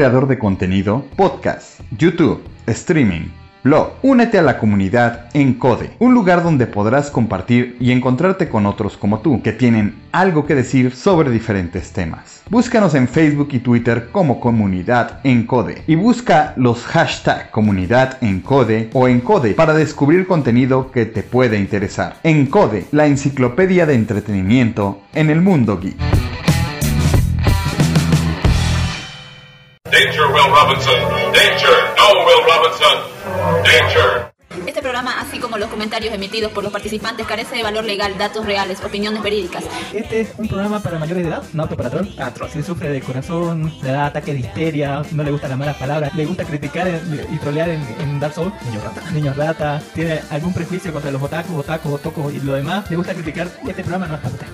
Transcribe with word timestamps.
creador 0.00 0.26
de 0.28 0.38
contenido? 0.38 1.04
Podcast, 1.14 1.78
YouTube, 1.98 2.40
streaming, 2.66 3.28
blog. 3.62 3.88
Únete 4.00 4.38
a 4.38 4.42
la 4.42 4.56
comunidad 4.56 5.26
Encode, 5.34 5.90
un 5.98 6.14
lugar 6.14 6.42
donde 6.42 6.66
podrás 6.66 7.10
compartir 7.10 7.76
y 7.80 7.92
encontrarte 7.92 8.48
con 8.48 8.64
otros 8.64 8.96
como 8.96 9.20
tú, 9.20 9.42
que 9.42 9.52
tienen 9.52 9.96
algo 10.10 10.46
que 10.46 10.54
decir 10.54 10.94
sobre 10.94 11.30
diferentes 11.30 11.92
temas. 11.92 12.40
Búscanos 12.48 12.94
en 12.94 13.08
Facebook 13.08 13.48
y 13.52 13.58
Twitter 13.58 14.08
como 14.10 14.40
Comunidad 14.40 15.20
Encode 15.22 15.82
y 15.86 15.96
busca 15.96 16.54
los 16.56 16.82
hashtag 16.86 17.50
Comunidad 17.50 18.16
Encode 18.22 18.88
o 18.94 19.06
Encode 19.06 19.52
para 19.52 19.74
descubrir 19.74 20.26
contenido 20.26 20.90
que 20.90 21.04
te 21.04 21.22
puede 21.22 21.58
interesar. 21.58 22.16
Encode, 22.22 22.86
la 22.90 23.06
enciclopedia 23.06 23.84
de 23.84 23.96
entretenimiento 23.96 25.02
en 25.12 25.28
el 25.28 25.42
mundo 25.42 25.78
geek. 25.78 26.09
Robinson. 30.50 30.98
Danger. 31.32 31.76
No, 31.96 32.24
Will 32.26 32.44
Robinson. 32.44 32.96
Danger. 33.64 34.19
Como 35.50 35.58
los 35.58 35.70
comentarios 35.70 36.14
emitidos 36.14 36.52
por 36.52 36.62
los 36.62 36.72
participantes, 36.72 37.26
carece 37.26 37.56
de 37.56 37.64
valor 37.64 37.82
legal, 37.82 38.16
datos 38.16 38.46
reales, 38.46 38.78
opiniones 38.84 39.20
verídicas. 39.20 39.64
Este 39.92 40.20
es 40.20 40.28
un 40.38 40.46
programa 40.46 40.78
para 40.78 40.96
mayores 40.96 41.24
de 41.24 41.28
edad, 41.28 41.42
no 41.54 41.64
apto 41.64 41.76
para 41.76 41.90
troll. 41.90 42.06
Si 42.52 42.62
sufre 42.62 42.88
de 42.88 43.00
corazón, 43.00 43.72
le 43.82 43.90
da 43.90 44.06
ataque 44.06 44.32
de 44.32 44.38
histeria, 44.38 45.02
no 45.10 45.24
le 45.24 45.32
gustan 45.32 45.50
las 45.50 45.58
malas 45.58 45.76
palabras, 45.76 46.14
le 46.14 46.24
gusta 46.24 46.44
criticar 46.44 46.88
y 47.32 47.36
trolear 47.38 47.68
en, 47.68 47.84
en 47.98 48.20
Dark 48.20 48.34
Souls, 48.34 48.54
niños 48.64 48.84
rata, 48.84 49.10
niños 49.10 49.36
rata, 49.36 49.82
tiene 49.92 50.20
algún 50.30 50.54
prejuicio 50.54 50.92
contra 50.92 51.10
los 51.10 51.20
otakus, 51.20 51.56
otakus, 51.56 51.94
otocos 51.94 52.32
y 52.32 52.38
lo 52.38 52.52
demás, 52.52 52.88
le 52.88 52.94
gusta 52.94 53.12
criticar, 53.12 53.48
este 53.66 53.82
programa 53.82 54.06
no 54.06 54.14
es 54.14 54.20
para 54.20 54.34
usted. 54.34 54.46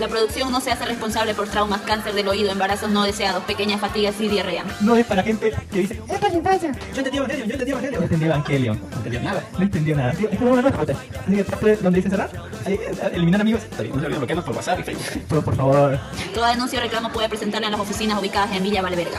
La 0.00 0.08
producción 0.08 0.50
no 0.50 0.60
se 0.60 0.72
hace 0.72 0.84
responsable 0.86 1.34
por 1.34 1.48
traumas, 1.48 1.80
cáncer 1.82 2.14
del 2.14 2.26
oído, 2.26 2.50
embarazos 2.50 2.90
no 2.90 3.04
deseados, 3.04 3.44
pequeñas 3.44 3.80
fatigas 3.80 4.20
y 4.20 4.28
diarrea. 4.28 4.64
No 4.80 4.96
es 4.96 5.06
para 5.06 5.22
gente 5.22 5.52
que 5.70 5.80
dice, 5.80 5.94
es 5.94 6.18
para 6.18 6.32
la 6.32 6.38
infancia. 6.38 6.72
Yo 6.92 6.98
entendí 6.98 7.18
Evangelion, 7.18 7.48
yo 7.48 7.52
entendí 7.54 7.70
Evangelion. 7.72 8.00
No 8.00 8.04
entendí 8.04 8.24
Evangelion. 8.26 8.80
No 8.90 8.96
entendió 8.96 9.20
nada. 9.20 9.44
No 9.56 9.62
entendió 9.62 9.96
nada. 9.96 10.14
Usted. 10.52 10.96
Así 11.26 11.36
que, 11.36 11.44
¿puede- 11.44 11.76
¿dónde 11.76 11.96
dice 11.98 12.10
cerrar? 12.10 12.30
Ahí, 12.66 12.74
eh, 12.74 13.10
eliminar 13.12 13.40
amigos. 13.40 13.62
No 13.70 13.76
se 13.76 13.82
olviden 13.90 14.18
bloquearnos 14.18 14.44
por 14.44 14.54
WhatsApp 14.56 14.80
y 14.80 14.82
Facebook. 14.82 15.24
Pero 15.28 15.42
por 15.42 15.56
favor, 15.56 15.98
Toda 16.34 16.50
denuncia 16.50 16.78
o 16.78 16.82
reclamo 16.82 17.10
puede 17.12 17.28
presentarla 17.28 17.66
en 17.68 17.72
las 17.72 17.80
oficinas 17.80 18.18
ubicadas 18.20 18.52
en 18.52 18.62
Villa 18.62 18.82
Valverga. 18.82 19.18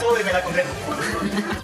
súbeme 0.00 0.32
la 0.32 0.42
concreta. 0.42 0.68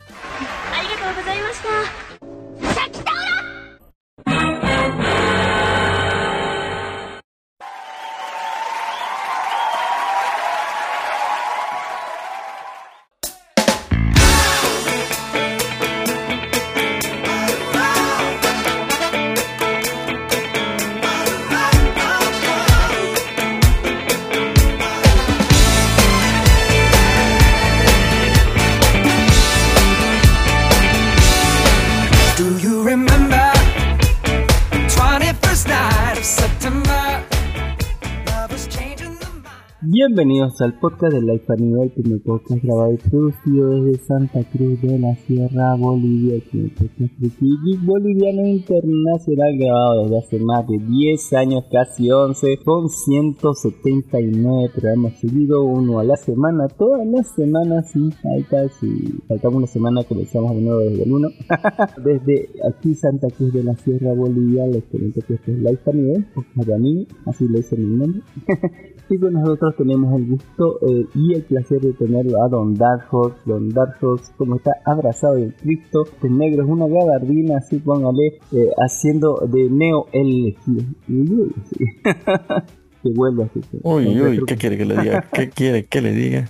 Bienvenidos 40.17 40.59
al 40.63 40.73
podcast 40.79 41.13
de 41.13 41.21
Life 41.21 41.45
Animal, 41.53 41.91
primer 41.91 42.23
podcast 42.23 42.63
grabado 42.63 42.95
y 42.95 42.97
producido 42.97 43.69
desde 43.69 43.99
Santa 43.99 44.43
Cruz 44.45 44.81
de 44.81 44.99
la 44.99 45.15
Sierra, 45.15 45.75
Bolivia, 45.75 46.37
el 46.55 46.71
podcast 46.71 47.39
boliviano 47.85 48.47
internacional 48.47 49.59
grabado 49.59 50.05
desde 50.05 50.19
hace 50.19 50.39
más 50.39 50.67
de 50.69 50.79
10 50.79 51.33
años, 51.35 51.65
casi 51.71 52.11
11, 52.11 52.61
con 52.65 52.89
179 52.89 54.71
programas 54.75 55.21
seguidos, 55.21 55.63
uno 55.63 55.99
a 55.99 56.05
la 56.05 56.17
semana, 56.17 56.67
todas 56.69 57.07
las 57.07 57.35
semanas 57.35 57.91
sin 57.91 58.11
faltas, 58.11 58.73
y 58.83 59.21
faltamos 59.29 59.59
una 59.59 59.67
semana 59.67 60.03
comenzamos 60.05 60.55
de 60.55 60.63
nuevo 60.63 60.81
desde 60.81 61.03
el 61.03 61.13
1. 61.13 61.29
desde 62.03 62.49
aquí 62.67 62.95
Santa 62.95 63.29
Cruz 63.37 63.53
de 63.53 63.65
la 63.65 63.77
Sierra, 63.77 64.15
Bolivia, 64.15 64.67
les 64.67 64.85
comento 64.85 65.21
que 65.29 65.35
este 65.35 65.53
es 65.53 65.59
Life 65.59 65.91
Animal, 65.91 66.27
podcast 66.35 66.69
de 66.69 66.75
anime, 66.75 67.07
así 67.27 67.47
le 67.47 67.59
dicen 67.59 67.81
mi 67.87 67.99
nombre. 67.99 68.23
Y 69.09 69.19
con 69.19 69.35
nosotros 69.35 69.75
tenemos 69.77 70.19
el 70.19 70.29
gusto 70.31 70.79
eh, 70.83 71.07
y 71.15 71.35
el 71.35 71.43
placer 71.45 71.81
de 71.81 71.93
tenerlo 71.93 72.43
a 72.43 72.49
Don 72.49 72.75
Darkhorse. 72.75 73.39
Don 73.47 73.69
Darkhorse, 73.69 74.33
como 74.37 74.57
está 74.57 74.73
abrazado 74.85 75.37
en 75.37 75.51
Cristo, 75.53 76.05
de 76.21 76.29
negro 76.29 76.65
es 76.65 76.69
una 76.69 76.89
gabardina, 76.89 77.59
así 77.59 77.79
póngale, 77.79 78.39
eh, 78.53 78.71
haciendo 78.85 79.37
de 79.47 79.71
Neo 79.71 80.07
el 80.13 80.27
elegido. 80.29 80.83
Uy, 81.09 81.55
sí. 81.71 81.85
que 83.03 83.11
vuelve 83.15 83.45
así. 83.45 83.61
Uy, 83.83 84.21
uy, 84.21 84.45
¿qué 84.47 84.57
quiere 84.57 84.77
que 84.77 84.85
le 84.85 84.97
diga? 84.97 85.25
¿Qué 85.33 85.51
quiere 85.51 85.85
que 85.85 86.01
le 86.01 86.13
diga? 86.13 86.49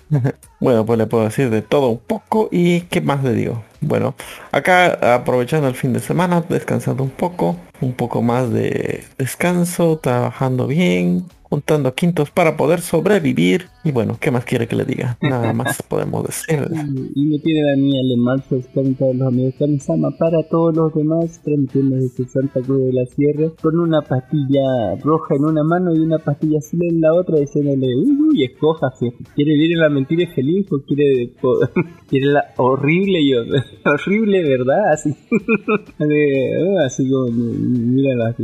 bueno, 0.60 0.86
pues 0.86 0.98
le 0.98 1.06
puedo 1.06 1.24
decir 1.24 1.50
de 1.50 1.62
todo 1.62 1.88
un 1.88 1.98
poco 1.98 2.48
y 2.50 2.82
¿qué 2.82 3.00
más 3.00 3.22
le 3.22 3.32
digo? 3.32 3.62
Bueno, 3.80 4.14
acá 4.52 5.14
aprovechando 5.14 5.68
el 5.68 5.74
fin 5.74 5.92
de 5.92 6.00
semana, 6.00 6.42
descansando 6.48 7.02
un 7.02 7.10
poco, 7.10 7.56
un 7.80 7.92
poco 7.92 8.22
más 8.22 8.50
de 8.50 9.04
descanso, 9.18 9.98
trabajando 9.98 10.66
bien, 10.66 11.24
juntando 11.48 11.94
quintos 11.94 12.30
para 12.30 12.56
poder 12.56 12.80
sobrevivir. 12.80 13.68
Y 13.84 13.92
bueno, 13.92 14.16
¿qué 14.20 14.30
más 14.30 14.44
quiere 14.44 14.66
que 14.66 14.76
le 14.76 14.84
diga? 14.84 15.16
Nada 15.20 15.52
más 15.52 15.82
podemos 15.88 16.26
decir. 16.26 16.68
Y 17.14 17.24
me 17.26 17.38
tiene 17.38 17.72
a 17.72 17.76
mí 17.76 17.98
Alemán 17.98 18.42
Soscan 18.48 18.94
todos 18.94 19.14
los 19.14 19.28
amigos 19.28 19.54
Kamisama 19.58 20.10
para 20.18 20.42
todos 20.50 20.76
los 20.76 20.92
demás 20.94 21.40
transmitiendo 21.44 21.96
desde 21.96 22.26
Santa 22.26 22.60
Cruz 22.60 22.86
de 22.86 22.92
la 22.92 23.06
Sierra 23.06 23.50
con 23.62 23.78
una 23.78 24.02
pastilla 24.02 24.96
roja 25.02 25.34
en 25.36 25.44
una 25.44 25.62
mano 25.62 25.94
y 25.94 26.00
una 26.00 26.18
pastilla 26.18 26.58
azul 26.58 26.80
en 26.82 27.00
la 27.00 27.12
otra 27.14 27.38
diciéndole 27.38 27.94
uy 27.96 28.16
uy 28.28 28.44
escoja 28.44 28.90
si 28.98 29.10
quiere 29.34 29.52
vivir 29.52 29.72
en 29.72 29.80
la 29.80 29.88
mentira 29.88 30.24
y 30.24 30.26
feliz 30.26 30.66
o 30.72 30.80
quiere 30.80 31.32
quiere 32.08 32.26
la 32.26 32.44
horrible 32.56 33.20
y 33.20 33.34
horrible 33.84 34.42
verdad 34.42 34.92
así 34.92 35.14
de, 35.98 36.78
ah, 36.78 36.86
así 36.86 37.08
como 37.08 37.30
mira 37.30 38.14
la 38.14 38.34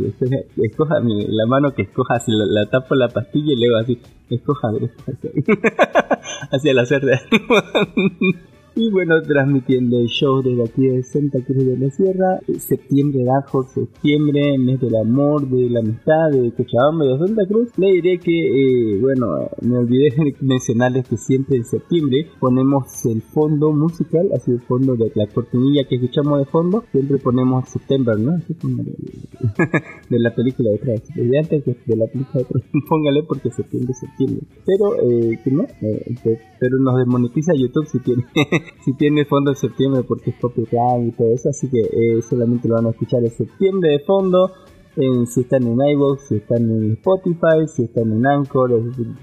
escoja 0.57 0.97
la 1.01 1.47
mano 1.47 1.75
que 1.75 1.83
escoja 1.83 2.15
así 2.15 2.31
la, 2.31 2.45
la 2.47 2.71
la 2.94 3.09
pastilla 3.09 3.53
y 3.53 3.56
luego 3.56 3.79
así 3.79 3.99
escoja, 4.31 4.71
escoja 5.35 5.73
hacia 6.50 6.75
la 6.75 6.87
cerda 6.87 7.21
y 8.75 8.91
bueno, 8.91 9.21
transmitiendo 9.23 9.99
el 9.99 10.07
show 10.07 10.43
desde 10.43 10.65
aquí 10.65 10.87
de 10.87 11.03
Santa 11.03 11.39
Cruz 11.45 11.65
de 11.67 11.77
la 11.79 11.91
Sierra, 11.91 12.39
eh, 12.49 12.59
septiembre 12.59 13.25
Horse, 13.53 13.75
septiembre, 13.87 14.57
mes 14.59 14.81
del 14.81 14.97
amor, 14.97 15.47
de 15.49 15.69
la 15.69 15.81
amistad, 15.81 16.31
de 16.31 16.51
Cochabamba 16.53 17.05
y 17.05 17.09
de 17.13 17.19
Santa 17.27 17.47
Cruz, 17.47 17.69
le 17.77 17.93
diré 17.93 18.19
que, 18.19 18.33
eh, 18.95 18.99
bueno, 19.01 19.49
me 19.61 19.79
olvidé 19.79 20.11
de 20.17 20.35
mencionarles 20.41 21.07
que 21.09 21.17
siempre 21.17 21.57
en 21.57 21.65
septiembre 21.65 22.27
ponemos 22.41 23.05
el 23.07 23.21
fondo 23.23 23.73
musical, 23.73 24.29
así 24.35 24.51
el 24.53 24.61
fondo 24.63 24.97
de 24.97 25.13
la 25.15 25.27
cortinilla 25.27 25.85
que 25.89 25.97
escuchamos 25.97 26.39
de 26.39 26.45
fondo, 26.47 26.85
siempre 26.93 27.19
ponemos 27.19 27.69
September, 27.69 28.19
¿no? 28.19 28.33
De, 30.09 30.19
la 30.19 30.35
película 30.35 30.71
de 30.71 30.77
atrás, 30.77 31.03
desde 31.15 31.39
antes 31.39 31.65
de 31.65 31.97
la 31.97 32.07
película 32.07 32.41
de 32.41 32.43
atrás, 32.43 32.63
póngale 32.89 33.23
porque 33.25 33.51
septiembre 33.51 33.93
septiembre, 33.95 34.47
pero, 34.65 34.95
eh, 35.03 35.39
que 35.43 35.51
no, 35.51 35.63
Eh, 35.83 36.15
pe- 36.23 36.39
pero 36.61 36.79
nos 36.79 36.97
desmonetiza 36.97 37.53
YouTube 37.55 37.87
si 37.87 37.99
tiene 38.01 38.25
si 38.85 38.93
tiene 38.94 39.25
fondo 39.25 39.50
en 39.50 39.56
septiembre 39.56 40.03
porque 40.03 40.31
es 40.31 40.37
copyright 40.37 41.09
y 41.09 41.12
todo 41.12 41.32
eso, 41.32 41.49
así 41.49 41.69
que 41.69 41.81
eh, 41.81 42.23
solamente 42.23 42.69
lo 42.69 42.75
van 42.75 42.87
a 42.87 42.91
escuchar 42.91 43.23
en 43.25 43.31
septiembre 43.31 43.91
de 43.91 44.00
fondo. 44.00 44.53
En- 44.97 45.27
si 45.27 45.41
están 45.41 45.62
en 45.65 45.79
iVoox, 45.81 46.21
si 46.29 46.37
están 46.37 46.71
en 46.71 46.93
Spotify, 46.93 47.67
si 47.67 47.85
están 47.85 48.12
en 48.12 48.27
Anchor, 48.27 48.71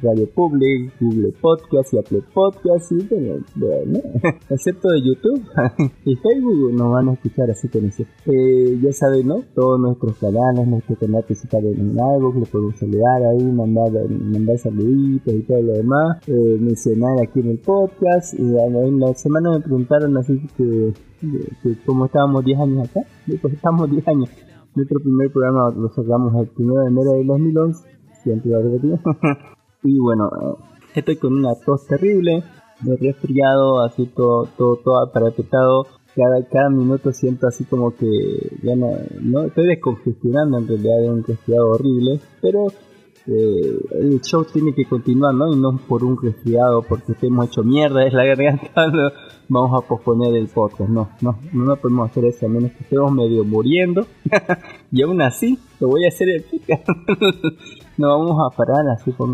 Radio 0.02 0.28
Public, 0.34 0.94
Google 1.00 1.34
Podcast 1.42 1.94
y 1.94 1.98
Apple 2.00 2.24
Podcast, 2.34 2.92
y 2.92 3.08
bueno, 3.56 4.00
excepto 4.50 4.90
de 4.90 5.02
YouTube 5.02 5.42
y 6.06 6.16
Facebook 6.16 6.74
nos 6.74 6.92
van 6.92 7.10
a 7.10 7.14
escuchar 7.14 7.52
así 7.52 7.68
con 7.68 7.86
eso. 7.86 8.04
Eh, 8.26 8.80
ya 8.82 8.92
saben, 8.94 9.28
¿no? 9.28 9.44
Todos 9.56 9.80
nuestros 9.80 10.18
canales, 10.18 10.68
nuestro 10.68 10.96
canal 10.96 11.24
principal 11.24 11.66
en 11.66 11.92
iVoox, 11.96 12.36
le 12.38 12.46
podemos 12.46 12.76
saludar 12.78 13.24
ahí, 13.24 13.44
mandar, 13.44 13.92
mandar 14.10 14.58
saluditos 14.58 15.34
y 15.34 15.42
todo 15.44 15.62
lo 15.62 15.74
demás, 15.74 16.18
eh, 16.28 16.58
mencionar 16.60 17.22
aquí 17.22 17.40
en 17.42 17.50
el 17.50 17.60
podcast. 17.60 18.34
Bueno, 18.40 18.82
en 18.84 19.00
la 19.00 19.14
semana 19.14 19.52
me 19.52 19.60
preguntaron 19.62 20.18
así 20.18 20.40
que, 20.58 20.94
que, 21.22 21.28
que 21.62 21.76
cómo 21.86 22.06
estábamos 22.06 22.44
10 22.46 22.60
años 22.60 22.90
acá. 22.90 23.02
Digo, 23.26 23.50
estamos 23.50 23.90
10 23.92 24.08
años. 24.08 24.30
Nuestro 24.76 25.00
primer 25.00 25.32
programa 25.32 25.72
lo 25.76 25.90
sacamos 25.90 26.34
el 26.36 26.50
1 26.56 26.82
de 26.82 26.88
enero 26.88 27.12
de 27.14 27.26
2011, 27.26 27.90
siempre 28.24 28.52
lo 28.52 28.60
y 29.84 30.00
bueno, 30.00 30.30
eh, 30.42 30.56
estoy 30.96 31.18
con 31.18 31.34
una 31.34 31.56
tos 31.66 31.88
terrible, 31.88 32.44
de 32.82 32.98
resfriado, 32.98 33.82
así 33.82 34.06
todo, 34.08 34.48
todo, 34.58 34.78
todo 34.78 35.02
aparatado. 35.02 35.88
Cada, 36.16 36.44
cada 36.52 36.70
minuto 36.70 37.12
siento 37.14 37.48
así 37.48 37.64
como 37.66 37.96
que 37.96 38.08
ya 38.64 38.76
no, 38.76 39.44
estoy 39.44 39.68
descongestionando 39.68 40.58
en 40.58 40.68
realidad 40.68 41.02
de 41.02 41.10
un 41.10 41.24
resfriado 41.24 41.70
horrible, 41.70 42.20
pero 42.42 42.68
el 43.32 44.22
show 44.22 44.46
tiene 44.52 44.74
que 44.74 44.86
continuar, 44.86 45.34
¿no? 45.34 45.52
Y 45.52 45.56
no 45.56 45.78
por 45.88 46.04
un 46.04 46.18
resfriado, 46.22 46.82
porque 46.84 47.12
estemos 47.14 47.48
hecho 47.48 47.64
mierda, 47.64 48.06
es 48.06 48.14
la 48.14 48.26
garganta, 48.26 48.72
vamos 49.50 49.84
a 49.84 49.88
posponer 49.88 50.36
el 50.36 50.48
podcast, 50.48 50.90
no, 50.90 51.10
no, 51.22 51.38
no, 51.54 51.76
podemos 51.76 52.10
hacer 52.10 52.26
eso, 52.26 52.46
a 52.46 52.50
menos 52.50 52.72
que 52.72 52.84
estemos 52.84 53.12
medio 53.12 53.44
muriendo, 53.44 54.06
y 54.92 55.02
aún 55.02 55.22
así, 55.22 55.58
lo 55.80 55.90
voy 55.90 56.06
a 56.06 56.10
hacer 56.10 56.30
el 56.30 56.44
podcast. 56.44 56.88
no 57.98 58.08
vamos 58.08 58.38
a 58.40 58.56
parar 58.56 58.88
así 58.90 59.12
por, 59.12 59.30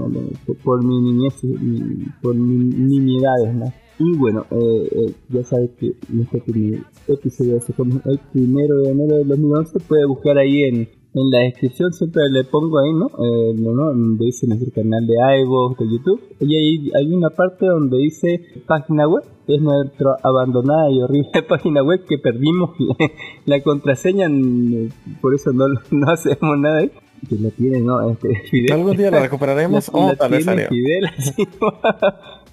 por, 0.64 0.84
mi 0.84 1.00
niñez, 1.02 1.44
mi- 1.44 2.06
por 2.22 2.36
mi 2.36 2.66
nimiedades. 2.66 3.74
Y 3.98 4.18
bueno, 4.18 4.46
eh, 4.52 4.90
eh, 4.92 5.14
ya 5.30 5.44
sabes 5.46 5.70
que 5.80 5.94
nuestro 6.10 6.40
primer 6.44 6.82
episodio 7.08 7.62
se 7.62 7.72
come 7.72 8.02
el 8.04 8.20
primero 8.34 8.80
de 8.82 8.92
enero 8.92 9.16
del 9.20 9.28
2011. 9.30 9.80
Puede 9.88 10.06
buscar 10.06 10.38
ahí 10.38 10.64
en, 10.64 10.90
en 11.16 11.32
la 11.32 11.40
descripción, 11.40 11.94
siempre 11.94 12.24
le 12.30 12.44
pongo 12.44 12.78
ahí, 12.80 12.92
¿no? 12.94 13.08
Eh, 13.08 13.54
no, 13.58 13.72
donde 13.72 14.26
dice 14.26 14.48
nuestro 14.48 14.70
canal 14.72 15.08
de 15.08 15.14
iVoox, 15.42 15.80
de 15.80 15.90
YouTube. 15.90 16.22
Y 16.42 16.56
ahí 16.56 16.92
hay 16.94 17.14
una 17.14 17.30
parte 17.30 17.66
donde 17.66 17.98
dice 17.98 18.42
página 18.68 19.08
web. 19.08 19.24
Es 19.48 19.62
nuestra 19.62 20.18
abandonada 20.24 20.92
y 20.92 21.02
horrible 21.02 21.30
página 21.48 21.84
web 21.84 22.04
que 22.06 22.18
perdimos 22.18 22.72
la, 22.80 23.12
la 23.46 23.64
contraseña, 23.64 24.28
por 25.22 25.34
eso 25.34 25.54
no, 25.54 25.68
no 25.92 26.12
hacemos 26.12 26.60
nada 26.60 26.80
ahí. 26.80 26.92
Que 27.30 27.36
la 27.36 27.50
tiene, 27.50 27.80
¿no? 27.80 28.12
Este, 28.12 28.36
Fidel. 28.52 28.74
Algún 28.74 28.98
día 28.98 29.10
la 29.10 29.22
recuperaremos 29.22 29.90
o 29.94 30.10
la 30.10 30.16
tal 30.16 30.32
vez 30.32 30.44
salió. 30.44 30.68
Fidel, 30.68 31.06
así, 31.18 31.48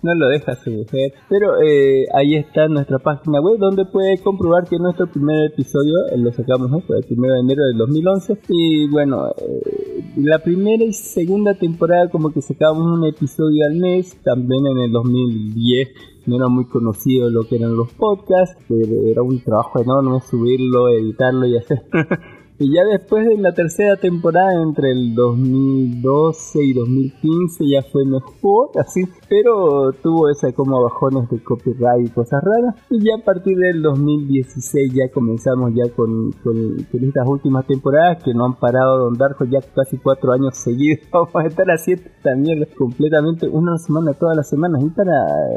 no 0.03 0.15
lo 0.15 0.29
deja 0.29 0.55
su 0.57 0.71
mujer. 0.71 1.13
Pero 1.29 1.63
eh, 1.63 2.05
ahí 2.15 2.35
está 2.35 2.69
nuestra 2.69 2.99
página 2.99 3.41
web 3.41 3.59
donde 3.59 3.85
puede 3.85 4.19
comprobar 4.19 4.69
que 4.69 4.79
nuestro 4.79 5.07
primer 5.07 5.45
episodio 5.45 6.07
eh, 6.11 6.19
lo 6.19 6.33
sacamos 6.33 6.71
el 6.89 7.19
1 7.19 7.33
de 7.33 7.41
enero 7.41 7.65
del 7.67 7.79
2011. 7.79 8.39
Y 8.49 8.89
bueno, 8.89 9.29
eh, 9.29 10.05
la 10.17 10.41
primera 10.41 10.85
y 10.85 10.93
segunda 10.93 11.55
temporada 11.55 12.09
como 12.11 12.33
que 12.33 12.43
sacábamos 12.43 12.99
un 12.99 13.07
episodio 13.07 13.67
al 13.67 13.77
mes. 13.77 14.17
También 14.23 14.67
en 14.67 14.79
el 14.79 14.93
2010 14.93 15.89
no 16.27 16.37
era 16.37 16.49
muy 16.49 16.67
conocido 16.67 17.31
lo 17.31 17.45
que 17.45 17.57
eran 17.57 17.77
los 17.77 17.93
podcasts. 17.93 18.63
Era 18.71 19.23
un 19.23 19.41
trabajo 19.41 19.81
enorme 19.81 20.21
subirlo, 20.21 20.89
editarlo 20.89 21.47
y 21.47 21.57
hacer... 21.57 21.83
Y 22.63 22.73
ya 22.73 22.85
después 22.85 23.27
de 23.27 23.37
la 23.39 23.53
tercera 23.53 23.97
temporada, 23.97 24.63
entre 24.63 24.93
el 24.93 25.17
2012 25.17 26.63
y 26.63 26.73
2015, 26.75 27.65
ya 27.69 27.83
fue 27.91 28.05
mejor, 28.05 28.71
así, 28.79 29.03
pero 29.29 29.91
tuvo 30.01 30.29
esa 30.31 30.53
como 30.53 30.81
bajones 30.81 31.29
de 31.29 31.43
copyright 31.43 32.07
y 32.07 32.11
cosas 32.11 32.41
raras. 32.41 32.77
Y 32.89 33.05
ya 33.05 33.17
a 33.17 33.25
partir 33.25 33.59
del 33.59 33.83
2016 33.83 34.93
ya 34.95 35.13
comenzamos 35.13 35.73
ya 35.75 35.93
con, 35.93 36.31
con, 36.45 36.77
estas 36.93 37.27
últimas 37.27 37.67
temporadas 37.67 38.23
que 38.23 38.33
no 38.33 38.45
han 38.45 38.55
parado 38.55 39.07
Don 39.07 39.19
Darko 39.19 39.45
ya 39.45 39.59
casi 39.75 39.99
cuatro 39.99 40.31
años 40.31 40.57
seguidos. 40.57 41.01
Vamos 41.13 41.35
a 41.35 41.47
estar 41.49 41.67
haciendo 41.67 42.05
mierda 42.37 42.67
completamente 42.79 43.49
una 43.49 43.77
semana 43.79 44.13
todas 44.15 44.37
las 44.37 44.49
semanas 44.49 44.85
y 44.85 44.91
para 44.91 45.13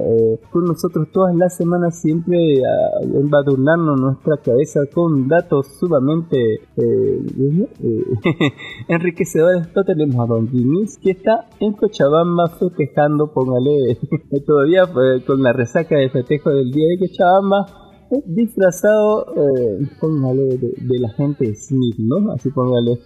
eh, 0.08 0.40
nosotros 0.56 1.10
todas 1.12 1.36
las 1.36 1.56
semanas 1.56 2.02
siempre 2.02 2.64
embadurnarnos 3.14 4.00
nuestra 4.00 4.38
cabeza 4.38 4.80
con 4.92 5.28
datos 5.28 5.68
sumamente 5.80 6.56
eh, 6.76 6.95
eh, 7.84 8.54
enriquecedores. 8.88 9.68
No 9.76 9.84
tenemos 9.84 10.16
a 10.16 10.26
Don 10.28 10.50
Jimis 10.50 10.98
que 10.98 11.12
está 11.12 11.48
en 11.60 11.74
Cochabamba 11.74 12.48
festejando, 12.60 13.32
póngale, 13.34 13.98
todavía 14.46 14.84
eh, 14.84 15.24
con 15.26 15.42
la 15.42 15.54
resaca 15.54 15.98
de 15.98 16.10
festejo 16.10 16.50
del 16.52 16.72
día 16.72 16.88
de 16.90 17.08
Cochabamba. 17.08 17.66
disfrazado, 18.26 19.34
eh, 19.36 19.88
póngale, 20.00 20.58
de, 20.58 21.00
la 21.00 21.10
gente 21.10 21.54
Smith, 21.56 21.98
¿no? 21.98 22.32
Así 22.32 22.50
póngale, 22.50 23.00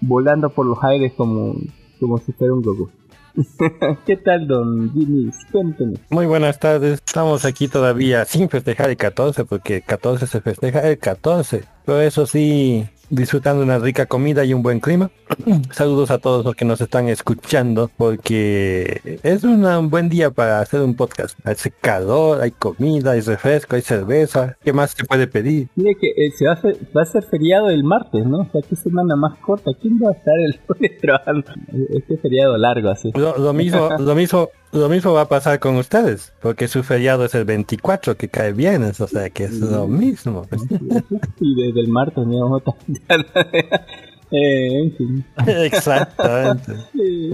volando 0.00 0.50
por 0.50 0.66
los 0.66 0.78
aires 0.82 1.12
como, 1.16 1.54
como 1.98 2.18
si 2.18 2.32
fuera 2.32 2.54
un 2.54 2.62
Goku. 2.62 2.99
¿Qué 4.06 4.16
tal, 4.16 4.46
don 4.46 4.92
Jimmy? 4.92 5.30
Cuénteme. 5.52 5.98
Muy 6.10 6.26
buenas 6.26 6.58
tardes. 6.58 7.02
Estamos 7.04 7.44
aquí 7.44 7.68
todavía 7.68 8.24
sin 8.24 8.48
festejar 8.48 8.90
el 8.90 8.96
14 8.96 9.44
porque 9.44 9.76
el 9.76 9.84
14 9.84 10.26
se 10.26 10.40
festeja 10.40 10.80
el 10.88 10.98
14. 10.98 11.64
Pero 11.84 12.00
eso 12.00 12.26
sí, 12.26 12.86
disfrutando 13.10 13.62
una 13.62 13.78
rica 13.78 14.06
comida 14.06 14.44
y 14.44 14.54
un 14.54 14.62
buen 14.62 14.80
clima. 14.80 15.10
Saludos 15.72 16.10
a 16.10 16.18
todos 16.18 16.44
los 16.44 16.54
que 16.54 16.64
nos 16.64 16.80
están 16.80 17.08
escuchando 17.08 17.90
porque 17.96 19.18
es 19.22 19.44
una- 19.44 19.78
un 19.78 19.90
buen 19.90 20.08
día 20.08 20.30
para 20.30 20.60
hacer 20.60 20.80
un 20.80 20.94
podcast. 20.94 21.38
Hace 21.44 21.70
calor, 21.70 22.40
hay 22.40 22.50
comida, 22.52 23.12
hay 23.12 23.20
refresco, 23.20 23.76
hay 23.76 23.82
cerveza. 23.82 24.56
¿Qué 24.64 24.72
más 24.72 24.92
se 24.92 25.04
puede 25.04 25.26
pedir? 25.26 25.68
Mire 25.76 25.94
que 26.00 26.08
eh, 26.08 26.30
se 26.36 26.46
va 26.46 26.52
a, 26.52 26.54
hacer, 26.54 26.76
va 26.96 27.02
a 27.02 27.06
ser 27.06 27.22
feriado 27.24 27.68
el 27.70 27.84
martes, 27.84 28.24
¿no? 28.26 28.40
O 28.40 28.48
sea, 28.52 28.62
qué 28.68 28.76
semana 28.76 29.16
más 29.16 29.38
corta. 29.38 29.70
¿Quién 29.80 29.98
va 30.02 30.10
a 30.10 30.12
estar 30.12 30.38
el 30.38 30.58
lunes 30.68 30.98
trabajando? 31.00 31.44
Este 31.90 32.16
feriado 32.18 32.56
largo, 32.56 32.88
así. 32.90 33.10
Lo, 33.14 33.36
lo 33.38 33.52
mismo, 33.52 33.88
lo 33.98 34.14
mismo, 34.14 34.48
lo 34.72 34.88
mismo 34.88 35.12
va 35.12 35.22
a 35.22 35.28
pasar 35.28 35.58
con 35.58 35.76
ustedes, 35.76 36.32
porque 36.40 36.68
su 36.68 36.82
feriado 36.82 37.24
es 37.24 37.34
el 37.34 37.44
24 37.44 38.16
que 38.16 38.28
cae 38.28 38.52
viernes, 38.52 39.00
o 39.00 39.06
sea 39.08 39.28
que 39.30 39.44
es 39.44 39.54
lo 39.60 39.86
mismo. 39.88 40.46
Y 41.40 41.54
desde 41.54 41.80
el 41.80 41.88
martes 41.88 42.24
me 42.26 42.40
vamos 42.40 42.62
a 42.64 42.70
estar- 42.92 43.86
eh, 44.32 44.82
en 44.82 44.92
fin. 44.96 45.24
Exactamente. 45.46 46.72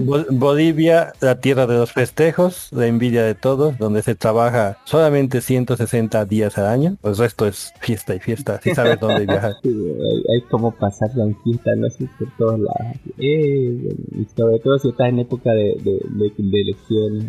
Bo- 0.01 0.25
Bolivia, 0.31 1.13
la 1.21 1.39
tierra 1.39 1.67
de 1.67 1.77
los 1.77 1.91
festejos, 1.91 2.69
la 2.71 2.87
envidia 2.87 3.23
de 3.23 3.35
todos, 3.35 3.77
donde 3.77 4.01
se 4.01 4.15
trabaja 4.15 4.77
solamente 4.85 5.41
160 5.41 6.25
días 6.25 6.57
al 6.57 6.65
año, 6.67 6.97
el 7.03 7.15
resto 7.17 7.45
es 7.47 7.73
fiesta 7.79 8.15
y 8.15 8.19
fiesta, 8.19 8.59
si 8.61 8.73
sabes 8.73 8.99
dónde 8.99 9.25
viajar. 9.25 9.53
Sí, 9.63 9.69
hay, 9.69 10.35
hay 10.35 10.41
como 10.49 10.71
pasar 10.71 11.09
la 11.15 11.25
fiesta, 11.43 11.71
no 11.75 11.89
sé, 11.89 12.07
por 12.19 12.27
todos 12.37 12.59
lados. 12.59 12.97
Eh, 13.17 13.77
bueno, 13.81 13.99
y 14.21 14.25
sobre 14.35 14.59
todo 14.59 14.77
si 14.79 14.89
estás 14.89 15.09
en 15.09 15.19
época 15.19 15.51
de, 15.51 15.75
de, 15.83 15.99
de- 16.09 16.33
de 16.37 16.61
elecciones. 16.61 17.25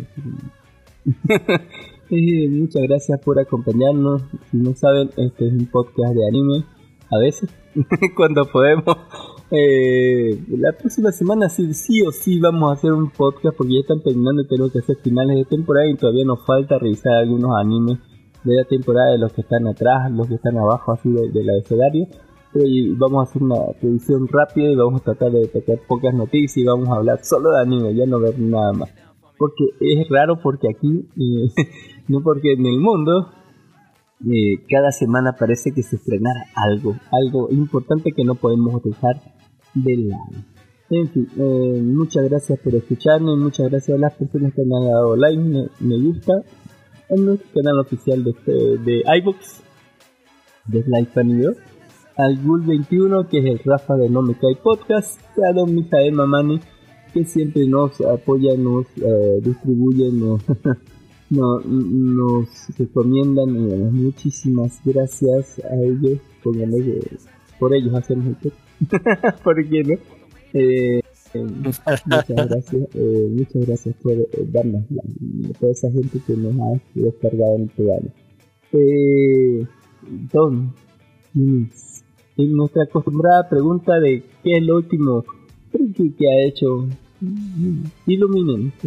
Eh, 2.11 2.47
muchas 2.49 2.81
gracias 2.87 3.19
por 3.21 3.39
acompañarnos. 3.39 4.23
Si 4.49 4.57
no 4.57 4.73
saben, 4.73 5.11
este 5.15 5.45
es 5.45 5.53
un 5.53 5.67
podcast 5.67 6.15
de 6.15 6.27
anime. 6.27 6.63
A 7.11 7.19
veces, 7.19 7.51
cuando 8.15 8.45
podemos. 8.45 8.97
Eh, 9.51 10.39
la 10.49 10.73
próxima 10.73 11.11
semana 11.11 11.49
sí, 11.49 11.73
sí 11.73 12.01
o 12.03 12.11
sí 12.11 12.39
vamos 12.39 12.69
a 12.69 12.73
hacer 12.73 12.91
un 12.93 13.09
podcast 13.09 13.57
porque 13.57 13.73
ya 13.73 13.79
están 13.79 14.01
terminando 14.03 14.45
tenemos 14.45 14.71
que 14.71 14.77
hacer 14.79 14.97
finales 14.97 15.37
de 15.37 15.45
temporada 15.45 15.87
y 15.87 15.95
todavía 15.95 16.23
nos 16.23 16.45
falta 16.45 16.77
revisar 16.77 17.13
algunos 17.13 17.51
animes 17.57 17.97
de 18.43 18.55
la 18.55 18.63
temporada 18.65 19.11
de 19.11 19.17
los 19.17 19.33
que 19.33 19.41
están 19.41 19.67
atrás, 19.67 20.11
los 20.11 20.27
que 20.27 20.35
están 20.35 20.55
abajo 20.57 20.91
así 20.91 21.09
de- 21.11 21.29
del 21.31 21.49
abecedario. 21.49 22.07
Y 22.55 22.89
vamos 22.95 23.19
a 23.27 23.29
hacer 23.29 23.43
una 23.43 23.55
revisión 23.81 24.27
rápida 24.27 24.71
y 24.71 24.75
vamos 24.75 25.01
a 25.01 25.03
tratar 25.03 25.31
de 25.31 25.47
tocar 25.47 25.77
pocas 25.87 26.13
noticias 26.13 26.57
y 26.57 26.63
vamos 26.63 26.87
a 26.89 26.95
hablar 26.95 27.19
solo 27.23 27.51
de 27.51 27.61
anime, 27.61 27.93
ya 27.95 28.05
no 28.05 28.19
ver 28.19 28.39
nada 28.39 28.73
más. 28.73 28.89
Porque 29.37 29.65
es 29.81 30.07
raro 30.09 30.39
porque 30.41 30.67
aquí, 30.69 31.05
eh, 31.17 31.65
no 32.07 32.21
porque 32.21 32.53
en 32.53 32.65
el 32.65 32.79
mundo, 32.79 33.29
eh, 34.25 34.63
cada 34.69 34.91
semana 34.91 35.35
parece 35.39 35.71
que 35.73 35.83
se 35.83 35.95
estrenara 35.97 36.45
algo, 36.55 36.95
algo 37.11 37.49
importante 37.51 38.11
que 38.13 38.23
no 38.23 38.35
podemos 38.35 38.81
dejar 38.83 39.15
de 39.73 39.97
lado. 39.97 40.23
En 40.91 41.07
fin, 41.09 41.27
eh, 41.37 41.81
muchas 41.83 42.27
gracias 42.29 42.57
por 42.59 42.73
escucharme, 42.73 43.35
muchas 43.35 43.69
gracias 43.69 43.95
a 43.97 44.01
las 44.01 44.13
personas 44.13 44.53
que 44.55 44.63
me 44.65 44.75
han 44.75 44.85
dado 44.85 45.15
like, 45.15 45.69
me, 45.81 45.97
gusta, 45.99 46.33
en 47.09 47.25
nuestro 47.25 47.47
canal 47.53 47.79
oficial 47.79 48.23
de, 48.23 48.33
de 48.83 49.03
iVoox, 49.19 49.37
de 50.67 50.83
Live 50.87 51.23
Video, 51.23 51.53
al 52.17 52.43
Gul21, 52.43 53.27
que 53.29 53.37
es 53.37 53.45
el 53.45 53.59
Rafa 53.59 53.95
de 53.97 54.09
No 54.09 54.21
Me 54.23 54.33
Cae 54.33 54.55
Podcast, 54.63 55.19
a 55.47 55.53
don 55.53 55.73
Mijael 55.75 56.11
Mamani, 56.13 56.59
que 57.13 57.23
siempre 57.23 57.67
nos 57.67 58.01
apoya, 58.01 58.57
nos 58.57 58.85
eh, 58.97 59.39
distribuye, 59.43 60.11
nos, 60.11 60.41
no- 61.29 61.59
nos 61.61 62.47
recomiendan. 62.77 63.49
y 63.49 63.75
muchísimas 63.91 64.79
gracias 64.83 65.59
a 65.65 65.75
ellos, 65.83 66.19
pónganle 66.43 66.83
que 66.83 67.17
por 67.59 67.75
ellos 67.75 67.93
hacemos 67.93 68.25
el 68.27 68.35
podcast. 68.35 68.68
¿Por 69.43 69.69
qué 69.69 69.83
no? 69.83 69.93
Eh, 70.53 71.01
eh, 71.33 71.43
muchas 71.43 72.03
gracias, 72.27 72.73
eh, 72.93 73.27
muchas 73.31 73.65
gracias 73.67 73.95
por 74.01 74.13
eh, 74.13 74.27
darnos 74.51 74.83
la, 74.89 75.03
toda 75.59 75.71
esa 75.71 75.91
gente 75.91 76.19
que 76.25 76.33
nos 76.33 76.53
ha 76.59 76.81
descargado 76.95 77.55
en 77.55 77.61
el 77.63 77.69
programa. 77.69 78.09
Eh, 78.71 79.67
Don, 80.31 80.73
en 81.35 82.55
nuestra 82.55 82.83
acostumbrada 82.83 83.47
pregunta 83.49 83.99
de 83.99 84.23
qué 84.43 84.57
es 84.57 84.63
lo 84.63 84.77
último 84.77 85.23
que, 85.71 86.13
que 86.15 86.27
ha 86.27 86.47
hecho, 86.47 86.87
iluminen. 88.07 88.73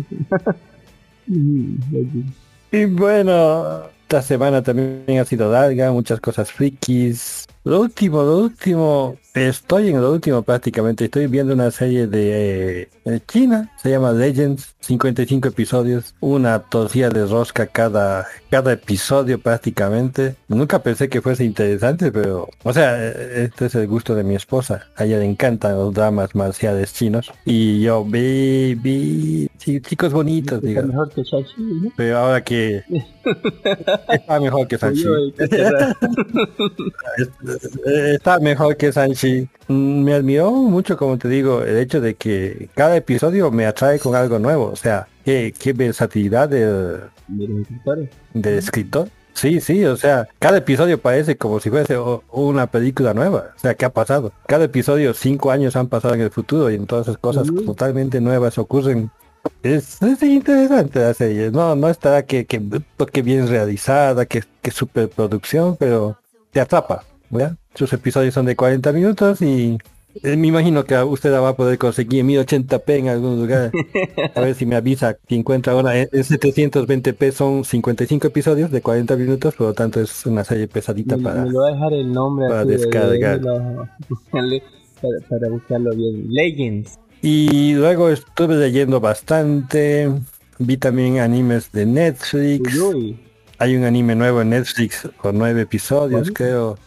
Y 2.74 2.86
bueno, 2.86 3.82
esta 4.02 4.22
semana 4.22 4.62
también 4.62 5.18
ha 5.20 5.24
sido 5.26 5.52
larga, 5.52 5.92
muchas 5.92 6.20
cosas 6.20 6.50
frikis. 6.50 7.46
Lo 7.64 7.80
último, 7.80 8.22
lo 8.22 8.38
último, 8.38 9.16
estoy 9.34 9.88
en 9.88 10.00
lo 10.00 10.12
último 10.12 10.42
prácticamente, 10.42 11.06
estoy 11.06 11.26
viendo 11.26 11.54
una 11.54 11.70
serie 11.70 12.06
de 12.06 12.88
eh, 13.04 13.20
China, 13.26 13.70
se 13.82 13.90
llama 13.90 14.12
Legends, 14.12 14.74
55 14.80 15.48
episodios, 15.48 16.14
una 16.20 16.58
tortilla 16.58 17.08
de 17.08 17.26
rosca 17.26 17.66
cada, 17.66 18.26
cada 18.50 18.72
episodio 18.72 19.40
prácticamente. 19.40 20.36
Nunca 20.48 20.82
pensé 20.82 21.08
que 21.08 21.22
fuese 21.22 21.44
interesante, 21.44 22.12
pero, 22.12 22.48
o 22.62 22.72
sea, 22.72 22.96
eh, 22.98 23.44
este 23.44 23.66
es 23.66 23.74
el 23.74 23.86
gusto 23.86 24.14
de 24.14 24.24
mi 24.24 24.34
esposa, 24.34 24.88
a 24.96 25.04
ella 25.04 25.18
le 25.18 25.24
encantan 25.24 25.76
los 25.76 25.94
dramas 25.94 26.34
marciales 26.34 26.92
chinos, 26.92 27.32
y 27.44 27.80
yo 27.80 28.04
vi, 28.04 28.74
vi, 28.74 29.48
sí, 29.56 29.80
chicos 29.80 30.12
bonitos, 30.12 30.60
digamos. 30.60 30.90
mejor 30.90 31.10
que 31.10 31.22
Shang-Chi, 31.22 31.62
¿no? 31.62 31.92
Pero 31.96 32.18
ahora 32.18 32.44
que 32.44 32.84
está 34.08 34.40
mejor 34.40 34.66
que 34.66 34.78
Sanchi. 34.78 35.04
Está 38.14 38.38
mejor 38.38 38.76
que 38.76 38.92
Sanchi. 38.92 39.21
Mm, 39.68 40.02
Me 40.04 40.14
admiró 40.14 40.50
mucho, 40.52 40.96
como 40.96 41.18
te 41.18 41.28
digo, 41.28 41.62
el 41.62 41.78
hecho 41.78 42.00
de 42.00 42.14
que 42.16 42.70
cada 42.74 42.96
episodio 42.96 43.50
me 43.50 43.66
atrae 43.66 43.98
con 43.98 44.14
algo 44.14 44.38
nuevo. 44.38 44.66
O 44.70 44.76
sea, 44.76 45.08
qué, 45.24 45.54
qué 45.58 45.72
versatilidad 45.72 46.48
del, 46.48 47.10
del 48.32 48.54
escritor. 48.58 49.08
Sí, 49.34 49.60
sí, 49.60 49.84
o 49.86 49.96
sea, 49.96 50.28
cada 50.38 50.58
episodio 50.58 51.00
parece 51.00 51.36
como 51.38 51.58
si 51.58 51.70
fuese 51.70 51.96
una 52.30 52.66
película 52.70 53.14
nueva. 53.14 53.52
O 53.56 53.58
sea, 53.58 53.74
¿qué 53.74 53.86
ha 53.86 53.92
pasado? 53.92 54.32
Cada 54.46 54.64
episodio, 54.64 55.14
cinco 55.14 55.50
años 55.50 55.74
han 55.74 55.88
pasado 55.88 56.14
en 56.14 56.20
el 56.20 56.30
futuro 56.30 56.70
y 56.70 56.74
entonces 56.74 57.16
cosas 57.16 57.48
totalmente 57.64 58.20
nuevas 58.20 58.58
ocurren. 58.58 59.10
Es, 59.62 60.00
es 60.02 60.22
interesante 60.22 61.00
la 61.00 61.14
serie. 61.14 61.50
No, 61.50 61.74
no 61.74 61.88
estará 61.88 62.24
que, 62.26 62.46
que, 62.46 62.60
que 63.10 63.22
bien 63.22 63.48
realizada, 63.48 64.26
que, 64.26 64.44
que 64.60 64.70
superproducción, 64.70 65.76
pero 65.76 66.18
te 66.50 66.60
atrapa. 66.60 67.04
Sus 67.74 67.92
episodios 67.92 68.34
son 68.34 68.46
de 68.46 68.54
40 68.56 68.92
minutos 68.92 69.40
y 69.42 69.78
eh, 70.22 70.36
me 70.36 70.48
imagino 70.48 70.84
que 70.84 70.96
usted 71.02 71.32
la 71.32 71.40
va 71.40 71.50
a 71.50 71.56
poder 71.56 71.78
conseguir 71.78 72.20
en 72.20 72.28
1080p 72.28 72.82
en 72.98 73.08
algún 73.08 73.40
lugar. 73.40 73.70
A 74.34 74.40
ver 74.40 74.54
si 74.54 74.66
me 74.66 74.76
avisa 74.76 75.16
si 75.26 75.36
encuentra 75.36 75.74
una 75.74 75.96
en 75.96 76.08
en 76.12 76.22
720p 76.22 77.32
son 77.32 77.64
55 77.64 78.26
episodios 78.26 78.70
de 78.70 78.82
40 78.82 79.16
minutos, 79.16 79.54
por 79.54 79.68
lo 79.68 79.72
tanto 79.74 80.00
es 80.00 80.26
una 80.26 80.44
serie 80.44 80.68
pesadita 80.68 81.16
Me, 81.16 81.22
para 81.22 81.44
me 81.44 81.50
lo 81.50 81.60
va 81.62 81.68
a 81.68 81.72
dejar 81.72 81.92
el 81.94 82.12
nombre 82.12 82.46
para 82.48 82.60
así 82.60 82.68
de- 82.68 82.76
de- 82.76 82.82
descargar. 82.86 83.40
de 83.40 83.48
para, 85.00 85.18
para 85.30 85.48
buscarlo 85.48 85.90
bien. 85.96 86.26
Legends. 86.28 86.98
Y 87.22 87.74
luego 87.74 88.10
estuve 88.10 88.56
leyendo 88.56 89.00
bastante, 89.00 90.10
vi 90.58 90.76
también 90.76 91.20
animes 91.20 91.72
de 91.72 91.86
Netflix. 91.86 92.74
Uy, 92.76 92.94
uy. 92.94 93.20
Hay 93.58 93.76
un 93.76 93.84
anime 93.84 94.14
nuevo 94.16 94.42
en 94.42 94.50
Netflix 94.50 95.08
con 95.18 95.38
nueve 95.38 95.62
episodios, 95.62 96.22
¿Cuál? 96.22 96.32
creo. 96.34 96.78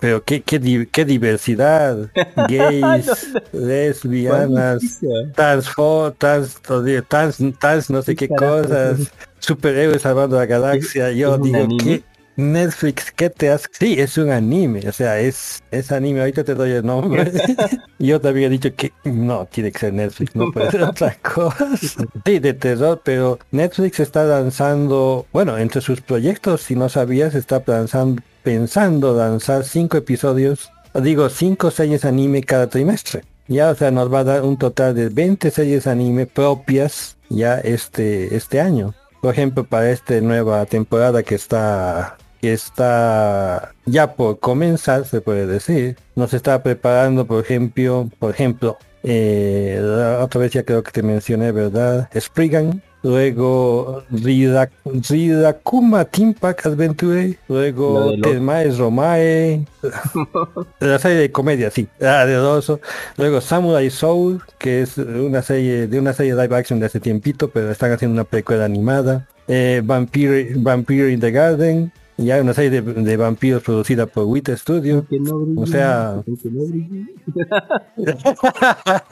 Pero 0.00 0.22
qué, 0.24 0.42
qué, 0.42 0.88
qué 0.90 1.04
diversidad. 1.04 2.10
Gays, 2.48 3.32
lesbianas, 3.52 5.00
transfo, 5.34 6.12
trans, 6.18 6.60
trans, 7.08 7.38
trans, 7.58 7.90
no 7.90 8.02
sé 8.02 8.14
¿Qué 8.16 8.28
cosas, 8.28 9.10
superhéroes 9.38 10.02
salvando 10.02 10.36
la 10.36 10.46
galaxia. 10.46 11.10
Yo 11.12 11.38
digo? 11.38 11.68
¿qué? 11.78 12.02
Netflix, 12.36 13.12
¿qué 13.12 13.30
te 13.30 13.50
hace? 13.50 13.66
Sí, 13.72 13.94
es 13.98 14.18
un 14.18 14.30
anime, 14.30 14.88
o 14.88 14.92
sea, 14.92 15.20
es, 15.20 15.62
es 15.70 15.92
anime, 15.92 16.20
ahorita 16.20 16.42
te 16.44 16.54
doy 16.54 16.72
el 16.72 16.84
nombre. 16.84 17.30
Yo 17.98 18.20
también 18.20 18.46
he 18.46 18.50
dicho 18.50 18.74
que 18.74 18.92
no, 19.04 19.46
tiene 19.46 19.70
que 19.70 19.78
ser 19.78 19.92
Netflix, 19.92 20.34
no 20.34 20.50
puede 20.50 20.70
ser 20.70 20.82
otra 20.82 21.16
cosa. 21.22 21.86
Sí, 22.24 22.38
de 22.38 22.54
terror, 22.54 23.00
pero 23.04 23.38
Netflix 23.52 24.00
está 24.00 24.24
lanzando, 24.24 25.26
bueno, 25.32 25.58
entre 25.58 25.80
sus 25.80 26.00
proyectos, 26.00 26.62
si 26.62 26.74
no 26.74 26.88
sabías, 26.88 27.34
está 27.34 27.62
lanzando, 27.66 28.22
pensando 28.42 29.16
lanzar 29.16 29.64
cinco 29.64 29.96
episodios, 29.96 30.70
digo, 30.94 31.28
cinco 31.28 31.70
series 31.70 32.04
anime 32.04 32.42
cada 32.42 32.68
trimestre. 32.68 33.22
Ya, 33.46 33.70
o 33.70 33.74
sea, 33.74 33.90
nos 33.90 34.12
va 34.12 34.20
a 34.20 34.24
dar 34.24 34.42
un 34.42 34.56
total 34.56 34.94
de 34.94 35.10
20 35.10 35.50
series 35.50 35.86
anime 35.86 36.26
propias 36.26 37.18
ya 37.28 37.58
este, 37.58 38.34
este 38.34 38.60
año. 38.60 38.94
por 39.20 39.32
ejemplo, 39.32 39.64
para 39.64 39.90
esta 39.90 40.18
nueva 40.20 40.64
temporada 40.66 41.22
que 41.22 41.34
está 41.34 42.16
está 42.48 43.72
ya 43.86 44.14
por 44.14 44.38
comenzar, 44.40 45.04
se 45.04 45.20
puede 45.20 45.46
decir, 45.46 45.96
nos 46.14 46.34
está 46.34 46.62
preparando, 46.62 47.26
por 47.26 47.42
ejemplo, 47.42 48.08
por 48.18 48.30
ejemplo, 48.30 48.78
eh, 49.02 49.78
la 49.82 50.24
otra 50.24 50.40
vez 50.40 50.52
ya 50.52 50.62
creo 50.64 50.82
que 50.82 50.90
te 50.90 51.02
mencioné, 51.02 51.52
¿verdad? 51.52 52.08
Spriggan, 52.18 52.82
luego 53.02 54.02
Rida, 54.10 54.70
Ridakuma 54.84 56.06
Team 56.06 56.32
Pack 56.32 56.66
Adventure, 56.66 57.38
luego 57.48 58.12
de 58.12 58.22
Telmae 58.22 58.70
Romae, 58.70 59.66
la 60.80 60.98
serie 60.98 61.18
de 61.18 61.30
comedia, 61.30 61.70
sí, 61.70 61.86
ah, 62.00 62.24
de 62.24 62.38
oso. 62.38 62.80
Luego 63.18 63.42
Samurai 63.42 63.90
Soul, 63.90 64.42
que 64.58 64.82
es 64.82 64.96
una 64.96 65.42
serie 65.42 65.86
de 65.86 65.98
una 65.98 66.14
serie 66.14 66.34
live 66.34 66.56
action 66.56 66.80
de 66.80 66.86
hace 66.86 66.98
tiempito, 66.98 67.48
pero 67.50 67.70
están 67.70 67.92
haciendo 67.92 68.14
una 68.14 68.24
precuela 68.24 68.64
animada. 68.64 69.28
Eh, 69.48 69.82
Vampire, 69.84 70.54
Vampire 70.56 71.12
in 71.12 71.20
the 71.20 71.30
Garden, 71.30 71.92
ya 72.16 72.40
una 72.40 72.54
serie 72.54 72.82
de, 72.82 73.02
de 73.02 73.16
vampiros 73.16 73.62
producida 73.62 74.06
por 74.06 74.24
Wit 74.24 74.50
Studio. 74.50 75.06
Que 75.08 75.18
no 75.18 75.38
brille, 75.38 75.60
O 75.60 75.66
sea, 75.66 76.22
no 76.26 76.26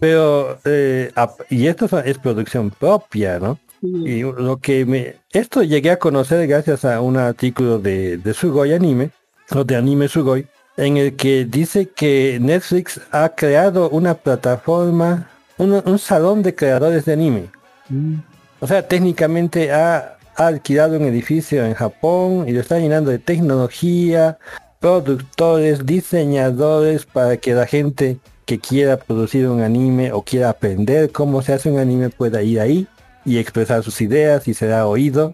pero 0.00 0.58
eh, 0.64 1.10
y 1.50 1.66
esto 1.66 1.86
es- 2.04 2.18
producción 2.18 2.70
propia, 2.70 3.38
¿no? 3.38 3.58
Y 3.82 4.22
lo 4.22 4.56
que 4.56 4.84
me 4.86 5.16
esto 5.32 5.62
llegué 5.62 5.90
a 5.90 5.98
conocer 5.98 6.46
gracias 6.48 6.84
a 6.84 7.00
un 7.00 7.16
artículo 7.16 7.78
de, 7.78 8.18
de 8.18 8.34
Sugoi 8.34 8.72
Anime, 8.72 9.10
o 9.54 9.64
de 9.64 9.76
Anime 9.76 10.08
Sugoi, 10.08 10.46
en 10.76 10.96
el 10.96 11.14
que 11.14 11.44
dice 11.44 11.88
que 11.88 12.38
Netflix 12.40 13.00
ha 13.12 13.28
creado 13.30 13.88
una 13.90 14.14
plataforma, 14.14 15.30
un, 15.58 15.80
un 15.84 15.98
salón 15.98 16.42
de 16.42 16.54
creadores 16.54 17.04
de 17.04 17.12
anime. 17.12 17.48
Mm. 17.88 18.14
O 18.60 18.66
sea, 18.66 18.86
técnicamente 18.86 19.70
ha, 19.70 20.15
ha 20.36 20.46
alquilado 20.48 20.96
un 20.96 21.04
edificio 21.04 21.64
en 21.64 21.74
Japón 21.74 22.44
y 22.48 22.52
lo 22.52 22.60
está 22.60 22.78
llenando 22.78 23.10
de 23.10 23.18
tecnología, 23.18 24.38
productores, 24.80 25.84
diseñadores 25.86 27.06
para 27.06 27.36
que 27.36 27.54
la 27.54 27.66
gente 27.66 28.18
que 28.44 28.58
quiera 28.60 28.96
producir 28.96 29.48
un 29.48 29.60
anime 29.62 30.12
o 30.12 30.22
quiera 30.22 30.50
aprender 30.50 31.10
cómo 31.10 31.42
se 31.42 31.52
hace 31.52 31.70
un 31.70 31.78
anime 31.78 32.10
pueda 32.10 32.42
ir 32.42 32.60
ahí 32.60 32.86
y 33.24 33.38
expresar 33.38 33.82
sus 33.82 34.00
ideas 34.00 34.46
y 34.48 34.54
será 34.54 34.86
oído. 34.86 35.32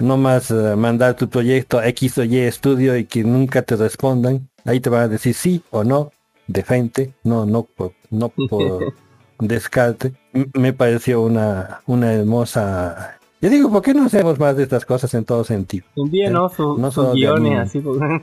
No 0.00 0.16
más 0.16 0.50
eh, 0.50 0.54
mandar 0.76 1.14
tu 1.14 1.28
proyecto 1.28 1.78
a 1.78 1.86
X 1.88 2.18
o 2.18 2.24
Y 2.24 2.38
estudio 2.38 2.96
y 2.96 3.04
que 3.04 3.22
nunca 3.24 3.62
te 3.62 3.76
respondan. 3.76 4.48
Ahí 4.64 4.80
te 4.80 4.90
van 4.90 5.02
a 5.02 5.08
decir 5.08 5.34
sí 5.34 5.62
o 5.70 5.84
no, 5.84 6.10
de 6.46 6.62
frente, 6.62 7.12
no, 7.24 7.46
no 7.46 7.62
por, 7.64 7.92
no 8.10 8.28
por 8.28 8.94
descarte. 9.38 10.12
M- 10.32 10.46
Me 10.54 10.72
pareció 10.72 11.22
una, 11.22 11.80
una 11.86 12.12
hermosa... 12.12 13.17
Yo 13.40 13.50
digo, 13.50 13.70
¿por 13.70 13.82
qué 13.82 13.94
no 13.94 14.04
hacemos 14.06 14.38
más 14.38 14.56
de 14.56 14.64
estas 14.64 14.84
cosas 14.84 15.12
en 15.14 15.24
todo 15.24 15.44
sentido? 15.44 15.86
Envíenos 15.96 16.54
sus, 16.54 16.78
No 16.78 16.90
sus 16.90 17.12
guiones, 17.12 17.58
así 17.60 17.80
con 17.80 17.98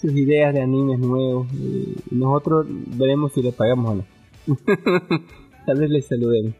sus 0.00 0.12
ideas 0.12 0.52
de 0.54 0.62
animes 0.62 0.98
nuevos. 0.98 1.46
Y 1.52 1.94
nosotros 2.10 2.66
veremos 2.68 3.32
si 3.32 3.42
le 3.42 3.52
pagamos 3.52 3.90
o 3.90 3.94
no. 3.96 4.56
Tal 5.66 5.78
vez 5.80 5.90
les 5.90 6.06
saludemos. 6.06 6.54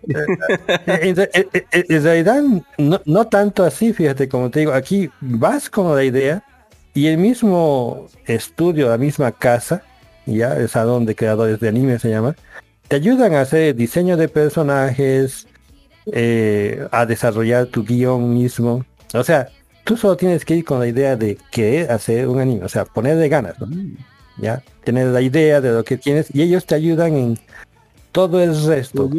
en, 0.87 1.17
re- 1.17 1.31
en- 1.33 1.49
en- 1.73 1.85
en 1.97 2.03
realidad 2.03 2.43
no, 2.77 3.01
no 3.07 3.27
tanto 3.27 3.65
así, 3.65 3.93
fíjate, 3.95 4.29
como 4.29 4.51
te 4.51 4.61
digo, 4.61 4.73
aquí 4.73 5.09
vas 5.21 5.71
con 5.71 5.95
la 5.97 6.05
idea 6.05 6.45
y 6.95 7.07
el 7.07 7.17
mismo 7.17 8.07
estudio, 8.27 8.91
la 8.91 8.99
misma 8.99 9.33
casa, 9.33 9.83
ya 10.27 10.55
el 10.59 10.69
salón 10.69 11.07
de 11.07 11.15
creadores 11.17 11.59
de 11.59 11.69
anime 11.69 11.99
se 11.99 12.11
llama, 12.11 12.37
te 12.87 12.97
ayudan 12.97 13.33
a 13.35 13.41
hacer 13.41 13.75
diseño 13.75 14.19
de 14.19 14.29
personajes, 14.29 15.47
eh, 16.13 16.87
a 16.91 17.07
desarrollar 17.07 17.67
tu 17.67 17.85
guion 17.85 18.35
mismo. 18.35 18.85
O 19.15 19.25
sea, 19.25 19.49
tú 19.85 19.97
solo 19.97 20.17
tienes 20.17 20.45
que 20.45 20.57
ir 20.57 20.65
con 20.65 20.79
la 20.81 20.87
idea 20.87 21.17
de 21.17 21.39
querer 21.51 21.91
hacer 21.91 22.29
un 22.29 22.41
anime, 22.41 22.65
o 22.65 22.69
sea, 22.69 22.85
ponerle 22.85 23.29
ganas, 23.29 23.59
¿no? 23.61 23.69
ya, 24.39 24.63
tener 24.85 25.09
la 25.09 25.21
idea 25.21 25.61
de 25.61 25.73
lo 25.73 25.85
que 25.85 25.97
tienes 25.97 26.35
y 26.35 26.43
ellos 26.43 26.65
te 26.67 26.75
ayudan 26.75 27.17
en 27.17 27.39
todo 28.13 28.43
el 28.43 28.61
resto. 28.65 29.11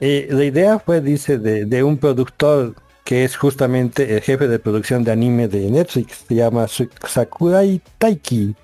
Eh, 0.00 0.28
la 0.30 0.44
idea 0.44 0.78
fue, 0.78 1.00
dice, 1.00 1.38
de, 1.38 1.64
de 1.64 1.82
un 1.82 1.98
productor 1.98 2.74
que 3.04 3.24
es 3.24 3.36
justamente 3.36 4.14
el 4.14 4.22
jefe 4.22 4.48
de 4.48 4.58
producción 4.58 5.04
de 5.04 5.12
anime 5.12 5.46
de 5.46 5.70
Netflix, 5.70 6.24
se 6.26 6.34
llama 6.34 6.66
Sakurai 7.06 7.80
Taiki, 7.98 8.54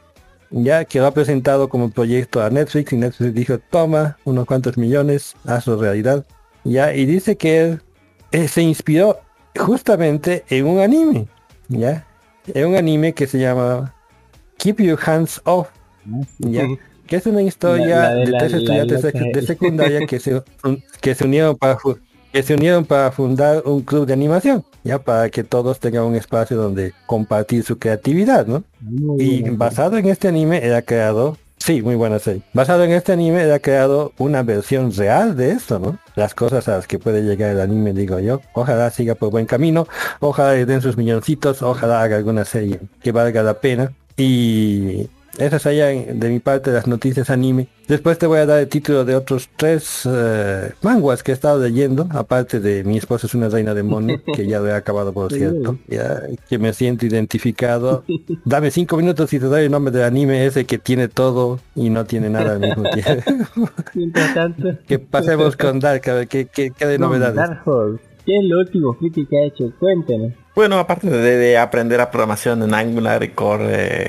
ya 0.50 0.84
que 0.84 0.98
lo 0.98 1.06
ha 1.06 1.14
presentado 1.14 1.68
como 1.68 1.90
proyecto 1.90 2.42
a 2.42 2.50
Netflix 2.50 2.92
y 2.92 2.96
Netflix 2.96 3.34
dijo, 3.34 3.58
toma 3.58 4.16
unos 4.24 4.46
cuantos 4.46 4.78
millones, 4.78 5.36
hazlo 5.44 5.76
realidad, 5.76 6.24
ya, 6.64 6.94
y 6.94 7.06
dice 7.06 7.36
que 7.36 7.60
él 7.62 7.82
eh, 8.32 8.48
se 8.48 8.62
inspiró 8.62 9.18
justamente 9.58 10.44
en 10.48 10.66
un 10.66 10.80
anime, 10.80 11.28
ya, 11.68 12.06
en 12.46 12.66
un 12.68 12.76
anime 12.76 13.12
que 13.12 13.26
se 13.26 13.38
llama 13.38 13.94
Keep 14.58 14.80
Your 14.80 14.98
Hands 15.04 15.40
Off, 15.44 15.68
ya, 16.38 16.66
que 17.06 17.16
es 17.16 17.26
una 17.26 17.42
historia 17.42 17.96
La- 18.02 18.14
la 18.14 18.20
de 18.24 18.26
de 18.26 18.38
tres 18.38 18.52
estudiantes 18.54 19.02
de, 19.02 19.42
secundaria 19.42 20.06
que 20.06 20.20
se, 20.20 20.42
que 21.00 21.14
se 21.14 21.24
unieron 21.24 21.56
para 21.56 21.78
que 22.32 22.42
se 22.44 22.54
unieron 22.54 22.84
para 22.84 23.10
fundar 23.10 23.62
un 23.66 23.80
club 23.82 24.06
de 24.06 24.12
animación, 24.12 24.64
ya 24.84 25.00
para 25.00 25.28
que 25.30 25.42
todos 25.42 25.80
tengan 25.80 26.04
un 26.04 26.14
espacio 26.14 26.56
donde 26.56 26.92
compartir 27.06 27.64
su 27.64 27.78
creatividad, 27.78 28.46
¿no? 28.46 28.62
Y 29.18 29.42
basado 29.50 29.98
en 29.98 30.06
este 30.06 30.28
anime 30.28 30.64
era 30.64 30.82
creado, 30.82 31.36
sí, 31.70 31.82
muy 31.82 31.94
buena 31.94 32.18
serie. 32.18 32.42
Basado 32.52 32.82
en 32.84 32.90
este 32.90 33.12
anime 33.12 33.42
era 33.42 33.60
creado 33.60 34.12
una 34.18 34.42
versión 34.42 34.92
real 34.92 35.36
de 35.36 35.52
esto, 35.52 35.78
¿no? 35.78 35.98
Las 36.16 36.34
cosas 36.34 36.66
a 36.68 36.76
las 36.76 36.86
que 36.88 36.98
puede 36.98 37.22
llegar 37.22 37.50
el 37.50 37.60
anime, 37.60 37.92
digo 37.92 38.18
yo. 38.18 38.40
Ojalá 38.54 38.90
siga 38.90 39.14
por 39.14 39.30
buen 39.30 39.46
camino, 39.46 39.86
ojalá 40.18 40.54
le 40.54 40.66
den 40.66 40.82
sus 40.82 40.96
milloncitos, 40.96 41.62
ojalá 41.62 42.02
haga 42.02 42.16
alguna 42.16 42.44
serie 42.44 42.80
que 43.02 43.12
valga 43.12 43.42
la 43.42 43.54
pena. 43.54 43.92
Y 44.16 45.08
esas 45.40 45.62
serían 45.62 46.18
de 46.20 46.28
mi 46.28 46.38
parte 46.38 46.70
las 46.70 46.86
noticias 46.86 47.30
anime. 47.30 47.68
Después 47.88 48.18
te 48.18 48.26
voy 48.26 48.38
a 48.38 48.46
dar 48.46 48.60
el 48.60 48.68
título 48.68 49.04
de 49.04 49.16
otros 49.16 49.48
tres 49.56 50.02
eh, 50.08 50.72
manguas 50.82 51.22
que 51.22 51.32
he 51.32 51.34
estado 51.34 51.60
leyendo, 51.60 52.06
aparte 52.10 52.60
de 52.60 52.84
Mi 52.84 52.98
esposa 52.98 53.26
es 53.26 53.34
una 53.34 53.48
reina 53.48 53.74
demonio, 53.74 54.20
que 54.34 54.46
ya 54.46 54.60
lo 54.60 54.68
he 54.68 54.74
acabado 54.74 55.12
por 55.12 55.32
cierto, 55.32 55.78
ya 55.88 56.22
que 56.48 56.58
me 56.58 56.72
siento 56.72 57.06
identificado. 57.06 58.04
Dame 58.44 58.70
cinco 58.70 58.96
minutos 58.96 59.32
y 59.32 59.40
te 59.40 59.46
doy 59.46 59.64
el 59.64 59.70
nombre 59.70 59.92
del 59.92 60.04
anime 60.04 60.46
ese 60.46 60.66
que 60.66 60.78
tiene 60.78 61.08
todo 61.08 61.58
y 61.74 61.90
no 61.90 62.04
tiene 62.04 62.30
nada 62.30 62.52
al 62.52 62.60
mismo 62.60 62.84
tiempo. 62.90 63.22
Que 64.86 64.98
pasemos 64.98 65.56
con 65.56 65.80
Dark, 65.80 66.08
a 66.08 66.14
ver 66.14 66.28
qué, 66.28 66.46
qué, 66.46 66.70
qué 66.70 66.86
de 66.86 66.98
novedades. 66.98 67.36
Dark 67.36 67.62
Horse. 67.66 68.02
¿Qué 68.24 68.36
es 68.36 68.44
lo 68.44 68.58
último 68.58 68.96
que 68.98 69.38
ha 69.38 69.46
hecho? 69.46 69.72
Cuéntanos. 69.78 70.32
Bueno, 70.54 70.78
aparte 70.78 71.08
de, 71.08 71.36
de 71.36 71.56
aprender 71.58 72.00
a 72.00 72.10
programación 72.10 72.62
en 72.62 72.74
Angular 72.74 73.22
y 73.22 73.30
Core, 73.30 73.66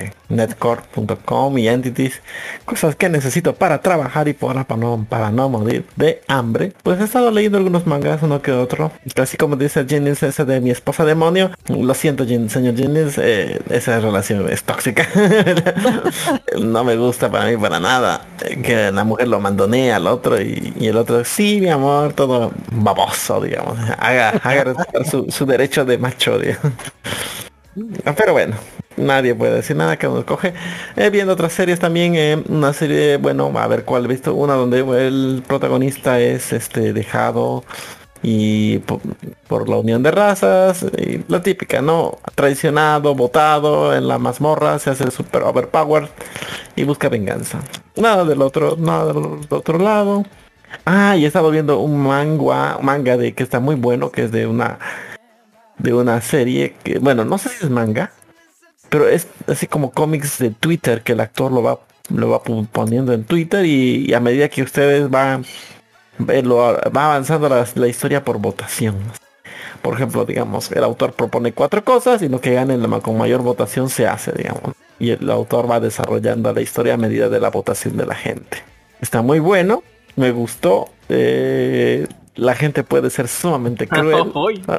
eh, 0.08 0.12
netcore.com 0.28 1.58
y 1.60 1.68
Entities, 1.68 2.22
cosas 2.66 2.96
que 2.96 3.10
necesito 3.10 3.56
para 3.56 3.82
trabajar 3.82 4.28
y 4.28 4.34
para, 4.34 4.66
para, 4.66 4.80
no, 4.82 5.06
para 5.08 5.32
no 5.32 5.50
morir 5.50 5.86
de 5.96 6.24
hambre, 6.28 6.74
pues 6.84 7.00
he 7.00 7.04
estado 7.04 7.30
leyendo 7.32 7.58
algunos 7.60 7.86
mangas, 7.86 8.24
uno 8.24 8.42
que 8.42 8.52
otro. 8.52 8.92
Así 9.16 9.38
como 9.38 9.56
dice 9.56 9.86
Jennings 9.88 10.24
ese 10.24 10.44
de 10.44 10.60
mi 10.62 10.72
esposa 10.72 11.06
demonio, 11.06 11.52
lo 11.68 11.94
siento 11.94 12.26
señor 12.26 12.76
Jennings, 12.76 13.18
eh, 13.20 13.62
esa 13.70 14.00
relación 14.00 14.50
es 14.50 14.64
tóxica. 14.64 15.08
no 16.60 16.84
me 16.84 16.96
gusta 16.96 17.30
para 17.32 17.46
mí 17.50 17.58
para 17.58 17.80
nada. 17.80 18.22
eh, 18.44 18.62
Que 18.62 18.92
la 18.92 19.04
mujer 19.04 19.28
lo 19.28 19.40
mandonea 19.40 19.98
al 19.98 20.08
otro 20.08 20.42
y, 20.42 20.74
y 20.80 20.88
el 20.88 20.98
otro, 20.98 21.24
sí, 21.24 21.60
mi 21.62 21.70
amor, 21.70 22.14
todo 22.14 22.52
baboso, 22.72 23.42
digamos. 23.42 23.78
Haga, 23.98 24.30
haga 24.44 24.74
su, 25.10 25.26
su 25.30 25.46
derecho 25.46 25.86
de 25.86 25.98
macho, 25.98 26.31
Ah, 28.06 28.14
Pero 28.18 28.34
bueno, 28.34 28.56
nadie 28.98 29.34
puede 29.34 29.56
decir 29.56 29.76
nada 29.76 29.98
que 29.98 30.08
uno 30.08 30.20
escoge. 30.20 30.54
Eh, 30.98 31.10
viendo 31.10 31.34
otras 31.34 31.54
series 31.54 31.80
también, 31.80 32.16
eh, 32.16 32.44
una 32.50 32.74
serie, 32.74 33.18
bueno, 33.18 33.52
a 33.58 33.68
ver 33.68 33.86
cuál 33.86 34.06
he 34.06 34.08
visto, 34.10 34.34
una 34.36 34.56
donde 34.56 34.80
el 34.80 35.44
protagonista 35.48 36.20
es 36.20 36.52
este 36.52 36.92
dejado 36.94 37.64
y 38.24 38.80
po- 38.80 39.02
por, 39.48 39.68
la 39.70 39.78
unión 39.78 40.04
de 40.04 40.12
razas, 40.12 40.84
y 40.98 41.24
la 41.28 41.42
típica, 41.42 41.82
¿no? 41.82 42.18
Traicionado, 42.36 43.16
votado 43.16 43.96
en 43.96 44.08
la 44.08 44.20
mazmorra, 44.20 44.78
se 44.78 44.90
hace 44.92 45.10
super 45.10 45.42
overpowered 45.44 46.10
y 46.76 46.84
busca 46.84 47.10
venganza. 47.10 47.62
Nada 47.96 48.26
del 48.26 48.42
otro, 48.42 48.76
nada 48.78 49.14
del 49.14 49.40
otro 49.50 49.80
lado. 49.80 50.26
Ah, 50.86 51.16
y 51.18 51.24
he 51.26 51.28
estado 51.28 51.52
viendo 51.52 51.80
un 51.80 51.98
manga, 52.04 52.78
manga 52.82 53.18
de 53.18 53.34
que 53.34 53.44
está 53.44 53.60
muy 53.60 53.76
bueno, 53.76 54.12
que 54.12 54.24
es 54.24 54.32
de 54.32 54.46
una 54.48 54.78
de 55.82 55.94
una 55.94 56.22
serie 56.22 56.76
que, 56.84 57.00
bueno, 57.00 57.26
no 57.26 57.38
sé 57.38 57.50
si 57.50 57.66
es 57.66 57.70
manga, 57.70 58.12
pero 58.90 59.08
es 59.08 59.28
así 59.48 59.68
como 59.68 59.92
cómics 59.92 60.38
de 60.40 60.52
Twitter 60.52 61.02
que 61.02 61.14
el 61.14 61.20
actor 61.20 61.52
lo 61.52 61.64
va 61.64 61.80
lo 62.10 62.30
va 62.30 62.42
poniendo 62.44 63.14
en 63.14 63.24
Twitter 63.24 63.66
y, 63.66 64.14
a 64.14 64.20
medida 64.20 64.50
que 64.50 64.64
ustedes 64.64 65.10
van 65.10 65.46
lo- 66.44 66.58
va 66.58 67.06
avanzando 67.06 67.48
la, 67.48 67.66
la 67.76 67.88
historia 67.88 68.26
por 68.26 68.38
votación. 68.38 68.96
Por 69.82 69.94
ejemplo, 69.96 70.26
digamos, 70.26 70.72
el 70.72 70.84
autor 70.84 71.14
propone 71.14 71.54
cuatro 71.54 71.84
cosas 71.84 72.22
y 72.22 72.28
lo 72.28 72.42
que 72.42 72.54
gane 72.54 72.78
con 73.02 73.18
mayor 73.18 73.42
votación 73.42 73.90
se 73.90 74.08
hace, 74.08 74.32
digamos. 74.34 74.74
Y 75.00 75.12
el 75.12 75.30
autor 75.32 75.72
va 75.72 75.80
desarrollando 75.80 76.52
la 76.54 76.62
historia 76.62 76.96
a 76.96 76.98
medida 76.98 77.30
de 77.30 77.40
la 77.40 77.50
votación 77.50 77.96
de 77.96 78.06
la 78.06 78.16
gente. 78.16 78.58
Está 79.00 79.22
muy 79.22 79.40
bueno, 79.40 79.84
me 80.18 80.32
gustó. 80.32 80.90
eh, 81.10 82.08
la 82.36 82.56
gente 82.56 82.84
puede 82.84 83.10
ser 83.10 83.28
sumamente 83.28 83.88
cruel, 83.88 84.32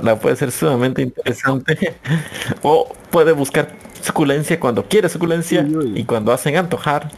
la 0.02 0.18
puede 0.18 0.36
ser 0.36 0.52
sumamente 0.52 1.02
interesante, 1.02 1.96
o 2.62 2.88
puede 3.10 3.32
buscar 3.32 3.68
suculencia 4.02 4.58
cuando 4.60 4.84
quiere 4.84 5.08
suculencia 5.08 5.66
y 5.94 6.04
cuando 6.04 6.32
hacen 6.32 6.56
antojar, 6.56 7.08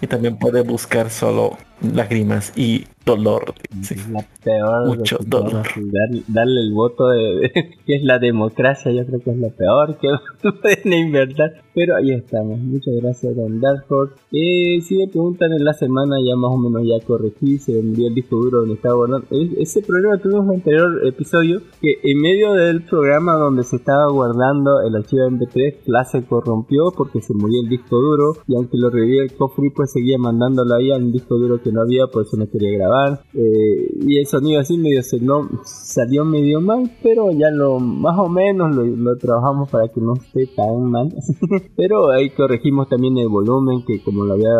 y 0.00 0.06
también 0.06 0.38
puede 0.38 0.62
buscar 0.62 1.10
solo 1.10 1.56
lágrimas 1.80 2.52
y 2.56 2.86
dolor. 3.04 3.54
sí. 3.82 3.94
La 4.10 4.24
peor. 4.44 4.82
de 4.90 4.96
Mucho 4.96 5.16
todas, 5.18 5.52
dolor. 5.52 5.66
dar- 5.76 6.22
darle 6.28 6.60
el 6.60 6.72
voto 6.72 7.08
de, 7.08 7.50
que 7.86 7.96
es 7.96 8.02
la 8.02 8.18
democracia, 8.18 8.90
yo 8.92 9.06
creo 9.06 9.20
que 9.20 9.30
es 9.30 9.36
lo 9.38 9.48
peor 9.50 9.96
que 9.98 10.08
pueden 10.62 10.92
inventar. 10.92 11.52
Pero 11.74 11.94
ahí 11.96 12.10
estamos. 12.10 12.58
Muchas 12.58 12.94
gracias, 13.00 13.36
Don 13.36 13.60
Dark 13.60 13.84
Horse. 13.88 14.14
Eh, 14.32 14.80
si 14.82 14.96
me 14.96 15.06
preguntan 15.06 15.52
en 15.52 15.64
la 15.64 15.72
semana, 15.72 16.16
ya 16.26 16.34
más 16.36 16.50
o 16.50 16.58
menos 16.58 16.82
ya 16.86 17.04
corregí, 17.06 17.58
se 17.58 17.78
envió 17.78 18.08
el 18.08 18.14
disco 18.16 18.34
duro 18.36 18.60
donde 18.60 18.74
estaba 18.74 18.96
guardando. 18.96 19.26
E- 19.30 19.62
Ese 19.62 19.80
problema 19.82 20.18
tuvimos 20.18 20.44
en 20.46 20.50
el 20.50 20.56
anterior 20.56 21.06
episodio, 21.06 21.62
que 21.80 21.94
en 22.02 22.20
medio 22.20 22.52
del 22.54 22.82
programa 22.82 23.34
donde 23.36 23.62
se 23.62 23.76
estaba 23.76 24.10
guardando 24.10 24.82
el 24.82 24.96
archivo 24.96 25.28
MP3, 25.30 25.76
Flash 25.84 26.06
se 26.08 26.22
corrompió 26.28 26.92
porque 26.96 27.20
se 27.20 27.34
murió 27.34 27.62
el 27.62 27.68
disco 27.68 27.96
duro 27.96 28.34
y 28.46 28.54
aunque 28.54 28.76
lo 28.76 28.90
revivía 28.90 29.22
el 29.22 29.34
cofre 29.34 29.70
pues 29.74 29.92
seguía 29.92 30.18
mandándolo 30.18 30.74
ahí 30.74 30.90
a 30.90 30.96
un 30.96 31.12
disco 31.12 31.36
duro 31.36 31.60
que 31.62 31.72
no 31.72 31.82
había, 31.82 32.06
por 32.06 32.22
eso 32.22 32.36
no 32.36 32.48
quería 32.48 32.78
grabar. 32.78 33.22
Eh, 33.34 33.98
y 34.06 34.18
el 34.18 34.26
sonido 34.26 34.60
así 34.60 34.76
medio 34.78 35.02
se 35.02 35.20
no, 35.20 35.48
salió 35.64 36.24
medio 36.24 36.60
mal, 36.60 36.90
pero 37.02 37.30
ya 37.32 37.50
lo 37.50 37.78
más 37.78 38.18
o 38.18 38.28
menos 38.28 38.74
lo 38.74 39.16
trabajamos 39.16 39.70
para 39.70 39.88
que 39.88 40.00
no 40.00 40.14
esté 40.14 40.46
tan 40.54 40.90
mal. 40.90 41.08
pero 41.76 42.10
ahí 42.10 42.30
corregimos 42.30 42.88
también 42.88 43.18
el 43.18 43.28
volumen, 43.28 43.84
que 43.86 44.02
como 44.02 44.24
lo 44.24 44.34
había 44.34 44.54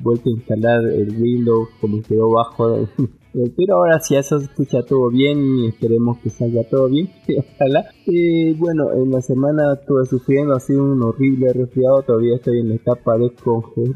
vuelto 0.00 0.28
a 0.28 0.32
instalar 0.32 0.84
el 0.84 1.10
Windows, 1.20 1.68
como 1.80 2.02
quedó 2.02 2.30
bajo. 2.30 2.88
Eh, 3.34 3.52
Pero 3.56 3.76
ahora 3.76 4.00
sí, 4.00 4.16
eso 4.16 4.36
escucha 4.38 4.82
todo 4.82 5.10
bien 5.10 5.38
y 5.58 5.66
esperemos 5.68 6.18
que 6.18 6.30
salga 6.30 6.62
todo 6.64 6.88
bien. 6.88 7.08
Ojalá. 7.56 7.84
Eh, 8.06 8.54
bueno, 8.58 8.92
en 8.92 9.10
la 9.10 9.20
semana 9.20 9.74
estuve 9.74 10.06
sufriendo, 10.06 10.54
ha 10.54 10.60
sido 10.60 10.82
un 10.84 11.02
horrible 11.02 11.52
resfriado. 11.52 12.02
Todavía 12.02 12.36
estoy 12.36 12.60
en 12.60 12.70
la 12.70 12.74
etapa 12.76 13.16
de 13.18 13.26
desconge- 13.26 13.94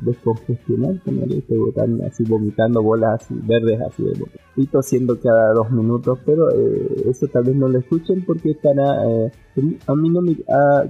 le 1.26 1.38
estoy 1.38 1.58
botando, 1.58 2.04
así 2.06 2.24
vomitando 2.24 2.82
bolas 2.82 3.22
así 3.22 3.34
verdes 3.46 3.80
así 3.80 4.02
de 4.02 4.18
boca. 4.18 4.32
Y 4.56 4.66
tosiendo 4.66 5.18
cada 5.18 5.54
dos 5.54 5.70
minutos. 5.70 6.18
Pero 6.26 6.50
eh, 6.50 7.04
eso 7.08 7.26
tal 7.28 7.44
vez 7.44 7.56
no 7.56 7.68
lo 7.68 7.78
escuchen 7.78 8.22
porque 8.26 8.50
estará 8.50 9.04
eh, 9.08 9.30
a 9.86 9.94
mí 9.94 10.08
no 10.08 10.22
me, 10.22 10.34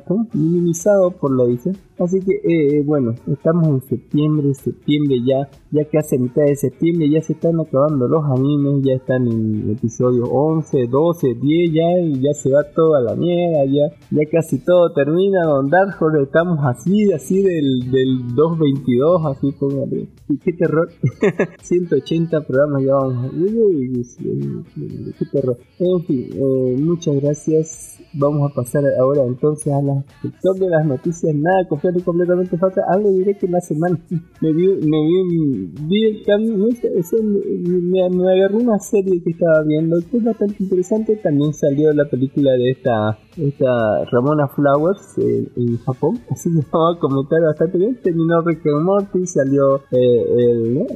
¿cómo? 0.06 0.28
minimizado 0.34 1.10
por 1.12 1.36
la 1.36 1.44
edición. 1.44 1.76
Así 1.98 2.20
que 2.20 2.32
eh, 2.34 2.76
eh, 2.78 2.82
bueno, 2.84 3.14
estamos 3.26 3.66
en 3.68 3.80
septiembre, 3.82 4.54
septiembre 4.54 5.16
ya, 5.26 5.48
ya 5.70 5.84
casi 5.90 6.16
a 6.16 6.18
mitad 6.20 6.42
de 6.42 6.56
septiembre, 6.56 7.08
ya 7.10 7.20
se 7.22 7.32
están 7.34 7.60
acabando 7.60 8.08
los 8.08 8.24
animes, 8.42 8.84
ya 8.84 8.94
están 8.94 9.26
en 9.28 9.70
episodios 9.70 10.28
11, 10.30 10.86
12, 10.88 11.34
10 11.34 11.72
ya, 11.72 12.00
y 12.00 12.20
ya 12.20 12.32
se 12.34 12.50
va 12.50 12.64
toda 12.74 13.00
la 13.00 13.14
mierda, 13.14 13.64
ya, 13.66 13.94
ya 14.10 14.30
casi 14.30 14.58
todo 14.58 14.92
termina, 14.92 15.44
Don 15.44 15.70
Dark 15.70 15.96
Horse, 16.00 16.22
estamos 16.22 16.58
así, 16.64 17.12
así 17.12 17.42
del, 17.42 17.90
del 17.90 18.34
222, 18.34 19.26
así 19.26 19.52
póngale, 19.52 20.08
qué 20.44 20.52
terror, 20.52 20.88
180 21.62 22.40
programas 22.40 22.82
ya 22.84 22.94
vamos, 22.94 23.32
uy, 23.32 23.54
uy, 23.54 24.06
uy, 24.24 25.14
qué 25.18 25.24
terror, 25.26 25.58
en 25.78 26.04
fin, 26.04 26.28
eh, 26.32 26.76
muchas 26.80 27.14
gracias, 27.20 27.91
vamos 28.14 28.50
a 28.50 28.54
pasar 28.54 28.82
ahora 28.98 29.24
entonces 29.24 29.72
a 29.72 29.80
la 29.82 30.04
sección 30.20 30.58
de 30.58 30.68
las 30.68 30.84
noticias, 30.84 31.34
nada 31.34 31.62
y 31.62 32.02
completamente 32.02 32.56
falta, 32.58 32.82
algo 32.88 33.10
diré 33.10 33.36
que 33.36 33.48
la 33.48 33.60
semana. 33.60 33.98
Me 34.40 34.52
vi, 34.52 34.66
me 34.66 34.98
vi, 35.06 35.70
vi 35.82 36.04
el 36.04 36.24
cambio, 36.24 36.56
me, 36.56 38.10
me, 38.10 38.32
agarró 38.32 38.58
una 38.58 38.78
serie 38.78 39.22
que 39.22 39.30
estaba 39.30 39.62
viendo 39.64 39.96
que 40.10 40.16
es 40.16 40.24
bastante 40.24 40.56
interesante, 40.58 41.16
también 41.16 41.54
salió 41.54 41.92
la 41.92 42.06
película 42.06 42.52
de 42.52 42.72
esta, 42.72 43.18
esta 43.36 44.04
Ramona 44.10 44.48
Flowers 44.48 45.18
eh, 45.18 45.48
en 45.56 45.78
Japón, 45.78 46.18
así 46.30 46.50
que 46.50 46.66
vamos 46.72 46.96
a 46.96 47.00
comentar 47.00 47.40
bastante 47.42 47.78
bien, 47.78 47.98
terminó 48.02 48.40
Rick 48.42 48.66
and 48.66 48.84
Morty, 48.84 49.26
salió 49.26 49.76
eh, 49.92 50.24
el, 50.38 50.86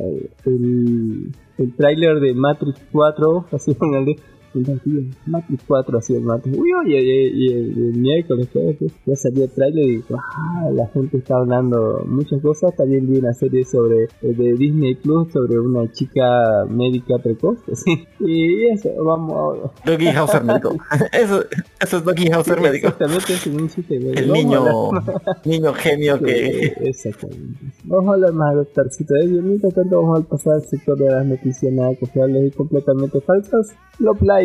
el, 0.45 1.33
el 1.59 1.77
tráiler 1.77 2.21
de 2.21 2.35
Matrix 2.35 2.81
4, 2.91 3.47
así 3.53 3.75
con 3.75 3.95
el 3.95 4.17
de 4.65 5.07
Matrix 5.27 5.63
4 5.67 5.99
así 5.99 6.15
el 6.15 6.23
martes. 6.23 6.53
Uy, 6.57 6.73
uy, 6.75 6.95
y, 6.95 7.53
el, 7.53 7.95
miércoles 7.97 8.49
jueves, 8.53 8.77
pues, 8.79 8.93
ya 9.05 9.17
salió 9.17 9.45
el 9.45 9.51
trailer 9.51 9.89
y 9.89 10.05
ah, 10.15 10.71
la 10.73 10.87
gente 10.89 11.19
está 11.19 11.37
hablando 11.37 12.05
muchas 12.07 12.41
cosas. 12.41 12.75
También 12.77 13.07
vi 13.07 13.19
una 13.19 13.33
serie 13.33 13.65
sobre 13.65 14.05
eh, 14.05 14.09
de 14.23 14.55
Disney 14.55 14.95
Plus 14.95 15.33
sobre 15.33 15.59
una 15.59 15.91
chica 15.93 16.65
médica 16.69 17.19
precoz. 17.23 17.59
así. 17.73 18.07
Y 18.21 18.67
eso, 18.67 18.91
vamos 19.03 19.71
a 19.85 19.91
Doggy 19.91 20.09
Hauser 20.09 20.45
médico. 20.45 20.77
Eso, 21.13 21.45
eso 21.81 21.97
es 21.99 22.05
Doggy 22.05 22.31
Hauser 22.31 22.61
médico. 22.61 22.89
Exactamente, 22.89 23.33
es 23.33 23.47
un 23.47 23.69
chiste. 23.69 23.99
güey. 23.99 24.19
El 24.19 24.33
niño, 24.33 24.91
niño 25.45 25.73
genio 25.75 26.19
que... 26.19 26.75
Exactamente. 26.81 27.59
Vamos 27.85 28.11
a 28.11 28.15
hablar 28.15 28.33
más 28.33 28.57
de 28.57 28.65
Tarcito 28.67 29.15
de 29.15 29.25
ello. 29.25 29.43
Mientras 29.43 29.75
tanto, 29.75 30.03
vamos 30.03 30.21
a 30.21 30.29
pasar 30.29 30.55
al 30.55 30.63
sector 30.63 30.99
de 30.99 31.11
las 31.11 31.27
noticias 31.27 31.73
nada 31.73 31.95
confiables 31.97 32.49
y 32.49 32.57
completamente 32.57 33.21
falsas. 33.21 33.75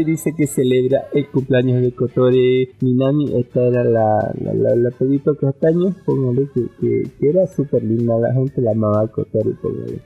Loplay 0.02 0.04
dice 0.04 0.34
que 0.36 0.48
celebra 0.48 1.08
el 1.14 1.28
cumpleaños 1.28 1.82
de 1.82 1.94
Kotori 1.94 2.70
Minami. 2.82 3.40
Esta 3.40 3.62
era 3.62 3.84
la, 3.84 4.32
la, 4.42 4.54
la, 4.54 4.76
la 4.76 4.92
pedito 4.92 5.36
castaño. 5.36 5.96
Póngale 6.06 6.48
que, 6.54 6.62
que, 6.80 7.10
que 7.20 7.30
era 7.30 7.48
súper 7.48 7.84
linda. 7.84 8.18
La 8.18 8.34
gente 8.34 8.62
la 8.62 8.72
amaba 8.72 9.02
a 9.04 9.08
Kotori. 9.08 9.54
Póngale. 9.62 10.02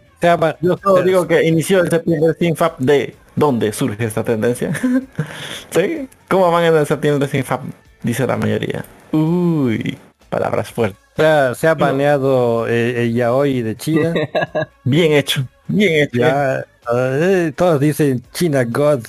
Yo 0.62 0.78
solo 0.82 1.04
digo 1.04 1.28
que 1.28 1.44
inició 1.48 1.82
el 1.82 1.90
septiembre 1.90 2.34
sin 2.40 2.56
FAP 2.56 2.80
de 2.80 3.14
dónde 3.36 3.72
surge 3.72 4.06
esta 4.06 4.24
tendencia. 4.24 4.74
¿Sí? 5.70 6.08
¿Cómo 6.30 6.52
van 6.52 6.66
en 6.66 6.76
el 6.76 6.86
septiembre 6.86 7.28
sin 7.28 7.44
FAP? 7.44 7.62
Dice 8.02 8.26
la 8.26 8.38
mayoría. 8.38 8.86
Uy, 9.12 9.98
palabras 10.30 10.72
fuertes. 10.72 11.00
O 11.14 11.22
sea, 11.22 11.56
se 11.56 11.68
ha 11.68 11.76
baneado 11.76 12.68
eh, 12.68 13.04
el 13.04 13.14
yaoi 13.14 13.62
de 13.62 13.76
China. 13.76 14.14
Bien 14.84 15.14
hecho, 15.14 15.48
bien 15.68 16.04
hecho. 16.04 16.18
Ya, 16.18 16.66
eh, 16.94 17.54
todos 17.56 17.80
dicen 17.80 18.22
China 18.34 18.66
God. 18.66 19.02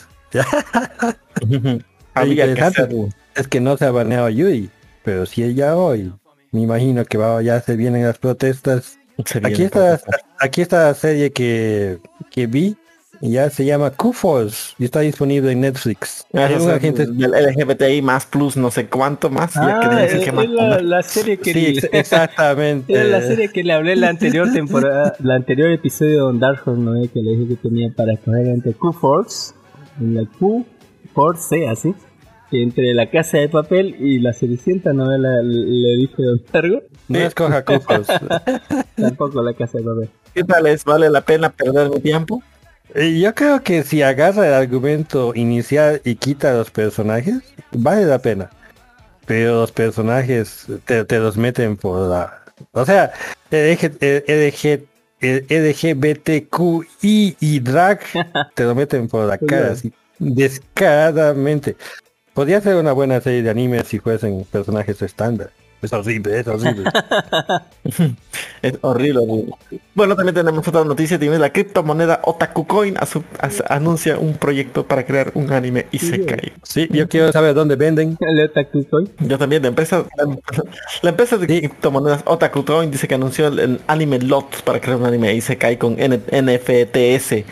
Había 2.15 2.55
que 2.55 2.61
hacerlo. 2.61 3.09
Es 3.35 3.49
que 3.49 3.61
no 3.61 3.77
se 3.77 3.85
ha 3.85 3.91
baneado 3.91 4.29
Yui, 4.31 4.71
pero 5.05 5.27
si 5.27 5.43
el 5.43 5.55
yaoi. 5.55 6.13
Me 6.53 6.63
imagino 6.63 7.05
que 7.05 7.19
va, 7.19 7.43
ya 7.43 7.61
se 7.61 7.77
vienen 7.77 8.05
las 8.05 8.19
protestas. 8.19 8.99
Aquí 9.43 9.63
está, 9.65 9.99
aquí 10.39 10.61
está 10.63 10.85
la 10.89 10.95
serie 10.95 11.33
que, 11.33 11.99
que 12.31 12.47
vi. 12.47 12.77
y 13.23 13.33
Ya 13.33 13.49
se 13.51 13.65
llama 13.65 13.91
Q-Force 13.91 14.75
y 14.79 14.85
está 14.85 15.01
disponible 15.01 15.53
en 15.53 15.61
Netflix. 15.63 16.27
Ah, 16.35 16.49
sea, 16.59 16.75
agente- 16.77 17.07
del 17.07 17.31
LGBTI 17.33 18.03
más 18.03 18.27
plus 18.27 18.57
no 18.59 18.71
sé 18.71 18.87
cuánto 18.89 19.31
más. 19.31 19.55
ya 19.55 19.81
que 19.81 19.87
Ah, 19.87 19.97
decir 20.03 20.19
es, 20.19 20.25
que 20.27 20.33
más, 20.33 20.45
es 20.45 20.51
la, 20.51 20.79
la 20.83 21.03
serie 21.03 21.39
que 21.39 21.53
Sí, 21.53 21.67
ex- 21.79 21.89
exactamente. 21.93 22.93
Era 22.93 23.05
la 23.05 23.23
serie 23.23 23.49
que 23.49 23.65
le 23.65 23.73
hablé 23.73 23.93
en 23.95 24.03
la 24.03 24.09
anterior 24.11 24.53
temporada, 24.53 25.15
la 25.21 25.35
anterior 25.37 25.71
episodio 25.71 26.31
de 26.33 26.39
Dark 26.39 26.61
Horse, 26.67 26.81
¿no? 26.81 26.93
que 27.11 27.21
le 27.23 27.31
dije 27.37 27.49
que 27.49 27.69
tenía 27.69 27.91
para 27.97 28.13
escoger 28.13 28.47
entre 28.49 28.75
Q-Force, 28.75 29.55
en 30.01 30.15
la 30.15 30.25
Q-Force, 30.39 31.69
así, 31.69 31.95
que 32.51 32.63
entre 32.63 32.95
la 32.95 33.11
casa 33.11 33.39
de 33.39 33.49
papel 33.49 33.97
y 33.99 34.19
la 34.19 34.33
Cenicienta, 34.33 34.93
¿no? 34.93 35.11
Le, 35.17 35.43
le 35.43 35.97
dije 35.97 36.23
Don 36.23 36.39
Targo, 36.45 36.83
No 37.09 37.19
escoja 37.19 37.63
Q-Force. 37.65 38.13
tampoco 38.97 39.43
la 39.43 39.55
casa 39.55 39.79
de 39.79 39.85
papel. 39.85 40.11
¿Qué 40.35 40.45
tal 40.45 40.67
es? 40.67 40.85
¿Vale 40.85 41.11
la 41.11 41.23
pena 41.23 41.51
perder 41.51 41.91
mi 41.91 42.01
tiempo? 42.01 42.43
Yo 42.95 43.35
creo 43.35 43.63
que 43.63 43.83
si 43.83 44.03
agarra 44.03 44.47
el 44.47 44.55
argumento 44.55 45.35
inicial 45.35 46.01
y 46.05 46.15
quita 46.15 46.55
los 46.55 46.71
personajes, 46.71 47.43
vale 47.73 48.07
la 48.07 48.21
pena. 48.21 48.51
Pero 49.27 49.61
los 49.61 49.73
personajes 49.73 50.67
te, 50.85 51.05
te 51.05 51.19
los 51.19 51.37
meten 51.37 51.77
por 51.77 52.09
la... 52.09 52.43
O 52.73 52.85
sea, 52.85 53.13
LG, 53.51 53.99
LG, 54.01 54.85
LGBTQI 55.21 56.87
y 57.41 57.61
drag 57.61 58.01
te 58.55 58.65
lo 58.65 58.75
meten 58.75 59.09
por 59.09 59.27
la 59.27 59.39
cara, 59.39 59.73
así, 59.73 59.93
descaradamente. 60.19 61.77
Podría 62.35 62.61
ser 62.61 62.77
una 62.77 62.93
buena 62.93 63.21
serie 63.21 63.43
de 63.43 63.51
anime 63.51 63.83
si 63.85 63.99
fuesen 63.99 64.45
personajes 64.51 65.01
estándar. 65.01 65.51
Es 65.83 65.93
horrible, 65.93 66.41
es 66.41 66.47
horrible. 66.49 66.91
Es 68.63 68.79
horrible, 68.81 69.21
horrible. 69.21 69.53
Bueno, 69.95 70.17
también 70.17 70.35
tenemos 70.35 70.67
otra 70.67 70.85
noticia. 70.85 71.19
Tiene 71.19 71.39
la 71.39 71.53
criptomoneda 71.53 72.21
Otaku 72.25 72.67
Coin 72.67 72.97
anuncia 73.69 74.19
un 74.19 74.35
proyecto 74.35 74.87
para 74.87 75.05
crear 75.07 75.31
un 75.35 75.53
anime 75.53 75.87
Isekai. 75.93 76.53
Sí, 76.63 76.89
yo 76.91 77.09
quiero 77.09 77.31
saber 77.33 77.55
dónde 77.55 77.77
venden. 77.77 78.17
El 78.21 78.41
Otaku 78.47 78.85
Coin. 78.89 79.09
Yo 79.21 79.39
también, 79.39 79.63
la 79.63 79.69
empresa, 79.69 80.05
la, 80.17 80.37
la 81.03 81.11
empresa 81.11 81.37
de 81.37 81.47
criptomonedas 81.47 82.23
Otaku 82.27 82.65
Coin 82.65 82.91
dice 82.91 83.07
que 83.07 83.15
anunció 83.15 83.49
el, 83.49 83.59
el 83.59 83.81
anime 83.87 84.19
LOT 84.19 84.63
para 84.63 84.81
crear 84.81 84.99
un 84.99 85.07
anime 85.07 85.35
Isekai 85.35 85.79
con 85.79 85.97
N- 85.99 86.21
NFTS. 86.33 87.45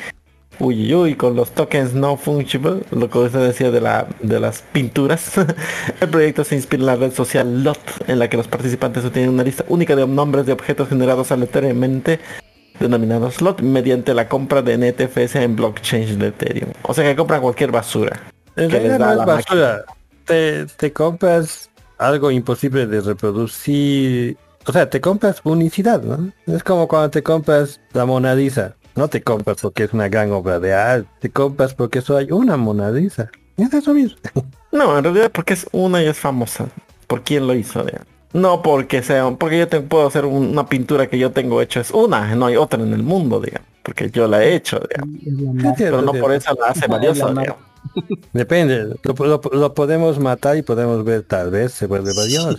Uy, 0.58 0.84
uy, 0.84 0.94
uy, 0.94 1.14
con 1.14 1.36
los 1.36 1.50
tokens 1.50 1.94
no 1.94 2.16
fungible, 2.16 2.80
lo 2.90 3.10
que 3.10 3.18
usted 3.18 3.40
decía 3.40 3.70
de, 3.70 3.80
la, 3.80 4.06
de 4.20 4.40
las 4.40 4.62
pinturas. 4.62 5.32
el 6.00 6.08
proyecto 6.08 6.44
se 6.44 6.56
inspira 6.56 6.80
en 6.82 6.86
la 6.86 6.96
red 6.96 7.12
social 7.12 7.64
LOT, 7.64 7.78
en 8.06 8.18
la 8.18 8.28
que 8.28 8.36
los 8.36 8.48
participantes 8.48 9.04
obtienen 9.04 9.30
una 9.30 9.42
lista 9.42 9.64
única 9.68 9.96
de 9.96 10.06
nombres 10.06 10.46
de 10.46 10.52
objetos 10.52 10.88
generados 10.88 11.32
aleatoriamente 11.32 12.20
denominado 12.78 13.30
slot 13.30 13.62
mediante 13.62 14.14
la 14.14 14.28
compra 14.28 14.62
de 14.62 14.76
NTFS 14.76 15.36
en 15.36 15.56
blockchain 15.56 16.18
de 16.18 16.28
Ethereum. 16.28 16.72
O 16.82 16.94
sea 16.94 17.04
que 17.04 17.16
compran 17.16 17.40
cualquier 17.40 17.70
basura. 17.70 18.20
En 18.56 18.70
realidad 18.70 18.98
no 18.98 19.20
es 19.20 19.26
basura. 19.26 19.84
Te, 20.24 20.66
te 20.66 20.92
compras 20.92 21.70
algo 21.98 22.30
imposible 22.30 22.86
de 22.86 23.00
reproducir. 23.00 24.36
O 24.66 24.72
sea, 24.72 24.88
te 24.88 25.00
compras 25.00 25.40
unicidad, 25.44 26.02
¿no? 26.02 26.32
Es 26.46 26.64
como 26.64 26.88
cuando 26.88 27.10
te 27.10 27.22
compras 27.22 27.80
la 27.92 28.06
monadiza. 28.06 28.74
No 28.96 29.08
te 29.08 29.22
compras 29.22 29.58
porque 29.60 29.84
es 29.84 29.92
una 29.92 30.08
gran 30.08 30.30
obra 30.32 30.60
de 30.60 30.72
arte. 30.74 31.08
Te 31.20 31.30
compras 31.30 31.74
porque 31.74 32.00
solo 32.00 32.20
hay 32.20 32.30
una 32.30 32.56
monadiza. 32.56 33.30
Es 33.56 33.72
eso 33.72 33.94
mismo. 33.94 34.16
No, 34.72 34.98
en 34.98 35.04
realidad 35.04 35.30
porque 35.32 35.54
es 35.54 35.68
una 35.70 36.02
y 36.02 36.06
es 36.06 36.18
famosa. 36.18 36.66
¿Por 37.06 37.22
quién 37.22 37.46
lo 37.46 37.54
hizo? 37.54 37.84
digamos. 37.84 38.08
No 38.32 38.60
porque 38.60 39.04
sea, 39.04 39.30
porque 39.38 39.56
yo 39.60 39.68
te 39.68 39.80
puedo 39.80 40.08
hacer 40.08 40.24
un- 40.24 40.48
una 40.48 40.66
pintura 40.66 41.06
que 41.08 41.16
yo 41.16 41.30
tengo 41.30 41.62
hecho 41.62 41.78
es 41.78 41.92
una, 41.92 42.34
no 42.34 42.46
hay 42.46 42.56
otra 42.56 42.82
en 42.82 42.92
el 42.92 43.04
mundo, 43.04 43.40
digamos. 43.40 43.68
Porque 43.84 44.10
yo 44.10 44.26
la 44.26 44.42
he 44.42 44.56
hecho, 44.56 44.80
digamos. 44.90 45.20
Cierto, 45.76 45.98
Pero 45.98 46.02
no 46.02 46.12
por 46.14 46.32
eso 46.32 46.52
la 46.60 46.66
hace 46.70 46.86
valiosa, 46.88 47.28
digamos. 47.28 47.62
Depende. 48.32 48.96
Lo, 49.04 49.14
lo- 49.26 49.40
lo 49.52 49.74
podemos 49.74 50.18
matar 50.18 50.56
y 50.56 50.62
podemos 50.62 51.04
ver 51.04 51.22
tal 51.22 51.52
vez 51.52 51.70
se 51.72 51.86
vuelve 51.86 52.12
valioso. 52.12 52.58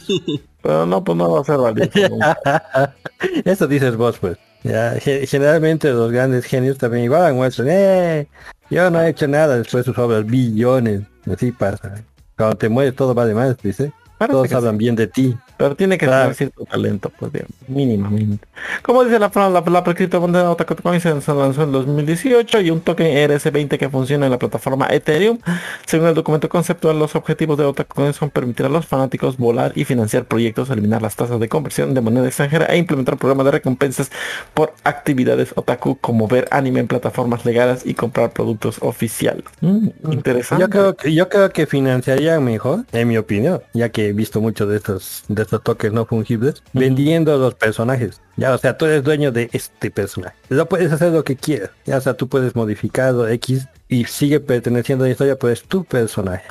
Pero 0.62 0.86
no, 0.86 1.04
pues 1.04 1.18
no 1.18 1.30
va 1.32 1.42
a 1.42 1.44
ser 1.44 1.58
valioso. 1.58 2.00
nunca. 2.10 2.96
Eso 3.44 3.68
dices 3.68 3.98
vos, 3.98 4.18
pues. 4.20 4.38
Ya, 4.66 4.96
ge- 5.00 5.28
generalmente 5.28 5.92
los 5.92 6.12
grandes 6.12 6.46
genios 6.46 6.78
también 6.80 7.04
igual 7.06 7.36
muestran, 7.36 7.68
eh, 7.70 8.28
yo 8.72 8.90
no 8.90 9.00
he 9.00 9.10
hecho 9.10 9.28
nada 9.28 9.58
después 9.60 9.86
de 9.86 9.92
sus 9.94 9.98
obras, 10.00 10.26
billones. 10.26 11.02
Así 11.32 11.52
pasa. 11.52 12.04
Cuando 12.36 12.58
te 12.58 12.68
mueres 12.68 12.96
todo 12.96 13.14
vale 13.14 13.36
más, 13.36 13.56
dice. 13.62 13.92
Parece 14.18 14.34
Todos 14.34 14.48
que 14.48 14.56
hablan 14.56 14.78
bien 14.78 14.96
de 14.96 15.08
ti. 15.08 15.36
Pero 15.58 15.76
tiene 15.76 15.98
que 15.98 16.06
Claro. 16.06 16.24
tener 16.24 16.36
cierto 16.36 16.66
talento, 16.66 17.12
pues 17.18 17.32
digamos, 17.32 17.54
mínimamente. 17.68 18.46
Como 18.82 19.04
dice 19.04 19.20
la 19.20 19.32
la, 19.34 19.50
la, 19.50 19.62
la 19.62 19.84
criptomoneda 19.84 20.52
Otacoin 20.52 21.00
se 21.00 21.10
lanzó 21.10 21.64
en 21.64 21.72
2018 21.72 22.62
y 22.62 22.70
un 22.72 22.82
token 22.82 23.08
ERC20 23.08 23.78
que 23.78 23.90
funciona 23.90 24.26
en 24.26 24.32
la 24.32 24.40
plataforma 24.40 24.88
Ethereum. 24.90 25.40
Según 25.86 26.08
el 26.08 26.14
documento 26.14 26.50
conceptual, 26.50 27.00
los 27.00 27.16
objetivos 27.16 27.58
de 27.58 27.66
Otacoin 27.66 28.14
son 28.14 28.30
permitir 28.30 28.66
a 28.66 28.70
los 28.70 28.86
fanáticos 28.86 29.38
volar 29.38 29.72
y 29.76 29.86
financiar 29.86 30.26
proyectos, 30.26 30.70
eliminar 30.70 31.02
las 31.02 31.16
tasas 31.16 31.40
de 31.40 31.48
conversión 31.48 31.94
de 31.94 32.02
moneda 32.02 32.28
extranjera 32.28 32.66
e 32.66 32.78
implementar 32.78 33.18
programas 33.18 33.46
de 33.46 33.52
recompensas 33.52 34.12
por 34.54 34.74
actividades 34.84 35.54
otaku 35.56 35.98
como 36.00 36.28
ver 36.28 36.48
anime 36.52 36.82
en 36.82 36.88
plataformas 36.88 37.46
legales 37.46 37.82
y 37.86 37.94
comprar 37.94 38.32
productos 38.32 38.78
oficiales. 38.82 39.44
Mm, 39.62 39.88
interesante. 40.12 40.62
Yo 40.62 40.70
creo 40.70 40.96
que 40.96 41.14
yo 41.14 41.30
creo 41.30 41.50
que 41.52 41.66
financiarían 41.66 42.44
mejor, 42.44 42.86
en 42.92 43.08
mi 43.08 43.18
opinión, 43.18 43.62
ya 43.74 43.90
que 43.90 44.12
visto 44.16 44.42
mucho 44.42 44.66
de 44.66 44.78
estos 44.78 45.24
de 45.28 45.42
estos 45.44 45.62
tokens 45.64 45.94
no 45.94 46.06
fungibles, 46.06 46.64
vendiendo 46.74 47.38
los 47.38 47.54
personajes. 47.56 48.22
Ya, 48.38 48.54
o 48.54 48.58
sea, 48.58 48.78
tú 48.78 48.86
eres 48.86 49.04
dueño 49.04 49.32
de 49.32 49.50
este 49.54 49.92
personaje. 49.92 50.36
No 50.50 50.66
puedes 50.66 50.92
hacer 50.92 51.12
lo 51.12 51.24
que 51.24 51.36
quieras. 51.36 51.70
Ya, 51.86 51.98
o 51.98 52.02
sea, 52.02 52.16
tú 52.16 52.28
puedes 52.28 52.56
modificarlo 52.56 53.28
X 53.28 53.68
y 53.88 54.06
sigue 54.06 54.40
perteneciendo 54.40 55.04
a 55.04 55.08
la 55.08 55.12
historia, 55.12 55.38
pues 55.38 55.62
es 55.62 55.68
tu 55.68 55.84
personaje. 55.84 56.48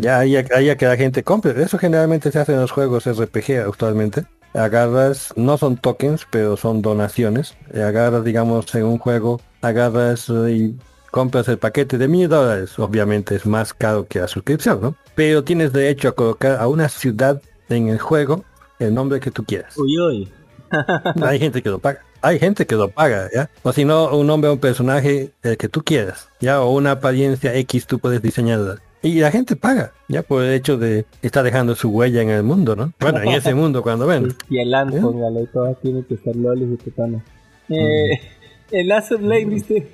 Ya 0.00 0.20
ahí 0.20 0.36
a, 0.36 0.76
que 0.76 0.86
la 0.86 0.96
gente 0.96 1.22
compre. 1.22 1.60
Eso 1.62 1.78
generalmente 1.78 2.30
se 2.30 2.38
hace 2.38 2.52
en 2.52 2.60
los 2.60 2.70
juegos 2.70 3.06
RPG 3.06 3.66
actualmente. 3.66 4.24
Agarras, 4.52 5.32
no 5.36 5.58
son 5.58 5.76
tokens, 5.76 6.26
pero 6.30 6.56
son 6.56 6.80
donaciones. 6.80 7.56
Agarras, 7.74 8.24
digamos, 8.24 8.72
en 8.74 8.84
un 8.84 8.98
juego, 8.98 9.40
agarras 9.62 10.28
y 10.28 10.76
compras 11.14 11.46
el 11.46 11.58
paquete 11.58 11.96
de 11.96 12.08
mil 12.08 12.28
dólares. 12.28 12.76
Obviamente 12.76 13.36
es 13.36 13.46
más 13.46 13.72
caro 13.72 14.04
que 14.04 14.18
la 14.18 14.26
suscripción, 14.26 14.80
¿no? 14.82 14.96
Pero 15.14 15.44
tienes 15.44 15.72
derecho 15.72 16.08
a 16.08 16.12
colocar 16.12 16.60
a 16.60 16.66
una 16.66 16.88
ciudad 16.88 17.40
en 17.68 17.86
el 17.86 18.00
juego 18.00 18.44
el 18.80 18.92
nombre 18.92 19.20
que 19.20 19.30
tú 19.30 19.44
quieras. 19.44 19.76
Uy, 19.78 19.96
uy. 19.96 20.32
Hay 21.22 21.38
gente 21.38 21.62
que 21.62 21.68
lo 21.68 21.78
paga. 21.78 22.00
Hay 22.20 22.40
gente 22.40 22.66
que 22.66 22.74
lo 22.74 22.88
paga, 22.88 23.30
¿ya? 23.32 23.48
O 23.62 23.72
si 23.72 23.84
no, 23.84 24.08
un 24.08 24.26
nombre 24.26 24.50
a 24.50 24.54
un 24.54 24.58
personaje 24.58 25.30
el 25.44 25.56
que 25.56 25.68
tú 25.68 25.84
quieras, 25.84 26.30
¿ya? 26.40 26.60
O 26.62 26.72
una 26.72 26.90
apariencia 26.90 27.54
X 27.54 27.86
tú 27.86 28.00
puedes 28.00 28.20
diseñarla. 28.20 28.78
Y 29.00 29.20
la 29.20 29.30
gente 29.30 29.54
paga, 29.54 29.92
ya 30.08 30.24
por 30.24 30.42
el 30.42 30.52
hecho 30.52 30.78
de 30.78 31.06
estar 31.22 31.44
dejando 31.44 31.76
su 31.76 31.90
huella 31.90 32.22
en 32.22 32.30
el 32.30 32.42
mundo, 32.42 32.74
¿no? 32.74 32.92
Bueno, 32.98 33.20
en 33.20 33.28
ese 33.28 33.54
mundo 33.62 33.84
cuando 33.84 34.08
ven. 34.08 34.34
Y 34.50 34.58
el 34.58 34.74
¿Eh? 34.74 35.00
póngale, 35.00 35.46
todas 35.52 35.80
tienen 35.80 36.02
que 36.02 36.16
ser 36.16 36.34
lolis 36.34 36.72
y 36.72 36.76
tetanas. 36.76 37.22
Eh, 37.68 38.18
el 38.70 38.92
Azur 38.92 39.22
Lane, 39.22 39.46
¿viste? 39.46 39.88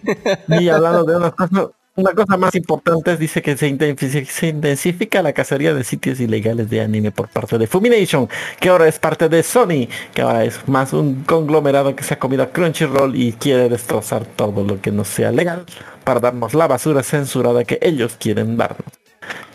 Y 0.48 0.68
hablando 0.68 1.04
de 1.04 1.16
una 1.16 1.30
cosa, 1.30 1.70
una 1.96 2.12
cosa 2.12 2.36
más 2.36 2.54
importante, 2.54 3.16
dice 3.16 3.42
que 3.42 3.56
se 3.56 3.68
intensifica, 3.68 4.30
se 4.30 4.48
intensifica 4.48 5.22
la 5.22 5.32
cacería 5.32 5.74
de 5.74 5.84
sitios 5.84 6.20
ilegales 6.20 6.70
de 6.70 6.80
anime 6.80 7.10
por 7.10 7.28
parte 7.28 7.58
de 7.58 7.66
Fumination, 7.66 8.28
que 8.60 8.68
ahora 8.68 8.88
es 8.88 8.98
parte 8.98 9.28
de 9.28 9.42
Sony, 9.42 9.88
que 10.14 10.22
ahora 10.22 10.44
es 10.44 10.66
más 10.68 10.92
un 10.92 11.24
conglomerado 11.24 11.94
que 11.96 12.04
se 12.04 12.14
ha 12.14 12.18
comido 12.18 12.42
a 12.42 12.50
Crunchyroll 12.50 13.16
y 13.16 13.32
quiere 13.32 13.68
destrozar 13.68 14.24
todo 14.24 14.64
lo 14.64 14.80
que 14.80 14.92
no 14.92 15.04
sea 15.04 15.32
legal 15.32 15.64
para 16.04 16.20
darnos 16.20 16.54
la 16.54 16.66
basura 16.66 17.02
censurada 17.02 17.64
que 17.64 17.78
ellos 17.82 18.16
quieren 18.18 18.56
darnos. 18.56 18.92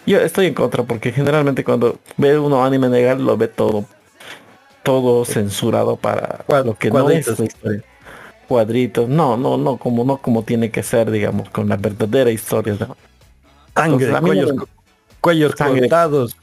Yo 0.06 0.20
estoy 0.20 0.48
en 0.48 0.54
contra 0.54 0.84
porque 0.84 1.12
generalmente 1.12 1.64
cuando 1.64 2.00
ve 2.18 2.38
uno 2.38 2.64
anime 2.64 2.90
legal 2.90 3.26
lo 3.26 3.38
ve 3.38 3.48
todo 3.48 3.86
todo 4.84 5.26
censurado 5.26 5.96
para 5.96 6.46
lo 6.64 6.78
que 6.78 6.92
no 6.92 7.10
es 7.10 7.28
la 7.40 7.46
historia 7.46 7.84
cuadritos. 8.46 9.10
No, 9.10 9.38
no, 9.38 9.58
no, 9.58 9.78
como 9.78 10.04
no 10.04 10.18
como 10.18 10.44
tiene 10.44 10.72
que 10.72 10.84
ser, 10.84 11.12
digamos, 11.12 11.50
con 11.50 11.68
la 11.70 11.78
verdadera 11.78 12.32
historia. 12.32 12.76
¿no? 12.80 12.96
Sangre, 13.76 14.06
Entonces, 14.08 14.22
cuellos, 14.22 14.56
no- 14.56 14.68
cuellos 15.22 15.54
Sangre. 15.58 15.82
cortados. 15.82 16.38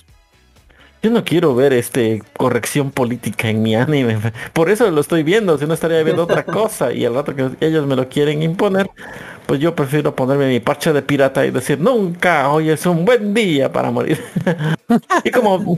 Yo 1.03 1.11
no 1.11 1.25
quiero 1.25 1.53
ver 1.57 1.73
este 1.73 2.23
corrección 2.37 2.93
política 2.93 3.49
en 3.49 3.61
mi 3.61 3.75
anime. 3.75 4.19
Por 4.53 4.71
eso 4.71 4.89
lo 4.89 5.01
estoy 5.01 5.25
viendo, 5.25 5.59
si 5.59 5.67
no 5.67 5.75
estaría 5.75 6.01
viendo 6.05 6.23
otra 6.23 6.45
cosa. 6.47 6.93
Y 6.93 7.05
al 7.05 7.15
rato 7.15 7.35
que 7.35 7.51
ellos 7.61 7.87
me 7.89 7.97
lo 7.97 8.09
quieren 8.09 8.41
imponer, 8.43 8.89
pues 9.47 9.59
yo 9.59 9.75
prefiero 9.75 10.15
ponerme 10.15 10.49
mi 10.49 10.61
parche 10.61 10.93
de 10.93 11.03
pirata 11.03 11.45
y 11.45 11.51
decir, 11.51 11.81
nunca, 11.81 12.49
hoy 12.53 12.71
es 12.71 12.87
un 12.87 13.05
buen 13.05 13.35
día 13.35 13.73
para 13.73 13.91
morir. 13.91 14.23
y 15.25 15.31
como 15.33 15.77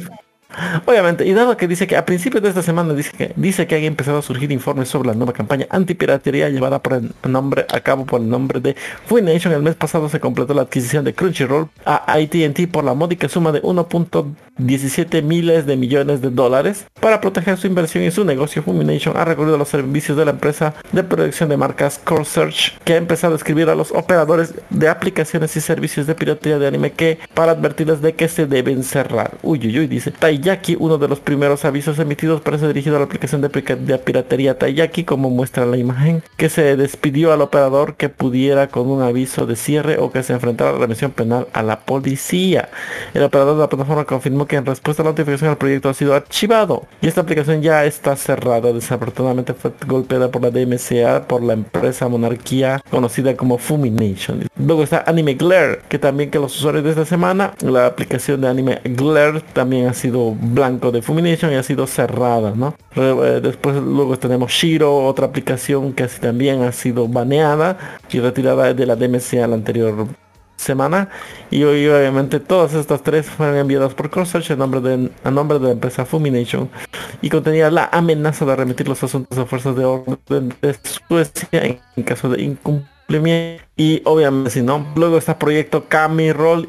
Obviamente, 0.86 1.26
y 1.26 1.32
dado 1.32 1.56
que 1.56 1.68
dice 1.68 1.86
que 1.86 1.96
a 1.96 2.04
principios 2.04 2.42
de 2.42 2.48
esta 2.48 2.62
semana 2.62 2.94
dice 2.94 3.10
que 3.16 3.32
dice 3.36 3.66
que 3.66 3.76
han 3.76 3.82
empezado 3.84 4.18
a 4.18 4.22
surgir 4.22 4.52
informes 4.52 4.88
sobre 4.88 5.08
la 5.08 5.14
nueva 5.14 5.32
campaña 5.32 5.66
antipiratería 5.70 6.48
llevada 6.48 6.80
por 6.80 6.94
el 6.94 7.12
nombre 7.26 7.66
a 7.72 7.80
cabo 7.80 8.04
por 8.04 8.20
el 8.20 8.28
nombre 8.28 8.60
de 8.60 8.76
Funimation, 9.06 9.52
el 9.52 9.62
mes 9.62 9.74
pasado 9.74 10.08
se 10.08 10.20
completó 10.20 10.54
la 10.54 10.62
adquisición 10.62 11.04
de 11.04 11.14
Crunchyroll 11.14 11.68
a 11.84 12.12
AT&T 12.12 12.68
por 12.68 12.84
la 12.84 12.94
módica 12.94 13.28
suma 13.28 13.52
de 13.52 13.62
1.17 13.62 15.22
miles 15.22 15.66
de 15.66 15.76
millones 15.76 16.20
de 16.20 16.30
dólares. 16.30 16.86
Para 17.00 17.20
proteger 17.20 17.56
su 17.56 17.66
inversión 17.66 18.04
y 18.04 18.10
su 18.10 18.24
negocio, 18.24 18.62
Funimation 18.62 19.16
ha 19.16 19.24
recurrido 19.24 19.56
a 19.56 19.58
los 19.58 19.68
servicios 19.68 20.16
de 20.16 20.24
la 20.24 20.30
empresa 20.32 20.74
de 20.92 21.02
protección 21.02 21.48
de 21.48 21.56
marcas 21.56 22.00
Core 22.02 22.24
Search, 22.24 22.78
que 22.84 22.94
ha 22.94 22.96
empezado 22.96 23.34
a 23.34 23.36
escribir 23.36 23.68
a 23.68 23.74
los 23.74 23.90
operadores 23.92 24.54
de 24.70 24.88
aplicaciones 24.88 25.56
y 25.56 25.60
servicios 25.60 26.06
de 26.06 26.14
piratería 26.14 26.58
de 26.58 26.66
anime 26.66 26.92
que 26.92 27.18
para 27.34 27.52
advertirles 27.52 28.00
de 28.00 28.14
que 28.14 28.28
se 28.28 28.46
deben 28.46 28.82
cerrar. 28.82 29.32
Uy, 29.42 29.60
uy, 29.64 29.80
uy, 29.80 29.86
dice 29.86 30.12
Taiyaki, 30.44 30.76
uno 30.78 30.98
de 30.98 31.08
los 31.08 31.20
primeros 31.20 31.64
avisos 31.64 31.98
emitidos 31.98 32.42
parece 32.42 32.66
dirigido 32.66 32.96
a 32.96 32.98
la 32.98 33.06
aplicación 33.06 33.40
de, 33.40 33.48
de 33.48 33.98
piratería 33.98 34.58
Taiyaki, 34.58 35.04
como 35.04 35.30
muestra 35.30 35.64
la 35.64 35.78
imagen, 35.78 36.22
que 36.36 36.50
se 36.50 36.76
despidió 36.76 37.32
al 37.32 37.40
operador 37.40 37.94
que 37.94 38.10
pudiera 38.10 38.66
con 38.66 38.90
un 38.90 39.00
aviso 39.00 39.46
de 39.46 39.56
cierre 39.56 39.96
o 39.98 40.12
que 40.12 40.22
se 40.22 40.34
enfrentara 40.34 40.68
a 40.68 40.72
la 40.74 40.80
remisión 40.80 41.12
penal 41.12 41.46
a 41.54 41.62
la 41.62 41.80
policía. 41.80 42.68
El 43.14 43.22
operador 43.22 43.54
de 43.54 43.62
la 43.62 43.68
plataforma 43.70 44.04
confirmó 44.04 44.46
que 44.46 44.56
en 44.56 44.66
respuesta 44.66 45.02
a 45.02 45.04
la 45.04 45.12
notificación 45.12 45.48
el 45.48 45.56
proyecto 45.56 45.88
ha 45.88 45.94
sido 45.94 46.12
archivado 46.12 46.86
y 47.00 47.08
esta 47.08 47.22
aplicación 47.22 47.62
ya 47.62 47.86
está 47.86 48.14
cerrada. 48.14 48.70
Desafortunadamente 48.70 49.54
fue 49.54 49.72
golpeada 49.86 50.30
por 50.30 50.42
la 50.42 50.50
DMCA 50.50 51.26
por 51.26 51.42
la 51.42 51.54
empresa 51.54 52.06
monarquía 52.06 52.82
conocida 52.90 53.34
como 53.34 53.56
Fumination. 53.56 54.46
Luego 54.58 54.82
está 54.82 55.04
Anime 55.06 55.34
Glare, 55.34 55.80
que 55.88 55.98
también 55.98 56.30
que 56.30 56.38
los 56.38 56.54
usuarios 56.54 56.84
de 56.84 56.90
esta 56.90 57.06
semana, 57.06 57.54
la 57.62 57.86
aplicación 57.86 58.42
de 58.42 58.48
Anime 58.48 58.80
Glare 58.84 59.40
también 59.54 59.86
ha 59.88 59.94
sido 59.94 60.23
blanco 60.32 60.90
de 60.90 61.02
Fumination 61.02 61.52
y 61.52 61.56
ha 61.56 61.62
sido 61.62 61.86
cerrada, 61.86 62.52
¿no? 62.54 62.74
Eh, 62.96 63.40
Después 63.42 63.76
luego 63.76 64.18
tenemos 64.18 64.52
Shiro, 64.52 65.04
otra 65.06 65.26
aplicación 65.26 65.92
que 65.92 66.04
así 66.04 66.20
también 66.20 66.62
ha 66.62 66.72
sido 66.72 67.08
baneada 67.08 67.78
y 68.10 68.20
retirada 68.20 68.72
de 68.72 68.86
la 68.86 68.96
DMCA 68.96 69.46
la 69.46 69.54
anterior 69.54 70.06
semana 70.56 71.08
y 71.50 71.62
hoy 71.64 71.86
obviamente 71.88 72.40
todas 72.40 72.74
estas 72.74 73.02
tres 73.02 73.26
fueron 73.26 73.56
enviadas 73.56 73.92
por 73.94 74.10
CrossSearch 74.10 74.52
a 74.52 74.56
nombre 74.56 74.80
de 74.80 75.10
a 75.24 75.30
nombre 75.30 75.58
de 75.58 75.66
la 75.66 75.72
empresa 75.72 76.04
Fumination 76.04 76.70
y 77.20 77.28
contenía 77.28 77.70
la 77.70 77.88
amenaza 77.92 78.44
de 78.44 78.56
remitir 78.56 78.88
los 78.88 79.02
asuntos 79.02 79.36
a 79.36 79.46
fuerzas 79.46 79.76
de 79.76 79.84
orden 79.84 80.54
de 80.62 80.76
Suecia 81.08 81.80
en 81.96 82.02
caso 82.04 82.28
de 82.28 82.42
incumplimiento 82.42 83.63
Y 83.76 84.02
obviamente 84.04 84.50
si 84.50 84.62
no, 84.62 84.86
luego 84.94 85.18
está 85.18 85.38
proyecto 85.38 85.86
Kami 85.88 86.30
Roll 86.32 86.68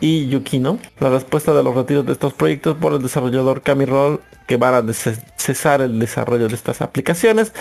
y 0.00 0.28
Yukino. 0.28 0.78
La 1.00 1.10
respuesta 1.10 1.52
de 1.52 1.62
los 1.64 1.74
retiros 1.74 2.06
de 2.06 2.12
estos 2.12 2.32
proyectos 2.34 2.76
por 2.76 2.92
el 2.92 3.02
desarrollador 3.02 3.62
Kami 3.62 3.84
Roll 3.84 4.20
que 4.46 4.56
van 4.56 4.88
a 4.88 4.92
cesar 5.36 5.82
el 5.82 5.98
desarrollo 5.98 6.48
de 6.48 6.54
estas 6.54 6.80
aplicaciones 6.80 7.52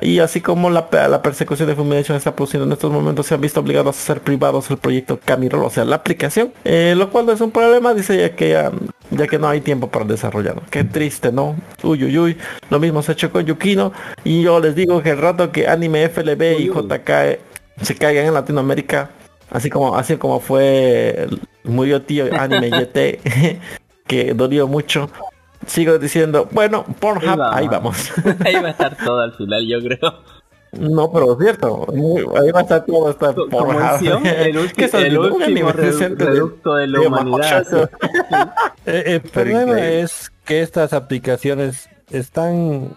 y 0.00 0.18
así 0.18 0.40
como 0.40 0.70
la, 0.70 0.90
pe- 0.90 1.08
la 1.08 1.22
persecución 1.22 1.68
de 1.68 1.76
Fumigation 1.76 2.16
está 2.16 2.34
produciendo 2.34 2.66
en 2.66 2.72
estos 2.72 2.90
momentos 2.90 3.26
se 3.26 3.34
han 3.34 3.40
visto 3.40 3.60
obligados 3.60 3.94
a 3.96 4.00
hacer 4.00 4.22
privados 4.22 4.68
el 4.70 4.78
proyecto 4.78 5.20
Camirol, 5.24 5.62
o 5.64 5.70
sea 5.70 5.84
la 5.84 5.94
aplicación, 5.96 6.52
eh, 6.64 6.94
lo 6.96 7.10
cual 7.10 7.26
no 7.26 7.32
es 7.32 7.40
un 7.40 7.52
problema, 7.52 7.94
dice 7.94 8.16
ya 8.18 8.34
que 8.34 8.50
ya, 8.50 8.72
ya 9.12 9.26
que 9.28 9.38
no 9.38 9.46
hay 9.48 9.60
tiempo 9.60 9.88
para 9.88 10.04
desarrollarlo. 10.04 10.62
Qué 10.68 10.82
triste, 10.82 11.30
¿no? 11.30 11.54
Uy, 11.84 12.02
uy, 12.02 12.18
uy. 12.18 12.36
Lo 12.70 12.80
mismo 12.80 13.02
se 13.02 13.12
ha 13.12 13.14
hecho 13.14 13.30
con 13.30 13.44
Yukino 13.46 13.92
y 14.24 14.42
yo 14.42 14.58
les 14.58 14.74
digo 14.74 15.00
que 15.00 15.10
el 15.10 15.18
rato 15.18 15.52
que 15.52 15.68
Anime 15.68 16.08
FLB 16.08 16.58
y 16.58 16.66
JK 16.70 17.51
se 17.80 17.94
caigan 17.96 18.26
en 18.26 18.34
Latinoamérica, 18.34 19.10
así 19.50 19.70
como 19.70 19.96
así 19.96 20.16
como 20.16 20.40
fue 20.40 21.26
murió 21.64 22.02
tío 22.02 22.26
Anime 22.38 22.68
YT 22.80 23.58
que 24.06 24.34
dolió 24.34 24.66
mucho. 24.68 25.08
Sigo 25.64 25.96
diciendo, 25.98 26.48
bueno, 26.50 26.84
Pornhub, 26.98 27.28
Ahí 27.30 27.36
va. 27.38 27.56
ahí 27.56 27.68
vamos. 27.68 28.10
Ahí 28.44 28.54
va 28.56 28.68
a 28.68 28.70
estar 28.72 28.96
todo 28.96 29.20
al 29.20 29.32
final, 29.34 29.64
yo 29.66 29.78
creo. 29.80 30.18
No, 30.72 31.12
pero 31.12 31.32
es 31.34 31.38
cierto. 31.38 31.86
Ahí 32.34 32.50
va 32.50 32.60
a 32.60 32.62
estar 32.62 32.84
todo 32.84 33.10
esta 33.10 33.32
Como 33.32 33.72
el, 33.72 34.18
¿Qué 34.22 34.58
ulti- 34.58 34.84
estás 34.84 35.02
el? 35.04 35.18
Un 35.18 35.32
último 35.40 35.70
reducto 35.70 36.74
de 36.76 36.86
la 36.88 36.98
de 36.98 37.06
humanidad. 37.06 37.64
machocho. 37.70 37.90
Eh, 38.86 39.02
el 39.06 39.20
Pero 39.20 39.32
problema 39.32 39.78
es 39.80 40.32
que 40.44 40.62
estas 40.62 40.92
aplicaciones 40.94 41.88
están 42.10 42.88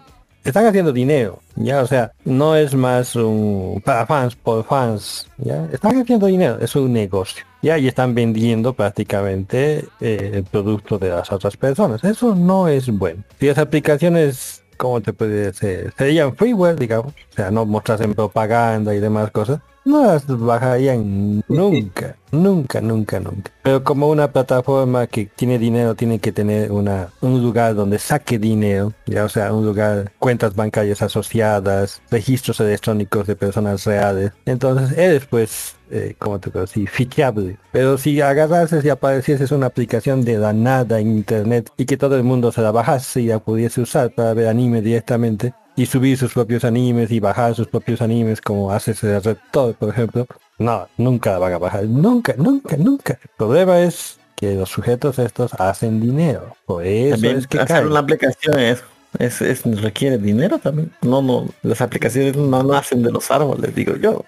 están 0.46 0.66
haciendo 0.66 0.92
dinero, 0.92 1.40
ya, 1.56 1.82
o 1.82 1.86
sea, 1.86 2.12
no 2.24 2.56
es 2.56 2.74
más 2.74 3.16
un 3.16 3.82
para 3.84 4.06
fans 4.06 4.36
por 4.36 4.64
fans, 4.64 5.26
ya, 5.38 5.68
están 5.72 6.00
haciendo 6.00 6.26
dinero, 6.26 6.58
es 6.60 6.74
un 6.76 6.92
negocio, 6.92 7.44
ya, 7.62 7.78
y 7.78 7.88
están 7.88 8.14
vendiendo 8.14 8.72
prácticamente 8.72 9.84
eh, 10.00 10.30
el 10.34 10.44
producto 10.44 10.98
de 10.98 11.10
las 11.10 11.30
otras 11.32 11.56
personas. 11.56 12.02
Eso 12.04 12.34
no 12.34 12.68
es 12.68 12.88
bueno. 12.90 13.22
Si 13.40 13.46
las 13.46 13.58
aplicaciones, 13.58 14.62
¿cómo 14.76 15.00
te 15.00 15.12
puede 15.12 15.46
decir? 15.46 15.92
Serían 15.96 16.34
freeware, 16.36 16.78
digamos, 16.78 17.12
o 17.12 17.34
sea, 17.34 17.50
no 17.50 17.64
mostrasen 17.64 18.14
propaganda 18.14 18.94
y 18.94 19.00
demás 19.00 19.30
cosas, 19.30 19.60
no 19.86 20.04
las 20.04 20.26
bajarían 20.26 21.44
nunca, 21.48 22.16
nunca, 22.32 22.80
nunca, 22.80 23.20
nunca. 23.20 23.52
Pero 23.62 23.84
como 23.84 24.08
una 24.08 24.32
plataforma 24.32 25.06
que 25.06 25.26
tiene 25.26 25.58
dinero 25.58 25.94
tiene 25.94 26.18
que 26.18 26.32
tener 26.32 26.72
una 26.72 27.08
un 27.20 27.40
lugar 27.40 27.74
donde 27.76 27.98
saque 27.98 28.38
dinero, 28.38 28.92
ya 29.06 29.24
o 29.24 29.28
sea, 29.28 29.52
un 29.52 29.64
lugar, 29.64 30.12
cuentas 30.18 30.56
bancarias 30.56 31.02
asociadas, 31.02 32.02
registros 32.10 32.58
electrónicos 32.60 33.28
de 33.28 33.36
personas 33.36 33.84
reales. 33.86 34.32
Entonces 34.44 34.98
eres 34.98 35.26
pues, 35.26 35.75
eh, 35.90 36.14
como 36.18 36.38
te 36.40 36.50
puedo 36.50 36.66
decir, 36.66 36.88
fichable. 36.88 37.58
Pero 37.72 37.98
si 37.98 38.20
agarrases 38.20 38.84
y 38.84 38.88
aparecieses 38.88 39.50
una 39.52 39.66
aplicación 39.66 40.24
de 40.24 40.38
la 40.38 40.52
nada 40.52 41.00
en 41.00 41.08
internet 41.08 41.70
y 41.76 41.86
que 41.86 41.96
todo 41.96 42.16
el 42.16 42.22
mundo 42.22 42.52
se 42.52 42.62
la 42.62 42.70
bajase 42.72 43.22
y 43.22 43.26
la 43.26 43.38
pudiese 43.38 43.80
usar 43.80 44.14
para 44.14 44.34
ver 44.34 44.48
anime 44.48 44.82
directamente, 44.82 45.54
y 45.76 45.84
subir 45.86 46.16
sus 46.16 46.32
propios 46.32 46.64
animes 46.64 47.10
y 47.10 47.20
bajar 47.20 47.54
sus 47.54 47.68
propios 47.68 48.00
animes 48.00 48.40
como 48.40 48.72
hace 48.72 48.92
ese 48.92 49.20
Reptor, 49.20 49.74
por 49.74 49.90
ejemplo. 49.90 50.26
No, 50.58 50.88
nunca 50.96 51.32
la 51.32 51.38
van 51.38 51.52
a 51.52 51.58
bajar. 51.58 51.84
Nunca, 51.84 52.34
nunca, 52.38 52.76
nunca. 52.78 53.18
El 53.22 53.30
problema 53.36 53.80
es 53.80 54.18
que 54.34 54.54
los 54.54 54.70
sujetos 54.70 55.18
estos 55.18 55.52
hacen 55.54 56.00
dinero. 56.00 56.56
Por 56.64 56.84
eso 56.84 57.16
También 57.16 57.36
es 57.36 57.46
que 57.46 57.58
hacer 57.58 57.76
caen. 57.76 57.88
una 57.88 58.00
aplicación 58.00 58.58
es, 58.58 58.82
es, 59.18 59.40
es- 59.42 59.62
requiere 59.82 60.18
dinero 60.18 60.58
también. 60.58 60.90
No, 61.02 61.22
no, 61.22 61.46
las 61.62 61.80
aplicaciones 61.80 62.36
no 62.36 62.62
nacen 62.62 63.02
de 63.02 63.10
los 63.10 63.30
árboles, 63.30 63.74
digo 63.74 63.96
yo. 63.96 64.24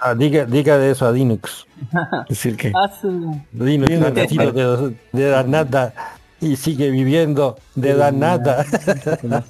Ah, 0.00 0.14
diga, 0.14 0.44
diga 0.44 0.78
de 0.78 0.90
eso 0.92 1.06
a 1.06 1.12
Linux. 1.12 1.66
Es 2.22 2.28
decir 2.28 2.56
que 2.56 2.72
Linux 3.52 3.90
ha 4.02 4.10
nacido 4.10 4.52
de, 4.52 4.96
de 5.12 5.30
la 5.30 5.42
nada 5.42 5.94
y 6.40 6.56
sigue 6.56 6.90
viviendo 6.90 7.58
de 7.74 7.94
la 7.94 8.12
nada. 8.12 8.64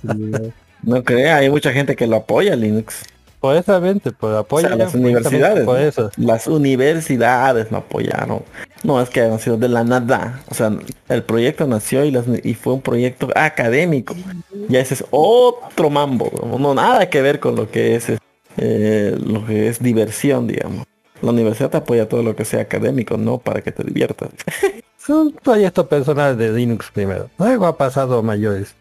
no 0.83 1.05
crea, 1.05 1.37
hay 1.37 1.51
mucha 1.51 1.73
gente 1.73 1.97
que 1.97 2.07
lo 2.07 2.17
apoya 2.17 2.57
Linux. 2.57 3.05
Por 3.41 3.55
esa 3.57 3.79
mente, 3.81 4.11
por 4.11 4.47
O 4.49 4.61
sea, 4.61 4.75
las 4.77 4.95
universidades. 4.95 5.65
Por 5.65 5.79
¿no? 5.79 5.85
eso. 5.85 6.11
Las 6.17 6.47
universidades 6.49 7.71
lo 7.71 7.79
apoyaron. 7.79 8.43
No 8.83 9.01
es 9.01 9.11
que 9.11 9.21
haya 9.21 9.31
nacido 9.31 9.57
de 9.57 9.69
la 9.69 9.85
nada. 9.85 10.41
O 10.51 10.55
sea, 10.55 10.73
el 11.09 11.23
proyecto 11.23 11.67
nació 11.67 12.05
y, 12.05 12.11
las- 12.11 12.25
y 12.43 12.55
fue 12.55 12.73
un 12.75 12.81
proyecto 12.81 13.29
académico. 13.35 14.15
Ya 14.69 14.81
ese 14.81 14.95
es 14.95 15.05
otro 15.11 15.89
mambo. 15.91 16.31
No 16.59 16.75
nada 16.75 17.09
que 17.09 17.23
ver 17.23 17.39
con 17.39 17.55
lo 17.55 17.71
que 17.71 17.95
es 17.97 18.07
eh, 18.57 19.17
lo 19.25 19.47
que 19.47 19.69
es 19.69 19.79
diversión, 19.81 20.47
digamos. 20.49 20.85
La 21.23 21.31
universidad 21.31 21.71
te 21.71 21.77
apoya 21.79 22.09
todo 22.09 22.23
lo 22.23 22.35
que 22.37 22.45
sea 22.45 22.63
académico, 22.63 23.17
no 23.17 23.39
para 23.39 23.61
que 23.61 23.73
te 23.73 23.85
diviertas. 23.85 24.31
Es 25.01 25.09
un 25.15 25.33
proyecto 25.33 25.89
personal 25.89 26.37
de 26.37 26.53
Linux 26.53 26.91
primero. 26.93 27.31
Luego 27.39 27.67
ha 27.67 27.79
pasado 27.79 28.23
mayores. 28.23 28.75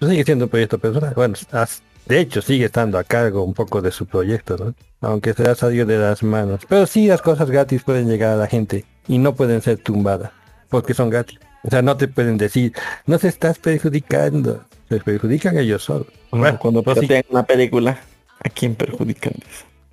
Sigue 0.00 0.24
siendo 0.24 0.46
un 0.46 0.48
proyecto 0.48 0.78
personal. 0.78 1.12
Bueno, 1.14 1.34
has- 1.52 1.82
de 2.06 2.20
hecho 2.20 2.42
sigue 2.42 2.66
estando 2.66 2.98
a 2.98 3.04
cargo 3.04 3.42
un 3.42 3.54
poco 3.54 3.80
de 3.82 3.90
su 3.90 4.06
proyecto, 4.06 4.56
¿no? 4.56 4.74
Aunque 5.00 5.34
se 5.34 5.42
ha 5.48 5.54
salido 5.54 5.86
de 5.86 5.98
las 5.98 6.22
manos. 6.22 6.60
Pero 6.68 6.86
sí 6.86 7.06
las 7.06 7.22
cosas 7.22 7.50
gratis 7.50 7.82
pueden 7.82 8.08
llegar 8.08 8.32
a 8.32 8.36
la 8.36 8.46
gente 8.46 8.84
y 9.08 9.18
no 9.18 9.34
pueden 9.34 9.60
ser 9.60 9.78
tumbadas. 9.78 10.30
Porque 10.68 10.94
son 10.94 11.10
gratis. 11.10 11.38
O 11.62 11.70
sea, 11.70 11.82
no 11.82 11.96
te 11.96 12.08
pueden 12.08 12.36
decir, 12.36 12.72
no 13.06 13.18
se 13.18 13.28
estás 13.28 13.58
perjudicando. 13.58 14.64
Se 14.88 15.00
perjudican 15.00 15.58
ellos 15.58 15.82
solos. 15.82 16.06
Bueno, 16.30 16.58
Cuando 16.58 16.82
piratean 16.82 17.24
una 17.30 17.42
película, 17.42 17.98
¿a 18.42 18.48
quién 18.48 18.74
perjudican? 18.74 19.34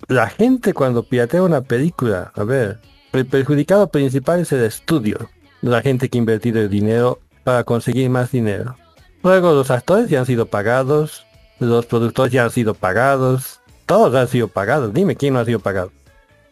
la 0.08 0.28
gente 0.28 0.74
cuando 0.74 1.04
piratea 1.04 1.42
una 1.42 1.60
película, 1.62 2.32
a 2.34 2.44
ver, 2.44 2.80
el 3.12 3.26
perjudicado 3.26 3.88
principal 3.88 4.40
es 4.40 4.52
el 4.52 4.64
estudio. 4.64 5.30
La 5.60 5.80
gente 5.80 6.08
que 6.08 6.18
ha 6.18 6.20
invertido 6.20 6.60
el 6.60 6.68
dinero 6.68 7.20
para 7.44 7.64
conseguir 7.64 8.10
más 8.10 8.32
dinero. 8.32 8.76
Luego 9.22 9.52
los 9.52 9.70
actores 9.70 10.10
ya 10.10 10.20
han 10.20 10.26
sido 10.26 10.46
pagados, 10.46 11.24
los 11.66 11.86
productores 11.86 12.32
ya 12.32 12.44
han 12.44 12.50
sido 12.50 12.74
pagados, 12.74 13.60
todos 13.86 14.14
han 14.14 14.28
sido 14.28 14.48
pagados. 14.48 14.92
Dime 14.92 15.16
quién 15.16 15.34
no 15.34 15.40
ha 15.40 15.44
sido 15.44 15.58
pagado. 15.60 15.90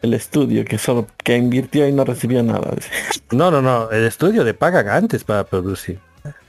El 0.01 0.13
estudio 0.15 0.65
que 0.65 0.77
solo 0.79 1.05
que 1.23 1.37
invirtió 1.37 1.87
y 1.87 1.91
no 1.93 2.03
recibió 2.05 2.41
nada. 2.43 2.71
No, 3.31 3.49
no, 3.49 3.61
no, 3.61 3.89
el 3.91 4.03
estudio 4.05 4.43
le 4.43 4.53
pagan 4.53 4.89
antes 4.89 5.23
para 5.23 5.45
producir. 5.45 5.99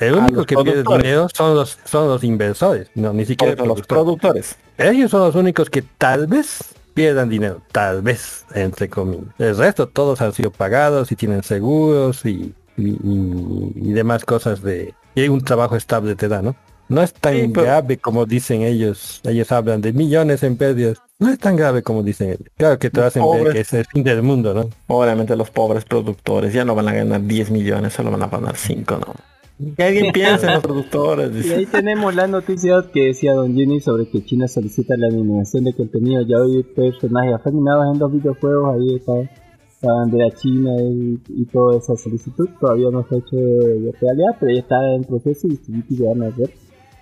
El 0.00 0.14
único 0.14 0.44
que 0.44 0.56
pierde 0.56 0.82
dinero 0.82 1.28
son 1.32 1.54
los 1.54 1.78
son 1.84 2.08
los 2.08 2.24
inversores, 2.24 2.88
no 2.96 3.12
ni 3.12 3.24
siquiera 3.24 3.54
los 3.54 3.62
productor. 3.64 3.86
productores. 3.86 4.56
Ellos 4.78 5.12
son 5.12 5.20
los 5.20 5.34
únicos 5.36 5.70
que 5.70 5.82
tal 5.82 6.26
vez 6.26 6.58
pierdan 6.92 7.28
dinero, 7.28 7.62
tal 7.70 8.02
vez, 8.02 8.44
entre 8.52 8.88
comillas. 8.88 9.26
El 9.38 9.56
resto 9.56 9.86
todos 9.86 10.20
han 10.20 10.32
sido 10.32 10.50
pagados 10.50 11.12
y 11.12 11.16
tienen 11.16 11.44
seguros 11.44 12.26
y, 12.26 12.52
y, 12.76 12.88
y- 12.88 13.72
y 13.76 13.92
demás 13.92 14.24
cosas 14.24 14.60
de... 14.60 14.92
Y 15.14 15.28
un 15.28 15.42
trabajo 15.42 15.76
estable 15.76 16.16
te 16.16 16.26
da, 16.26 16.42
¿no? 16.42 16.56
No 16.92 17.02
es 17.02 17.12
tan 17.14 17.34
Sí, 17.34 17.48
pero- 17.52 17.62
grave 17.66 17.96
como 17.98 18.26
dicen 18.26 18.62
ellos. 18.62 19.20
Ellos 19.24 19.50
hablan 19.52 19.80
de 19.80 19.92
millones 19.92 20.42
en 20.42 20.56
pérdidas. 20.56 20.98
No 21.18 21.28
es 21.30 21.38
tan 21.38 21.56
grave 21.56 21.82
como 21.82 22.02
dicen 22.02 22.28
ellos. 22.30 22.48
Claro 22.56 22.78
que 22.78 22.90
te 22.90 22.98
Los 23.00 23.06
hacen 23.08 23.22
ver 23.22 23.38
pobres. 23.38 23.54
que 23.54 23.60
es 23.60 23.72
el 23.74 23.84
fin 23.86 24.02
del 24.04 24.22
mundo, 24.22 24.54
¿no? 24.54 24.68
Obviamente 24.88 25.36
los 25.36 25.50
pobres 25.50 25.84
productores 25.84 26.52
ya 26.52 26.64
no 26.64 26.74
van 26.74 26.88
a 26.88 26.92
ganar 26.92 27.22
10 27.24 27.50
millones, 27.50 27.92
solo 27.92 28.10
van 28.10 28.22
a 28.22 28.26
ganar 28.28 28.56
5, 28.56 28.98
¿no? 28.98 29.14
Que 29.76 29.84
alguien 29.84 30.12
piense 30.12 30.46
en 30.46 30.54
los 30.54 30.62
productores. 30.62 31.46
Y 31.46 31.52
ahí 31.52 31.66
tenemos 31.66 32.12
la 32.16 32.26
noticia 32.26 32.82
que 32.92 33.04
decía 33.06 33.34
Don 33.34 33.54
Jenny 33.54 33.80
sobre 33.80 34.08
que 34.08 34.24
China 34.24 34.48
solicita 34.48 34.94
la 34.96 35.06
eliminación 35.08 35.62
de 35.64 35.72
contenido 35.74 36.22
ya 36.22 36.38
hoy 36.38 36.64
personajes 36.64 37.34
afeminados 37.34 37.94
en 37.94 38.00
los 38.00 38.12
videojuegos, 38.12 38.74
ahí 38.74 38.96
está 38.96 39.12
la 39.82 39.92
bandera 39.94 40.30
china 40.32 40.70
y, 40.80 41.20
y 41.28 41.44
toda 41.46 41.78
esa 41.78 41.94
solicitud, 41.96 42.48
todavía 42.60 42.88
no 42.90 43.06
se 43.08 43.14
ha 43.14 43.18
hecho 43.18 43.36
de 43.36 43.92
realidad, 44.00 44.36
pero 44.40 44.52
ya 44.52 44.60
está 44.60 44.94
en 44.94 45.04
proceso 45.04 45.46
y 45.46 45.56
sí 45.56 45.96
que 45.96 46.04
van 46.04 46.22
a 46.22 46.26
hacer. 46.28 46.50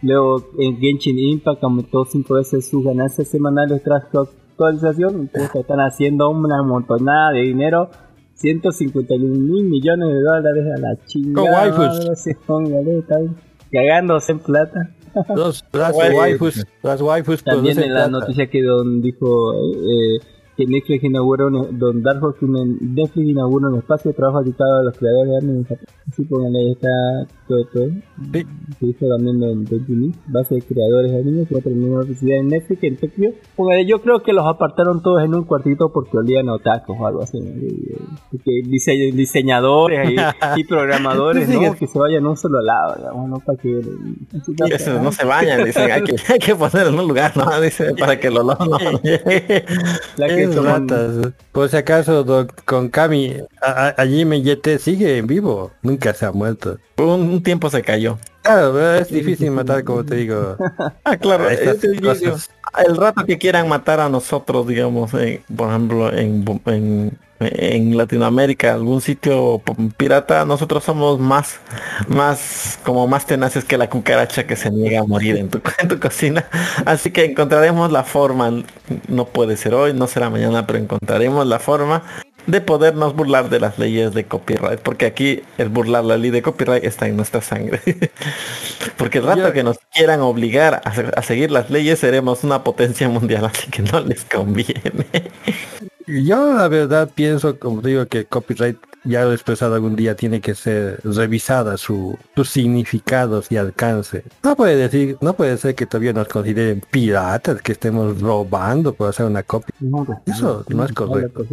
Luego 0.03 0.42
en 0.59 0.78
Genshin 0.78 1.18
Impact 1.18 1.62
aumentó 1.62 2.05
5 2.05 2.34
veces 2.34 2.68
sus 2.68 2.84
ganancias 2.84 3.28
semanales 3.28 3.82
tras 3.82 4.05
su 4.11 4.20
actualización, 4.20 5.28
puta, 5.28 5.61
están 5.61 5.80
haciendo 5.80 6.30
una 6.30 6.62
montonada 6.62 7.32
de 7.32 7.42
dinero. 7.42 7.90
151 8.34 9.34
mil 9.36 9.64
millones 9.64 10.09
de 10.09 10.20
dólares 10.22 10.64
a 10.74 10.80
la 10.80 11.05
chingada. 11.05 11.66
están 12.14 13.36
cagándose 13.70 14.32
en 14.32 14.38
plata. 14.38 14.90
Los, 15.34 15.64
las 15.72 15.92
Bueno, 15.92 16.18
waifus, 16.18 16.66
las 16.82 17.03
waifus 17.03 17.42
También 17.42 17.78
en 17.80 17.92
la 17.92 18.07
plata. 18.07 18.11
noticia 18.11 18.46
que 18.48 18.62
Don 18.62 19.03
dijo 19.03 19.55
eh, 19.55 20.20
que 20.57 20.66
Netflix 20.66 21.05
inauguró 21.05 21.48
un, 21.48 21.78
Don 21.78 22.03
Dark 22.03 22.22
Horse, 22.22 22.46
Netflix 22.46 23.28
inauguró 23.28 23.68
un 23.68 23.78
espacio 23.78 24.12
de 24.12 24.16
trabajo 24.16 24.42
dedicado 24.42 24.78
a 24.78 24.82
los 24.84 24.96
creadores 24.96 25.30
de 25.30 25.36
anime. 25.36 25.66
Así 26.09 26.24
póngale, 26.24 26.72
está 26.72 26.88
todo, 27.51 27.64
todo. 27.72 27.88
Sí. 28.32 28.46
Se 28.78 28.86
hizo 28.86 29.09
también 29.09 29.42
en 29.42 29.64
Dojimi, 29.64 30.12
base 30.28 30.55
de 30.55 30.62
creadores 30.62 31.12
de 31.12 31.18
anime, 31.18 31.46
que 31.46 31.55
va 31.55 31.61
a 31.61 31.62
terminar 31.64 31.90
una 31.90 32.01
oficina 32.03 32.36
en 32.36 32.48
Netflix 32.48 32.82
en 32.84 32.96
Tokio. 32.96 33.32
Porque 33.57 33.84
yo 33.86 34.01
creo 34.01 34.22
que 34.22 34.32
los 34.32 34.46
apartaron 34.46 35.03
todos 35.03 35.22
en 35.24 35.34
un 35.34 35.44
cuartito 35.44 35.92
porque 35.92 36.16
olían 36.16 36.48
a 36.48 36.55
otakus 36.55 36.96
o 36.98 37.07
algo 37.07 37.22
así. 37.22 37.38
¿no? 37.40 37.46
Y, 37.48 37.66
eh, 37.92 37.98
Porque 38.30 38.51
dise- 38.64 39.12
diseñadores 39.12 40.11
y, 40.11 40.16
y 40.61 40.64
programadores, 40.64 41.48
Sí, 41.48 41.55
¿no? 41.55 41.72
que- 41.72 41.78
Que 41.80 41.86
se 41.86 41.98
vayan 41.98 42.24
a 42.24 42.30
un 42.30 42.36
solo 42.36 42.61
lado, 42.62 42.94
digamos, 42.96 43.28
no 43.28 43.36
para 43.40 43.59
que... 43.59 43.80
que- 43.80 44.68
Y 44.68 44.72
esos 44.72 45.03
no 45.03 45.11
se 45.12 45.24
bañan, 45.24 45.64
dicen, 45.64 45.90
hay 45.90 46.03
que, 46.03 46.14
hay 46.32 46.38
que 46.38 46.55
ponerlo 46.55 46.90
en 46.90 46.98
un 47.01 47.09
lugar, 47.09 47.36
¿no? 47.36 47.61
Dice, 47.61 47.94
para 47.98 48.18
que 48.20 48.28
el 48.28 48.36
olor 48.38 48.59
no 48.68 48.78
La 50.16 50.26
que 50.28 50.42
Es 50.44 50.55
ratas. 50.62 51.32
Por 51.53 51.68
si 51.68 51.76
acaso, 51.76 52.24
doc- 52.24 52.64
con 52.64 52.88
Cami, 52.88 53.34
a- 53.62 53.88
a- 53.88 53.94
allí 53.98 54.24
YT 54.24 54.78
sigue 54.78 55.18
en 55.18 55.26
vivo, 55.26 55.70
nunca 55.82 56.12
se 56.14 56.26
ha 56.26 56.32
muerto. 56.32 56.78
un, 56.98 57.39
un 57.41 57.43
tiempo 57.43 57.70
se 57.70 57.80
cayó. 57.82 58.18
Claro, 58.43 58.95
es 58.97 59.09
difícil 59.09 59.51
matar, 59.51 59.82
como 59.84 60.05
te 60.05 60.16
digo. 60.16 60.57
Ah, 61.05 61.16
claro, 61.16 61.51
eh, 61.51 61.57
el 62.86 62.97
rato 62.97 63.24
que 63.24 63.38
quieran 63.38 63.68
matar 63.68 64.01
a 64.01 64.09
nosotros, 64.09 64.66
digamos, 64.66 65.12
en- 65.14 65.43
por 65.57 65.70
ejemplo, 65.70 66.12
en, 66.12 66.45
en, 66.66 67.18
en 67.41 67.97
Latinoamérica, 67.97 68.74
algún 68.74 69.01
sitio 69.01 69.62
pirata, 69.97 70.45
nosotros 70.45 70.84
somos 70.84 71.18
más, 71.18 71.59
más, 72.09 72.78
como 72.84 73.07
más 73.09 73.26
tenaces 73.26 73.64
que 73.64 73.78
la 73.78 73.88
cucaracha 73.88 74.47
que 74.47 74.57
se 74.57 74.70
niega 74.70 75.01
a 75.01 75.05
morir 75.05 75.36
en 75.36 75.49
tu, 75.49 75.61
en 75.78 75.88
tu 75.88 75.99
cocina. 75.99 76.45
Así 76.84 77.11
que 77.11 77.24
encontraremos 77.24 77.91
la 77.91 78.05
forma, 78.05 78.62
no 79.09 79.24
puede 79.24 79.57
ser 79.57 79.74
hoy, 79.74 79.95
no 79.95 80.07
será 80.07 80.28
mañana, 80.30 80.66
pero 80.66 80.78
encontraremos 80.78 81.47
la 81.47 81.59
forma 81.59 82.03
de 82.47 82.61
podernos 82.61 83.14
burlar 83.14 83.49
de 83.51 83.61
las 83.61 83.78
leyes 83.78 84.14
de 84.14 84.24
copyright, 84.24 84.80
porque 84.80 85.07
aquí 85.07 85.43
el 85.59 85.68
burlar 85.68 86.05
la 86.05 86.16
ley 86.16 86.30
de 86.30 86.43
copyright 86.43 86.84
está 86.84 87.07
en 87.07 87.16
nuestra 87.16 87.41
sangre. 87.41 87.80
porque 88.97 89.18
el 89.18 89.24
rato 89.24 89.49
Yo- 89.49 89.53
que 89.53 89.62
nos 89.62 89.78
quieran 89.93 90.20
obligar 90.20 90.80
a, 90.84 90.91
a 90.91 91.22
seguir 91.22 91.51
las 91.51 91.70
leyes, 91.70 91.99
seremos 91.99 92.45
una 92.45 92.64
potencia 92.64 93.09
mundial, 93.09 93.45
así 93.53 93.70
que 93.70 93.82
no 93.82 94.01
les 94.01 94.24
conviene. 94.24 95.07
Yo 96.07 96.55
la 96.55 96.68
verdad 96.68 97.11
pienso, 97.14 97.59
como 97.59 97.82
digo, 97.82 98.07
que 98.07 98.24
copyright 98.24 98.78
ya 99.05 99.24
lo 99.24 99.32
he 99.32 99.34
expresado 99.34 99.74
algún 99.74 99.96
día, 99.96 100.14
tiene 100.14 100.40
que 100.40 100.55
ser 100.55 101.01
revisada 101.05 101.76
su, 101.76 102.18
sus 102.34 102.48
significados 102.48 103.51
y 103.51 103.57
alcance. 103.57 104.24
No 104.42 104.57
puede 104.57 104.76
decir, 104.76 105.16
no 105.20 105.34
puede 105.34 105.57
ser 105.57 105.74
que 105.74 105.86
todavía 105.86 106.12
nos 106.12 106.28
consideren 106.28 106.82
piratas, 106.90 107.62
que 107.62 107.72
estemos 107.72 108.20
robando 108.20 108.92
por 108.92 109.09
hacer 109.09 109.26
una 109.26 109.42
copia. 109.42 109.74
No, 109.80 110.07
Eso 110.26 110.64
no 110.68 110.84
es 110.84 110.92
correcto. 110.92 111.44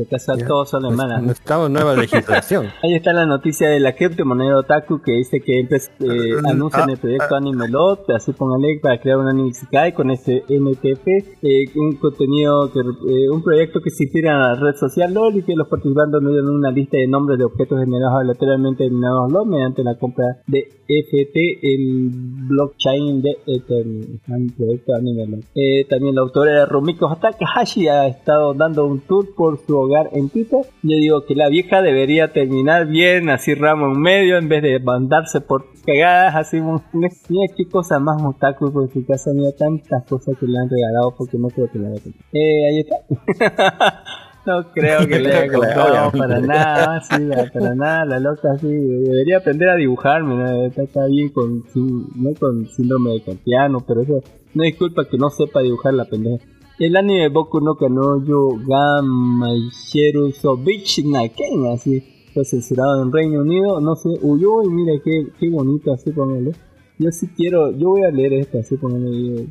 Hermanas. 0.90 1.22
Necesitamos 1.22 1.70
nueva 1.70 1.96
legislación. 1.96 2.68
Ahí 2.84 2.96
está 2.96 3.14
la 3.14 3.26
noticia 3.26 3.70
de 3.70 3.80
la 3.80 3.94
criptomoneda 3.96 4.60
Otaku 4.60 5.02
que 5.02 5.14
dice 5.14 5.42
que 5.42 5.60
eh, 5.60 5.68
anuncian 6.46 6.90
el 6.90 6.98
proyecto 6.98 7.36
Anime 7.36 7.68
Lot, 7.68 8.10
así 8.12 8.34
póngale 8.34 8.80
para 8.82 9.00
crear 9.00 9.18
un 9.18 9.28
anime 9.28 9.52
con 9.96 10.12
este 10.12 10.44
NTF, 10.50 11.08
eh, 11.42 11.66
un 11.76 11.96
contenido, 11.98 12.72
que, 12.72 12.80
eh, 12.80 13.30
un 13.30 13.44
proyecto 13.44 13.80
que 13.82 13.90
se 13.90 14.06
inspira 14.06 14.34
en 14.34 14.40
la 14.40 14.56
red 14.56 14.76
social 14.76 15.14
LOL 15.14 15.38
y 15.38 15.44
que 15.44 15.56
los 15.56 15.68
participantes 15.68 16.22
no 16.22 16.30
dieron 16.30 16.50
una 16.50 16.72
lista 16.72 16.98
de 16.98 17.08
nombres 17.08 17.37
de 17.38 17.46
objetos 17.46 17.80
generados 17.80 18.20
aleatoriamente 18.22 18.84
denominados 18.84 19.32
LOL 19.32 19.48
mediante 19.48 19.84
la 19.84 19.96
compra 19.96 20.26
de 20.48 20.68
FT 20.88 21.60
en 21.62 22.48
blockchain 22.48 23.22
de 23.22 23.38
Ether, 23.46 23.86
un 23.86 24.50
proyecto 24.56 24.96
Anime 24.96 25.28
Lot. 25.28 25.46
Eh, 25.56 25.86
también 25.90 26.16
la 26.16 26.22
autora 26.22 26.52
de 26.52 26.66
Rumiko 26.66 27.14
Takahashi 27.16 27.88
ha 27.88 28.08
estado 28.08 28.54
dando 28.54 28.86
un 28.86 29.02
tour 29.02 29.36
por 29.36 29.60
su 29.66 29.78
hogar 29.78 30.10
en 30.14 30.30
Twitter. 30.30 30.62
Yo 30.84 30.98
digo 30.98 31.26
que 31.26 31.36
la 31.36 31.50
vieja 31.50 31.82
debería 31.82 32.32
terminar 32.32 32.88
bien, 32.88 33.30
así 33.30 33.54
ramo 33.54 33.88
en 33.88 34.02
medio, 34.02 34.38
en 34.38 34.48
vez 34.48 34.64
de 34.64 34.80
mandarse 34.80 35.42
por 35.42 35.66
cagadas, 35.86 36.36
así. 36.36 36.62
Mira 36.94 37.54
qué 37.56 37.68
cosa 37.70 38.00
más 38.00 38.22
otaku 38.24 38.72
por 38.72 38.92
su 38.92 39.06
casa, 39.06 39.32
mira 39.34 39.52
tantas 39.58 40.06
cosas 40.06 40.36
que 40.40 40.46
le 40.46 40.58
han 40.58 40.70
regalado 40.70 41.14
porque 41.18 41.38
no 41.38 41.50
creo 41.50 41.70
que 41.72 41.80
le 41.80 41.88
haya. 41.88 42.02
Eh, 42.34 42.68
ahí 42.70 42.80
está. 42.80 44.04
No 44.48 44.72
creo 44.72 45.06
que 45.06 45.20
le 45.20 45.36
haya 45.36 45.52
comprado 45.52 46.12
para 46.14 46.40
nada, 46.40 47.02
sí, 47.02 47.30
para 47.54 47.76
nada, 47.76 48.06
la 48.06 48.20
loca 48.22 48.58
sí, 48.58 48.70
debería 48.70 49.40
aprender 49.40 49.68
a 49.68 49.76
dibujarme, 49.76 50.36
¿no? 50.36 50.66
está, 50.68 51.06
bien 51.08 51.30
con, 51.30 51.66
no 52.16 52.34
con 52.40 52.66
síndrome 52.70 53.12
de 53.12 53.24
Kantiano, 53.24 53.84
pero 53.86 54.04
eso 54.04 54.24
no 54.54 54.64
es 54.64 54.74
culpa 54.78 55.04
que 55.04 55.18
no 55.18 55.30
sepa 55.30 55.62
dibujar 55.62 55.96
la 55.96 56.06
pendeja. 56.06 56.46
El 56.80 56.96
anime 56.96 57.28
Boku 57.28 57.60
no 57.60 57.76
Kanoyo 57.76 58.52
Gamaisheru 58.66 60.32
Sobich 60.32 61.04
Naken, 61.04 61.66
así 61.74 62.02
fue 62.34 62.46
censurado 62.46 63.04
en 63.04 63.12
Reino 63.12 63.42
Unido, 63.42 63.82
no 63.82 63.96
sé, 63.96 64.10
huyó 64.22 64.64
y 64.64 64.70
mira 64.70 64.94
qué, 65.04 65.28
qué 65.38 65.50
bonito, 65.50 65.92
así 65.92 66.12
póngale. 66.12 66.54
Yo 67.00 67.12
sí 67.12 67.28
quiero, 67.36 67.72
yo 67.72 67.90
voy 67.90 68.04
a 68.04 68.12
leer 68.12 68.32
esto, 68.34 68.60
así 68.60 68.78
póngale. 68.78 69.48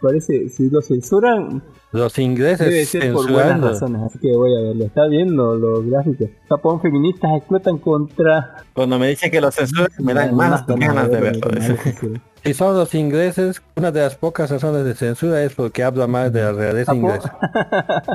Parece, 0.00 0.48
si 0.48 0.68
lo 0.70 0.82
censuran, 0.82 1.62
Los 1.92 2.18
ingleses 2.18 2.66
Debe 2.68 2.84
ser 2.84 3.12
por 3.12 3.30
buenas 3.30 3.60
razones, 3.60 4.02
así 4.02 4.18
que 4.18 4.34
voy 4.36 4.54
a 4.56 4.60
verlo. 4.60 4.84
Está 4.84 5.06
viendo 5.06 5.54
los 5.54 5.86
gráficos. 5.86 6.28
Japón 6.48 6.80
feministas 6.80 7.30
explotan 7.36 7.78
contra. 7.78 8.56
Cuando 8.74 8.98
me 8.98 9.08
dicen 9.08 9.30
que 9.30 9.40
lo 9.40 9.50
censuran, 9.50 9.88
me 10.00 10.12
dan 10.14 10.34
más 10.34 10.66
ganas 10.66 11.10
de 11.10 11.20
verlo. 11.20 11.50
Si 12.44 12.52
son 12.52 12.76
los 12.76 12.94
ingleses, 12.94 13.62
una 13.74 13.90
de 13.90 14.00
las 14.00 14.16
pocas 14.16 14.50
razones 14.50 14.84
de 14.84 14.94
censura 14.94 15.42
es 15.42 15.54
porque 15.54 15.82
habla 15.82 16.06
mal 16.06 16.30
de 16.30 16.42
la 16.42 16.52
realeza 16.52 16.92
Japón- 16.92 17.12
inglesa. 17.12 17.38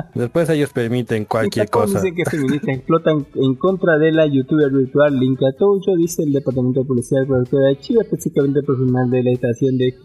Después 0.14 0.48
ellos 0.50 0.70
permiten 0.72 1.24
cualquier 1.24 1.66
Japón 1.66 1.86
cosa. 1.86 2.00
Dicen 2.00 2.14
que 2.14 2.24
feministas 2.30 2.76
explotan 2.76 3.26
en 3.34 3.54
contra 3.56 3.98
de 3.98 4.12
la 4.12 4.26
youtuber 4.26 4.70
virtual 4.70 5.18
Linka 5.18 5.46
Toucho, 5.58 5.96
dice 5.96 6.22
el 6.22 6.32
departamento 6.32 6.80
de 6.80 6.86
policía 6.86 7.18
de 7.22 7.58
de 7.58 7.78
Chiba, 7.80 8.02
específicamente 8.02 8.62
personal 8.62 9.10
de 9.10 9.22
la 9.24 9.30
estación 9.32 9.76
de 9.78 9.96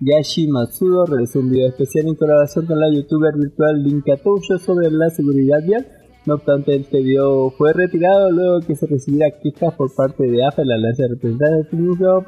Higashi 0.00 0.46
Matsudo 0.46 1.06
realizó 1.06 1.40
un 1.40 1.50
video 1.50 1.68
especial 1.68 2.06
en 2.06 2.14
colaboración 2.14 2.66
con 2.66 2.78
la 2.78 2.88
youtuber 2.88 3.34
virtual 3.36 3.82
Linka 3.82 4.16
Toucho 4.16 4.58
sobre 4.58 4.90
la 4.90 5.10
seguridad 5.10 5.60
vial. 5.66 5.86
No 6.24 6.34
obstante, 6.34 6.76
este 6.76 7.00
video 7.00 7.50
fue 7.50 7.72
retirado 7.72 8.30
luego 8.30 8.60
que 8.60 8.76
se 8.76 8.86
recibiera 8.86 9.34
quejas 9.42 9.74
por 9.74 9.92
parte 9.94 10.24
de 10.24 10.44
AFA, 10.44 10.62
la 10.64 10.76
Alianza 10.76 11.02
de 11.02 11.08
Representantes 11.08 11.56
del 11.56 11.66
Feminismo 11.66 12.24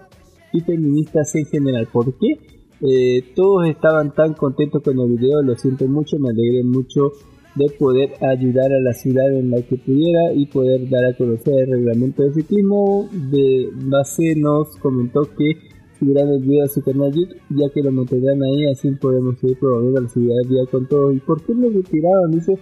y 0.52 0.60
feministas 0.62 1.34
en 1.36 1.46
general. 1.46 1.88
¿Por 1.92 2.18
qué? 2.18 2.38
Eh, 2.80 3.32
todos 3.36 3.68
estaban 3.68 4.14
tan 4.14 4.34
contentos 4.34 4.82
con 4.82 4.98
el 4.98 5.16
video, 5.16 5.42
lo 5.42 5.54
siento 5.56 5.86
mucho, 5.86 6.18
me 6.18 6.30
alegré 6.30 6.64
mucho 6.64 7.12
de 7.54 7.68
poder 7.78 8.14
ayudar 8.24 8.72
a 8.72 8.80
la 8.80 8.94
ciudad 8.94 9.32
en 9.32 9.50
la 9.50 9.62
que 9.62 9.76
pudiera 9.76 10.32
y 10.34 10.46
poder 10.46 10.88
dar 10.88 11.04
a 11.04 11.16
conocer 11.16 11.54
el 11.60 11.70
reglamento 11.70 12.22
de 12.22 12.32
ciclismo. 12.32 13.08
De 13.12 13.68
base 13.74 14.34
nos 14.36 14.76
comentó 14.76 15.22
que 15.36 15.69
subirán 16.00 16.28
el 16.30 16.40
video 16.40 16.64
a 16.64 16.68
su 16.68 16.82
canal 16.82 17.12
YouTube, 17.12 17.40
ya 17.50 17.68
que 17.72 17.82
lo 17.82 17.92
mantendrán 17.92 18.42
ahí, 18.42 18.66
así 18.72 18.90
podemos 18.92 19.38
seguir 19.38 19.58
promoviendo 19.58 20.00
la 20.00 20.08
seguridad 20.08 20.48
vial 20.48 20.68
con 20.68 20.88
todo. 20.88 21.12
¿Y 21.12 21.20
por 21.20 21.42
qué 21.42 21.54
lo 21.54 21.68
retiraron? 21.68 22.30
Dice, 22.32 22.58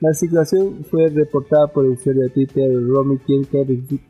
la 0.00 0.14
situación 0.14 0.84
fue 0.84 1.08
reportada 1.08 1.66
por 1.66 1.84
el 1.84 1.92
usuario 1.92 2.22
de 2.22 2.28
Twitter 2.28 2.70
Romy, 2.86 3.18
quien 3.18 3.44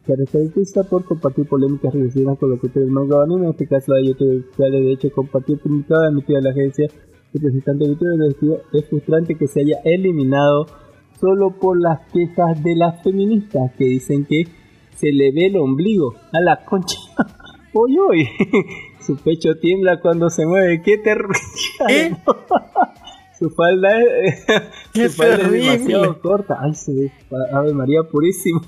caracteriza 0.05 0.85
por 0.85 1.05
compartir 1.05 1.47
polémicas 1.47 1.95
relacionadas 1.95 2.39
con 2.39 2.51
lo 2.51 2.61
que 2.61 2.69
el 2.75 2.91
manga 2.91 3.23
anime. 3.23 3.45
En 3.45 3.51
este 3.51 3.67
caso, 3.67 3.93
la 3.95 4.07
YouTube 4.07 4.45
virtual 4.45 4.73
de 4.73 4.93
hecho 4.93 5.11
compartió 5.11 5.59
comunicado 5.61 6.09
emitido 6.09 6.39
a 6.39 6.43
la 6.43 6.51
agencia 6.51 6.89
representante 7.33 7.85
de 7.85 7.91
YouTube. 7.93 8.61
Es 8.73 8.85
frustrante 8.89 9.37
que 9.37 9.47
se 9.47 9.61
haya 9.61 9.79
eliminado 9.85 10.67
solo 11.21 11.51
por 11.59 11.81
las 11.81 12.01
quejas 12.13 12.63
de 12.63 12.77
las 12.77 13.03
feministas 13.03 13.73
que 13.79 13.85
dicen 13.85 14.27
que 14.27 14.45
se 14.95 15.13
le 15.13 15.31
ve 15.33 15.47
el 15.47 15.57
ombligo 15.57 16.15
a 16.33 16.41
la 16.41 16.65
concha. 16.65 16.99
Uy, 17.79 17.99
uy. 17.99 18.29
Su 19.01 19.17
pecho 19.17 19.55
tiembla 19.61 20.01
cuando 20.01 20.31
se 20.31 20.47
mueve. 20.47 20.81
¡Qué 20.81 20.97
terrible! 20.97 21.37
Su 23.39 23.51
falda 23.51 24.01
es, 24.01 24.47
¡Qué 24.95 25.11
su 25.11 25.17
falda 25.19 25.43
es 25.43 25.51
demasiado 25.53 26.19
corta. 26.23 26.57
Ay, 26.59 26.75
se 26.75 26.95
ve. 26.95 27.13
Ave 27.53 27.75
María 27.75 28.03
Purísima. 28.05 28.63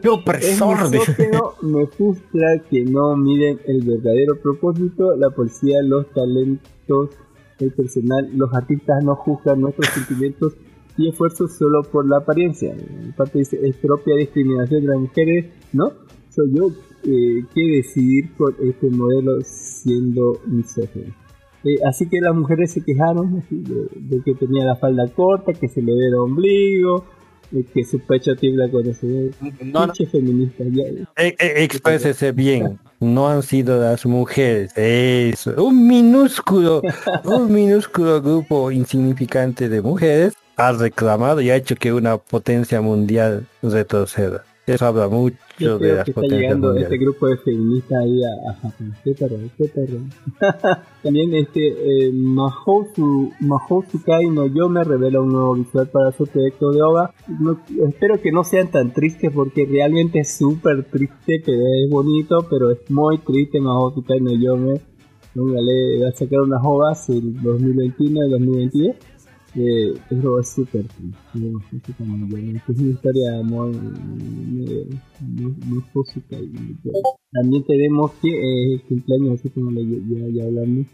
¡Qué 0.00 0.08
opresor! 0.08 0.76
Me 1.62 1.86
frustra 1.88 2.62
que 2.70 2.84
no 2.84 3.16
miren 3.16 3.58
el 3.66 3.82
verdadero 3.84 4.40
propósito. 4.40 5.16
La 5.16 5.30
policía, 5.30 5.82
los 5.82 6.06
talentos, 6.12 7.10
el 7.58 7.72
personal, 7.72 8.30
los 8.36 8.54
artistas 8.54 9.02
no 9.02 9.16
juzgan 9.16 9.60
nuestros 9.62 9.88
sentimientos 9.88 10.52
y 10.96 11.08
esfuerzos 11.08 11.56
solo 11.56 11.82
por 11.82 12.08
la 12.08 12.18
apariencia. 12.18 12.72
En 12.72 13.12
parte 13.16 13.40
dice, 13.40 13.58
es 13.66 13.76
propia 13.78 14.14
discriminación 14.14 14.82
de 14.82 14.86
las 14.86 15.00
mujeres, 15.00 15.46
¿no? 15.72 15.90
Soy 16.30 16.52
yo 16.54 16.70
eh, 17.04 17.44
que 17.54 17.60
decidir 17.76 18.32
por 18.36 18.54
este 18.62 18.88
modelo 18.90 19.40
siendo 19.42 20.40
misógino. 20.46 21.14
Eh, 21.64 21.76
así 21.86 22.08
que 22.08 22.20
las 22.20 22.34
mujeres 22.34 22.72
se 22.72 22.80
quejaron 22.82 23.42
así, 23.44 23.56
de, 23.56 23.86
de 23.94 24.22
que 24.22 24.34
tenía 24.34 24.64
la 24.64 24.76
falda 24.76 25.06
corta, 25.08 25.52
que 25.52 25.68
se 25.68 25.80
le 25.80 25.92
ve 25.94 26.08
el 26.08 26.14
ombligo, 26.14 27.04
de 27.52 27.64
que 27.64 27.84
su 27.84 28.00
pecho 28.00 28.34
tiembla 28.34 28.68
cuando 28.68 28.92
se 28.94 29.06
ve. 29.06 29.30
No, 29.60 29.86
no. 29.86 29.94
Feminista, 29.94 30.64
ya. 30.70 30.84
E- 31.16 31.36
e- 31.38 31.62
exprésese 31.62 32.32
bien. 32.32 32.78
No 32.98 33.28
han 33.28 33.42
sido 33.42 33.80
las 33.80 34.06
mujeres. 34.06 34.72
Eso. 34.76 35.62
Un 35.62 35.86
minúsculo, 35.86 36.82
un 37.24 37.52
minúsculo 37.52 38.20
grupo 38.22 38.70
insignificante 38.70 39.68
de 39.68 39.82
mujeres 39.82 40.34
ha 40.56 40.72
reclamado 40.72 41.40
y 41.40 41.50
ha 41.50 41.56
hecho 41.56 41.76
que 41.76 41.92
una 41.92 42.16
potencia 42.16 42.80
mundial 42.80 43.46
retroceda. 43.62 44.44
Eso 44.66 44.86
habla 44.86 45.08
mucho 45.08 45.36
de 45.62 45.94
las 45.94 46.04
que 46.04 46.10
está 46.10 46.22
llegando 46.22 46.68
mundiales. 46.68 46.92
este 46.92 47.04
grupo 47.04 47.26
de 47.26 47.36
feministas 47.38 47.98
ahí 48.00 48.20
a, 48.24 48.50
a 48.50 48.54
Japón. 48.54 48.94
Qué 49.04 49.14
terror, 49.14 49.40
qué 49.56 49.68
terror. 49.68 50.00
También 51.02 51.34
este 51.34 52.06
eh, 52.06 52.12
Mahousu, 52.12 53.32
Mahousu 53.40 54.02
Kai 54.04 54.28
no 54.30 54.46
Yome 54.46 54.84
revela 54.84 55.20
un 55.20 55.32
nuevo 55.32 55.54
visual 55.54 55.88
para 55.88 56.12
su 56.12 56.26
proyecto 56.26 56.70
de 56.72 56.82
OVA. 56.82 57.14
No- 57.40 57.58
espero 57.88 58.20
que 58.20 58.30
no 58.32 58.44
sean 58.44 58.70
tan 58.70 58.92
tristes 58.92 59.30
porque 59.34 59.66
realmente 59.66 60.20
es 60.20 60.36
súper 60.36 60.84
triste, 60.84 61.42
pero 61.44 61.58
es 61.60 61.90
bonito, 61.90 62.46
pero 62.48 62.70
es 62.70 62.78
muy 62.90 63.18
triste 63.18 63.60
Mahousu 63.60 64.02
Kai 64.04 64.20
no 64.20 64.32
Yome. 64.32 64.80
Póngale, 65.34 66.02
va 66.02 66.08
a 66.10 66.12
sacar 66.12 66.40
unas 66.42 66.60
ovas 66.62 67.08
el 67.08 67.40
2021 67.42 68.26
y 68.26 68.30
2022. 68.30 68.96
Eh, 69.54 69.92
pero 70.08 70.40
es 70.40 70.48
súper. 70.54 70.86
Es 70.86 72.78
una 72.78 72.90
historia 72.90 73.42
muy, 73.42 73.70
muy, 73.70 74.88
muy, 75.20 75.54
muy 75.66 75.80
fósica 75.92 76.36
y 76.36 76.76
También 77.32 77.62
tenemos 77.64 78.12
que 78.22 78.28
eh, 78.30 78.80
cumpleaños, 78.88 79.40
así 79.40 79.50
como 79.50 79.70
le- 79.70 79.84
ya, 80.34 80.44
hablamos, 80.44 80.86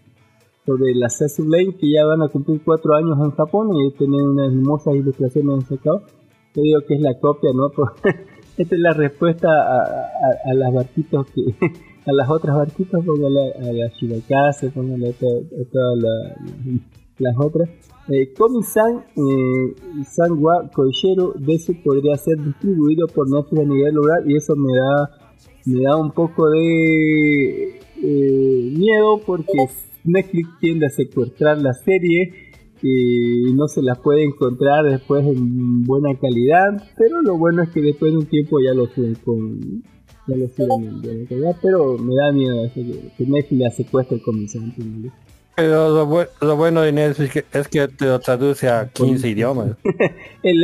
sobre 0.66 0.94
la 0.94 1.09
Cecil 1.09 1.48
Lane, 1.50 1.76
que 1.76 1.90
ya 1.92 2.04
van 2.04 2.22
a 2.22 2.28
cumplir 2.28 2.61
cuatro 2.64 2.94
años 2.96 3.16
en 3.24 3.30
Japón 3.30 3.68
y 3.76 3.92
tienen 3.96 4.20
unas 4.22 4.48
hermosas 4.52 4.94
ilustraciones 4.96 5.54
en 5.61 5.66
sacado. 5.76 6.02
Yo 6.54 6.62
digo 6.62 6.80
que 6.86 6.94
es 6.94 7.00
la 7.00 7.18
copia, 7.20 7.50
¿no? 7.54 7.68
Esta 8.59 8.74
es 8.74 8.80
la 8.80 8.92
respuesta 8.92 9.48
a, 9.48 10.54
las 10.54 10.74
barquitos 10.74 11.26
que. 11.30 11.42
a 12.06 12.12
las 12.12 12.28
otras 12.28 12.56
barquitos, 12.56 13.04
póngale 13.04 13.52
a 13.52 13.72
la 13.72 13.88
Shirakaze, 13.88 14.70
póngale 14.70 15.11
a, 15.11 15.12
to- 15.12 15.26
a 15.61 15.70
todas 15.70 15.98
la- 16.02 16.36
las 17.20 17.34
otras. 17.38 17.68
Eh, 18.11 18.32
Komi-san, 18.32 19.04
eh, 19.16 19.74
de 21.38 21.54
eso 21.54 21.72
podría 21.84 22.16
ser 22.16 22.42
distribuido 22.42 23.06
por 23.09 23.28
Netflix 23.28 23.61
a 23.61 23.68
nivel 23.68 23.94
local 23.94 24.30
y 24.30 24.36
eso 24.36 24.56
me 24.56 24.74
da 24.74 25.11
me 25.66 25.82
da 25.82 25.96
un 25.96 26.12
poco 26.12 26.48
de 26.48 27.80
eh, 28.02 28.72
miedo 28.74 29.20
porque 29.26 29.59
Netflix 30.04 30.48
tiende 30.59 30.86
a 30.86 30.88
secuestrar 30.88 31.61
la 31.61 31.74
serie 31.74 32.52
y 32.80 33.52
no 33.52 33.68
se 33.68 33.82
la 33.82 33.96
puede 33.96 34.24
encontrar 34.24 34.86
después 34.86 35.26
en 35.26 35.82
buena 35.82 36.18
calidad 36.18 36.82
pero 36.96 37.20
lo 37.20 37.36
bueno 37.36 37.62
es 37.62 37.68
que 37.70 37.82
después 37.82 38.12
de 38.12 38.18
un 38.18 38.26
tiempo 38.26 38.59
ya 38.61 38.72
lo 38.72 38.86
suben 38.86 39.16
con 39.16 39.82
ya 40.26 40.36
lo 40.36 40.48
suben 40.48 40.84
en 40.88 41.02
buena 41.02 41.28
calidad 41.28 41.56
pero 41.61 41.98
me 41.98 42.14
da 42.14 42.32
miedo 42.32 42.64
eso, 42.64 42.80
que, 43.18 43.26
Netflix 43.26 43.61
la 43.61 43.70
secuestre 43.70 44.22
con 44.22 44.40
mis. 44.40 44.56
Pero 45.59 45.88
lo, 45.92 46.06
bu- 46.09 46.28
lo 46.40 46.56
bueno 46.56 46.82
de 46.82 46.92
Netflix 46.92 47.34
es 47.36 47.42
que, 47.44 47.59
es 47.59 47.68
que 47.68 47.88
te 47.88 48.06
lo 48.06 48.20
traduce 48.20 48.68
a 48.68 48.88
15 48.88 49.28
idiomas. 49.28 49.70
El, 50.44 50.62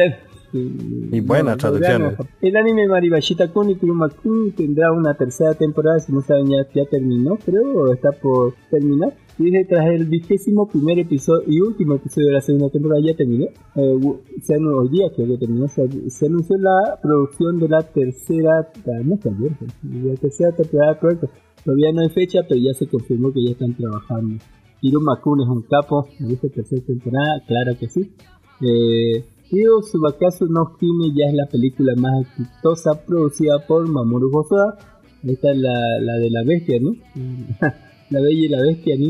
Y 1.12 1.18
buenas 1.20 1.54
no, 1.54 1.58
traducciones. 1.58 2.14
El 2.40 2.56
anime 2.56 2.86
Maribashita 2.86 3.48
Kun 3.48 3.70
y 3.70 3.74
Kuruma 3.74 4.08
Kun 4.08 4.52
tendrá 4.52 4.92
una 4.92 5.14
tercera 5.14 5.54
temporada, 5.54 5.98
si 5.98 6.12
no 6.12 6.20
saben 6.22 6.46
ya, 6.46 6.58
ya 6.72 6.84
terminó, 6.88 7.36
creo, 7.44 7.72
o 7.72 7.92
está 7.92 8.12
por 8.12 8.54
terminar. 8.70 9.12
Y 9.36 9.46
dice, 9.46 9.64
tras 9.68 9.86
el 9.86 10.04
vigésimo 10.04 10.68
primer 10.68 11.00
episodio 11.00 11.42
y 11.48 11.60
último 11.60 11.96
episodio 11.96 12.28
de 12.28 12.34
la 12.34 12.40
segunda 12.40 12.70
temporada 12.70 13.02
ya 13.04 13.16
terminó. 13.16 13.46
Eh, 13.74 13.98
se 14.44 14.54
anunció, 14.54 14.78
hoy 14.78 14.88
día 14.90 15.06
creo 15.12 15.26
que 15.26 15.38
terminó, 15.38 15.66
se, 15.66 15.88
se 16.08 16.26
anunció 16.26 16.56
la 16.58 17.00
producción 17.02 17.58
de 17.58 17.68
la 17.68 17.82
tercera, 17.82 18.70
no 19.02 19.16
está 19.16 19.30
bien, 19.30 19.56
la 20.04 20.14
tercera 20.14 20.52
temporada 20.52 20.92
del 20.92 21.00
proyecto. 21.00 21.30
Todavía 21.64 21.92
no 21.92 22.02
hay 22.02 22.10
fecha, 22.10 22.40
pero 22.48 22.60
ya 22.60 22.72
se 22.74 22.86
confirmó 22.86 23.32
que 23.32 23.44
ya 23.44 23.50
están 23.50 23.74
trabajando. 23.74 24.36
Hiruma 24.84 25.20
Kun 25.20 25.40
es 25.40 25.48
un 25.48 25.62
capo, 25.62 26.08
me 26.20 26.28
dice 26.28 26.50
tercera 26.50 26.82
temporada, 26.84 27.42
claro 27.46 27.72
que 27.78 27.88
sí. 27.88 28.12
Eh, 28.60 29.24
Ryo 29.50 29.82
Subakasu 29.82 30.46
no 30.46 30.76
Hime 30.80 31.12
ya 31.14 31.26
es 31.26 31.34
la 31.34 31.46
película 31.46 31.94
más 31.96 32.22
exitosa 32.22 33.04
producida 33.06 33.66
por 33.66 33.88
Mamoru 33.88 34.30
Hosoda. 34.36 34.76
Esta 35.22 35.52
es 35.52 35.58
la, 35.58 35.74
la 36.00 36.14
de 36.14 36.30
la 36.30 36.44
bestia, 36.44 36.78
¿no? 36.80 36.90
la 38.10 38.20
bella 38.20 38.44
y 38.44 38.48
la 38.48 38.60
bestia, 38.62 38.96
¿no? 38.98 39.06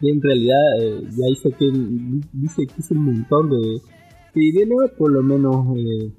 Y 0.00 0.10
en 0.10 0.20
realidad 0.20 0.60
eh, 0.80 1.02
ya 1.10 1.28
hizo 1.28 1.50
que 1.56 1.70
dice 2.32 2.66
que 2.66 2.94
un 2.94 3.04
montón 3.04 3.50
de 3.50 3.80
de 4.36 4.42
dinero, 4.42 4.76
por 4.98 5.10
lo 5.10 5.22
menos 5.22 5.66
eh, 5.78 6.12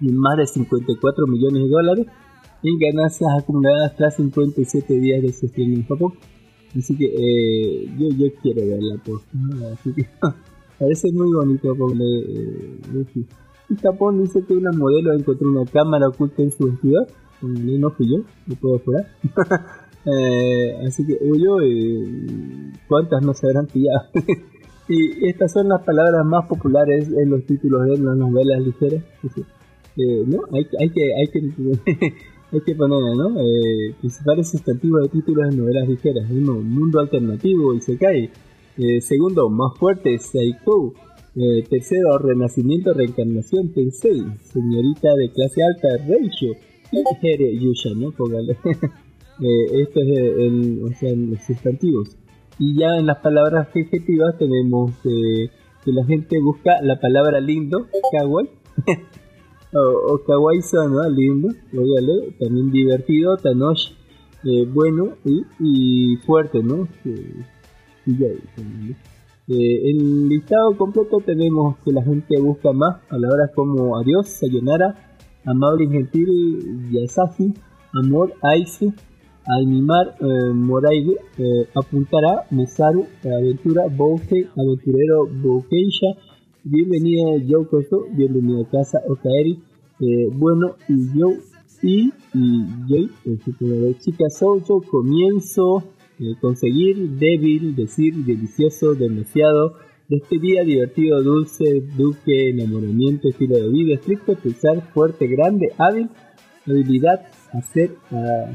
más 0.00 0.36
de 0.36 0.46
54 0.46 1.26
millones 1.26 1.64
de 1.64 1.68
dólares 1.68 2.06
en 2.62 2.78
ganancias 2.78 3.30
acumuladas 3.38 3.96
tras 3.96 4.16
57 4.16 4.94
días 4.94 5.22
de 5.22 5.32
su 5.32 5.46
estreno 5.46 5.74
en 5.74 5.86
Japón. 5.86 6.12
Así 6.76 6.96
que 6.96 7.06
eh, 7.06 7.88
yo, 7.98 8.08
yo 8.16 8.26
quiero 8.42 8.66
verla 8.66 8.96
por 9.04 9.20
así 9.72 9.92
que 9.92 10.06
parece 10.78 11.10
muy 11.12 11.32
bonito 11.32 11.74
porque 11.76 11.98
eh, 11.98 13.16
en 13.70 13.76
Japón 13.76 14.22
dice 14.22 14.44
que 14.46 14.54
una 14.54 14.70
modelo 14.72 15.12
encontró 15.12 15.48
una 15.50 15.64
cámara 15.64 16.08
oculta 16.08 16.42
en 16.42 16.52
su 16.52 16.66
vestidor 16.66 17.06
no 17.42 17.90
fui 17.90 18.10
yo, 18.10 18.22
lo 18.46 18.54
puedo 18.56 18.78
jurar. 18.80 19.06
Eh, 20.06 20.78
así 20.86 21.06
que 21.06 21.18
huyó 21.20 21.60
y 21.62 22.72
cuántas 22.88 23.22
no 23.22 23.34
se 23.34 23.46
habrán 23.46 23.66
pillado 23.66 24.00
y 24.88 25.28
estas 25.28 25.52
son 25.52 25.68
las 25.68 25.82
palabras 25.82 26.24
más 26.24 26.46
populares 26.46 27.06
en 27.06 27.28
los 27.28 27.44
títulos 27.44 27.84
de 27.84 27.98
las 27.98 28.16
novelas 28.16 28.62
ligeras. 28.64 29.04
Eh, 29.98 30.24
no 30.26 30.38
hay 30.54 30.64
que 30.64 31.02
hay 31.14 31.28
que 31.28 32.14
hay 32.52 32.60
que 32.60 32.74
poner 32.74 33.16
¿no? 33.16 33.40
Eh, 33.40 33.94
principales 34.00 34.50
sustantivos 34.50 35.02
de 35.02 35.08
títulos 35.08 35.50
de 35.50 35.56
novelas 35.56 35.88
ligeras 35.88 36.30
uno 36.30 36.54
mundo 36.54 37.00
alternativo 37.00 37.74
y 37.74 37.80
se 37.80 37.96
cae. 37.96 38.30
Eh, 38.76 39.00
segundo 39.00 39.48
más 39.50 39.76
fuerte 39.78 40.18
Seiko 40.18 40.94
eh, 41.36 41.62
tercero 41.68 42.18
renacimiento 42.18 42.92
reencarnación 42.94 43.72
Tensei 43.72 44.24
señorita 44.52 45.14
de 45.16 45.30
clase 45.30 45.62
alta 45.62 46.04
Reisho 46.04 46.56
y 46.92 47.02
Here 47.22 47.56
Yusha 47.58 47.90
no 47.96 48.10
póngale. 48.12 48.56
Eh, 49.42 49.80
esto 49.80 50.00
es 50.00 50.18
el, 50.18 50.82
o 50.84 50.94
sea, 50.94 51.14
los 51.16 51.40
sustantivos. 51.42 52.14
Y 52.58 52.78
ya 52.78 52.98
en 52.98 53.06
las 53.06 53.20
palabras 53.20 53.68
adjetivas 53.68 54.36
tenemos 54.38 54.92
eh, 55.06 55.48
que 55.82 55.92
la 55.92 56.04
gente 56.04 56.38
busca 56.40 56.82
la 56.82 57.00
palabra 57.00 57.40
lindo 57.40 57.86
kawaii 58.12 58.50
o, 59.72 60.14
o 60.14 61.10
lindo 61.10 61.48
óigale, 61.72 62.34
también 62.38 62.70
divertido 62.70 63.36
tanoshi 63.36 63.94
eh, 64.44 64.66
bueno 64.72 65.16
y, 65.24 66.16
fuerte 66.26 66.62
no 66.62 66.88
Eh, 67.04 67.44
y 68.06 68.18
ya. 68.18 68.28
Eh, 69.52 69.90
el 69.90 70.28
listado 70.28 70.76
completo 70.76 71.18
tenemos 71.26 71.76
que 71.84 71.92
la 71.92 72.02
gente 72.02 72.40
busca 72.40 72.72
más 72.72 73.00
palabras 73.10 73.50
como 73.54 73.98
adiós, 73.98 74.28
sayonara, 74.28 74.94
amable 75.44 75.84
y 75.84 75.90
gentil, 75.90 76.90
yasashi, 76.92 77.52
amor, 77.92 78.32
aisu, 78.42 78.92
animar, 79.46 80.14
eh, 80.20 80.52
moraigu, 80.54 81.16
eh, 81.38 81.66
apuntará, 81.74 82.44
mesaru, 82.50 83.06
aventura, 83.24 83.88
bouke, 83.88 84.48
aventurero, 84.56 85.26
boukeisha, 85.26 86.06
bienvenido 86.64 87.38
yokoso, 87.38 88.06
bienvenido 88.12 88.62
a 88.62 88.70
casa, 88.70 89.00
okaeri, 89.08 89.62
eh, 90.00 90.28
bueno, 90.32 90.76
y 90.88 91.18
yo, 91.18 91.28
y, 91.82 92.12
y 92.34 92.64
yo, 92.88 93.06
así 93.34 93.52
que, 93.58 93.96
chica, 93.98 94.28
soy 94.30 94.60
yo, 94.68 94.80
comienzo, 94.82 95.84
conseguir, 96.40 97.10
débil, 97.18 97.74
decir, 97.74 98.14
delicioso, 98.24 98.94
demasiado, 98.94 99.76
despedida, 100.08 100.62
divertido, 100.62 101.22
dulce, 101.22 101.82
duque, 101.96 102.50
enamoramiento, 102.50 103.28
estilo 103.28 103.56
de 103.56 103.68
vida, 103.70 103.94
estricto, 103.94 104.34
pensar, 104.34 104.82
fuerte, 104.92 105.26
grande, 105.26 105.72
hábil, 105.78 106.10
habilidad, 106.66 107.26
hacer, 107.52 107.92
ah, 108.10 108.52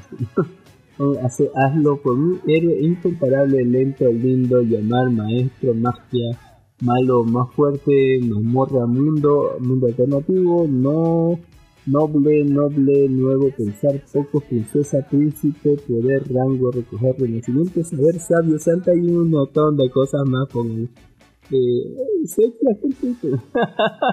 hacer 1.24 1.50
hazlo 1.56 2.02
por 2.02 2.18
mí, 2.18 2.38
héroe 2.48 2.78
incomparable, 2.82 3.66
lento, 3.66 4.08
lindo, 4.12 4.62
llamar, 4.62 5.10
maestro, 5.10 5.74
magia, 5.74 6.38
malo, 6.82 7.24
más 7.24 7.50
fuerte, 7.54 8.20
mazmorra, 8.22 8.86
mundo, 8.86 9.56
mundo 9.60 9.88
alternativo, 9.88 10.66
no, 10.70 11.40
noble, 11.86 12.44
noble, 12.46 13.08
nuevo, 13.10 13.50
pensar, 13.56 14.02
poco, 14.12 14.42
princesa, 14.42 15.06
príncipe, 15.10 15.78
poder, 15.88 16.24
rango, 16.34 16.72
recoger, 16.72 17.16
renacimiento, 17.20 17.84
saber, 17.84 18.20
sabio, 18.20 18.60
santa 18.60 18.94
y 18.96 19.00
un 19.10 19.30
montón 19.32 19.78
de 19.78 19.90
cosas 19.90 20.22
más 20.28 20.48
con 20.50 20.90
eh, 21.52 22.26
sé 22.26 22.42
que 22.42 22.58
la 22.64 22.76
gente 22.76 23.38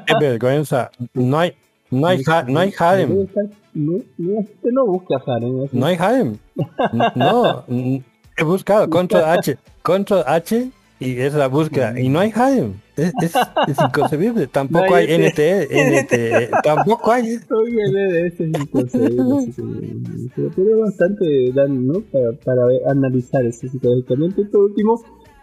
Qué 0.06 0.14
vergüenza. 0.20 0.90
No 1.14 1.38
hay, 1.38 1.52
no 1.90 2.06
hay, 2.06 2.20
ha- 2.26 2.42
no 2.44 2.60
hay 2.60 2.72
harem. 2.78 3.26
no, 3.74 3.98
no, 4.18 4.46
no 4.70 4.86
busca 4.86 5.16
harem. 5.26 5.66
No 5.72 5.86
hay 5.86 5.96
harem. 5.98 6.36
No, 7.16 7.64
he 8.36 8.44
buscado 8.44 8.88
control 8.90 9.24
H, 9.24 9.56
control 9.82 10.22
H 10.26 10.70
y 11.04 11.20
es 11.20 11.34
la 11.34 11.48
búsqueda 11.48 11.98
y 12.00 12.08
no 12.08 12.18
hay 12.20 12.30
harem. 12.34 12.74
Es, 12.96 13.12
es, 13.22 13.34
es 13.68 13.76
inconcebible. 13.88 14.46
Tampoco 14.46 14.86
No 14.86 14.94
hay 14.94 15.06
hay 15.06 15.18
NT, 15.28 15.38
NT, 15.70 16.50
tampoco 16.64 17.10
hay. 17.12 17.22
Oye, 17.50 17.92
de 17.92 18.26
eso 18.26 18.44
es 18.44 18.50
inconcebible, 18.60 19.52
pero, 20.56 20.78
bastante 20.80 21.52
dan, 21.54 21.86
¿no? 21.86 22.00
para, 22.12 22.32
para 22.44 22.66
ver- 22.66 22.82
analizar 22.88 23.44
eso 23.44 23.66
psicológicamente. 23.68 24.44
Por 24.46 24.64
último, 24.64 25.00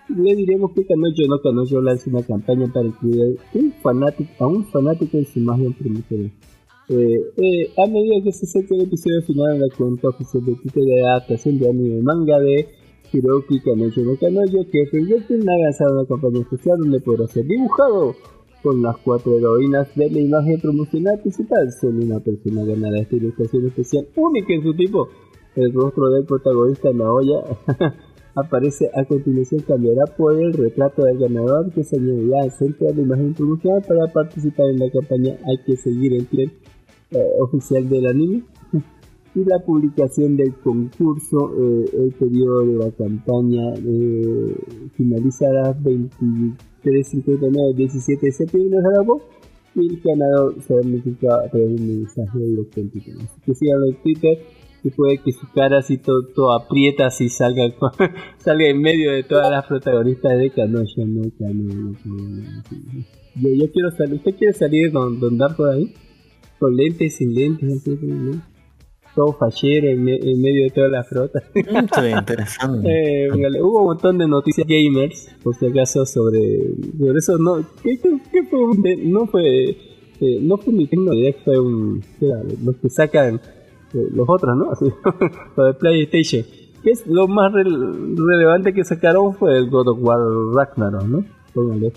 le 0.10 0.36
diremos 0.36 0.72
que 0.74 0.86
Canoyo 0.86 1.28
no 1.28 1.42
Canoyo 1.42 1.82
lanza 1.82 2.10
una 2.10 2.24
campaña 2.24 2.68
para 2.74 2.86
incluir 2.88 3.38
un 3.54 3.74
fanático, 3.82 4.32
a 4.44 4.48
un 4.48 4.66
fanático 4.68 5.18
en 5.18 5.26
su 5.26 5.40
imagen 5.40 5.74
promotora. 5.74 6.30
Eh, 6.92 7.22
eh, 7.38 7.72
a 7.78 7.86
medida 7.88 8.16
que 8.24 8.32
se 8.32 8.46
acerca 8.48 8.74
el 8.74 8.82
episodio 8.82 9.22
final 9.22 9.60
de 9.60 9.68
la 9.68 9.76
cuenta 9.76 10.08
oficial 10.10 10.44
de 10.44 10.56
Twitter 10.56 10.84
de 10.84 11.08
adaptación 11.08 11.60
de 11.60 11.70
anime 11.70 12.02
manga 12.02 12.40
de 12.40 12.68
Hiroki 13.12 13.60
Kanojo 13.60 14.02
no 14.02 14.16
Kanojo, 14.16 14.66
que 14.72 14.86
Rewritten 14.92 15.50
ha 15.50 15.58
lanzado 15.64 16.00
una 16.00 16.08
campaña 16.08 16.42
especial 16.42 16.78
donde 16.78 17.00
podrá 17.00 17.28
ser 17.28 17.46
dibujado 17.46 18.16
con 18.62 18.82
las 18.82 18.98
cuatro 18.98 19.38
heroínas 19.38 19.88
de 19.96 20.10
la 20.10 20.20
imagen 20.20 20.60
promocional 20.60 21.20
principal. 21.20 21.72
Solo 21.72 22.04
una 22.04 22.20
persona 22.20 22.64
ganará 22.66 23.00
esta 23.00 23.16
ilustración 23.16 23.68
especial 23.68 24.08
única 24.16 24.54
en 24.54 24.64
su 24.64 24.74
tipo. 24.74 25.10
El 25.56 25.74
rostro 25.74 26.10
del 26.10 26.26
protagonista 26.26 26.92
Naoya 26.94 27.42
aparece 28.36 28.90
a 28.94 29.04
continuación 29.06 29.62
cambiará 29.62 30.06
por 30.06 30.40
el 30.40 30.54
retrato 30.54 31.04
del 31.04 31.18
ganador 31.18 31.72
que 31.74 31.84
se 31.84 31.98
añadirá 31.98 32.44
al 32.44 32.52
centro 32.52 32.88
de 32.88 32.96
la 32.96 33.02
imagen 33.02 33.34
promocional 33.34 33.82
para 33.88 34.12
participar 34.14 34.68
en 34.70 34.80
la 34.80 34.90
campaña 34.92 35.38
hay 35.46 35.58
que 35.66 35.76
seguir 35.76 36.14
el 36.14 36.28
tren 36.28 36.52
eh, 37.12 37.24
oficial 37.40 37.90
del 37.90 38.06
anime 38.06 38.44
y 39.36 39.44
la 39.46 39.60
publicación 39.60 40.36
del 40.38 40.56
concurso 40.56 41.52
eh, 41.58 41.86
el 41.94 42.12
periodo 42.14 42.66
de 42.66 42.74
la 42.86 42.90
campaña 42.92 43.74
eh, 43.76 44.56
finalizará 44.96 45.78
23.59 45.78 47.76
17 47.76 48.26
de 48.26 48.32
septiembre 48.32 48.80
de 48.80 48.86
y 49.76 49.88
el 49.88 50.02
ganador 50.04 50.56
será 50.62 50.82
notificado 50.82 51.46
a 51.46 51.50
través 51.50 51.76
de 51.76 51.76
un 51.76 51.88
mensaje 52.00 52.40
directo 52.40 52.82
en 52.82 52.90
Twitter 52.90 53.14
así 53.18 53.42
que 53.46 53.54
síganlo 53.54 53.86
en 53.88 54.02
Twitter 54.02 54.40
y 54.84 54.90
puede 54.90 55.18
que 55.20 55.32
su 55.32 55.46
cara 55.54 55.78
así 55.80 55.98
todo, 55.98 56.52
aprieta 56.54 57.06
así 57.06 57.30
salga 57.30 57.72
salga 58.38 58.68
en 58.68 58.82
medio 58.82 59.12
de 59.12 59.24
todas 59.24 59.52
las 59.52 59.66
protagonistas 59.68 60.40
de 60.40 60.50
Kanoya 60.50 61.06
no 61.06 61.24
sí. 61.24 61.32
yo, 63.36 63.50
yo 63.50 63.72
quiero 63.72 63.92
salir 63.92 64.16
usted 64.16 64.36
quiere 64.36 64.54
salir 64.54 64.92
don, 64.92 65.20
don 65.20 65.38
Darko 65.38 65.66
ahí 65.66 65.94
con 66.60 66.76
lentes 66.76 67.16
sin 67.16 67.34
lentes 67.36 67.82
así, 67.82 67.98
¿no? 68.02 68.59
Todo 69.20 69.34
fachero 69.34 69.88
en, 69.90 70.02
me- 70.04 70.16
en 70.18 70.42
medio 70.42 70.64
de 70.64 70.70
toda 70.70 70.88
la 70.88 71.04
frota 71.04 71.44
ve 71.54 72.12
interesante. 72.12 72.88
Eh, 72.90 73.28
hubo 73.62 73.80
un 73.80 73.86
montón 73.88 74.18
de 74.18 74.28
noticias 74.28 74.66
gamers, 74.66 75.30
por 75.44 75.54
si 75.56 75.66
acaso, 75.66 76.06
sobre, 76.06 76.40
sobre 76.98 77.18
eso. 77.18 77.38
No, 77.38 77.58
¿qué, 77.84 78.00
qué- 78.02 78.18
qué 78.32 78.44
fue? 78.44 78.96
no 78.98 79.26
fue, 79.28 79.70
eh, 80.22 80.40
no 80.42 80.58
fue 80.58 80.72
Nintendo 80.74 81.12
Direct, 81.12 81.44
fue 81.44 81.60
un, 81.60 82.02
¿qué 82.20 82.28
era? 82.28 82.42
los 82.64 82.76
que 82.78 82.90
sacan 82.90 83.42
eh, 83.94 84.08
los 84.14 84.28
otros, 84.30 84.56
¿no? 84.56 84.72
Así, 84.72 84.86
lo 85.58 85.66
de 85.66 85.74
PlayStation. 85.74 86.44
¿Qué 86.84 86.92
es 86.92 87.06
lo 87.08 87.28
más 87.28 87.52
rel- 87.52 88.16
relevante 88.18 88.74
que 88.74 88.86
sacaron 88.86 89.34
fue 89.36 89.58
el 89.58 89.70
God 89.70 89.90
of 89.90 89.98
War 90.02 90.20
Ragnarok, 90.56 91.04
¿no? 91.04 91.26
Póngale. 91.54 91.92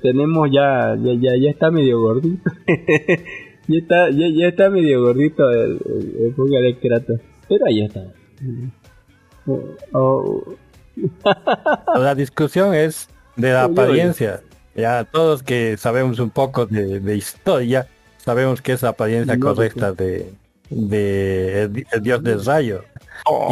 Tenemos 0.00 0.48
ya, 0.50 0.96
ya, 0.96 1.12
ya, 1.12 1.36
ya 1.36 1.50
está 1.50 1.70
medio 1.70 2.00
gordito. 2.00 2.50
ya 3.68 3.78
está, 3.78 4.10
ya, 4.10 4.26
ya 4.32 4.48
está 4.48 4.70
medio 4.70 5.02
gordito 5.02 5.50
el, 5.50 5.78
el, 5.86 6.16
el 6.26 6.32
póngale 6.34 6.78
Kratos. 6.78 7.20
Pero 7.48 7.66
ahí 7.66 7.82
está. 7.84 8.04
Oh, 9.46 9.60
oh, 9.92 10.44
La 11.98 12.14
discusión 12.14 12.74
es 12.74 13.08
de 13.36 13.52
la 13.52 13.64
apariencia. 13.64 14.40
Ya 14.74 15.04
todos 15.04 15.42
que 15.42 15.76
sabemos 15.76 16.18
un 16.18 16.30
poco 16.30 16.66
de, 16.66 16.98
de 17.00 17.16
historia, 17.16 17.86
sabemos 18.18 18.60
que 18.62 18.72
es 18.72 18.82
la 18.82 18.88
apariencia 18.90 19.36
No, 19.36 19.46
correcta 19.46 19.92
de, 19.92 20.32
de 20.70 21.62
el, 21.62 21.72
di- 21.72 21.84
el 21.92 22.02
dios 22.02 22.22
del 22.22 22.44
rayo. 22.44 22.82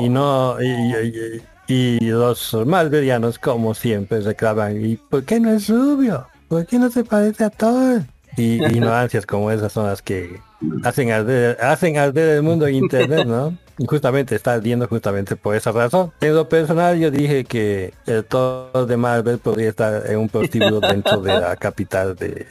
Y 0.02 0.08
no 0.08 0.56
y, 0.60 0.66
y- 0.66 1.42
y- 1.68 1.98
y 1.98 2.00
los 2.10 2.54
malverianos 2.66 3.38
como 3.38 3.72
siempre 3.74 4.20
reclaman, 4.20 4.84
¿y 4.84 4.96
por 4.96 5.22
qué 5.24 5.38
no 5.38 5.50
es 5.52 5.68
rubio? 5.68 6.26
¿Por 6.48 6.66
qué 6.66 6.78
no 6.78 6.90
se 6.90 7.04
parece 7.04 7.44
a 7.44 7.50
Thor? 7.50 8.02
Y 8.36 8.64
ignorancias 8.64 9.26
como 9.26 9.50
esas 9.50 9.72
son 9.72 9.86
las 9.86 10.00
que 10.00 10.40
hacen 10.84 11.10
arder, 11.10 11.58
hacen 11.60 11.98
arder 11.98 12.36
el 12.36 12.42
mundo 12.42 12.66
en 12.66 12.76
internet, 12.76 13.26
¿no? 13.26 13.56
Y 13.78 13.84
justamente 13.86 14.34
está 14.34 14.54
ardiendo 14.54 14.86
justamente 14.88 15.36
por 15.36 15.54
esa 15.54 15.70
razón. 15.72 16.12
En 16.20 16.34
lo 16.34 16.48
personal 16.48 16.98
yo 16.98 17.10
dije 17.10 17.44
que 17.44 17.92
el 18.06 18.24
Thor 18.24 18.86
de 18.86 18.96
Marvel 18.96 19.38
podría 19.38 19.68
estar 19.68 20.04
en 20.10 20.18
un 20.18 20.28
prostíbulo 20.28 20.80
dentro 20.80 21.20
de 21.20 21.38
la 21.38 21.56
capital 21.56 22.14
de... 22.16 22.46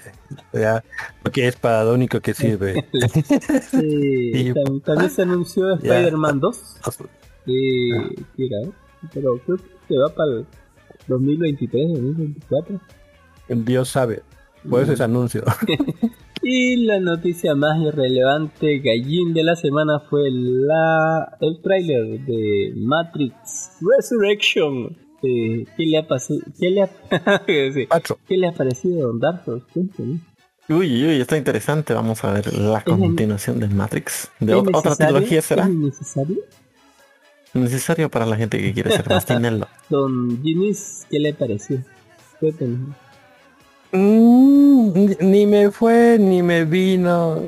¿ya? 0.53 0.83
Porque 1.23 1.47
es 1.47 1.55
para 1.55 1.83
lo 1.83 1.93
único 1.93 2.19
que 2.19 2.33
sirve. 2.33 2.85
sí, 3.71 3.77
Y- 4.33 4.53
tam- 4.53 4.83
también 4.83 5.09
se 5.09 5.21
anunció. 5.23 5.73
Spider-Man 5.75 6.39
2. 6.39 6.75
Eh, 7.47 8.15
¿qué 8.37 8.45
era? 8.45 8.71
Pero 9.13 9.37
creo 9.45 9.57
que 9.87 9.97
va 9.97 10.09
para 10.13 10.31
el 10.31 10.45
2023, 11.07 11.87
2024. 11.93 12.79
Dios 13.49 13.89
sabe. 13.89 14.21
Por 14.69 14.83
eso 14.83 14.93
es 14.93 15.01
anuncio. 15.01 15.43
Y 16.43 16.85
la 16.87 16.99
noticia 16.99 17.53
más 17.53 17.79
irrelevante, 17.79 18.79
gallín 18.79 19.31
de 19.35 19.43
la 19.43 19.55
semana, 19.55 19.99
fue 20.09 20.21
la 20.31 21.37
el 21.39 21.61
tráiler 21.61 22.19
de 22.25 22.73
Matrix 22.77 23.73
Resurrection. 23.79 24.97
Eh, 25.21 25.65
¿Qué 25.77 25.85
le 25.85 25.99
ha 25.99 26.07
pasado? 26.07 26.39
¿Qué 26.59 26.71
le 26.71 26.81
ha. 26.81 26.89
¿Qué 27.45 28.37
le 28.37 28.47
ha 28.47 28.53
parecido 28.53 29.05
Don 29.09 29.19
Dark 29.19 29.43
Souls? 29.45 29.63
Uy, 30.67 31.05
uy, 31.05 31.21
está 31.21 31.37
interesante. 31.37 31.93
Vamos 31.93 32.23
a 32.23 32.33
ver 32.33 32.51
la 32.57 32.81
continuación 32.83 33.59
de 33.59 33.67
Matrix. 33.67 34.31
¿De 34.39 34.53
¿Es 34.53 34.57
ot- 34.57 34.75
otra 34.75 34.95
trilogía 34.95 35.43
será? 35.43 35.65
¿Es 35.65 35.69
necesario? 35.75 36.37
Necesario 37.53 38.09
para 38.09 38.25
la 38.25 38.35
gente 38.35 38.57
que 38.57 38.73
quiere 38.73 38.89
ser 38.89 39.07
más. 39.09 39.27
Don 39.89 40.41
Ginis, 40.41 41.05
¿qué 41.07 41.19
le 41.19 41.35
pareció? 41.35 41.83
Cuénteme. 42.39 42.95
Mm, 43.91 45.15
ni- 45.19 45.45
me 45.45 45.71
fue 45.71 46.17
ni 46.19 46.41
me 46.43 46.65
vino. 46.65 47.41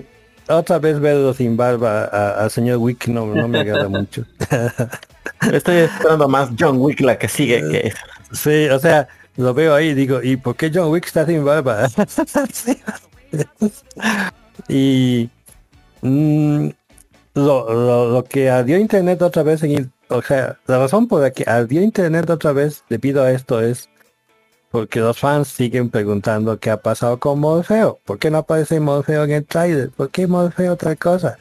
Otra 0.49 0.77
vez 0.79 0.99
verlo 0.99 1.33
sin 1.33 1.55
barba 1.55 2.05
a- 2.05 2.43
al 2.43 2.51
señor 2.51 2.77
Wick 2.77 3.07
no, 3.07 3.25
no 3.27 3.47
me 3.47 3.59
agrada 3.61 3.87
mucho. 3.87 4.25
Estoy 5.51 5.77
esperando 5.77 6.27
más 6.27 6.49
John 6.59 6.77
Wick 6.81 6.99
la 7.01 7.17
que 7.17 7.27
sigue 7.29 7.61
que. 7.71 7.93
Sí, 8.31 8.67
o 8.69 8.79
sea, 8.79 9.07
lo 9.37 9.53
veo 9.53 9.73
ahí 9.75 9.89
y 9.89 9.93
digo, 9.93 10.21
¿y 10.21 10.35
por 10.37 10.55
qué 10.55 10.69
John 10.73 10.89
Wick 10.91 11.05
está 11.05 11.25
sin 11.25 11.43
barba? 11.45 11.87
Y 14.67 15.29
mm, 16.01 16.69
lo, 17.35 17.73
lo, 17.73 18.09
lo 18.11 18.23
que 18.23 18.49
ardió 18.49 18.77
internet 18.77 19.21
otra 19.21 19.43
vez 19.43 19.63
en 19.63 19.91
o 20.09 20.21
sea, 20.21 20.59
la 20.67 20.77
razón 20.77 21.07
por 21.07 21.21
la 21.21 21.31
que 21.31 21.43
ardió 21.47 21.81
internet 21.81 22.29
otra 22.29 22.51
vez 22.51 22.83
debido 22.89 23.23
a 23.23 23.31
esto 23.31 23.61
es 23.61 23.89
porque 24.73 24.99
los 25.01 25.19
fans 25.19 25.49
siguen 25.49 25.91
preguntando 25.91 26.59
qué 26.59 26.71
ha 26.71 26.77
pasado 26.77 27.19
con 27.19 27.39
Morfeo. 27.39 27.99
¿Por 28.05 28.17
qué 28.17 28.31
no 28.31 28.39
aparece 28.39 28.79
Morfeo 28.79 29.23
en 29.23 29.29
el 29.31 29.45
trailer? 29.45 29.91
¿Por 29.91 30.09
qué 30.09 30.25
Morfeo 30.25 30.73
otra 30.73 30.95
cosa? 30.95 31.37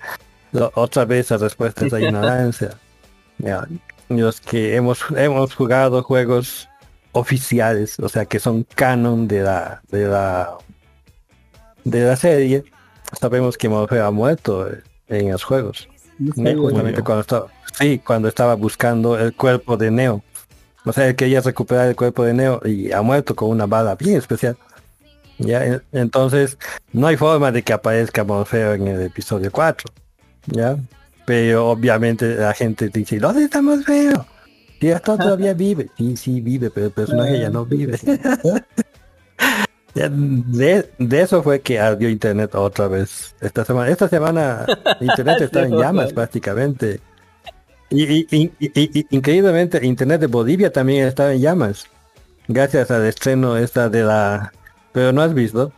Lo- 0.52 0.70
otra 0.74 1.06
vez 1.06 1.30
la 1.30 1.38
respuesta 1.38 1.86
es 1.86 1.92
la 1.92 2.00
ignorancia. 2.00 2.70
Ya, 3.38 3.66
Los 4.10 4.38
que 4.42 4.76
hemos, 4.76 5.00
hemos 5.16 5.54
jugado 5.54 6.02
juegos 6.02 6.68
oficiales, 7.12 7.98
o 7.98 8.08
sea 8.10 8.26
que 8.26 8.38
son 8.38 8.64
canon 8.74 9.26
de 9.26 9.40
la 9.40 9.80
de 9.90 10.06
la 10.06 10.58
de 11.84 12.04
la 12.04 12.16
serie, 12.16 12.64
sabemos 13.18 13.56
que 13.56 13.70
Morfeo 13.70 14.06
ha 14.06 14.10
muerto 14.10 14.68
en 15.08 15.32
los 15.32 15.42
juegos. 15.42 15.88
No 16.18 16.54
justamente 16.60 17.02
cuando 17.02 17.22
estaba, 17.22 17.46
sí, 17.78 17.98
cuando 17.98 18.28
estaba 18.28 18.54
buscando 18.56 19.18
el 19.18 19.34
cuerpo 19.34 19.78
de 19.78 19.90
Neo. 19.90 20.22
O 20.84 20.92
sea, 20.92 21.06
él 21.08 21.16
quería 21.16 21.40
recuperar 21.40 21.88
el 21.88 21.96
cuerpo 21.96 22.24
de 22.24 22.34
Neo 22.34 22.60
y 22.64 22.90
ha 22.92 23.02
muerto 23.02 23.34
con 23.36 23.50
una 23.50 23.66
bala 23.66 23.94
bien 23.94 24.16
especial. 24.16 24.56
Ya, 25.38 25.64
en- 25.64 25.82
entonces 25.92 26.58
no 26.92 27.06
hay 27.06 27.16
forma 27.16 27.50
de 27.52 27.62
que 27.62 27.72
aparezca 27.72 28.24
Morfeo 28.24 28.74
en 28.74 28.86
el 28.88 29.02
episodio 29.02 29.50
4. 29.50 29.90
Ya, 30.46 30.76
pero 31.24 31.68
obviamente 31.70 32.34
la 32.34 32.52
gente 32.52 32.88
dice, 32.88 33.18
¿dónde 33.18 33.44
está 33.44 33.62
Morfeo? 33.62 34.26
Si 34.80 34.88
esto 34.90 35.16
todavía 35.16 35.54
vive. 35.54 35.88
Sí, 35.96 36.16
sí 36.16 36.40
vive, 36.40 36.68
pero 36.70 36.86
el 36.86 36.92
personaje 36.92 37.38
ya 37.38 37.50
no 37.50 37.64
vive. 37.64 37.96
De, 39.94 40.88
de 40.98 41.20
eso 41.20 41.42
fue 41.42 41.60
que 41.60 41.78
ardió 41.78 42.08
internet 42.08 42.54
otra 42.54 42.88
vez 42.88 43.34
esta 43.42 43.62
semana. 43.64 43.90
Esta 43.90 44.08
semana 44.08 44.64
internet 45.00 45.42
está 45.42 45.62
en 45.64 45.76
llamas 45.76 46.12
prácticamente. 46.14 47.00
Y, 47.92 48.26
y- 48.30 49.06
increíblemente 49.10 49.84
internet 49.84 50.20
de 50.20 50.26
Bolivia 50.26 50.72
también 50.72 51.06
está 51.06 51.32
en 51.32 51.40
llamas. 51.40 51.86
Gracias 52.48 52.90
al 52.90 53.04
estreno 53.06 53.56
esta 53.56 53.88
de 53.88 54.02
la... 54.02 54.52
Pero 54.92 55.12
no 55.12 55.22
has 55.22 55.34
visto. 55.34 55.72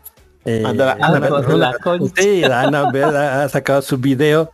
Eh, 0.45 0.63
de 0.67 0.75
la 0.75 1.75
sí, 2.17 2.41
la 2.43 3.43
ha, 3.45 3.49
sacado 3.49 3.81
su 3.83 3.97
video 3.97 4.51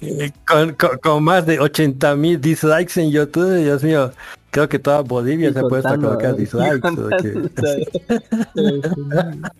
eh, 0.00 0.30
con, 0.46 0.74
con- 0.74 0.98
con 0.98 1.24
más 1.24 1.46
de 1.46 1.58
80 1.58 2.14
mil 2.16 2.40
dislikes 2.40 3.00
en 3.00 3.10
YouTube. 3.10 3.62
Dios 3.62 3.82
mío, 3.82 4.12
creo 4.50 4.68
que 4.68 4.78
toda 4.78 5.00
Bolivia 5.00 5.52
se 5.52 5.58
ha 5.58 5.62
puesto 5.62 5.88
a 5.88 5.96
colocar 5.96 6.36
dislikes. 6.36 6.80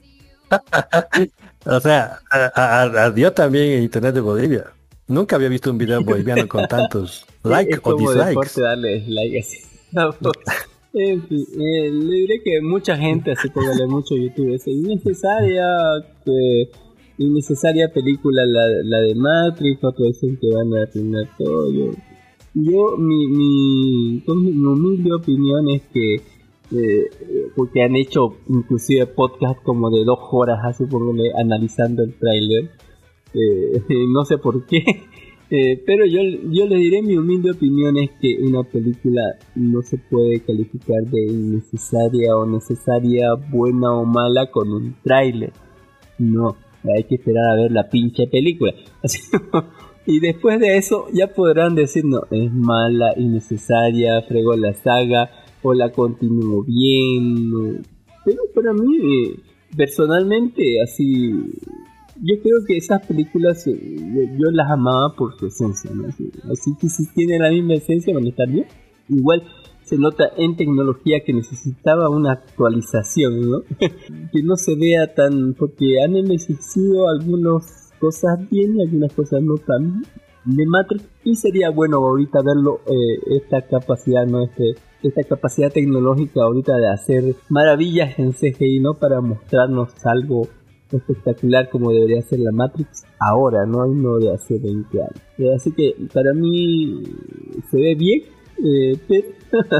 o 1.67 1.81
sea, 1.81 2.19
ardió 2.55 3.33
también 3.33 3.79
en 3.79 3.83
internet 3.85 4.15
de 4.15 4.21
Bolivia. 4.21 4.65
Nunca 5.09 5.37
había 5.37 5.49
visto 5.49 5.71
un 5.71 5.79
video 5.79 6.03
boliviano 6.05 6.47
con 6.49 6.67
tantos 6.67 7.27
likes 7.43 7.75
es 7.75 7.79
o 7.79 7.83
como 7.83 7.99
dislikes. 7.99 8.29
deporte 8.29 8.61
darle 8.61 9.05
like 9.09 9.39
así. 9.39 9.59
No, 9.93 10.11
pues, 10.11 10.33
en 10.95 11.23
fin, 11.29 11.47
eh, 11.61 11.91
le 11.91 12.15
diré 12.17 12.43
que 12.43 12.63
mucha 12.63 12.97
gente, 12.97 13.33
así 13.33 13.51
póngale 13.51 13.87
mucho 13.87 14.17
YouTube, 14.17 14.55
es 14.55 14.67
innecesaria 14.67 15.67
que 16.25 16.71
innecesaria 17.19 17.93
película 17.93 18.43
la, 18.47 18.69
la 18.85 18.99
de 19.01 19.15
Matrix, 19.15 19.85
otros 19.85 20.09
dicen 20.09 20.39
que 20.41 20.49
van 20.51 20.75
a 20.75 20.83
arruinar 20.83 21.29
todo. 21.37 21.71
Yo, 21.71 21.91
yo 22.55 22.97
mi, 22.97 23.27
mi, 23.27 24.23
mi 24.27 24.67
humilde 24.67 25.13
opinión 25.13 25.69
es 25.69 25.83
que 25.93 26.15
eh, 26.75 27.11
porque 27.55 27.83
han 27.83 27.97
hecho 27.97 28.37
inclusive 28.49 29.07
podcast 29.07 29.63
como 29.63 29.91
de 29.91 30.05
dos 30.05 30.19
horas 30.31 30.59
así 30.65 30.87
póngale, 30.87 31.31
analizando 31.39 32.03
el 32.03 32.15
tráiler 32.15 32.71
eh, 33.35 33.83
no 34.13 34.25
sé 34.25 34.39
por 34.39 34.67
qué 34.67 34.83
eh, 35.51 35.83
pero 35.87 36.07
yo, 36.07 36.21
yo 36.51 36.67
le 36.67 36.77
diré 36.77 37.03
mi 37.03 37.17
humilde 37.17 37.53
opinión 37.53 37.97
es 37.97 38.11
que 38.21 38.39
una 38.41 38.63
película 38.63 39.23
no 39.55 39.83
se 39.83 39.99
puede 39.99 40.41
calificar 40.41 41.03
de 41.05 41.23
innecesaria 41.23 42.37
o 42.37 42.47
necesaria 42.47 43.35
buena 43.51 43.93
o 43.93 44.05
mala 44.05 44.51
con 44.51 44.73
un 44.73 44.95
tráiler 45.03 45.53
no 46.19 46.57
hay 46.97 47.05
que 47.05 47.15
esperar 47.15 47.51
a 47.51 47.63
ver 47.63 47.73
la 47.73 47.89
pinche 47.89 48.27
película 48.27 48.75
y 50.07 50.21
después 50.21 50.59
de 50.59 50.77
eso 50.77 51.07
ya 51.13 51.29
podrán 51.29 51.75
decir 51.75 52.05
no 52.05 52.23
es 52.31 52.53
mala 52.53 53.13
innecesaria 53.17 54.23
fregó 54.23 54.57
la 54.57 54.75
saga 54.75 55.31
o 55.63 55.73
la 55.75 55.91
continuó 55.91 56.65
bien. 56.65 57.83
Pero 58.25 58.43
para 58.55 58.73
mí, 58.73 58.97
eh, 58.97 59.37
personalmente, 59.77 60.81
así, 60.83 61.33
yo 62.21 62.35
creo 62.43 62.65
que 62.67 62.77
esas 62.77 63.05
películas 63.07 63.67
eh, 63.67 63.97
yo, 64.39 64.51
las 64.51 64.71
amaba 64.71 65.15
por 65.17 65.39
su 65.39 65.47
esencia, 65.47 65.91
Así, 66.51 66.75
que 66.81 66.89
si 66.89 67.07
tienen 67.15 67.43
la 67.43 67.51
misma 67.51 67.75
esencia 67.75 68.15
van 68.15 68.27
a 68.27 68.29
estar 68.29 68.49
bien. 68.49 68.67
Igual 69.09 69.43
se 69.83 69.99
nota 69.99 70.31
en 70.37 70.57
tecnología 70.57 71.21
que 71.25 71.33
necesitaba 71.33 72.09
una 72.09 72.33
actualización, 72.33 73.51
¿no? 73.51 73.63
que 73.79 74.43
no 74.43 74.57
se 74.57 74.77
vea 74.77 75.13
tan, 75.15 75.55
porque 75.55 76.03
han 76.03 76.17
envejecido 76.17 77.09
algunas 77.09 77.93
cosas 77.99 78.39
bien 78.51 78.77
y 78.77 78.83
algunas 78.83 79.13
cosas 79.13 79.43
no 79.43 79.57
tan 79.57 80.03
de 80.45 80.67
Matrix 80.67 81.05
y 81.23 81.37
sería 81.37 81.71
bueno 81.71 81.99
ahorita 81.99 82.41
verlo 82.43 82.81
eh, 82.87 83.37
esta 83.37 83.63
capacidad 83.63 84.27
no 84.27 84.43
este 84.43 84.75
esta 85.03 85.23
capacidad 85.23 85.73
tecnológica 85.73 86.43
ahorita 86.43 86.77
de 86.77 86.89
hacer 86.89 87.37
maravillas 87.49 88.19
en 88.19 88.33
CGI, 88.33 88.81
¿no? 88.81 88.95
Para 88.95 89.21
mostrarnos 89.21 89.91
algo 90.05 90.49
espectacular 90.97 91.69
como 91.71 91.93
debería 91.93 92.23
ser 92.23 92.41
la 92.41 92.53
Matrix 92.53 93.05
ahora, 93.19 93.67
no 93.67 93.87
no 93.87 94.19
de 94.19 94.33
hace 94.33 94.59
20 94.59 95.01
años. 95.01 95.23
Eh, 95.39 95.55
así 95.55 95.73
que 95.73 95.95
para 96.13 96.33
mí 96.33 97.03
se 97.71 97.77
ve 97.77 97.95
bien, 97.95 98.23
eh, 98.65 98.99
pero, 99.09 99.29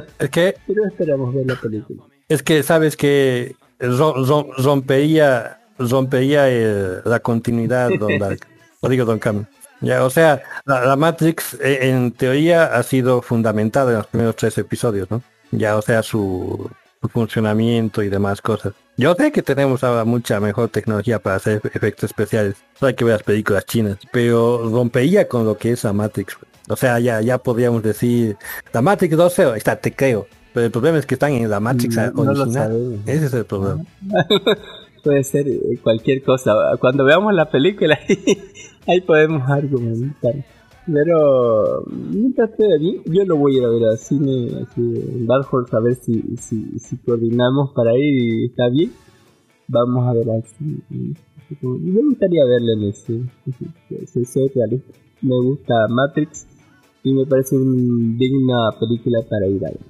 es 0.19 0.31
que, 0.31 0.55
pero 0.67 0.87
esperamos 0.87 1.35
ver 1.35 1.47
la 1.47 1.57
película. 1.57 2.03
Es 2.29 2.43
que 2.43 2.63
sabes 2.63 2.97
que 2.97 3.55
rompería 3.79 5.59
rompería 5.79 6.49
eh, 6.49 7.01
la 7.05 7.21
continuidad, 7.21 7.91
Don 7.99 8.19
Dark. 8.19 8.41
Lo 8.83 8.89
digo, 8.89 9.05
Don 9.05 9.19
Cam. 9.19 9.47
Ya, 9.81 10.05
o 10.05 10.11
sea, 10.11 10.43
la, 10.65 10.95
Matrix 10.97 11.55
eh, 11.55 11.91
en 11.91 12.13
teoría 12.13 12.67
ha 12.67 12.83
sido 12.85 13.21
fundamentada 13.21 13.91
en 13.91 13.99
los 13.99 14.07
primeros 14.07 14.37
tres 14.37 14.57
episodios, 14.59 15.11
¿no? 15.11 15.23
Ya, 15.51 15.77
o 15.77 15.83
sea, 15.83 16.03
su, 16.03 16.71
funcionamiento 17.13 18.03
y 18.03 18.09
demás 18.09 18.41
cosas. 18.41 18.75
Yo 18.97 19.15
sé 19.15 19.33
que 19.33 19.43
tenemos 19.43 19.83
ahora 19.85 20.05
mucha 20.05 20.39
mejor 20.39 20.69
tecnología 20.69 21.19
para 21.19 21.37
hacer 21.37 21.63
efectos 21.73 22.11
especiales. 22.11 22.57
No 22.81 22.89
hay 22.89 22.95
que 22.95 23.05
ver 23.05 23.15
las 23.15 23.23
películas 23.23 23.65
chinas, 23.65 23.99
pero 24.13 24.69
rompería 24.69 25.29
con 25.29 25.47
lo 25.47 25.57
que 25.57 25.73
es 25.73 25.85
la 25.85 25.93
Matrix. 25.93 26.37
O 26.69 26.77
sea, 26.77 26.99
ya, 27.01 27.21
ya 27.21 27.39
podríamos 27.39 27.83
decir, 27.83 28.37
la 28.73 28.83
Matrix 28.83 29.17
2.0, 29.17 29.57
está, 29.57 29.77
te 29.77 29.93
creo. 29.93 30.27
Pero 30.53 30.67
el 30.67 30.73
problema 30.73 30.99
es 30.99 31.07
que 31.07 31.15
están 31.15 31.33
en 31.33 31.49
la 31.49 31.61
Matrix 31.61 31.97
No 31.97 32.23
original. 32.23 33.01
Ese 33.07 33.27
es 33.27 33.35
el 33.35 33.47
problema. 33.47 33.83
Puede 35.03 35.25
ser 35.25 35.49
eh, 35.49 35.61
cualquier 35.83 36.23
cosa. 36.23 36.55
Cuando 36.79 37.05
veamos 37.05 37.35
la 37.35 37.51
película, 37.51 37.99
ahí 38.87 39.01
podemos 39.01 39.49
argumentar. 39.51 40.35
Pero 40.87 41.85
mientras 41.87 42.51
esté 42.51 42.79
bien, 42.79 43.03
yo 43.05 43.25
lo 43.25 43.37
voy 43.37 43.55
a 43.55 43.59
ir 43.59 43.65
a 43.65 43.69
ver 43.69 43.85
al 43.85 43.99
cine, 43.99 44.49
en 44.77 45.27
Dark 45.27 45.47
Horse, 45.51 45.77
a 45.77 45.81
ver 45.81 45.95
si, 45.95 46.21
si, 46.39 46.79
si 46.79 46.97
coordinamos 46.99 47.73
para 47.73 47.97
ir 47.97 48.03
y 48.03 48.47
está 48.47 48.69
bien. 48.69 48.91
Vamos 49.69 50.07
a 50.09 50.13
ver 50.13 50.29
al 50.29 50.43
cine. 50.43 51.15
Me 51.61 52.03
gustaría 52.03 52.45
verle 52.45 52.73
en. 52.73 52.93
Si 54.07 54.25
soy 54.25 54.49
realista. 54.55 54.93
Me 55.21 55.37
gusta 55.41 55.87
Matrix 55.89 56.47
y 57.05 57.13
me 57.13 57.27
parece 57.27 57.57
una 57.57 58.17
digna 58.19 58.71
película 58.79 59.21
para 59.29 59.47
ir 59.47 59.65
a 59.65 59.71
ver. 59.71 59.81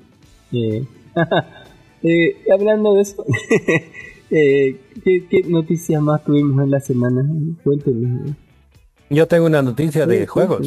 Eh, 0.53 0.87
eh, 2.03 2.37
hablando 2.53 2.95
de 2.95 3.01
eso, 3.01 3.25
eh, 4.31 4.79
¿qué, 5.03 5.27
¿qué 5.29 5.43
noticias 5.49 6.03
más 6.03 6.23
tuvimos 6.25 6.63
en 6.63 6.71
la 6.71 6.81
semana? 6.81 7.27
Cuéntenos. 7.65 8.33
Yo 9.13 9.29
tengo 9.29 9.45
una 9.45 9.61
noticia 9.61 10.07
de 10.07 10.27
juegos. 10.27 10.67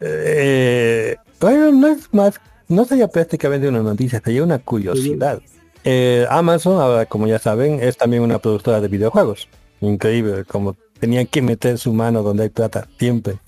Eh, 0.00 1.16
bueno, 1.40 1.72
no 1.72 1.86
es 1.88 2.12
más, 2.12 2.38
no 2.68 2.84
sería 2.84 3.08
prácticamente 3.08 3.66
una 3.68 3.82
noticia, 3.82 4.20
sería 4.22 4.42
una 4.42 4.58
curiosidad. 4.58 5.40
Eh, 5.82 6.26
Amazon, 6.28 6.78
ahora 6.78 7.06
como 7.06 7.26
ya 7.26 7.38
saben, 7.38 7.80
es 7.80 7.96
también 7.96 8.22
una 8.22 8.38
productora 8.38 8.82
de 8.82 8.88
videojuegos. 8.88 9.48
Increíble, 9.80 10.44
como 10.44 10.76
tenían 11.00 11.26
que 11.26 11.40
meter 11.40 11.78
su 11.78 11.94
mano 11.94 12.22
donde 12.22 12.42
hay 12.44 12.48
plata, 12.50 12.86
siempre. 12.98 13.38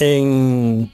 En, 0.00 0.90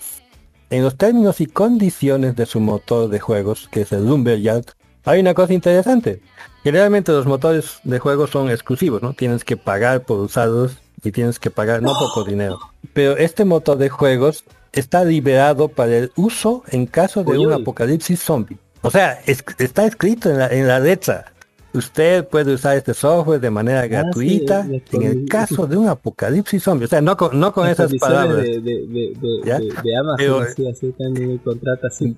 en 0.69 0.83
los 0.83 0.99
términos 0.99 1.41
y 1.41 1.47
condiciones 1.47 2.37
de 2.37 2.45
su 2.45 2.61
motor 2.61 3.09
de 3.09 3.21
juegos, 3.21 3.69
que 3.73 3.83
es 3.83 3.93
el 3.93 4.05
Lumberyard, 4.05 4.67
hay 5.05 5.21
una 5.21 5.33
cosa 5.33 5.55
interesante. 5.55 6.21
Generalmente 6.63 7.13
los 7.13 7.25
motores 7.25 7.81
de 7.85 7.99
juegos 7.99 8.29
son 8.29 8.51
exclusivos, 8.51 9.01
¿no? 9.01 9.15
Tienes 9.15 9.45
que 9.45 9.57
pagar 9.57 10.03
por 10.03 10.21
usarlos 10.21 10.77
y 11.03 11.13
tienes 11.13 11.39
que 11.39 11.51
pagar 11.51 11.83
no 11.83 11.93
poco 11.99 12.25
dinero. 12.25 12.59
Pero 12.93 13.17
este 13.17 13.45
motor 13.45 13.79
de 13.79 13.89
juegos 13.89 14.45
está 14.73 15.05
liberado 15.05 15.69
para 15.69 15.97
el 15.97 16.13
uso 16.17 16.63
en 16.71 16.87
caso 16.87 17.25
de 17.25 17.33
Uy, 17.39 17.47
un 17.47 17.53
apocalipsis 17.53 18.21
zombie. 18.21 18.59
O 18.83 18.91
sea, 18.91 19.19
es- 19.27 19.45
está 19.59 19.87
escrito 19.87 20.31
en 20.31 20.39
la, 20.39 20.47
en 20.49 20.67
la 20.69 20.79
letra. 20.81 21.33
Usted 21.75 22.27
puede 22.27 22.55
usar 22.55 22.77
este 22.79 22.95
software 22.95 23.41
de 23.41 23.51
manera 23.51 23.87
gratuita 23.87 24.61
Ah, 24.61 24.67
sí, 24.91 24.97
en 24.97 25.03
el 25.03 25.29
caso 25.29 25.67
de 25.67 25.77
un 25.77 25.87
apocalipsis 25.87 26.63
zombie. 26.63 26.87
O 26.87 26.89
sea, 26.89 27.01
no 27.03 27.17
con, 27.17 27.39
no 27.39 27.53
con 27.53 27.69
esas 27.69 27.93
palabras 27.95 28.39
De, 28.43 28.61
de, 28.61 28.87
de, 28.87 29.73
de, 29.83 29.97
Amazon, 29.97 30.17
Pero- 30.17 30.45
sí, 30.57 30.67
así 30.69 30.95
el 30.99 31.41
contrato 31.45 31.87
así. 31.87 32.17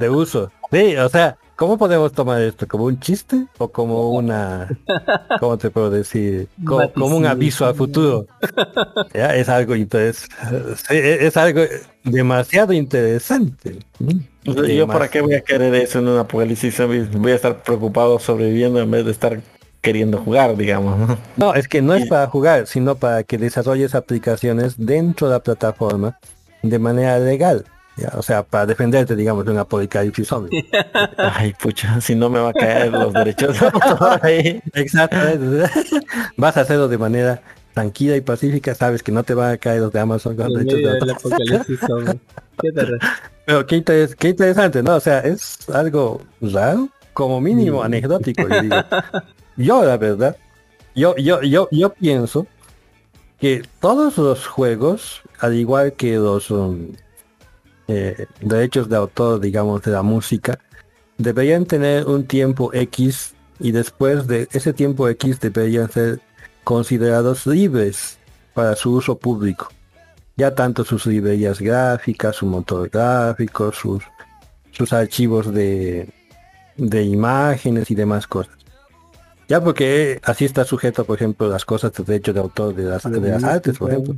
de 0.00 0.10
uso. 0.10 0.50
Sí, 0.70 0.96
o 0.96 1.08
sea, 1.08 1.36
¿cómo 1.60 1.76
podemos 1.76 2.10
tomar 2.12 2.40
esto? 2.40 2.66
¿Como 2.66 2.84
un 2.86 2.98
chiste 2.98 3.44
o 3.58 3.68
como 3.68 4.12
una, 4.12 4.66
¿cómo 5.38 5.58
te 5.58 5.68
puedo 5.68 5.90
decir? 5.90 6.48
Co- 6.64 6.90
Como, 6.94 7.14
un 7.18 7.26
aviso 7.26 7.66
al 7.66 7.74
futuro. 7.74 8.26
Ya, 9.12 9.36
es 9.36 9.46
algo 9.50 9.76
interes- 9.76 10.26
sí, 10.88 10.94
es 10.96 11.36
algo 11.36 11.60
demasiado 12.02 12.72
interesante. 12.72 13.78
Yo 14.42 14.86
para 14.86 15.08
qué 15.08 15.20
voy 15.20 15.34
a 15.34 15.42
querer 15.42 15.74
eso 15.74 15.98
en 15.98 16.08
un 16.08 16.16
apocalipsis? 16.18 16.80
Voy 17.12 17.32
a 17.32 17.34
estar 17.34 17.62
preocupado 17.62 18.18
sobreviviendo 18.18 18.80
en 18.80 18.90
vez 18.90 19.04
de 19.04 19.10
estar 19.10 19.38
queriendo 19.82 20.16
jugar, 20.16 20.56
digamos. 20.56 20.98
¿no? 20.98 21.18
No, 21.36 21.54
es 21.54 21.68
que 21.68 21.82
no 21.82 21.92
es 21.94 22.06
para 22.06 22.26
jugar, 22.26 22.66
sino 22.68 22.94
para 22.94 23.22
que 23.22 23.36
desarrolles 23.36 23.94
aplicaciones 23.94 24.74
dentro 24.78 25.26
de 25.28 25.34
la 25.34 25.40
plataforma 25.40 26.18
de 26.62 26.78
manera 26.78 27.18
legal. 27.18 27.66
¿Ya? 28.00 28.12
O 28.16 28.22
sea, 28.22 28.42
para 28.42 28.66
defenderte, 28.66 29.14
digamos, 29.14 29.44
de 29.44 29.52
un 29.52 29.58
apocalipsis 29.58 30.26
zombie. 30.28 30.68
Ay, 31.18 31.52
pucha, 31.60 32.00
si 32.00 32.14
no 32.14 32.28
me 32.30 32.38
va 32.40 32.50
a 32.50 32.52
caer 32.52 32.90
los 32.92 33.12
derechos 33.12 33.58
de 33.60 33.66
autor 33.66 34.18
ahí. 34.22 34.60
Exactamente. 34.74 35.70
Vas 36.36 36.56
a 36.56 36.60
hacerlo 36.62 36.88
de 36.88 36.98
manera 36.98 37.42
tranquila 37.74 38.16
y 38.16 38.20
pacífica, 38.20 38.74
sabes 38.74 39.02
que 39.02 39.12
no 39.12 39.22
te 39.22 39.32
van 39.34 39.52
a 39.52 39.56
caer 39.58 39.80
los 39.82 39.92
de 39.92 40.00
Amazon 40.00 40.34
con 40.36 40.46
En 40.46 40.52
derechos 40.54 40.74
de 40.78 40.82
medio 40.84 40.92
autor. 40.94 41.06
del 41.08 41.16
apocalipsis 41.16 41.80
zombie. 41.80 42.20
¿Qué 42.60 42.72
te 42.72 42.84
re- 42.84 42.98
Pero 43.46 43.66
qué, 43.66 43.76
interes- 43.76 44.14
qué 44.16 44.28
interesante, 44.30 44.82
¿no? 44.82 44.96
O 44.96 45.00
sea, 45.00 45.20
es 45.20 45.68
algo 45.70 46.20
raro, 46.40 46.88
como 47.12 47.40
mínimo 47.40 47.82
anecdótico, 47.82 48.48
yo 48.48 48.62
digo. 48.62 48.76
Yo, 49.56 49.84
la 49.84 49.98
verdad, 49.98 50.36
yo, 50.94 51.14
yo, 51.16 51.42
yo, 51.42 51.68
yo 51.70 51.92
pienso 51.92 52.46
que 53.38 53.62
todos 53.80 54.16
los 54.16 54.46
juegos, 54.46 55.20
al 55.38 55.54
igual 55.54 55.92
que 55.92 56.14
los 56.16 56.50
um, 56.50 56.88
eh, 57.90 58.26
derechos 58.40 58.88
de 58.88 58.96
autor, 58.96 59.40
digamos, 59.40 59.82
de 59.82 59.90
la 59.90 60.02
música, 60.02 60.58
deberían 61.18 61.66
tener 61.66 62.06
un 62.06 62.24
tiempo 62.24 62.72
X 62.72 63.34
y 63.58 63.72
después 63.72 64.26
de 64.26 64.48
ese 64.52 64.72
tiempo 64.72 65.08
X 65.08 65.40
deberían 65.40 65.90
ser 65.90 66.20
considerados 66.64 67.46
libres 67.46 68.18
para 68.54 68.74
su 68.76 68.92
uso 68.92 69.18
público. 69.18 69.68
Ya 70.36 70.54
tanto 70.54 70.84
sus 70.84 71.06
librerías 71.06 71.60
gráficas, 71.60 72.36
su 72.36 72.46
motor 72.46 72.88
gráfico, 72.88 73.72
sus, 73.72 74.02
sus 74.70 74.92
archivos 74.92 75.52
de, 75.52 76.08
de 76.76 77.02
imágenes 77.02 77.90
y 77.90 77.94
demás 77.94 78.26
cosas. 78.26 78.54
Ya 79.48 79.60
porque 79.60 80.20
así 80.22 80.44
está 80.44 80.64
sujeto, 80.64 81.04
por 81.04 81.16
ejemplo, 81.16 81.48
las 81.48 81.64
cosas 81.64 81.92
de 81.92 82.04
derecho 82.04 82.32
de 82.32 82.40
autor 82.40 82.74
de 82.74 82.84
las, 82.84 83.02
de 83.02 83.20
las 83.20 83.42
artes, 83.42 83.78
por 83.78 83.90
ejemplo. 83.90 84.14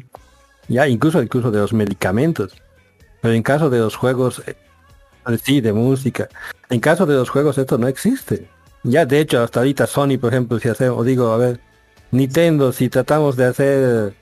Ya 0.69 0.87
incluso 0.87 1.23
incluso 1.23 1.51
de 1.51 1.59
los 1.59 1.73
medicamentos. 1.73 2.53
Pero 3.23 3.33
en 3.35 3.43
caso 3.43 3.71
de 3.71 3.79
los 3.79 3.97
juegos, 3.97 4.43
eh, 4.47 4.57
sí, 5.43 5.61
de 5.63 5.73
música. 5.73 6.29
En 6.69 6.81
caso 6.81 7.07
de 7.07 7.15
los 7.15 7.31
juegos 7.31 7.57
esto 7.57 7.79
no 7.79 7.89
existe. 7.89 8.49
Ya 8.83 9.07
de 9.07 9.21
hecho 9.21 9.41
hasta 9.43 9.61
ahorita 9.61 9.87
Sony, 9.87 10.19
por 10.21 10.33
ejemplo, 10.33 10.59
si 10.59 10.69
hacemos, 10.69 11.07
digo, 11.07 11.29
a 11.33 11.37
ver, 11.39 11.61
Nintendo, 12.11 12.73
si 12.73 12.89
tratamos 12.91 13.37
de 13.37 13.45
hacer 13.47 14.13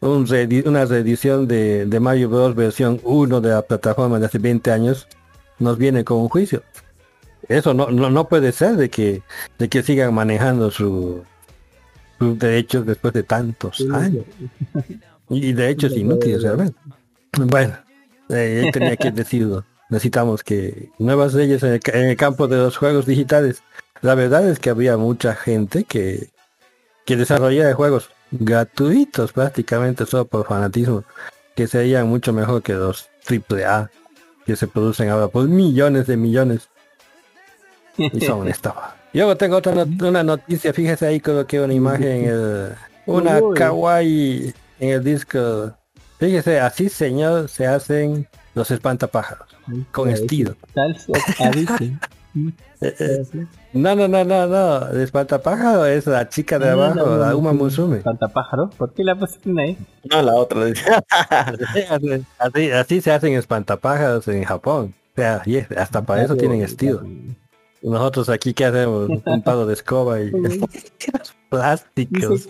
un 0.00 0.26
reedi- 0.26 0.66
una 0.66 0.84
reedición 0.86 1.46
de, 1.46 1.86
de 1.86 2.00
Mario 2.00 2.28
Bros. 2.30 2.54
versión 2.54 3.00
1 3.04 3.40
de 3.40 3.50
la 3.50 3.62
plataforma 3.62 4.18
de 4.18 4.26
hace 4.26 4.38
20 4.38 4.70
años, 4.72 5.06
nos 5.58 5.78
viene 5.78 6.02
con 6.02 6.18
un 6.18 6.28
juicio. 6.28 6.62
Eso 7.48 7.74
no, 7.74 7.90
no, 7.90 8.10
no 8.10 8.28
puede 8.28 8.50
ser 8.52 8.76
de 8.76 8.88
que, 8.90 9.22
de 9.58 9.68
que 9.68 9.82
sigan 9.82 10.12
manejando 10.14 10.70
su, 10.70 11.22
sus 12.18 12.38
derechos 12.38 12.84
después 12.86 13.14
de 13.14 13.22
tantos 13.22 13.84
años. 13.92 14.24
Y 15.28 15.52
derechos 15.52 15.92
inútiles 15.96 16.42
realmente. 16.42 16.78
Bueno, 17.38 17.74
eh, 18.28 18.62
él 18.64 18.72
tenía 18.72 18.96
que 18.96 19.10
decirlo. 19.12 19.64
Necesitamos 19.88 20.42
que 20.42 20.90
nuevas 20.98 21.34
leyes 21.34 21.62
en 21.62 21.74
el, 21.74 21.80
en 21.92 22.04
el 22.08 22.16
campo 22.16 22.48
de 22.48 22.56
los 22.56 22.76
juegos 22.76 23.06
digitales. 23.06 23.62
La 24.02 24.14
verdad 24.14 24.48
es 24.48 24.58
que 24.58 24.70
había 24.70 24.96
mucha 24.96 25.34
gente 25.34 25.84
que, 25.84 26.30
que 27.04 27.16
desarrollaba 27.16 27.72
juegos 27.74 28.10
gratuitos 28.32 29.32
prácticamente 29.32 30.04
solo 30.06 30.24
por 30.24 30.46
fanatismo, 30.46 31.04
que 31.54 31.66
serían 31.68 32.08
mucho 32.08 32.32
mejor 32.32 32.62
que 32.62 32.72
los 32.74 33.08
AAA 33.28 33.90
que 34.44 34.56
se 34.56 34.66
producen 34.68 35.08
ahora 35.08 35.28
por 35.28 35.48
millones 35.48 36.06
de 36.06 36.16
millones. 36.16 36.68
Y 37.96 38.20
son 38.20 38.40
una 38.40 38.50
estafa. 38.50 38.94
Y 39.12 39.18
Luego 39.18 39.36
tengo 39.36 39.56
otra 39.56 39.74
not- 39.74 40.02
una 40.02 40.22
noticia, 40.22 40.72
fíjese 40.72 41.06
ahí 41.06 41.20
coloqué 41.20 41.60
una 41.60 41.72
imagen 41.72 42.08
en 42.08 42.24
el, 42.26 42.68
una 43.06 43.38
kawaii 43.54 44.52
en 44.80 44.88
el 44.90 45.02
disco. 45.04 45.72
Fíjese, 46.18 46.60
así 46.60 46.88
señor 46.88 47.48
se 47.48 47.66
hacen 47.66 48.26
los 48.54 48.70
espantapájaros, 48.70 49.48
con 49.92 50.10
estilo. 50.10 50.56
Eh, 52.82 52.94
eh, 52.98 53.46
No, 53.72 53.96
no, 53.96 54.06
no, 54.08 54.22
no, 54.22 54.46
no. 54.46 54.88
El 54.90 55.00
espantapájaro 55.00 55.86
es 55.86 56.06
la 56.06 56.28
chica 56.28 56.58
de 56.58 56.68
abajo, 56.68 57.16
la 57.16 57.34
Uma 57.34 57.54
Musume. 57.54 57.96
Espantapájaro. 57.96 58.68
¿Por 58.76 58.92
qué 58.92 59.04
la 59.04 59.18
pusieron 59.18 59.58
ahí? 59.58 59.78
No, 60.10 60.20
la 60.20 60.34
otra. 60.34 60.66
así, 62.38 62.70
así 62.70 63.00
se 63.00 63.10
hacen 63.10 63.32
espantapájaros 63.32 64.28
en 64.28 64.44
Japón. 64.44 64.94
O 65.12 65.16
sea, 65.16 65.42
hasta 65.78 66.02
para 66.02 66.24
eso 66.24 66.36
tienen 66.36 66.60
estilo. 66.60 67.02
Nosotros 67.82 68.28
aquí, 68.28 68.52
¿qué 68.52 68.66
hacemos? 68.66 69.08
Un 69.08 69.42
palo 69.42 69.64
de 69.64 69.72
escoba 69.74 70.20
y 70.20 70.30
plásticos. 71.48 72.48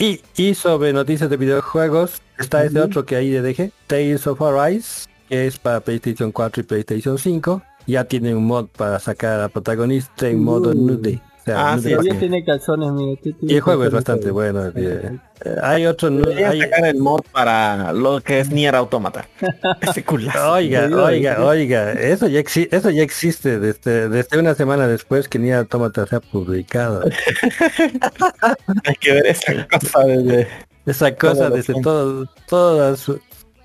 Y, 0.00 0.20
y 0.36 0.54
sobre 0.54 0.92
noticias 0.92 1.28
de 1.28 1.36
videojuegos, 1.36 2.22
está 2.38 2.64
ese 2.64 2.80
otro 2.80 3.04
que 3.04 3.16
ahí 3.16 3.30
le 3.30 3.42
dejé, 3.42 3.70
Tales 3.86 4.26
of 4.26 4.40
Arise, 4.40 5.06
que 5.28 5.46
es 5.46 5.58
para 5.58 5.80
PlayStation 5.80 6.32
4 6.32 6.62
y 6.62 6.64
PlayStation 6.64 7.18
5. 7.18 7.62
Ya 7.86 8.04
tiene 8.04 8.34
un 8.34 8.46
mod 8.46 8.66
para 8.68 8.98
sacar 8.98 9.34
a 9.34 9.42
la 9.42 9.48
protagonista 9.48 10.28
en 10.28 10.42
modo 10.42 10.74
nude. 10.74 11.20
Ah, 11.56 11.78
sí, 11.80 11.94
que- 11.96 12.14
tiene 12.14 12.44
calzones, 12.44 12.92
mire. 12.92 13.16
¿qué 13.22 13.32
tiene 13.32 13.52
y 13.52 13.56
el 13.56 13.60
juego 13.62 13.84
es 13.84 13.90
bastante 13.92 14.30
bueno. 14.30 14.72
hay 15.62 15.86
otro 15.86 16.08
hay- 16.36 16.60
sacar 16.60 16.86
el 16.86 16.98
mod 16.98 17.20
para 17.32 17.92
lo 17.92 18.20
que 18.20 18.40
es 18.40 18.50
Nier 18.50 18.74
Automata. 18.74 19.26
Ese 19.80 20.04
culazo. 20.04 20.52
Oiga, 20.52 20.88
oiga, 20.94 21.44
oiga, 21.44 21.92
eso 21.92 22.26
ya, 22.28 22.40
exi- 22.40 22.68
eso 22.70 22.90
ya 22.90 23.02
existe 23.02 23.58
desde, 23.58 24.08
desde 24.08 24.38
una 24.38 24.54
semana 24.54 24.86
después 24.86 25.28
que 25.28 25.38
ni 25.38 25.50
Automata 25.52 26.06
se 26.06 26.16
ha 26.16 26.20
publicado. 26.20 27.02
Hay 28.84 28.94
que 29.00 29.12
ver 29.12 29.26
esa 29.26 29.66
cosa 29.70 30.00
desde... 30.04 30.48
Esa 30.86 31.14
cosa 31.14 31.50
desde 31.50 31.80
todo, 31.82 32.26
todas. 32.48 33.06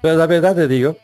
Pero 0.02 0.18
la 0.18 0.28
verdad 0.28 0.54
te 0.56 0.68
digo, 0.68 0.98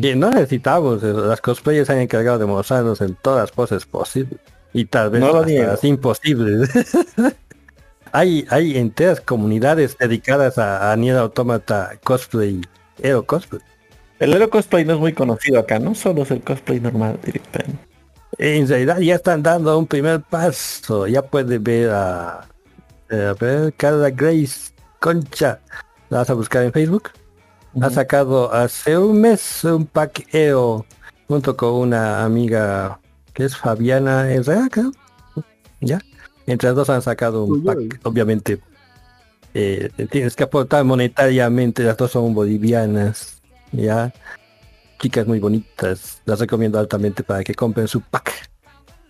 que 0.00 0.14
no 0.14 0.30
necesitamos, 0.30 1.02
eh, 1.02 1.12
las 1.12 1.40
cosplayers 1.40 1.88
se 1.88 1.92
han 1.92 1.98
encargado 2.00 2.38
de 2.38 2.46
mostrarnos 2.46 3.00
en 3.00 3.16
todas 3.20 3.50
poses 3.50 3.84
posibles. 3.84 4.38
Y 4.74 4.84
tal 4.84 5.10
vez 5.10 5.20
No 5.20 5.32
lo 5.32 5.70
hasta 5.70 5.86
imposibles. 5.86 6.68
hay, 8.12 8.44
hay 8.50 8.76
enteras 8.76 9.20
comunidades 9.20 9.96
dedicadas 9.98 10.58
a, 10.58 10.92
a 10.92 10.96
Nier 10.96 11.16
Automata 11.16 11.92
cosplay, 12.02 12.60
cosplay. 13.26 13.62
El 14.20 14.32
Hero 14.32 14.48
Cosplay 14.48 14.84
no 14.84 14.94
es 14.94 15.00
muy 15.00 15.12
conocido 15.12 15.58
acá, 15.58 15.78
¿no? 15.78 15.94
Solo 15.94 16.22
es 16.22 16.30
el 16.30 16.40
cosplay 16.40 16.80
normal 16.80 17.18
directamente. 17.24 17.78
En 18.38 18.66
realidad 18.68 18.98
ya 18.98 19.16
están 19.16 19.42
dando 19.42 19.76
un 19.78 19.86
primer 19.86 20.22
paso. 20.22 21.06
Ya 21.06 21.22
puedes 21.22 21.62
ver 21.62 21.90
a, 21.90 22.46
eh, 23.10 23.26
a 23.26 23.34
ver, 23.34 23.74
Carla 23.74 24.10
Grace 24.10 24.72
Concha. 25.00 25.60
La 26.10 26.18
vas 26.18 26.30
a 26.30 26.34
buscar 26.34 26.62
en 26.62 26.72
Facebook. 26.72 27.10
Ha 27.80 27.90
sacado 27.90 28.52
hace 28.52 28.96
un 28.96 29.20
mes 29.20 29.64
un 29.64 29.84
pack 29.84 30.32
EO 30.32 30.86
junto 31.26 31.56
con 31.56 31.74
una 31.74 32.24
amiga 32.24 33.00
que 33.34 33.44
es 33.44 33.56
Fabiana 33.56 34.30
Herrera. 34.30 34.68
Ya. 35.80 36.00
Entre 36.46 36.68
las 36.68 36.76
dos 36.76 36.90
han 36.90 37.02
sacado 37.02 37.44
un 37.44 37.52
Uy, 37.52 37.60
pack. 37.60 38.00
Obviamente 38.04 38.60
eh, 39.52 39.90
tienes 40.10 40.34
que 40.36 40.44
aportar 40.44 40.84
monetariamente. 40.84 41.82
Las 41.82 41.96
dos 41.96 42.12
son 42.12 42.32
bolivianas. 42.32 43.42
Ya. 43.72 44.12
Chicas 44.98 45.26
muy 45.26 45.40
bonitas. 45.40 46.22
Las 46.24 46.40
recomiendo 46.40 46.78
altamente 46.78 47.22
para 47.22 47.44
que 47.44 47.54
compren 47.54 47.88
su 47.88 48.00
pack. 48.00 48.32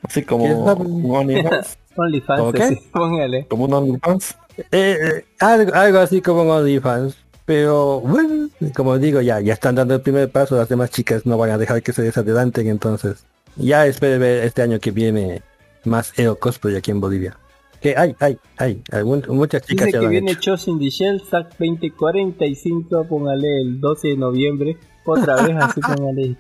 Así 0.03 0.21
¿Qué 0.21 0.27
como 0.27 0.65
OnlyFans. 0.65 1.79
OnlyFans, 1.97 2.41
¿Cómo 2.41 2.53
qué? 2.53 2.69
sí, 2.69 2.89
póngale. 2.93 3.47
Como 3.47 3.65
un 3.65 3.75
OnlyFans. 3.75 4.37
Eh, 4.71 4.99
eh, 5.01 5.25
algo, 5.39 5.75
algo 5.75 5.99
así 5.99 6.21
como 6.21 6.43
un 6.43 6.51
OnlyFans. 6.51 7.17
Pero 7.47 8.01
bueno, 8.01 8.49
como 8.75 8.99
digo, 8.99 9.21
ya, 9.21 9.39
ya 9.41 9.53
están 9.53 9.75
dando 9.75 9.95
el 9.95 10.01
primer 10.01 10.31
paso, 10.31 10.57
las 10.57 10.69
demás 10.71 10.91
chicas 10.91 11.27
no 11.27 11.37
van 11.37 11.51
a 11.51 11.59
dejar 11.59 11.83
que 11.83 11.93
se 11.93 12.01
desadelanten, 12.01 12.69
entonces 12.69 13.27
ya 13.57 13.87
espero 13.87 14.19
ver 14.19 14.45
este 14.45 14.63
año 14.63 14.79
que 14.81 14.91
viene 14.91 15.43
más 15.85 16.19
EO 16.19 16.37
cosplay 16.37 16.77
aquí 16.77 16.91
en 16.91 17.01
Bolivia. 17.01 17.37
Que 17.81 17.95
hay, 17.97 18.17
hay, 18.21 18.39
hay, 18.57 18.83
algún- 18.93 19.23
muchas 19.29 19.63
chicas 19.63 19.87
Dice 19.87 20.01
que 20.01 20.09
viene 20.09 20.33
hecho. 20.33 20.53
Chosin 20.57 20.79
the 20.79 20.89
Shell, 20.89 21.21
SAC 21.21 21.51
2045, 21.59 23.05
póngale 23.09 23.61
el 23.61 23.81
12 23.81 24.09
de 24.09 24.17
noviembre. 24.17 24.79
Otra 25.05 25.43
vez 25.47 25.57
así 25.61 25.81
póngale. 25.81 26.37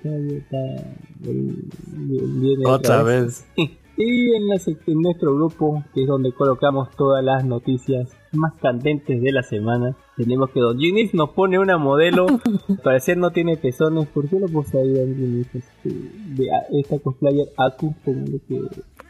viene 1.20 2.66
Otra 2.66 3.02
vez. 3.02 3.44
Y 3.96 4.34
en, 4.34 4.48
la 4.48 4.56
en 4.56 5.02
nuestro 5.02 5.36
grupo, 5.36 5.84
que 5.94 6.02
es 6.02 6.08
donde 6.08 6.32
colocamos 6.32 6.88
todas 6.96 7.22
las 7.24 7.44
noticias 7.44 8.08
más 8.34 8.52
candentes 8.60 9.20
de 9.22 9.32
la 9.32 9.42
semana, 9.42 9.94
tenemos 10.16 10.50
que 10.50 10.60
Don 10.60 10.78
Ginis 10.78 11.14
nos 11.14 11.30
pone 11.30 11.58
una 11.58 11.78
modelo, 11.78 12.26
al 12.68 12.76
parecer 12.82 13.16
no 13.16 13.30
tiene 13.30 13.56
pezones, 13.56 14.06
¿por 14.08 14.28
qué 14.28 14.38
lo 14.38 14.46
puso 14.48 14.78
ahí 14.78 14.92
Don 14.92 15.14
Ginis? 15.14 15.46
Este, 15.54 15.90
de 16.36 16.50
a- 16.54 16.66
esta 16.78 16.98
cosplayer 16.98 17.48
Aku, 17.56 17.94
que... 18.04 18.60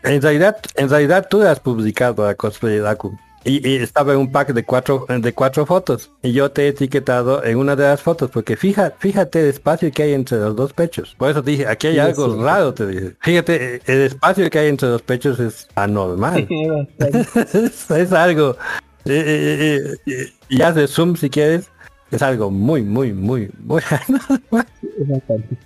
En 0.04 0.20
realidad, 0.22 0.56
en 0.76 0.88
realidad 0.90 1.26
tú 1.30 1.42
has 1.42 1.60
publicado 1.60 2.26
a 2.26 2.34
cosplay 2.34 2.78
de 2.78 2.88
Aku. 2.88 3.16
Y, 3.46 3.68
y 3.68 3.74
estaba 3.76 4.14
en 4.14 4.20
un 4.20 4.32
pack 4.32 4.54
de 4.54 4.64
cuatro, 4.64 5.04
de 5.06 5.32
cuatro 5.34 5.66
fotos. 5.66 6.10
Y 6.22 6.32
yo 6.32 6.50
te 6.50 6.62
he 6.64 6.68
etiquetado 6.68 7.44
en 7.44 7.58
una 7.58 7.76
de 7.76 7.82
las 7.84 8.00
fotos. 8.00 8.30
Porque 8.30 8.56
fija, 8.56 8.94
fíjate 8.98 9.40
el 9.42 9.48
espacio 9.48 9.92
que 9.92 10.02
hay 10.02 10.14
entre 10.14 10.38
los 10.38 10.56
dos 10.56 10.72
pechos. 10.72 11.14
Por 11.18 11.30
eso 11.30 11.42
te 11.42 11.50
dije, 11.50 11.66
aquí 11.66 11.88
hay 11.88 11.92
Sí, 11.94 11.98
algo 12.00 12.34
sí. 12.36 12.42
raro, 12.42 12.72
te 12.72 12.86
dije. 12.86 13.16
Fíjate, 13.20 13.82
el 13.84 14.00
espacio 14.00 14.48
que 14.48 14.58
hay 14.60 14.68
entre 14.68 14.88
los 14.88 15.02
pechos 15.02 15.38
es 15.40 15.68
anormal. 15.74 16.48
es, 16.98 17.90
es 17.90 18.12
algo. 18.12 18.56
Eh, 19.06 19.76
eh, 19.76 19.96
eh, 20.06 20.32
y 20.48 20.62
haz 20.62 20.74
de 20.74 20.86
zoom 20.86 21.16
si 21.16 21.30
quieres. 21.30 21.70
Es 22.10 22.22
algo 22.22 22.50
muy, 22.50 22.82
muy, 22.82 23.12
muy, 23.12 23.50
muy 23.58 23.82
Es 25.00 25.08
bastante 25.08 25.56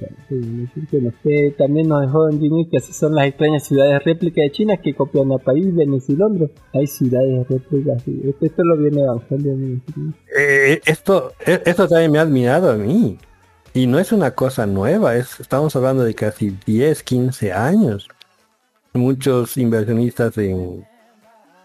no 0.92 1.12
sé, 1.22 1.54
también 1.58 1.88
nos 1.88 2.00
dejó 2.00 2.30
en 2.30 2.40
Genius 2.40 2.68
que 2.70 2.78
así 2.78 2.92
son 2.94 3.14
las 3.14 3.26
extrañas 3.26 3.64
ciudades 3.64 4.02
réplica 4.02 4.40
de 4.40 4.50
China 4.50 4.76
que 4.78 4.94
copian 4.94 5.30
a 5.32 5.38
París, 5.38 5.74
Venecia 5.74 6.14
y 6.14 6.16
Londres. 6.16 6.50
Hay 6.72 6.86
ciudades 6.86 7.46
réplicas. 7.48 8.02
Esto, 8.06 8.46
esto 8.46 8.64
lo 8.64 8.78
viene 8.78 9.02
Evangelion. 9.02 9.82
Eh, 10.38 10.80
esto, 10.86 11.32
esto 11.44 11.88
también 11.88 12.12
me 12.12 12.18
ha 12.18 12.22
admirado 12.22 12.70
a 12.70 12.76
mí. 12.76 13.18
Y 13.74 13.86
no 13.86 13.98
es 13.98 14.12
una 14.12 14.30
cosa 14.30 14.66
nueva, 14.66 15.16
es, 15.16 15.40
estamos 15.40 15.76
hablando 15.76 16.04
de 16.04 16.14
casi 16.14 16.56
10, 16.64 17.02
15 17.02 17.52
años. 17.52 18.08
Muchos 18.94 19.58
inversionistas 19.58 20.38
en, 20.38 20.86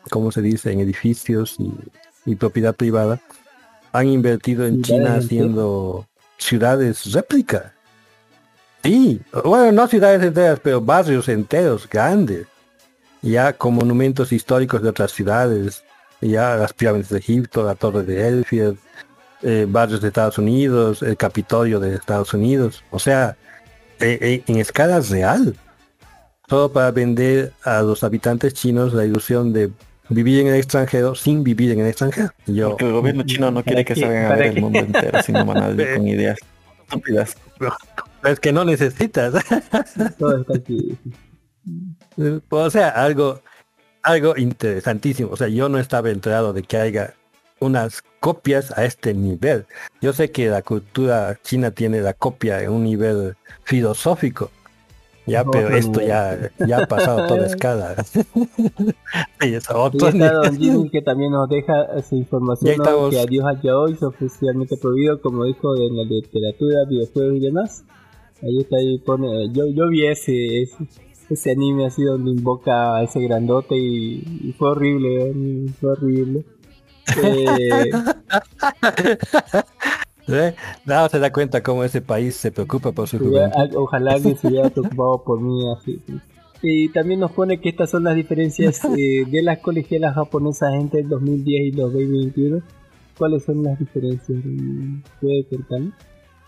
¿cómo 0.10 0.32
se 0.32 0.41
dice?, 0.41 0.72
en 0.72 0.80
edificios 0.80 1.56
y, 1.60 1.72
y 2.26 2.36
propiedad 2.36 2.76
privada 2.76 3.20
han 3.91 4.08
invertido 4.08 4.66
en 4.66 4.82
China 4.82 5.16
haciendo 5.16 6.08
ciudades 6.38 7.12
réplica. 7.14 7.74
Sí, 8.84 9.22
bueno, 9.45 9.72
no 9.72 9.88
ciudades 9.88 10.22
enteras, 10.22 10.60
pero 10.62 10.82
barrios 10.82 11.30
enteros, 11.30 11.88
grandes. 11.88 12.47
Ya 13.22 13.54
con 13.54 13.76
monumentos 13.76 14.34
históricos 14.34 14.82
de 14.82 14.89
otras 14.89 15.12
ciudades, 15.12 15.84
ya 16.20 16.58
las 16.58 16.74
pirámides 16.74 17.10
de 17.10 17.20
Egipto, 17.20 17.64
la 17.64 17.76
torre 17.76 18.04
de 18.04 18.28
Elfield, 18.28 18.78
eh, 19.43 19.66
barrios 19.70 20.01
de 20.01 20.10
Estados 20.10 20.38
Unidos, 20.38 21.01
el 21.01 21.16
Capitolio 21.16 21.80
de 21.80 21.95
Estados 21.95 22.34
Unidos, 22.34 22.84
o 22.91 22.99
sea, 22.99 23.38
eh, 23.99 24.18
eh, 24.22 24.43
en 24.47 24.58
escala 24.58 24.99
real, 24.99 25.56
todo 26.47 26.72
para 26.72 26.91
vender 26.91 27.54
a 27.64 27.82
los 27.82 28.04
habitantes 28.04 28.54
chinos 28.54 28.93
la 28.93 29.06
ilusión 29.06 29.54
de 29.54 29.72
vivir 30.14 30.41
en 30.41 30.47
el 30.47 30.55
extranjero 30.55 31.16
sin 31.16 31.43
vivir 31.43 31.72
en 31.72 31.80
el 31.80 31.88
extranjero. 31.88 32.32
Yo, 32.45 32.70
Porque 32.72 32.86
el 32.86 32.93
gobierno 32.93 33.24
chino 33.24 33.51
no 33.51 33.64
quiere 33.64 33.86
que 33.86 33.95
salgan 33.95 34.26
a 34.26 34.30
¿Para 34.30 34.39
ver 34.39 34.55
el 34.55 34.61
mundo 34.61 34.80
entero, 34.80 35.24
sino 35.24 35.45
vivir 35.45 35.95
con 35.95 36.07
ideas 36.07 36.39
estúpidas. 36.84 37.36
es 38.24 38.39
que 38.39 38.51
no 38.51 38.66
necesitas. 38.66 39.34
Todo 40.18 40.41
está 40.41 40.55
aquí. 40.55 40.97
o 42.49 42.70
sea, 42.70 42.89
algo, 42.89 43.41
algo 44.01 44.38
interesantísimo. 44.38 45.30
O 45.32 45.38
sea, 45.38 45.47
yo 45.47 45.70
no 45.70 45.80
estaba 45.80 46.09
enterado 46.09 46.53
de 46.53 46.64
que 46.64 46.78
haya 46.78 47.14
unas 47.59 48.03
copias 48.20 48.78
a 48.78 48.86
este 48.86 49.14
nivel. 49.14 49.66
Yo 50.01 50.14
sé 50.14 50.32
que 50.32 50.47
la 50.47 50.61
cultura 50.61 51.39
china 51.43 51.72
tiene 51.72 52.01
la 52.01 52.14
copia 52.14 52.61
en 52.61 52.72
un 52.72 52.84
nivel 52.84 53.36
filosófico. 53.64 54.51
Ya, 55.26 55.45
pero 55.45 55.67
Otro 55.67 55.78
esto 55.78 56.01
ya, 56.01 56.51
ya 56.67 56.80
ha 56.80 56.86
pasado 56.86 57.28
toda 57.28 57.45
escala. 57.47 57.95
Sí, 59.39 59.53
es 59.53 59.69
Y 59.69 59.74
otro 59.74 60.07
está 60.07 60.34
Don. 60.34 60.57
Jimmy 60.57 60.89
que 60.89 61.01
también 61.01 61.32
nos 61.32 61.47
deja 61.49 61.84
esa 61.97 62.15
Ya 62.15 62.15
información 62.15 62.78
¿no? 62.78 63.09
que 63.09 63.19
Adiós 63.19 63.45
a 63.45 63.61
Yaoi 63.61 63.93
es 63.93 64.03
oficialmente 64.03 64.78
prohibido, 64.78 65.21
como 65.21 65.43
dijo 65.45 65.76
en 65.76 65.97
la 65.97 66.03
literatura, 66.03 66.86
videojuegos 66.89 67.36
y 67.36 67.39
demás. 67.39 67.84
Ahí 68.41 68.59
está, 68.59 68.78
ahí 68.78 68.97
pone. 68.99 69.51
Yo, 69.53 69.67
yo 69.67 69.88
vi 69.89 70.05
ese, 70.05 70.63
ese, 70.63 70.88
ese 71.30 71.51
anime 71.51 71.86
así 71.86 72.03
donde 72.03 72.32
invoca 72.32 72.95
a 72.95 73.03
ese 73.03 73.19
grandote 73.21 73.76
y, 73.76 74.24
y 74.43 74.53
fue 74.57 74.71
horrible, 74.71 75.30
¿eh? 75.30 75.65
fue 75.80 75.91
horrible. 75.91 76.45
Eh, 77.21 77.91
¿Eh? 80.28 80.55
No 80.86 81.09
se 81.09 81.19
da 81.19 81.32
cuenta 81.32 81.61
cómo 81.61 81.84
ese 81.84 82.01
país 82.01 82.36
se 82.36 82.51
preocupa 82.51 82.91
por 82.91 83.07
su 83.07 83.19
juventud. 83.19 83.76
ojalá 83.76 84.13
alguien 84.13 84.38
se 84.38 84.47
hubiera 84.47 84.69
preocupado 84.69 85.24
por 85.24 85.41
mí 85.41 85.71
así. 85.74 85.99
sí. 86.07 86.19
Y 86.65 86.88
también 86.89 87.19
nos 87.19 87.32
pone 87.32 87.59
que 87.59 87.69
estas 87.69 87.89
son 87.89 88.05
las 88.05 88.15
diferencias 88.15 88.80
eh, 88.97 89.26
de 89.30 89.41
las 89.43 89.59
colegialas 89.59 90.15
japonesas 90.15 90.74
entre 90.74 91.01
el 91.01 91.09
2010 91.09 91.61
y 91.61 91.69
el 91.69 91.76
2021. 91.76 92.61
¿Cuáles 93.17 93.43
son 93.43 93.63
las 93.63 93.78
diferencias? 93.78 94.39
¿Puede 95.19 95.45
contarme? 95.45 95.91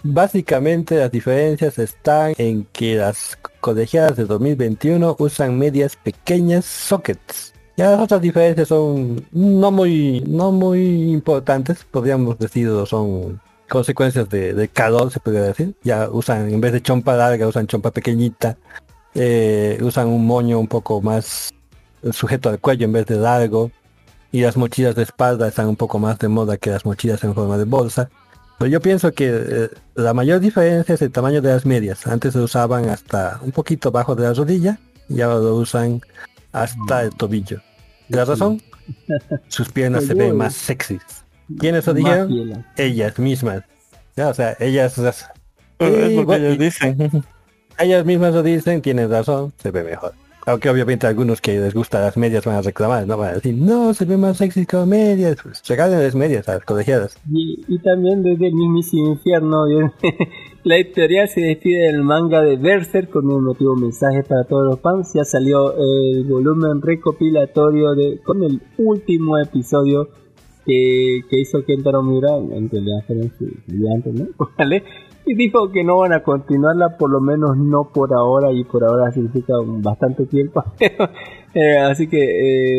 Básicamente 0.03 0.97
las 0.97 1.11
diferencias 1.11 1.77
están 1.79 2.33
en 2.37 2.65
que 2.71 2.95
las 2.95 3.37
colegiadas 3.59 4.15
de 4.15 4.25
2021 4.25 5.15
usan 5.19 5.59
medias 5.59 5.97
pequeñas 5.97 6.63
sockets. 6.63 7.53
Ya 7.75 7.91
las 7.91 7.99
otras 7.99 8.21
diferencias 8.21 8.69
son 8.69 9.25
no 9.31 9.69
muy 9.69 10.23
no 10.25 10.51
muy 10.51 11.11
importantes, 11.11 11.83
podríamos 11.91 12.39
decir, 12.39 12.69
son 12.85 13.41
consecuencias 13.75 14.29
de, 14.29 14.53
de 14.53 14.67
calor, 14.69 15.11
se 15.11 15.19
podría 15.19 15.41
decir. 15.41 15.75
Ya 15.83 16.09
usan, 16.09 16.49
en 16.49 16.61
vez 16.61 16.71
de 16.71 16.81
chompa 16.81 17.15
larga, 17.15 17.45
usan 17.45 17.67
chompa 17.67 17.91
pequeñita. 17.91 18.57
Eh, 19.13 19.77
usan 19.81 20.07
un 20.07 20.25
moño 20.25 20.57
un 20.59 20.67
poco 20.67 21.01
más 21.01 21.53
sujeto 22.11 22.49
al 22.49 22.59
cuello 22.59 22.85
en 22.85 22.93
vez 22.93 23.05
de 23.05 23.17
largo. 23.17 23.71
Y 24.31 24.41
las 24.41 24.55
mochilas 24.55 24.95
de 24.95 25.03
espalda 25.03 25.47
están 25.49 25.67
un 25.67 25.75
poco 25.75 25.99
más 25.99 26.17
de 26.19 26.29
moda 26.29 26.55
que 26.55 26.69
las 26.69 26.85
mochilas 26.85 27.21
en 27.25 27.35
forma 27.35 27.57
de 27.57 27.65
bolsa. 27.65 28.09
Pero 28.57 28.71
yo 28.71 28.79
pienso 28.79 29.11
que 29.11 29.29
eh, 29.29 29.69
la 29.95 30.13
mayor 30.13 30.39
diferencia 30.39 30.95
es 30.95 31.01
el 31.01 31.11
tamaño 31.11 31.41
de 31.41 31.49
las 31.49 31.65
medias. 31.65 32.07
Antes 32.07 32.31
se 32.31 32.39
usaban 32.39 32.87
hasta 32.87 33.39
un 33.41 33.51
poquito 33.51 33.91
bajo 33.91 34.15
de 34.15 34.23
la 34.23 34.33
rodilla 34.33 34.79
y 35.09 35.19
ahora 35.19 35.39
lo 35.39 35.55
usan 35.55 36.01
hasta 36.53 37.03
el 37.03 37.09
tobillo. 37.13 37.59
¿Y 38.07 38.13
la 38.13 38.23
razón? 38.23 38.61
Sus 39.49 39.69
piernas 39.69 40.05
se 40.05 40.13
ven 40.13 40.37
más 40.37 40.53
sexys. 40.53 41.24
¿Quiénes 41.59 41.85
lo 41.87 41.93
dijeron? 41.93 42.65
Ellas 42.77 43.19
mismas. 43.19 43.63
Ya, 44.15 44.29
o 44.29 44.33
sea, 44.33 44.55
ellas... 44.59 44.97
las- 44.97 45.29
Es 45.79 46.11
Y 46.11 46.15
lo 46.15 46.25
que 46.27 46.53
y- 46.53 46.57
dicen. 46.57 47.23
ellas 47.79 48.05
mismas 48.05 48.33
lo 48.33 48.43
dicen, 48.43 48.81
tienen 48.81 49.09
razón, 49.09 49.51
se 49.57 49.71
ve 49.71 49.83
mejor. 49.83 50.13
Aunque 50.47 50.69
obviamente 50.69 51.07
algunos 51.07 51.41
que 51.41 51.59
les 51.59 51.73
gustan 51.73 52.01
las 52.03 52.17
medias 52.17 52.45
van 52.45 52.57
a 52.57 52.61
reclamar, 52.61 53.07
no 53.07 53.17
van 53.17 53.29
a 53.31 53.33
decir, 53.33 53.55
no, 53.55 53.95
se 53.95 54.05
ve 54.05 54.15
más 54.15 54.37
sexy 54.37 54.67
con 54.67 54.87
medias. 54.87 55.37
Pues 55.41 55.63
las 55.67 56.13
medias 56.15 56.47
a 56.47 56.53
las 56.55 56.63
colegiadas. 56.65 57.17
Y, 57.31 57.65
y 57.67 57.79
también 57.79 58.21
desde 58.21 58.47
el 58.47 58.53
mismísimo 58.53 59.07
infierno, 59.13 59.65
bien, 59.67 59.91
la 60.63 60.75
editorial 60.77 61.27
se 61.29 61.41
despide 61.41 61.87
del 61.87 62.03
manga 62.03 62.41
de 62.41 62.57
Berserk 62.57 63.09
con 63.09 63.25
un 63.25 63.39
emotivo 63.39 63.75
mensaje 63.75 64.21
para 64.21 64.43
todos 64.43 64.65
los 64.67 64.79
fans. 64.81 65.13
Ya 65.15 65.23
salió 65.23 65.73
el 65.77 66.23
volumen 66.25 66.79
recopilatorio 66.79 67.95
de 67.95 68.19
con 68.23 68.43
el 68.43 68.61
último 68.77 69.39
episodio 69.39 70.09
que, 70.65 71.21
que 71.29 71.39
hizo 71.39 71.63
Kentaro 71.63 72.01
Miura, 72.01 72.37
en 72.37 72.69
sus 72.69 73.49
ayudantes, 73.69 74.13
¿no? 74.13 74.27
¿Vale? 74.57 74.83
Y 75.27 75.33
dijo 75.33 75.71
que 75.71 75.83
no 75.83 75.97
van 75.97 76.13
a 76.13 76.21
continuarla, 76.21 76.97
por 76.97 77.09
lo 77.09 77.19
menos 77.19 77.57
no 77.57 77.89
por 77.91 78.13
ahora, 78.13 78.51
y 78.51 78.63
por 78.63 78.83
ahora 78.83 79.11
significa 79.11 79.53
bastante 79.63 80.25
tiempo. 80.25 80.63
Eh, 81.57 81.77
así 81.77 82.09
que 82.09 82.17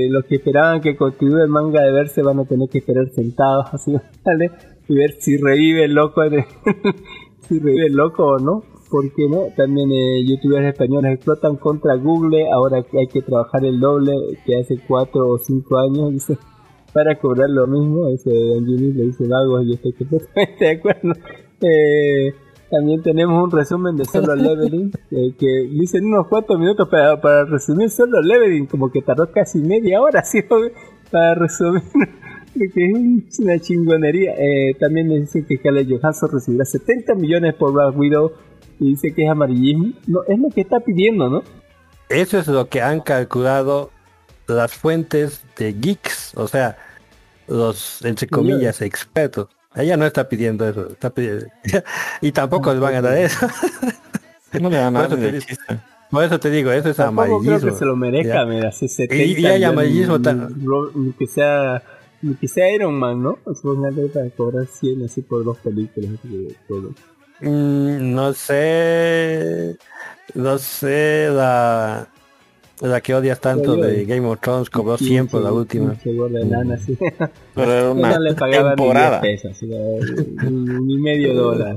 eh, 0.05 0.11
los 0.11 0.26
que 0.26 0.34
esperaban 0.34 0.82
que 0.82 0.99
continúe 0.99 1.39
el 1.39 1.49
manga 1.49 1.80
de 1.80 1.93
verse 1.93 2.20
van 2.20 2.41
a 2.41 2.45
tener 2.45 2.68
que 2.68 2.76
esperar 2.76 3.09
sentados 3.09 3.68
así, 3.72 3.97
¿vale? 4.22 4.51
Y 4.87 4.95
ver 4.95 5.12
si 5.18 5.39
revive 5.39 5.87
el 5.87 5.95
loco, 5.95 6.22
en 6.22 6.45
si 7.49 7.59
revive 7.59 7.87
el 7.87 7.95
loco 7.95 8.26
o 8.26 8.39
no. 8.39 8.64
Porque 8.91 9.30
no, 9.30 9.45
también 9.57 9.91
eh, 9.93 10.22
youtubers 10.26 10.66
españoles 10.66 11.14
explotan 11.14 11.57
contra 11.57 11.95
Google, 11.97 12.51
ahora 12.53 12.84
hay 12.93 13.07
que 13.07 13.22
trabajar 13.22 13.64
el 13.64 13.80
doble 13.80 14.12
que 14.45 14.59
hace 14.59 14.78
4 14.87 15.26
o 15.26 15.39
5 15.39 15.78
años, 15.78 16.12
dice, 16.12 16.37
para 16.97 17.14
cobrar 17.16 17.51
lo 17.51 17.66
mismo, 17.66 18.09
ese 18.09 18.30
Angelini 18.30 18.94
le 18.94 19.05
dice 19.05 19.28
vagos 19.28 19.64
y 19.64 19.68
yo 19.68 19.74
estoy 19.74 19.92
completamente 19.92 20.64
de 20.64 20.70
acuerdo. 20.70 21.12
Eh, 21.61 22.34
también 22.70 23.03
tenemos 23.03 23.44
un 23.44 23.51
resumen 23.51 23.97
de 23.97 24.07
Solo 24.07 24.34
Leveling, 24.36 24.92
eh, 25.11 25.34
que 25.38 25.68
dicen 25.72 26.07
unos 26.07 26.26
cuantos 26.26 26.59
minutos 26.59 26.88
para, 26.88 27.20
para 27.20 27.44
resumir 27.44 27.90
Solo 27.90 28.22
Leveling, 28.22 28.64
como 28.64 28.90
que 28.90 29.03
tardó 29.03 29.30
casi 29.30 29.59
media 29.59 30.01
hora, 30.01 30.24
¿sí? 30.24 30.40
para 31.11 31.34
resumir, 31.34 31.82
porque 32.55 32.90
es 33.28 33.40
una 33.40 33.59
chingonería. 33.59 34.32
Eh, 34.38 34.74
también 34.80 35.09
me 35.09 35.20
dicen 35.20 35.44
que 35.44 35.59
Scarlett 35.59 35.90
Johansson 35.90 36.30
recibirá 36.32 36.64
70 36.64 37.14
millones 37.16 37.55
por 37.57 37.74
Black 37.74 37.94
Widow 37.94 38.32
y 38.80 38.92
dice 38.92 39.12
que 39.12 39.24
es 39.24 39.30
amarillismo. 39.30 39.92
No, 40.07 40.20
es 40.26 40.38
lo 40.38 40.49
que 40.49 40.62
está 40.62 40.80
pidiendo, 40.80 41.28
¿no? 41.28 41.42
Eso 42.09 42.38
es 42.38 42.49
lo 42.49 42.70
que 42.70 42.80
han 42.80 43.01
calculado 43.01 43.90
las 44.49 44.72
fuentes 44.74 45.42
de 45.57 45.72
geeks, 45.72 46.32
o 46.36 46.47
sea, 46.49 46.76
los, 47.49 48.05
entre 48.05 48.26
comillas, 48.28 48.80
expertos. 48.82 49.49
Ella 49.74 49.97
no 49.97 50.07
está 50.07 50.28
pidiendo 50.28 50.66
eso, 50.68 50.88
está 50.90 51.11
pidiendo... 51.11 51.47
y 52.20 52.32
tampoco 52.32 52.72
les 52.72 52.80
van 52.80 52.94
a 52.94 53.03
dar 53.03 53.16
eso. 53.18 53.47
No 54.61 54.70
le 54.70 55.09
te 55.09 55.16
de 55.16 55.32
digo- 55.32 55.44
chiste. 55.47 55.80
Por 56.11 56.24
eso 56.24 56.38
te 56.40 56.51
digo, 56.51 56.70
eso 56.70 56.88
es 56.88 56.97
Tampoco 56.97 57.26
creo 57.26 57.36
amarillismo. 57.38 57.70
que 57.72 57.78
se 57.78 57.84
lo 57.84 57.97
merezca, 57.97 58.34
¿ya? 58.34 58.44
mira, 58.47 58.68
hace 58.68 58.88
70 58.88 59.22
Y- 59.22 59.42
y 59.42 59.47
hay 59.47 59.64
amarillismo 59.64 60.20
tan- 60.22 60.55
que 61.18 61.26
sea 61.26 61.82
ni 62.22 62.34
que 62.36 62.49
sea 62.49 62.72
Iron 62.72 62.94
Man, 62.99 63.22
¿no? 63.22 63.38
Supongamos 63.44 64.11
para 64.12 64.30
cobrar 64.30 64.66
100 64.66 65.05
así 65.05 65.20
por 65.22 65.44
dos 65.44 65.59
películas. 65.59 66.11
todo. 66.68 66.94
Mm, 67.40 68.14
no 68.14 68.32
sé, 68.32 69.76
no 70.34 70.57
sé, 70.59 71.28
la, 71.30 72.09
la 72.81 73.01
que 73.01 73.14
odias 73.14 73.41
tanto 73.41 73.77
de 73.77 74.05
Game 74.05 74.27
of 74.27 74.41
Thrones 74.41 74.68
cobró 74.70 74.99
100 74.99 75.29
por 75.29 75.41
la 75.43 75.53
última. 75.53 75.95
De 76.05 76.45
lana, 76.45 76.74
así. 76.74 76.99
Pero 77.55 77.72
era 77.72 77.91
una 77.93 78.11
no 78.14 78.20
le 78.20 78.35
temporada. 78.35 79.20
ni 79.22 79.29
10 79.29 79.43
pesos, 79.43 79.57
así, 79.57 79.66
ni, 80.51 80.74
ni 80.85 80.99
medio 80.99 81.33
dólar. 81.35 81.77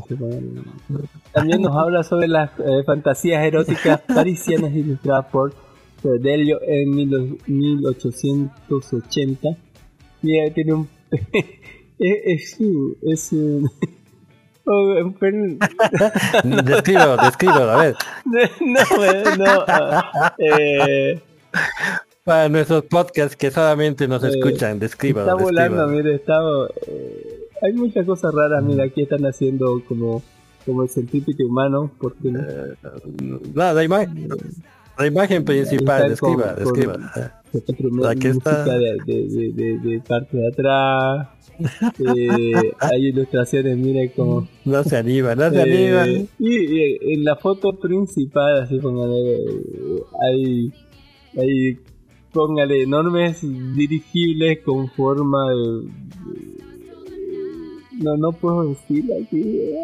También 1.32 1.62
nos 1.62 1.76
habla 1.76 2.04
sobre 2.04 2.28
las 2.28 2.50
eh, 2.60 2.84
fantasías 2.86 3.45
eróticas 3.45 4.02
parisianas 4.02 4.74
ilustradas 4.74 5.28
por 5.32 5.54
Cordelio 6.02 6.60
en 6.66 6.89
mil- 6.91 7.38
1880. 7.47 9.50
Mira, 10.22 10.54
tiene 10.54 10.74
un... 10.74 10.89
es, 12.00 12.18
es, 12.26 12.52
su- 12.58 12.97
es 13.02 13.32
un... 13.32 13.70
Describo, 16.63 17.17
describo, 17.17 17.53
a 17.53 17.78
ver. 17.78 17.95
no, 18.26 19.03
eh, 19.03 19.24
no. 19.38 19.63
ah, 19.67 20.34
eh, 20.38 21.20
Para 22.24 22.49
nuestros 22.49 22.84
podcasts 22.86 23.36
que 23.36 23.49
solamente 23.51 24.07
nos 24.07 24.24
Eh, 24.24 24.30
escuchan, 24.30 24.80
describo. 24.80 25.22
Está 25.22 25.34
volando, 25.36 25.88
mire, 25.88 26.15
está... 26.15 26.36
eh, 26.88 27.39
hay 27.61 27.74
muchas 27.74 28.05
cosas 28.05 28.34
raras, 28.34 28.63
mira, 28.63 28.84
aquí 28.86 29.01
están 29.01 29.26
haciendo 29.26 29.82
como, 29.88 30.22
como 30.65 30.84
el 30.84 30.89
centípede 30.89 31.43
humano, 31.45 31.91
porque 31.99 32.32
no? 32.32 32.39
No, 33.53 33.74
la, 33.74 33.84
ima- 33.84 34.07
la 35.00 35.08
imagen 35.08 35.43
principal, 35.45 36.02
con- 36.20 36.38
describa, 36.38 36.56
con- 36.56 36.64
describa. 36.76 36.97
La 38.02 38.16
que 38.16 38.28
música 38.30 38.62
está- 38.62 38.78
de, 38.78 38.97
de, 39.54 39.80
de, 39.80 40.00
parte 40.08 40.38
de 40.38 40.47
atrás. 40.47 41.28
Eh, 42.16 42.54
hay 42.80 43.08
ilustraciones, 43.08 43.76
mire 43.78 44.12
como... 44.14 44.47
No 44.64 44.82
se 44.82 44.95
anima, 44.95 45.36
no 45.36 45.50
se 45.50 45.58
Eh, 45.58 46.00
anima. 46.00 46.26
y, 46.39 46.47
y 46.47 47.14
en 47.14 47.26
la 47.26 47.36
foto 47.36 47.78
principal, 47.78 48.62
así 48.62 48.80
póngale, 48.80 49.36
eh, 49.36 50.02
hay, 50.22 50.74
hay, 51.38 51.78
póngale 52.32 52.84
enormes 52.84 53.41
dirigibles 53.76 54.60
con 54.64 54.89
forma 54.91 55.50
de, 55.50 55.89
no, 58.04 58.16
no 58.16 58.32
puedo 58.32 58.70
decir 58.70 59.04
aquí, 59.22 59.41
eh, 59.41 59.76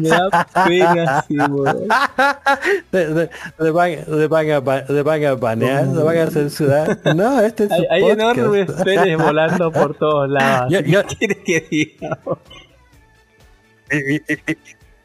me 0.00 0.08
da 0.08 0.46
pena, 0.66 1.24
sí. 1.26 1.36
Le, 2.92 3.08
le- 3.14 3.30
le 3.58 3.70
van, 3.70 3.90
le, 4.06 4.26
van 4.28 4.50
a, 4.50 4.84
le 4.92 5.02
van 5.02 5.24
a 5.24 5.34
banear, 5.34 5.86
le 5.86 6.02
van 6.02 6.16
a 6.18 6.26
censurar. 6.30 6.98
No, 7.14 7.40
este 7.40 7.64
es 7.64 7.72
Hay, 7.72 7.84
hay 7.90 8.10
enormes 8.10 8.70
penes 8.84 9.18
volando 9.18 9.70
por 9.72 9.94
todos 9.96 10.28
lados. 10.30 10.72
Yo- 10.72 10.80
yo- 10.80 11.02
¿Qué 11.06 11.16
quiere 11.16 11.42
que 11.42 11.60
diga? 11.70 12.18
y, 13.90 14.14
y- 14.16 14.56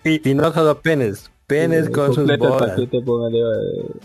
y- 0.03 0.29
y- 0.31 0.33
no 0.35 0.51
solo 0.53 0.79
penes, 0.81 1.29
penes 1.47 1.89
con 1.89 2.13
sus 2.13 2.25
bolas. 2.37 2.79
póngale, 3.05 3.39
eh, 3.39 3.99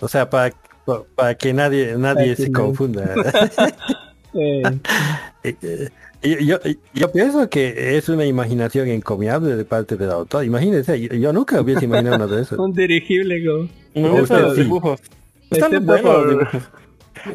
O 0.00 0.08
sea, 0.08 0.28
para, 0.30 0.54
pa- 0.84 1.02
para 1.14 1.34
que 1.34 1.52
nadie 1.52 1.94
nadie 1.96 2.34
Para 2.34 2.46
se 2.46 2.52
confunda. 2.52 3.14
Eh, 4.32 4.62
eh, 5.42 5.88
yo, 6.22 6.38
yo, 6.38 6.58
yo 6.94 7.12
pienso 7.12 7.48
que 7.48 7.96
es 7.96 8.08
una 8.08 8.26
imaginación 8.26 8.88
encomiable 8.88 9.56
de 9.56 9.64
parte 9.64 9.96
del 9.96 10.10
autor. 10.10 10.44
Imagínense, 10.44 11.00
yo, 11.00 11.14
yo 11.14 11.32
nunca 11.32 11.60
hubiese 11.60 11.84
imaginado 11.86 12.16
una 12.16 12.26
de 12.26 12.42
esas. 12.42 12.58
un 12.58 12.72
dirigible 12.72 13.42
como... 13.44 13.68
Me 13.94 14.02
Usted 14.08 14.20
gustan 14.20 14.42
los 14.42 14.54
sí. 14.54 14.62
dibujos. 14.62 15.00
Están 15.50 15.72
Excepto 15.74 15.86
buenos 15.86 16.04
los 16.04 16.14
por- 16.14 16.28
dibujos. 16.30 16.70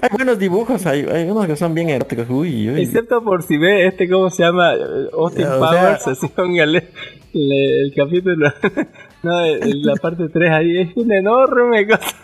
Hay 0.02 0.10
buenos 0.12 0.40
dibujos, 0.40 0.86
hay, 0.88 1.02
hay 1.02 1.30
unos 1.30 1.46
que 1.46 1.56
son 1.56 1.74
bien 1.76 1.90
eróticos. 1.90 2.28
Uy, 2.30 2.70
uy. 2.72 2.82
Excepto 2.82 3.24
por 3.24 3.44
si 3.44 3.58
ve 3.58 3.86
este, 3.88 4.10
¿cómo 4.10 4.30
se 4.32 4.42
llama? 4.44 4.72
Austin 5.14 5.46
O 5.46 5.48
sea- 5.48 5.58
Powers, 5.60 6.08
así 6.08 6.28
póngale 6.30 6.88
le- 7.34 7.82
el 7.82 7.94
capítulo. 7.96 8.52
no, 9.24 9.46
el- 9.46 9.84
la 9.84 9.96
parte 9.96 10.30
3 10.30 10.50
ahí 10.52 10.78
es 10.80 10.96
una 10.98 11.18
enorme 11.20 11.86
cosa. 11.88 12.16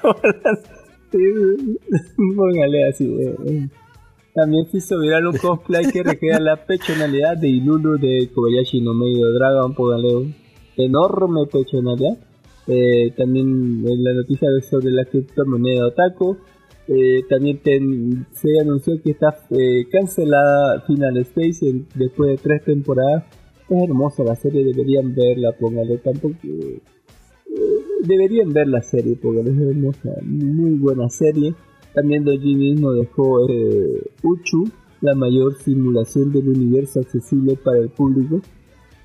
Póngale 2.36 2.88
así. 2.88 3.06
eh, 3.20 3.36
eh. 3.46 3.68
También 4.34 4.66
se 4.72 4.78
hizo 4.78 5.00
viral 5.00 5.28
un 5.28 5.38
cosplay 5.38 5.92
que 5.92 6.04
recrea 6.04 6.40
la 6.40 6.66
pechonalidad 6.66 7.38
de 7.38 7.50
Ilulu 7.50 7.98
de 7.98 8.30
Kobayashi 8.34 8.80
no 8.82 8.94
Medio 8.94 9.32
Dragon, 9.34 9.74
póngale 9.74 10.34
enorme 10.78 11.46
pechonalidad. 11.52 12.18
Eh, 12.68 13.12
también 13.18 13.84
en 13.86 14.04
la 14.04 14.14
noticia 14.14 14.48
sobre 14.70 14.92
la 14.92 15.06
criptomoneda 15.06 15.88
Otaku. 15.88 16.38
Eh, 16.88 17.24
también 17.30 17.60
se 18.32 18.60
anunció 18.62 19.02
que 19.02 19.12
está 19.12 19.38
eh, 19.52 19.88
cancelada 19.92 20.82
Final 20.82 21.18
Space 21.18 21.86
después 21.96 22.32
de 22.32 22.38
tres 22.38 22.64
temporadas. 22.64 23.26
Es 23.70 23.84
hermosa 23.84 24.24
la 24.24 24.36
serie, 24.36 24.64
deberían 24.64 25.14
verla, 25.14 25.52
póngale. 25.54 25.98
Tampoco. 25.98 26.36
eh, 26.44 26.80
deberían 28.04 28.52
ver 28.54 28.68
la 28.68 28.82
serie, 28.82 29.16
póngale, 29.16 29.52
es 29.52 29.58
hermosa. 29.58 30.10
Muy 30.24 30.72
buena 30.72 31.10
serie. 31.10 31.54
También 31.94 32.24
Doji 32.24 32.56
mismo 32.56 32.94
dejó 32.94 33.48
eh, 33.50 34.02
Uchu, 34.24 34.70
la 35.02 35.16
mayor 35.16 35.58
simulación 35.62 36.32
del 36.32 36.48
universo 36.50 37.00
accesible 37.00 37.56
para 37.56 37.80
el 37.80 37.90
público. 37.90 38.40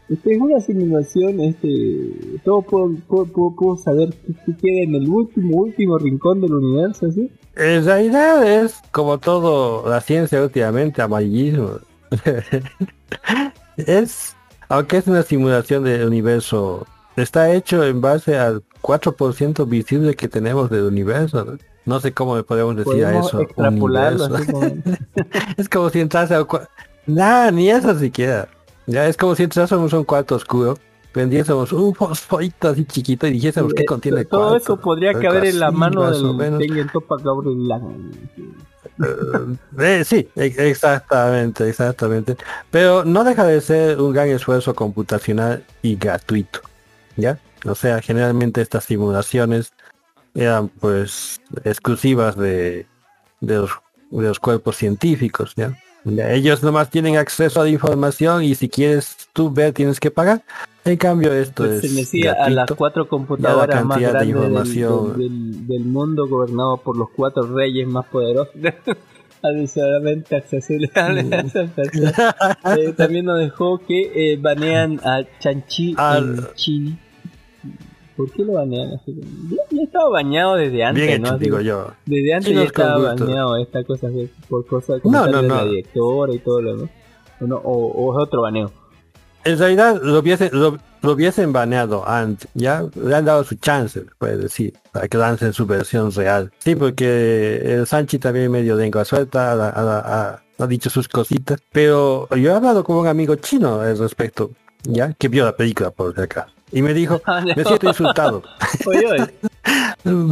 Este 0.09 0.35
es 0.35 0.41
una 0.41 0.61
simulación, 0.61 1.41
este, 1.41 2.39
todo 2.45 2.63
puedo, 2.63 2.95
puedo, 3.09 3.57
puedo- 3.57 3.77
saber 3.77 4.15
qué, 4.25 4.53
queda 4.57 4.83
en 4.85 4.95
el 4.95 5.09
último, 5.09 5.57
último 5.57 5.99
rincón 5.99 6.41
del 6.41 6.55
universo, 6.55 7.11
¿sí? 7.11 7.29
En 7.57 7.85
realidad 7.85 8.47
es 8.63 8.81
como 8.93 9.19
todo 9.19 9.89
la 9.89 10.01
ciencia 10.01 10.41
últimamente, 10.43 11.03
amarillismo. 11.03 11.71
es, 13.77 14.37
aunque 14.69 14.99
es 14.99 15.07
una 15.09 15.23
simulación 15.23 15.83
del 15.83 16.07
universo, 16.07 16.87
está 17.17 17.53
hecho 17.53 17.85
en 17.85 18.01
base 18.01 18.37
al 18.39 18.63
4% 18.83 19.69
visible 19.69 20.15
que 20.15 20.29
tenemos 20.29 20.71
del 20.71 20.85
universo. 20.85 21.59
No 21.87 22.01
sé 22.01 22.13
cómo 22.13 22.37
le 22.37 22.43
podemos 22.43 22.77
decir 22.77 23.05
a 23.05 23.19
eso. 23.19 23.41
extrapolarlo 23.41 24.25
universo. 24.27 24.37
así 24.37 24.53
como... 24.53 24.83
es 25.57 25.69
como 25.69 25.91
si 25.91 26.01
entrase 26.01 26.35
al 26.35 26.47
cua- 26.47 26.69
Nada, 27.07 27.51
ni 27.53 27.71
eso 27.71 27.97
siquiera. 27.99 28.49
Ya 28.87 29.07
es 29.07 29.17
como 29.17 29.35
si 29.35 29.45
entrásemos 29.45 29.93
a 29.95 29.99
un 29.99 30.05
cuarto 30.05 30.35
oscuro, 30.35 30.77
prendiésemos 31.13 31.73
un 31.73 31.95
fosforito 31.95 32.69
así 32.69 32.85
chiquito 32.85 33.27
y 33.27 33.33
dijésemos 33.33 33.73
qué 33.75 33.85
contiene 33.85 34.25
Todo 34.25 34.49
cuarto. 34.51 34.57
eso 34.57 34.77
podría 34.81 35.13
caber 35.15 35.45
en 35.47 35.61
la 35.61 35.71
mano 35.71 36.11
del. 36.11 36.59
Tengen 36.59 36.89
Toppa 36.93 37.17
Gabriel 37.23 37.57
Eh, 39.79 40.05
sí, 40.05 40.29
e- 40.37 40.55
exactamente, 40.71 41.69
exactamente. 41.69 42.37
Pero 42.71 43.05
no 43.05 43.25
deja 43.25 43.45
de 43.45 43.61
ser 43.61 44.01
un 44.01 44.13
gran 44.13 44.29
esfuerzo 44.29 44.75
computacional 44.75 45.65
y 45.83 45.97
gratuito, 45.97 46.61
¿ya? 47.17 47.39
O 47.65 47.75
sea, 47.75 48.01
generalmente 48.01 48.61
estas 48.63 48.85
simulaciones 48.85 49.73
eran 50.37 50.69
pues 50.69 51.41
exclusivas 51.65 52.37
de, 52.37 52.87
de, 53.41 53.55
los, 53.57 53.71
de 54.11 54.29
los 54.29 54.39
cuerpos 54.39 54.77
científicos, 54.77 55.53
¿ya? 55.57 55.77
Ellos 56.07 56.63
nomás 56.63 56.89
tienen 56.91 57.17
acceso 57.17 57.61
a 57.61 57.65
la 57.65 57.71
información 57.71 58.45
y 58.45 58.55
si 58.55 58.69
quieres 58.69 59.17
tú 59.33 59.51
ver 59.51 59.73
tienes 59.73 59.99
que 59.99 60.13
pagar. 60.13 60.45
En 60.85 60.97
cambio 60.99 61.33
esto 61.33 61.65
es 61.65 61.81
Pertenecía 61.81 62.31
a 62.35 62.37
las 62.49 62.55
gratuito. 62.55 62.77
cuatro 62.77 63.09
computadoras 63.09 63.85
más 63.85 63.99
cantidad 63.99 64.21
de 64.21 64.27
grandes 64.27 64.29
del- 64.29 64.77
información. 64.77 65.19
del, 65.19 65.19
del- 65.53 65.67
del 65.67 65.85
mundo 65.85 66.29
gobernado 66.29 66.77
por 66.77 66.97
los 66.97 67.09
cuatro 67.11 67.43
reyes 67.53 67.89
más 67.89 68.07
poderosos. 68.07 68.55
Adicionalmente 69.43 70.37
accesible 70.37 70.91
a 70.95 71.09
Mm. 71.09 71.33
esas 71.33 71.71
personas. 71.77 72.15
Eh, 72.79 72.93
también 72.97 73.25
nos 73.27 73.39
dejó 73.41 73.79
que 73.79 74.33
eh, 74.33 74.37
banean 74.41 75.01
a 75.05 75.23
Chanchi 75.41 75.95
en 75.99 76.47
Chile. 76.55 76.99
¿Por 78.17 78.31
qué 78.33 78.45
lo 78.45 78.55
banean 78.55 78.95
así? 78.95 79.15
Ya, 79.51 79.63
ya 79.71 79.83
estaba 79.83 80.09
bañado 80.09 80.57
desde 80.57 80.83
antes, 80.85 81.07
Bien 81.07 81.21
¿no? 81.23 81.29
hecho, 81.29 81.35
Así 81.37 81.45
digo 81.45 81.61
yo. 81.61 81.91
Desde 82.07 82.33
antes 82.35 82.49
Chinos 82.49 82.63
ya 82.63 82.67
estaba 82.69 82.99
baneado 83.15 83.57
esta 83.59 83.85
cosa 83.85 84.09
por 84.49 84.67
cosas 84.67 85.01
No, 85.05 85.11
no, 85.11 85.33
comentarios 85.33 85.43
de 85.43 85.49
no. 85.49 85.55
la 85.57 85.65
directora 85.65 86.33
y 86.35 86.39
todo 86.39 86.63
lo 86.63 86.77
demás. 86.77 86.91
O, 87.41 87.47
no, 87.47 87.57
o, 87.57 87.87
o 87.93 88.13
es 88.19 88.23
otro 88.27 88.43
baneo. 88.43 88.71
En 89.45 89.59
realidad 89.59 90.01
lo 90.03 90.19
hubiesen, 90.19 90.49
lo, 90.53 90.79
lo 91.03 91.13
hubiesen 91.13 91.53
baneado 91.53 92.09
antes, 92.09 92.49
ya 92.55 92.85
le 93.01 93.15
han 93.15 93.25
dado 93.27 93.45
su 93.45 93.55
chance, 93.57 94.03
puede 94.19 94.39
decir, 94.39 94.73
para 94.91 95.07
que 95.07 95.19
lancen 95.19 95.53
su 95.53 95.67
versión 95.67 96.11
real. 96.11 96.51
Sí, 96.59 96.75
porque 96.75 97.59
el 97.65 97.87
Sanchi 97.87 98.19
también 98.19 98.51
medio 98.51 98.75
lengua 98.75 99.05
suelta, 99.05 99.53
ha- 99.53 99.69
ha- 100.35 100.43
ha 100.59 100.67
dicho 100.67 100.91
sus 100.91 101.07
cositas, 101.07 101.61
pero 101.71 102.29
yo 102.35 102.51
he 102.51 102.55
hablado 102.55 102.83
con 102.83 102.97
un 102.97 103.07
amigo 103.07 103.37
chino 103.37 103.79
al 103.81 103.97
respecto, 103.99 104.51
ya, 104.83 105.13
que 105.13 105.29
vio 105.29 105.45
la 105.45 105.55
película 105.55 105.91
por 105.93 106.19
acá. 106.19 106.49
Y 106.73 106.83
me 106.83 106.93
dijo, 106.95 107.21
Ah, 107.27 107.41
no. 107.41 107.55
me 107.55 107.65
siento 107.65 107.89
insultado. 107.89 108.43
Oye, 108.87 109.07
oye. 109.07 109.35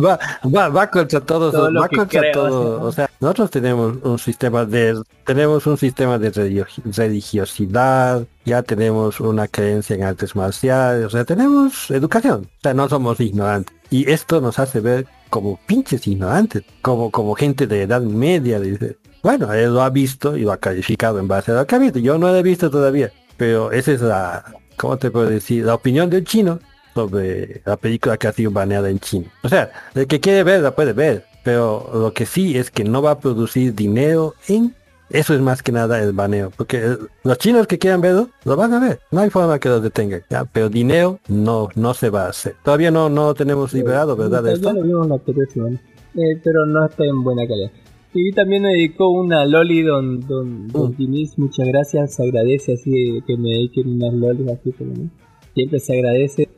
va, 0.03 0.18
va, 0.55 0.68
va 0.68 0.91
contra 0.91 1.20
todos, 1.20 1.53
Todo 1.53 1.72
va 1.80 1.89
contra 1.89 2.20
creo, 2.20 2.32
todo. 2.32 2.78
¿no? 2.80 2.85
O 2.87 2.93
sea, 2.93 3.09
nosotros 3.20 3.51
tenemos 3.51 3.97
un 4.03 4.18
sistema 4.18 4.64
de, 4.64 5.01
tenemos 5.24 5.66
un 5.66 5.76
sistema 5.76 6.18
de 6.18 6.30
religio- 6.30 6.66
religiosidad, 6.85 8.24
ya 8.45 8.62
tenemos 8.62 9.20
una 9.20 9.49
creencia 9.49 9.97
en 9.97 10.05
artes 10.05 10.37
marciales, 10.37 11.07
o 11.07 11.11
sea, 11.11 11.24
tenemos 11.24 11.91
educación, 11.91 12.49
o 12.59 12.61
sea, 12.62 12.74
no 12.74 12.89
somos 12.89 13.18
ignorantes. 13.20 13.74
Y 13.91 14.11
esto 14.11 14.41
nos 14.41 14.59
hace 14.59 14.80
ver 14.80 15.07
como 15.30 15.59
pinches 15.66 16.07
ignorantes, 16.07 16.62
como, 16.82 17.11
como 17.11 17.35
gente 17.35 17.66
de 17.66 17.82
edad 17.82 18.03
media, 18.03 18.61
dice. 18.61 18.99
Bueno, 19.22 19.53
él 19.53 19.72
lo 19.72 19.82
ha 19.82 19.91
visto 19.91 20.37
y 20.37 20.43
lo 20.43 20.53
ha 20.53 20.59
calificado 20.59 21.18
en 21.18 21.26
base 21.28 21.51
a 21.51 21.55
lo 21.55 21.66
que 21.66 21.74
ha 21.74 21.78
visto. 21.78 21.99
Yo 21.99 22.18
no 22.18 22.28
lo 22.28 22.37
he 22.37 22.43
visto 22.43 22.70
todavía, 22.70 23.11
pero 23.39 23.72
esa 23.72 23.93
es 23.93 24.03
la, 24.03 24.45
¿cómo 24.77 24.97
te 24.97 25.11
puedo 25.11 25.29
decir? 25.29 25.64
La 25.64 25.75
opinión 25.75 26.11
del 26.11 26.25
chino 26.25 26.59
sobre 26.95 27.61
la 27.64 27.77
película 27.77 28.16
que 28.16 28.29
ha 28.29 28.33
sido 28.33 28.51
baneada 28.51 28.89
en 28.89 29.01
China. 29.01 29.27
O 29.43 29.49
sea, 29.49 29.70
el 29.95 30.07
que 30.07 30.20
quiere 30.20 30.45
ver 30.45 30.62
la 30.62 30.75
puede 30.75 30.93
ver, 30.93 31.25
pero 31.43 31.91
lo 31.93 32.12
que 32.12 32.27
sí 32.27 32.57
es 32.57 32.70
que 32.70 32.85
no 32.85 33.03
va 33.03 33.12
a 33.12 33.18
producir 33.18 33.75
dinero 33.75 34.35
en... 34.49 34.75
Eso 35.11 35.35
es 35.35 35.41
más 35.41 35.62
que 35.62 35.70
nada 35.70 36.03
el 36.03 36.12
baneo, 36.12 36.51
porque 36.57 36.97
los 37.25 37.39
chinos 37.39 37.66
que 37.66 37.79
quieran 37.79 38.01
verlo, 38.01 38.31
lo 38.45 38.57
van 38.57 38.72
a 38.72 38.81
ver. 38.81 39.01
No 39.11 39.20
hay 39.20 39.29
forma 39.29 39.59
que 39.59 39.68
los 39.68 39.83
detengan, 39.83 40.22
¿ya? 40.31 40.45
pero 40.47 40.70
dinero 40.70 41.20
no 41.29 41.68
no 41.75 41.93
se 41.93 42.09
va 42.09 42.25
a 42.25 42.29
hacer. 42.31 42.57
Todavía 42.64 42.91
no 42.91 43.11
no 43.11 43.35
tenemos 43.35 43.75
liberado, 43.75 44.16
¿verdad? 44.16 44.49
Esto? 44.49 44.72
lo 44.72 44.83
vimos 44.83 45.07
la 45.07 45.14
anterior 45.16 45.49
semana. 45.53 45.79
Eh, 46.16 46.41
pero 46.43 46.64
no 46.64 46.87
está 46.87 47.05
en 47.05 47.22
buena 47.22 47.47
calidad. 47.47 47.70
Y 48.16 48.32
también 48.32 48.62
me 48.62 48.68
dedicó 48.70 49.08
una 49.10 49.44
loli 49.44 49.82
don, 49.82 50.20
don, 50.20 50.68
don. 50.68 50.96
Diniz, 50.96 51.36
muchas 51.36 51.66
gracias, 51.66 52.14
se 52.14 52.22
agradece 52.22 52.74
así 52.74 53.20
que 53.26 53.36
me 53.36 53.50
dediquen 53.50 53.88
unas 53.95 54.14
lolis 54.14 54.49
así 54.53 54.70
por 54.70 54.86
menos. 54.86 55.11
Siempre 55.54 55.80
se 55.80 55.95
agradece. 55.99 56.49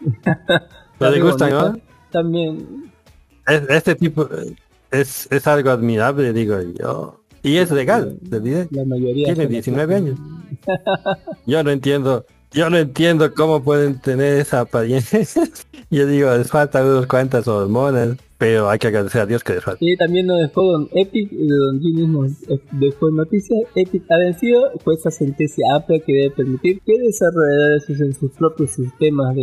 ¿Pero 0.98 1.10
le 1.10 1.20
Muy 1.20 1.28
gustan, 1.30 1.50
bonita. 1.50 1.68
no? 1.72 1.78
También, 2.10 2.66
Es- 3.46 3.68
este 3.70 3.94
tipo 3.94 4.28
es, 4.90 5.28
es 5.30 5.46
algo 5.46 5.70
admirable, 5.70 6.32
digo 6.32 6.56
yo. 6.78 7.20
Y 7.42 7.56
es 7.58 7.70
legal, 7.70 8.18
te 8.28 8.40
diré. 8.40 8.66
la 8.70 8.84
mayoría. 8.84 9.26
Tiene 9.26 9.44
son 9.44 9.52
19 9.52 9.94
años. 9.94 10.18
Yo 11.46 11.62
no 11.62 11.70
entiendo, 11.70 12.24
yo 12.50 12.70
no 12.70 12.78
entiendo 12.78 13.32
cómo 13.34 13.62
pueden 13.62 14.00
tener 14.00 14.38
esa 14.40 14.60
apariencia. 14.60 15.20
yo 15.90 16.06
digo, 16.08 16.34
les 16.36 16.50
faltan 16.50 16.86
unas 16.86 17.06
cuantas 17.06 17.46
hormonas, 17.46 18.16
pero 18.38 18.68
hay 18.68 18.78
que 18.78 18.88
agradecer 18.88 19.20
a 19.22 19.26
Dios 19.26 19.42
que 19.42 19.60
falta. 19.60 19.78
Y 19.84 19.96
también 19.96 20.26
nos 20.26 20.40
dejó 20.40 20.62
Don 20.72 20.88
Epic, 20.92 21.30
Don 21.32 21.80
G 21.80 21.94
mismo 21.94 22.24
eh, 22.26 22.60
dejó 22.72 23.10
noticias. 23.10 23.60
Epic 23.74 24.02
ha 24.10 24.18
vencido, 24.18 24.70
jueza 24.84 25.10
sentencia 25.10 25.64
amplia 25.74 26.00
que 26.00 26.12
debe 26.12 26.30
permitir 26.30 26.80
que 26.84 26.98
desarrolladores 26.98 27.88
usen 27.88 28.12
sus 28.12 28.30
propios 28.32 28.70
sistemas 28.70 29.34
de, 29.34 29.42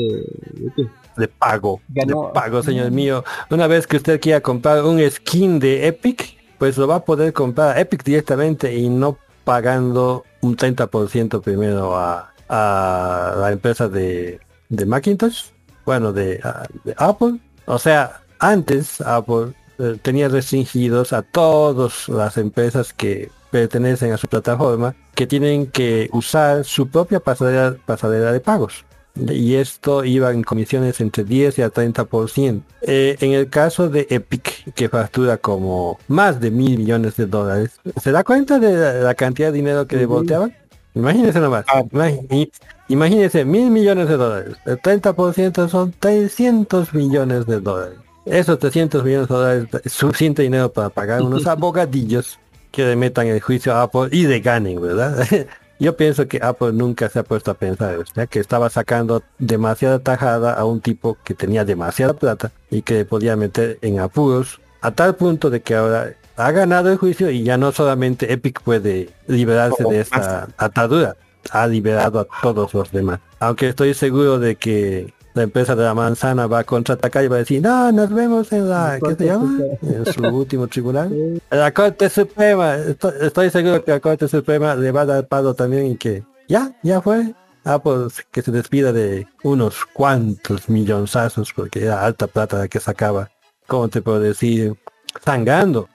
de, 0.53 0.71
qué? 0.75 0.87
De 1.17 1.27
pago, 1.27 1.81
Ganó. 1.89 2.27
de 2.27 2.33
pago, 2.33 2.61
señor 2.63 2.91
mío. 2.91 3.23
Una 3.49 3.67
vez 3.67 3.87
que 3.87 3.97
usted 3.97 4.19
quiera 4.19 4.41
comprar 4.41 4.83
un 4.83 4.99
skin 5.09 5.59
de 5.59 5.87
Epic, 5.87 6.37
pues 6.57 6.77
lo 6.77 6.87
va 6.87 6.95
a 6.95 7.05
poder 7.05 7.33
comprar 7.33 7.75
a 7.77 7.79
Epic 7.81 8.03
directamente 8.03 8.75
y 8.75 8.89
no 8.89 9.17
pagando 9.43 10.23
un 10.41 10.55
30% 10.55 11.41
primero 11.41 11.95
a, 11.97 12.31
a 12.49 13.35
la 13.39 13.51
empresa 13.51 13.87
de, 13.89 14.39
de 14.69 14.85
Macintosh, 14.85 15.49
bueno, 15.85 16.13
de, 16.13 16.39
a- 16.43 16.67
de 16.83 16.93
Apple. 16.97 17.39
O 17.65 17.77
sea, 17.77 18.21
antes 18.43 19.01
Apple 19.01 19.53
eh, 19.79 19.97
tenía 20.01 20.27
restringidos 20.29 21.13
a 21.13 21.21
todas 21.21 22.07
las 22.09 22.37
empresas 22.37 22.93
que 22.93 23.29
pertenecen 23.51 24.11
a 24.13 24.17
su 24.17 24.27
plataforma 24.27 24.95
que 25.15 25.27
tienen 25.27 25.67
que 25.67 26.09
usar 26.11 26.63
su 26.65 26.87
propia 26.87 27.19
pasarela, 27.19 27.75
pasarela 27.85 28.31
de 28.31 28.39
pagos. 28.39 28.83
y 29.15 29.55
esto 29.55 30.03
iba 30.03 30.31
en 30.31 30.41
comisiones 30.43 30.99
entre 30.99 31.23
10 31.23 31.59
y 31.59 31.61
a 31.61 31.69
30%. 31.71 32.61
Eh, 32.81 33.15
en 33.19 33.31
el 33.33 33.47
caso 33.49 33.87
de 33.89 34.07
Epic, 34.09 34.73
que 34.73 34.89
factura 34.89 35.37
como 35.37 35.99
más 36.07 36.39
de 36.39 36.49
mil 36.49 36.79
millones 36.79 37.15
de 37.15 37.27
dólares, 37.27 37.71
¿se 38.01 38.11
da 38.11 38.23
cuenta 38.23 38.57
de 38.57 38.73
la, 38.75 38.93
la 38.93 39.13
cantidad 39.13 39.49
de 39.49 39.57
dinero 39.57 39.85
que 39.87 39.97
le 39.97 40.07
volteaban? 40.07 40.55
Imagínense 40.95 41.39
nomás. 41.39 41.65
Imag- 41.91 42.51
Imagínense, 42.89 43.45
mil 43.45 43.69
millones 43.71 44.07
de 44.09 44.17
dólares. 44.17 44.55
El 44.65 44.79
30% 44.81 45.69
son 45.69 45.93
300 45.99 46.93
millones 46.93 47.45
de 47.45 47.59
dólares. 47.59 47.97
Esos 48.25 48.57
300 48.59 49.03
millones 49.03 49.27
de 49.27 49.35
dólares 49.35 49.67
es 49.83 49.91
suficiente 49.91 50.43
dinero 50.43 50.71
para 50.71 50.89
pagar 50.89 51.21
unos 51.23 51.47
abogadillos 51.47 52.39
que 52.71 52.85
le 52.85 52.95
metan 52.95 53.27
el 53.27 53.41
juicio 53.41 53.73
a 53.73 53.83
Apple 53.83 54.09
y 54.11 54.25
le 54.25 54.39
ganen, 54.39 54.81
¿verdad? 54.81 55.25
Yo 55.79 55.97
pienso 55.97 56.27
que 56.27 56.39
Apple 56.41 56.71
nunca 56.71 57.09
se 57.09 57.19
ha 57.19 57.23
puesto 57.23 57.51
a 57.51 57.55
pensar, 57.55 57.97
que 58.29 58.39
estaba 58.39 58.69
sacando 58.69 59.21
demasiada 59.37 59.99
tajada 59.99 60.53
a 60.53 60.63
un 60.65 60.79
tipo 60.79 61.17
que 61.23 61.33
tenía 61.33 61.65
demasiada 61.65 62.13
plata 62.13 62.51
y 62.69 62.83
que 62.83 62.93
le 62.93 63.05
podía 63.05 63.35
meter 63.35 63.79
en 63.81 63.99
apuros 63.99 64.61
a 64.81 64.91
tal 64.91 65.15
punto 65.15 65.49
de 65.49 65.61
que 65.61 65.75
ahora 65.75 66.13
ha 66.37 66.51
ganado 66.51 66.91
el 66.91 66.97
juicio 66.97 67.29
y 67.31 67.43
ya 67.43 67.57
no 67.57 67.71
solamente 67.71 68.31
Epic 68.31 68.61
puede 68.61 69.09
liberarse 69.27 69.83
de 69.83 70.01
esta 70.01 70.47
atadura, 70.57 71.15
ha 71.51 71.67
liberado 71.67 72.19
a 72.19 72.27
todos 72.41 72.73
los 72.73 72.91
demás. 72.91 73.19
Aunque 73.39 73.69
estoy 73.69 73.93
seguro 73.93 74.39
de 74.39 74.55
que 74.55 75.13
la 75.33 75.43
empresa 75.43 75.75
de 75.75 75.83
la 75.83 75.93
manzana 75.93 76.47
va 76.47 76.59
a 76.59 76.63
contraatacar 76.63 77.23
y 77.23 77.27
va 77.27 77.37
a 77.37 77.39
decir, 77.39 77.61
no, 77.61 77.91
nos 77.91 78.11
vemos 78.11 78.51
en 78.51 78.69
la, 78.69 78.99
¿qué 79.03 79.15
se 79.15 79.25
llama? 79.25 79.59
En 79.81 80.05
su 80.05 80.21
último 80.21 80.67
tribunal. 80.67 81.41
La 81.49 81.73
Corte 81.73 82.09
Suprema, 82.09 82.75
estoy, 82.75 83.13
estoy 83.21 83.49
seguro 83.49 83.83
que 83.83 83.91
la 83.91 83.99
Corte 83.99 84.27
Suprema 84.27 84.75
le 84.75 84.91
va 84.91 85.01
a 85.01 85.05
dar 85.05 85.27
palo 85.27 85.53
también 85.53 85.87
y 85.87 85.97
que 85.97 86.23
ya, 86.47 86.73
ya 86.83 87.01
fue. 87.01 87.33
Ah, 87.65 87.79
pues 87.79 88.25
que 88.29 88.41
se 88.41 88.51
despida 88.51 88.91
de 88.91 89.25
unos 89.43 89.85
cuantos 89.93 90.69
millonzazos 90.69 91.53
porque 91.53 91.83
era 91.83 92.05
alta 92.05 92.27
plata 92.27 92.57
la 92.57 92.67
que 92.67 92.79
sacaba. 92.79 93.29
¿Cómo 93.67 93.87
te 93.87 94.01
puedo 94.01 94.19
decir? 94.19 94.75
Sangando, 95.23 95.87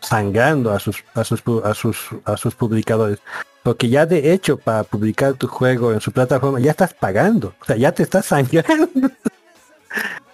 sangando 0.00 0.70
a 0.70 0.78
sus, 0.78 1.04
a 1.14 1.24
sus, 1.24 1.42
a 1.64 1.74
sus, 1.74 1.98
a 2.24 2.36
sus 2.36 2.54
publicadores. 2.54 3.18
Porque 3.66 3.88
ya 3.88 4.06
de 4.06 4.32
hecho 4.32 4.56
para 4.56 4.84
publicar 4.84 5.34
tu 5.34 5.48
juego 5.48 5.92
en 5.92 6.00
su 6.00 6.12
plataforma 6.12 6.60
ya 6.60 6.70
estás 6.70 6.94
pagando. 6.94 7.52
O 7.60 7.64
sea, 7.64 7.74
ya 7.76 7.90
te 7.90 8.04
estás 8.04 8.26
sangrando. 8.26 9.10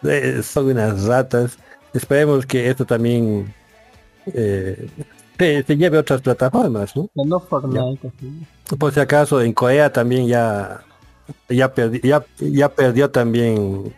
Eh, 0.03 0.43
Son 0.43 0.67
unas 0.67 1.05
ratas. 1.05 1.57
Esperemos 1.95 2.45
que 2.45 2.69
esto 2.69 2.85
también 2.85 3.55
eh, 4.27 4.89
se, 5.39 5.63
se 5.63 5.77
lleve 5.77 5.97
a 5.97 6.01
otras 6.01 6.21
plataformas, 6.21 6.95
¿no? 6.97 7.09
No 7.15 7.39
Fortnite. 7.41 8.09
así. 8.09 8.77
Por 8.77 8.93
si 8.93 9.01
acaso 9.01 9.41
en 9.41 9.53
Corea 9.53 9.91
también 9.93 10.27
ya 10.27 10.83
ya, 11.49 11.73
perdi- 11.75 12.03
ya, 12.03 12.25
ya 12.39 12.69
perdió 12.69 13.11
también 13.11 13.95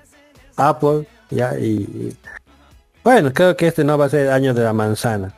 Apple 0.56 1.06
ya 1.30 1.58
y 1.58 2.14
bueno 3.02 3.32
creo 3.32 3.56
que 3.56 3.66
este 3.68 3.82
no 3.82 3.96
va 3.96 4.04
a 4.04 4.08
ser 4.10 4.26
el 4.26 4.32
año 4.32 4.52
de 4.54 4.62
la 4.62 4.72
manzana 4.74 5.32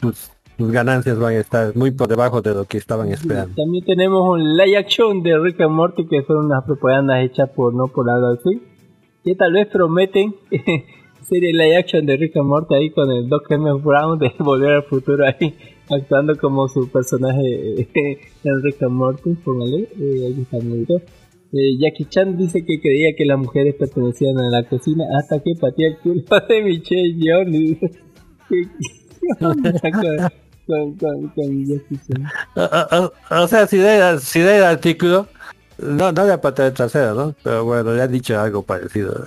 sus, 0.00 0.30
sus 0.58 0.70
ganancias 0.72 1.18
van 1.18 1.34
a 1.34 1.38
estar 1.38 1.74
muy 1.76 1.92
por 1.92 2.08
debajo 2.08 2.42
de 2.42 2.52
lo 2.52 2.64
que 2.64 2.78
estaban 2.78 3.10
esperando 3.10 3.54
También 3.54 3.84
tenemos 3.84 4.28
un 4.28 4.56
live 4.56 4.76
action 4.76 5.22
de 5.22 5.38
Rick 5.38 5.60
and 5.60 5.70
Morty 5.70 6.06
que 6.06 6.22
son 6.24 6.46
unas 6.46 6.64
propagandas 6.64 7.24
hechas 7.24 7.48
por 7.50 7.72
no 7.74 7.86
por 7.86 8.10
Adult 8.10 8.40
Swim 8.42 8.60
que 9.24 9.34
tal 9.34 9.52
vez 9.52 9.68
prometen 9.68 10.34
serie 11.22 11.52
live 11.52 11.76
action 11.76 12.04
de 12.04 12.16
Rick 12.16 12.36
and 12.36 12.46
Morty 12.46 12.74
ahí 12.74 12.90
con 12.90 13.10
el 13.10 13.28
Doc 13.28 13.50
M. 13.50 13.72
Brown 13.74 14.18
de 14.18 14.32
Volver 14.38 14.72
al 14.72 14.82
Futuro 14.82 15.24
ahí 15.24 15.54
actuando 15.90 16.36
como 16.36 16.68
su 16.68 16.88
personaje 16.90 17.80
eh, 17.80 17.88
en 18.44 18.62
Rick 18.62 18.82
and 18.82 18.92
Morty, 18.92 19.34
póngale, 19.34 19.88
eh, 19.98 20.26
ahí 20.26 20.42
está 20.42 20.58
muy 20.58 20.84
bien. 20.84 21.02
Eh, 21.52 21.78
Jackie 21.80 22.04
Chan 22.04 22.36
dice 22.36 22.64
que 22.64 22.78
creía 22.80 23.14
que 23.16 23.24
las 23.24 23.38
mujeres 23.38 23.74
pertenecían 23.74 24.38
a 24.38 24.50
la 24.50 24.68
cocina 24.68 25.04
hasta 25.18 25.42
que 25.42 25.52
patea 25.58 25.88
el 25.88 25.98
culo 25.98 26.22
de 26.48 26.62
Michelle 26.62 27.16
Jones. 27.18 27.78
¿Qué- 30.68 30.94
qué 30.98 31.06
onda 31.06 31.08
con, 31.08 31.28
con, 31.28 31.28
con, 31.28 31.28
con 31.30 31.66
Jackie 31.66 31.98
Chan? 32.06 33.12
o, 33.30 33.48
sea 33.48 33.66
si 33.66 33.78
de, 33.78 33.88
de 33.88 34.56
el 34.58 34.64
artículo 34.64 35.26
no 35.78 36.12
no 36.12 36.24
le 36.26 36.32
apata 36.32 36.66
el 36.66 36.72
trasero 36.74 37.14
no 37.14 37.34
pero 37.42 37.64
bueno 37.64 37.92
le 37.94 38.02
ha 38.02 38.06
dicho 38.06 38.38
algo 38.38 38.62
parecido. 38.62 39.26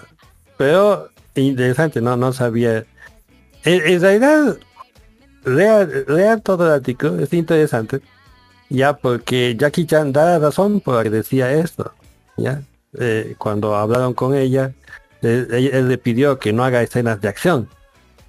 Pero 0.58 1.10
interesante 1.36 2.00
no 2.02 2.16
no 2.18 2.32
sabía. 2.34 2.86
En, 3.64 3.82
en 3.88 4.02
realidad 4.02 4.58
lean, 5.46 6.42
todo 6.42 6.66
el 6.68 6.74
artículo 6.74 7.20
es 7.20 7.34
interesante. 7.34 8.00
Ya 8.70 8.94
porque 8.96 9.56
Jackie 9.58 9.86
Chan 9.86 10.14
da 10.14 10.26
la 10.26 10.40
razón 10.40 10.80
por 10.80 10.96
la 10.96 11.04
que 11.04 11.10
decía 11.10 11.52
esto 11.52 11.92
ya 12.38 12.62
Eh, 13.00 13.36
cuando 13.38 13.76
hablaron 13.76 14.14
con 14.14 14.36
ella 14.36 14.72
él, 15.22 15.48
él- 15.52 15.70
él 15.74 15.88
le 15.90 15.98
pidió 15.98 16.40
que 16.40 16.52
no 16.54 16.64
haga 16.64 16.82
escenas 16.82 17.20
de 17.22 17.28
acción 17.30 17.68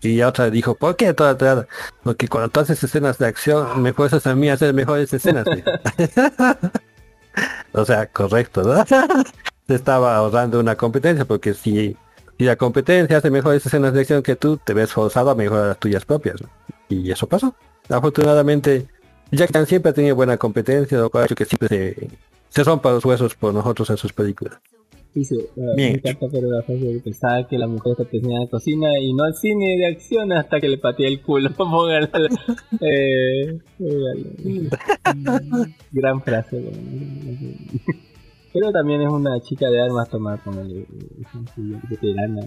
y 0.03 0.23
otra 0.23 0.51
dijo 0.51 0.75
¿por 0.75 0.97
qué 0.97 1.15
toda 1.15 1.37
toda? 1.37 1.67
porque 2.03 2.29
cuando 2.29 2.51
tú 2.51 2.61
haces 2.61 2.83
escenas 2.83 3.19
de 3.19 3.27
acción 3.27 3.83
me 3.83 3.93
fuerzas 3.93 4.27
a 4.27 4.35
mí 4.35 4.49
a 4.49 4.55
hacer 4.55 4.75
mejores 4.75 5.13
escenas 5.13 5.47
o 7.73 7.85
sea 7.85 8.07
correcto 8.07 8.63
¿no? 8.63 8.85
se 9.67 9.75
estaba 9.75 10.17
ahorrando 10.17 10.61
una 10.61 10.77
competencia 10.77 11.25
porque 11.25 11.55
si 11.55 11.97
si 12.39 12.45
la 12.45 12.57
competencia 12.57 13.19
hace 13.19 13.31
mejores 13.31 13.65
escenas 13.65 13.93
de 13.93 14.01
acción 14.01 14.23
que 14.23 14.37
tú, 14.37 14.57
te 14.57 14.75
ves 14.75 14.93
forzado 14.93 15.31
a 15.31 15.35
mejorar 15.35 15.69
las 15.69 15.79
tuyas 15.79 16.05
propias. 16.05 16.41
¿no? 16.41 16.49
Y 16.89 17.11
eso 17.11 17.27
pasó. 17.27 17.55
Afortunadamente, 17.89 18.87
Jack 19.31 19.53
Chan 19.53 19.67
siempre 19.67 19.91
ha 19.91 19.95
tenido 19.95 20.17
buena 20.17 20.37
competencia, 20.37 20.99
lo 20.99 21.11
cual 21.11 21.23
ha 21.23 21.27
hecho 21.27 21.35
que 21.35 21.45
siempre 21.45 21.69
se, 21.69 22.09
se 22.49 22.65
rompa 22.65 22.91
los 22.91 23.05
huesos 23.05 23.35
por 23.35 23.55
nosotros 23.55 23.91
en 23.91 23.97
sus 23.97 24.13
películas. 24.13 24.59
Dice, 25.15 25.35
ah, 25.59 25.75
Bien 25.77 25.93
me 25.93 25.99
encanta 25.99 26.27
pero 26.33 26.51
la 26.51 26.63
frase 26.63 26.85
de 26.85 27.01
pensaba 27.01 27.47
que 27.47 27.59
la 27.59 27.67
mujer 27.67 27.95
pertenecía 27.97 28.39
a 28.39 28.41
la 28.45 28.47
cocina 28.51 28.99
y 28.99 29.13
no 29.13 29.25
al 29.25 29.35
cine 29.35 29.77
de 29.77 29.87
acción 29.87 30.33
hasta 30.33 30.59
que 30.59 30.69
le 30.69 30.79
pateé 30.79 31.09
el 31.09 31.21
culo. 31.21 31.51
Póngala. 31.57 32.09
eh, 32.81 33.59
póngala. 33.79 35.69
Gran 35.93 36.23
frase. 36.23 36.63
Pero 38.53 38.71
también 38.73 39.03
es 39.03 39.09
una 39.11 39.41
chica 39.41 39.71
de 39.71 39.83
armas 39.83 40.09
tomar 40.09 40.43
con 40.43 40.59
el 40.59 40.87
veterana. 41.91 42.43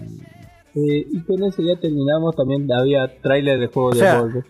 Eh, 0.74 1.06
y 1.10 1.20
con 1.22 1.42
eso 1.44 1.62
ya 1.62 1.80
terminamos. 1.80 2.36
También 2.36 2.68
había 2.72 3.06
tráiler 3.22 3.58
de 3.58 3.66
juego 3.68 3.88
O 3.88 3.92
de 3.94 4.00
sea, 4.00 4.20
Volvo. 4.20 4.42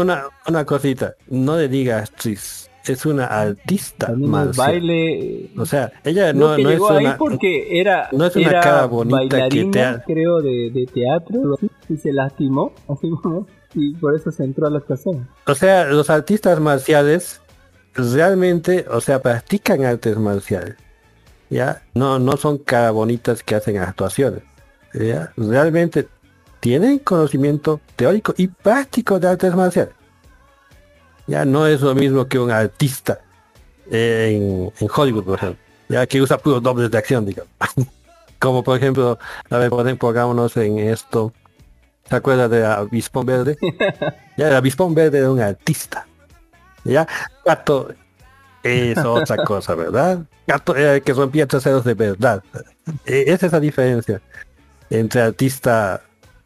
una, 0.00 0.24
una 0.48 0.64
cosita, 0.64 1.14
no 1.28 1.56
le 1.56 1.68
digas 1.68 2.10
actriz, 2.10 2.61
es 2.86 3.06
una 3.06 3.26
artista 3.26 4.08
el 4.10 4.18
marcial. 4.18 4.66
baile. 4.66 5.50
O 5.56 5.66
sea, 5.66 5.92
ella 6.04 6.32
no, 6.32 6.56
no 6.58 6.70
es 6.70 6.80
una... 6.80 7.16
porque 7.18 7.78
era, 7.80 8.08
no 8.12 8.26
es 8.26 8.34
una 8.36 8.48
era 8.50 8.60
cara 8.60 8.86
bonita 8.86 9.48
que 9.48 9.64
te 9.66 9.82
ha- 9.82 10.02
creo, 10.04 10.40
de, 10.40 10.70
de 10.72 10.86
teatro, 10.92 11.58
y 11.88 11.96
se 11.96 12.12
lastimó, 12.12 12.72
así 12.88 13.08
como, 13.22 13.46
y 13.74 13.94
por 13.94 14.16
eso 14.16 14.30
se 14.32 14.44
entró 14.44 14.66
a 14.66 14.70
la 14.70 14.78
actuación. 14.78 15.28
O 15.46 15.54
sea, 15.54 15.84
los 15.86 16.10
artistas 16.10 16.58
marciales 16.60 17.40
realmente, 17.94 18.86
o 18.90 19.00
sea, 19.00 19.20
practican 19.20 19.84
artes 19.84 20.16
marciales. 20.16 20.76
¿Ya? 21.50 21.82
No, 21.94 22.18
no 22.18 22.36
son 22.38 22.56
cara 22.58 22.90
bonitas 22.92 23.42
que 23.42 23.54
hacen 23.54 23.76
actuaciones. 23.78 24.42
¿ya? 24.94 25.32
Realmente 25.36 26.08
tienen 26.60 26.98
conocimiento 26.98 27.80
teórico 27.96 28.32
y 28.38 28.46
práctico 28.48 29.20
de 29.20 29.28
artes 29.28 29.54
marciales. 29.54 29.94
Ya 31.26 31.44
no 31.44 31.66
es 31.66 31.80
lo 31.80 31.94
mismo 31.94 32.26
que 32.26 32.38
un 32.38 32.50
artista 32.50 33.20
en, 33.90 34.72
en 34.78 34.88
Hollywood, 34.94 35.24
por 35.24 35.38
ejemplo. 35.38 35.58
Ya 35.88 36.06
que 36.06 36.20
usa 36.22 36.38
puros 36.38 36.62
dobles 36.62 36.90
de 36.90 36.98
acción, 36.98 37.24
digamos. 37.26 37.50
Como 38.38 38.64
por 38.64 38.76
ejemplo, 38.76 39.18
a 39.50 39.56
ver, 39.58 39.70
ponen- 39.70 39.98
pongámonos 39.98 40.56
en 40.56 40.78
esto. 40.78 41.32
¿Se 42.08 42.16
acuerda 42.16 42.48
de 42.48 42.64
Avispón 42.66 43.26
Verde? 43.26 43.56
Ya 44.36 44.48
el 44.48 44.54
Avispón 44.56 44.94
Verde 44.94 45.18
era 45.18 45.30
un 45.30 45.40
artista. 45.40 46.06
Ya, 46.84 47.06
Gato 47.44 47.92
es 48.62 48.96
otra 48.98 49.36
cosa, 49.44 49.74
¿verdad? 49.74 50.20
Gato 50.46 50.74
era 50.74 50.94
el 50.94 51.02
que 51.02 51.12
rompía 51.12 51.46
traseros 51.46 51.84
de 51.84 51.92
verdad. 51.94 52.42
Eh, 53.04 53.24
Esa 53.26 53.46
es 53.46 53.52
la 53.52 53.60
diferencia 53.60 54.20
entre 54.88 55.20
artista 55.20 56.02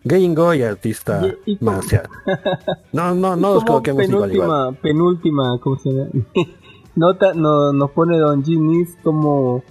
gringo 0.09 0.55
y 0.55 0.63
artista 0.63 1.35
Y- 1.47 1.59
marcial. 1.61 2.09
No, 2.93 3.15
no, 3.15 3.37
no 3.37 3.55
los 3.55 3.65
Como 3.65 3.83
coloquemos 3.83 4.09
igual, 4.09 4.33
igual. 4.35 4.49
penúltima, 4.81 4.83
penúltima, 4.83 5.59
¿cómo 5.61 5.79
se 5.79 5.91
llama? 5.91 6.11
Nota, 6.97 7.35
no, 7.35 7.73
nos 7.73 7.91
pone 7.91 8.19
Don 8.19 8.43
Ginis 8.43 8.97
como 9.03 9.63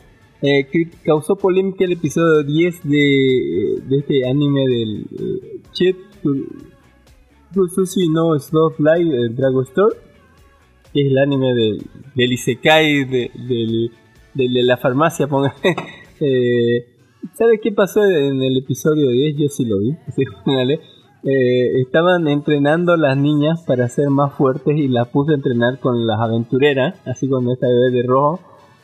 eh, 0.41 0.67
causó 1.03 1.35
polémica 1.35 1.85
el 1.85 1.93
episodio 1.93 2.43
10 2.43 2.83
de, 2.83 3.81
de 3.87 3.97
este 3.97 4.29
anime 4.29 4.61
del 4.67 5.05
eh, 5.11 5.61
Chet 5.71 5.95
Sushi 7.73 8.09
no 8.09 8.37
Slot 8.37 8.77
Live 8.79 9.29
Dragon 9.29 9.63
Store, 9.63 9.95
que 10.93 11.01
es 11.01 11.07
el 11.11 11.17
anime 11.17 11.53
del, 11.53 11.81
del 12.13 12.33
Isekai 12.33 13.05
de, 13.05 13.31
del, 13.33 13.91
del- 14.33 14.53
de 14.53 14.63
la 14.63 14.77
farmacia, 14.77 15.27
ponga. 15.27 15.55
eh, 16.19 16.85
¿Sabe 17.33 17.59
qué 17.61 17.71
pasó 17.71 18.05
en 18.05 18.41
el 18.41 18.57
episodio 18.57 19.09
10? 19.09 19.35
Yo 19.37 19.47
sí 19.49 19.65
lo 19.65 19.79
vi. 19.79 19.95
sí, 20.15 20.23
póngale. 20.43 20.79
Eh, 21.23 21.81
estaban 21.81 22.27
entrenando 22.27 22.95
las 22.97 23.17
niñas 23.17 23.63
para 23.65 23.87
ser 23.89 24.09
más 24.09 24.33
fuertes 24.33 24.77
y 24.77 24.87
las 24.87 25.07
puse 25.07 25.31
a 25.31 25.35
entrenar 25.35 25.79
con 25.79 26.05
las 26.05 26.19
aventureras, 26.19 26.95
así 27.05 27.27
con 27.27 27.49
esta 27.49 27.67
bebé 27.67 27.91
de 27.91 28.03
rojo. 28.03 28.39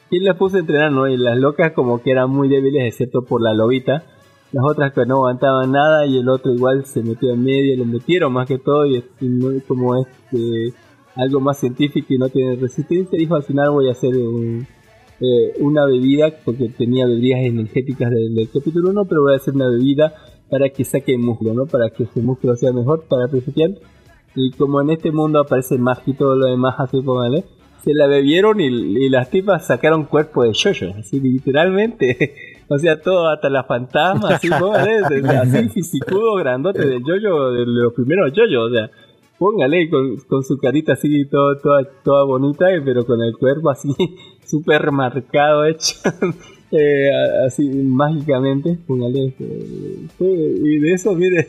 ¿quién 0.10 0.26
las 0.26 0.36
puso 0.38 0.58
a 0.58 0.60
entrenar, 0.60 0.92
no? 0.92 1.08
Y 1.08 1.16
las 1.18 1.38
locas 1.38 1.72
como 1.72 2.02
que 2.02 2.12
eran 2.12 2.30
muy 2.32 2.50
débiles, 2.50 2.84
excepto 2.86 3.22
por 3.22 3.42
la 3.42 3.54
lobita. 3.54 4.04
Las 4.52 4.66
otras 4.66 4.92
que 4.92 5.06
no 5.06 5.16
aguantaban 5.18 5.72
nada 5.72 6.06
y 6.06 6.18
el 6.18 6.28
otro 6.28 6.52
igual 6.54 6.84
se 6.84 7.02
metió 7.02 7.32
en 7.32 7.42
medio, 7.44 7.78
lo 7.78 7.86
metieron 7.86 8.34
más 8.34 8.46
que 8.48 8.58
todo 8.58 8.86
y, 8.86 9.02
y 9.22 9.60
como 9.68 9.96
es 9.96 10.08
eh, 10.34 10.74
algo 11.16 11.40
más 11.40 11.60
científico 11.60 12.08
y 12.14 12.18
no 12.18 12.28
tiene 12.28 12.58
resistencia, 12.58 13.18
dijo 13.18 13.36
al 13.36 13.44
final 13.44 13.70
voy 13.72 13.88
a 13.88 13.92
hacer 13.94 14.18
un- 14.18 14.64
eh, 14.64 14.81
una 15.60 15.86
bebida, 15.86 16.32
porque 16.44 16.70
tenía 16.70 17.06
bebidas 17.06 17.42
energéticas 17.42 18.10
del, 18.10 18.34
del 18.36 18.50
capítulo 18.52 18.90
1, 18.90 19.06
pero 19.06 19.22
voy 19.24 19.34
a 19.34 19.38
hacer 19.38 19.54
una 19.54 19.70
bebida 19.70 20.14
para 20.50 20.70
que 20.70 20.84
saque 20.84 21.18
músculo, 21.18 21.54
¿no? 21.54 21.66
Para 21.66 21.90
que 21.90 22.04
ese 22.04 22.22
músculo 22.22 22.56
sea 22.56 22.72
mejor 22.74 23.04
para 23.08 23.24
el 23.26 23.30
principiante. 23.30 23.82
Y 24.36 24.52
como 24.52 24.82
en 24.82 24.90
este 24.92 25.12
mundo 25.12 25.40
aparece 25.42 25.78
magia 25.78 26.04
y 26.14 26.14
todo 26.14 26.36
lo 26.36 26.46
demás, 26.48 26.76
así 26.80 27.02
póngale, 27.02 27.44
se 27.84 27.94
la 27.94 28.08
bebieron 28.08 28.60
y, 28.62 28.66
y 28.68 29.10
las 29.10 29.30
tipas 29.30 29.66
sacaron 29.68 30.06
cuerpo 30.06 30.44
de 30.44 30.54
yoyo, 30.54 30.92
así 30.98 31.20
literalmente. 31.20 32.34
o 32.68 32.78
sea, 32.78 33.00
todo, 33.02 33.30
hasta 33.30 33.50
la 33.50 33.64
fantasma, 33.64 34.30
así 34.36 34.50
póngale, 34.50 35.02
de- 35.10 35.22
de- 35.22 35.38
así 35.38 35.70
fisicudo 35.74 36.36
grandote 36.36 36.86
del 36.86 37.04
yoyo, 37.04 37.52
de 37.52 37.66
los 37.66 37.94
primeros 37.94 38.32
yoyos, 38.34 38.72
o 38.72 38.74
sea. 38.74 38.90
Póngale 39.42 39.90
con, 39.90 40.18
con 40.28 40.44
su 40.44 40.56
carita 40.60 40.94
así 40.94 41.26
todo, 41.26 41.58
toda, 41.58 41.84
toda 42.04 42.26
bonita, 42.26 42.72
eh, 42.72 42.80
pero 42.86 43.04
con 43.08 43.24
el 43.24 43.36
cuerpo 43.36 43.72
así 43.72 43.90
súper 44.46 44.92
marcado, 44.92 45.66
hecho 45.68 45.96
eh, 46.72 47.10
así 47.48 47.68
mágicamente. 47.68 48.78
Póngale. 48.86 49.34
eh, 49.40 50.56
y 50.64 50.78
de 50.78 50.94
eso, 50.94 51.16
mire, 51.16 51.48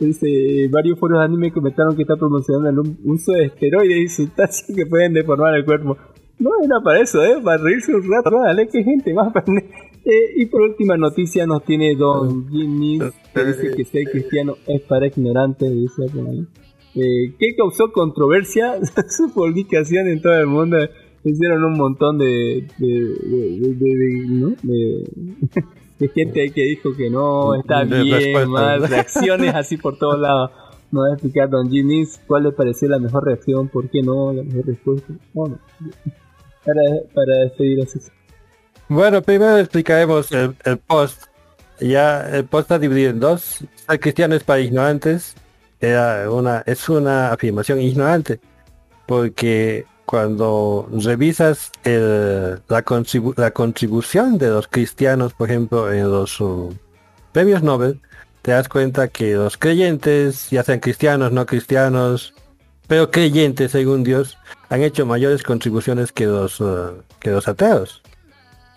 dice, 0.00 0.68
varios 0.70 0.98
foros 0.98 1.18
de 1.18 1.24
anime 1.26 1.52
comentaron 1.52 1.94
que 1.94 2.00
está 2.00 2.16
promocionando 2.16 2.80
el 2.80 2.96
uso 3.04 3.32
de 3.32 3.44
esteroides 3.44 3.98
y 3.98 4.08
sustancias 4.08 4.74
que 4.74 4.86
pueden 4.86 5.12
deformar 5.12 5.54
el 5.54 5.66
cuerpo. 5.66 5.98
No 6.38 6.48
era 6.64 6.80
para 6.82 7.02
eso, 7.02 7.22
¿eh? 7.22 7.42
Para 7.44 7.62
reírse 7.62 7.94
un 7.94 8.10
rato. 8.10 8.40
Dale, 8.40 8.68
que 8.68 8.82
gente 8.82 9.12
más. 9.12 9.30
Eh, 9.46 10.32
y 10.36 10.46
por 10.46 10.62
última 10.62 10.96
noticia 10.96 11.46
nos 11.46 11.62
tiene 11.62 11.94
Don 11.94 12.48
Jimmy, 12.48 13.00
que 13.34 13.44
dice 13.44 13.70
que 13.76 13.84
ser 13.84 14.10
cristiano 14.10 14.56
es 14.66 14.80
para 14.80 15.06
ignorantes, 15.08 15.70
dice 15.70 16.06
por 16.10 16.26
ahí. 16.26 16.46
Eh, 16.96 17.34
que 17.38 17.56
causó 17.56 17.90
controversia 17.92 18.74
su 19.08 19.32
publicación 19.32 20.08
en 20.08 20.22
todo 20.22 20.34
el 20.38 20.46
mundo. 20.46 20.76
Hicieron 21.24 21.64
un 21.64 21.72
montón 21.78 22.18
de, 22.18 22.66
de, 22.78 22.86
de, 22.86 23.58
de- 23.60 23.74
de- 23.74 23.96
de- 23.96 24.26
¿no? 24.28 24.48
de- 24.62 25.04
de 25.98 26.08
gente 26.08 26.40
ahí 26.42 26.50
que 26.50 26.62
dijo 26.62 26.94
que 26.94 27.08
no, 27.08 27.54
está 27.54 27.84
bien, 27.84 28.50
mal, 28.50 28.86
reacciones 28.88 29.54
así 29.54 29.76
por 29.76 29.96
todos 29.96 30.18
lados. 30.20 30.50
Nos 30.90 31.04
va 31.04 31.08
a 31.08 31.12
explicar 31.14 31.48
Don 31.50 31.70
Jimmy 31.70 32.04
cuál 32.26 32.44
le 32.44 32.52
pareció 32.52 32.88
la 32.88 32.98
mejor 32.98 33.24
reacción, 33.24 33.68
por 33.68 33.88
qué 33.88 34.02
no, 34.02 34.32
la 34.32 34.42
mejor 34.44 34.66
respuesta. 34.66 35.12
Bueno, 35.32 35.58
para, 36.64 36.80
para 37.14 37.36
despedir 37.44 37.82
así. 37.82 37.98
Bueno, 38.88 39.22
primero 39.22 39.56
explicaremos 39.58 40.30
el, 40.30 40.54
el 40.64 40.76
post. 40.78 41.24
Ya 41.80 42.28
el 42.36 42.44
post 42.44 42.64
está 42.66 42.78
dividido 42.78 43.10
en 43.10 43.18
dos. 43.18 43.64
Ser 43.74 43.98
cristiano 43.98 44.34
es 44.36 44.44
para 44.44 44.60
ignorantes. 44.60 45.34
Era 45.80 46.30
una, 46.30 46.62
es 46.66 46.88
una 46.88 47.32
afirmación 47.32 47.80
ignorante. 47.80 48.40
Porque 49.06 49.84
cuando 50.06 50.88
revisas 50.92 51.70
el- 51.84 52.60
la, 52.68 52.84
contribu- 52.84 53.34
la 53.36 53.50
contribución 53.50 54.38
de 54.38 54.48
los 54.48 54.68
cristianos, 54.68 55.34
por 55.34 55.50
ejemplo, 55.50 55.92
en 55.92 56.10
los 56.10 56.40
uh, 56.40 56.74
premios 57.32 57.62
Nobel, 57.62 58.00
te 58.42 58.52
das 58.52 58.68
cuenta 58.68 59.08
que 59.08 59.34
los 59.34 59.56
creyentes, 59.56 60.50
ya 60.50 60.62
sean 60.62 60.80
cristianos, 60.80 61.32
no 61.32 61.46
cristianos, 61.46 62.34
pero 62.86 63.10
creyentes 63.10 63.72
según 63.72 64.04
Dios, 64.04 64.36
han 64.68 64.82
hecho 64.82 65.06
mayores 65.06 65.42
contribuciones 65.42 66.12
que 66.12 66.26
los, 66.26 66.60
uh, 66.60 67.02
que 67.20 67.30
los 67.30 67.48
ateos. 67.48 68.02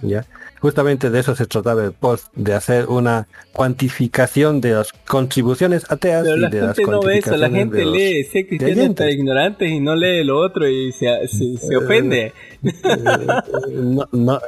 ¿ya? 0.01 0.25
Justamente 0.59 1.09
de 1.11 1.19
eso 1.19 1.35
se 1.35 1.45
trataba 1.45 1.83
el 1.85 1.91
post, 1.91 2.27
de 2.35 2.53
hacer 2.55 2.87
una 2.87 3.27
cuantificación 3.53 4.59
de 4.59 4.71
las 4.71 4.91
contribuciones 5.07 5.89
ateas 5.91 6.23
Pero 6.23 6.37
y 6.37 6.39
la 6.39 6.49
de 6.49 6.61
las 6.61 6.75
gente 6.75 6.91
no 6.91 7.01
ve 7.01 7.17
eso, 7.19 7.37
la 7.37 7.49
gente 7.49 7.85
los 7.85 7.93
lee 7.95 8.23
ser 8.23 8.47
cristiano 8.47 8.73
creyentes. 8.73 8.95
para 9.05 9.11
ignorantes 9.11 9.69
y 9.69 9.79
no 9.79 9.95
lee 9.95 10.23
lo 10.23 10.39
otro 10.39 10.67
y 10.67 10.91
se, 10.93 11.05
se, 11.27 11.57
se 11.57 11.77
ofende. 11.77 12.33
no, 13.71 14.07
no, 14.11 14.39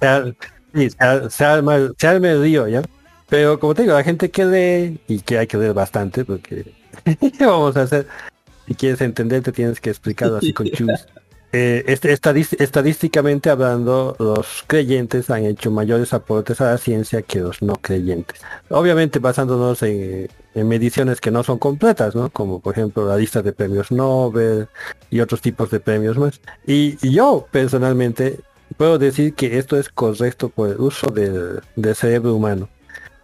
se, 0.00 0.90
se, 0.90 0.96
ar- 0.98 1.30
se 1.30 1.44
arma, 1.44 1.76
se 1.96 2.06
arma 2.06 2.30
el 2.30 2.42
lío, 2.42 2.66
¿ya? 2.68 2.82
Pero 3.28 3.58
como 3.60 3.74
te 3.74 3.82
digo, 3.82 3.94
la 3.94 4.02
gente 4.04 4.30
que 4.30 4.44
lee, 4.46 4.98
y 5.06 5.20
que 5.20 5.38
hay 5.38 5.46
que 5.46 5.58
leer 5.58 5.74
bastante, 5.74 6.24
porque 6.24 6.72
¿qué 7.04 7.44
vamos 7.46 7.76
a 7.76 7.82
hacer? 7.82 8.06
Si 8.66 8.74
quieres 8.74 9.00
entender, 9.00 9.42
te 9.42 9.52
tienes 9.52 9.80
que 9.80 9.90
explicarlo 9.90 10.36
así 10.38 10.52
con 10.52 10.66
chus. 10.68 11.06
Eh, 11.50 11.84
este, 11.86 12.12
estadísticamente 12.12 13.48
hablando, 13.48 14.14
los 14.18 14.64
creyentes 14.66 15.30
han 15.30 15.46
hecho 15.46 15.70
mayores 15.70 16.12
aportes 16.12 16.60
a 16.60 16.72
la 16.72 16.78
ciencia 16.78 17.22
que 17.22 17.40
los 17.40 17.62
no 17.62 17.74
creyentes. 17.76 18.40
Obviamente 18.68 19.18
basándonos 19.18 19.82
en, 19.82 20.28
mediciones 20.54 21.20
que 21.20 21.30
no 21.30 21.44
son 21.44 21.58
completas, 21.58 22.14
¿no? 22.14 22.30
Como 22.30 22.60
por 22.60 22.74
ejemplo 22.74 23.06
la 23.06 23.16
lista 23.16 23.42
de 23.42 23.52
premios 23.52 23.92
Nobel 23.92 24.68
y 25.08 25.20
otros 25.20 25.40
tipos 25.40 25.70
de 25.70 25.80
premios 25.80 26.18
más. 26.18 26.40
Y, 26.66 26.98
y 27.00 27.12
yo 27.12 27.46
personalmente 27.50 28.40
puedo 28.76 28.98
decir 28.98 29.34
que 29.34 29.58
esto 29.58 29.78
es 29.78 29.88
correcto 29.88 30.48
por 30.50 30.70
el 30.70 30.80
uso 30.80 31.06
del, 31.10 31.60
del 31.76 31.94
cerebro 31.94 32.34
humano. 32.34 32.68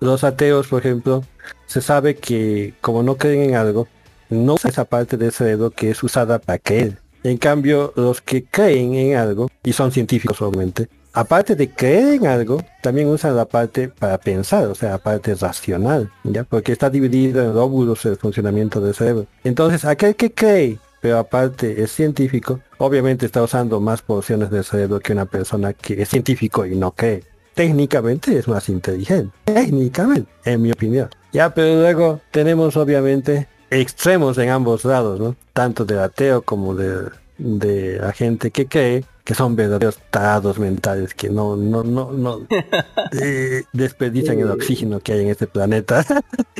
Los 0.01 0.25
ateos, 0.25 0.69
por 0.69 0.81
ejemplo, 0.81 1.25
se 1.67 1.81
sabe 1.81 2.17
que 2.17 2.75
como 2.81 3.03
no 3.03 3.17
creen 3.17 3.51
en 3.51 3.57
algo, 3.57 3.89
no 4.31 4.55
usan 4.55 4.71
esa 4.71 4.85
parte 4.85 5.17
del 5.17 5.33
cerebro 5.33 5.71
que 5.71 5.91
es 5.91 6.03
usada 6.03 6.39
para 6.39 6.59
creer. 6.59 7.04
En 7.25 7.39
cambio, 7.39 7.95
los 7.97 8.21
que 8.21 8.45
creen 8.45 8.95
en 8.95 9.17
algo, 9.17 9.51
y 9.63 9.73
son 9.73 9.91
científicos 9.91 10.43
obviamente, 10.43 10.91
aparte 11.15 11.57
de 11.57 11.71
creer 11.71 12.17
en 12.17 12.27
algo, 12.27 12.63
también 12.83 13.09
usan 13.09 13.35
la 13.35 13.47
parte 13.47 13.89
para 13.89 14.19
pensar, 14.19 14.67
o 14.67 14.75
sea, 14.75 14.91
la 14.91 14.99
parte 14.99 15.35
racional, 15.35 16.13
¿ya? 16.23 16.45
Porque 16.45 16.73
está 16.73 16.91
dividido 16.91 17.43
en 17.43 17.55
lóbulos 17.55 18.05
el 18.05 18.17
funcionamiento 18.17 18.79
del 18.83 18.93
cerebro. 18.93 19.27
Entonces, 19.43 19.87
aquel 19.87 20.17
que 20.17 20.33
cree, 20.33 20.79
pero 21.01 21.19
aparte 21.19 21.83
es 21.83 21.93
científico, 21.93 22.61
obviamente 22.77 23.25
está 23.25 23.43
usando 23.43 23.81
más 23.81 24.03
porciones 24.03 24.51
del 24.51 24.63
cerebro 24.63 25.01
que 25.01 25.15
una 25.15 25.25
persona 25.25 25.73
que 25.73 26.03
es 26.03 26.11
científico 26.11 26.67
y 26.67 26.77
no 26.77 26.91
cree. 26.91 27.23
Técnicamente 27.55 28.37
es 28.37 28.49
más 28.49 28.69
inteligente, 28.69 29.33
técnicamente, 29.45 30.31
en 30.45 30.61
mi 30.61 30.73
opinión. 30.73 31.09
Ya, 31.33 31.55
pero 31.55 31.81
luego 31.81 32.21
tenemos 32.31 32.77
obviamente 32.77 33.49
extremos 33.71 34.39
en 34.39 34.51
ambos 34.51 34.85
lados, 34.85 35.21
¿no? 35.21 35.37
Tanto 35.53 35.85
del 35.85 35.99
ateo 36.01 36.43
como 36.43 36.75
de, 36.75 37.09
de 37.39 37.99
la 37.99 38.13
gente 38.13 38.51
que 38.51 38.67
cree 38.67 39.05
que 39.25 39.35
son 39.35 39.57
verdaderos 39.57 39.99
tarados 40.11 40.59
mentales 40.59 41.15
que 41.15 41.31
no, 41.31 41.57
no, 41.57 41.83
no, 41.83 42.13
no 42.13 42.41
eh, 43.23 43.63
desperdician 43.73 44.39
el 44.39 44.51
oxígeno 44.51 45.01
que 45.01 45.15
hay 45.15 45.21
en 45.23 45.29
este 45.29 45.47
planeta. 45.47 46.05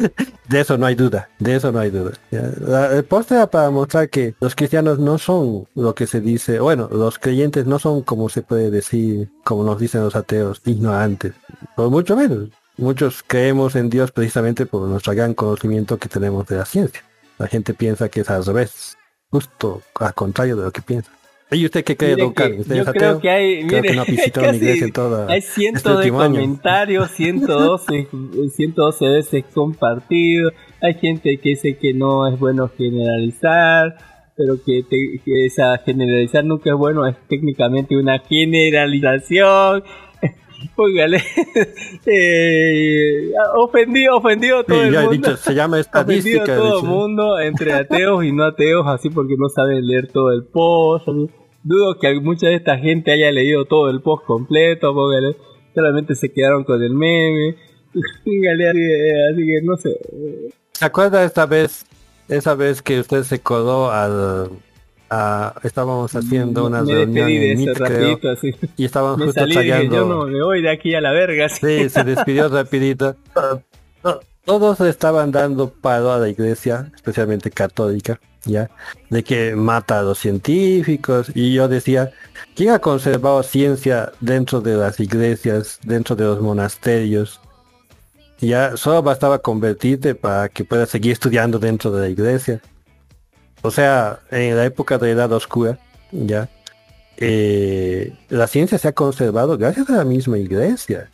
de 0.49 0.61
eso 0.61 0.79
no 0.79 0.87
hay 0.87 0.95
duda, 0.95 1.29
de 1.39 1.57
eso 1.57 1.73
no 1.73 1.79
hay 1.81 1.91
duda. 1.91 2.13
La- 2.31 2.97
el 2.97 3.05
post 3.05 3.33
era 3.33 3.51
para 3.51 3.69
mostrar 3.69 4.09
que 4.09 4.35
los 4.41 4.55
cristianos 4.55 4.99
no 4.99 5.19
son 5.19 5.67
lo 5.75 5.95
que 5.95 6.07
se 6.07 6.23
dice, 6.23 6.59
bueno, 6.59 6.89
los 6.91 7.19
creyentes 7.19 7.67
no 7.67 7.79
son 7.79 8.01
como 8.01 8.31
se 8.31 8.41
puede 8.41 8.71
decir, 8.71 9.29
como 9.45 9.63
nos 9.63 9.79
dicen 9.79 10.03
los 10.03 10.17
ateos, 10.17 10.63
ignorantes, 10.65 11.35
por 11.77 11.91
mucho 11.91 12.17
menos. 12.17 12.49
Muchos 12.77 13.23
creemos 13.27 13.77
en 13.77 13.89
Dios 13.91 14.11
precisamente 14.11 14.67
por 14.67 14.89
nuestro 14.89 15.15
gran 15.15 15.35
conocimiento 15.35 15.97
que 15.99 16.09
tenemos 16.09 16.47
de 16.47 16.57
la 16.57 16.65
ciencia. 16.65 17.03
La 17.39 17.47
gente 17.47 17.73
piensa 17.75 18.09
que 18.09 18.21
es 18.21 18.31
al 18.31 18.45
revés, 18.45 18.97
justo 19.31 19.83
al 20.01 20.15
contrario 20.15 20.57
de 20.57 20.65
lo 20.65 20.71
que 20.73 20.83
piensa. 20.83 21.11
¿Y 21.51 21.65
usted 21.67 21.85
qué 21.85 21.97
cree, 21.97 22.11
Mire 22.13 22.23
don 22.23 22.33
Carlos? 22.33 22.61
¿Usted 22.61 22.75
yo 22.77 22.83
es 22.83 22.89
creo 22.91 23.21
que 23.21 23.31
hay, 23.31 23.67
Creo 23.67 23.81
mire, 23.83 23.89
que 23.91 23.97
no 23.97 24.03
ha 24.03 24.05
visitado 24.09 24.49
una 24.49 24.57
iglesia 24.57 24.85
en 24.87 24.93
toda 24.93 25.27
hay 25.31 25.39
este 25.39 25.53
cientos 25.53 26.03
de 26.05 26.11
comentarios, 26.11 27.11
112, 27.13 28.09
112 28.57 29.05
veces 29.09 29.45
compartidos. 29.53 30.53
Hay 30.81 30.95
gente 30.95 31.39
que 31.39 31.51
dice 31.51 31.77
que 31.77 31.95
no 31.95 32.27
es 32.27 32.39
bueno 32.41 32.71
generalizar, 32.77 33.97
pero 34.37 34.57
que, 34.65 34.83
te- 34.89 35.21
que 35.25 35.47
esa 35.47 35.79
generalizar 35.79 36.45
nunca 36.45 36.71
es 36.71 36.77
bueno, 36.77 37.07
es 37.07 37.15
técnicamente 37.29 37.97
una 37.97 38.19
generalización. 38.19 39.85
Póngale, 40.77 41.23
eh, 42.07 43.31
ofendido, 43.57 44.17
ofendido 44.17 44.65
todo 44.65 44.81
Sí, 44.81 44.87
el 44.89 44.93
mundo. 44.95 45.11
dicho, 45.11 45.37
se 45.37 45.55
llama 45.55 45.79
Ofendido 45.95 46.43
estadística. 46.43 46.53
a 46.55 46.57
todo 46.57 46.81
el 46.81 46.85
mundo, 46.87 47.41
entre 47.41 47.73
ateos 47.75 48.25
y 48.25 48.33
no 48.33 48.45
ateos, 48.45 48.87
así 48.87 49.11
porque 49.11 49.35
no 49.39 49.49
saben 49.49 49.87
leer 49.87 50.09
todo 50.13 50.33
el 50.33 50.45
post. 50.45 51.09
así. 51.09 51.31
Dudo 51.63 51.99
que 51.99 52.15
mucha 52.21 52.49
de 52.49 52.57
esta 52.57 52.77
gente 52.79 53.11
haya 53.13 53.31
leído 53.31 53.65
todo 53.65 53.89
el 53.91 54.03
post 54.03 54.25
completo, 54.27 54.93
porque 54.95 55.37
solamente 55.75 56.15
se 56.15 56.31
quedaron 56.33 56.65
con 56.65 56.83
el 56.83 56.93
meme. 56.93 57.57
Póngale, 58.25 58.69
así, 58.69 58.81
eh, 58.81 59.29
así 59.33 59.47
que 59.47 59.63
no 59.63 59.77
sé. 59.77 59.91
eh, 59.91 60.51
¿Se 60.73 60.85
acuerda 60.85 61.25
esta 61.25 61.47
vez, 61.47 61.87
esa 62.29 62.55
vez 62.55 62.83
que 62.83 63.01
usted 63.01 63.23
se 63.23 63.41
coló 63.41 63.91
al... 63.91 64.51
a- 65.15 65.55
estábamos 65.63 66.15
haciendo 66.15 66.67
una 66.67 66.83
me 66.83 66.93
reunión 66.95 67.29
en 67.31 67.75
creo, 67.75 68.19
así. 68.33 68.51
y 68.77 68.85
estaban 68.85 69.19
Me 69.19 69.27
justo 69.27 69.41
salí 69.41 69.55
yo 69.89 70.07
no 70.07 70.27
me 70.27 70.43
voy 70.43 70.63
de 70.63 70.71
aquí 70.71 70.95
a 70.95 71.01
la 71.01 71.13
verga. 71.13 71.47
así. 71.47 71.61
Sí, 71.65 71.89
se 71.89 72.05
despidió 72.05 72.49
rapidito. 72.49 73.17
todos 74.45 74.81
estaban 74.81 75.31
dando 75.31 75.71
palo 75.71 76.13
a 76.13 76.19
la 76.19 76.29
iglesia, 76.29 76.91
especialmente 76.95 77.51
católica, 77.51 78.21
ya, 78.45 78.69
de 79.09 79.25
que 79.25 79.57
mata 79.57 80.01
a 80.01 80.03
los 80.03 80.19
científicos 80.19 81.31
y 81.35 81.55
yo 81.55 81.67
decía, 81.69 82.11
¿quién 82.55 82.71
ha 82.71 82.79
conservado 82.79 83.43
ciencia 83.43 84.13
dentro 84.21 84.61
de 84.61 84.75
las 84.77 85.01
iglesias, 85.01 85.79
dentro 85.83 86.15
de 86.15 86.25
los 86.25 86.41
monasterios? 86.43 87.41
Ya 88.41 88.77
solo 88.77 89.03
bastaba 89.03 89.39
convertirte 89.39 90.15
para 90.15 90.51
que 90.51 90.65
puedas 90.65 90.91
seguir 90.91 91.13
estudiando 91.13 91.59
dentro 91.59 91.91
de 91.93 92.01
la 92.03 92.09
iglesia. 92.11 92.61
O 93.65 93.71
sea, 93.71 94.21
en 94.31 94.59
la 94.59 94.67
época 94.67 94.99
de 94.99 95.13
Edad 95.13 95.33
Oscura, 95.33 95.79
ya, 96.13 96.51
eh, 97.17 98.13
la 98.29 98.47
ciencia 98.47 98.77
se 98.77 98.89
ha 98.89 98.93
conservado 98.93 99.57
gracias 99.57 99.89
a 99.89 99.97
la 99.97 100.05
misma 100.05 100.37
iglesia. 100.37 101.09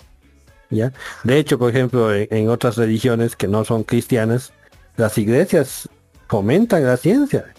¿ya? 0.69 0.93
De 1.23 1.39
hecho, 1.39 1.61
por 1.61 1.71
ejemplo, 1.71 2.13
en, 2.13 2.27
en 2.29 2.49
otras 2.49 2.77
religiones 2.77 3.37
que 3.37 3.47
no 3.47 3.65
son 3.65 3.85
cristianas, 3.85 4.53
las 4.97 5.17
iglesias 5.17 5.89
fomentan 6.27 6.85
la 6.85 6.97
ciencia. 6.97 7.55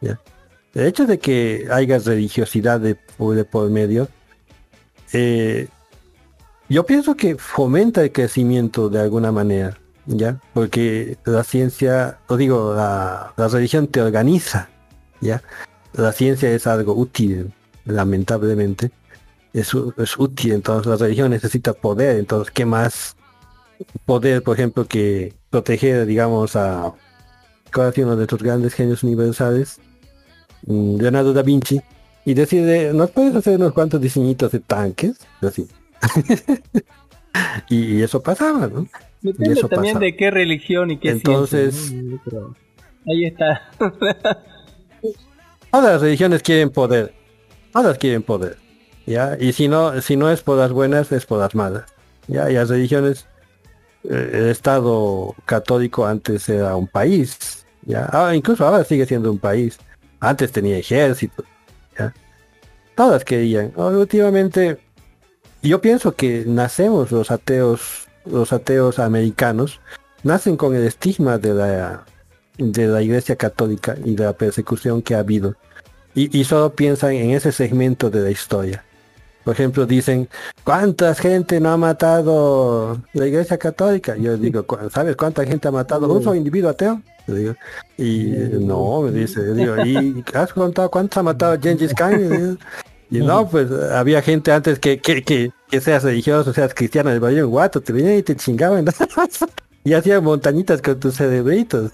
¿ya? 0.00 0.18
El 0.74 0.86
hecho 0.86 1.06
de 1.06 1.20
que 1.20 1.68
haya 1.70 2.00
religiosidad 2.00 2.80
de, 2.80 2.98
de 3.18 3.44
por 3.44 3.70
medio, 3.70 4.08
eh, 5.12 5.68
yo 6.68 6.84
pienso 6.84 7.16
que 7.16 7.36
fomenta 7.36 8.02
el 8.02 8.10
crecimiento 8.10 8.88
de 8.88 8.98
alguna 8.98 9.30
manera, 9.30 9.78
¿ya? 10.06 10.40
Porque 10.54 11.18
la 11.24 11.44
ciencia, 11.44 12.18
o 12.28 12.36
digo, 12.36 12.74
la, 12.74 13.32
religión 13.36 13.86
te 13.88 14.00
organiza, 14.02 14.68
¿ya? 15.20 15.42
La 15.94 16.12
ciencia 16.12 16.50
es 16.50 16.66
algo 16.66 16.94
útil, 16.94 17.52
lamentablemente. 17.84 18.90
Es, 19.52 19.72
es 19.96 20.18
útil, 20.18 20.52
entonces 20.52 20.86
la 20.86 20.96
religión 20.96 21.30
necesita 21.30 21.72
poder, 21.72 22.18
entonces, 22.18 22.52
¿qué 22.52 22.66
más 22.66 23.16
poder, 24.04 24.42
por 24.42 24.56
ejemplo, 24.56 24.86
que 24.86 25.34
proteger, 25.50 26.06
digamos, 26.06 26.56
a 26.56 26.92
¿cuál 27.72 27.88
ha 27.88 27.92
sido 27.92 28.08
uno 28.08 28.16
de 28.16 28.24
estos 28.24 28.42
grandes 28.42 28.74
genios 28.74 29.02
universales? 29.02 29.80
Mm, 30.66 30.98
Leonardo 31.00 31.32
da 31.32 31.42
Vinci, 31.42 31.80
y 32.24 32.34
decide, 32.34 32.92
¿nos 32.92 33.10
puedes 33.12 33.34
hacer 33.36 33.56
unos 33.56 33.72
cuantos 33.72 34.00
diseñitos 34.00 34.52
de 34.52 34.60
tanques? 34.60 35.16
Así. 35.40 35.68
y, 37.68 37.98
y 37.98 38.02
eso 38.02 38.20
pasaba, 38.20 38.66
¿no? 38.66 38.86
Depende 39.22 39.60
también 39.68 39.98
de 39.98 40.14
qué 40.16 40.30
religión 40.30 40.90
y 40.90 40.98
qué 40.98 41.10
Entonces- 41.10 41.74
ciencia, 41.74 42.02
¿no? 42.02 42.20
Pero 42.24 42.54
ahí 43.06 43.24
está. 43.26 43.62
Todas 45.70 45.92
las 45.92 46.00
religiones 46.02 46.42
quieren 46.42 46.70
poder. 46.70 47.12
Todas 47.72 47.98
quieren 47.98 48.22
poder. 48.22 48.56
¿Ya? 49.06 49.36
Y 49.38 49.52
si 49.52 49.68
no, 49.68 50.00
si 50.00 50.16
no 50.16 50.30
es 50.30 50.42
por 50.42 50.58
las 50.58 50.72
buenas, 50.72 51.12
es 51.12 51.26
por 51.26 51.38
las 51.38 51.54
malas. 51.54 51.84
¿Ya? 52.28 52.50
Y 52.50 52.54
las 52.54 52.68
religiones, 52.68 53.26
eh, 54.04 54.30
el 54.32 54.46
Estado 54.48 55.34
católico 55.44 56.06
antes 56.06 56.48
era 56.48 56.74
un 56.76 56.86
país. 56.88 57.66
¿Ya? 57.84 58.06
Ahora, 58.06 58.34
incluso 58.34 58.66
ahora 58.66 58.84
sigue 58.84 59.06
siendo 59.06 59.30
un 59.30 59.38
país. 59.38 59.78
Antes 60.20 60.50
tenía 60.50 60.78
ejército. 60.78 61.44
¿ya? 61.98 62.12
Todas 62.94 63.24
querían. 63.24 63.72
Últimamente, 63.76 64.78
yo 65.62 65.80
pienso 65.80 66.14
que 66.14 66.44
nacemos 66.46 67.12
los 67.12 67.30
ateos, 67.30 68.05
los 68.30 68.52
ateos 68.52 68.98
americanos, 68.98 69.80
nacen 70.22 70.56
con 70.56 70.74
el 70.74 70.84
estigma 70.84 71.38
de 71.38 71.54
la 71.54 72.04
de 72.58 72.86
la 72.86 73.02
iglesia 73.02 73.36
católica 73.36 73.96
y 74.02 74.14
de 74.14 74.24
la 74.24 74.32
persecución 74.32 75.02
que 75.02 75.14
ha 75.14 75.18
habido. 75.18 75.54
Y, 76.14 76.38
y 76.38 76.44
solo 76.44 76.70
piensan 76.74 77.12
en 77.12 77.32
ese 77.32 77.52
segmento 77.52 78.08
de 78.08 78.20
la 78.20 78.30
historia. 78.30 78.82
Por 79.44 79.52
ejemplo, 79.52 79.84
dicen, 79.86 80.28
¿cuántas 80.64 81.20
gente 81.20 81.60
no 81.60 81.70
ha 81.70 81.76
matado 81.76 82.98
la 83.12 83.26
iglesia 83.26 83.58
católica? 83.58 84.16
Yo 84.16 84.36
digo, 84.38 84.64
"¿Cu- 84.66 84.90
¿sabes 84.90 85.14
cuánta 85.16 85.44
gente 85.44 85.68
ha 85.68 85.70
matado 85.70 86.10
un 86.10 86.22
solo 86.24 86.34
individuo 86.34 86.70
ateo? 86.70 87.02
Yo 87.28 87.34
digo, 87.34 87.54
y 87.98 88.30
no, 88.58 89.02
me 89.02 89.10
dice, 89.12 89.40
yo 89.46 89.54
digo, 89.54 89.76
¿y 89.84 90.24
has 90.32 90.52
contado 90.52 90.90
cuántos 90.90 91.18
ha 91.18 91.22
matado 91.22 91.60
Gengis 91.60 91.92
Khan? 91.94 92.58
Y 93.10 93.18
no, 93.18 93.48
pues 93.48 93.70
había 93.70 94.20
gente 94.22 94.50
antes 94.52 94.78
que, 94.78 94.98
que, 94.98 95.22
que, 95.22 95.52
que 95.70 95.80
seas 95.80 96.02
religioso, 96.02 96.52
seas 96.52 96.74
cristiano, 96.74 97.10
el 97.10 97.22
un 97.22 97.50
guato, 97.50 97.80
te 97.80 97.92
venían 97.92 98.18
y 98.18 98.22
te 98.22 98.34
chingaban. 98.34 98.84
y 99.84 99.92
hacían 99.92 100.24
montañitas 100.24 100.82
con 100.82 100.98
tus 100.98 101.14
cerebritos. 101.16 101.92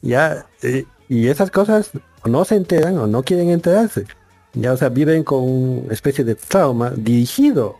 Ya, 0.00 0.46
eh, 0.62 0.86
y 1.08 1.28
esas 1.28 1.50
cosas 1.50 1.90
no 2.24 2.44
se 2.44 2.56
enteran 2.56 2.98
o 2.98 3.06
no 3.06 3.22
quieren 3.22 3.50
enterarse. 3.50 4.06
Ya, 4.54 4.72
o 4.72 4.76
sea, 4.76 4.88
viven 4.88 5.22
con 5.24 5.42
una 5.42 5.92
especie 5.92 6.24
de 6.24 6.34
trauma 6.34 6.90
dirigido, 6.96 7.78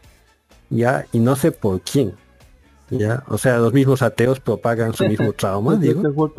ya, 0.68 1.06
y 1.12 1.18
no 1.20 1.34
sé 1.36 1.52
por 1.52 1.80
quién. 1.80 2.12
Ya, 2.90 3.24
o 3.28 3.38
sea, 3.38 3.58
los 3.58 3.72
mismos 3.72 4.02
ateos 4.02 4.38
propagan 4.38 4.92
su 4.92 5.06
mismo 5.06 5.32
trauma, 5.36 5.72
Eso 5.74 5.80
digo, 5.80 6.34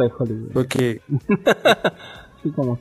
porque 0.54 1.02
Sí, 2.44 2.52
como 2.52 2.80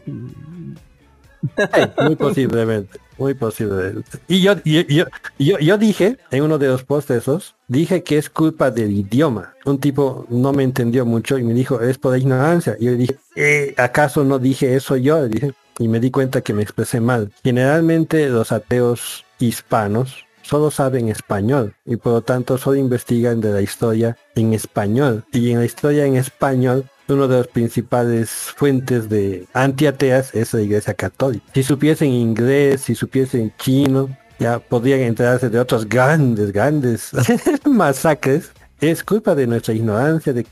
muy 2.02 2.16
posiblemente, 2.16 2.98
muy 3.18 3.34
posiblemente. 3.34 4.18
Y 4.28 4.42
yo, 4.42 4.54
yo, 4.64 5.04
yo, 5.38 5.58
yo, 5.58 5.78
dije 5.78 6.18
en 6.30 6.42
uno 6.42 6.58
de 6.58 6.68
los 6.68 6.84
posts 6.84 7.10
esos, 7.10 7.54
dije 7.68 8.02
que 8.02 8.18
es 8.18 8.30
culpa 8.30 8.70
del 8.70 8.92
idioma. 8.92 9.54
Un 9.64 9.78
tipo 9.78 10.26
no 10.28 10.52
me 10.52 10.62
entendió 10.62 11.04
mucho 11.06 11.38
y 11.38 11.42
me 11.42 11.54
dijo, 11.54 11.80
es 11.80 11.98
por 11.98 12.16
ignorancia. 12.16 12.76
Y 12.78 12.86
yo 12.86 12.92
dije, 12.92 13.16
"Eh, 13.34 13.74
¿acaso 13.76 14.24
no 14.24 14.38
dije 14.38 14.74
eso 14.74 14.96
yo? 14.96 15.28
Dije, 15.28 15.52
y 15.78 15.88
me 15.88 16.00
di 16.00 16.10
cuenta 16.10 16.40
que 16.40 16.54
me 16.54 16.62
expresé 16.62 17.00
mal. 17.00 17.32
Generalmente 17.42 18.28
los 18.28 18.52
ateos 18.52 19.24
hispanos 19.38 20.24
solo 20.42 20.70
saben 20.70 21.08
español 21.08 21.74
y 21.84 21.96
por 21.96 22.12
lo 22.12 22.20
tanto 22.22 22.56
solo 22.56 22.76
investigan 22.76 23.40
de 23.40 23.52
la 23.52 23.60
historia 23.62 24.16
en 24.34 24.54
español. 24.54 25.24
Y 25.32 25.50
en 25.50 25.58
la 25.58 25.64
historia 25.64 26.06
en 26.06 26.16
español 26.16 26.84
uno 27.08 27.28
de 27.28 27.38
los 27.38 27.48
principales 27.48 28.30
fuentes 28.30 29.08
de 29.08 29.46
antiateas 29.52 30.34
es 30.34 30.52
la 30.54 30.62
iglesia 30.62 30.94
católica. 30.94 31.44
Si 31.54 31.62
supiesen 31.62 32.10
inglés, 32.10 32.82
si 32.82 32.94
supiesen 32.94 33.52
chino, 33.58 34.08
ya 34.38 34.58
podrían 34.58 35.00
enterarse 35.00 35.48
de 35.48 35.58
otros 35.58 35.88
grandes, 35.88 36.52
grandes 36.52 37.12
masacres. 37.64 38.52
Es 38.80 39.02
culpa 39.02 39.34
de 39.34 39.46
nuestra 39.46 39.74
ignorancia 39.74 40.32
de, 40.32 40.46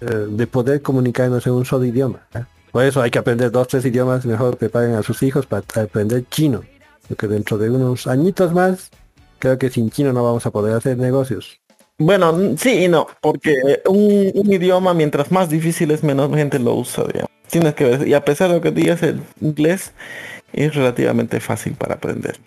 eh, 0.00 0.06
de 0.28 0.46
poder 0.46 0.82
comunicarnos 0.82 1.46
en 1.46 1.54
un 1.54 1.64
solo 1.64 1.84
idioma. 1.84 2.26
Por 2.72 2.84
eso 2.84 3.00
hay 3.02 3.10
que 3.10 3.18
aprender 3.18 3.50
dos, 3.50 3.68
tres 3.68 3.84
idiomas, 3.84 4.26
mejor 4.26 4.56
preparen 4.56 4.94
a 4.94 5.02
sus 5.02 5.22
hijos 5.22 5.46
para 5.46 5.64
aprender 5.82 6.24
chino. 6.28 6.62
Porque 7.08 7.26
dentro 7.26 7.58
de 7.58 7.70
unos 7.70 8.06
añitos 8.06 8.52
más, 8.52 8.90
creo 9.38 9.58
que 9.58 9.70
sin 9.70 9.90
chino 9.90 10.12
no 10.12 10.22
vamos 10.22 10.46
a 10.46 10.50
poder 10.50 10.74
hacer 10.76 10.96
negocios. 10.98 11.59
Bueno, 12.00 12.56
sí 12.56 12.84
y 12.84 12.88
no, 12.88 13.06
porque 13.20 13.82
un, 13.86 14.32
un 14.34 14.50
idioma 14.50 14.94
mientras 14.94 15.30
más 15.30 15.50
difícil 15.50 15.90
es, 15.90 16.02
menos 16.02 16.34
gente 16.34 16.58
lo 16.58 16.74
usa, 16.74 17.04
digamos. 17.04 17.28
Tienes 17.50 17.74
que 17.74 17.84
ver, 17.84 18.08
y 18.08 18.14
a 18.14 18.24
pesar 18.24 18.48
de 18.48 18.54
lo 18.54 18.62
que 18.62 18.70
digas, 18.70 19.02
el 19.02 19.20
inglés 19.42 19.92
es 20.54 20.74
relativamente 20.74 21.40
fácil 21.40 21.74
para 21.74 21.96
aprender. 21.96 22.38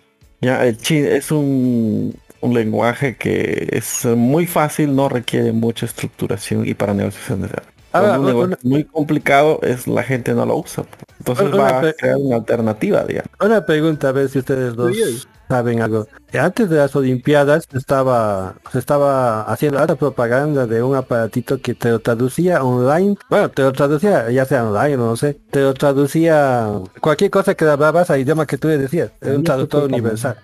Ya, 0.42 0.66
el 0.66 0.78
chi 0.78 0.98
es 0.98 1.32
un, 1.32 2.16
un 2.42 2.54
lenguaje 2.56 3.16
que 3.16 3.70
es 3.72 4.06
muy 4.06 4.48
fácil, 4.48 4.96
no 4.96 5.08
requiere 5.08 5.52
mucha 5.52 5.86
estructuración 5.86 6.68
y 6.68 6.74
para 6.74 6.96
negociaciones. 6.96 7.52
Ahora, 7.94 8.10
Cuando 8.10 8.28
un 8.30 8.36
una- 8.36 8.44
negocio 8.48 8.58
es 8.60 8.66
muy 8.66 8.84
complicado, 8.86 9.60
es 9.62 9.88
la 9.88 10.04
gente 10.04 10.34
no 10.34 10.46
lo 10.46 10.58
usa. 10.58 10.84
Entonces 11.20 11.48
Una- 11.54 11.58
va 11.58 11.80
a 11.80 11.94
crear 11.94 12.18
una 12.18 12.36
alternativa, 12.38 13.04
digamos. 13.06 13.30
Una 13.40 13.66
pregunta, 13.66 14.10
a 14.10 14.12
ver 14.12 14.28
si 14.30 14.40
ustedes 14.40 14.76
dos 14.76 14.96
saben 15.48 15.82
algo. 15.82 16.08
Antes 16.34 16.70
de 16.70 16.78
las 16.78 16.96
Olimpiadas 16.96 17.68
estaba, 17.74 18.56
se 18.72 18.80
estaba 18.80 19.44
haciendo 19.44 19.78
alta 19.78 19.96
propaganda 19.96 20.66
de 20.66 20.82
un 20.82 20.96
aparatito 20.96 21.62
que 21.62 21.76
te 21.76 21.90
lo 21.92 22.00
traducía 22.00 22.64
online. 22.64 23.16
Bueno, 23.30 23.50
te 23.52 23.62
lo 23.62 23.72
traducía, 23.72 24.32
ya 24.32 24.46
sea 24.46 24.64
online 24.68 24.96
o 24.96 25.06
no 25.06 25.16
sé, 25.16 25.38
te 25.52 25.62
lo 25.62 25.76
traducía 25.76 26.68
cualquier 27.00 27.30
cosa 27.30 27.54
que 27.54 27.66
hablabas 27.66 28.10
al 28.10 28.22
idioma 28.22 28.48
que 28.48 28.58
tú 28.58 28.68
le 28.70 28.80
decías. 28.80 29.12
Era 29.22 29.36
un 29.36 29.44
traductor 29.44 29.84
universal. 29.84 30.38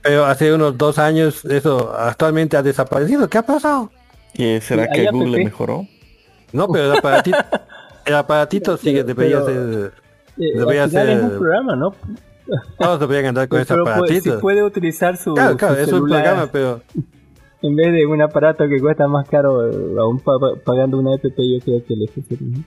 Pero 0.00 0.24
hace 0.24 0.54
unos 0.54 0.78
dos 0.78 0.98
años 0.98 1.44
eso 1.44 1.92
actualmente 1.94 2.56
ha 2.56 2.62
desaparecido. 2.62 3.28
¿Qué 3.28 3.36
ha 3.36 3.42
pasado? 3.42 3.90
¿Y 4.32 4.58
será 4.60 4.88
que 4.88 5.10
Google 5.10 5.44
mejoró? 5.44 5.86
No, 6.52 6.68
pero 6.68 6.92
el 6.92 6.98
aparatito, 6.98 7.38
el 8.06 8.14
aparatito 8.14 8.76
sigue, 8.76 9.04
debería 9.04 9.44
pero- 9.44 9.70
ser... 9.72 9.92
Eh, 10.40 10.56
Debería 10.56 10.88
ser- 10.88 11.08
es 11.10 11.22
un 11.22 11.30
programa, 11.38 11.74
¿no? 11.74 11.94
Todos 12.78 13.00
deberían 13.00 13.26
andar 13.26 13.48
con 13.48 13.60
ese 13.60 13.74
puede- 13.74 13.84
si 13.84 13.90
aparatito. 13.90 14.40
puede 14.40 14.62
utilizar 14.62 15.16
su, 15.16 15.34
Claro, 15.34 15.56
claro, 15.56 15.74
su 15.74 15.80
es 15.80 15.86
un 15.88 15.94
celular 15.94 16.22
programa, 16.22 16.48
pero... 16.52 16.80
en 17.62 17.74
vez 17.76 17.92
de 17.92 18.06
un 18.06 18.22
aparato 18.22 18.68
que 18.68 18.80
cuesta 18.80 19.08
más 19.08 19.28
caro, 19.28 19.66
eh, 19.68 19.96
aún 19.98 20.20
pa- 20.20 20.38
pa- 20.38 20.54
pagando 20.64 20.96
una 20.98 21.14
EPP, 21.16 21.36
yo 21.38 21.64
creo 21.64 21.84
que 21.84 21.96
le 21.96 22.06
funciona. 22.06 22.58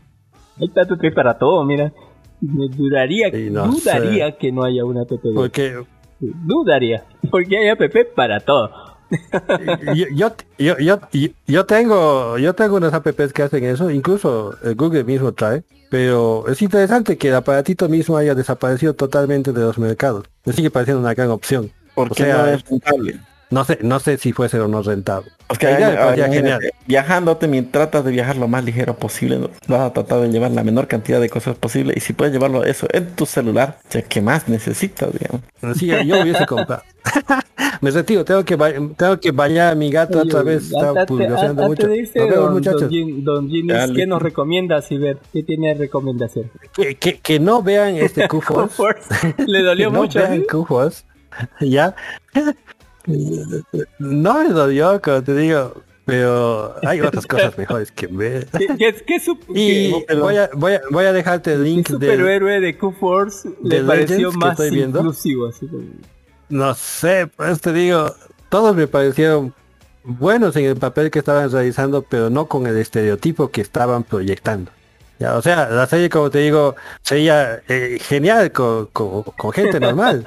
Ahí 0.59 0.67
está 0.67 0.85
tu 0.85 0.97
para 1.15 1.37
todo, 1.37 1.63
mira. 1.63 1.93
Me 2.41 2.67
dudaría, 2.67 3.31
Sí, 3.31 3.49
no 3.51 3.67
dudaría 3.67 4.37
que 4.37 4.51
no 4.51 4.63
haya 4.63 4.83
una 4.83 5.03
app. 5.03 5.11
Porque 5.33 5.81
Dudaría, 6.19 7.03
porque 7.31 7.57
hay 7.57 7.69
app 7.69 7.79
para 8.15 8.39
todo. 8.41 8.69
yo, 10.15 10.31
yo, 10.57 10.77
yo, 10.77 10.99
yo, 11.47 11.65
tengo 11.65 12.37
yo 12.37 12.53
tengo 12.53 12.77
unas 12.77 12.93
apps 12.93 13.33
que 13.33 13.43
hacen 13.43 13.63
eso, 13.63 13.91
incluso 13.91 14.57
el 14.63 14.75
Google 14.75 15.03
mismo 15.03 15.33
trae, 15.33 15.63
pero 15.89 16.45
es 16.47 16.61
interesante 16.61 17.17
que 17.17 17.29
el 17.29 17.35
aparatito 17.35 17.89
mismo 17.89 18.17
haya 18.17 18.35
desaparecido 18.35 18.93
totalmente 18.93 19.51
de 19.51 19.61
los 19.61 19.77
mercados. 19.77 20.25
Me 20.45 20.53
sigue 20.53 20.69
pareciendo 20.69 21.01
una 21.01 21.13
gran 21.13 21.29
opción. 21.29 21.71
Porque 21.93 22.23
O 22.23 22.25
sea, 22.25 22.37
no 22.37 22.45
es 22.47 22.63
rentable. 22.63 23.19
No 23.51 23.63
sé, 23.65 23.77
no 23.81 23.99
sé 23.99 24.17
si 24.17 24.31
fuese 24.33 24.59
o 24.59 24.67
no 24.67 24.81
rentable. 24.81 25.29
Es 25.49 25.57
que 25.59 26.59
viajándote, 26.87 27.47
mientras 27.47 27.71
tratas 27.91 28.05
de 28.05 28.11
viajar 28.11 28.37
lo 28.37 28.47
más 28.47 28.63
ligero 28.63 28.95
posible, 28.95 29.37
¿no? 29.37 29.49
vas 29.67 29.81
a 29.81 29.93
tratar 29.93 30.21
de 30.21 30.29
llevar 30.29 30.51
la 30.51 30.63
menor 30.63 30.87
cantidad 30.87 31.19
de 31.21 31.29
cosas 31.29 31.55
posible 31.57 31.93
y 31.95 31.99
si 31.99 32.13
puedes 32.13 32.33
llevarlo 32.33 32.63
eso 32.63 32.87
en 32.91 33.11
tu 33.15 33.25
celular, 33.25 33.77
ya 33.89 34.01
que 34.01 34.21
más 34.21 34.47
necesitas, 34.49 35.09
digamos. 35.13 35.41
Sí, 35.77 35.87
yo 35.87 36.21
hubiese 36.21 36.45
comprado. 36.45 36.81
Me 37.81 37.89
retiro, 37.89 38.23
tengo 38.23 38.45
que 38.45 38.55
tengo 38.95 39.19
que 39.19 39.31
bañar 39.31 39.71
a 39.71 39.75
mi 39.75 39.89
gato 39.89 40.19
Oye, 40.19 40.29
otra 40.29 40.43
vez. 40.43 40.65
Está 40.71 40.89
antes- 40.89 41.05
pulgacionando 41.07 41.63
antes 41.65 41.87
mucho. 41.87 41.87
Nos 41.87 42.13
vemos, 42.13 42.35
don, 42.35 42.53
muchachos. 42.53 42.81
don 42.81 42.89
Gin- 42.91 43.23
don 43.23 43.49
Ginis, 43.49 43.73
Ya, 43.75 43.93
¿qué 43.93 44.05
nos 44.05 44.21
recomienda 44.21 44.81
ver 44.91 45.17
¿Qué 45.33 45.41
tiene 45.43 45.73
recomendación? 45.73 46.51
Que, 46.73 46.95
que, 46.95 47.19
que 47.19 47.39
no 47.39 47.63
vean 47.63 47.95
este 47.95 48.27
Q-Force. 48.29 49.33
Le 49.47 49.63
dolió 49.63 49.87
que 49.89 49.93
no 49.93 50.01
mucho. 50.01 50.19
vean 50.19 50.41
¿sí? 50.41 50.45
Q-Force. 50.49 51.03
Ya. 51.61 51.95
No 53.99 54.43
me 54.43 54.49
dolió, 54.49 55.01
como 55.01 55.23
te 55.23 55.35
digo. 55.35 55.73
Pero 56.03 56.75
hay 56.83 56.99
otras 56.99 57.25
cosas 57.27 57.55
mejores 57.57 57.91
que 57.91 58.07
ver. 58.07 58.47
¿Qué, 58.57 58.67
qué, 58.67 59.03
qué 59.05 59.17
sup- 59.21 59.39
Y 59.49 60.03
qué- 60.07 60.15
voy 60.15 60.35
a, 60.35 60.49
voy 60.55 60.73
a, 60.73 60.81
voy 60.89 61.05
a 61.05 61.13
dejarte 61.13 61.53
el 61.53 61.63
link 61.63 61.87
de, 61.89 61.93
superhéroe 61.93 62.59
de 62.59 62.77
Q-Force 62.77 63.47
le 63.63 63.83
pareció 63.83 64.31
más 64.31 64.51
estoy 64.53 64.71
viendo? 64.71 64.99
inclusivo? 64.99 65.47
Así 65.47 65.67
como- 65.67 65.83
No 66.49 66.73
sé, 66.73 67.27
pues 67.27 67.61
te 67.61 67.71
digo, 67.71 68.13
todos 68.49 68.75
me 68.75 68.87
parecieron 68.87 69.53
buenos 70.03 70.55
en 70.55 70.65
el 70.65 70.75
papel 70.75 71.11
que 71.11 71.19
estaban 71.19 71.49
realizando, 71.51 72.01
pero 72.01 72.31
no 72.31 72.47
con 72.47 72.65
el 72.65 72.77
estereotipo 72.77 73.49
que 73.51 73.61
estaban 73.61 74.03
proyectando. 74.03 74.71
Ya, 75.21 75.37
o 75.37 75.41
sea, 75.43 75.69
la 75.69 75.85
serie, 75.85 76.09
como 76.09 76.31
te 76.31 76.39
digo, 76.39 76.75
sería 77.03 77.61
eh, 77.67 77.99
genial 78.01 78.51
con, 78.51 78.87
con- 78.87 79.21
con 79.21 79.51
gente 79.51 79.79
normal. 79.79 80.23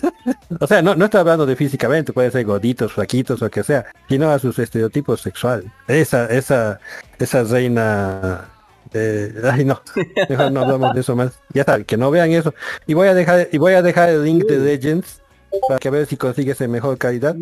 o 0.60 0.66
sea, 0.66 0.80
no, 0.80 0.94
no 0.94 1.04
estoy 1.04 1.20
hablando 1.20 1.44
de 1.44 1.54
físicamente, 1.54 2.14
puede 2.14 2.30
ser 2.30 2.46
gorditos, 2.46 2.92
flaquitos, 2.94 3.42
o 3.42 3.44
lo 3.44 3.50
que 3.50 3.62
sea, 3.62 3.84
sino 4.08 4.30
a 4.30 4.38
sus 4.38 4.58
estereotipos 4.58 5.20
sexuales. 5.20 5.66
Esa, 5.86 6.24
esa, 6.26 6.80
esa 7.18 7.42
reina... 7.44 8.48
eh, 8.94 9.34
ay 9.52 9.66
no, 9.66 9.82
mejor 10.30 10.50
no 10.50 10.62
hablamos 10.62 10.94
de 10.94 11.00
eso 11.02 11.14
más. 11.14 11.32
Ya 11.52 11.64
saben, 11.64 11.84
que 11.84 11.98
no 11.98 12.10
vean 12.10 12.30
eso. 12.30 12.54
Y 12.86 12.94
voy 12.94 13.08
a 13.08 13.14
dejar, 13.14 13.48
y 13.52 13.58
voy 13.58 13.74
a 13.74 13.82
dejar 13.82 14.08
el 14.08 14.24
link 14.24 14.44
de 14.46 14.58
Legends 14.60 15.17
para 15.66 15.78
que 15.78 15.88
a 15.88 15.90
ver 15.90 16.06
si 16.06 16.16
consigues 16.16 16.60
en 16.60 16.70
mejor 16.70 16.98
calidad. 16.98 17.36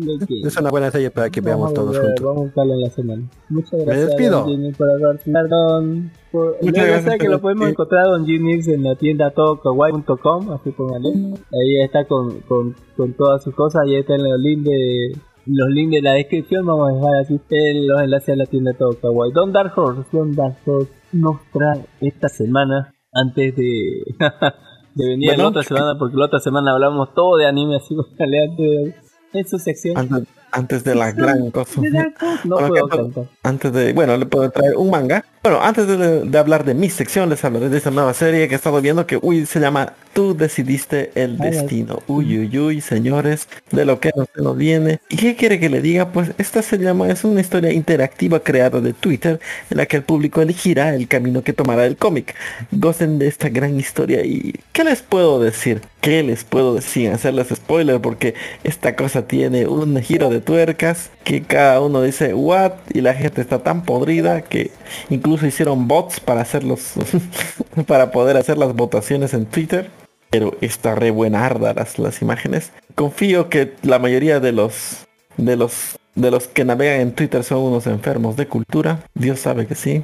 Es 0.45 0.57
una 0.57 0.69
buena 0.69 0.91
serie 0.91 1.11
para 1.11 1.29
que 1.29 1.41
veamos 1.41 1.73
Vamos 1.73 1.73
todos 1.73 1.91
ver, 1.93 2.01
juntos. 2.01 2.25
Vamos 2.25 2.37
a 2.37 2.43
buscarlo 2.45 2.73
en 2.73 2.81
la 2.81 2.89
semana. 2.89 3.23
Muchas 3.49 3.73
Me 3.73 3.85
gracias, 3.85 4.07
despido. 4.07 4.39
don 4.39 4.49
Jimmy, 4.49 4.71
por 4.73 4.89
haber 4.89 5.19
Perdón. 5.19 6.11
Por... 6.31 6.57
Muchas 6.61 6.87
gracias, 6.87 7.17
que 7.17 7.29
lo 7.29 7.41
podemos 7.41 7.65
sí. 7.65 7.71
encontrar 7.71 8.05
don 8.05 8.25
Ginix 8.25 8.67
en 8.67 8.83
la 8.83 8.95
tienda 8.95 9.31
todokawaii.com, 9.31 10.51
así 10.51 10.71
póngale. 10.71 11.09
Ahí 11.09 11.81
está 11.83 12.05
con, 12.05 12.39
con, 12.41 12.75
con 12.95 13.13
todas 13.13 13.43
sus 13.43 13.55
cosas, 13.55 13.83
ahí 13.83 13.95
están 13.95 14.23
los 14.23 14.39
links 14.39 14.65
de 14.65 15.17
los 15.49 15.69
links 15.69 15.93
de 15.93 16.01
la 16.01 16.13
descripción, 16.13 16.65
vamos 16.65 16.89
a 16.89 16.95
dejar 16.95 17.15
así 17.21 17.39
los 17.87 18.01
enlaces 18.01 18.29
a 18.29 18.35
la 18.35 18.45
tienda 18.45 18.73
Todo 18.73 18.99
Kawaii. 18.99 19.31
Don 19.31 19.53
Dark 19.53 19.71
Horse, 19.77 20.03
Don 20.11 20.35
Dark 20.35 20.57
Horse 20.65 20.91
nos 21.13 21.37
trae 21.53 21.85
esta 22.01 22.27
semana, 22.27 22.93
antes 23.13 23.55
de, 23.55 24.03
de 24.97 25.09
venir 25.09 25.29
Bueno, 25.29 25.43
la 25.43 25.49
otra 25.49 25.63
semana, 25.63 25.97
porque 25.97 26.17
la 26.17 26.25
otra 26.25 26.39
semana 26.39 26.71
hablamos 26.71 27.13
todo 27.13 27.37
de 27.37 27.45
anime, 27.45 27.77
así 27.77 27.95
póngale 27.95 28.43
antes 28.49 28.57
de, 28.57 28.95
en 29.33 29.47
su 29.47 29.59
sección. 29.59 30.27
Antes 30.57 30.83
de 30.83 30.95
la 30.95 31.11
gran 31.11 31.51
cosa. 31.51 31.81
De 31.81 31.89
Dark 31.91 32.15
Horse 32.21 32.47
no 32.47 32.55
Bueno, 32.55 32.67
puedo 32.69 32.73
¿qué 32.73 32.89
puedo- 32.89 33.03
cantar. 33.13 33.23
Antes 33.43 33.73
de, 33.73 33.93
bueno, 33.93 34.17
le 34.17 34.25
puedo 34.25 34.49
traer 34.49 34.75
un 34.75 34.89
manga. 34.89 35.23
Bueno, 35.43 35.59
antes 35.61 35.87
de, 35.87 35.97
de 36.25 36.37
hablar 36.37 36.65
de 36.65 36.73
mi 36.73 36.89
sección, 36.89 37.29
les 37.29 37.43
hablaré 37.45 37.69
de 37.69 37.77
esta 37.77 37.91
nueva 37.91 38.13
serie 38.13 38.47
que 38.49 38.55
he 38.55 38.57
estado 38.57 38.81
viendo 38.81 39.05
que, 39.07 39.17
uy, 39.21 39.45
se 39.45 39.59
llama 39.59 39.93
Tú 40.13 40.35
decidiste 40.35 41.11
el 41.13 41.37
Ay, 41.39 41.49
ay. 41.49 41.51
destino. 41.51 42.01
Uy, 42.07 42.39
uy, 42.39 42.57
uy, 42.57 42.81
señores, 42.81 43.47
de 43.71 43.85
lo 43.85 43.99
que 43.99 44.09
no 44.15 44.25
se 44.33 44.41
nos 44.41 44.57
viene. 44.57 44.99
¿Y 45.09 45.15
qué 45.15 45.35
quiere 45.35 45.59
que 45.59 45.69
le 45.69 45.79
diga? 45.79 46.11
Pues 46.11 46.31
esta 46.39 46.63
se 46.63 46.77
llama, 46.79 47.07
es 47.09 47.23
una 47.23 47.39
historia 47.39 47.71
interactiva 47.71 48.39
creada 48.39 48.81
de 48.81 48.93
Twitter 48.93 49.39
en 49.69 49.77
la 49.77 49.85
que 49.85 49.97
el 49.97 50.03
público 50.03 50.41
elegirá 50.41 50.95
el 50.95 51.07
camino 51.07 51.43
que 51.43 51.53
tomará 51.53 51.85
el 51.85 51.97
cómic. 51.97 52.33
Gocen 52.71 53.19
de 53.19 53.27
esta 53.27 53.49
gran 53.49 53.79
historia 53.79 54.25
y 54.25 54.55
¿qué 54.73 54.83
les 54.83 55.03
puedo 55.03 55.39
decir? 55.39 55.81
¿Qué 56.01 56.23
les 56.23 56.43
puedo 56.43 56.73
decir 56.75 56.87
sin 57.03 57.11
hacerles 57.11 57.49
spoiler? 57.53 57.99
Porque 58.01 58.33
esta 58.63 58.95
cosa 58.95 59.27
tiene 59.27 59.67
un 59.67 60.01
giro 60.01 60.29
de 60.29 60.39
tuercas 60.47 61.11
que 61.25 61.43
cada 61.43 61.81
uno 61.81 62.01
dice 62.01 62.33
what 62.33 62.71
y 62.93 63.01
la 63.01 63.13
gente 63.13 63.41
está 63.41 63.59
tan 63.59 63.83
podrida 63.83 64.41
que 64.41 64.71
incluso 65.09 65.45
hicieron 65.45 65.89
bots 65.89 66.21
para 66.21 66.39
hacerlos 66.39 66.93
para 67.85 68.11
poder 68.11 68.37
hacer 68.37 68.57
las 68.57 68.73
votaciones 68.73 69.33
en 69.33 69.45
Twitter. 69.45 69.89
Pero 70.29 70.55
está 70.61 70.95
re 70.95 71.11
buena 71.11 71.45
arda 71.45 71.73
las, 71.73 71.99
las 71.99 72.21
imágenes. 72.21 72.71
Confío 72.95 73.49
que 73.49 73.73
la 73.83 73.99
mayoría 73.99 74.39
de 74.39 74.53
los 74.53 75.05
de 75.35 75.57
los 75.57 75.97
de 76.15 76.31
los 76.31 76.47
que 76.47 76.65
navegan 76.65 77.01
en 77.01 77.11
Twitter 77.11 77.43
son 77.43 77.59
unos 77.59 77.85
enfermos 77.85 78.37
de 78.37 78.47
cultura. 78.47 79.01
Dios 79.13 79.41
sabe 79.41 79.67
que 79.67 79.75
sí. 79.75 80.03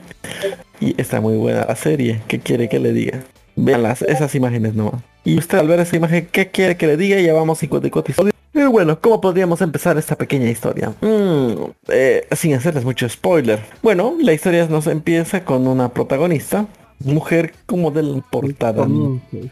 y 0.80 1.00
está 1.00 1.20
muy 1.20 1.36
buena 1.36 1.64
la 1.66 1.76
serie. 1.76 2.22
¿Qué 2.28 2.38
quiere 2.38 2.68
que 2.68 2.78
le 2.78 2.92
diga? 2.92 3.24
Vean 3.56 3.82
las, 3.82 4.02
esas 4.02 4.34
imágenes 4.36 4.74
nomás. 4.74 5.02
Y 5.26 5.36
usted 5.38 5.58
al 5.58 5.66
ver 5.66 5.80
esa 5.80 5.96
imagen, 5.96 6.28
¿qué 6.30 6.52
quiere 6.52 6.76
que 6.76 6.86
le 6.86 6.96
diga? 6.96 7.20
Ya 7.20 7.34
vamos 7.34 7.58
54 7.58 8.00
episodios. 8.00 8.34
Pero 8.52 8.70
bueno, 8.70 9.00
¿cómo 9.00 9.20
podríamos 9.20 9.60
empezar 9.60 9.98
esta 9.98 10.14
pequeña 10.14 10.48
historia? 10.48 10.94
Mm, 11.00 11.64
eh, 11.88 12.28
sin 12.36 12.54
hacerles 12.54 12.84
mucho 12.84 13.08
spoiler. 13.08 13.58
Bueno, 13.82 14.14
la 14.20 14.32
historia 14.32 14.68
nos 14.68 14.86
empieza 14.86 15.44
con 15.44 15.66
una 15.66 15.88
protagonista, 15.88 16.68
mujer 17.00 17.54
como 17.66 17.90
del 17.90 18.22
portada, 18.30 18.86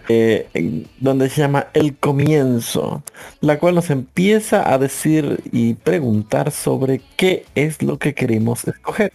eh, 0.09 0.87
donde 1.01 1.29
se 1.29 1.41
llama 1.41 1.67
El 1.75 1.97
Comienzo, 1.97 3.03
la 3.41 3.59
cual 3.59 3.75
nos 3.75 3.91
empieza 3.91 4.73
a 4.73 4.79
decir 4.79 5.41
y 5.51 5.75
preguntar 5.75 6.53
sobre 6.53 7.01
qué 7.17 7.47
es 7.57 7.83
lo 7.83 7.99
que 7.99 8.15
queremos 8.15 8.65
escoger. 8.69 9.13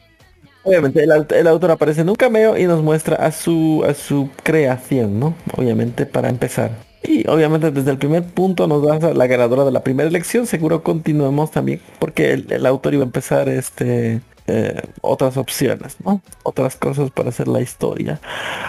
Obviamente 0.63 1.01
el, 1.03 1.11
aut- 1.11 1.31
el 1.33 1.47
autor 1.47 1.71
aparece 1.71 2.01
en 2.01 2.09
un 2.09 2.15
cameo 2.15 2.57
y 2.57 2.65
nos 2.65 2.83
muestra 2.83 3.15
a 3.15 3.31
su 3.31 3.83
a 3.87 3.93
su 3.93 4.29
creación, 4.43 5.19
¿no? 5.19 5.35
Obviamente 5.55 6.05
para 6.05 6.29
empezar. 6.29 6.71
Y 7.01 7.27
obviamente 7.29 7.71
desde 7.71 7.91
el 7.91 7.97
primer 7.97 8.23
punto 8.23 8.67
nos 8.67 8.85
da 8.85 9.13
la 9.13 9.27
ganadora 9.27 9.63
de 9.63 9.71
la 9.71 9.83
primera 9.83 10.09
elección. 10.09 10.45
Seguro 10.47 10.83
continuemos 10.83 11.51
también 11.51 11.81
porque 11.97 12.33
el, 12.33 12.51
el 12.51 12.65
autor 12.65 12.93
iba 12.93 13.03
a 13.03 13.05
empezar 13.05 13.47
este 13.47 14.21
eh, 14.47 14.81
otras 15.01 15.37
opciones, 15.37 15.95
¿no? 16.03 16.21
Otras 16.43 16.75
cosas 16.75 17.09
para 17.11 17.29
hacer 17.29 17.47
la 17.47 17.61
historia. 17.61 18.19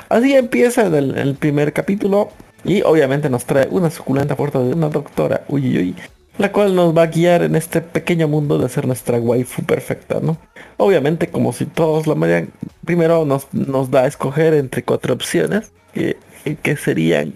Así 0.09 0.35
empieza 0.35 0.87
el, 0.87 1.17
el 1.19 1.35
primer 1.37 1.73
capítulo 1.73 2.31
y 2.65 2.83
obviamente 2.83 3.31
nos 3.31 3.47
trae 3.47 3.67
una 3.71 3.91
suculenta 3.91 4.37
foto 4.37 4.65
de 4.67 4.75
una 4.75 4.91
doctora, 4.91 5.45
uy, 5.49 5.63
uy, 5.69 5.79
uy, 5.79 5.97
la 6.41 6.53
cual 6.53 6.75
nos 6.75 6.97
va 6.97 7.03
a 7.03 7.07
guiar 7.07 7.43
en 7.43 7.55
este 7.55 7.81
pequeño 7.81 8.27
mundo 8.29 8.59
de 8.59 8.69
ser 8.69 8.87
nuestra 8.87 9.19
waifu 9.21 9.63
perfecta, 9.65 10.21
¿no? 10.23 10.39
Obviamente, 10.79 11.29
como 11.31 11.53
si 11.53 11.67
todos 11.67 12.07
la 12.07 12.15
mayoría, 12.15 12.49
primero 12.85 13.25
nos, 13.25 13.53
nos 13.53 13.91
da 13.91 14.03
a 14.03 14.07
escoger 14.07 14.55
entre 14.55 14.83
cuatro 14.83 15.13
opciones, 15.15 15.73
que, 15.93 16.17
que 16.63 16.77
serían 16.77 17.35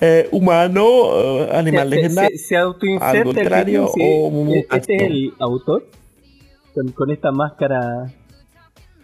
eh, 0.00 0.28
humano, 0.30 0.84
eh, 1.14 1.48
animal 1.52 1.88
se- 1.90 1.96
legendario, 1.96 2.38
se, 2.38 3.22
contrario 3.24 3.86
o 4.00 4.54
Este 4.72 4.96
es 4.96 5.02
el 5.02 5.32
autor. 5.40 5.86
Con, 6.74 6.88
con 6.92 7.10
esta 7.10 7.32
máscara. 7.32 8.06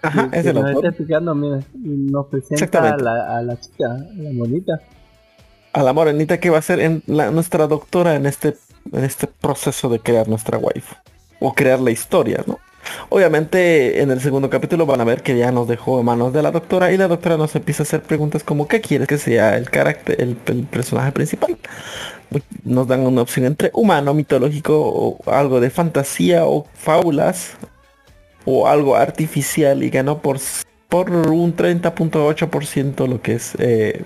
Ajá, 0.02 0.30
que, 0.30 0.36
es 0.38 0.42
que 0.44 0.48
el 0.50 0.54
nos 0.54 0.64
autor. 0.66 0.76
está 0.84 0.88
explicando, 0.88 1.34
mira, 1.34 1.58
y 1.74 1.88
nos 2.12 2.26
presenta 2.26 2.92
a 2.94 2.96
la, 2.96 3.38
a 3.38 3.42
la 3.42 3.58
chica, 3.58 3.86
a 3.92 3.98
la 4.22 4.32
monita. 4.32 4.80
a 5.72 5.82
la 5.82 5.92
morenita 5.92 6.38
que 6.38 6.48
va 6.50 6.58
a 6.58 6.62
ser 6.62 6.78
en 6.80 7.02
la, 7.06 7.30
nuestra 7.32 7.66
doctora 7.66 8.14
en 8.14 8.26
este 8.26 8.54
en 8.92 9.04
este 9.04 9.26
proceso 9.26 9.88
de 9.88 10.00
crear 10.00 10.28
nuestra 10.28 10.58
waifu 10.58 10.94
o 11.40 11.52
crear 11.54 11.80
la 11.80 11.90
historia, 11.90 12.42
¿no? 12.46 12.58
Obviamente 13.08 14.00
en 14.00 14.10
el 14.10 14.20
segundo 14.20 14.48
capítulo 14.48 14.86
van 14.86 15.00
a 15.00 15.04
ver 15.04 15.22
que 15.22 15.36
ya 15.36 15.50
nos 15.50 15.68
dejó 15.68 15.98
en 15.98 16.06
manos 16.06 16.32
de 16.32 16.42
la 16.42 16.50
doctora 16.50 16.92
y 16.92 16.96
la 16.96 17.08
doctora 17.08 17.36
nos 17.36 17.54
empieza 17.56 17.82
a 17.82 17.84
hacer 17.84 18.02
preguntas 18.02 18.44
como 18.44 18.68
¿qué 18.68 18.80
quieres 18.80 19.08
que 19.08 19.18
sea 19.18 19.56
el 19.56 19.70
carácter, 19.70 20.20
el, 20.20 20.36
personaje 20.36 21.12
principal? 21.12 21.56
Nos 22.64 22.86
dan 22.86 23.00
una 23.06 23.22
opción 23.22 23.46
entre 23.46 23.70
humano, 23.72 24.14
mitológico 24.14 24.78
o 24.78 25.30
algo 25.30 25.60
de 25.60 25.70
fantasía 25.70 26.46
o 26.46 26.66
fábulas 26.74 27.54
o 28.44 28.68
algo 28.68 28.96
artificial 28.96 29.82
y 29.82 29.90
ganó 29.90 30.20
por 30.20 30.38
por 30.88 31.10
un 31.10 31.56
30.8% 31.56 33.08
lo 33.08 33.20
que 33.20 33.34
es 33.34 33.54
eh, 33.58 34.04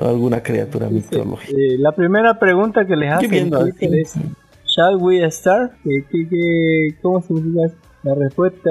alguna 0.00 0.42
criatura 0.42 0.88
mitológica. 0.88 1.52
Eh, 1.52 1.76
la 1.78 1.92
primera 1.92 2.38
pregunta 2.38 2.86
que 2.86 2.96
les 2.96 3.12
hace 3.12 3.24
en 3.26 3.30
viendo, 3.30 3.60
Twitter 3.60 3.90
es 3.98 4.14
¿Shall 4.66 4.96
we 5.00 5.28
start? 5.30 5.72
¿Qué, 5.82 6.04
qué, 6.10 6.28
qué- 6.28 6.88
cómo 7.02 7.20
significa? 7.22 7.74
La 8.04 8.14
respuesta 8.14 8.70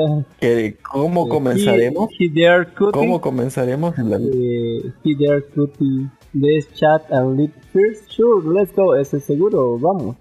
¿Cómo 0.89 1.25
eh, 1.25 1.29
comenzaremos? 1.29 2.09
He, 2.17 2.25
he. 2.27 2.65
¿Cómo 2.93 3.19
comenzaremos? 3.19 3.97
en 3.99 4.09
la- 4.09 4.17
Eh, 4.17 4.91
he 5.03 5.15
dare 5.25 5.43
cutie. 5.53 6.07
Let's 6.33 6.73
chat 6.73 7.11
and 7.11 7.37
lead 7.37 7.49
first. 7.73 8.09
Sure, 8.09 8.41
let's 8.53 8.73
go. 8.75 8.95
¿Eso 8.95 9.17
es 9.17 9.23
seguro? 9.25 9.77
Vamos. 9.79 10.15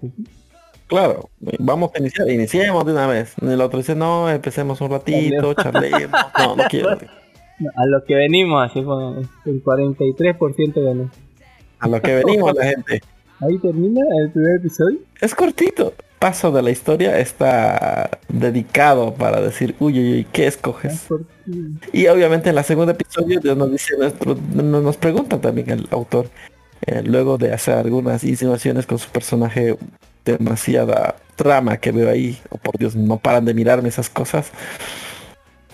Claro, 0.87 1.29
vamos 1.59 1.91
a 1.95 1.99
iniciar, 1.99 2.29
iniciemos 2.29 2.85
de 2.85 2.93
una 2.93 3.07
vez. 3.07 3.33
El 3.41 3.59
otro 3.61 3.77
dice, 3.79 3.93
no, 3.95 4.29
empecemos 4.29 4.79
un 4.81 4.89
ratito, 4.91 5.53
charlemos. 5.53 6.09
No, 6.37 6.55
no 6.55 6.63
quiero. 6.69 6.97
A 7.75 7.85
lo 7.85 8.03
que 8.03 8.15
venimos, 8.15 8.69
así 8.69 8.83
fue. 8.83 9.23
El 9.45 9.63
43% 9.63 10.83
ganó. 10.83 11.09
A 11.79 11.87
lo 11.87 12.01
que 12.01 12.15
venimos 12.15 12.53
la 12.53 12.65
gente. 12.65 13.01
Ahí 13.39 13.57
termina 13.59 14.01
el 14.19 14.31
primer 14.31 14.55
episodio. 14.55 14.99
Es 15.21 15.35
cortito. 15.35 15.93
paso 16.19 16.51
de 16.51 16.63
la 16.63 16.71
historia 16.71 17.19
está 17.19 18.09
dedicado 18.27 19.13
para 19.13 19.39
decir, 19.39 19.75
uy, 19.79 19.99
uy, 19.99 20.13
uy, 20.13 20.27
¿qué 20.31 20.47
escoges? 20.47 21.07
Y 21.93 22.07
obviamente 22.07 22.49
en 22.49 22.55
la 22.55 22.63
segunda 22.63 22.93
episodio 22.93 23.39
nos 23.55 23.71
dice 23.71 23.95
nuestro, 23.97 24.35
nos 24.53 24.83
nos 24.83 24.97
pregunta 24.97 25.39
también 25.39 25.69
el 25.69 25.87
autor, 25.91 26.29
eh, 26.87 27.03
luego 27.03 27.37
de 27.37 27.53
hacer 27.53 27.75
algunas 27.75 28.23
insinuaciones 28.23 28.87
con 28.87 28.97
su 28.97 29.09
personaje, 29.09 29.77
demasiada 30.25 31.15
trama 31.35 31.77
que 31.77 31.91
veo 31.91 32.09
ahí, 32.09 32.39
oh 32.49 32.57
por 32.57 32.77
Dios, 32.77 32.95
no 32.95 33.17
paran 33.17 33.45
de 33.45 33.53
mirarme 33.53 33.89
esas 33.89 34.09
cosas. 34.09 34.51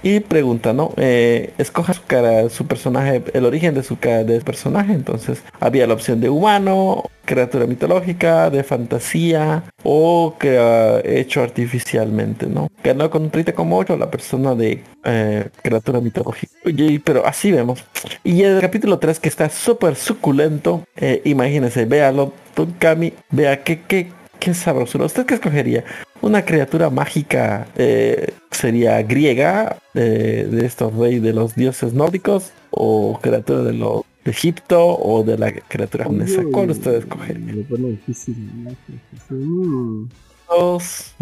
Y 0.03 0.19
pregunta, 0.19 0.73
¿no? 0.73 0.91
Eh, 0.97 1.53
escoja 1.57 1.93
su 1.93 2.03
cara, 2.05 2.49
su 2.49 2.67
personaje, 2.67 3.23
el 3.33 3.45
origen 3.45 3.73
de 3.73 3.83
su 3.83 3.97
cara 3.97 4.25
de 4.25 4.41
personaje. 4.41 4.91
Entonces 4.93 5.41
había 5.61 5.87
la 5.87 5.93
opción 5.93 6.19
de 6.19 6.27
humano, 6.29 7.09
criatura 7.23 7.65
mitológica, 7.65 8.49
de 8.49 8.63
fantasía 8.65 9.63
o 9.83 10.35
que 10.37 10.57
ha 10.57 10.99
hecho 11.05 11.41
artificialmente, 11.41 12.47
¿no? 12.47 12.69
Ganó 12.83 13.09
con 13.09 13.23
un 13.23 13.31
30,8 13.31 13.97
la 13.97 14.11
persona 14.11 14.55
de 14.55 14.83
eh, 15.05 15.47
criatura 15.61 16.01
mitológica. 16.01 16.51
Oye, 16.65 17.01
pero 17.03 17.25
así 17.25 17.53
vemos. 17.53 17.83
Y 18.25 18.43
el 18.43 18.59
capítulo 18.59 18.99
3 18.99 19.21
que 19.21 19.29
está 19.29 19.49
súper 19.49 19.95
suculento. 19.95 20.83
eh, 20.97 21.21
imagínense, 21.23 21.85
véalo, 21.85 22.33
Don 22.55 22.73
Kami, 22.73 23.13
vea 23.31 23.63
qué, 23.63 23.81
qué, 23.87 24.11
qué 24.39 24.53
sabrosura. 24.53 25.05
¿Usted 25.05 25.25
qué 25.25 25.35
escogería? 25.35 25.83
Una 26.21 26.45
criatura 26.45 26.89
mágica 26.89 27.67
eh, 27.75 28.33
sería 28.51 29.01
griega, 29.03 29.77
eh, 29.93 30.47
de 30.49 30.65
estos 30.65 30.93
reyes 30.95 31.21
de 31.21 31.33
los 31.33 31.55
dioses 31.55 31.93
nórdicos, 31.93 32.51
o 32.71 33.19
criatura 33.21 33.63
de 33.63 33.73
los 33.73 34.03
de 34.23 34.31
Egipto, 34.31 34.97
o 34.97 35.23
de 35.23 35.37
la 35.37 35.51
criatura 35.51 36.05
japonesa. 36.05 36.43
¿Cuál 36.51 36.71
usted 36.71 36.95
escogería? 36.95 37.53
Me 37.53 37.63
pone 37.63 37.89
difícil. 37.89 38.35
¿no? 38.63 39.35
Mm. 39.35 40.09
Dos 40.49 41.13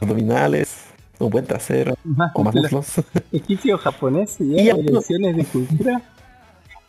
abdominales, 0.00 0.86
un 1.18 1.30
buen 1.30 1.44
trasero, 1.44 1.94
Más 2.04 2.32
o 2.34 2.42
muslos. 2.42 2.94
Egipcio 3.32 3.78
japonés 3.78 4.40
y 4.40 4.60
Y 4.60 4.64
de 4.64 5.44
cultura. 5.52 6.02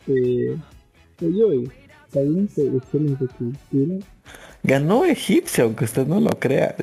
Eh, 0.06 0.56
oye, 1.20 1.70
¿saben 2.12 2.48
que 2.48 2.62
lecciones 2.62 3.18
de 3.18 3.26
cultura? 3.28 4.06
Ganó 4.62 5.04
egipcio, 5.04 5.64
aunque 5.64 5.84
usted 5.84 6.06
no 6.06 6.20
lo 6.20 6.30
crea. 6.30 6.74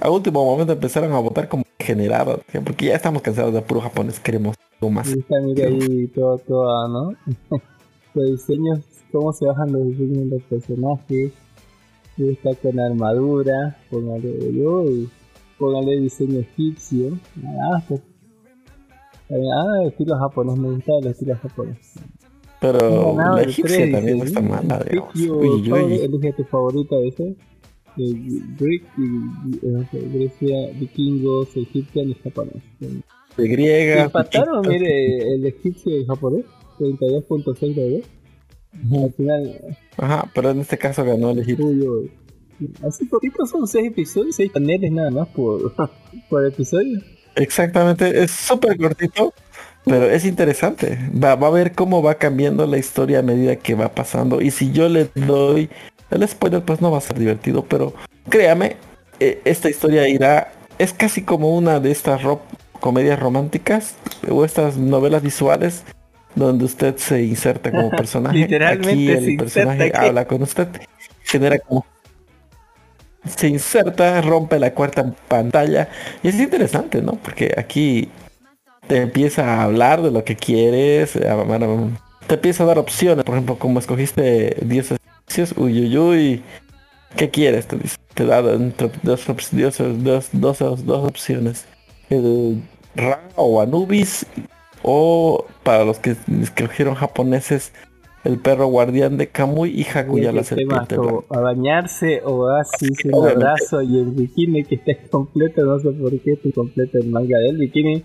A 0.00 0.10
último 0.10 0.44
momento 0.44 0.72
empezaron 0.72 1.12
a 1.12 1.18
votar 1.18 1.48
como 1.48 1.64
generados, 1.78 2.40
porque 2.64 2.86
ya 2.86 2.96
estamos 2.96 3.22
cansados 3.22 3.54
de 3.54 3.62
puro 3.62 3.80
japonés, 3.80 4.18
queremos 4.18 4.56
algo 4.74 4.90
más. 4.90 5.08
Y 5.14 5.20
está, 5.20 5.40
mira 5.40 5.66
ahí 5.66 6.08
todo, 6.08 6.38
todo, 6.38 6.88
¿no? 6.88 7.16
los 8.14 8.30
diseños, 8.30 8.80
cómo 9.12 9.32
se 9.32 9.46
bajan 9.46 9.72
los 9.72 9.84
diseños 9.86 10.18
de 10.18 10.36
los 10.36 10.42
personajes. 10.42 11.32
Y 12.16 12.30
está 12.30 12.54
con 12.54 12.80
armadura, 12.80 13.76
póngale 13.90 14.52
yo 14.54 14.84
póngale 15.58 16.00
diseño 16.00 16.40
egipcio. 16.40 17.18
Ah, 17.44 17.82
pues. 17.86 18.00
Ah, 19.30 19.84
estilo 19.84 20.16
japonés, 20.18 20.56
me 20.56 20.70
gusta 20.70 20.92
el 21.00 21.08
estilo 21.08 21.36
japonés. 21.36 21.94
Pero 22.60 23.16
la 23.16 23.42
egipcia 23.42 23.90
también 23.92 24.18
no 24.18 24.24
está 24.24 24.40
mala, 24.40 24.84
digamos. 24.88 25.14
Uy, 25.14 25.72
uy, 25.72 26.32
tu 26.36 26.44
favorito 26.44 27.00
ese. 27.02 27.36
Eh, 27.98 28.40
Grecia, 29.92 30.70
vikingos, 30.78 31.56
egipcio 31.56 32.02
y 32.02 32.14
japonés. 32.14 32.62
De 33.36 33.48
griega. 33.48 34.04
Empataron, 34.04 34.66
mire, 34.66 35.34
el 35.34 35.46
egipcio 35.46 35.92
y 35.92 36.00
el 36.00 36.06
japonés. 36.06 36.44
32.6 36.78 37.74
de. 37.74 38.04
Al 39.02 39.12
final, 39.14 39.76
Ajá, 39.96 40.30
pero 40.34 40.50
en 40.50 40.60
este 40.60 40.76
caso 40.76 41.02
ganó 41.04 41.30
el 41.30 41.38
egipcio. 41.38 41.66
uy, 41.66 41.80
uy. 41.80 42.10
Así 42.82 43.04
poquito 43.04 43.46
son 43.46 43.66
6 43.66 43.88
episodios, 43.88 44.36
6 44.36 44.52
paneles 44.52 44.90
nada 44.92 45.10
más 45.10 45.28
por, 45.28 45.72
por 46.30 46.46
episodio. 46.46 47.00
Exactamente, 47.34 48.22
es 48.22 48.30
súper 48.30 48.78
cortito, 48.78 49.32
pero 49.86 50.10
es 50.10 50.24
interesante. 50.26 50.98
Va, 51.12 51.34
va 51.36 51.46
a 51.46 51.50
ver 51.50 51.72
cómo 51.72 52.02
va 52.02 52.16
cambiando 52.16 52.66
la 52.66 52.76
historia 52.76 53.20
a 53.20 53.22
medida 53.22 53.56
que 53.56 53.74
va 53.74 53.88
pasando. 53.94 54.40
Y 54.42 54.50
si 54.50 54.72
yo 54.72 54.88
le 54.88 55.08
doy 55.14 55.70
el 56.10 56.28
spoiler, 56.28 56.62
pues 56.62 56.80
no 56.80 56.90
va 56.90 56.98
a 56.98 57.00
ser 57.00 57.18
divertido, 57.18 57.64
pero 57.64 57.94
créame, 58.28 58.76
eh, 59.20 59.40
esta 59.44 59.70
historia 59.70 60.06
irá, 60.08 60.52
es 60.78 60.92
casi 60.92 61.22
como 61.22 61.56
una 61.56 61.80
de 61.80 61.90
estas 61.92 62.22
ro- 62.22 62.42
comedias 62.80 63.18
románticas 63.18 63.94
o 64.28 64.44
estas 64.44 64.76
novelas 64.76 65.22
visuales 65.22 65.84
donde 66.34 66.66
usted 66.66 66.96
se 66.96 67.22
inserta 67.22 67.70
como 67.70 67.90
personaje. 67.96 68.36
Literalmente 68.38 68.90
Aquí 68.90 69.30
el 69.30 69.36
personaje 69.38 69.92
habla 69.94 70.26
con 70.26 70.42
usted, 70.42 70.68
genera 71.24 71.58
como 71.60 71.86
se 73.24 73.48
inserta, 73.48 74.20
rompe 74.20 74.58
la 74.58 74.72
cuarta 74.72 75.04
pantalla 75.28 75.88
y 76.22 76.28
es 76.28 76.34
interesante, 76.38 77.02
¿no? 77.02 77.12
Porque 77.14 77.52
aquí 77.56 78.08
te 78.88 78.98
empieza 79.02 79.44
a 79.60 79.64
hablar 79.64 80.02
de 80.02 80.10
lo 80.10 80.24
que 80.24 80.36
quieres, 80.36 81.16
a- 81.16 81.44
te 82.26 82.34
empieza 82.34 82.64
a 82.64 82.66
dar 82.66 82.78
opciones, 82.78 83.24
por 83.24 83.34
ejemplo, 83.34 83.56
como 83.58 83.78
escogiste 83.78 84.56
10 84.62 84.92
egipcios, 84.92 85.54
uy, 85.56 85.80
uy, 85.86 85.98
uy, 85.98 86.42
¿qué 87.16 87.30
quieres? 87.30 87.66
Te 87.66 87.76
dice, 87.76 87.96
te 88.14 88.24
da 88.26 88.38
entre 88.52 88.90
dos, 89.02 89.26
dioses- 89.52 90.02
dos, 90.02 90.28
dos, 90.32 90.58
dos 90.84 91.08
opciones, 91.08 91.66
el 92.10 92.60
Ra 92.94 93.20
o 93.36 93.60
Anubis, 93.60 94.26
o 94.82 95.44
para 95.62 95.84
los 95.84 95.98
que 95.98 96.16
escogieron 96.42 96.94
japoneses, 96.94 97.72
el 98.24 98.38
perro 98.38 98.66
guardián 98.66 99.16
de 99.18 99.28
Kamui 99.28 99.70
y 99.70 99.84
Hakuya 99.86 100.32
la 100.32 100.42
serpiente 100.42 100.96
a 101.30 101.38
bañarse, 101.40 102.22
o 102.24 102.48
así, 102.48 102.88
un 103.12 103.28
abrazo 103.28 103.82
y 103.82 103.98
el 103.98 104.06
bikini 104.06 104.64
que 104.64 104.74
está 104.76 104.92
completo, 105.10 105.64
no 105.64 105.78
sé 105.78 105.90
por 105.92 106.10
qué 106.20 106.32
está 106.32 106.48
completo 106.52 106.98
el 106.98 107.08
manga 107.08 107.38
del 107.38 107.56
bikini. 107.58 108.02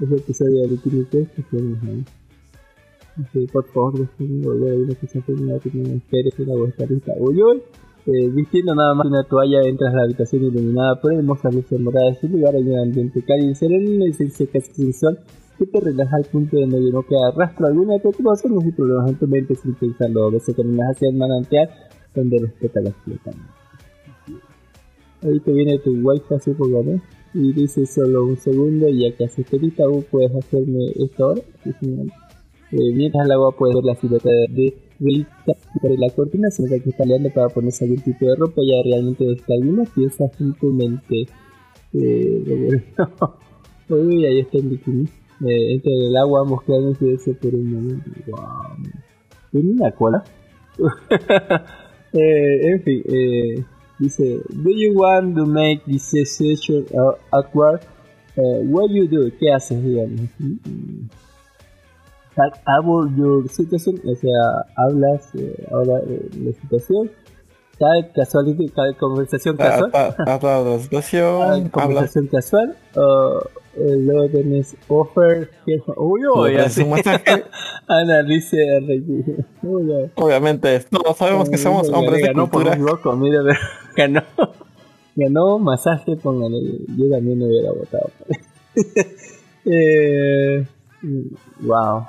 Ese 0.00 0.14
episodio 0.16 0.62
del 0.62 0.70
bikini 0.70 1.04
que 1.04 1.20
es 1.20 1.28
tenemos 1.50 1.82
ahí. 1.84 2.04
Así, 3.22 3.46
por 3.46 3.64
favor, 3.66 3.92
déjenme 3.98 4.44
volver 4.44 4.72
a 4.72 4.76
una 4.76 4.94
que 4.94 5.06
se 5.06 5.22
una 5.28 5.54
opinión 5.54 5.86
espérese 5.96 6.44
la 6.44 6.56
vuestra 6.56 6.86
lista. 6.86 7.12
Uy, 7.18 7.42
uy. 7.42 7.62
Eh, 8.06 8.28
vistiendo 8.28 8.74
nada 8.74 8.92
más 8.92 9.06
una 9.06 9.24
toalla 9.24 9.62
entras 9.62 9.94
a 9.94 9.96
la 9.96 10.02
habitación 10.02 10.44
iluminada 10.44 11.00
por 11.00 11.14
hermosas 11.14 11.54
luces 11.54 11.80
moradas 11.80 12.18
y 12.22 12.28
lugar 12.28 12.54
hay 12.54 12.62
un 12.62 12.78
ambiente 12.78 13.22
cálido 13.22 13.54
sereno 13.54 14.04
y 14.04 14.10
esencia 14.10 14.46
casi 14.52 14.72
sensual 14.74 15.20
que 15.58 15.64
te 15.64 15.80
relaja 15.80 16.16
al 16.16 16.24
punto 16.24 16.56
de 16.56 16.66
no 16.66 17.02
queda 17.02 17.30
rastro 17.34 17.66
alguna 17.66 17.94
de 17.94 18.00
preocupaciones 18.00 18.66
y 18.66 18.72
problemas 18.72 19.10
en 19.10 19.18
tu 19.18 19.26
mente 19.26 19.54
sin 19.54 19.74
pensarlo. 19.74 20.26
A 20.26 20.30
veces 20.32 20.54
caminas 20.54 20.96
hacia 20.96 21.08
el 21.08 21.16
manantial 21.16 21.70
donde 22.14 22.40
respeta 22.40 22.80
la 22.80 22.92
flota. 22.92 23.30
Ahí 25.22 25.40
te 25.40 25.52
viene 25.52 25.78
tu 25.78 25.90
wifi 25.92 26.34
así 26.34 26.52
por 26.52 26.68
¿no? 26.68 27.00
Y 27.34 27.52
dice 27.52 27.84
solo 27.86 28.24
un 28.24 28.36
segundo 28.36 28.88
y 28.88 29.00
ya 29.00 29.24
haces 29.24 29.52
lista, 29.52 29.88
uh, 29.88 30.02
puedes 30.04 30.34
hacerme 30.34 30.86
esto 30.96 31.24
ahora. 31.24 31.42
Eh, 32.70 32.92
mientras 32.94 33.26
el 33.26 33.32
agua 33.32 33.52
puede 33.56 33.74
ver 33.74 33.84
la 33.84 33.94
silueta 33.96 34.30
de 34.30 34.74
Rita 35.00 35.52
sobre 35.74 35.98
la 35.98 36.10
cortina, 36.10 36.50
se 36.50 36.62
nota 36.62 36.78
que 36.78 36.90
está 36.90 37.04
leando 37.04 37.30
para 37.30 37.48
ponerse 37.48 37.84
algún 37.84 38.00
tipo 38.00 38.26
de 38.26 38.36
ropa, 38.36 38.62
ya 38.64 38.82
realmente 38.84 39.30
está 39.32 39.54
alguna 39.54 39.84
piensa 39.94 40.24
en 40.40 40.54
tu 40.54 40.72
mente. 40.72 41.26
Eh, 41.92 42.82
Uy, 43.88 44.24
ahí 44.24 44.40
está 44.40 44.58
el 44.58 44.68
bikini. 44.68 45.08
Eh, 45.46 45.80
el 45.84 46.16
agua 46.16 46.44
quedan 46.66 46.96
ese 47.00 47.34
por 47.34 47.54
un 47.54 47.72
momento. 47.72 48.10
Wow. 48.26 48.40
¿Tiene 49.50 49.72
una 49.72 49.90
cola? 49.92 50.24
eh, 52.12 52.60
en 52.62 52.82
fin, 52.82 53.02
eh, 53.06 53.64
dice, 53.98 54.40
Do 54.50 54.70
you 54.70 54.94
want 54.94 55.36
to 55.36 55.46
make 55.46 55.84
this 55.86 56.10
session 56.10 56.86
uh, 56.94 57.12
awkward? 57.32 57.80
Uh, 58.36 58.62
what 58.66 58.90
you 58.90 59.06
do? 59.06 59.30
¿Qué 59.38 59.52
haces, 59.52 59.82
digamos? 59.82 60.28
Mm. 60.38 61.08
Talk 62.34 62.58
about 62.66 63.16
your 63.16 63.48
situation, 63.48 64.00
o 64.04 64.14
sea, 64.16 64.66
hablas 64.76 65.32
eh, 65.36 65.68
ahora 65.70 66.00
eh, 66.00 66.28
la 66.36 66.52
situación. 66.52 67.10
Cada 67.78 68.12
casualidad, 68.12 68.72
cada 68.74 68.92
conversación 68.94 69.56
casual. 69.56 69.92
Dado 70.26 70.76
la 70.76 70.82
situación, 70.82 71.42
habla, 71.42 71.70
conversación 71.70 72.26
casual. 72.26 72.76
uh, 72.96 73.38
luego 73.76 74.28
tenés 74.28 74.76
offer. 74.88 75.50
que- 75.66 75.80
Uy, 75.96 76.20
uy, 76.26 76.52
le 76.52 76.60
así. 76.60 76.66
hace 76.66 76.82
un 76.84 76.90
masaje. 76.90 77.44
Ana 77.86 78.22
dice. 78.22 78.56
Uy, 79.62 79.82
uy. 79.90 80.10
Obviamente, 80.14 80.80
todos 80.90 81.16
sabemos 81.16 81.48
que 81.50 81.58
somos 81.58 81.88
Uy, 81.88 81.94
hombres 81.94 82.20
de 82.22 82.28
ganó 82.28 82.50
por 82.50 82.66
un 82.66 82.84
loco, 82.84 83.14
mira, 83.16 83.40
ganó. 83.96 84.22
Ganó 85.16 85.58
masaje, 85.58 86.16
póngale. 86.16 86.60
Yo 86.96 87.08
también 87.08 87.38
me 87.38 87.46
hubiera 87.46 87.70
votado. 87.72 88.10
eh, 89.64 90.64
wow. 91.60 92.04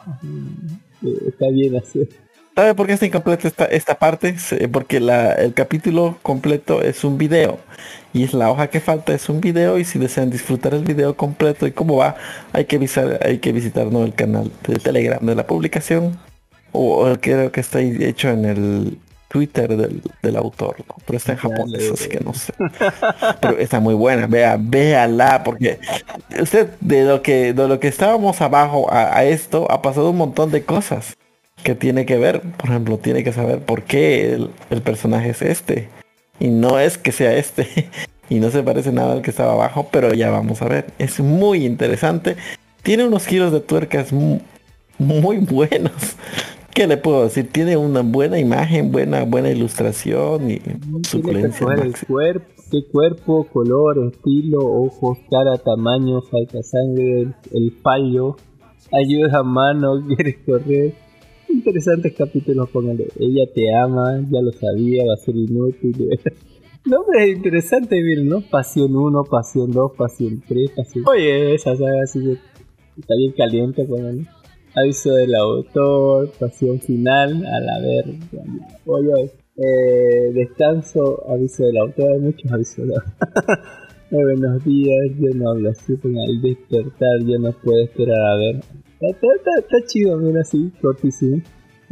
Eh, 1.03 1.17
Está 1.27 1.49
bien 1.49 1.75
así. 1.77 2.07
¿Sabe 2.55 2.73
por 2.73 2.87
qué 2.87 2.93
está 2.93 3.05
incompleta 3.05 3.47
esta, 3.47 3.65
esta 3.65 3.99
parte? 3.99 4.33
Porque 4.71 4.99
la, 5.01 5.33
el 5.33 5.53
capítulo 5.53 6.17
completo 6.21 6.81
es 6.81 7.03
un 7.03 7.17
video. 7.17 7.59
Y 8.15 8.23
es 8.23 8.33
la 8.33 8.49
hoja 8.49 8.67
que 8.67 8.79
falta, 8.79 9.13
es 9.13 9.27
un 9.27 9.41
video. 9.41 9.77
Y 9.77 9.83
si 9.83 9.99
desean 9.99 10.29
disfrutar 10.29 10.73
el 10.73 10.85
video 10.85 11.17
completo 11.17 11.67
y 11.67 11.73
cómo 11.73 11.97
va, 11.97 12.15
hay 12.53 12.63
que 12.63 12.77
visitar, 12.77 13.19
hay 13.21 13.39
que 13.39 13.51
visitar 13.51 13.87
¿no? 13.87 14.05
el 14.05 14.13
canal 14.13 14.49
de 14.65 14.75
Telegram 14.75 15.19
de 15.19 15.35
la 15.35 15.45
publicación. 15.45 16.17
O, 16.71 17.05
o 17.05 17.17
creo 17.19 17.51
que 17.51 17.59
está 17.59 17.81
hecho 17.81 18.29
en 18.29 18.45
el 18.45 18.97
Twitter 19.27 19.75
del, 19.75 20.01
del 20.23 20.37
autor, 20.37 20.77
¿no? 20.87 20.95
pero 21.05 21.17
está 21.17 21.33
en 21.33 21.39
japonés, 21.39 21.91
así 21.91 22.07
que 22.07 22.21
no 22.21 22.33
sé. 22.33 22.53
Pero 23.41 23.57
está 23.57 23.81
muy 23.81 23.93
buena, 23.95 24.27
vea, 24.27 24.55
véala, 24.57 25.43
porque 25.43 25.77
usted 26.39 26.69
de 26.79 27.03
lo 27.03 27.21
que 27.21 27.51
de 27.51 27.67
lo 27.67 27.81
que 27.81 27.89
estábamos 27.89 28.39
abajo 28.39 28.89
a, 28.89 29.17
a 29.17 29.25
esto 29.25 29.69
ha 29.69 29.81
pasado 29.81 30.11
un 30.11 30.17
montón 30.17 30.51
de 30.51 30.63
cosas 30.63 31.17
que 31.63 31.75
tiene 31.75 32.05
que 32.05 32.17
ver. 32.17 32.39
Por 32.39 32.69
ejemplo, 32.69 32.97
tiene 32.97 33.25
que 33.25 33.33
saber 33.33 33.59
por 33.59 33.83
qué 33.83 34.33
el, 34.33 34.51
el 34.69 34.81
personaje 34.81 35.31
es 35.31 35.41
este. 35.41 35.89
Y 36.39 36.47
no 36.49 36.79
es 36.79 36.97
que 36.97 37.11
sea 37.11 37.35
este. 37.35 37.67
Y 38.27 38.39
no 38.39 38.49
se 38.49 38.63
parece 38.63 38.91
nada 38.91 39.13
al 39.13 39.21
que 39.21 39.29
estaba 39.29 39.53
abajo, 39.53 39.87
pero 39.91 40.11
ya 40.11 40.31
vamos 40.31 40.59
a 40.63 40.67
ver. 40.67 40.87
Es 40.97 41.19
muy 41.19 41.63
interesante. 41.63 42.37
Tiene 42.81 43.05
unos 43.05 43.27
giros 43.27 43.51
de 43.51 43.59
tuercas 43.59 44.11
mu- 44.11 44.39
muy 44.97 45.37
buenos. 45.37 45.93
¿Qué 46.73 46.87
le 46.87 46.97
puedo 46.97 47.23
decir? 47.25 47.47
Tiene 47.51 47.77
una 47.77 48.01
buena 48.01 48.39
imagen, 48.39 48.91
buena, 48.91 49.25
buena 49.25 49.49
ilustración 49.51 50.49
y 50.49 50.59
suculencia. 51.07 51.67
el 51.83 51.93
cuerpo, 52.07 52.45
qué 52.71 52.83
cuerpo, 52.91 53.43
color, 53.53 54.11
estilo, 54.11 54.57
ojos, 54.65 55.19
cara, 55.29 55.57
tamaño, 55.59 56.21
falta 56.23 56.63
sangre, 56.63 57.21
el, 57.21 57.35
el 57.53 57.73
fallo, 57.83 58.37
ayuda 58.91 59.37
a 59.39 59.43
mano, 59.43 60.03
quieres 60.07 60.37
correr. 60.47 60.93
Interesantes 61.49 62.13
capítulos, 62.13 62.69
póngale. 62.69 63.07
Ella 63.19 63.45
te 63.53 63.73
ama, 63.73 64.19
ya 64.29 64.41
lo 64.41 64.51
sabía, 64.51 65.03
va 65.05 65.13
a 65.13 65.17
ser 65.17 65.35
inútil. 65.35 66.09
No, 66.85 66.97
pero 67.07 67.25
es 67.25 67.35
interesante, 67.35 67.99
miren, 67.99 68.29
¿no? 68.29 68.41
Pasión 68.41 68.95
1, 68.95 69.23
Pasión 69.23 69.71
2, 69.71 69.93
Pasión 69.97 70.43
3, 70.47 70.69
Pasión... 70.69 71.03
Oye, 71.07 71.55
esa 71.55 71.75
saga 71.75 72.03
así 72.03 72.19
que 72.19 72.33
está 72.99 73.15
bien 73.17 73.31
caliente, 73.35 73.85
póngale. 73.85 74.27
Aviso 74.75 75.15
del 75.15 75.33
autor, 75.33 76.29
Pasión 76.39 76.79
Final, 76.79 77.43
a 77.43 77.59
la 77.59 77.79
verga. 77.79 78.19
Oye, 78.85 79.09
oye. 79.13 79.31
Eh, 79.57 80.31
descanso, 80.33 81.23
aviso 81.27 81.63
del 81.63 81.77
autor, 81.77 82.11
hay 82.11 82.19
muchos 82.19 82.51
avisos. 82.51 82.77
del 82.77 82.91
autor. 82.91 83.59
Buenos 84.11 84.63
días, 84.63 85.11
yo 85.17 85.29
no 85.33 85.49
hablo 85.49 85.71
así, 85.71 85.95
porque 85.95 86.17
al 86.19 86.39
despertar 86.39 87.19
yo 87.25 87.39
no 87.39 87.51
puedo 87.51 87.83
esperar 87.83 88.19
a 88.19 88.35
ver. 88.37 88.61
Está, 89.01 89.85
chido, 89.87 90.17
mira, 90.17 90.41
así, 90.41 90.71
cortísimo. 90.81 91.41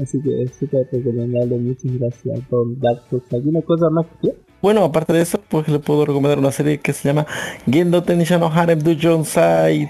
Así 0.02 0.22
que 0.22 0.44
es 0.44 0.56
súper 0.56 0.88
recomendable, 0.92 1.58
muchas 1.58 2.00
gracias 2.00 2.40
por 2.50 2.80
Dark. 2.80 3.04
¿Alguna 3.32 3.62
cosa 3.62 3.90
más? 3.90 4.06
Bueno, 4.62 4.84
aparte 4.84 5.14
de 5.14 5.22
eso, 5.22 5.40
pues 5.50 5.68
le 5.68 5.80
puedo 5.80 6.06
recomendar 6.06 6.40
una 6.40 6.52
serie 6.52 6.80
que 6.80 6.94
se 6.94 7.08
llama 7.08 7.28
Gendo 7.70 8.02
Tenisha 8.02 8.38
no 8.40 8.48
Harem 8.48 8.80
Dujon 8.80 9.26
Sai 9.26 9.88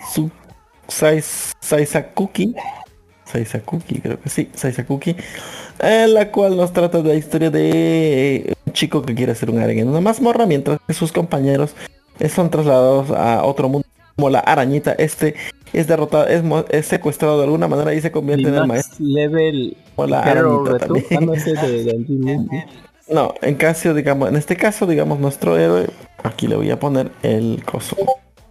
Saisakuki. 0.87 2.55
Saisakuki, 3.25 4.01
creo 4.01 4.19
que 4.19 4.29
sí, 4.29 4.49
Saisakuki. 4.53 5.15
En 5.79 6.13
la 6.13 6.31
cual 6.31 6.57
nos 6.57 6.73
trata 6.73 7.01
de 7.01 7.09
la 7.09 7.15
historia 7.15 7.49
de 7.49 8.55
un 8.65 8.73
chico 8.73 9.01
que 9.03 9.15
quiere 9.15 9.31
hacer 9.31 9.49
un 9.49 9.59
harem 9.59 9.79
en 9.79 9.89
una 9.89 10.01
mazmorra 10.01 10.45
mientras 10.45 10.79
que 10.85 10.93
sus 10.93 11.11
compañeros 11.11 11.75
eh, 12.19 12.29
son 12.29 12.49
trasladados 12.49 13.09
a 13.11 13.43
otro 13.45 13.69
mundo 13.69 13.87
como 14.15 14.29
la 14.29 14.39
arañita. 14.39 14.93
Este 14.93 15.35
es 15.73 15.87
derrotado, 15.87 16.27
es, 16.27 16.43
es 16.69 16.85
secuestrado 16.85 17.37
de 17.37 17.45
alguna 17.45 17.67
manera 17.67 17.93
y 17.93 18.01
se 18.01 18.11
convierte 18.11 18.47
en 18.47 18.55
el 18.55 18.67
maestro. 18.67 18.97
Level 18.99 19.77
O 19.95 20.05
la 20.05 20.21
arañita 20.21 20.77
también. 20.77 21.05
de, 21.09 21.83
de. 21.83 22.65
No, 23.09 23.33
en 23.41 23.55
caso, 23.55 23.93
digamos, 23.93 24.29
en 24.29 24.37
este 24.37 24.55
caso, 24.55 24.85
digamos, 24.85 25.19
nuestro 25.19 25.57
héroe, 25.57 25.87
aquí 26.23 26.47
le 26.47 26.55
voy 26.55 26.71
a 26.71 26.79
poner 26.79 27.11
el 27.21 27.63
coso. 27.65 27.97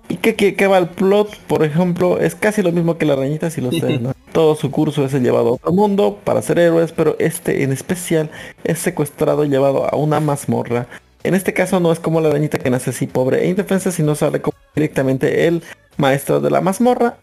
¿Y 0.08 0.16
qué, 0.16 0.34
qué, 0.34 0.54
qué 0.54 0.66
va 0.66 0.76
el 0.76 0.88
plot? 0.88 1.38
Por 1.46 1.64
ejemplo, 1.64 2.18
es 2.18 2.34
casi 2.34 2.60
lo 2.62 2.70
mismo 2.70 2.98
que 2.98 3.06
la 3.06 3.14
arañita 3.14 3.50
si 3.50 3.62
lo 3.62 3.68
ustedes, 3.70 4.00
¿no? 4.00 4.12
Todo 4.32 4.54
su 4.56 4.70
curso 4.70 5.04
es 5.04 5.14
el 5.14 5.22
llevado 5.22 5.48
a 5.48 5.52
otro 5.52 5.72
mundo 5.72 6.18
para 6.22 6.42
ser 6.42 6.58
héroes, 6.58 6.92
pero 6.92 7.16
este 7.18 7.62
en 7.62 7.72
especial 7.72 8.30
es 8.64 8.78
secuestrado 8.78 9.44
y 9.44 9.48
llevado 9.48 9.92
a 9.92 9.96
una 9.96 10.20
mazmorra. 10.20 10.86
En 11.24 11.34
este 11.34 11.54
caso 11.54 11.80
no 11.80 11.92
es 11.92 12.00
como 12.00 12.20
la 12.20 12.28
arañita 12.28 12.58
que 12.58 12.68
nace 12.68 12.90
así 12.90 13.06
pobre 13.06 13.44
e 13.44 13.48
indefensa, 13.48 13.90
sino 13.90 14.14
sale 14.14 14.42
como 14.42 14.56
directamente 14.74 15.46
el 15.46 15.62
maestro 15.98 16.40
de 16.40 16.50
la 16.50 16.60
mazmorra. 16.60 17.16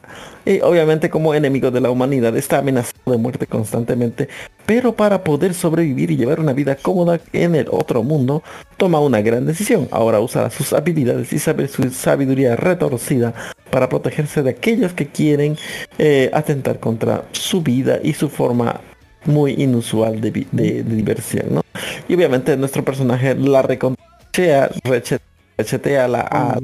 Y 0.46 0.62
obviamente 0.62 1.10
como 1.10 1.34
enemigo 1.34 1.72
de 1.72 1.82
la 1.82 1.90
humanidad 1.92 2.36
está 2.38 2.60
amenazado 2.60 3.12
de 3.12 3.18
muerte 3.18 3.46
constantemente. 3.48 4.30
Pero 4.66 4.96
para 4.96 5.24
poder 5.24 5.54
sobrevivir 5.54 6.12
y 6.12 6.18
llevar 6.18 6.40
una 6.40 6.54
vida 6.54 6.76
cómoda 6.76 7.20
en 7.34 7.56
el 7.56 7.68
otro 7.72 8.04
mundo 8.04 8.44
toma 8.78 9.00
una 9.00 9.22
gran 9.22 9.46
decisión. 9.46 9.88
Ahora 9.92 10.20
usará 10.20 10.50
sus 10.52 10.74
habilidades 10.74 11.34
y 11.34 11.40
saber 11.40 11.68
su 11.68 11.90
sabiduría 11.90 12.56
retorcida 12.56 13.34
para 13.72 13.90
protegerse 13.90 14.44
de 14.44 14.52
aquellos 14.52 14.94
que 14.94 15.08
quieren 15.08 15.58
eh, 15.98 16.30
atentar 16.34 16.80
contra 16.80 17.26
su 17.32 17.62
vida 17.62 18.00
y 18.04 18.14
su 18.14 18.30
forma 18.30 18.82
muy 19.26 19.54
inusual 19.62 20.22
de, 20.22 20.48
de- 20.52 20.84
diversión 20.84 21.48
¿no? 21.56 21.62
y 22.08 22.16
obviamente 22.16 22.56
nuestro 22.56 22.86
personaje 22.86 23.36
la 23.36 23.62
reconchea 23.62 24.70
reche- 24.86 25.20
rechetea 25.58 26.08
la, 26.08 26.22
a- 26.22 26.58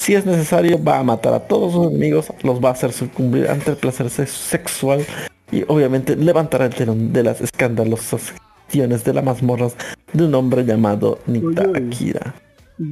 si 0.00 0.14
es 0.14 0.24
necesario, 0.24 0.82
va 0.82 0.98
a 0.98 1.02
matar 1.04 1.34
a 1.34 1.40
todos 1.40 1.72
sus 1.74 1.86
enemigos, 1.88 2.32
los 2.42 2.58
va 2.64 2.70
a 2.70 2.72
hacer 2.72 2.92
sucumbir 2.92 3.48
ante 3.48 3.70
el 3.72 3.76
placer 3.76 4.08
se- 4.08 4.26
sexual 4.26 5.04
y 5.52 5.62
obviamente 5.68 6.16
levantará 6.16 6.64
el 6.66 6.74
telón 6.74 7.12
de 7.12 7.22
las 7.22 7.40
escandalosas 7.42 8.32
gestiones 8.66 9.04
de 9.04 9.12
las 9.12 9.24
mazmorras 9.24 9.76
de 10.12 10.24
un 10.24 10.34
hombre 10.34 10.64
llamado 10.64 11.18
Nita 11.26 11.68
Akira. 11.74 12.34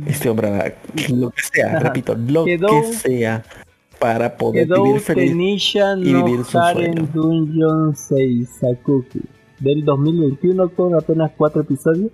Este 0.06 0.28
hombre 0.28 0.48
hará 0.48 0.74
lo 1.14 1.30
que 1.30 1.42
sea, 1.50 1.68
Ajá. 1.68 1.78
repito, 1.78 2.14
lo 2.14 2.44
Quedó- 2.44 2.66
que 2.68 2.92
sea 2.92 3.42
para 3.98 4.36
poder 4.36 4.66
Quedó 4.68 4.82
vivir 4.84 5.00
feliz 5.00 5.30
Tenisha 5.30 5.94
y 5.96 6.12
no 6.12 6.24
vivir 6.24 6.44
su 6.44 6.58
sueño. 6.58 7.08
Dungeon 7.14 7.96
Seisakuki 7.96 9.20
del 9.60 9.84
2021 9.84 10.68
con 10.70 10.94
apenas 10.94 11.30
4 11.36 11.62
episodios. 11.62 12.10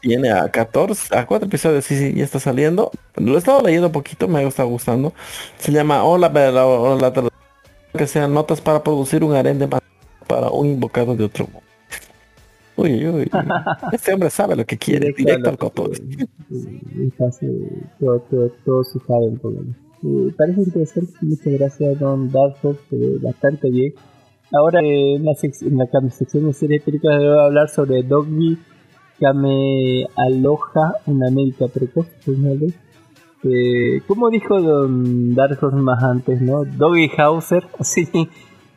Tiene 0.00 0.30
a 0.30 0.48
14, 0.48 1.16
a 1.16 1.26
4 1.26 1.48
episodios, 1.48 1.84
sí, 1.84 1.96
sí, 1.98 2.14
ya 2.14 2.24
está 2.24 2.38
saliendo. 2.38 2.90
Lo 3.16 3.34
he 3.34 3.38
estado 3.38 3.62
leyendo 3.62 3.90
poquito, 3.90 4.28
me 4.28 4.38
ha 4.38 4.42
estado 4.42 4.68
gustando. 4.68 5.12
Se 5.58 5.72
llama 5.72 6.04
Hola, 6.04 6.28
Bella, 6.28 6.64
hola, 6.66 7.12
tra- 7.12 7.28
que 7.96 8.06
sean 8.06 8.32
notas 8.32 8.60
para 8.60 8.82
producir 8.82 9.24
un 9.24 9.34
harén 9.34 9.58
de 9.58 9.68
para 10.26 10.50
un 10.50 10.66
invocado 10.66 11.16
de 11.16 11.24
otro 11.24 11.46
mundo. 11.46 11.62
Uy, 12.76 13.04
uy, 13.06 13.22
uy. 13.22 13.30
Este 13.92 14.12
hombre 14.14 14.30
sabe 14.30 14.54
lo 14.54 14.64
que 14.64 14.78
quiere, 14.78 15.12
Directo 15.16 15.50
al 15.50 15.58
coto. 15.58 15.90
Y 16.48 17.12
hace 17.24 17.48
todo, 17.98 18.20
todo, 18.30 18.50
todo 18.64 18.84
su 18.84 19.02
Haren 19.08 19.38
por 19.38 19.52
lo 19.52 19.60
menos. 19.62 19.76
Eh, 20.04 20.32
parece 20.38 20.60
interesante, 20.60 21.12
muchas 21.22 21.52
gracias 21.54 21.98
Don 21.98 22.30
Darko, 22.30 22.76
bastante 23.20 23.68
bien. 23.68 23.94
Ahora 24.52 24.80
eh, 24.80 25.16
en, 25.16 25.24
la 25.24 25.32
en 25.42 25.76
la 25.76 26.10
sección 26.10 26.46
de 26.46 26.52
series 26.52 26.82
películas 26.82 27.18
voy 27.18 27.36
a 27.36 27.44
hablar 27.46 27.68
sobre 27.68 28.04
Doggy 28.04 28.58
Kame 29.20 30.06
Aloha, 30.16 30.94
una 31.06 31.28
América 31.28 31.66
precoz, 31.72 32.06
póngale. 32.24 32.72
Eh, 33.44 34.02
como 34.06 34.30
dijo 34.30 34.60
Don 34.60 35.34
Dark 35.34 35.58
Horse 35.62 35.76
más 35.76 36.02
antes, 36.02 36.40
¿no? 36.40 36.64
Doggy 36.64 37.10
Hauser, 37.16 37.64
así. 37.78 38.08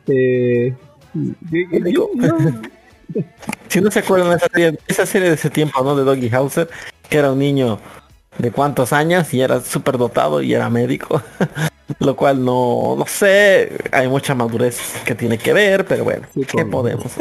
Eh, 0.06 0.74
yo- 1.90 2.10
Si 3.68 3.80
no 3.80 3.90
se 3.90 3.98
acuerdan 3.98 4.30
de 4.30 4.36
esa 4.36 4.48
serie, 4.48 4.78
esa 4.88 5.06
serie 5.06 5.28
de 5.28 5.34
ese 5.34 5.50
tiempo, 5.50 5.82
¿no? 5.84 5.94
De 5.96 6.02
Doggy 6.04 6.28
Hauser, 6.34 6.68
que 7.08 7.18
era 7.18 7.32
un 7.32 7.38
niño 7.38 7.78
de 8.38 8.50
cuántos 8.50 8.92
años 8.94 9.32
y 9.34 9.40
era 9.42 9.60
súper 9.60 9.98
dotado 9.98 10.40
y 10.42 10.54
era 10.54 10.70
médico. 10.70 11.20
Lo 11.98 12.16
cual 12.16 12.42
no, 12.42 12.94
no 12.96 13.04
sé, 13.06 13.76
hay 13.92 14.08
mucha 14.08 14.34
madurez 14.34 14.78
que 15.04 15.14
tiene 15.14 15.36
que 15.36 15.52
ver, 15.52 15.84
pero 15.84 16.04
bueno, 16.04 16.26
¿qué 16.46 16.64
podemos? 16.64 17.12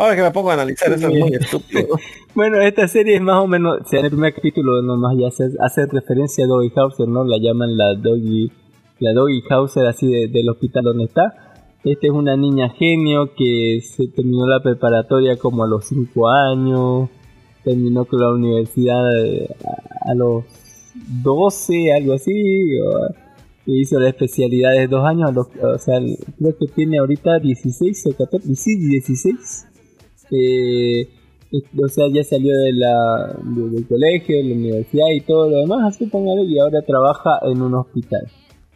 Ahora 0.00 0.16
que 0.16 0.22
me 0.22 0.30
pongo 0.30 0.50
a 0.50 0.54
analizar 0.54 0.92
eso 0.92 1.08
es 1.08 1.18
muy 1.20 1.34
estúpido. 1.34 1.86
Bueno, 2.34 2.60
esta 2.60 2.86
serie 2.86 3.16
es 3.16 3.20
más 3.20 3.42
o 3.42 3.48
menos, 3.48 3.80
o 3.80 3.84
sea, 3.88 3.98
en 3.98 4.04
el 4.04 4.12
primer 4.12 4.32
capítulo 4.32 4.80
nomás 4.82 5.16
ya 5.18 5.26
hace, 5.26 5.50
hace 5.58 5.86
referencia 5.86 6.44
a 6.44 6.48
Doggy 6.48 6.70
Hauser, 6.76 7.08
¿no? 7.08 7.24
La 7.24 7.38
llaman 7.38 7.76
la 7.76 7.94
Doggy, 7.96 8.52
la 9.00 9.12
Doggy 9.12 9.42
Hauser 9.50 9.84
así 9.88 10.06
de- 10.06 10.28
del 10.28 10.48
hospital 10.48 10.84
donde 10.84 11.04
está. 11.06 11.34
Esta 11.82 12.06
es 12.06 12.12
una 12.12 12.36
niña 12.36 12.68
genio 12.70 13.34
que 13.36 13.80
se 13.82 14.06
terminó 14.08 14.46
la 14.46 14.60
preparatoria 14.62 15.36
como 15.38 15.64
a 15.64 15.66
los 15.66 15.86
5 15.86 16.28
años, 16.28 17.08
terminó 17.64 18.04
con 18.04 18.20
la 18.20 18.30
universidad 18.30 19.02
eh, 19.26 19.48
a, 20.06 20.12
a 20.12 20.14
los 20.14 20.44
12, 21.24 21.92
algo 21.92 22.12
así, 22.14 22.32
y 23.66 23.80
hizo 23.80 23.98
la 23.98 24.08
especialidad 24.08 24.70
de 24.72 24.86
dos 24.86 25.04
años, 25.04 25.30
a 25.30 25.32
los- 25.32 25.48
o 25.62 25.78
sea, 25.78 25.98
creo 26.38 26.56
que 26.58 26.66
tiene 26.68 26.98
ahorita 26.98 27.40
16 27.40 28.06
o 28.06 28.16
14, 28.16 28.54
sí, 28.54 28.76
16. 28.76 29.66
Eh, 30.30 31.08
es- 31.52 31.64
o 31.82 31.88
sea, 31.88 32.06
ya 32.12 32.22
salió 32.24 32.56
de 32.56 32.72
la, 32.72 33.36
de- 33.44 33.70
del 33.70 33.86
colegio, 33.86 34.36
de 34.36 34.44
la 34.44 34.54
universidad 34.54 35.06
y 35.14 35.20
todo 35.22 35.50
lo 35.50 35.58
demás, 35.58 35.94
así 35.96 36.06
póngale, 36.06 36.44
y 36.44 36.58
ahora 36.58 36.82
trabaja 36.82 37.38
en 37.42 37.60
un 37.62 37.74
hospital. 37.74 38.26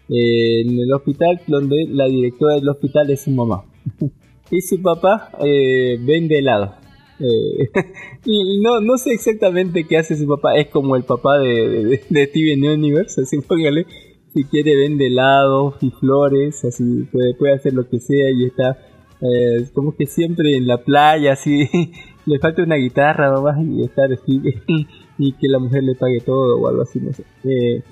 Eh, 0.09 0.63
en 0.63 0.79
el 0.79 0.93
hospital 0.93 1.41
donde 1.47 1.87
la 1.89 2.07
directora 2.07 2.57
del 2.57 2.69
hospital 2.69 3.11
es 3.11 3.23
su 3.23 3.31
mamá. 3.31 3.65
y 4.51 4.61
su 4.61 4.83
papá 4.83 5.31
eh, 5.45 5.99
vende 6.05 6.39
helado. 6.39 6.75
Eh, 7.21 7.71
y 8.25 8.61
no, 8.61 8.81
no 8.81 8.99
sé 8.99 9.13
exactamente 9.13 9.85
qué 9.85 9.99
hace 9.99 10.17
su 10.17 10.27
papá, 10.27 10.57
es 10.57 10.69
como 10.69 10.97
el 10.97 11.05
papá 11.05 11.39
de, 11.39 12.01
de, 12.11 12.27
Steven 12.27 12.65
Universe, 12.65 13.21
así 13.23 13.39
póngale, 13.41 13.87
si 14.33 14.43
quiere 14.45 14.77
vende 14.77 15.07
helados 15.07 15.77
y 15.81 15.91
flores, 15.91 16.65
así 16.65 17.05
puede, 17.13 17.35
puede 17.35 17.55
hacer 17.55 17.73
lo 17.73 17.89
que 17.89 18.01
sea 18.01 18.31
y 18.37 18.47
está 18.47 18.79
eh, 19.21 19.67
como 19.75 19.95
que 19.97 20.07
siempre 20.07 20.57
en 20.57 20.67
la 20.67 20.79
playa, 20.79 21.33
así 21.33 21.69
le 22.27 22.39
falta 22.39 22.63
una 22.63 22.77
guitarra 22.77 23.31
nomás 23.31 23.57
y 23.65 23.83
estar 23.83 24.13
así 24.13 24.41
y 25.19 25.33
que 25.33 25.49
la 25.49 25.59
mujer 25.59 25.83
le 25.85 25.95
pague 25.95 26.21
todo 26.21 26.59
o 26.61 26.69
algo 26.69 26.83
así, 26.83 27.01
no 27.01 27.13
sé. 27.13 27.25
Eh, 27.45 27.83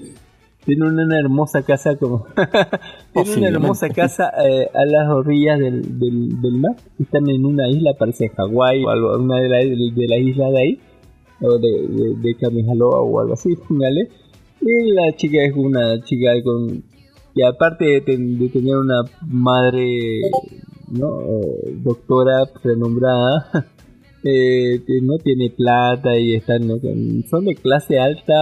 tiene 0.65 0.87
una 0.87 1.19
hermosa 1.19 1.63
casa 1.63 1.97
como 1.97 2.25
tiene 3.13 3.37
una 3.37 3.49
hermosa 3.49 3.89
casa 3.89 4.31
eh, 4.49 4.69
a 4.73 4.85
las 4.85 5.09
orillas 5.09 5.59
del, 5.59 5.99
del, 5.99 6.41
del 6.41 6.53
mar 6.53 6.77
están 7.01 7.29
en 7.29 7.45
una 7.45 7.69
isla 7.69 7.95
parece 7.99 8.29
Hawái 8.29 8.85
o 8.85 8.89
algo 8.91 9.17
una 9.19 9.39
de, 9.41 9.49
la- 9.49 9.57
de 9.59 10.07
las 10.09 10.19
islas 10.21 10.53
de 10.53 10.61
ahí 10.61 10.81
o 11.41 11.59
de, 11.59 11.69
de, 11.89 12.15
de 12.15 12.35
Kamihaloa 12.37 13.01
o 13.01 13.19
algo 13.21 13.33
así 13.35 13.59
¿vale? 13.71 14.09
y 14.61 14.93
la 14.93 15.11
chica 15.17 15.39
es 15.43 15.53
una 15.57 16.01
chica 16.05 16.31
con 16.45 16.85
que 17.35 17.45
aparte 17.45 17.85
de, 17.85 18.01
ten- 18.03 18.39
de 18.39 18.49
tener 18.49 18.77
una 18.77 19.03
madre 19.27 20.21
no 20.93 21.21
Eh, 21.23 21.75
doctora 21.83 22.45
renombrada 22.63 23.51
eh, 24.25 24.81
que 24.87 25.01
no 25.03 25.19
tiene 25.19 25.51
plata 25.51 26.17
y 26.19 26.35
están 26.35 26.67
¿no? 26.69 26.77
Son 27.29 27.45
de 27.45 27.55
clase 27.57 27.99
alta 27.99 28.35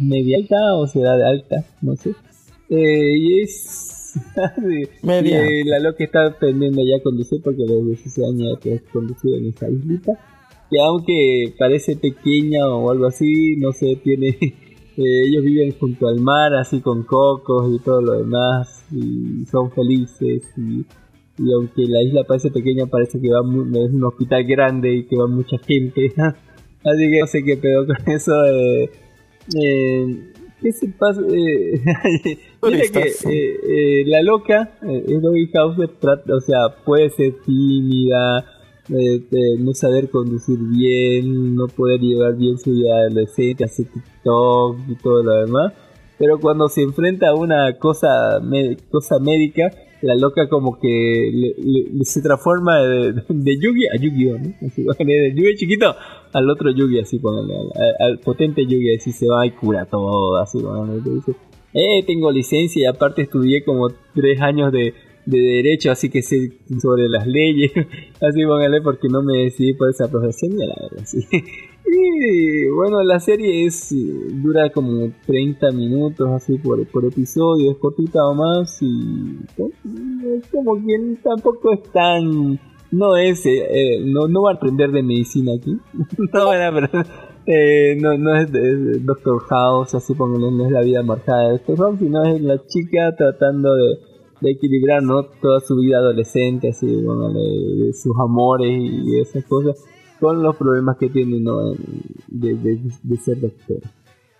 media 0.00 0.38
alta 0.38 0.74
o 0.76 0.86
será 0.86 1.16
de 1.16 1.26
alta 1.26 1.56
no 1.82 1.94
sé 1.96 2.10
eh, 2.70 3.12
y 3.18 3.42
es 3.42 4.14
de- 4.56 4.88
Media. 5.02 5.42
la 5.66 5.78
loca 5.80 6.02
está 6.04 6.26
aprendiendo 6.26 6.80
ya 6.82 6.96
a 6.96 7.02
conducir 7.02 7.40
porque 7.42 7.62
los 7.66 7.84
16 7.86 8.26
años 8.28 8.58
ya 8.64 8.74
ha 8.74 8.92
conducido 8.92 9.36
en 9.36 9.46
esa 9.48 9.68
islita 9.68 10.12
que 10.70 10.78
aunque 10.80 11.54
parece 11.58 11.96
pequeña 11.96 12.66
o 12.68 12.90
algo 12.90 13.06
así 13.06 13.56
no 13.56 13.72
sé 13.72 13.96
tiene 14.02 14.28
eh, 14.40 15.22
ellos 15.26 15.44
viven 15.44 15.74
junto 15.78 16.08
al 16.08 16.20
mar 16.20 16.54
así 16.54 16.80
con 16.80 17.02
cocos 17.04 17.70
y 17.74 17.78
todo 17.84 18.00
lo 18.00 18.12
demás 18.18 18.84
y 18.92 19.44
son 19.46 19.70
felices 19.72 20.42
y 20.56 20.84
y 21.38 21.52
aunque 21.52 21.82
la 21.86 22.02
isla 22.02 22.24
parece 22.24 22.50
pequeña, 22.50 22.86
parece 22.86 23.20
que 23.20 23.30
va 23.30 23.42
mu- 23.42 23.62
es 23.78 23.92
un 23.92 24.04
hospital 24.04 24.44
grande 24.44 24.92
y 24.94 25.04
que 25.06 25.16
va 25.16 25.26
mucha 25.26 25.56
gente. 25.58 26.12
Así 26.84 27.10
que 27.10 27.20
no 27.20 27.26
sé 27.26 27.44
qué 27.44 27.56
pedo 27.56 27.86
con 27.86 27.96
eso. 28.12 28.32
Eh, 28.46 28.90
eh, 29.62 30.32
¿Qué 30.60 30.72
se 30.72 30.88
pasa? 30.88 31.20
Eh, 31.32 31.80
mira 32.62 32.82
que 32.92 33.08
eh, 33.30 33.56
eh, 33.68 34.04
la 34.06 34.22
loca, 34.22 34.72
eh, 34.82 35.04
Eloy 35.06 35.48
Hauser, 35.54 35.88
trata- 36.00 36.34
o 36.34 36.40
sea, 36.40 36.68
puede 36.84 37.10
ser 37.10 37.34
tímida, 37.46 38.44
no 39.60 39.72
saber 39.74 40.08
conducir 40.10 40.58
bien, 40.58 41.54
no 41.54 41.68
poder 41.68 42.00
llevar 42.00 42.36
bien 42.36 42.58
su 42.58 42.72
vida 42.72 42.96
adolescente, 43.06 43.64
hacer 43.64 43.86
TikTok 43.86 44.78
y 44.88 44.94
todo 44.96 45.22
lo 45.22 45.34
demás. 45.44 45.72
Pero 46.18 46.40
cuando 46.40 46.68
se 46.68 46.82
enfrenta 46.82 47.28
a 47.28 47.34
una 47.34 47.78
cosa, 47.78 48.08
cosa 48.90 49.18
médica, 49.20 49.70
la 50.02 50.14
loca 50.14 50.48
como 50.48 50.78
que 50.78 51.30
le- 51.32 52.04
se 52.04 52.22
transforma 52.22 52.78
de, 52.78 53.12
de 53.28 53.58
Yugi 53.60 53.86
a 53.88 53.96
Yu-Gi-Oh! 54.00 54.38
¿no? 54.38 54.54
De 55.04 55.32
Yugi 55.34 55.56
chiquito 55.56 55.94
al 56.32 56.50
otro 56.50 56.70
Yugi, 56.70 57.00
así 57.00 57.18
ponele, 57.18 57.54
al, 57.98 58.18
potente 58.18 58.64
Yugi, 58.64 58.94
así 58.94 59.12
se 59.12 59.26
va 59.28 59.46
y 59.46 59.50
cura 59.52 59.86
todo, 59.86 60.36
así 60.36 60.58
ponele, 60.60 61.00
te 61.02 61.10
dice, 61.10 61.32
eh, 61.74 62.02
tengo 62.06 62.30
licencia 62.30 62.82
y 62.82 62.86
aparte 62.86 63.22
estudié 63.22 63.64
como 63.64 63.88
tres 64.14 64.40
años 64.40 64.72
de, 64.72 64.94
de 65.28 65.38
derecho, 65.38 65.90
así 65.90 66.08
que 66.08 66.22
sé 66.22 66.52
sobre 66.80 67.08
las 67.08 67.26
leyes, 67.26 67.70
así 68.20 68.44
póngale 68.46 68.80
porque 68.80 69.08
no 69.08 69.22
me 69.22 69.44
decidí 69.44 69.74
por 69.74 69.90
esa 69.90 70.08
profesión, 70.10 70.52
y 70.52 70.66
la 70.66 70.74
verdad, 70.80 71.04
sí. 71.04 71.26
Y 71.90 72.68
bueno, 72.68 73.02
la 73.02 73.18
serie 73.18 73.64
es 73.64 73.92
eh, 73.92 73.96
dura 73.96 74.70
como 74.70 75.10
30 75.26 75.70
minutos 75.70 76.28
así 76.32 76.58
por, 76.58 76.86
por 76.88 77.06
episodio, 77.06 77.70
es 77.70 77.78
cortita 77.78 78.26
o 78.26 78.34
más 78.34 78.76
y 78.82 79.38
pues, 79.56 79.72
es 80.36 80.46
como 80.48 80.74
que 80.74 81.16
tampoco 81.22 81.72
es 81.72 81.82
tan... 81.90 82.60
No 82.90 83.16
es, 83.16 83.44
eh, 83.46 83.64
eh, 83.70 84.02
no, 84.04 84.28
no 84.28 84.42
va 84.42 84.52
a 84.52 84.54
aprender 84.54 84.90
de 84.90 85.02
medicina 85.02 85.52
aquí, 85.54 85.78
no 86.32 86.52
eh, 87.50 87.96
no, 87.98 88.18
no 88.18 88.36
es 88.36 88.52
de 88.52 88.98
Doctor 88.98 89.40
House, 89.48 89.94
así 89.94 90.14
pónganle, 90.14 90.50
no 90.50 90.66
es 90.66 90.70
la 90.70 90.82
vida 90.82 91.02
marcada 91.02 91.44
de 91.44 91.52
Doctor 91.52 91.78
House, 91.78 91.98
sino 91.98 92.22
es 92.24 92.42
la 92.42 92.62
chica 92.66 93.14
tratando 93.16 93.74
de, 93.74 93.98
de 94.40 94.50
equilibrar 94.50 95.02
¿no? 95.02 95.24
toda 95.24 95.60
su 95.60 95.76
vida 95.76 95.98
adolescente, 95.98 96.70
así, 96.70 96.86
bueno, 96.86 97.32
de, 97.32 97.92
sus 97.92 98.12
amores 98.18 98.70
y 98.70 99.18
esas 99.20 99.44
cosas, 99.44 99.82
con 100.20 100.42
los 100.42 100.56
problemas 100.56 100.96
que 100.96 101.08
tiene 101.08 101.40
¿no? 101.40 101.72
de, 102.28 102.54
de, 102.56 103.16
ser 103.16 103.40
doctor. 103.40 103.80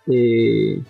Eh, 0.07 0.81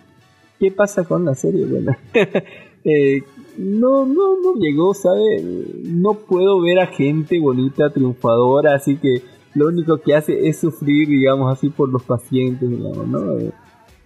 ¿Qué 0.59 0.71
pasa 0.71 1.03
con 1.05 1.25
la 1.25 1.35
serie? 1.35 1.65
Bueno, 1.65 1.95
eh, 2.83 3.21
no, 3.57 4.05
no, 4.05 4.41
no 4.41 4.55
llegó, 4.55 4.93
¿sabe? 4.93 5.41
No 5.83 6.13
puedo 6.13 6.61
ver 6.61 6.79
a 6.79 6.87
gente 6.87 7.39
bonita, 7.39 7.89
triunfadora, 7.89 8.75
así 8.75 8.97
que 8.97 9.21
lo 9.55 9.67
único 9.67 9.97
que 9.97 10.15
hace 10.15 10.47
es 10.47 10.59
sufrir, 10.59 11.07
digamos 11.07 11.51
así, 11.51 11.69
por 11.69 11.89
los 11.89 12.03
pacientes, 12.03 12.69
digamos, 12.69 13.07
¿no? 13.07 13.35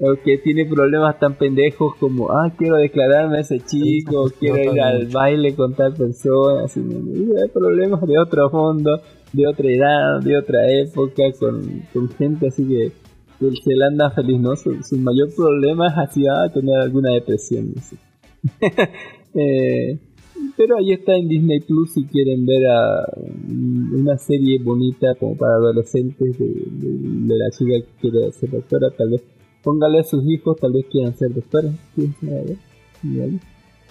O 0.05 0.15
que 0.23 0.38
tiene 0.39 0.65
problemas 0.65 1.17
tan 1.19 1.35
pendejos 1.35 1.95
como, 1.95 2.30
ah, 2.31 2.51
quiero 2.57 2.75
declararme 2.77 3.38
a 3.38 3.41
ese 3.41 3.59
chico, 3.59 4.30
quiero 4.39 4.57
ir 4.73 4.81
al 4.81 5.07
baile 5.07 5.55
con 5.55 5.73
tal 5.75 5.93
persona, 5.93 6.65
así, 6.65 6.80
hay 6.81 7.49
problemas 7.53 8.01
de 8.05 8.17
otro 8.17 8.49
mundo, 8.49 8.99
de 9.31 9.47
otra 9.47 9.69
edad, 9.69 10.19
de 10.21 10.38
otra 10.38 10.69
época, 10.71 11.23
con, 11.39 11.84
con 11.93 12.09
gente 12.09 12.47
así 12.47 12.63
que, 12.67 12.91
que 13.39 13.51
se 13.63 13.75
la 13.75 13.88
anda 13.88 14.09
feliz, 14.11 14.39
¿no? 14.41 14.55
Su, 14.55 14.75
su 14.84 14.97
mayor 14.97 15.30
problema 15.35 15.88
es 15.88 15.93
así, 15.97 16.23
ah, 16.27 16.51
tener 16.53 16.75
alguna 16.80 17.11
depresión, 17.13 17.73
sé. 17.81 17.95
Eh, 19.35 19.97
pero 20.55 20.77
ahí 20.77 20.91
está 20.91 21.15
en 21.15 21.27
Disney 21.27 21.59
Plus 21.61 21.93
si 21.93 22.05
quieren 22.05 22.45
ver 22.45 22.67
a 22.67 23.03
mm, 23.47 23.95
una 24.01 24.17
serie 24.17 24.59
bonita 24.59 25.15
como 25.19 25.35
para 25.35 25.53
adolescentes 25.55 26.38
de, 26.38 26.45
de- 26.45 27.27
de 27.27 27.35
la 27.35 27.49
chica 27.49 27.73
que 27.80 28.01
quiere 28.09 28.31
ser 28.34 28.51
doctora, 28.51 28.89
tal 28.95 29.09
vez 29.09 29.23
póngale 29.64 29.99
a 29.99 30.03
sus 30.03 30.26
hijos, 30.26 30.57
tal 30.57 30.73
vez 30.73 30.85
quieran 30.91 31.15
ser 31.15 31.34
doctores. 31.34 31.73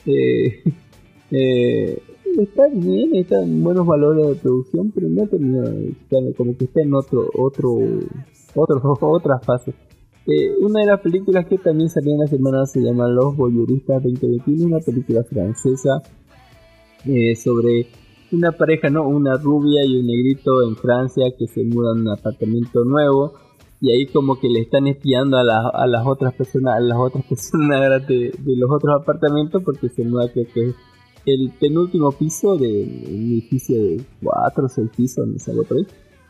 Eh, 0.07 0.63
eh, 1.31 2.03
está 2.39 2.69
bien, 2.73 3.15
están 3.15 3.63
buenos 3.63 3.87
valores 3.87 4.29
de 4.29 4.35
producción, 4.37 4.93
pero 4.95 5.09
no 5.09 5.27
termina 5.27 5.63
de 5.63 5.89
gustarme, 5.89 6.33
como 6.35 6.57
que 6.57 6.65
está 6.65 6.83
en 6.83 6.95
otro, 6.95 7.29
otro, 7.37 7.79
otro, 8.55 8.99
otra 9.01 9.39
fase. 9.41 9.75
Eh, 10.25 10.55
una 10.61 10.81
de 10.81 10.87
las 10.87 11.01
películas 11.01 11.47
que 11.47 11.59
también 11.59 11.91
salió 11.91 12.13
en 12.13 12.21
la 12.21 12.27
semana 12.29 12.65
se 12.67 12.81
llama 12.81 13.09
Los 13.09 13.37
Voyeuristas 13.37 14.03
2021, 14.05 14.67
una 14.67 14.79
película 14.79 15.25
francesa 15.25 16.01
eh, 17.05 17.35
sobre 17.35 17.89
una 18.31 18.53
pareja, 18.53 18.89
¿no? 18.89 19.09
Una 19.09 19.37
rubia 19.37 19.85
y 19.85 19.97
un 19.97 20.07
negrito 20.07 20.63
en 20.63 20.77
Francia 20.77 21.25
que 21.37 21.49
se 21.49 21.65
mudan 21.65 21.99
a 21.99 22.01
un 22.03 22.09
apartamento 22.11 22.85
nuevo 22.85 23.35
y 23.83 23.91
ahí 23.91 24.07
como 24.07 24.39
que 24.39 24.49
le 24.49 24.61
están 24.61 24.87
espiando 24.87 25.37
a, 25.37 25.43
las 25.43 25.65
a 25.75 25.87
las 25.89 26.07
otras 26.07 26.33
personas, 26.35 26.77
a 26.77 26.81
las 26.81 26.97
otras 26.97 27.25
personas 27.29 28.07
de, 28.07 28.33
los 28.47 28.71
otros 28.71 29.03
apartamentos 29.03 29.61
porque 29.65 29.89
se 29.89 30.05
muda 30.05 30.31
creo 30.33 30.47
que 30.55 30.69
es 30.69 30.75
el 31.27 31.53
penúltimo 31.61 32.13
piso 32.13 32.57
de 32.57 32.69
un 33.09 33.33
edificio 33.33 33.77
de 33.77 34.01
cuatro 34.23 34.67
o 34.67 34.69
seis 34.69 34.89
pisos, 34.97 35.27
no 35.27 35.39
sé, 35.39 35.53
por 35.53 35.77
ahí. 35.77 35.87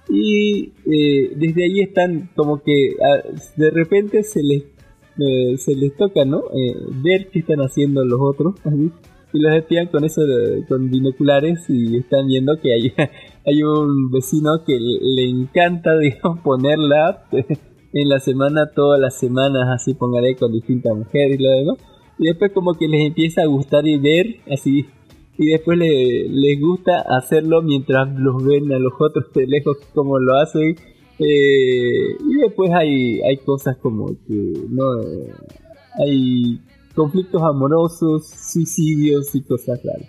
Y 0.09 0.73
eh, 0.85 1.33
desde 1.37 1.65
ahí 1.65 1.81
están 1.81 2.31
como 2.35 2.62
que 2.62 2.97
ah, 3.01 3.29
de 3.57 3.70
repente 3.70 4.23
se 4.23 4.43
les 4.43 4.65
eh, 5.19 5.57
se 5.59 5.74
les 5.74 5.95
toca, 5.97 6.24
¿no? 6.24 6.45
Eh, 6.55 6.74
ver 7.03 7.29
qué 7.31 7.41
están 7.41 7.61
haciendo 7.61 8.03
los 8.05 8.19
otros, 8.20 8.55
y 9.32 9.40
los 9.40 9.54
espían 9.54 9.86
con 9.88 10.04
eso, 10.04 10.20
con 10.68 10.90
binoculares 10.90 11.68
y 11.68 11.96
están 11.96 12.26
viendo 12.26 12.59
que 12.60 12.72
hay, 12.74 12.92
hay 13.46 13.62
un 13.62 14.10
vecino 14.10 14.64
que 14.64 14.78
le 14.78 15.24
encanta, 15.28 15.98
digamos, 15.98 16.40
ponerla 16.40 17.24
en 17.94 18.09
la 18.09 18.20
semana, 18.20 18.70
todas 18.74 19.00
las 19.00 19.18
semanas, 19.18 19.68
así 19.70 19.94
pongaré 19.94 20.36
con 20.36 20.52
distintas 20.52 20.96
mujeres 20.96 21.38
y 21.38 21.42
lo 21.42 21.50
demás, 21.50 21.76
y 22.18 22.26
después 22.26 22.52
como 22.52 22.74
que 22.74 22.88
les 22.88 23.06
empieza 23.06 23.42
a 23.42 23.46
gustar 23.46 23.86
y 23.86 23.98
ver, 23.98 24.36
así, 24.50 24.86
y 25.38 25.46
después 25.46 25.78
le- 25.78 26.28
les 26.28 26.60
gusta 26.60 27.00
hacerlo 27.00 27.62
mientras 27.62 28.09
los 28.18 28.44
ven 28.44 28.70
a 28.72 28.78
los 28.78 28.92
otros 28.98 29.32
de 29.34 29.46
lejos 29.46 29.78
como 29.94 30.18
lo 30.18 30.36
hacen. 30.36 30.76
Eh, 31.18 32.16
y 32.28 32.34
después 32.42 32.70
hay 32.72 33.20
hay 33.22 33.36
cosas 33.38 33.76
como 33.78 34.06
que 34.26 34.52
no 34.70 34.84
hay 36.04 36.59
conflictos 36.94 37.43
amorosos 37.43 38.27
suicidios 38.27 39.35
y 39.35 39.43
cosas 39.43 39.81
raras. 39.82 40.09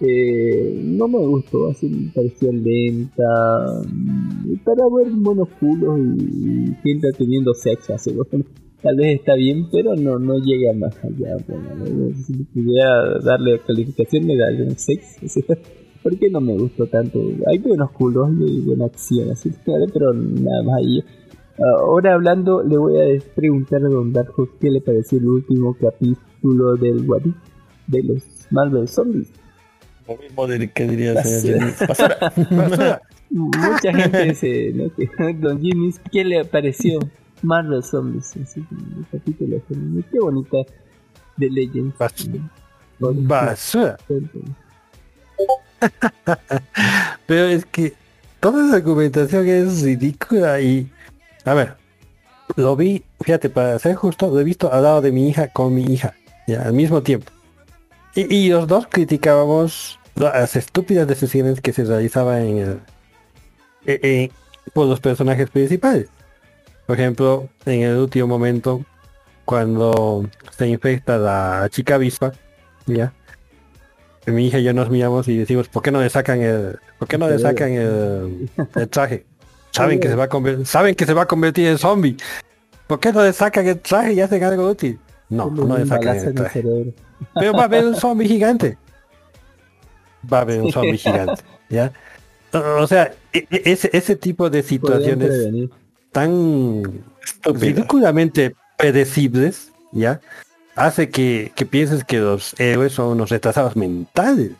Eh, 0.00 0.80
no 0.84 1.08
me 1.08 1.18
gustó 1.18 1.70
así 1.70 1.88
me 1.88 2.12
pareció 2.12 2.52
lenta 2.52 3.82
mm, 3.84 4.58
para 4.64 4.84
ver 4.96 5.12
buenos 5.12 5.48
culos 5.58 5.98
y, 5.98 6.72
gente 6.84 7.08
teniendo 7.18 7.52
sexo 7.52 7.94
así 7.94 8.12
bueno, 8.12 8.44
tal 8.80 8.94
vez 8.94 9.18
está 9.18 9.34
bien 9.34 9.66
pero 9.72 9.96
no 9.96 10.20
no 10.20 10.38
llega 10.38 10.72
más 10.72 10.96
allá 11.02 11.36
bueno, 11.48 12.14
si 12.14 12.32
pudiera 12.44 13.18
darle 13.24 13.60
calificación 13.66 14.28
le 14.28 14.36
daría 14.36 14.66
un 14.66 14.78
6 14.78 15.18
porque 16.04 16.30
no 16.30 16.40
me 16.40 16.56
gustó 16.56 16.86
tanto. 16.86 17.20
Hay 17.46 17.58
buenos 17.58 17.90
culos 17.90 18.30
y 18.38 18.60
buena 18.60 18.84
acción 18.84 19.30
así 19.32 19.50
pero 19.66 20.12
nada 20.14 20.62
más 20.62 20.76
ahí 20.76 21.02
ahora 21.58 22.14
hablando 22.14 22.62
le 22.62 22.76
voy 22.76 23.00
a 23.00 23.20
preguntar 23.34 23.80
a 23.84 23.88
Don 23.88 24.12
Darjo 24.12 24.48
qué 24.60 24.70
le 24.70 24.80
pareció 24.80 25.18
el 25.18 25.28
último 25.28 25.76
capítulo 25.80 26.76
del 26.76 27.08
What 27.08 27.22
If 27.24 27.34
de 27.88 28.02
los 28.02 28.22
Marvel 28.50 28.86
Zombies 28.88 29.28
Lo 30.06 30.16
mismo 30.16 30.46
dir- 30.46 30.72
que 30.72 30.86
diría. 30.86 31.14
Mucha 33.30 33.92
gente 33.92 34.24
dice, 34.24 34.72
¿no? 34.74 34.90
Don 35.40 35.60
Jimmy, 35.60 35.92
¿qué 36.10 36.24
le 36.24 36.44
pareció? 36.44 36.98
Marvel 37.42 37.82
Zombies, 37.82 38.34
así 38.42 38.64
el 38.70 39.06
capítulo. 39.12 39.60
Qué 40.10 40.18
bonita 40.18 40.58
de 41.36 41.50
Legends. 41.50 41.94
Basura. 42.98 43.96
Pero 47.26 47.44
es 47.46 47.64
que 47.66 47.92
toda 48.40 48.66
esa 48.66 48.76
argumentación 48.76 49.46
es 49.46 49.82
ridícula 49.82 50.60
y... 50.60 50.90
A 51.48 51.54
ver, 51.54 51.76
lo 52.56 52.76
vi, 52.76 53.04
fíjate, 53.22 53.48
para 53.48 53.78
ser 53.78 53.94
justo, 53.94 54.28
lo 54.28 54.38
he 54.38 54.44
visto 54.44 54.70
al 54.70 54.82
lado 54.82 55.00
de 55.00 55.12
mi 55.12 55.28
hija 55.28 55.48
con 55.48 55.74
mi 55.74 55.82
hija, 55.84 56.14
ya, 56.46 56.62
al 56.62 56.74
mismo 56.74 57.02
tiempo. 57.02 57.32
Y, 58.14 58.34
y 58.34 58.48
los 58.50 58.66
dos 58.66 58.86
criticábamos 58.86 59.98
las 60.14 60.56
estúpidas 60.56 61.06
decisiones 61.06 61.62
que 61.62 61.72
se 61.72 61.84
realizaban 61.84 62.42
en 62.42 62.58
el, 62.58 62.80
eh, 63.86 64.00
eh, 64.02 64.30
por 64.74 64.86
los 64.86 65.00
personajes 65.00 65.48
principales. 65.48 66.08
Por 66.86 67.00
ejemplo, 67.00 67.48
en 67.64 67.82
el 67.82 67.96
último 67.96 68.26
momento, 68.26 68.84
cuando 69.46 70.28
se 70.50 70.68
infecta 70.68 71.16
la 71.16 71.68
chica 71.70 71.94
avispa, 71.94 72.32
ya, 72.84 73.14
mi 74.26 74.48
hija 74.48 74.58
y 74.58 74.64
yo 74.64 74.74
nos 74.74 74.90
miramos 74.90 75.28
y 75.28 75.38
decimos, 75.38 75.68
¿por 75.68 75.82
qué 75.82 75.90
no 75.90 76.02
le 76.02 76.10
sacan 76.10 76.42
el, 76.42 76.78
por 76.98 77.08
qué 77.08 77.16
no 77.16 77.26
le 77.26 77.38
sacan 77.38 77.72
el, 77.72 78.50
el 78.74 78.88
traje? 78.90 79.24
Saben 79.70 80.00
que 80.00 80.08
se 80.08 80.14
va 80.14 80.24
a 80.24 80.28
convertir, 80.28 80.66
saben 80.66 80.94
que 80.94 81.06
se 81.06 81.14
va 81.14 81.22
a 81.22 81.26
convertir 81.26 81.66
en 81.68 81.78
zombie. 81.78 82.16
¿Por 82.86 83.00
qué 83.00 83.12
no 83.12 83.22
le 83.22 83.32
sacan 83.32 83.66
el 83.66 83.78
traje 83.80 84.14
y 84.14 84.20
hacen 84.20 84.42
algo 84.42 84.68
útil? 84.68 84.98
No, 85.28 85.50
no 85.50 85.76
le 85.76 85.86
sacan 85.86 86.16
el 86.16 86.34
traje. 86.34 86.64
Pero 87.34 87.52
va 87.52 87.62
a 87.62 87.64
haber 87.64 87.84
un 87.84 87.94
zombie 88.00 88.26
gigante. 88.26 88.78
Va 90.30 90.38
a 90.38 90.40
haber 90.42 90.62
un 90.62 90.72
zombie 90.72 90.96
gigante. 90.96 91.42
¿Ya? 91.68 91.92
O 92.52 92.86
sea, 92.86 93.12
e- 93.32 93.46
e- 93.50 93.62
ese, 93.72 93.90
ese 93.92 94.16
tipo 94.16 94.48
de 94.48 94.62
situaciones 94.62 95.68
tan 96.12 96.82
ridículamente 97.44 98.54
predecibles, 98.78 99.70
¿ya? 99.92 100.20
Hace 100.74 101.10
que, 101.10 101.52
que 101.54 101.66
pienses 101.66 102.04
que 102.04 102.18
los 102.18 102.58
héroes 102.58 102.92
son 102.92 103.08
unos 103.08 103.30
retrasados 103.30 103.76
mentales. 103.76 104.52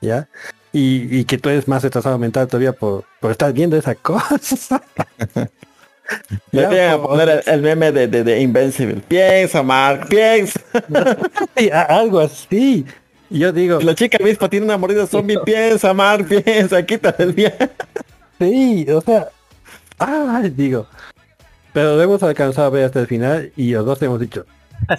¿Ya? 0.00 0.28
Y, 0.74 1.20
y 1.20 1.24
que 1.24 1.38
tú 1.38 1.48
eres 1.48 1.68
más 1.68 1.82
retrasado 1.84 2.18
mental 2.18 2.48
todavía 2.48 2.72
por, 2.72 3.04
por 3.20 3.30
estar 3.30 3.52
viendo 3.52 3.76
esa 3.76 3.94
cosa. 3.94 4.82
Le 6.50 6.68
vienen 6.68 6.90
a 6.90 7.02
poner 7.02 7.28
el, 7.28 7.42
el 7.46 7.62
meme 7.62 7.92
de, 7.92 8.08
de, 8.08 8.24
de 8.24 8.40
Invincible. 8.40 9.02
Piensa, 9.08 9.62
Mark, 9.62 10.08
piensa. 10.08 10.60
Algo 11.88 12.20
así. 12.20 12.84
Y 13.30 13.38
Yo 13.38 13.52
digo, 13.52 13.80
La 13.80 13.94
chica 13.94 14.18
misma 14.22 14.48
tiene 14.50 14.66
una 14.66 14.76
mordida 14.76 15.06
zombie. 15.06 15.38
Piensa, 15.44 15.94
Mark, 15.94 16.26
piensa. 16.28 16.84
Quítate 16.84 17.22
el 17.22 17.32
bien. 17.32 17.54
sí, 18.38 18.86
o 18.90 19.00
sea, 19.00 19.28
ah, 19.98 20.42
digo. 20.54 20.86
Pero 21.72 21.96
lo 21.96 22.02
hemos 22.02 22.22
alcanzado 22.22 22.66
a 22.66 22.70
ver 22.70 22.84
hasta 22.84 23.00
el 23.00 23.06
final 23.06 23.52
y 23.56 23.72
los 23.72 23.84
dos 23.84 24.00
hemos 24.02 24.20
dicho, 24.20 24.46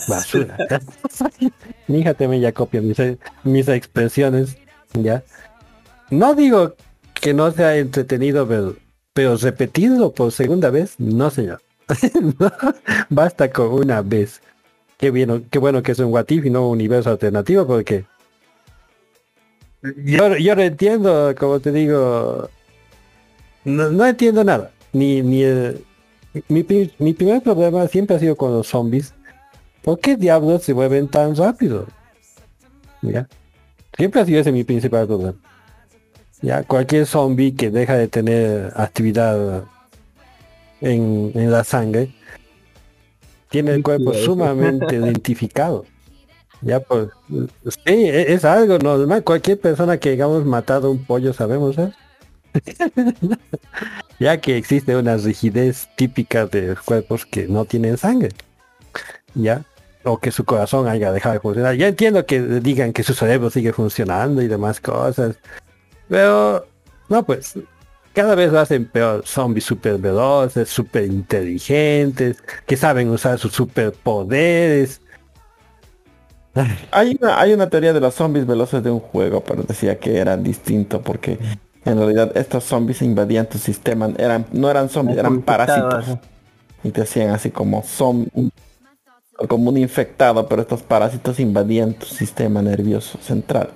basura. 0.07 0.57
Hija 1.87 2.13
también 2.13 2.41
ya 2.41 2.51
copia 2.51 2.81
mis, 2.81 2.97
mis 3.43 3.67
expresiones, 3.69 4.57
¿ya? 4.93 5.23
No 6.09 6.35
digo 6.35 6.75
que 7.13 7.33
no 7.33 7.51
sea 7.51 7.77
entretenido, 7.77 8.47
pero, 8.47 8.75
pero 9.13 9.37
repetirlo 9.37 10.11
por 10.13 10.31
segunda 10.31 10.69
vez, 10.69 10.95
no 10.99 11.29
señor. 11.29 11.61
Basta 13.09 13.51
con 13.51 13.67
una 13.73 14.01
vez. 14.01 14.41
Qué, 14.97 15.11
bien, 15.11 15.47
qué 15.49 15.59
bueno 15.59 15.83
que 15.83 15.91
es 15.91 15.99
un 15.99 16.11
What 16.13 16.29
If 16.29 16.45
y 16.45 16.49
no 16.49 16.67
un 16.67 16.73
universo 16.73 17.09
alternativo 17.09 17.67
porque 17.67 18.05
yo, 20.03 20.35
yo 20.37 20.55
no 20.55 20.61
entiendo, 20.61 21.35
como 21.37 21.59
te 21.59 21.71
digo, 21.71 22.49
no, 23.65 24.05
entiendo 24.05 24.43
nada. 24.43 24.71
Ni, 24.93 25.21
ni 25.21 25.43
el- 25.43 25.85
mi 26.49 26.63
primer 27.13 27.41
problema 27.43 27.87
siempre 27.87 28.15
ha 28.15 28.19
sido 28.19 28.35
con 28.35 28.51
los 28.53 28.67
zombies. 28.67 29.13
¿Por 29.83 29.99
qué 29.99 30.15
diablos 30.17 30.63
se 30.63 30.73
mueven 30.73 31.07
tan 31.07 31.35
rápido? 31.35 31.87
¿Ya? 33.01 33.27
Siempre 33.95 34.21
ha 34.21 34.25
sido 34.25 34.41
ese 34.41 34.51
mi 34.51 34.63
principal 34.63 35.05
problema. 35.07 35.35
Ya, 36.41 36.63
cualquier 36.63 37.05
zombie 37.05 37.55
que 37.55 37.71
deja 37.71 37.95
de 37.95 38.07
tener 38.07 38.71
actividad 38.75 39.63
en, 40.81 41.31
en 41.33 41.51
la 41.51 41.63
sangre 41.63 42.13
tiene 43.49 43.71
el 43.71 43.83
cuerpo 43.83 44.13
sumamente 44.13 44.95
identificado. 44.95 45.85
Ya 46.61 46.79
pues, 46.79 47.09
sí, 47.85 48.05
e- 48.07 48.33
es 48.33 48.43
algo 48.43 48.77
normal. 48.79 49.23
Cualquier 49.23 49.59
persona 49.59 49.97
que 49.97 50.11
digamos 50.11 50.45
matado 50.45 50.91
un 50.91 51.03
pollo 51.05 51.33
sabemos, 51.33 51.77
¿eh? 51.77 51.91
ya 54.19 54.39
que 54.39 54.57
existe 54.57 54.95
una 54.95 55.17
rigidez 55.17 55.87
típica 55.95 56.45
de 56.45 56.67
los 56.69 56.81
cuerpos 56.81 57.25
que 57.25 57.47
no 57.47 57.65
tienen 57.65 57.97
sangre. 57.97 58.29
Ya. 59.33 59.63
O 60.03 60.19
que 60.19 60.31
su 60.31 60.45
corazón 60.45 60.87
haya 60.87 61.11
dejado 61.11 61.33
de 61.33 61.39
funcionar. 61.39 61.75
Ya 61.75 61.87
entiendo 61.87 62.25
que 62.25 62.41
digan 62.41 62.93
que 62.93 63.03
su 63.03 63.13
cerebro 63.13 63.49
sigue 63.49 63.73
funcionando 63.73 64.41
y 64.41 64.47
demás 64.47 64.79
cosas. 64.79 65.37
Pero, 66.07 66.65
no 67.09 67.25
pues, 67.25 67.55
cada 68.13 68.35
vez 68.35 68.51
lo 68.51 68.59
hacen 68.59 68.85
peor. 68.85 69.23
Zombies 69.25 69.65
super 69.65 69.97
veloces, 69.97 70.69
super 70.69 71.05
inteligentes, 71.05 72.37
que 72.65 72.77
saben 72.77 73.09
usar 73.09 73.37
sus 73.39 73.53
superpoderes. 73.53 75.01
Hay 76.91 77.17
una, 77.19 77.39
hay 77.39 77.53
una 77.53 77.69
teoría 77.69 77.91
de 77.91 77.99
los 77.99 78.13
zombies 78.13 78.47
veloces 78.47 78.81
de 78.81 78.89
un 78.89 79.01
juego, 79.01 79.43
pero 79.43 79.63
decía 79.63 79.99
que 79.99 80.17
era 80.17 80.37
distinto 80.37 81.01
porque 81.01 81.37
en 81.83 81.97
realidad 81.97 82.31
estos 82.37 82.63
zombies 82.63 83.01
invadían 83.01 83.47
tu 83.47 83.57
sistema. 83.57 84.09
Eran, 84.17 84.45
no 84.53 84.69
eran 84.69 84.87
zombies, 84.87 85.17
eran 85.17 85.41
parásitos. 85.41 86.17
Y 86.83 86.91
te 86.91 87.01
hacían 87.01 87.31
así 87.31 87.51
como 87.51 87.83
som 87.83 88.27
como 89.49 89.69
un 89.69 89.77
infectado, 89.77 90.47
pero 90.47 90.61
estos 90.61 90.81
parásitos 90.81 91.41
invadían 91.41 91.93
tu 91.93 92.05
sistema 92.05 92.61
nervioso 92.61 93.17
central. 93.21 93.71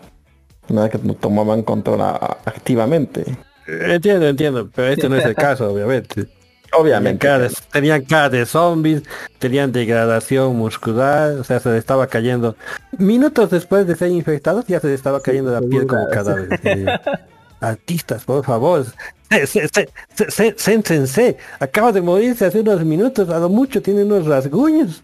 Vez 0.76 0.92
que 0.92 0.98
no 1.00 1.14
tomaban 1.14 1.64
control 1.64 2.02
a- 2.02 2.38
activamente. 2.46 3.26
Entiendo, 3.68 4.28
entiendo, 4.28 4.70
pero 4.74 4.88
este 4.90 5.08
no 5.10 5.16
es 5.18 5.26
el 5.26 5.36
caso, 5.36 5.72
obviamente. 5.72 6.28
Obviamente. 6.72 7.20
Tenían 7.28 7.40
cara, 7.40 7.50
de, 7.50 7.56
tenían 7.72 8.02
cara 8.06 8.30
de 8.30 8.46
zombies, 8.46 9.02
tenían 9.40 9.72
degradación 9.72 10.56
muscular, 10.56 11.32
o 11.34 11.44
sea, 11.44 11.60
se 11.60 11.70
le 11.70 11.78
estaba 11.80 12.06
cayendo. 12.08 12.56
Minutos 12.98 13.50
después 13.50 13.88
de 13.88 13.96
ser 13.96 14.10
infectados 14.12 14.66
ya 14.68 14.80
se 14.80 14.88
le 14.88 14.94
estaba 14.94 15.20
cayendo 15.22 15.52
la 15.52 15.62
piel 15.62 15.88
como 15.88 16.08
cadáver. 16.10 16.60
Y, 16.64 16.86
Artistas, 17.62 18.24
por 18.24 18.46
favor, 18.46 18.86
se- 19.30 19.46
se- 19.48 19.68
se- 19.68 19.90
se- 20.16 20.32
se- 20.32 20.56
céntrense. 20.58 21.38
Acaba 21.60 21.92
de 21.92 22.02
morirse 22.02 22.46
hace 22.46 22.62
unos 22.62 22.86
minutos, 22.86 23.30
a 23.30 23.40
lo 23.40 23.50
mucho 23.50 23.82
tiene 23.82 24.04
unos 24.04 24.26
rasguños. 24.28 25.04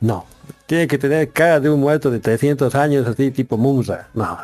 No, 0.00 0.26
tiene 0.66 0.86
que 0.88 0.98
tener 0.98 1.30
cara 1.30 1.58
de 1.60 1.70
un 1.70 1.80
muerto 1.80 2.10
de 2.10 2.18
300 2.20 2.74
años, 2.74 3.06
así 3.06 3.30
tipo 3.30 3.56
Mumra. 3.56 4.08
No, 4.12 4.38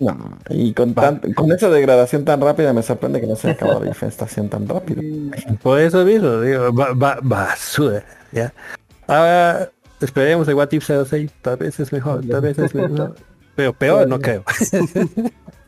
No, 0.00 0.36
y 0.50 0.72
con, 0.72 0.94
tan- 0.94 1.20
con 1.34 1.52
esa 1.52 1.68
degradación 1.68 2.24
tan 2.24 2.40
rápida 2.40 2.72
me 2.72 2.82
sorprende 2.82 3.20
que 3.20 3.26
no 3.28 3.36
se 3.36 3.48
haya 3.48 3.54
acabado 3.56 3.80
la 3.82 3.88
infestación 3.88 4.48
tan 4.48 4.66
rápido. 4.66 5.00
Por 5.62 5.78
eso 5.80 6.04
mismo, 6.04 6.40
digo, 6.40 6.72
ba- 6.72 6.92
ba- 6.94 7.18
basura, 7.22 8.04
¿ya? 8.32 8.52
Ahora, 9.06 9.70
esperemos 10.00 10.48
el 10.48 10.54
What 10.54 10.72
If 10.72 10.88
06, 10.88 11.30
tal 11.40 11.56
vez 11.56 11.78
es 11.78 11.92
mejor, 11.92 12.26
tal 12.26 12.40
vez 12.40 12.58
es 12.58 12.74
mejor. 12.74 13.14
Pero 13.54 13.72
peor 13.74 14.08
no 14.08 14.18
creo. 14.18 14.42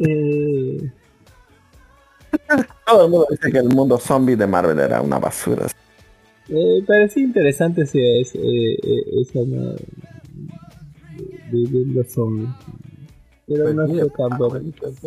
Eh, 0.00 0.90
Todo 2.84 3.04
el 3.04 3.10
mundo 3.12 3.28
dice 3.30 3.52
que 3.52 3.58
el 3.58 3.68
mundo 3.68 3.96
zombie 3.96 4.34
de 4.34 4.44
Marvel 4.48 4.80
era 4.80 5.00
una 5.00 5.20
basura. 5.20 5.68
eh, 6.48 6.82
parecía 6.84 7.22
interesante 7.22 7.82
ese, 7.82 8.20
ese, 8.20 8.38
eh, 8.38 8.74
eh, 8.82 9.20
esa 9.22 9.38
no, 9.46 9.70
de, 11.52 11.68
de 11.70 11.94
los 11.94 12.08
zombies. 12.10 12.48
Pero 13.46 13.74
no 13.74 13.86
fue 13.86 14.08
tan 14.10 14.38
bueno. 14.38 14.60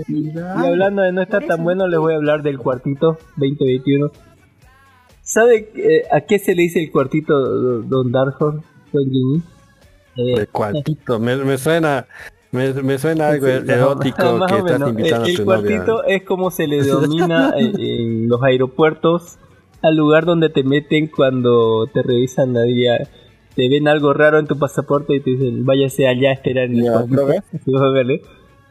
Y 0.07 0.37
hablando 0.37 1.01
de 1.01 1.11
no 1.11 1.21
estar 1.21 1.45
tan 1.45 1.63
bueno, 1.63 1.87
les 1.87 1.99
voy 1.99 2.13
a 2.13 2.17
hablar 2.17 2.43
del 2.43 2.57
cuartito 2.59 3.17
2021. 3.37 4.11
¿Sabe 5.23 5.71
eh, 5.75 6.03
a 6.11 6.21
qué 6.21 6.39
se 6.39 6.55
le 6.55 6.61
dice 6.63 6.79
el 6.83 6.91
cuartito, 6.91 7.37
do- 7.39 7.81
Don 7.81 8.11
Darkhorn? 8.11 8.61
Don 8.93 9.03
Jimmy? 9.11 9.41
Eh, 10.15 10.33
El 10.41 10.47
cuartito, 10.49 11.19
me, 11.19 11.35
me 11.37 11.57
suena, 11.57 12.07
me, 12.51 12.73
me 12.73 12.97
suena 12.97 13.29
algo 13.29 13.45
Sí, 13.47 13.51
erótico 13.71 14.37
más 14.37 14.51
que 14.51 14.57
estás 14.59 14.79
menos. 14.79 14.89
invitando 14.89 15.25
el, 15.25 15.31
a 15.31 15.35
tu 15.35 15.41
el 15.41 15.47
novia. 15.47 15.61
cuartito 15.83 16.03
es 16.05 16.23
como 16.23 16.51
se 16.51 16.67
le 16.67 16.81
denomina 16.83 17.53
en, 17.57 17.79
en 17.79 18.29
los 18.29 18.41
aeropuertos 18.43 19.37
al 19.81 19.95
lugar 19.95 20.25
donde 20.25 20.49
te 20.49 20.63
meten 20.63 21.07
cuando 21.07 21.87
te 21.93 22.01
revisan 22.03 22.53
la 22.53 22.61
día. 22.63 23.07
Te 23.57 23.67
ven 23.67 23.87
algo 23.89 24.13
raro 24.13 24.37
en 24.39 24.47
tu 24.47 24.57
pasaporte 24.57 25.15
y 25.15 25.19
te 25.19 25.31
dicen, 25.31 25.65
váyase 25.65 26.07
allá 26.07 26.29
a 26.29 26.33
esperar 26.33 26.65
en 26.65 26.77
el 26.77 26.83
Ya, 26.85 26.91
cuartito". 26.93 27.15
¿lo 27.21 27.25
ves? 27.27 27.43
Sí, 27.65 27.71
óigale. 27.75 28.21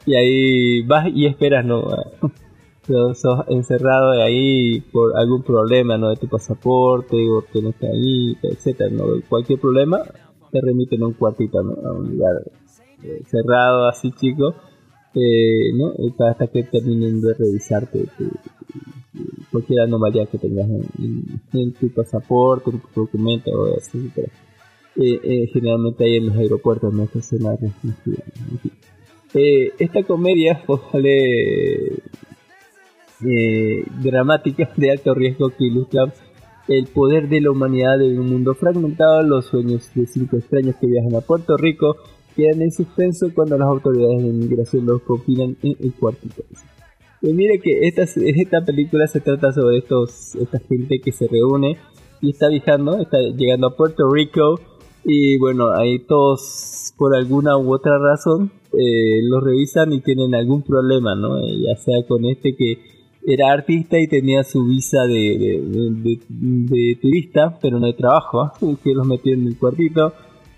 Y 0.07 0.15
ahí 0.15 0.83
vas 0.87 1.09
y 1.15 1.27
esperas, 1.27 1.65
¿no? 1.67 1.83
Pero 2.87 3.13
sos 3.15 3.45
encerrado 3.49 4.13
ahí 4.13 4.81
por 4.93 5.17
algún 5.17 5.43
problema, 5.43 5.99
¿no? 5.99 6.09
De 6.11 6.17
tu 6.17 6.29
pasaporte, 6.29 7.17
o 7.29 7.45
que 7.53 7.61
no 7.61 7.71
está 7.71 7.89
ahí, 7.89 8.37
etcétera, 8.43 8.91
¿no? 8.91 9.05
Cualquier 9.29 9.59
problema, 9.59 9.99
te 10.53 10.61
remiten 10.61 11.03
a 11.03 11.07
un 11.09 11.15
cuartito, 11.15 11.61
¿no? 11.65 11.73
A 11.85 11.93
un 11.93 12.13
lugar 12.13 12.43
eh, 13.03 13.23
cerrado, 13.27 13.89
así 13.89 14.13
chico. 14.13 14.55
eh, 15.15 15.73
¿no? 15.75 15.93
Eh, 15.95 16.13
hasta 16.31 16.47
que 16.47 16.63
terminen 16.63 17.21
de 17.21 17.35
revisarte 17.35 18.07
tu- 18.17 18.31
cualquier 19.51 19.81
anomalía 19.81 20.27
que 20.27 20.39
tengas 20.39 20.69
en, 20.69 20.85
en- 21.03 21.41
en 21.61 21.73
tu 21.73 21.89
pasaporte, 21.89 22.71
en 22.71 22.81
tu 22.81 23.01
documento, 23.01 23.51
etc. 23.77 24.29
Eh, 24.99 25.21
eh, 25.23 25.51
generalmente 25.53 26.05
hay 26.05 26.17
en 26.17 26.27
los 26.27 26.37
aeropuertos, 26.37 26.93
no 26.93 27.03
en 27.03 27.09
fin. 27.09 27.95
Eh, 29.35 29.73
esta 29.79 30.03
comedia, 30.03 30.63
ojalá 30.67 31.09
eh, 33.25 33.85
dramática 34.03 34.71
de 34.77 34.91
alto 34.91 35.15
riesgo 35.15 35.51
que 35.51 35.65
ilustra 35.65 36.13
el 36.69 36.87
poder 36.87 37.29
de 37.29 37.41
la 37.41 37.51
humanidad 37.51 38.01
en 38.03 38.19
un 38.19 38.31
mundo 38.31 38.55
fragmentado, 38.55 39.23
los 39.23 39.47
sueños 39.47 39.91
de 39.95 40.07
cinco 40.07 40.37
extraños 40.37 40.77
que 40.77 40.87
viajan 40.87 41.15
a 41.15 41.21
Puerto 41.21 41.57
Rico 41.57 41.97
quedan 42.35 42.63
en 42.63 42.71
suspenso 42.71 43.31
cuando 43.35 43.57
las 43.57 43.69
autoridades 43.69 44.23
de 44.23 44.29
inmigración 44.29 44.85
los 44.87 45.03
confinan 45.03 45.57
en 45.63 45.77
el 45.81 45.93
cuartito. 45.95 46.43
Pues 47.21 47.35
mire 47.35 47.61
que 47.61 47.87
esta, 47.87 48.03
esta 48.03 48.65
película 48.65 49.07
se 49.07 49.21
trata 49.21 49.53
sobre 49.53 49.79
estos, 49.79 50.35
esta 50.35 50.59
gente 50.59 50.99
que 50.99 51.13
se 51.13 51.29
reúne 51.29 51.79
y 52.21 52.31
está 52.31 52.49
viajando, 52.49 52.99
está 52.99 53.19
llegando 53.19 53.69
a 53.69 53.77
Puerto 53.77 54.11
Rico 54.11 54.61
y 55.09 55.39
bueno, 55.39 55.71
ahí 55.73 56.01
todos 56.01 56.93
por 56.97 57.15
alguna 57.15 57.57
u 57.57 57.73
otra 57.73 57.97
razón 57.97 58.51
eh, 58.73 59.23
los 59.23 59.43
revisan 59.43 59.93
y 59.93 60.01
tienen 60.01 60.35
algún 60.35 60.63
problema, 60.63 61.15
¿no? 61.15 61.39
Eh, 61.39 61.59
ya 61.65 61.77
sea 61.77 62.05
con 62.09 62.25
este 62.25 62.57
que 62.57 62.79
era 63.25 63.53
artista 63.53 64.01
y 64.01 64.09
tenía 64.09 64.43
su 64.43 64.65
visa 64.67 65.07
de, 65.07 66.19
turista, 67.01 67.57
pero 67.63 67.79
no 67.79 67.87
de 67.87 67.93
trabajo, 67.93 68.51
que 68.83 68.95
los 68.95 69.07
metió 69.07 69.33
en 69.33 69.47
el 69.47 69.57
cuartito. 69.57 70.13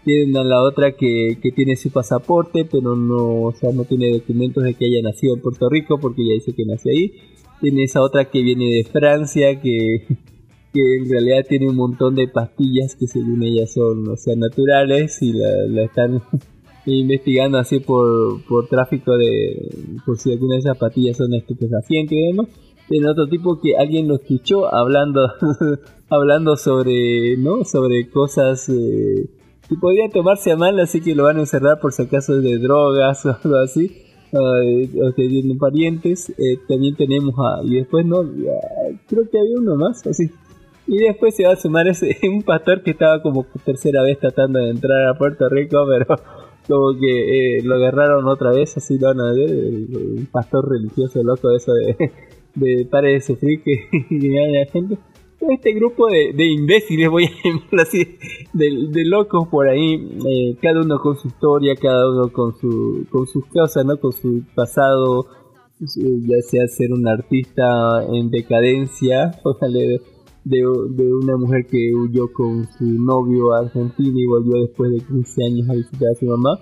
Tienen 0.05 0.35
a 0.39 0.45
la 0.45 0.63
otra 0.63 0.93
que, 0.93 1.39
que 1.43 1.53
tiene 1.53 1.77
su 1.77 1.91
pasaporte, 1.91 2.65
pero 2.65 2.97
no, 2.97 3.43
o 3.43 3.53
sea, 3.53 3.71
no 3.73 3.85
tiene 3.85 4.13
documentos 4.13 4.65
de 4.65 4.73
que 4.73 4.87
haya 4.87 5.03
nacido 5.03 5.35
en 5.35 5.43
Puerto 5.43 5.69
Rico, 5.69 5.99
porque 6.01 6.23
ella 6.23 6.35
dice 6.35 6.55
que 6.55 6.65
nació 6.65 6.93
ahí. 6.93 7.13
Tiene 7.61 7.85
esa 7.85 8.01
otra 8.01 8.31
que 8.31 8.43
viene 8.43 8.65
de 8.65 8.85
Francia, 8.85 9.61
que, 9.61 10.07
que 10.73 10.97
en 10.97 11.09
realidad 11.11 11.47
tiene 11.49 11.69
un 11.69 11.77
montón 11.77 12.15
de 12.15 12.29
pastillas 12.29 12.95
que 12.95 13.07
según 13.07 13.43
ella 13.43 13.67
son, 13.67 14.09
o 14.09 14.17
sea, 14.17 14.37
naturales 14.37 15.21
y 15.23 15.33
la, 15.33 15.67
la 15.69 15.85
están 15.85 16.23
investigando 16.87 17.59
así 17.59 17.81
por, 17.81 18.43
por 18.45 18.69
tráfico 18.69 19.17
de, 19.17 19.97
por 20.05 20.19
si 20.19 20.33
alguna 20.33 20.55
de 20.55 20.61
esas 20.61 20.79
pastillas 20.79 21.17
son 21.17 21.35
estupefacientes 21.35 22.19
y 22.19 22.27
demás. 22.27 22.49
Tiene 22.89 23.11
otro 23.11 23.27
tipo 23.29 23.61
que 23.61 23.77
alguien 23.77 24.09
lo 24.09 24.17
escuchó 24.17 24.75
hablando, 24.75 25.29
hablando 26.09 26.57
sobre, 26.57 27.37
¿no? 27.37 27.65
Sobre 27.65 28.09
cosas 28.09 28.67
eh, 28.71 29.29
que 29.69 29.75
podrían 29.77 30.11
tomarse 30.11 30.53
a 30.53 30.57
mal, 30.57 30.79
así 30.81 31.03
que 31.03 31.15
lo 31.15 31.25
van 31.25 31.37
a 31.37 31.41
encerrar 31.41 31.81
por 31.81 31.93
si 31.93 32.03
acaso 32.03 32.41
de 32.41 32.59
drogas 32.59 33.27
o 33.27 33.37
algo 33.43 33.57
así. 33.57 33.93
eh, 34.33 34.91
o 35.03 35.15
que 35.15 35.29
tienen 35.29 35.59
parientes. 35.59 36.31
Eh, 36.31 36.59
también 36.67 36.97
tenemos 36.97 37.35
a, 37.39 37.63
y 37.63 37.77
después 37.77 38.07
no, 38.07 38.23
creo 39.07 39.29
que 39.31 39.39
había 39.39 39.59
uno 39.59 39.77
más, 39.77 40.07
así. 40.07 40.31
Y 40.89 40.97
después 40.97 41.37
se 41.37 41.45
va 41.45 41.53
a 41.53 41.57
sumar 41.57 41.87
ese, 41.87 42.17
un 42.33 42.43
pastor 42.43 42.83
que 42.83 42.93
estaba 42.93 43.21
como 43.21 43.47
tercera 43.65 44.03
vez 44.03 44.19
tratando 44.19 44.59
de 44.59 44.71
entrar 44.71 45.07
a 45.07 45.19
Puerto 45.19 45.47
Rico, 45.49 45.85
pero 45.87 46.07
como 46.67 46.99
que 46.99 47.59
eh, 47.59 47.63
lo 47.63 47.75
agarraron 47.75 48.27
otra 48.27 48.51
vez, 48.51 48.75
así 48.79 48.99
lo 48.99 49.09
van 49.09 49.21
a 49.21 49.33
ver, 49.33 49.51
el 49.51 50.27
pastor 50.33 50.69
religioso 50.69 51.23
loco 51.23 51.55
eso 51.55 51.73
de, 51.75 52.11
de 52.55 52.87
pare 52.87 53.13
de 53.13 53.21
sufrir 53.21 53.63
que, 53.63 53.87
que 54.09 54.41
haya 54.41 54.71
gente. 54.73 54.97
Este 55.41 55.73
grupo 55.73 56.09
de, 56.09 56.33
de 56.35 56.47
imbéciles, 56.47 57.09
voy 57.09 57.27
a 57.27 57.31
llamarlo 57.45 57.83
así, 57.83 58.19
de, 58.55 58.89
de 58.91 59.05
locos 59.05 59.47
por 59.49 59.69
ahí, 59.69 59.95
eh, 60.27 60.57
cada 60.61 60.81
uno 60.81 60.99
con 60.99 61.17
su 61.17 61.29
historia, 61.29 61.77
cada 61.77 62.11
uno 62.11 62.33
con 62.33 62.57
su 62.57 63.07
con 63.11 63.27
sus 63.27 63.45
cosas, 63.47 63.85
¿no? 63.85 63.99
Con 63.99 64.13
su 64.13 64.43
pasado, 64.55 65.27
ya 65.79 66.43
sea 66.43 66.67
ser 66.67 66.93
un 66.93 67.07
artista 67.07 68.05
en 68.11 68.31
decadencia, 68.31 69.39
ojalá 69.45 69.79
de, 70.49 70.59
de, 70.91 71.15
una 71.15 71.37
mujer 71.37 71.67
que 71.67 71.93
huyó 71.95 72.33
con 72.33 72.67
su 72.79 72.85
novio 72.85 73.53
a 73.55 73.61
Argentina 73.61 74.15
y 74.19 74.27
volvió 74.27 74.61
después 74.63 74.91
de 74.93 75.01
15 75.01 75.45
años 75.45 75.69
a 75.71 75.75
visitar 75.75 76.09
a 76.11 76.15
su 76.19 76.27
mamá, 76.27 76.59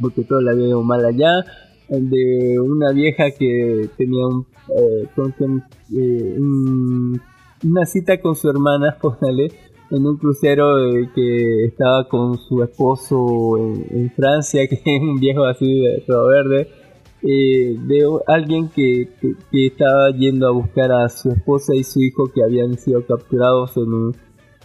porque 0.00 0.22
todo 0.24 0.40
la 0.40 0.54
veo 0.54 0.82
mal 0.82 1.04
allá, 1.04 1.44
de 1.88 2.58
una 2.60 2.92
vieja 2.92 3.30
que 3.32 3.88
tenía 3.96 4.26
un, 4.26 4.46
eh, 4.76 5.08
eh, 5.96 6.36
un- 6.38 7.20
una 7.64 7.84
cita 7.84 8.20
con 8.20 8.36
su 8.36 8.48
hermana, 8.48 8.96
en 9.90 10.06
un 10.06 10.16
crucero 10.16 10.78
eh, 10.88 11.10
que 11.14 11.64
estaba 11.64 12.06
con 12.08 12.38
su 12.38 12.62
esposo 12.62 13.58
en, 13.58 13.86
en 13.90 14.10
Francia, 14.12 14.66
que 14.68 14.76
es 14.76 15.02
un 15.02 15.18
viejo 15.18 15.44
así 15.44 15.80
de 15.80 16.04
todo 16.06 16.28
verde, 16.28 16.68
eh, 17.22 17.76
de 17.78 18.06
alguien 18.26 18.68
que, 18.68 19.08
que- 19.20 19.66
estaba 19.66 20.10
yendo 20.10 20.48
a 20.48 20.52
buscar 20.52 20.90
a 20.92 21.08
su 21.08 21.30
esposa 21.30 21.74
y 21.74 21.84
su 21.84 22.00
hijo 22.02 22.30
que 22.32 22.42
habían 22.42 22.78
sido 22.78 23.04
capturados 23.06 23.76
en 23.76 23.92
un, 23.92 24.14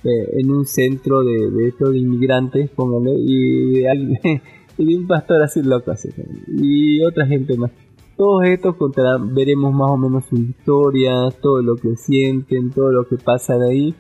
eh, 0.04 0.30
en 0.40 0.52
un 0.52 0.66
centro 0.66 1.24
de, 1.24 1.50
de 1.52 1.68
estos 1.70 1.96
inmigrantes, 1.96 2.70
póngale, 2.70 3.14
y 3.18 3.80
de, 3.82 3.90
alguien- 3.90 4.42
y 4.78 4.86
de 4.86 4.96
un 4.98 5.08
pastor 5.08 5.42
así 5.44 5.62
loco, 5.64 5.92
así, 5.92 6.10
y 6.48 7.04
otra 7.04 7.26
gente 7.26 7.58
más. 7.58 7.72
Todos 8.18 8.46
estos 8.46 8.76
contarán, 8.78 9.36
veremos 9.36 9.74
más 9.74 9.90
o 9.92 9.98
menos 9.98 10.24
su 10.26 10.38
historia, 10.38 11.30
todo 11.42 11.62
lo 11.62 11.76
que 11.76 11.98
sienten, 11.98 12.70
todo 12.72 12.90
lo 12.92 13.06
que 13.08 13.18
pasa 13.18 13.58
de 13.58 13.70
ahí, 13.70 13.96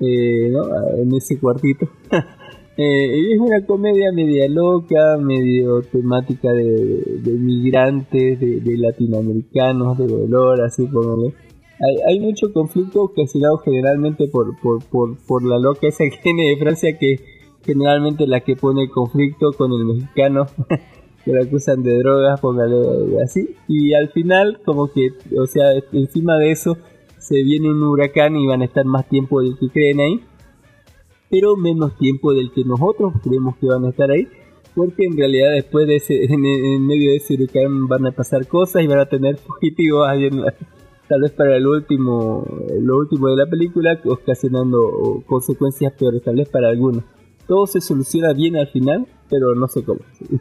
eh, 0.00 0.50
¿no? 0.50 0.62
en 1.00 1.14
ese 1.14 1.38
cuartito. 1.38 1.88
Eh, 2.82 3.34
es 3.34 3.38
una 3.38 3.66
comedia 3.66 4.10
media 4.10 4.48
loca, 4.48 5.18
medio 5.18 5.82
temática 5.82 6.50
de, 6.50 7.02
de 7.22 7.32
migrantes, 7.32 8.40
de, 8.40 8.60
de 8.60 8.78
latinoamericanos, 8.78 9.98
de 9.98 10.06
dolor, 10.06 10.62
así 10.62 10.86
como 10.86 11.26
hay, 11.26 11.96
hay 12.08 12.20
mucho 12.20 12.54
conflicto 12.54 13.02
ocasionado 13.02 13.58
generalmente 13.58 14.28
por, 14.28 14.58
por, 14.60 14.82
por, 14.86 15.18
por 15.26 15.42
la 15.44 15.58
loca 15.58 15.88
esa 15.88 16.04
que 16.04 16.32
de 16.32 16.56
Francia 16.58 16.96
que 16.98 17.20
generalmente 17.66 18.26
la 18.26 18.40
que 18.40 18.56
pone 18.56 18.88
conflicto 18.88 19.52
con 19.52 19.72
el 19.72 19.84
mexicano 19.84 20.46
que 21.26 21.32
lo 21.34 21.42
acusan 21.42 21.82
de 21.82 21.98
drogas, 21.98 22.40
póngale 22.40 23.22
así, 23.22 23.56
y 23.68 23.92
al 23.92 24.08
final 24.08 24.58
como 24.64 24.90
que, 24.90 25.10
o 25.38 25.46
sea, 25.46 25.66
encima 25.92 26.38
de 26.38 26.50
eso 26.50 26.78
se 27.18 27.42
viene 27.42 27.68
un 27.68 27.82
huracán 27.82 28.36
y 28.36 28.46
van 28.46 28.62
a 28.62 28.64
estar 28.64 28.86
más 28.86 29.06
tiempo 29.06 29.42
del 29.42 29.58
que 29.58 29.68
creen 29.68 30.00
ahí 30.00 30.29
pero 31.30 31.56
menos 31.56 31.96
tiempo 31.96 32.34
del 32.34 32.50
que 32.50 32.64
nosotros 32.64 33.14
creemos 33.22 33.56
que 33.56 33.66
van 33.66 33.84
a 33.84 33.90
estar 33.90 34.10
ahí, 34.10 34.28
porque 34.74 35.04
en 35.04 35.16
realidad 35.16 35.52
después 35.52 35.86
de 35.86 35.96
ese, 35.96 36.24
en, 36.32 36.86
medio 36.86 37.10
de 37.10 37.16
ese 37.16 37.34
huracán 37.34 37.88
van 37.88 38.06
a 38.06 38.12
pasar 38.12 38.46
cosas 38.46 38.82
y 38.82 38.86
van 38.86 38.98
a 38.98 39.06
tener 39.06 39.36
fugitivos 39.36 40.08
tal 41.08 41.20
vez 41.22 41.30
para 41.32 41.56
el 41.56 41.66
último, 41.66 42.46
lo 42.80 42.98
último 42.98 43.28
de 43.28 43.36
la 43.36 43.46
película, 43.46 43.98
ocasionando 44.04 45.22
consecuencias 45.26 45.92
peores, 45.94 46.22
tal 46.22 46.36
vez 46.36 46.48
para 46.48 46.68
algunos. 46.68 47.04
Todo 47.50 47.66
se 47.66 47.80
soluciona 47.80 48.32
bien 48.32 48.56
al 48.56 48.68
final, 48.68 49.08
pero 49.28 49.56
no 49.56 49.66
sé 49.66 49.82
cómo. 49.82 49.98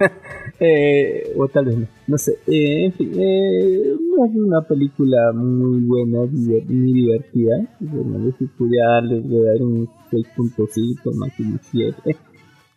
Eh, 0.62 1.32
o 1.38 1.48
tal 1.48 1.66
vez 1.66 1.78
no, 1.78 1.88
no 2.08 2.18
sé. 2.18 2.34
Eh, 2.46 2.84
en 2.84 2.92
fin, 2.92 3.14
eh, 3.18 3.96
una 4.18 4.60
película 4.60 5.32
muy 5.34 5.80
buena, 5.80 6.20
muy 6.20 6.94
divertida. 6.94 7.66
Bueno, 7.80 8.36
si 8.38 8.46
pudiera 8.46 8.96
darle, 8.96 9.22
le 9.22 9.42
daré 9.42 9.64
un 9.64 9.88
6.5, 10.12 11.16
más 11.16 11.34
que 11.34 11.44
un 11.44 11.60
7. 11.72 12.18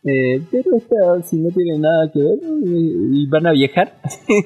Eh, 0.05 0.43
pero 0.49 0.77
esta, 0.77 1.23
si 1.25 1.39
no 1.39 1.51
tiene 1.51 1.79
nada 1.81 2.09
que 2.13 2.21
ver 2.21 2.39
eh, 2.39 3.09
y 3.13 3.27
van 3.27 3.49
a 3.49 3.53
viajar, 3.53 3.95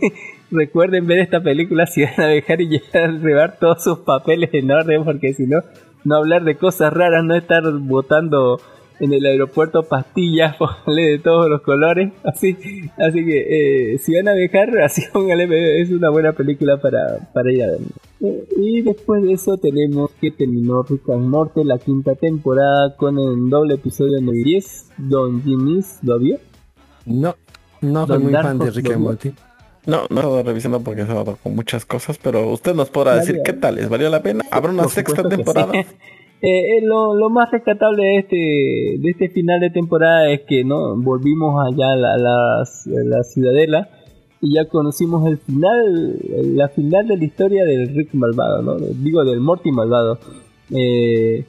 recuerden 0.50 1.06
ver 1.06 1.18
esta 1.18 1.42
película 1.42 1.86
si 1.86 2.04
van 2.04 2.20
a 2.20 2.28
viajar 2.28 2.62
y 2.62 2.68
llevar 2.68 3.58
todos 3.58 3.84
sus 3.84 3.98
papeles 3.98 4.48
en 4.54 4.70
orden, 4.70 5.04
porque 5.04 5.34
si 5.34 5.46
no, 5.46 5.58
no 6.04 6.16
hablar 6.16 6.44
de 6.44 6.56
cosas 6.56 6.90
raras, 6.90 7.22
no 7.22 7.34
estar 7.34 7.62
botando 7.80 8.58
en 9.00 9.12
el 9.12 9.24
aeropuerto 9.26 9.82
pastillas, 9.82 10.56
póngale 10.58 11.02
de 11.10 11.18
todos 11.18 11.48
los 11.48 11.60
colores, 11.62 12.12
así, 12.24 12.56
así 12.96 13.24
que 13.24 13.92
eh, 13.94 13.98
si 13.98 14.14
van 14.14 14.28
a 14.28 14.34
viajar, 14.34 14.78
así 14.84 15.02
póngale, 15.12 15.80
es 15.80 15.90
una 15.90 16.10
buena 16.10 16.32
película 16.32 16.78
para, 16.78 17.30
para 17.32 17.52
ir 17.52 17.62
a 17.62 17.66
ver. 17.66 17.80
Eh, 18.20 18.44
y 18.56 18.82
después 18.82 19.22
de 19.22 19.32
eso 19.34 19.58
tenemos 19.58 20.10
que 20.20 20.30
terminó 20.30 20.82
Rick 20.82 21.08
and 21.10 21.28
Morty 21.28 21.64
la 21.64 21.78
quinta 21.78 22.14
temporada 22.14 22.96
con 22.96 23.18
el 23.18 23.50
doble 23.50 23.74
episodio 23.74 24.18
de 24.20 24.32
10, 24.32 24.90
Don 24.98 25.42
Jimmy's, 25.42 25.98
¿lo 26.02 26.18
vio? 26.18 26.38
No, 27.04 27.36
no 27.80 28.06
soy 28.06 28.18
muy 28.18 28.32
fan 28.32 28.58
de 28.58 28.70
Rick 28.70 28.88
¿lo 28.88 28.94
and? 28.94 29.02
Morty. 29.02 29.32
No, 29.86 29.98
no 30.10 30.16
he 30.16 30.20
estado 30.20 30.42
revisando 30.42 30.80
porque 30.80 31.02
he 31.02 31.04
estado 31.04 31.38
con 31.40 31.54
muchas 31.54 31.86
cosas, 31.86 32.18
pero 32.20 32.50
usted 32.50 32.74
nos 32.74 32.90
podrá 32.90 33.14
decir 33.16 33.40
qué 33.44 33.52
tal, 33.52 33.76
¿les 33.76 33.88
valió 33.88 34.10
la 34.10 34.20
pena? 34.20 34.44
¿Habrá 34.50 34.72
una 34.72 34.82
Por 34.82 34.92
sexta 34.92 35.28
temporada? 35.28 35.72
sí. 35.72 35.86
Eh, 36.42 36.78
eh, 36.78 36.80
lo, 36.82 37.14
lo 37.14 37.30
más 37.30 37.50
rescatable 37.50 38.04
de 38.04 38.18
este, 38.18 38.36
de 39.00 39.10
este 39.10 39.28
final 39.30 39.58
de 39.60 39.70
temporada 39.70 40.30
es 40.30 40.42
que 40.42 40.64
no 40.64 40.94
volvimos 40.96 41.54
allá 41.66 41.92
a 41.92 41.96
la, 41.96 42.12
a 42.12 42.64
la 42.64 43.22
ciudadela 43.22 43.88
y 44.40 44.54
ya 44.54 44.66
conocimos 44.66 45.26
el 45.26 45.38
final, 45.38 46.18
la 46.54 46.68
final 46.68 47.08
de 47.08 47.16
la 47.16 47.24
historia 47.24 47.64
del 47.64 47.88
Rick 47.94 48.12
malvado, 48.12 48.62
¿no? 48.62 48.76
Digo 48.76 49.24
del 49.24 49.40
Morty 49.40 49.72
malvado. 49.72 50.18
Eh, 50.70 51.44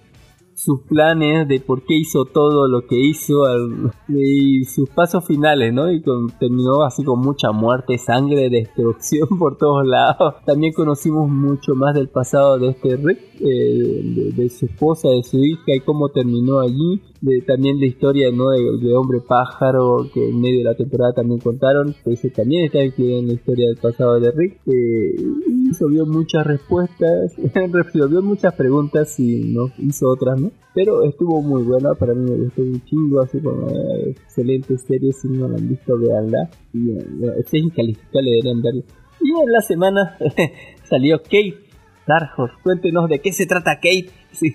sus 0.58 0.82
planes 0.82 1.48
de 1.48 1.60
por 1.60 1.84
qué 1.84 1.94
hizo 1.96 2.26
todo 2.26 2.68
lo 2.68 2.88
que 2.88 2.98
hizo 3.00 3.46
al- 3.46 3.92
y 4.10 4.64
sus 4.66 4.90
pasos 4.90 5.24
finales, 5.26 5.72
¿no? 5.72 5.92
Y 5.92 6.02
con- 6.02 6.30
terminó 6.40 6.82
así 6.84 7.04
con 7.04 7.20
mucha 7.20 7.52
muerte, 7.52 7.98
sangre, 8.00 8.50
destrucción 8.50 9.28
por 9.38 9.56
todos 9.58 9.86
lados. 9.86 10.34
También 10.48 10.74
conocimos 10.74 11.30
mucho 11.30 11.76
más 11.76 11.94
del 11.94 12.10
pasado 12.10 12.58
de 12.58 12.70
este 12.70 12.96
Rick, 12.98 13.20
eh, 13.40 14.02
de, 14.16 14.32
de 14.32 14.50
su 14.50 14.66
esposa, 14.66 15.10
de 15.10 15.22
su 15.22 15.38
hija 15.38 15.76
y 15.76 15.80
cómo 15.82 16.10
terminó 16.10 16.60
allí. 16.60 17.02
De, 17.22 17.42
también 17.42 17.80
la 17.80 17.86
historia, 17.88 18.30
¿no? 18.32 18.50
De, 18.50 18.96
hombre 18.96 19.20
pájaro 19.28 20.08
que 20.14 20.30
en 20.30 20.40
medio 20.42 20.60
de 20.60 20.64
la 20.66 20.76
temporada 20.76 21.14
también 21.14 21.40
contaron. 21.40 21.96
que 22.04 22.14
Ese 22.14 22.30
también 22.32 22.66
está 22.66 22.84
incluido 22.84 23.20
en 23.20 23.28
la 23.28 23.34
historia 23.34 23.68
del 23.68 23.78
pasado 23.78 24.20
de 24.20 24.32
Rick. 24.32 24.60
eh, 24.68 25.16
resolvió 25.70 26.06
muchas 26.06 26.46
respuestas, 26.46 27.34
resolvió 27.72 28.22
muchas 28.22 28.54
preguntas 28.54 29.20
y 29.20 29.54
no 29.54 29.72
hizo 29.78 30.10
otras, 30.10 30.40
¿no? 30.40 30.52
Pero 30.74 31.04
estuvo 31.04 31.42
muy 31.42 31.64
buena, 31.64 31.94
para 31.96 32.14
mí 32.14 32.30
me 32.30 32.38
gustó 32.38 32.62
un 32.62 32.84
chingo, 32.86 33.22
así 33.22 33.40
como 33.40 33.68
eh, 33.70 34.12
excelente 34.12 34.78
serie, 34.78 35.12
si 35.14 35.28
no 35.28 35.48
la 35.48 35.58
han 35.58 35.68
visto, 35.68 35.98
veanla. 35.98 36.50
Y 36.74 36.92
eh, 36.92 37.06
es 37.40 37.54
incalificable, 37.54 38.32
deberían 38.32 38.62
verla. 38.62 38.84
Y 39.22 39.30
en 39.30 39.52
la 39.52 39.62
semana 39.62 40.18
salió 40.90 41.22
Kate 41.24 41.56
Darhor. 42.08 42.52
Cuéntenos 42.64 43.10
de 43.10 43.20
qué 43.20 43.34
se 43.34 43.46
trata 43.46 43.76
Kate. 43.76 44.10
Sí, 44.32 44.54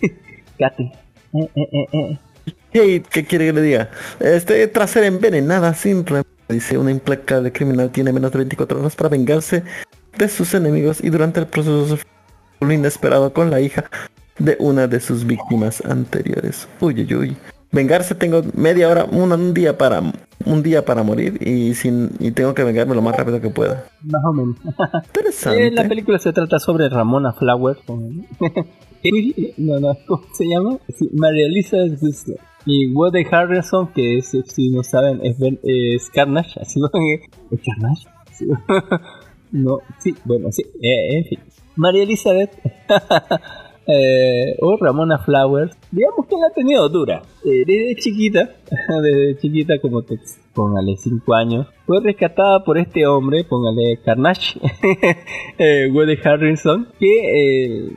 Kate. 0.59 0.93
Eh, 1.33 1.51
eh, 1.57 1.69
eh, 1.73 1.87
eh. 1.93 2.19
Kate, 2.73 3.03
¿qué 3.11 3.25
quiere 3.25 3.47
que 3.47 3.53
le 3.53 3.63
diga? 3.63 3.91
Este, 4.21 4.69
tras 4.69 4.91
ser 4.91 5.05
envenenada 5.05 5.75
sin 5.75 6.05
dice 6.49 6.79
una 6.79 6.91
implacable 6.91 7.51
criminal 7.51 7.91
tiene 7.91 8.13
menos 8.13 8.31
de 8.31 8.39
24 8.39 8.79
horas 8.79 8.95
para 8.95 9.09
vengarse 9.09 9.65
de 10.19 10.29
sus 10.29 10.55
enemigos 10.55 11.03
y 11.03 11.11
durante 11.11 11.41
el 11.41 11.47
proceso 11.47 11.99
lo 12.61 12.73
inesperado 12.73 13.33
con 13.33 13.51
la 13.51 13.61
hija 13.61 13.85
de 14.39 14.57
una 14.61 14.87
de 14.87 15.01
sus 15.01 15.27
víctimas 15.27 15.83
anteriores. 15.85 16.69
Uy, 16.81 17.03
uy, 17.03 17.15
uy. 17.15 17.37
Vengarse 17.71 18.15
tengo 18.15 18.43
media 18.55 18.89
hora, 18.89 19.05
un, 19.05 19.33
un 19.33 19.55
día 19.55 19.79
para 19.79 20.03
un 20.45 20.63
día 20.63 20.85
para 20.85 21.03
morir 21.03 21.39
y 21.47 21.73
sin 21.75 22.11
y 22.19 22.33
tengo 22.33 22.53
que 22.55 22.65
vengarme 22.65 22.95
lo 22.95 23.01
más 23.03 23.17
rápido 23.17 23.41
que 23.41 23.49
pueda. 23.49 23.87
Más 24.03 24.23
o 24.27 24.33
menos. 24.33 24.57
Interesante. 25.07 25.67
Eh, 25.69 25.71
la 25.71 25.89
película 25.89 26.19
se 26.19 26.33
trata 26.33 26.59
sobre 26.59 26.89
Ramona 26.91 27.33
Flower. 27.33 27.79
con- 27.87 28.27
no, 29.57 29.81
no, 29.81 29.97
¿cómo 30.07 30.23
se 30.35 30.45
llama? 30.47 30.79
Sí, 30.97 31.09
María 31.15 31.47
Elizabeth 31.47 31.99
Whistler. 32.03 32.39
Y 32.67 32.93
Woody 32.93 33.25
Harrelson, 33.31 33.89
que 33.93 34.19
es, 34.19 34.31
si 34.47 34.71
no 34.71 34.83
saben, 34.85 35.21
es, 35.25 35.39
Ben- 35.39 35.59
es 35.63 36.09
Carnage. 36.11 36.61
Así 36.61 36.79
lo 36.79 36.89
¿Es 37.51 37.61
Carnage? 37.65 38.07
Sí. 38.33 38.47
no, 39.53 39.79
sí, 39.99 40.15
bueno, 40.25 40.51
sí. 40.51 40.63
eh, 40.83 41.17
en 41.17 41.25
fin. 41.25 41.39
María 41.77 42.03
Elizabeth. 42.03 42.51
eh, 43.87 44.57
o 44.61 44.77
Ramona 44.77 45.19
Flowers. 45.19 45.77
Digamos 45.91 46.27
que 46.27 46.37
la 46.37 46.47
ha 46.49 46.51
tenido 46.51 46.89
dura. 46.89 47.23
Eh, 47.45 47.65
desde 47.67 47.97
chiquita, 47.97 48.51
desde 49.03 49.39
chiquita, 49.39 49.79
como 49.81 50.03
te 50.03 50.19
póngale 50.55 50.97
5 50.97 51.35
años, 51.35 51.67
fue 51.87 52.01
rescatada 52.01 52.63
por 52.65 52.77
este 52.79 53.07
hombre, 53.07 53.45
póngale 53.45 53.99
Carnage, 54.05 54.61
eh, 55.59 55.91
Woody 55.91 56.19
Harrison, 56.23 56.89
que 56.99 57.89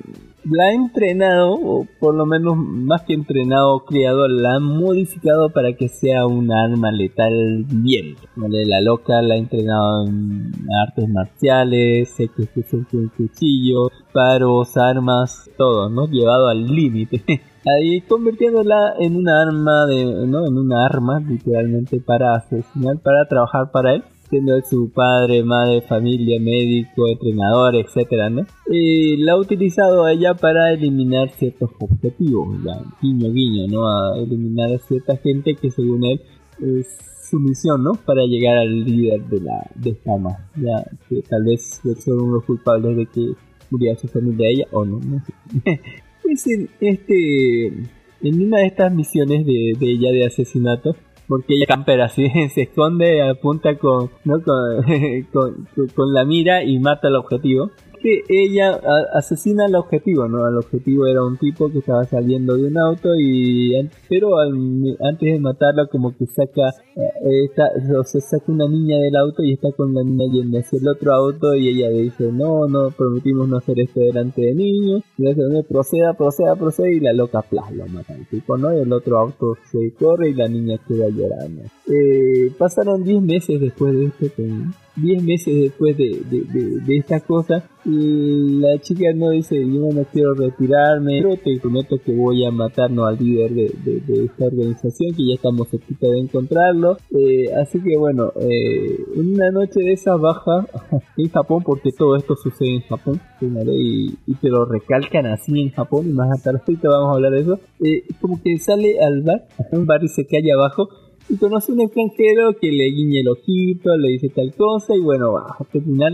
la 0.49 0.65
ha 0.65 0.73
entrenado, 0.73 1.53
o 1.53 1.87
por 1.99 2.15
lo 2.15 2.25
menos 2.25 2.55
más 2.57 3.01
que 3.03 3.13
entrenado, 3.13 3.79
criado, 3.85 4.27
la 4.27 4.55
ha 4.55 4.59
modificado 4.59 5.49
para 5.49 5.73
que 5.73 5.87
sea 5.87 6.27
un 6.27 6.51
arma 6.51 6.91
letal 6.91 7.65
bien. 7.67 8.15
¿vale? 8.35 8.65
La 8.65 8.81
loca 8.81 9.21
la 9.21 9.35
ha 9.35 9.37
entrenado 9.37 10.05
en 10.05 10.51
artes 10.87 11.09
marciales, 11.09 12.09
sé 12.09 12.29
que 12.29 12.47
un 12.95 13.09
cuchillo, 13.09 13.89
paros, 14.13 14.77
armas, 14.77 15.49
todo, 15.57 15.89
¿no? 15.89 16.07
Llevado 16.07 16.47
al 16.47 16.65
límite. 16.67 17.23
Ahí 17.65 18.01
convirtiéndola 18.01 18.93
en 18.99 19.15
una 19.15 19.41
arma 19.41 19.85
de, 19.87 20.27
¿no? 20.27 20.45
En 20.45 20.57
una 20.57 20.85
arma 20.85 21.19
literalmente 21.19 21.99
para 21.99 22.35
asesinar, 22.35 22.99
para 22.99 23.27
trabajar 23.27 23.71
para 23.71 23.95
él 23.95 24.03
siendo 24.29 24.59
su 24.61 24.89
padre, 24.89 25.43
madre, 25.43 25.81
familia, 25.81 26.39
médico, 26.39 27.07
entrenador, 27.07 27.75
etcétera, 27.75 28.29
¿no? 28.29 28.45
Y 28.69 29.17
la 29.17 29.33
ha 29.33 29.37
utilizado 29.37 30.05
a 30.05 30.13
ella 30.13 30.33
para 30.33 30.71
eliminar 30.71 31.29
ciertos 31.31 31.69
objetivos, 31.79 32.57
ya, 32.63 32.81
guiño 33.01 33.31
guiño, 33.31 33.67
¿no? 33.67 33.87
A 33.87 34.17
eliminar 34.17 34.73
a 34.73 34.79
cierta 34.79 35.17
gente 35.17 35.55
que 35.55 35.69
según 35.69 36.05
él 36.05 36.21
es 36.59 36.87
su 37.29 37.39
misión, 37.39 37.83
¿no? 37.83 37.93
Para 37.93 38.23
llegar 38.25 38.57
al 38.57 38.83
líder 38.83 39.23
de 39.25 39.41
la 39.41 39.69
de 39.75 39.91
esta 39.91 40.17
mafia, 40.17 40.85
que 41.09 41.21
tal 41.21 41.43
vez 41.43 41.81
son 42.03 42.31
los 42.31 42.43
culpables 42.43 42.97
de 42.97 43.05
que 43.07 43.31
muriera 43.69 43.97
su 43.97 44.07
familia 44.07 44.47
ella 44.49 44.65
o 44.71 44.85
no, 44.85 44.99
no 44.99 45.23
sé. 45.25 45.33
Pues 46.23 46.47
en 46.47 46.67
este 46.79 47.67
en 47.67 48.41
una 48.41 48.57
de 48.57 48.65
estas 48.65 48.91
misiones 48.91 49.45
de, 49.45 49.73
de 49.79 49.91
ella 49.91 50.11
de 50.11 50.25
asesinato 50.25 50.95
porque 51.27 51.55
ella 51.55 51.65
camper 51.67 52.01
así 52.01 52.29
se 52.53 52.63
esconde 52.63 53.21
apunta 53.21 53.77
con, 53.77 54.09
¿no? 54.23 54.41
con, 55.31 56.13
la 56.13 56.25
mira 56.25 56.63
y 56.63 56.79
mata 56.79 57.07
al 57.07 57.15
objetivo 57.15 57.71
ella 58.29 58.79
asesina 59.13 59.65
al 59.65 59.75
objetivo 59.75 60.27
no 60.27 60.45
al 60.45 60.57
objetivo 60.57 61.07
era 61.07 61.23
un 61.23 61.37
tipo 61.37 61.69
que 61.71 61.79
estaba 61.79 62.03
saliendo 62.05 62.55
de 62.55 62.67
un 62.67 62.77
auto 62.77 63.09
y 63.17 63.73
pero 64.09 64.29
antes 64.39 65.33
de 65.33 65.39
matarla 65.39 65.87
como 65.87 66.15
que 66.15 66.25
saca 66.25 66.69
eh, 66.95 67.45
esta- 67.45 67.71
saca 68.19 68.51
una 68.51 68.67
niña 68.67 68.97
del 68.99 69.15
auto 69.15 69.43
y 69.43 69.53
está 69.53 69.71
con 69.75 69.93
la 69.93 70.03
niña 70.03 70.25
yendo 70.31 70.59
hacia 70.59 70.79
el 70.79 70.87
otro 70.87 71.13
auto 71.13 71.53
y 71.55 71.69
ella 71.69 71.89
le 71.89 72.01
dice 72.03 72.31
no 72.31 72.67
no 72.67 72.91
prometimos 72.91 73.47
no 73.47 73.57
hacer 73.57 73.79
esto 73.79 73.99
delante 73.99 74.41
de 74.41 74.53
niños 74.55 75.01
y 75.17 75.23
le 75.23 75.29
dice 75.33 75.41
"No, 75.51 75.63
proceda 75.63 76.13
proceda 76.13 76.55
proceda 76.55 76.89
y 76.89 76.99
la 76.99 77.13
loca 77.13 77.41
plas 77.41 77.71
lo 77.73 77.85
mata 77.87 78.13
al 78.13 78.25
tipo 78.27 78.57
no 78.57 78.73
y 78.73 78.81
el 78.81 78.91
otro 78.93 79.17
auto 79.19 79.55
se 79.71 79.93
corre 79.97 80.29
y 80.29 80.33
la 80.33 80.47
niña 80.47 80.77
queda 80.87 81.07
llorando. 81.09 81.63
Eh, 81.87 82.51
pasaron 82.57 83.03
10 83.03 83.21
meses 83.21 83.59
después 83.59 83.93
de 83.93 84.05
esto 84.05 84.25
que 84.35 84.49
10 84.95 85.23
meses 85.23 85.55
después 85.55 85.97
de, 85.97 86.21
de, 86.29 86.79
de, 86.81 86.97
esta 86.97 87.19
cosa 87.19 87.63
la 87.85 88.79
chica 88.79 89.05
no 89.13 89.29
dice 89.29 89.55
yo 89.59 89.89
no 89.93 90.03
quiero 90.11 90.33
retirarme 90.33 91.21
pero 91.21 91.35
te 91.37 91.59
prometo 91.59 91.97
que 92.03 92.15
voy 92.15 92.43
a 92.43 92.51
matarnos 92.51 93.07
al 93.07 93.17
líder 93.19 93.51
de, 93.51 93.71
de, 93.83 94.25
esta 94.25 94.45
organización 94.45 95.13
que 95.13 95.27
ya 95.27 95.35
estamos 95.35 95.69
cerquita 95.69 96.07
de 96.07 96.19
encontrarlo 96.19 96.97
Eh, 97.11 97.53
así 97.61 97.79
que 97.81 97.95
bueno 97.97 98.31
eh, 98.41 98.97
una 99.15 99.51
noche 99.51 99.81
de 99.81 99.93
esa 99.93 100.15
baja 100.15 100.65
en 101.17 101.29
Japón 101.29 101.61
porque 101.63 101.91
todo 101.91 102.15
esto 102.15 102.35
sucede 102.35 102.75
en 102.75 102.81
Japón 102.81 103.21
y, 103.41 104.15
te 104.41 104.49
lo 104.49 104.65
recalcan 104.65 105.27
así 105.27 105.61
en 105.61 105.71
Japón 105.71 106.07
y 106.09 106.13
más 106.13 106.29
hasta 106.35 106.51
ahorita 106.51 106.89
vamos 106.89 107.11
a 107.11 107.15
hablar 107.15 107.31
de 107.33 107.41
eso 107.41 107.59
eh, 107.81 108.03
como 108.19 108.41
que 108.41 108.57
sale 108.57 108.99
al 108.99 109.21
bar 109.21 109.45
un 109.71 109.85
bar 109.85 110.03
y 110.03 110.07
se 110.07 110.25
cae 110.25 110.51
abajo 110.51 110.89
y 111.27 111.37
conoce 111.37 111.71
un 111.71 111.81
extranjero 111.81 112.53
que 112.59 112.71
le 112.71 112.85
guiña 112.91 113.21
el 113.21 113.29
ojito, 113.29 113.97
le 113.97 114.09
dice 114.09 114.29
tal 114.29 114.53
cosa 114.55 114.95
y 114.95 115.01
bueno, 115.01 115.35
al 115.37 115.65
final 115.81 116.13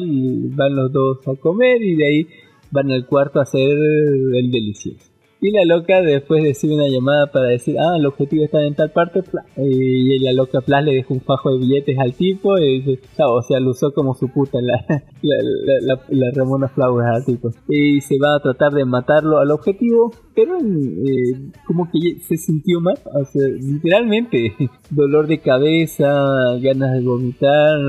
van 0.56 0.76
los 0.76 0.92
dos 0.92 1.28
a 1.28 1.36
comer 1.36 1.82
y 1.82 1.96
de 1.96 2.08
ahí 2.08 2.28
van 2.72 2.92
al 2.92 3.06
cuarto 3.06 3.40
a 3.40 3.44
hacer 3.44 3.70
el 3.70 4.52
delicioso. 4.52 5.11
Y 5.44 5.50
la 5.50 5.66
loca 5.66 6.04
después 6.04 6.44
recibe 6.44 6.76
una 6.76 6.88
llamada 6.88 7.32
para 7.32 7.48
decir, 7.48 7.76
ah, 7.80 7.98
el 7.98 8.06
objetivo 8.06 8.46
está 8.46 8.62
en 8.62 8.76
tal 8.76 8.92
parte, 8.92 9.24
y 9.58 10.20
la 10.20 10.34
loca 10.34 10.62
Plas 10.62 10.86
le 10.86 10.94
deja 10.94 11.12
un 11.16 11.22
fajo 11.22 11.52
de 11.52 11.58
billetes 11.58 11.98
al 11.98 12.14
tipo 12.14 12.60
y 12.60 12.80
dice, 12.82 13.02
chao, 13.18 13.34
o 13.34 13.42
sea, 13.42 13.60
lo 13.60 13.72
usó 13.72 13.92
como 13.92 14.14
su 14.14 14.30
puta 14.30 14.60
la, 14.62 14.86
la, 15.24 16.00
la, 16.10 16.32
Ramona 16.36 16.68
Flowers 16.68 17.08
al 17.08 17.26
tipo. 17.26 17.50
Y 17.68 18.02
se 18.02 18.20
va 18.20 18.36
a 18.36 18.40
tratar 18.40 18.74
de 18.74 18.86
matarlo 18.86 19.40
al 19.40 19.50
objetivo, 19.50 20.14
pero 20.36 20.60
eh, 20.60 21.50
como 21.66 21.90
que 21.92 22.20
se 22.20 22.38
sintió 22.38 22.80
mal, 22.80 23.00
o 23.06 23.26
sea, 23.26 23.48
literalmente, 23.48 24.56
dolor 24.92 25.26
de 25.26 25.40
cabeza, 25.40 26.06
ganas 26.62 26.94
de 26.94 27.02
vomitar, 27.02 27.80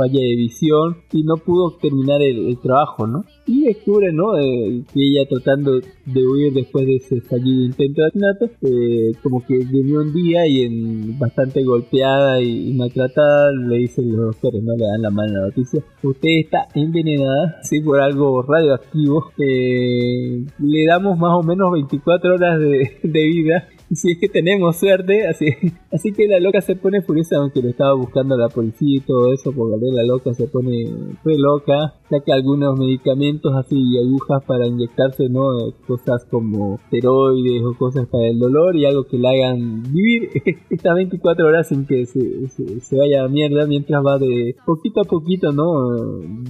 falla 0.00 0.20
de 0.20 0.36
visión 0.36 0.96
y 1.12 1.22
no 1.24 1.36
pudo 1.36 1.76
terminar 1.76 2.22
el, 2.22 2.58
trabajo, 2.58 3.06
¿no? 3.06 3.24
Y 3.46 3.64
descubre, 3.64 4.12
¿no? 4.12 4.38
Eh, 4.38 4.82
que 4.92 5.00
ella 5.00 5.28
tratando 5.28 5.78
de 5.78 6.26
huir 6.26 6.52
después 6.54 6.86
de 6.86 6.96
ese 6.96 7.20
fallido 7.20 7.64
intento 7.64 8.00
de 8.00 8.08
asesinato, 8.08 8.50
eh, 8.62 9.12
como 9.22 9.44
que 9.44 9.58
durmió 9.58 10.00
un 10.00 10.12
día 10.14 10.46
y 10.46 10.62
en 10.62 11.18
bastante 11.18 11.62
golpeada 11.62 12.40
y, 12.40 12.72
maltratada 12.72 13.52
le 13.52 13.76
dicen 13.78 14.10
los 14.10 14.32
doctores, 14.32 14.62
¿no? 14.62 14.74
Le 14.74 14.86
dan 14.86 15.02
la 15.02 15.10
mala 15.10 15.40
noticia. 15.40 15.82
Usted 16.02 16.28
está 16.44 16.68
envenenada, 16.74 17.58
sí, 17.62 17.80
por 17.80 18.00
algo 18.00 18.42
radioactivo. 18.42 19.32
Eh, 19.38 20.44
le 20.58 20.86
damos 20.86 21.18
más 21.18 21.32
o 21.36 21.42
menos 21.42 21.72
24 21.72 22.34
horas 22.34 22.58
de 22.58 23.24
vida. 23.26 23.68
Si 24.00 24.12
es 24.12 24.18
que 24.18 24.28
tenemos 24.28 24.76
suerte, 24.76 25.26
así, 25.26 25.46
así 25.92 26.12
que 26.12 26.28
la 26.28 26.38
loca 26.38 26.60
se 26.60 26.76
pone 26.76 27.02
furiosa, 27.02 27.36
aunque 27.36 27.60
lo 27.60 27.68
estaba 27.68 27.94
buscando 27.94 28.36
la 28.36 28.48
policía 28.48 28.98
y 28.98 29.00
todo 29.00 29.32
eso, 29.32 29.52
porque 29.52 29.86
la 29.92 30.04
loca 30.04 30.32
se 30.32 30.46
pone 30.46 30.86
re 31.24 31.36
loca, 31.36 31.94
saca 32.08 32.34
algunos 32.34 32.78
medicamentos 32.78 33.52
así 33.56 33.76
y 33.76 33.98
agujas 33.98 34.44
para 34.44 34.66
inyectarse, 34.66 35.28
¿no? 35.28 35.58
Eh, 35.58 35.74
Cosas 35.86 36.24
como 36.30 36.76
esteroides 36.76 37.64
o 37.64 37.76
cosas 37.76 38.06
para 38.06 38.28
el 38.28 38.38
dolor 38.38 38.76
y 38.76 38.84
algo 38.84 39.04
que 39.04 39.18
la 39.18 39.30
hagan 39.30 39.82
vivir 39.92 40.30
estas 40.70 40.94
24 40.94 41.46
horas 41.46 41.68
sin 41.68 41.84
que 41.84 42.06
se, 42.06 42.48
se, 42.48 42.80
se 42.80 42.96
vaya 42.96 43.24
a 43.24 43.28
mierda 43.28 43.66
mientras 43.66 44.04
va 44.04 44.18
de 44.18 44.54
poquito 44.64 45.00
a 45.00 45.04
poquito, 45.04 45.52
¿no? 45.52 45.90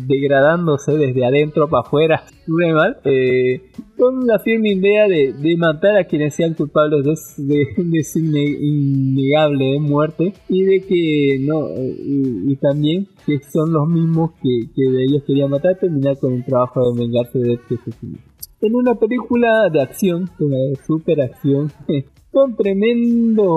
Degradándose 0.06 0.92
desde 0.96 1.24
adentro 1.24 1.68
para 1.68 1.82
afuera, 1.86 2.24
re 2.46 2.72
mal. 2.72 2.98
Eh, 3.04 3.62
con 4.00 4.26
la 4.26 4.38
firme 4.38 4.72
idea 4.72 5.06
de, 5.06 5.34
de 5.34 5.56
matar 5.58 5.98
a 5.98 6.04
quienes 6.04 6.34
sean 6.34 6.54
culpables 6.54 7.04
de, 7.04 7.44
de, 7.44 7.66
de 7.76 8.02
su 8.02 8.18
inne- 8.18 8.56
innegable 8.58 9.78
muerte 9.78 10.32
y 10.48 10.62
de 10.64 10.80
que 10.80 11.38
no 11.46 11.68
y, 11.68 12.50
y 12.52 12.56
también 12.56 13.06
que 13.26 13.38
son 13.52 13.72
los 13.74 13.86
mismos 13.86 14.30
que, 14.42 14.70
que 14.74 14.90
de 14.90 15.04
ellos 15.04 15.22
querían 15.26 15.50
matar 15.50 15.76
terminar 15.78 16.18
con 16.18 16.32
el 16.32 16.44
trabajo 16.46 16.92
de 16.92 16.98
vengarse 16.98 17.38
de 17.38 17.52
este 17.52 17.74
asesino. 17.74 18.18
En 18.62 18.74
una 18.74 18.94
película 18.94 19.68
de 19.70 19.82
acción, 19.82 20.30
una 20.38 20.56
super 20.86 21.20
acción, 21.20 21.70
con 22.32 22.56
tremendo 22.56 23.56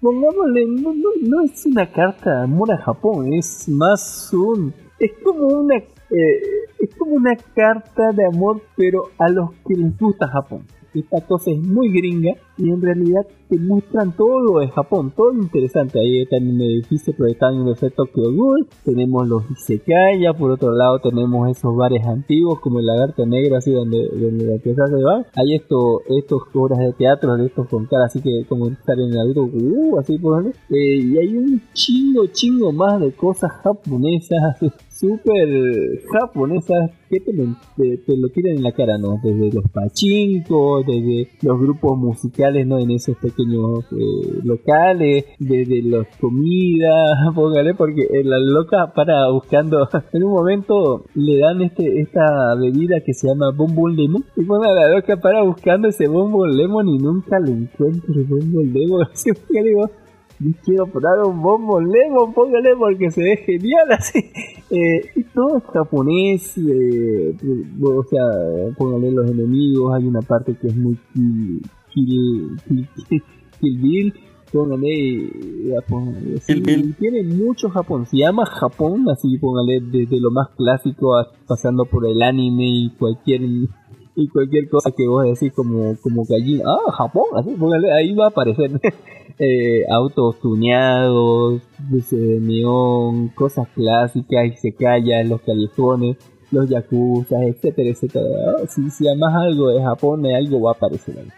pongámosle, 0.00 0.66
no, 0.66 0.92
no, 0.94 1.10
no 1.22 1.42
es 1.42 1.66
una 1.66 1.90
carta 1.90 2.30
de 2.38 2.42
amor 2.44 2.72
a 2.72 2.78
Japón, 2.78 3.32
es 3.34 3.68
más 3.68 4.30
un, 4.32 4.72
es 4.98 5.12
como 5.22 5.46
una, 5.48 5.76
eh, 6.10 6.42
es 6.78 6.94
como 6.96 7.14
una 7.14 7.36
carta 7.54 8.12
de 8.12 8.26
amor, 8.26 8.62
pero 8.76 9.10
a 9.18 9.28
los 9.28 9.50
que 9.66 9.74
les 9.74 9.96
gusta 9.98 10.28
Japón. 10.28 10.66
Esta 10.92 11.20
cosa 11.24 11.52
es 11.52 11.58
muy 11.58 11.90
gringa 11.92 12.34
y 12.60 12.70
en 12.70 12.82
realidad 12.82 13.26
te 13.48 13.58
muestran 13.58 14.12
todo 14.16 14.60
de 14.60 14.68
Japón, 14.68 15.12
todo 15.16 15.32
interesante. 15.32 15.98
Ahí 15.98 16.24
también 16.26 16.56
me 16.56 16.64
dijiste, 16.64 17.14
están 17.28 17.54
en 17.54 17.68
el 17.68 17.92
Tokyo 17.92 18.32
Ghoul, 18.32 18.68
tenemos 18.84 19.26
los 19.26 19.44
Isekaya, 19.50 20.34
por 20.34 20.52
otro 20.52 20.72
lado 20.72 20.98
tenemos 21.00 21.50
esos 21.50 21.74
bares 21.74 22.06
antiguos 22.06 22.60
como 22.60 22.78
el 22.78 22.86
Lagarto 22.86 23.26
Negro, 23.26 23.56
así 23.56 23.72
donde, 23.72 24.08
donde 24.08 24.44
la 24.44 24.54
empresa 24.54 24.86
se 24.86 25.02
va. 25.02 25.24
Hay 25.34 25.54
esto, 25.54 26.02
estos 26.08 26.42
obras 26.54 26.78
de 26.78 26.92
teatro, 26.92 27.36
de 27.36 27.46
estos 27.46 27.68
con 27.68 27.86
cara 27.86 28.04
así 28.04 28.20
que 28.20 28.44
como 28.48 28.68
estar 28.68 28.98
en 28.98 29.10
el 29.10 29.18
adulto, 29.18 29.44
uh, 29.44 29.98
así 29.98 30.18
por. 30.18 30.46
Eh, 30.46 30.52
y 30.70 31.18
hay 31.18 31.36
un 31.36 31.62
chingo, 31.72 32.26
chingo 32.26 32.72
más 32.72 33.00
de 33.00 33.12
cosas 33.12 33.50
japonesas, 33.62 34.58
súper 34.88 35.48
japonesas 36.12 36.90
que 37.08 37.20
te 37.20 37.32
lo, 37.32 37.56
te, 37.76 38.50
en 38.50 38.62
la 38.62 38.72
cara, 38.72 38.96
¿no? 38.96 39.20
Desde 39.22 39.52
los 39.52 39.68
pachincos, 39.70 40.84
desde 40.86 41.28
los 41.42 41.60
grupos 41.60 41.98
musicales, 41.98 42.49
¿no? 42.66 42.78
En 42.78 42.90
esos 42.90 43.16
pequeños 43.16 43.84
eh, 43.92 44.40
locales, 44.44 45.24
desde 45.38 45.82
las 45.82 46.06
comidas, 46.18 47.10
póngale, 47.34 47.74
porque 47.74 48.02
eh, 48.02 48.24
la 48.24 48.38
loca 48.38 48.92
para 48.94 49.28
buscando, 49.30 49.88
en 50.12 50.24
un 50.24 50.32
momento 50.32 51.04
le 51.14 51.38
dan 51.38 51.62
este 51.62 52.00
esta 52.00 52.54
bebida 52.54 53.00
que 53.04 53.14
se 53.14 53.28
llama 53.28 53.52
Bombón 53.56 53.96
Lemon, 53.96 54.24
y 54.36 54.40
a 54.42 54.72
la 54.72 54.88
loca 54.94 55.16
para 55.16 55.42
buscando 55.42 55.88
ese 55.88 56.08
Bombón 56.08 56.56
Lemon 56.56 56.88
y 56.88 56.98
nunca 56.98 57.38
le 57.38 57.52
encuentra 57.52 58.14
el 58.14 58.24
Bombón 58.24 58.72
Lemon, 58.72 59.06
así 59.12 59.30
que 59.30 59.62
digo, 59.62 59.90
yo 60.40 60.52
quiero 60.64 60.86
probar 60.86 61.26
un 61.26 61.42
bombo 61.42 61.78
lemon, 61.80 62.32
póngale 62.32 62.74
porque 62.76 63.10
se 63.10 63.22
ve 63.22 63.36
genial 63.36 63.92
así. 63.92 64.18
Eh, 64.70 65.02
y 65.14 65.24
todo 65.24 65.58
es 65.58 65.64
japonés, 65.64 66.56
o 66.56 68.04
sea, 68.04 68.24
póngale 68.78 69.10
los 69.10 69.30
enemigos, 69.30 69.94
hay 69.94 70.06
una 70.06 70.22
parte 70.22 70.54
que 70.54 70.68
es 70.68 70.76
muy 70.76 70.96
kill, 71.94 72.56
kill, 72.68 72.88
kill, 73.60 73.78
Bill, 73.80 74.14
póngale, 74.52 76.38
sí, 76.40 76.54
Kill 76.54 76.62
Bill. 76.62 76.94
tiene 76.96 77.22
mucho 77.22 77.68
Japón, 77.70 78.06
se 78.06 78.18
llama 78.18 78.46
Japón, 78.46 79.08
así 79.10 79.38
póngale 79.38 79.80
desde 79.80 80.20
lo 80.20 80.30
más 80.30 80.48
clásico 80.56 81.16
a- 81.16 81.28
pasando 81.46 81.84
por 81.84 82.06
el 82.06 82.20
anime 82.22 82.66
y 82.68 82.90
cualquier 82.90 83.42
y 84.16 84.28
cualquier 84.28 84.68
cosa 84.68 84.90
que 84.90 85.06
vos 85.06 85.24
decís 85.24 85.52
como, 85.54 85.96
como 86.02 86.24
gallina, 86.24 86.64
ah, 86.66 86.92
Japón, 86.92 87.24
así, 87.36 87.50
póngale, 87.54 87.92
ahí 87.92 88.12
va 88.14 88.26
a 88.26 88.28
aparecer 88.28 88.70
eh, 89.38 89.84
autos 89.90 90.38
tuneados, 90.40 91.62
de 91.88 92.40
neón, 92.40 93.28
cosas 93.28 93.68
clásicas, 93.74 94.46
y 94.46 94.56
se 94.56 94.72
callan 94.72 95.28
los 95.28 95.40
callejones, 95.42 96.16
los 96.50 96.68
yakuza, 96.68 97.42
etcétera, 97.44 97.88
etcétera. 97.90 98.24
Ah, 98.58 98.66
Si, 98.68 98.90
si 98.90 99.06
además 99.06 99.32
algo 99.36 99.68
de 99.68 99.80
Japón, 99.82 100.26
eh, 100.26 100.34
algo 100.36 100.60
va 100.60 100.72
a 100.72 100.74
aparecer 100.74 101.16
ahí. 101.18 101.28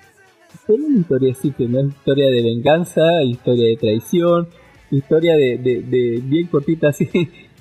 Una 0.68 1.01
historia 1.01 1.34
simple, 1.34 1.68
¿no? 1.68 1.80
Historia 1.80 2.30
de 2.30 2.43
venganza, 2.43 3.22
historia 3.24 3.68
de 3.68 3.76
traición, 3.76 4.48
historia 4.90 5.36
de, 5.36 5.59
de, 5.59 5.82
de 5.82 6.20
bien 6.22 6.47
cortita 6.47 6.89
así, 6.90 7.09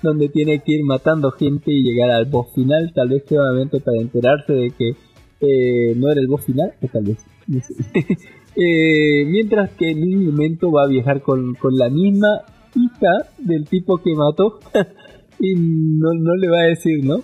donde 0.03 0.29
tiene 0.29 0.59
que 0.59 0.73
ir 0.73 0.83
matando 0.83 1.31
gente 1.31 1.71
y 1.71 1.83
llegar 1.83 2.11
al 2.11 2.25
boss 2.25 2.53
final, 2.53 2.91
tal 2.93 3.09
vez 3.09 3.23
nuevamente 3.31 3.79
para 3.79 3.97
enterarse 3.97 4.53
de 4.53 4.71
que 4.71 4.95
eh, 5.41 5.95
no 5.95 6.11
era 6.11 6.21
el 6.21 6.27
boss 6.27 6.45
final, 6.45 6.73
o 6.81 6.87
tal 6.87 7.03
vez, 7.03 7.17
no 7.47 7.59
sé. 7.61 7.73
Eh, 8.53 9.23
mientras 9.27 9.69
que 9.71 9.91
en 9.91 10.03
un 10.03 10.25
momento 10.25 10.73
va 10.73 10.83
a 10.83 10.87
viajar 10.87 11.21
con, 11.21 11.55
con 11.55 11.73
la 11.77 11.89
misma 11.89 12.41
hija 12.75 13.29
del 13.37 13.65
tipo 13.65 13.97
que 13.99 14.13
mató 14.13 14.59
y 15.39 15.55
no, 15.55 16.13
no 16.13 16.35
le 16.35 16.49
va 16.49 16.59
a 16.59 16.67
decir, 16.67 17.01
¿no? 17.01 17.21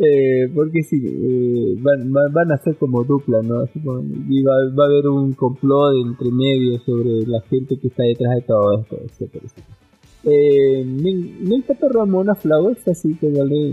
Eh, 0.00 0.48
porque 0.54 0.82
sí, 0.84 1.00
eh, 1.04 1.74
van, 1.80 2.12
van- 2.32 2.52
a 2.52 2.58
ser 2.58 2.76
como 2.76 3.02
dupla, 3.02 3.42
¿no? 3.42 3.64
Y 4.28 4.42
va, 4.44 4.52
va 4.78 4.84
a 4.84 4.86
haber 4.86 5.08
un 5.08 5.32
complot 5.32 5.94
entre 6.06 6.30
medio 6.30 6.78
sobre 6.86 7.26
la 7.26 7.40
gente 7.42 7.76
que 7.78 7.88
está 7.88 8.04
detrás 8.04 8.36
de 8.36 8.42
todo 8.42 8.78
esto, 8.80 8.96
etcétera. 9.04 9.44
Eh, 10.24 10.84
me, 10.84 11.14
me 11.14 11.56
encanta 11.56 11.88
Ramona 11.88 12.34
Flowers, 12.36 12.86
así 12.86 13.14
que 13.16 13.28
vale, 13.30 13.70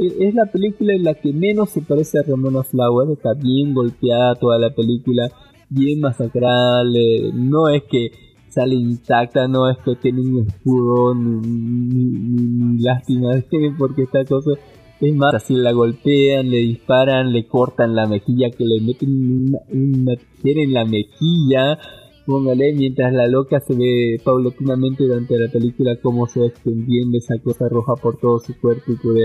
es 0.00 0.12
es 0.18 0.34
la 0.34 0.46
película 0.46 0.94
en 0.94 1.04
la 1.04 1.14
que 1.14 1.32
menos 1.32 1.70
se 1.70 1.80
parece 1.82 2.18
a 2.18 2.22
Ramona 2.22 2.62
Flowers, 2.64 3.12
está 3.12 3.34
bien 3.34 3.72
golpeada 3.74 4.34
toda 4.34 4.58
la 4.58 4.70
película, 4.70 5.30
bien 5.68 6.00
masacrable, 6.00 7.30
no 7.34 7.68
es 7.68 7.82
que 7.84 8.10
sale 8.48 8.74
intacta, 8.74 9.46
no 9.46 9.68
es 9.70 9.76
que 9.84 9.94
tiene 9.96 10.22
un 10.22 10.46
escudo, 10.48 11.14
ni, 11.14 11.30
ni- 11.40 12.04
ni- 12.04 12.74
ni 12.74 12.82
lástima, 12.82 13.30
porque 13.78 14.02
esta 14.02 14.24
cosa 14.24 14.52
es 15.00 15.14
más, 15.14 15.34
así 15.34 15.54
la 15.54 15.72
golpean, 15.72 16.50
le 16.50 16.58
disparan, 16.58 17.32
le 17.32 17.46
cortan 17.46 17.94
la 17.94 18.06
mejilla, 18.06 18.50
que 18.50 18.64
le 18.64 18.80
meten 18.80 19.48
una, 19.48 19.58
una 19.70 20.16
tijera 20.16 20.62
en 20.62 20.72
la 20.72 20.84
mejilla, 20.84 21.78
póngale, 22.26 22.74
mientras 22.74 23.12
la 23.12 23.26
loca 23.26 23.60
se 23.60 23.74
ve 23.74 24.20
paulatinamente 24.24 25.04
durante 25.04 25.38
la 25.38 25.50
película 25.50 25.96
cómo 26.02 26.26
se 26.26 26.40
va 26.40 26.46
extendiendo 26.46 27.16
esa 27.16 27.38
cosa 27.38 27.68
roja 27.68 27.94
por 27.94 28.18
todo 28.18 28.38
su 28.38 28.58
cuerpo 28.60 28.92
y 28.92 28.96
por, 28.96 29.16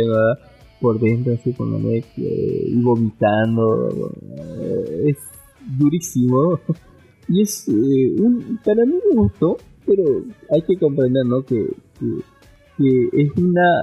por 0.80 1.00
dentro, 1.00 1.34
así 1.34 1.52
póngale, 1.52 2.04
y 2.18 2.82
vomitando, 2.82 3.90
es 5.06 5.18
durísimo. 5.78 6.60
Y 7.30 7.42
es 7.42 7.70
eh, 7.70 8.16
un, 8.20 8.60
para 8.66 8.86
mí 8.86 8.96
me 9.10 9.16
gustó, 9.16 9.58
pero 9.86 10.04
hay 10.52 10.62
que 10.64 10.76
comprender, 10.78 11.26
¿no? 11.26 11.42
Que, 11.44 11.68
que, 11.98 12.06
que 12.78 13.10
es 13.14 13.32
una 13.38 13.82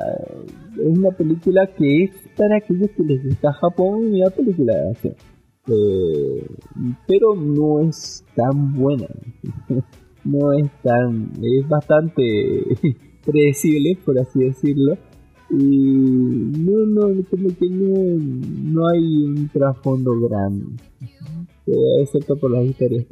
es 0.76 0.98
una 0.98 1.10
película 1.10 1.66
que 1.76 2.04
es 2.04 2.10
para 2.36 2.56
aquellos 2.56 2.90
que 2.90 3.02
les 3.02 3.24
gusta 3.24 3.52
Japón 3.52 4.14
y 4.14 4.22
una 4.22 4.30
película 4.30 4.74
de 4.74 4.90
acción. 4.90 5.14
Eh, 5.68 6.46
pero 7.06 7.34
no 7.34 7.80
es 7.80 8.24
tan 8.34 8.74
buena. 8.74 9.06
no 10.24 10.52
es 10.52 10.70
tan. 10.82 11.32
es 11.42 11.68
bastante 11.68 12.22
predecible, 13.24 13.98
por 14.04 14.18
así 14.18 14.40
decirlo. 14.40 14.96
Y 15.50 15.56
no, 15.56 16.86
no, 16.86 17.24
como 17.28 17.48
que 17.58 17.68
no, 17.68 18.18
no 18.72 18.88
hay 18.88 19.24
un 19.24 19.48
trasfondo 19.48 20.12
grande. 20.20 20.64
Eh, 21.66 22.02
excepto 22.02 22.36
por 22.36 22.52
las 22.52 22.64
historias. 22.64 23.06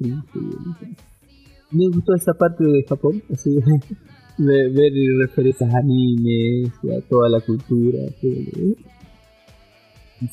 Me 1.70 1.86
gustó 1.88 2.14
esa 2.14 2.32
parte 2.34 2.64
de 2.64 2.84
Japón, 2.84 3.22
así 3.32 3.58
ver 4.38 4.92
referencias 5.18 5.74
a 5.74 5.78
animes, 5.78 6.72
y 6.82 6.90
a 6.92 7.00
toda 7.08 7.28
la 7.28 7.40
cultura. 7.40 7.98
todo. 8.20 8.74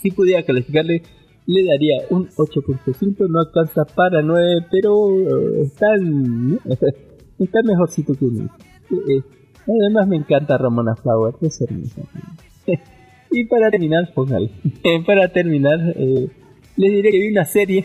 Si 0.01 0.11
pudiera 0.11 0.43
calificarle, 0.43 1.03
le 1.47 1.65
daría 1.65 1.97
un 2.09 2.27
8.5, 2.27 3.29
no 3.29 3.39
alcanza 3.39 3.85
para 3.85 4.21
9, 4.21 4.67
pero 4.71 5.19
eh, 5.19 5.61
está, 5.63 5.87
está 7.39 7.59
mejorcito 7.63 8.13
que 8.13 8.25
un 8.25 8.49
8. 8.89 9.01
Eh, 9.09 9.21
Además 9.67 10.07
me 10.07 10.17
encanta 10.17 10.57
Ramona 10.57 10.95
Flower, 10.95 11.35
es 11.41 11.59
hermosa. 11.61 12.01
y 13.31 13.45
para 13.45 13.71
terminar, 13.71 14.13
póngale. 14.13 14.51
para 15.05 15.31
terminar, 15.31 15.79
eh, 15.95 16.27
les 16.77 16.91
diré 16.91 17.11
que 17.11 17.17
vi 17.17 17.27
una 17.29 17.45
serie, 17.45 17.83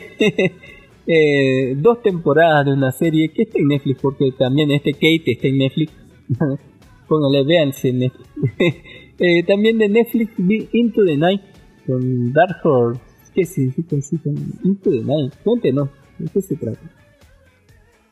eh, 1.06 1.74
dos 1.76 2.02
temporadas 2.02 2.66
de 2.66 2.72
una 2.72 2.92
serie 2.92 3.30
que 3.30 3.42
está 3.42 3.58
en 3.58 3.68
Netflix, 3.68 4.00
porque 4.02 4.32
también 4.32 4.70
este 4.70 4.92
Kate 4.92 5.32
está 5.32 5.48
en 5.48 5.58
Netflix. 5.58 5.92
Póngale, 7.08 7.44
véanse 7.44 7.92
Netflix. 7.92 8.28
Eh, 9.22 9.42
también 9.42 9.76
de 9.76 9.86
Netflix 9.86 10.32
vi 10.38 10.66
Into 10.72 11.04
the 11.04 11.14
Night 11.14 11.42
con 11.86 12.32
Dark 12.32 12.56
Horse. 12.64 12.98
¿Qué 13.34 13.44
significa 13.44 13.96
así? 13.96 14.16
con 14.16 14.34
Into 14.64 14.90
the 14.90 15.02
Night. 15.04 15.34
Cuéntenos, 15.44 15.90
¿de 16.18 16.30
qué 16.30 16.40
se 16.40 16.56
trata? 16.56 16.80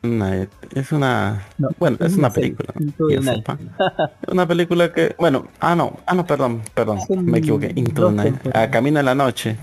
Una- 0.03 0.47
es 0.75 0.91
una 0.91 1.47
No, 1.57 1.69
bueno 1.79 1.97
es 1.99 2.15
una 2.15 2.29
película 2.29 2.73
Night. 3.21 3.45
una 4.31 4.47
película 4.47 4.93
que 4.93 5.15
bueno 5.17 5.47
ah 5.59 5.75
no 5.75 5.97
ah 6.05 6.13
no 6.13 6.25
perdón 6.25 6.61
perdón 6.73 6.99
me 7.23 7.39
equivoqué 7.39 7.73
Into 7.75 8.07
the 8.09 8.13
Night. 8.15 8.35
Ah, 8.53 8.69
Camino 8.69 8.99
en 8.99 9.05
la 9.07 9.15
noche. 9.15 9.57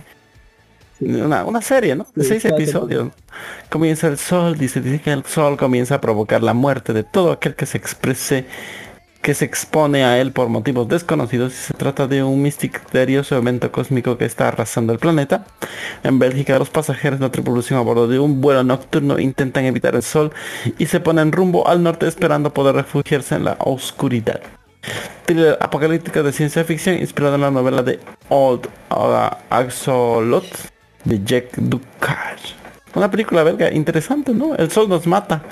Una, 1.00 1.44
una 1.44 1.60
serie 1.60 1.94
no 1.94 2.06
de 2.14 2.22
Sí, 2.22 2.28
seis 2.28 2.44
episodios. 2.46 3.08
Comienza 3.70 4.08
el 4.08 4.18
sol 4.18 4.56
dice 4.56 4.80
dice 4.80 5.00
que 5.00 5.12
el 5.12 5.24
sol 5.24 5.56
comienza 5.56 5.96
a 5.96 6.00
provocar 6.00 6.42
la 6.42 6.54
muerte 6.54 6.92
de 6.92 7.04
todo 7.04 7.32
aquel 7.32 7.54
que 7.54 7.66
se 7.66 7.78
exprese 7.78 8.46
que 9.26 9.34
se 9.34 9.44
expone 9.44 10.04
a 10.04 10.20
él 10.20 10.30
por 10.30 10.48
motivos 10.48 10.86
desconocidos. 10.86 11.52
Y 11.52 11.56
se 11.56 11.74
trata 11.74 12.06
de 12.06 12.22
un 12.22 12.42
misterioso 12.42 13.36
evento 13.36 13.72
cósmico 13.72 14.16
que 14.16 14.24
está 14.24 14.46
arrasando 14.46 14.92
el 14.92 15.00
planeta. 15.00 15.44
En 16.04 16.20
Bélgica 16.20 16.60
los 16.60 16.70
pasajeros 16.70 17.18
de 17.18 17.26
la 17.26 17.32
tripulación 17.32 17.76
a 17.76 17.82
bordo 17.82 18.06
de 18.06 18.20
un 18.20 18.40
vuelo 18.40 18.62
nocturno 18.62 19.18
intentan 19.18 19.64
evitar 19.64 19.96
el 19.96 20.04
sol 20.04 20.32
y 20.78 20.86
se 20.86 21.00
ponen 21.00 21.32
rumbo 21.32 21.66
al 21.66 21.82
norte 21.82 22.06
esperando 22.06 22.54
poder 22.54 22.76
refugiarse 22.76 23.34
en 23.34 23.46
la 23.46 23.56
oscuridad. 23.58 24.40
Thriller 25.24 25.58
apocalíptica 25.60 26.22
de 26.22 26.30
ciencia 26.30 26.62
ficción 26.62 26.96
inspirada 27.00 27.34
en 27.34 27.40
la 27.40 27.50
novela 27.50 27.82
de 27.82 27.98
Old 28.28 28.68
uh, 28.90 29.34
Axolot 29.50 30.44
de 31.06 31.24
Jack 31.24 31.56
Ducage. 31.56 32.54
Una 32.94 33.10
película 33.10 33.42
belga 33.42 33.72
interesante, 33.72 34.34
¿no? 34.34 34.54
El 34.54 34.70
sol 34.70 34.88
nos 34.88 35.06
mata. 35.06 35.42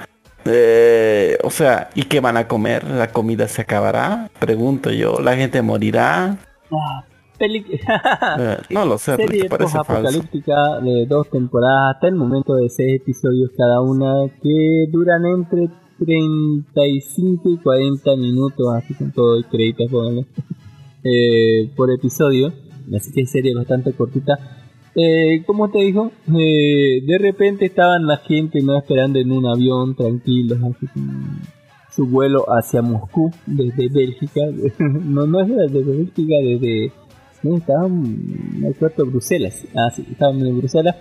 Eh, 0.44 1.38
o 1.42 1.50
sea, 1.50 1.88
¿y 1.94 2.02
qué 2.02 2.20
van 2.20 2.36
a 2.36 2.46
comer? 2.46 2.84
¿La 2.84 3.08
comida 3.08 3.48
se 3.48 3.62
acabará? 3.62 4.30
Pregunto 4.38 4.90
yo. 4.90 5.18
¿La 5.20 5.36
gente 5.36 5.62
morirá? 5.62 6.36
Ah, 6.70 7.04
Eh, 7.40 8.58
no 8.70 8.86
lo 8.86 8.98
sé, 8.98 9.16
Serie 9.16 9.48
parece 9.48 9.72
falso. 9.72 9.92
apocalíptica 9.92 10.80
de 10.80 11.06
dos 11.06 11.28
temporadas 11.30 11.94
hasta 11.94 12.08
el 12.08 12.14
momento 12.14 12.54
de 12.54 12.68
seis 12.68 13.00
episodios 13.00 13.50
cada 13.56 13.80
una 13.80 14.28
que 14.42 14.86
duran 14.90 15.24
entre 15.26 15.68
35 15.98 17.50
y 17.50 17.58
40 17.58 18.16
minutos, 18.16 18.66
así 18.74 18.94
con 18.94 19.12
todo 19.12 19.42
créditos 19.50 19.90
pónganle, 19.90 20.26
eh, 21.04 21.70
por 21.76 21.92
episodio. 21.92 22.52
Así 22.94 23.12
que 23.12 23.22
es 23.22 23.30
serie 23.30 23.54
bastante 23.54 23.92
cortita. 23.92 24.38
Eh, 24.96 25.42
como 25.44 25.70
te 25.70 25.80
dijo, 25.80 26.12
eh, 26.28 27.02
de 27.04 27.18
repente 27.18 27.66
estaban 27.66 28.06
la 28.06 28.18
gente 28.18 28.60
no 28.62 28.78
esperando 28.78 29.18
en 29.18 29.32
un 29.32 29.46
avión 29.46 29.96
tranquilos, 29.96 30.58
así 30.62 30.86
su 31.94 32.06
vuelo 32.06 32.44
hacia 32.48 32.82
Moscú 32.82 33.30
desde 33.46 33.88
Bélgica. 33.88 34.40
no, 34.78 35.26
no 35.26 35.40
es 35.40 35.48
desde 35.48 35.82
Bélgica, 35.82 36.34
desde 36.42 36.92
no, 37.44 37.58
estaban 37.58 38.04
en 38.56 38.64
el 38.64 38.74
puerto 38.74 39.04
de 39.04 39.10
Bruselas. 39.10 39.64
Ah, 39.76 39.90
sí, 39.94 40.04
estaban 40.10 40.40
en 40.44 40.58
Bruselas. 40.58 40.96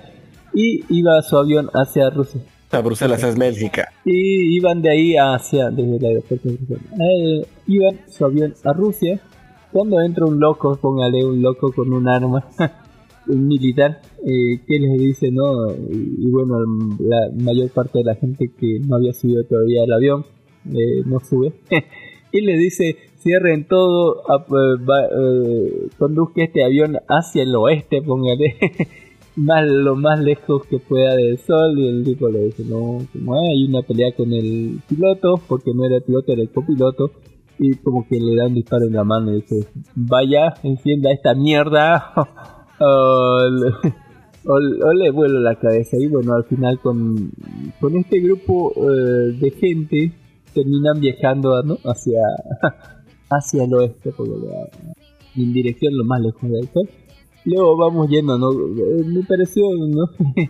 Y 0.53 0.83
iba 0.89 1.21
su 1.21 1.37
avión 1.37 1.69
hacia 1.73 2.09
Rusia. 2.09 2.41
Sea, 2.69 2.81
Bruselas 2.81 3.23
es 3.23 3.37
Bélgica. 3.37 3.89
Y 4.03 4.57
iban 4.57 4.81
de 4.81 4.89
ahí 4.89 5.15
hacia, 5.15 5.69
desde 5.69 5.95
el 5.95 6.05
aeropuerto 6.05 6.49
de 6.49 6.55
Bruselas. 6.55 6.83
Eh, 6.99 7.47
iban 7.67 7.99
su 8.09 8.25
avión 8.25 8.53
a 8.63 8.73
Rusia. 8.73 9.19
Cuando 9.71 10.01
entra 10.01 10.25
un 10.25 10.39
loco, 10.39 10.75
póngale 10.75 11.25
un 11.25 11.41
loco 11.41 11.71
con 11.71 11.91
un 11.93 12.07
arma, 12.07 12.45
militar, 13.27 14.01
eh, 14.25 14.59
que 14.67 14.79
les 14.79 14.97
dice, 14.99 15.31
¿no? 15.31 15.71
Y, 15.71 16.15
y 16.19 16.31
bueno, 16.31 16.57
la 16.99 17.29
mayor 17.43 17.69
parte 17.71 17.99
de 17.99 18.05
la 18.05 18.15
gente 18.15 18.51
que 18.59 18.79
no 18.87 18.95
había 18.97 19.13
subido 19.13 19.43
todavía 19.45 19.83
al 19.83 19.93
avión, 19.93 20.25
eh, 20.73 21.03
no 21.05 21.19
sube. 21.19 21.53
y 22.31 22.41
le 22.41 22.57
dice, 22.57 22.95
cierren 23.19 23.65
todo, 23.67 24.21
ap- 24.29 24.49
eh, 24.51 24.83
va- 24.83 25.07
eh, 25.07 25.87
conduzca 25.97 26.43
este 26.43 26.63
avión 26.63 26.97
hacia 27.07 27.43
el 27.43 27.55
oeste, 27.55 28.01
póngale. 28.01 28.55
más 29.35 29.65
lo 29.67 29.95
más 29.95 30.19
lejos 30.19 30.63
que 30.67 30.77
pueda 30.77 31.15
del 31.15 31.39
sol 31.39 31.79
y 31.79 31.87
el 31.87 32.03
tipo 32.03 32.29
le 32.29 32.45
dice 32.45 32.63
no 32.69 32.99
como 33.11 33.33
"Ah, 33.33 33.39
hay 33.51 33.65
una 33.65 33.81
pelea 33.81 34.11
con 34.15 34.31
el 34.31 34.79
piloto 34.87 35.41
porque 35.47 35.71
no 35.73 35.83
era 35.85 35.95
el 35.95 36.03
piloto 36.03 36.33
era 36.33 36.43
el 36.43 36.51
copiloto 36.51 37.09
y 37.57 37.73
como 37.77 38.07
que 38.07 38.19
le 38.19 38.35
da 38.35 38.45
un 38.45 38.53
disparo 38.53 38.85
en 38.85 38.93
la 38.93 39.03
mano 39.03 39.31
y 39.31 39.37
dice 39.41 39.65
vaya 39.95 40.53
encienda 40.61 41.11
esta 41.11 41.33
mierda 41.33 42.13
o, 42.85 44.60
le, 44.93 45.11
vuelo 45.11 45.39
la 45.39 45.55
cabeza 45.55 45.97
y 45.97 46.07
bueno 46.07 46.34
al 46.34 46.43
final 46.45 46.80
con, 46.80 47.31
con 47.80 47.95
este 47.95 48.19
grupo 48.19 48.73
eh, 48.76 49.38
de 49.39 49.51
gente 49.51 50.11
terminan 50.53 50.99
viajando 50.99 51.64
¿no? 51.64 51.77
hacia 51.85 52.19
hacia 53.30 53.64
el 53.64 53.73
oeste 53.73 54.11
porque 54.15 54.34
en 55.35 55.53
dirección 55.53 55.97
lo 55.97 56.05
más 56.05 56.22
lejos 56.22 56.49
del 56.49 56.68
sol 56.69 56.89
Luego 57.45 57.76
vamos 57.77 58.10
yendo, 58.10 58.38
¿no? 58.38 58.51
Eh, 58.51 59.03
Me 59.05 59.23
pareció, 59.23 59.64
¿no? 59.76 60.10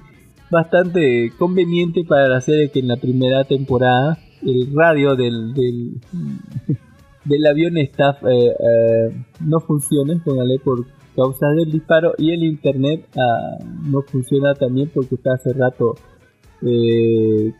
Bastante 0.51 1.31
conveniente 1.38 2.03
para 2.03 2.27
la 2.27 2.41
serie 2.41 2.69
que 2.69 2.80
en 2.80 2.88
la 2.88 2.97
primera 2.97 3.43
temporada 3.45 4.19
el 4.43 4.69
radio 4.76 5.15
del, 5.15 5.53
del, 5.53 6.01
del 7.26 7.45
avión 7.47 7.77
está, 7.77 8.19
eh, 8.30 8.49
eh, 8.49 9.23
no 9.39 9.60
funciona, 9.60 10.22
póngale 10.23 10.60
por 10.60 10.85
causas 11.15 11.56
del 11.56 11.72
disparo 11.72 12.14
y 12.18 12.31
el 12.31 12.44
internet 12.44 13.07
ah, 13.15 13.64
no 13.85 14.02
funciona 14.02 14.53
también 14.53 14.91
porque 14.94 15.15
está 15.15 15.34
hace 15.34 15.53
rato 15.53 15.95
eh, 16.61 17.53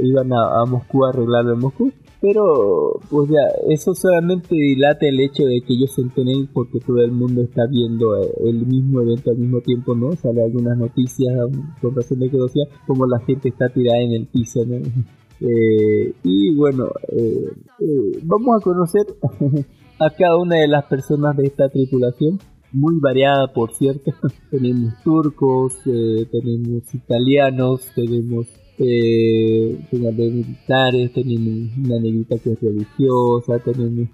iban 0.00 0.32
a, 0.32 0.64
Moscú 0.66 1.04
a 1.04 1.10
arreglarlo 1.10 1.52
en 1.54 1.58
Moscú 1.60 1.92
pero 2.20 3.00
pues 3.08 3.30
ya 3.30 3.72
eso 3.72 3.94
solamente 3.94 4.54
dilata 4.54 5.06
el 5.06 5.20
hecho 5.20 5.44
de 5.44 5.62
que 5.62 5.72
ellos 5.72 5.94
se 5.94 6.02
enteren 6.02 6.48
porque 6.52 6.80
todo 6.80 6.98
el 7.02 7.12
mundo 7.12 7.42
está 7.42 7.62
viendo 7.70 8.16
eh, 8.16 8.28
el 8.44 8.66
mismo 8.66 9.00
evento 9.02 9.30
al 9.30 9.38
mismo 9.38 9.60
tiempo 9.60 9.94
no 9.94 10.12
sale 10.16 10.42
algunas 10.42 10.76
noticias 10.76 11.32
um, 11.44 11.74
con 11.80 11.94
razón 11.94 12.18
de 12.18 12.30
que 12.30 12.38
como 12.86 13.06
la 13.06 13.20
gente 13.20 13.48
está 13.48 13.68
tirada 13.68 14.00
en 14.00 14.12
el 14.12 14.26
piso 14.26 14.64
no 14.66 14.76
Eh, 15.40 16.12
y 16.22 16.54
bueno 16.54 16.90
eh, 17.08 17.50
eh, 17.80 18.20
vamos 18.24 18.60
a 18.60 18.62
conocer 18.62 19.06
a 19.98 20.10
cada 20.10 20.36
una 20.36 20.56
de 20.56 20.68
las 20.68 20.84
personas 20.84 21.34
de 21.34 21.46
esta 21.46 21.70
tripulación 21.70 22.38
muy 22.72 22.98
variada 23.00 23.52
por 23.52 23.72
cierto 23.72 24.12
tenemos 24.50 24.94
turcos 25.02 25.74
eh, 25.86 26.26
tenemos 26.30 26.94
italianos 26.94 27.82
tenemos 27.94 28.46
eh, 28.78 29.78
militares 29.92 31.12
tenemos 31.12 31.76
una 31.76 32.00
negrita 32.00 32.38
que 32.38 32.52
es 32.52 32.60
religiosa 32.60 33.58
tenemos 33.58 34.08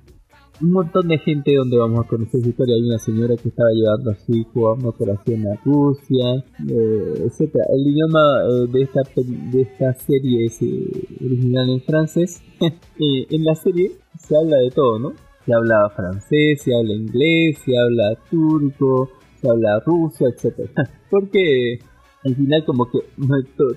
un 0.60 0.72
montón 0.72 1.08
de 1.08 1.18
gente 1.18 1.54
donde 1.54 1.76
vamos 1.76 2.04
a 2.04 2.08
conocer 2.08 2.40
su 2.42 2.48
historia. 2.48 2.76
Hay 2.76 2.82
una 2.82 2.98
señora 2.98 3.36
que 3.36 3.48
estaba 3.48 3.70
llevando 3.70 4.10
a 4.10 4.14
su 4.14 4.32
hijo 4.32 4.68
a 4.68 4.74
una 4.74 4.88
operación 4.88 5.46
a 5.46 5.56
Rusia, 5.64 6.44
eh, 6.68 7.24
etcétera. 7.26 7.64
El 7.74 7.86
idioma 7.86 8.20
eh, 8.42 8.66
de 8.72 8.82
esta 8.82 9.00
de 9.16 9.60
esta 9.62 9.94
serie 9.94 10.46
es 10.46 10.62
eh, 10.62 11.24
original 11.24 11.70
en 11.70 11.80
francés. 11.82 12.42
En 12.98 13.44
la 13.44 13.54
serie 13.54 13.92
se 14.18 14.34
habla 14.36 14.56
de 14.56 14.70
todo, 14.70 14.98
¿no? 14.98 15.12
Se 15.46 15.54
habla 15.54 15.88
francés, 15.94 16.60
se 16.62 16.74
habla 16.74 16.92
inglés, 16.92 17.58
se 17.64 17.72
habla 17.78 18.18
turco, 18.28 19.10
se 19.40 19.48
habla 19.48 19.80
ruso, 19.80 20.26
etcétera. 20.28 20.90
Porque 21.10 21.78
al 22.26 22.34
final 22.34 22.64
como 22.64 22.90
que 22.90 22.98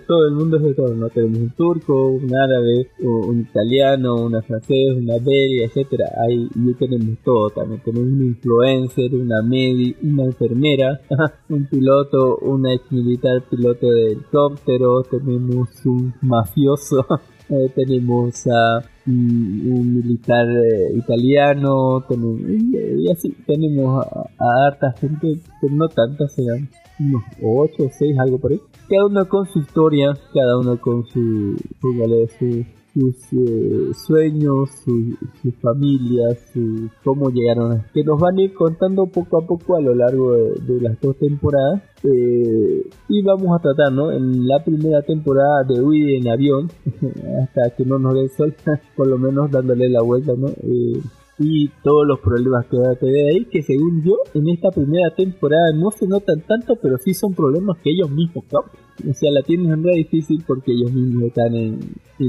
todo 0.08 0.28
el 0.28 0.34
mundo 0.34 0.58
es 0.58 0.64
de 0.64 0.74
todo, 0.74 0.96
¿no? 0.96 1.10
Tenemos 1.10 1.38
un 1.38 1.50
turco, 1.52 2.08
un 2.08 2.36
árabe, 2.36 2.90
un 3.00 3.42
italiano, 3.42 4.16
una 4.16 4.42
francés, 4.42 4.96
una 4.96 5.16
belga, 5.20 5.66
etcétera. 5.66 6.06
Ahí 6.26 6.50
y 6.56 6.74
tenemos 6.74 7.20
todo 7.24 7.52
también. 7.52 7.82
Tenemos 7.84 8.08
un 8.08 8.26
influencer, 8.26 9.14
una 9.14 9.44
medi, 9.44 9.96
una 10.02 10.24
enfermera, 10.24 11.00
un 11.50 11.68
piloto, 11.68 12.38
una 12.38 12.74
ex 12.74 12.92
militar 12.92 13.44
piloto 13.50 13.88
de 13.88 14.14
helicóptero, 14.14 15.04
tenemos 15.04 15.70
un 15.86 16.16
mafioso, 16.22 17.06
eh, 17.50 17.72
tenemos 17.76 18.48
a 18.48 18.82
un, 18.99 18.99
un 19.10 19.96
militar 19.96 20.48
eh, 20.50 20.98
italiano, 20.98 22.04
tenemos, 22.08 22.40
y, 22.42 23.12
así 23.12 23.36
tenemos 23.46 24.06
a, 24.06 24.20
a 24.38 24.68
harta 24.68 24.94
gente, 25.00 25.40
pero 25.62 25.74
no 25.76 25.88
tantas, 25.88 26.34
serán 26.34 26.70
unos 27.00 27.24
8 27.42 27.84
o 27.86 27.90
6, 27.90 28.20
algo 28.20 28.40
por 28.40 28.52
ahí. 28.52 28.60
Cada 28.90 29.06
uno 29.06 29.28
con 29.28 29.46
su 29.48 29.60
historia, 29.60 30.14
cada 30.34 30.58
uno 30.60 30.80
con 30.80 31.06
su, 31.08 31.56
su- 31.82 32.66
sus 32.94 33.16
eh, 33.34 33.92
sueños, 33.94 34.70
su, 34.84 35.16
sus 35.42 35.56
familias, 35.56 36.38
su, 36.54 36.90
cómo 37.04 37.30
llegaron. 37.30 37.84
Que 37.94 38.04
nos 38.04 38.20
van 38.20 38.38
a 38.38 38.42
ir 38.42 38.54
contando 38.54 39.06
poco 39.08 39.42
a 39.42 39.46
poco 39.46 39.76
a 39.76 39.82
lo 39.82 39.94
largo 39.96 40.34
de, 40.34 40.54
de 40.62 40.82
las 40.82 41.00
dos 41.00 41.18
temporadas. 41.18 41.84
Eh, 42.04 42.90
y 43.10 43.22
vamos 43.24 43.58
a 43.58 43.62
tratar, 43.62 43.92
¿no? 43.92 44.12
En 44.12 44.48
la 44.48 44.64
primera 44.64 45.02
temporada 45.02 45.64
de 45.68 45.82
huir 45.82 46.16
en 46.18 46.30
avión, 46.30 46.70
hasta 47.44 47.76
que 47.76 47.86
no 47.86 48.00
nos 48.00 48.14
dé 48.14 48.30
sol, 48.30 48.56
por 48.96 49.08
lo 49.08 49.18
menos 49.18 49.52
dándole 49.52 49.90
la 49.90 50.02
vuelta, 50.02 50.34
¿no? 50.38 50.48
Eh, 50.48 51.02
y 51.40 51.70
todos 51.84 52.06
los 52.06 52.20
problemas 52.20 52.66
que 52.66 52.78
va 52.78 52.92
a 52.92 52.96
tener 52.96 53.30
ahí, 53.32 53.46
que 53.46 53.62
según 53.62 54.04
yo, 54.04 54.18
en 54.34 54.50
esta 54.50 54.70
primera 54.72 55.10
temporada 55.16 55.72
no 55.74 55.90
se 55.90 56.06
notan 56.06 56.42
tanto, 56.42 56.76
pero 56.82 56.98
sí 56.98 57.14
son 57.14 57.34
problemas 57.34 57.78
que 57.78 57.92
ellos 57.92 58.10
mismos 58.10 58.44
causan. 58.50 58.89
O 59.08 59.14
sea, 59.14 59.32
la 59.32 59.42
tienen 59.44 59.72
en 59.72 59.84
realidad 59.84 60.10
difícil 60.10 60.44
porque 60.46 60.72
ellos 60.72 60.92
mismos 60.92 61.24
están 61.26 61.56
en, 61.56 61.80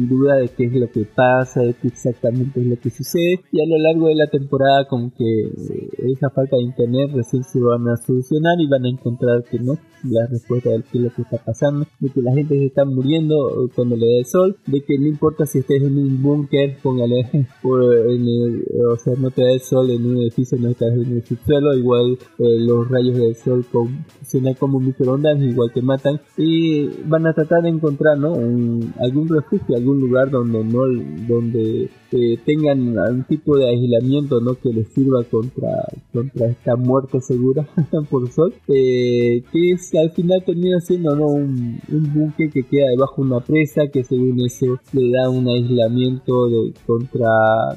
duda 0.08 0.36
de 0.36 0.48
qué 0.50 0.66
es 0.66 0.72
lo 0.72 0.88
que 0.90 1.04
pasa, 1.04 1.62
de 1.62 1.74
qué 1.74 1.88
exactamente 1.88 2.60
es 2.60 2.66
lo 2.66 2.78
que 2.78 2.90
sucede. 2.90 3.40
Y 3.50 3.60
a 3.60 3.66
lo 3.66 3.78
largo 3.78 4.06
de 4.06 4.14
la 4.14 4.28
temporada, 4.28 4.86
como 4.88 5.12
que 5.12 5.50
esa 6.12 6.30
falta 6.30 6.56
de 6.56 6.62
internet 6.62 7.10
recién 7.12 7.42
se 7.42 7.58
van 7.60 7.88
a 7.88 7.96
solucionar 7.96 8.60
y 8.60 8.68
van 8.68 8.84
a 8.84 8.88
encontrar 8.88 9.42
que 9.50 9.58
no, 9.58 9.74
la 10.04 10.26
respuesta 10.28 10.70
de 10.70 10.82
qué 10.90 10.98
es 10.98 11.04
lo 11.04 11.10
que 11.10 11.22
está 11.22 11.38
pasando, 11.44 11.86
de 11.98 12.08
que 12.08 12.22
la 12.22 12.32
gente 12.32 12.56
se 12.56 12.66
está 12.66 12.84
muriendo 12.84 13.34
eh, 13.64 13.70
cuando 13.74 13.96
le 13.96 14.06
da 14.06 14.18
el 14.20 14.26
sol, 14.26 14.56
de 14.66 14.80
que 14.82 14.96
no 14.98 15.06
importa 15.08 15.44
si 15.44 15.58
estés 15.58 15.82
en 15.82 15.98
un 15.98 16.22
búnker, 16.22 16.76
póngale, 16.82 17.28
o 17.64 18.96
sea, 18.96 19.14
no 19.18 19.30
te 19.30 19.42
da 19.42 19.52
el 19.52 19.60
sol 19.60 19.90
en 19.90 20.06
un 20.06 20.18
edificio, 20.18 20.56
no 20.58 20.68
estás 20.68 20.92
en 20.92 21.12
el 21.16 21.24
subsuelo, 21.24 21.74
igual 21.74 22.16
eh, 22.38 22.58
los 22.60 22.88
rayos 22.88 23.16
del 23.16 23.34
sol 23.34 23.64
con- 23.70 24.04
funcionan 24.18 24.54
como 24.54 24.78
microondas, 24.80 25.40
igual 25.40 25.72
te 25.72 25.82
matan. 25.82 26.20
Y 26.36 26.59
van 27.06 27.26
a 27.26 27.32
tratar 27.32 27.62
de 27.62 27.68
encontrar 27.70 28.18
¿no? 28.18 28.32
un- 28.32 28.92
algún 29.00 29.28
refugio, 29.28 29.76
algún 29.76 30.00
lugar 30.00 30.30
donde 30.30 30.64
no 30.64 30.82
donde 31.28 31.90
eh, 32.12 32.38
tengan 32.44 32.98
algún 32.98 33.24
tipo 33.24 33.56
de 33.56 33.68
aislamiento 33.68 34.40
¿no? 34.40 34.54
que 34.54 34.72
les 34.72 34.88
sirva 34.88 35.22
contra, 35.24 35.86
contra 36.12 36.48
esta 36.48 36.76
muerte 36.76 37.20
segura 37.20 37.68
por 38.10 38.30
sol, 38.30 38.52
eh, 38.68 39.42
que 39.52 39.70
es, 39.72 39.94
al 39.94 40.10
final 40.10 40.42
termina 40.44 40.80
siendo 40.80 41.14
¿no? 41.14 41.26
un, 41.26 41.80
buque 42.12 42.50
que 42.50 42.64
queda 42.64 42.88
debajo 42.90 43.22
de 43.22 43.30
una 43.30 43.40
presa 43.40 43.88
que 43.92 44.02
según 44.02 44.40
eso 44.44 44.78
le 44.92 45.10
da 45.10 45.30
un 45.30 45.46
aislamiento 45.48 46.48
de, 46.48 46.72
contra, 46.86 47.28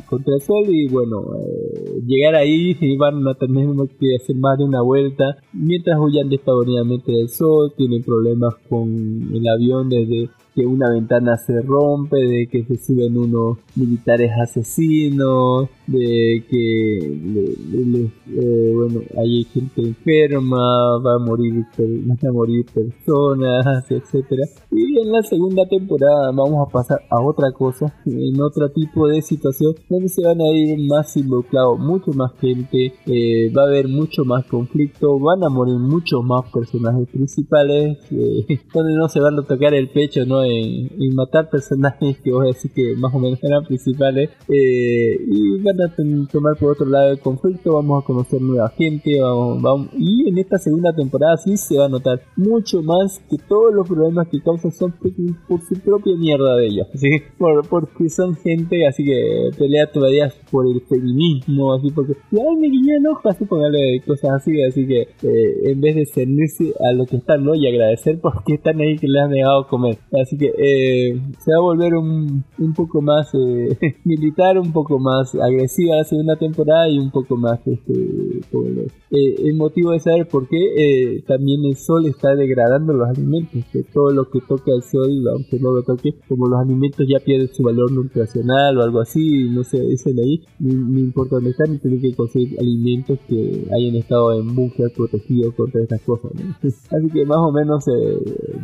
contra 0.10 0.36
el 0.36 0.42
sol 0.42 0.66
y 0.68 0.88
bueno, 0.88 1.22
eh, 1.40 2.02
llegar 2.06 2.36
ahí 2.36 2.76
y 2.80 2.98
van 2.98 3.28
a 3.28 3.36
tener 3.36 3.68
que 4.00 4.16
hacer 4.16 4.36
más 4.36 4.58
de 4.58 4.64
una 4.64 4.82
vuelta 4.82 5.38
mientras 5.54 6.00
huyan 6.00 6.30
despavorridamente 6.30 7.12
del 7.12 7.30
sol, 7.30 7.74
tienen 7.78 8.04
problemas 8.04 8.56
con 8.68 8.90
el 9.34 9.48
avión 9.48 9.90
desde 9.90 10.30
que 10.56 10.66
una 10.66 10.90
ventana 10.90 11.38
se 11.38 11.62
rompe, 11.62 12.18
de 12.18 12.48
que 12.48 12.64
se 12.64 12.78
suben 12.78 13.18
unos 13.18 13.58
militares 13.76 14.32
asesinos, 14.42 15.70
de 15.88 16.44
que 16.50 17.18
le- 17.24 17.86
le- 17.86 18.12
eh, 18.36 18.72
bueno 18.74 19.02
hay 19.18 19.44
gente 19.46 19.82
enferma, 19.82 20.98
va 21.00 21.16
a 21.16 21.20
morir 21.20 21.66
van 21.78 22.18
a 22.28 22.32
morir 22.32 22.66
personas, 22.74 23.90
etcétera. 23.92 24.44
Y 24.72 25.00
en 25.00 25.12
la 25.12 25.22
segunda 25.24 25.66
temporada 25.68 26.32
vamos 26.32 26.68
a 26.68 26.72
pasar 26.72 27.00
a 27.10 27.22
otra 27.22 27.52
cosa, 27.52 27.94
en 28.06 28.40
otro 28.42 28.70
tipo 28.70 29.08
de 29.08 29.22
situación 29.22 29.74
donde 29.90 30.10
se 30.10 30.24
van 30.24 30.40
a 30.42 30.50
ir 30.52 30.78
más 30.88 31.16
involucrados, 31.18 31.80
mucho 31.80 32.12
más 32.14 32.32
gente, 32.40 32.94
eh, 33.06 33.52
va 33.56 33.64
a 33.64 33.68
haber 33.68 33.88
mucho 33.88 34.24
más 34.26 34.46
conflicto, 34.46 35.20
van 35.20 35.44
a 35.44 35.50
morir 35.50 35.76
muchos 35.78 36.24
más 36.24 36.46
personajes 36.52 37.08
principales, 37.10 37.98
eh, 38.12 38.46
donde 38.74 38.96
no 38.96 39.08
se 39.10 39.20
van 39.20 39.38
a 39.40 39.44
tocar 39.44 39.74
el 39.74 39.90
pecho, 39.90 40.26
¿no? 40.26 40.44
En 40.44 40.90
matar 41.16 41.50
personajes 41.50 42.18
que 42.24 42.32
vos 42.32 42.46
decís 42.46 42.72
que 42.74 42.96
más 42.96 43.14
o 43.14 43.20
menos 43.20 43.40
eran 43.44 43.64
principales, 43.66 44.30
eh, 44.50 45.18
y 45.28 45.62
van 45.62 45.73
a 45.82 45.96
ten- 45.96 46.28
tomar 46.28 46.56
por 46.58 46.72
otro 46.72 46.86
lado 46.86 47.12
el 47.12 47.20
conflicto, 47.20 47.74
vamos 47.74 48.04
a 48.04 48.06
conocer 48.06 48.42
nueva 48.42 48.70
gente, 48.70 49.20
vamos, 49.22 49.62
vamos, 49.62 49.90
y 49.98 50.30
en 50.30 50.38
esta 50.38 50.58
segunda 50.58 50.94
temporada 50.94 51.38
sí 51.38 51.58
se 51.58 51.78
va 51.78 51.86
a 51.86 51.90
notar 51.90 52.22
mucho 52.36 52.82
más 52.82 53.20
que 53.30 53.38
todos 53.48 53.74
los 53.74 53.88
problemas 53.88 54.28
que 54.30 54.42
causan 54.42 54.72
son 54.72 54.92
por, 54.92 55.62
su 55.62 55.80
propia 55.84 56.16
mierda 56.18 56.56
de 56.58 56.68
ellos, 56.68 56.88
¿sí? 56.96 57.10
por, 57.38 57.68
porque 57.68 58.10
son 58.10 58.36
gente 58.36 58.86
así 58.88 59.04
que 59.06 59.50
pelea 59.58 59.92
todavía 59.92 60.32
por 60.52 60.66
el 60.68 60.82
feminismo, 60.82 61.74
así 61.74 61.90
porque, 61.92 62.14
ay, 62.32 62.56
me 62.58 62.68
guiñó 62.70 62.98
el 62.98 63.08
ojo, 63.08 63.30
así 63.30 63.46
ponerle 63.46 64.02
cosas 64.06 64.32
así, 64.32 64.62
así 64.64 64.86
que 64.88 65.02
eh, 65.02 65.72
en 65.72 65.82
vez 65.82 65.96
de 65.96 66.06
cernirse 66.06 66.74
a 66.88 66.94
lo 66.94 67.06
que 67.06 67.18
están, 67.18 67.44
¿no? 67.44 67.56
Y 67.56 67.68
agradecer 67.68 68.20
porque 68.22 68.56
están 68.56 68.80
ahí 68.80 68.98
que 68.98 69.08
les 69.08 69.22
han 69.24 69.32
negado 69.32 69.68
comer. 69.68 69.98
Así 70.22 70.38
que 70.38 70.48
eh, 70.58 71.20
se 71.40 71.52
va 71.52 71.58
a 71.58 71.62
volver 71.62 71.96
un, 71.96 72.44
un 72.58 72.74
poco 72.74 73.02
más 73.02 73.30
eh, 73.34 73.78
militar, 74.04 74.58
un 74.58 74.72
poco 74.72 75.00
más 75.00 75.34
agresiva 75.64 75.96
la 75.98 76.04
segunda 76.04 76.36
temporada 76.36 76.90
y 76.90 77.00
un 77.00 77.12
poco 77.12 77.38
más 77.38 77.60
este, 77.66 77.94
eh, 77.94 79.36
el 79.44 79.56
motivo 79.56 79.92
de 79.92 80.00
saber 80.00 80.28
por 80.28 80.48
qué 80.48 80.58
eh, 80.58 81.24
también 81.28 81.64
el 81.66 81.76
sol 81.76 82.06
está 82.06 82.36
degradando 82.36 82.94
los 82.94 83.08
alimentos, 83.08 83.64
que 83.72 83.84
todo 83.84 84.12
lo 84.12 84.30
que 84.30 84.40
toca 84.42 84.72
el 84.76 84.84
sol, 84.84 85.10
aunque 85.32 85.60
no 85.60 85.72
lo 85.72 85.84
toque, 85.84 86.16
como 86.28 86.48
los 86.48 86.60
alimentos 86.60 87.06
ya 87.08 87.24
pierden 87.24 87.48
su 87.54 87.64
valor 87.64 87.92
nutricional 87.92 88.78
o 88.78 88.84
algo 88.84 89.02
así, 89.02 89.50
no 89.50 89.64
sé, 89.64 89.80
dicen 89.82 90.18
ahí, 90.20 90.42
no 90.60 91.00
importa 91.00 91.36
dónde 91.36 91.52
están, 91.52 91.80
tienen 91.80 92.02
que 92.02 92.14
conseguir 92.16 92.60
alimentos 92.60 93.20
que 93.28 93.68
hayan 93.76 93.96
estado 93.96 94.34
en 94.40 94.56
búnker 94.56 94.92
protegidos 94.96 95.54
contra 95.56 95.82
estas 95.82 96.02
cosas. 96.02 96.32
¿no? 96.36 96.56
Así 96.64 97.10
que 97.14 97.26
más 97.26 97.38
o 97.38 97.52
menos 97.52 97.88
eh, 97.88 98.18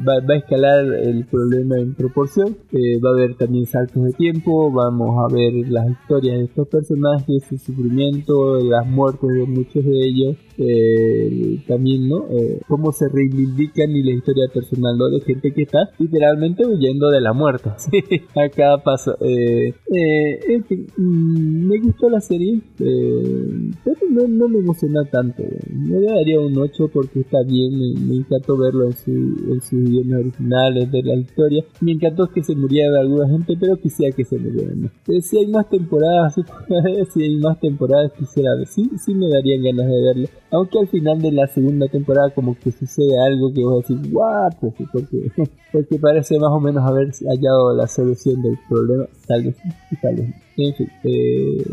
va, 0.07 0.19
va 0.27 0.33
a 0.33 0.37
escalar 0.37 0.85
el 0.85 1.25
problema 1.25 1.77
en 1.77 1.93
proporción, 1.93 2.57
eh, 2.71 2.99
va 2.99 3.09
a 3.09 3.13
haber 3.13 3.35
también 3.35 3.65
saltos 3.65 4.03
de 4.03 4.11
tiempo, 4.13 4.71
vamos 4.71 5.15
a 5.17 5.33
ver 5.33 5.53
las 5.69 5.89
historias 5.89 6.39
de 6.39 6.43
estos 6.45 6.67
personajes, 6.67 6.88
su 6.95 7.57
sufrimiento, 7.57 8.59
las 8.59 8.85
muertes 8.87 9.29
de 9.29 9.45
muchos 9.45 9.83
de 9.85 10.07
ellos, 10.07 10.37
eh, 10.57 11.59
también, 11.67 12.09
¿no? 12.09 12.25
Eh, 12.29 12.59
cómo 12.67 12.91
se 12.91 13.07
reivindican 13.07 13.91
y 13.91 14.03
la 14.03 14.11
historia 14.11 14.47
personal, 14.53 14.97
¿no? 14.97 15.09
De 15.09 15.21
gente 15.21 15.53
que 15.53 15.63
está 15.63 15.89
literalmente 15.97 16.65
huyendo 16.65 17.09
de 17.09 17.21
la 17.21 17.33
muerte, 17.33 17.69
¿sí? 17.77 18.01
a 18.35 18.49
cada 18.49 18.83
paso. 18.83 19.15
Eh, 19.21 19.73
eh, 19.93 20.39
en 20.49 20.63
fin, 20.65 20.87
mm, 20.97 21.67
me 21.67 21.79
gustó 21.79 22.09
la 22.09 22.21
serie, 22.21 22.59
eh, 22.79 23.71
pero 23.83 23.97
no, 24.09 24.27
no 24.27 24.47
me 24.47 24.59
emociona 24.59 25.03
tanto. 25.05 25.43
Me 25.71 26.01
daría 26.01 26.39
un 26.39 26.57
8 26.57 26.89
porque 26.91 27.21
está 27.21 27.43
bien, 27.43 27.77
me, 27.77 27.99
me 28.01 28.15
encantó 28.17 28.57
verlo 28.57 28.85
en, 28.85 28.93
su, 28.93 29.11
en 29.11 29.61
sus 29.61 29.73
idiomas 29.73 30.21
originales, 30.21 30.91
de 30.91 31.03
la 31.03 31.15
historia. 31.15 31.63
Me 31.81 31.93
encantó 31.93 32.27
que 32.27 32.43
se 32.43 32.55
muriera 32.55 32.99
alguna 32.99 33.27
gente, 33.29 33.55
pero 33.59 33.77
quisiera 33.77 34.15
que 34.15 34.25
se 34.25 34.37
murieran. 34.37 34.81
¿no? 34.81 34.89
Eh, 35.07 35.21
si 35.21 35.37
hay 35.37 35.47
más 35.47 35.69
temporadas, 35.69 36.35
si 37.13 37.23
hay 37.23 37.37
más 37.37 37.59
temporadas 37.59 38.11
quisiera 38.17 38.55
ver, 38.55 38.67
sí, 38.67 38.89
sí 38.97 39.13
me 39.13 39.29
darían 39.29 39.63
ganas 39.63 39.87
de 39.87 40.01
verlo. 40.01 40.27
Aunque 40.51 40.79
al 40.79 40.87
final 40.87 41.21
de 41.21 41.31
la 41.31 41.47
segunda 41.47 41.87
temporada 41.87 42.29
como 42.31 42.55
que 42.57 42.71
sucede 42.71 43.19
algo 43.19 43.53
que 43.53 43.61
vos 43.61 43.87
decís, 43.87 44.11
what, 44.11 44.53
porque, 44.59 44.85
porque 45.71 45.99
parece 45.99 46.39
más 46.39 46.51
o 46.51 46.59
menos 46.59 46.83
haber 46.83 47.11
hallado 47.27 47.75
la 47.75 47.87
solución 47.87 48.41
del 48.41 48.57
problema, 48.67 49.05
tal 49.27 49.43
vez, 49.43 49.57
tal 50.01 50.15
vez. 50.15 50.29
En 50.57 50.75
fin, 50.75 50.87
eh, 51.03 51.63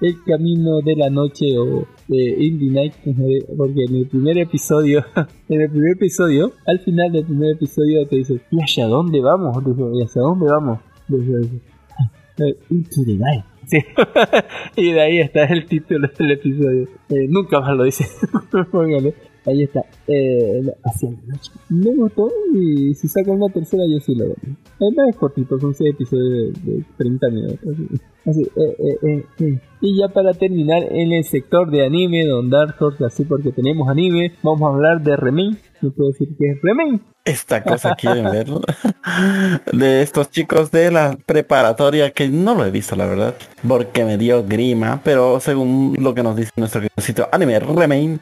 el 0.00 0.22
camino 0.24 0.80
de 0.84 0.96
la 0.96 1.08
noche 1.08 1.46
o 1.58 1.86
de 2.08 2.44
Indie 2.44 2.70
Night, 2.70 2.94
eh, 3.06 3.46
porque 3.56 3.84
en 3.84 3.96
el 3.96 4.06
primer 4.06 4.38
episodio, 4.38 5.04
en 5.48 5.60
el 5.60 5.70
primer 5.70 5.92
episodio, 5.92 6.52
al 6.66 6.78
final 6.80 7.12
del 7.12 7.24
primer 7.24 7.52
episodio 7.52 8.06
te 8.06 8.16
dice, 8.16 8.40
¿y 8.50 8.58
hacia 8.60 8.86
dónde 8.86 9.20
vamos? 9.20 9.56
¿y 9.66 10.02
hacia 10.02 10.22
dónde 10.22 10.46
vamos? 10.46 10.80
Eh, 12.38 12.58
Into 12.70 13.04
the 13.04 13.14
Night. 13.14 13.44
Sí. 13.66 13.78
y 14.76 14.92
de 14.92 15.00
ahí 15.00 15.20
está 15.20 15.44
el 15.44 15.66
título 15.66 16.08
del 16.18 16.32
episodio. 16.32 16.88
Eh, 17.08 17.26
nunca 17.28 17.60
más 17.60 17.76
lo 17.76 17.84
dice. 17.84 18.06
Póngale. 18.70 19.14
Ahí 19.46 19.62
está. 19.62 19.84
Eh, 20.06 20.62
la. 20.62 20.74
Me 21.68 21.94
gustó 21.94 22.30
y 22.54 22.94
si 22.94 23.08
sacan 23.08 23.40
una 23.40 23.52
tercera 23.52 23.82
yo 23.88 24.00
sí 24.00 24.14
lo 24.14 24.26
veo. 24.26 24.36
Además 24.80 25.08
es 25.10 25.16
cortito, 25.16 25.58
son 25.58 25.74
6 25.74 25.94
episodios 25.94 26.54
de, 26.64 26.72
de 26.72 26.84
30 26.96 27.28
minutos. 27.30 27.76
Así, 28.26 28.42
eh, 28.42 28.76
eh, 28.78 28.98
eh, 29.02 29.26
eh. 29.40 29.60
Y 29.82 29.98
ya 29.98 30.08
para 30.08 30.32
terminar, 30.32 30.82
en 30.90 31.12
el 31.12 31.24
sector 31.24 31.70
de 31.70 31.84
anime, 31.84 32.24
Don 32.24 32.48
Dark 32.48 32.76
Horse, 32.80 33.04
así 33.04 33.24
porque 33.24 33.52
tenemos 33.52 33.88
anime, 33.88 34.32
vamos 34.42 34.62
a 34.62 34.74
hablar 34.74 35.02
de 35.02 35.14
Remen. 35.14 35.58
No 35.82 35.90
puedo 35.90 36.10
decir 36.10 36.28
que 36.38 36.52
es 36.52 36.62
Remen. 36.62 37.02
Esta 37.26 37.62
cosa 37.62 37.94
quieren 37.94 38.24
ver 38.24 38.46
de 39.72 40.02
estos 40.02 40.30
chicos 40.30 40.70
de 40.70 40.90
la 40.90 41.18
preparatoria 41.24 42.10
que 42.12 42.28
no 42.28 42.54
lo 42.54 42.66
he 42.66 42.70
visto 42.70 42.96
la 42.96 43.06
verdad 43.06 43.34
porque 43.66 44.04
me 44.04 44.18
dio 44.18 44.44
grima 44.44 45.00
pero 45.02 45.40
según 45.40 45.96
lo 45.98 46.12
que 46.12 46.22
nos 46.22 46.36
dice 46.36 46.50
nuestro 46.56 46.82
sitio 46.98 47.26
anime 47.32 47.58
Remain 47.60 48.20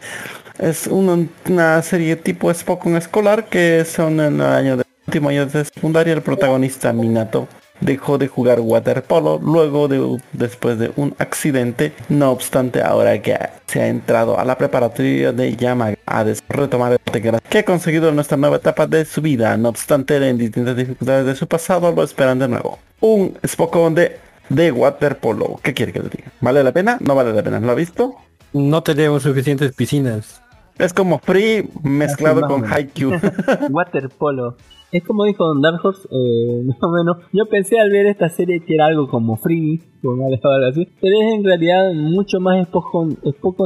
es 0.58 0.86
un- 0.86 1.30
una 1.48 1.80
serie 1.82 2.16
tipo 2.16 2.52
Spokon 2.52 2.96
escolar 2.96 3.46
que 3.46 3.84
son 3.84 4.20
en 4.20 4.34
el 4.36 4.42
año 4.42 4.76
de 4.76 4.84
último 5.06 5.28
año 5.30 5.46
de 5.46 5.64
secundaria 5.64 6.12
el 6.14 6.22
protagonista 6.22 6.92
Minato 6.92 7.48
dejó 7.80 8.16
de 8.16 8.28
jugar 8.28 8.60
waterpolo 8.60 9.40
luego 9.42 9.88
de 9.88 10.18
después 10.32 10.78
de 10.78 10.92
un 10.96 11.14
accidente. 11.18 11.92
No 12.08 12.30
obstante, 12.30 12.80
ahora 12.80 13.20
que 13.20 13.36
se 13.66 13.80
ha 13.82 13.88
entrado 13.88 14.38
a 14.38 14.44
la 14.44 14.56
preparatoria 14.56 15.32
de 15.32 15.56
Yamaga 15.56 15.96
a 16.06 16.24
retomar 16.48 16.92
el 17.12 17.40
que 17.48 17.58
ha 17.58 17.64
conseguido 17.64 18.08
en 18.08 18.14
nuestra 18.14 18.36
nueva 18.36 18.56
etapa 18.58 18.86
de 18.86 19.04
su 19.04 19.20
vida. 19.20 19.56
No 19.56 19.68
obstante, 19.70 20.16
en 20.28 20.38
distintas 20.38 20.76
dificultades 20.76 21.26
de 21.26 21.34
su 21.34 21.48
pasado 21.48 21.90
lo 21.90 22.04
esperan 22.04 22.38
de 22.38 22.46
nuevo. 22.48 22.78
Un 23.00 23.36
Spokon 23.44 23.94
de 23.96 24.18
de 24.48 24.70
waterpolo. 24.70 25.58
¿Qué 25.62 25.72
quiere 25.72 25.92
que 25.92 26.00
le 26.00 26.08
diga? 26.10 26.30
¿Vale 26.40 26.62
la 26.62 26.72
pena? 26.72 26.98
No 27.00 27.14
vale 27.14 27.32
la 27.32 27.42
pena. 27.42 27.58
¿Lo 27.58 27.72
ha 27.72 27.74
visto? 27.74 28.16
No 28.52 28.82
tenemos 28.82 29.22
suficientes 29.22 29.72
piscinas. 29.74 30.42
Es 30.78 30.92
como 30.92 31.18
Free 31.18 31.68
mezclado 31.82 32.42
con. 32.46 32.64
Haikyuu. 32.64 33.12
Waterpolo. 33.70 34.56
Es 34.90 35.02
como 35.04 35.24
dijo 35.24 35.46
Don 35.46 35.62
Dark 35.62 35.80
Horse, 35.82 36.06
eh, 36.10 36.62
más 36.66 36.76
o 36.82 36.90
menos. 36.90 37.16
Yo 37.32 37.46
pensé 37.46 37.78
al 37.80 37.90
ver 37.90 38.06
esta 38.06 38.28
serie 38.28 38.60
que 38.60 38.74
era 38.74 38.86
algo 38.86 39.08
como 39.08 39.36
Free, 39.38 39.80
como 40.02 40.26
algo 40.26 40.36
así, 40.68 40.86
pero 41.00 41.14
es 41.18 41.34
en 41.34 41.44
realidad 41.44 41.94
mucho 41.94 42.40
más 42.40 42.66
Spokon, 42.68 43.16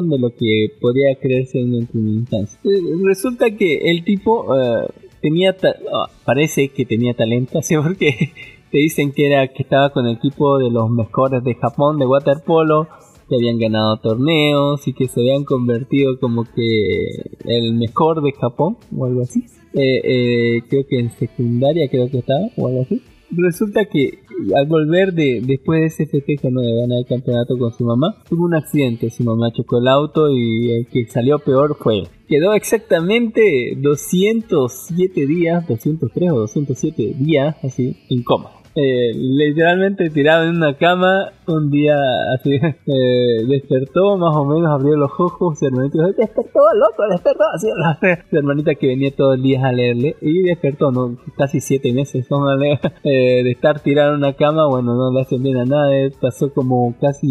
de 0.08 0.18
lo 0.20 0.30
que 0.30 0.68
podría 0.80 1.16
creerse 1.20 1.58
en 1.60 1.86
primera 1.86 2.12
instancia. 2.18 2.60
Eh, 2.62 2.68
resulta 3.04 3.50
que 3.50 3.90
el 3.90 4.04
tipo 4.04 4.56
eh, 4.56 4.86
tenía, 5.20 5.56
ta- 5.56 5.74
ah, 5.92 6.08
parece 6.24 6.68
que 6.68 6.84
tenía 6.86 7.12
talento, 7.14 7.58
así 7.58 7.76
porque 7.76 8.32
te 8.70 8.78
dicen 8.78 9.10
que 9.10 9.26
era 9.26 9.48
que 9.48 9.64
estaba 9.64 9.90
con 9.90 10.06
el 10.06 10.16
equipo 10.16 10.58
de 10.58 10.70
los 10.70 10.88
mejores 10.90 11.42
de 11.42 11.54
Japón 11.56 11.98
de 11.98 12.06
waterpolo 12.06 12.86
que 13.28 13.36
habían 13.36 13.58
ganado 13.58 13.96
torneos 13.98 14.86
y 14.86 14.92
que 14.92 15.08
se 15.08 15.20
habían 15.20 15.44
convertido 15.44 16.18
como 16.18 16.44
que 16.44 17.06
el 17.44 17.74
mejor 17.74 18.22
de 18.22 18.32
Japón 18.32 18.78
o 18.96 19.04
algo 19.04 19.22
así. 19.22 19.44
Eh, 19.74 20.00
eh, 20.04 20.62
creo 20.68 20.86
que 20.86 20.98
en 20.98 21.10
secundaria 21.10 21.88
creo 21.90 22.10
que 22.10 22.18
estaba 22.18 22.46
o 22.56 22.68
algo 22.68 22.82
así. 22.82 23.02
Resulta 23.30 23.86
que 23.86 24.20
al 24.54 24.66
volver 24.66 25.12
de 25.12 25.42
después 25.44 25.80
de 25.80 25.86
ese 25.86 26.06
festejo 26.06 26.50
¿no? 26.50 26.60
de 26.60 26.74
ganar 26.80 26.98
el 26.98 27.06
campeonato 27.06 27.58
con 27.58 27.72
su 27.72 27.84
mamá, 27.84 28.22
tuvo 28.28 28.44
un 28.44 28.54
accidente. 28.54 29.10
Su 29.10 29.24
mamá 29.24 29.50
chocó 29.52 29.78
el 29.78 29.88
auto 29.88 30.30
y 30.30 30.70
el 30.72 30.86
que 30.86 31.06
salió 31.06 31.38
peor 31.38 31.76
fue 31.78 31.98
él. 32.00 32.08
Quedó 32.28 32.54
exactamente 32.54 33.76
207 33.76 35.26
días, 35.26 35.66
203 35.66 36.30
o 36.32 36.38
207 36.40 37.14
días 37.18 37.56
así 37.62 37.96
en 38.10 38.22
coma. 38.22 38.50
Eh, 38.78 39.14
literalmente 39.14 40.10
tirado 40.10 40.44
en 40.44 40.56
una 40.56 40.76
cama, 40.76 41.32
un 41.46 41.70
día 41.70 41.96
así, 42.34 42.50
eh, 42.86 43.46
despertó, 43.48 44.18
más 44.18 44.36
o 44.36 44.44
menos 44.44 44.70
abrió 44.70 44.96
los 44.96 45.10
ojos, 45.18 45.58
su 45.58 45.64
hermanita 45.64 45.96
dijo, 45.96 46.12
despertó, 46.18 46.60
loco, 46.74 47.08
despertó, 47.10 47.44
así, 47.54 47.68
su 48.30 48.36
hermanita 48.36 48.74
que 48.74 48.88
venía 48.88 49.16
todos 49.16 49.38
los 49.38 49.42
días 49.42 49.64
a 49.64 49.72
leerle, 49.72 50.16
y 50.20 50.42
despertó, 50.42 50.92
¿no? 50.92 51.16
casi 51.38 51.60
siete 51.60 51.90
meses 51.94 52.28
leer, 52.58 52.78
eh, 53.04 53.44
de 53.44 53.50
estar 53.50 53.80
tirado 53.80 54.10
en 54.10 54.18
una 54.18 54.34
cama, 54.34 54.66
bueno, 54.68 54.94
no 54.94 55.10
le 55.10 55.22
hacen 55.22 55.42
bien 55.42 55.56
a 55.56 55.64
nadie, 55.64 56.12
pasó 56.20 56.52
como 56.52 56.94
casi 57.00 57.28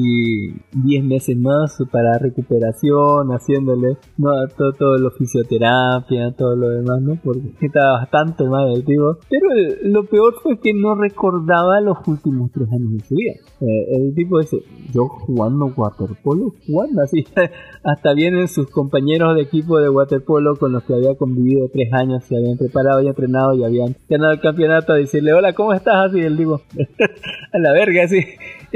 10 0.73 1.03
meses 1.03 1.37
más 1.37 1.77
para 1.91 2.17
recuperación, 2.17 3.29
haciéndole 3.29 3.97
no, 4.17 4.31
todo, 4.57 4.73
todo 4.73 4.97
lo 4.97 5.11
fisioterapia, 5.11 6.31
todo 6.31 6.55
lo 6.55 6.69
demás, 6.69 7.01
¿no? 7.03 7.19
Porque 7.23 7.51
estaba 7.61 7.99
bastante 7.99 8.45
mal 8.45 8.71
el 8.71 8.83
tipo, 8.83 9.17
pero 9.29 9.47
lo 9.83 10.05
peor 10.05 10.33
fue 10.41 10.59
que 10.59 10.73
no 10.73 10.95
recordaba 10.95 11.34
los 11.81 11.97
últimos 12.07 12.51
tres 12.51 12.67
años 12.71 12.93
de 12.93 12.99
su 13.01 13.15
vida. 13.15 13.33
Eh, 13.61 13.95
el 13.95 14.15
tipo 14.15 14.39
dice, 14.39 14.63
yo 14.93 15.07
jugando 15.07 15.73
waterpolo, 15.75 16.53
jugando 16.65 17.01
así, 17.01 17.25
hasta 17.83 18.13
vienen 18.13 18.47
sus 18.47 18.69
compañeros 18.69 19.35
de 19.35 19.43
equipo 19.43 19.79
de 19.79 19.89
waterpolo 19.89 20.55
con 20.55 20.71
los 20.71 20.83
que 20.83 20.93
había 20.93 21.15
convivido 21.15 21.69
tres 21.71 21.91
años, 21.93 22.23
se 22.23 22.37
habían 22.37 22.57
preparado 22.57 23.01
y 23.01 23.07
entrenado 23.07 23.53
y 23.53 23.63
habían 23.63 23.95
ganado 24.09 24.33
el 24.33 24.39
campeonato 24.39 24.93
a 24.93 24.97
decirle, 24.97 25.33
hola, 25.33 25.53
¿cómo 25.53 25.73
estás? 25.73 26.07
Así 26.07 26.19
el 26.19 26.37
tipo, 26.37 26.61
a 27.53 27.59
la 27.59 27.71
verga, 27.71 28.03
así. 28.03 28.19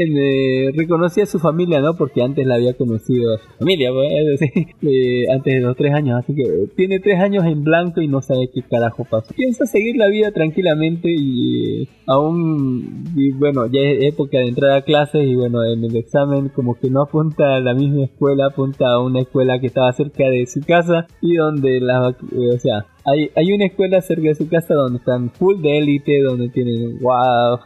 Eh, 0.01 0.71
reconocía 0.75 1.23
a 1.23 1.27
su 1.27 1.39
familia, 1.39 1.81
¿no? 1.81 1.95
Porque 1.95 2.21
antes 2.21 2.47
la 2.47 2.55
había 2.55 2.73
conocido 2.73 3.37
familia, 3.57 3.91
pues, 3.91 4.41
eh, 4.81 5.25
antes 5.29 5.53
de 5.55 5.59
los 5.59 5.75
tres 5.75 5.93
años. 5.93 6.19
Así 6.19 6.33
que 6.33 6.43
tiene 6.77 6.99
tres 6.99 7.19
años 7.19 7.45
en 7.45 7.63
blanco 7.63 7.99
y 7.99 8.07
no 8.07 8.21
sabe 8.21 8.49
qué 8.53 8.61
carajo 8.61 9.05
pasó. 9.09 9.33
Piensa 9.35 9.65
seguir 9.65 9.97
la 9.97 10.07
vida 10.07 10.31
tranquilamente 10.31 11.09
y 11.11 11.81
eh, 11.83 11.87
aún, 12.07 13.03
bueno, 13.37 13.67
ya 13.67 13.81
es 13.81 14.13
época 14.13 14.37
de 14.37 14.47
entrar 14.47 14.71
a 14.71 14.81
clases 14.83 15.25
y 15.25 15.35
bueno, 15.35 15.65
en 15.65 15.83
el 15.83 15.95
examen 15.97 16.49
como 16.49 16.79
que 16.79 16.89
no 16.89 17.01
apunta 17.01 17.55
a 17.55 17.59
la 17.59 17.73
misma 17.73 18.05
escuela, 18.05 18.47
apunta 18.47 18.93
a 18.93 18.99
una 18.99 19.19
escuela 19.19 19.59
que 19.59 19.67
estaba 19.67 19.91
cerca 19.91 20.29
de 20.29 20.45
su 20.45 20.61
casa 20.61 21.07
y 21.21 21.35
donde 21.35 21.81
la, 21.81 22.09
eh, 22.09 22.55
o 22.55 22.59
sea, 22.59 22.85
hay, 23.11 23.31
hay 23.35 23.53
una 23.53 23.65
escuela 23.65 24.01
cerca 24.01 24.29
de 24.29 24.35
su 24.35 24.47
casa 24.47 24.73
donde 24.73 24.99
están 24.99 25.29
full 25.31 25.61
de 25.61 25.77
élite, 25.77 26.21
donde 26.21 26.49
tienen 26.49 26.99
wow, 26.99 27.59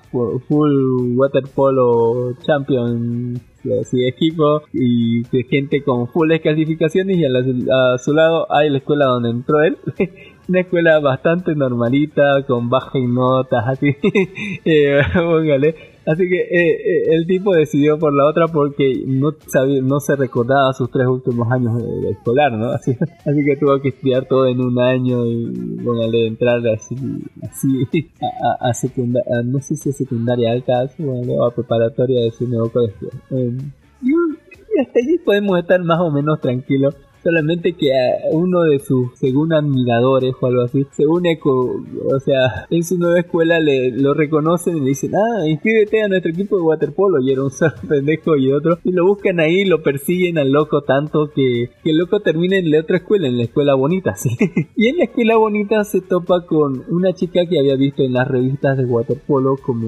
full 0.47 1.17
waterpolo 1.17 2.33
champion 2.45 3.39
así, 3.81 4.05
equipo 4.05 4.63
y 4.73 5.23
de 5.23 5.43
gente 5.49 5.83
con 5.83 6.07
full 6.07 6.31
calificaciones 6.43 7.17
y 7.17 7.25
a, 7.25 7.97
su 7.97 8.13
lado 8.13 8.47
hay 8.51 8.69
la 8.69 8.77
escuela 8.79 9.05
donde 9.05 9.29
entró 9.29 9.61
él. 9.61 9.77
Una 10.47 10.59
escuela 10.59 10.99
bastante 10.99 11.55
normalita, 11.55 12.43
con 12.45 12.69
bajas 12.69 13.01
notas, 13.01 13.63
así. 13.65 13.95
eh, 14.65 15.01
póngale. 15.13 15.92
Así 16.05 16.27
que 16.27 16.35
eh, 16.35 16.71
eh, 16.71 17.15
el 17.15 17.25
tipo 17.25 17.53
decidió 17.53 17.97
por 17.97 18.13
la 18.13 18.25
otra 18.25 18.47
porque 18.47 19.03
no 19.05 19.31
sabía, 19.47 19.81
no 19.81 19.99
se 19.99 20.15
recordaba 20.15 20.73
sus 20.73 20.91
tres 20.91 21.07
últimos 21.07 21.51
años 21.51 21.77
de, 21.77 22.09
escolar, 22.11 22.51
¿no? 22.51 22.67
Así, 22.71 22.91
así 23.25 23.45
que 23.45 23.55
tuvo 23.57 23.79
que 23.81 23.89
estudiar 23.89 24.25
todo 24.25 24.47
en 24.47 24.59
un 24.59 24.79
año 24.79 25.25
y 25.25 25.77
póngale 25.83 26.27
entrar 26.27 26.59
así, 26.67 26.95
así 27.41 28.09
a, 28.21 28.65
a, 28.65 28.69
a 28.69 28.73
secundaria, 28.73 29.43
no 29.43 29.59
sé 29.59 29.75
si 29.75 29.89
es 29.89 29.97
secundaria 29.97 30.51
alta, 30.51 30.87
póngale, 30.97 31.37
o 31.37 31.45
a 31.45 31.55
preparatoria 31.55 32.23
de 32.23 32.31
su 32.31 32.47
nuevo 32.47 32.69
colegio. 32.69 33.09
Eh, 33.31 33.57
y 34.01 34.81
hasta 34.81 34.99
allí 34.99 35.17
podemos 35.19 35.59
estar 35.59 35.81
más 35.83 35.99
o 35.99 36.11
menos 36.11 36.41
tranquilos. 36.41 36.95
Solamente 37.23 37.73
que 37.73 37.89
uno 38.31 38.63
de 38.63 38.79
sus, 38.79 39.17
según 39.17 39.53
admiradores 39.53 40.33
o 40.39 40.45
algo 40.45 40.63
así, 40.63 40.85
se 40.91 41.07
une 41.07 41.39
con, 41.39 41.87
o 42.13 42.19
sea, 42.19 42.65
en 42.69 42.83
su 42.83 42.97
nueva 42.97 43.19
escuela 43.19 43.59
le 43.59 43.91
lo 43.91 44.13
reconocen 44.13 44.77
y 44.77 44.81
le 44.81 44.89
dicen, 44.89 45.13
ah, 45.15 45.47
inscríbete 45.47 46.03
a 46.03 46.07
nuestro 46.07 46.31
equipo 46.31 46.57
de 46.57 46.63
waterpolo. 46.63 47.21
Y 47.21 47.31
era 47.31 47.43
un 47.43 47.51
solo 47.51 47.73
pendejo 47.87 48.35
y 48.35 48.51
otro. 48.51 48.79
Y 48.83 48.91
lo 48.91 49.05
buscan 49.05 49.39
ahí 49.39 49.63
lo 49.65 49.81
persiguen 49.81 50.37
al 50.37 50.51
loco 50.51 50.81
tanto 50.81 51.31
que, 51.33 51.69
que 51.83 51.91
el 51.91 51.97
loco 51.97 52.19
termina 52.19 52.57
en 52.57 52.69
la 52.69 52.81
otra 52.81 52.97
escuela, 52.97 53.27
en 53.27 53.37
la 53.37 53.43
escuela 53.43 53.75
bonita, 53.75 54.15
sí. 54.17 54.29
y 54.75 54.87
en 54.87 54.97
la 54.97 55.05
escuela 55.05 55.37
bonita 55.37 55.83
se 55.83 56.01
topa 56.01 56.45
con 56.45 56.83
una 56.89 57.13
chica 57.13 57.45
que 57.45 57.59
había 57.59 57.75
visto 57.75 58.03
en 58.03 58.13
las 58.13 58.27
revistas 58.27 58.77
de 58.77 58.85
waterpolo 58.85 59.57
como 59.57 59.87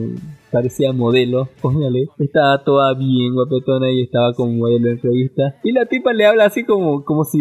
parecía 0.55 0.93
modelo, 0.93 1.49
póngale, 1.61 2.07
estaba 2.17 2.63
toda 2.63 2.93
bien 2.93 3.33
guapetona 3.33 3.91
y 3.91 4.03
estaba 4.03 4.33
como 4.33 4.53
modelo 4.53 4.89
en 4.89 5.01
revista. 5.01 5.55
Y 5.65 5.73
la 5.73 5.85
tipa 5.85 6.13
le 6.13 6.25
habla 6.25 6.45
así 6.45 6.63
como, 6.63 7.03
como 7.03 7.25
si, 7.25 7.39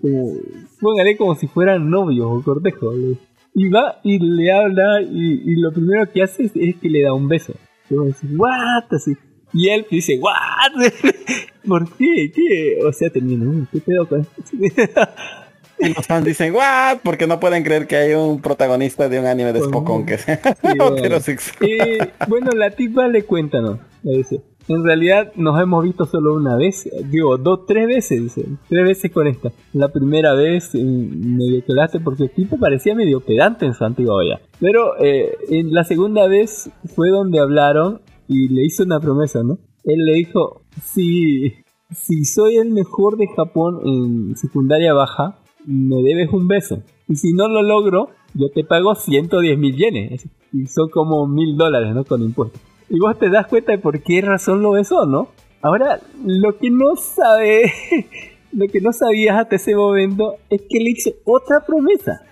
como, 0.00 0.32
póngale 0.80 1.16
como 1.18 1.34
si 1.34 1.46
fueran 1.48 1.90
novios 1.90 2.26
o 2.30 2.42
cortejos. 2.42 2.94
le- 2.96 3.18
Y 3.54 3.68
va 3.68 4.00
y 4.04 4.18
le 4.18 4.50
habla 4.52 5.02
y, 5.02 5.42
y 5.44 5.56
lo 5.60 5.70
primero 5.72 6.10
que 6.10 6.22
hace 6.22 6.44
es, 6.44 6.52
es 6.54 6.76
que 6.76 6.88
le 6.88 7.02
da 7.02 7.12
un 7.12 7.28
beso. 7.28 7.52
Y 7.90 7.94
vos 7.94 8.06
decís, 8.06 8.30
what? 8.38 8.84
Así. 8.90 9.12
Y 9.52 9.68
él 9.68 9.84
dice, 9.90 10.18
what? 10.18 10.72
¿Por 11.68 11.84
qué? 11.96 12.32
¿Qué? 12.34 12.78
O 12.86 12.92
sea, 12.92 13.10
"Mm, 13.20 13.64
¿qué 13.70 13.80
pedo 13.80 14.08
con 14.08 14.20
esto?" 14.20 14.42
Y 15.80 15.94
los 15.94 16.06
fans 16.06 16.24
dicen, 16.24 16.54
¿what? 16.54 16.98
Porque 17.02 17.26
no 17.26 17.40
pueden 17.40 17.62
creer 17.62 17.86
que 17.86 17.96
hay 17.96 18.14
un 18.14 18.40
protagonista 18.40 19.08
de 19.08 19.18
un 19.18 19.26
anime 19.26 19.52
de 19.52 19.60
Spokon 19.60 20.04
que 20.04 20.18
sea 20.18 20.40
bueno. 20.62 20.96
heterosexual. 20.96 21.70
Eh, 21.70 22.12
bueno, 22.28 22.50
la 22.52 22.70
tipa 22.70 23.08
le 23.08 23.24
cuenta, 23.24 23.60
¿no? 23.60 23.78
Le 24.02 24.18
dice, 24.18 24.42
en 24.68 24.84
realidad 24.84 25.32
nos 25.34 25.60
hemos 25.60 25.82
visto 25.82 26.04
solo 26.04 26.34
una 26.34 26.56
vez, 26.56 26.88
digo, 27.10 27.36
dos, 27.38 27.66
tres 27.66 27.86
veces, 27.88 28.22
dice, 28.22 28.44
tres 28.68 28.84
veces 28.84 29.10
con 29.10 29.26
esta. 29.26 29.50
La 29.72 29.88
primera 29.88 30.34
vez 30.34 30.74
eh, 30.74 30.84
medio 30.84 31.64
quedaste 31.64 31.98
porque 31.98 32.24
el 32.24 32.30
tipo 32.30 32.58
parecía 32.58 32.94
medio 32.94 33.20
pedante 33.20 33.66
en 33.66 33.74
su 33.74 33.84
antigua 33.84 34.14
olla. 34.14 34.40
Pero 34.60 34.96
eh, 35.00 35.36
en 35.48 35.72
la 35.72 35.84
segunda 35.84 36.28
vez 36.28 36.70
fue 36.94 37.10
donde 37.10 37.40
hablaron 37.40 38.00
y 38.28 38.48
le 38.48 38.64
hizo 38.64 38.84
una 38.84 39.00
promesa, 39.00 39.42
¿no? 39.42 39.58
Él 39.82 40.04
le 40.04 40.12
dijo, 40.12 40.62
si, 40.84 41.54
si 41.90 42.24
soy 42.24 42.56
el 42.56 42.70
mejor 42.70 43.16
de 43.16 43.26
Japón 43.34 43.80
en 43.84 44.36
secundaria 44.36 44.92
baja, 44.92 45.39
me 45.66 46.02
debes 46.02 46.30
un 46.32 46.48
beso. 46.48 46.82
Y 47.08 47.16
si 47.16 47.32
no 47.32 47.48
lo 47.48 47.62
logro, 47.62 48.10
yo 48.34 48.50
te 48.50 48.64
pago 48.64 48.94
110 48.94 49.58
mil 49.58 49.76
yenes. 49.76 50.28
Y 50.52 50.66
son 50.66 50.88
como 50.88 51.26
mil 51.26 51.56
dólares, 51.56 51.94
¿no? 51.94 52.04
Con 52.04 52.22
impuestos. 52.22 52.60
Y 52.88 52.98
vos 52.98 53.18
te 53.18 53.30
das 53.30 53.46
cuenta 53.46 53.72
de 53.72 53.78
por 53.78 54.02
qué 54.02 54.20
razón 54.20 54.62
lo 54.62 54.72
besó, 54.72 55.06
¿no? 55.06 55.28
Ahora, 55.62 56.00
lo 56.24 56.56
que 56.58 56.70
no 56.70 56.96
sabe, 56.96 57.72
lo 58.52 58.66
que 58.66 58.80
no 58.80 58.92
sabías 58.92 59.38
hasta 59.38 59.56
ese 59.56 59.74
momento 59.74 60.36
es 60.48 60.62
que 60.62 60.80
le 60.80 60.90
hizo 60.90 61.10
otra 61.24 61.64
promesa. 61.66 62.22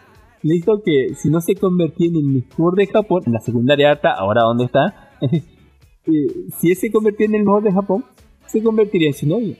Le 0.42 0.54
dijo 0.54 0.82
que 0.82 1.14
si 1.14 1.28
no 1.28 1.40
se 1.40 1.54
convertía 1.54 2.08
en 2.08 2.16
el 2.16 2.24
mejor 2.24 2.74
de 2.74 2.86
Japón, 2.86 3.22
en 3.26 3.34
la 3.34 3.40
secundaria 3.40 3.90
alta, 3.90 4.12
ahora 4.12 4.42
dónde 4.42 4.64
está, 4.64 5.12
eh, 5.20 5.42
si 6.58 6.74
se 6.74 6.90
convertía 6.90 7.26
en 7.26 7.34
el 7.34 7.44
mejor 7.44 7.62
de 7.62 7.72
Japón, 7.72 8.04
se 8.46 8.62
convertiría 8.62 9.08
en 9.08 9.14
su. 9.14 9.56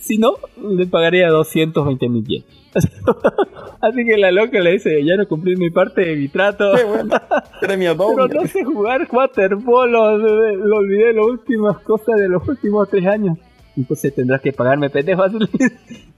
Si 0.00 0.18
no, 0.18 0.34
le 0.56 0.86
pagaría 0.86 1.28
220 1.28 2.08
mil 2.08 2.24
yenes. 2.24 2.46
Así 3.80 4.04
que 4.04 4.16
la 4.16 4.30
loca 4.30 4.60
le 4.60 4.72
dice, 4.72 5.04
ya 5.04 5.16
no 5.16 5.26
cumplí 5.26 5.56
mi 5.56 5.70
parte 5.70 6.02
de 6.02 6.16
mi 6.16 6.28
trato. 6.28 6.72
Premio 7.60 7.96
Pero 7.98 8.16
doble. 8.16 8.34
no 8.34 8.46
sé 8.46 8.64
jugar 8.64 9.06
waterpolo, 9.10 10.18
lo 10.18 10.76
olvidé 10.76 11.12
las 11.12 11.26
últimas 11.26 11.78
cosas 11.80 12.18
de 12.18 12.28
los 12.28 12.46
últimos 12.48 12.88
tres 12.88 13.06
años. 13.06 13.38
Entonces 13.76 14.14
tendrás 14.14 14.40
que 14.40 14.52
pagarme 14.52 14.90
pendejo 14.90 15.22
así, 15.24 15.38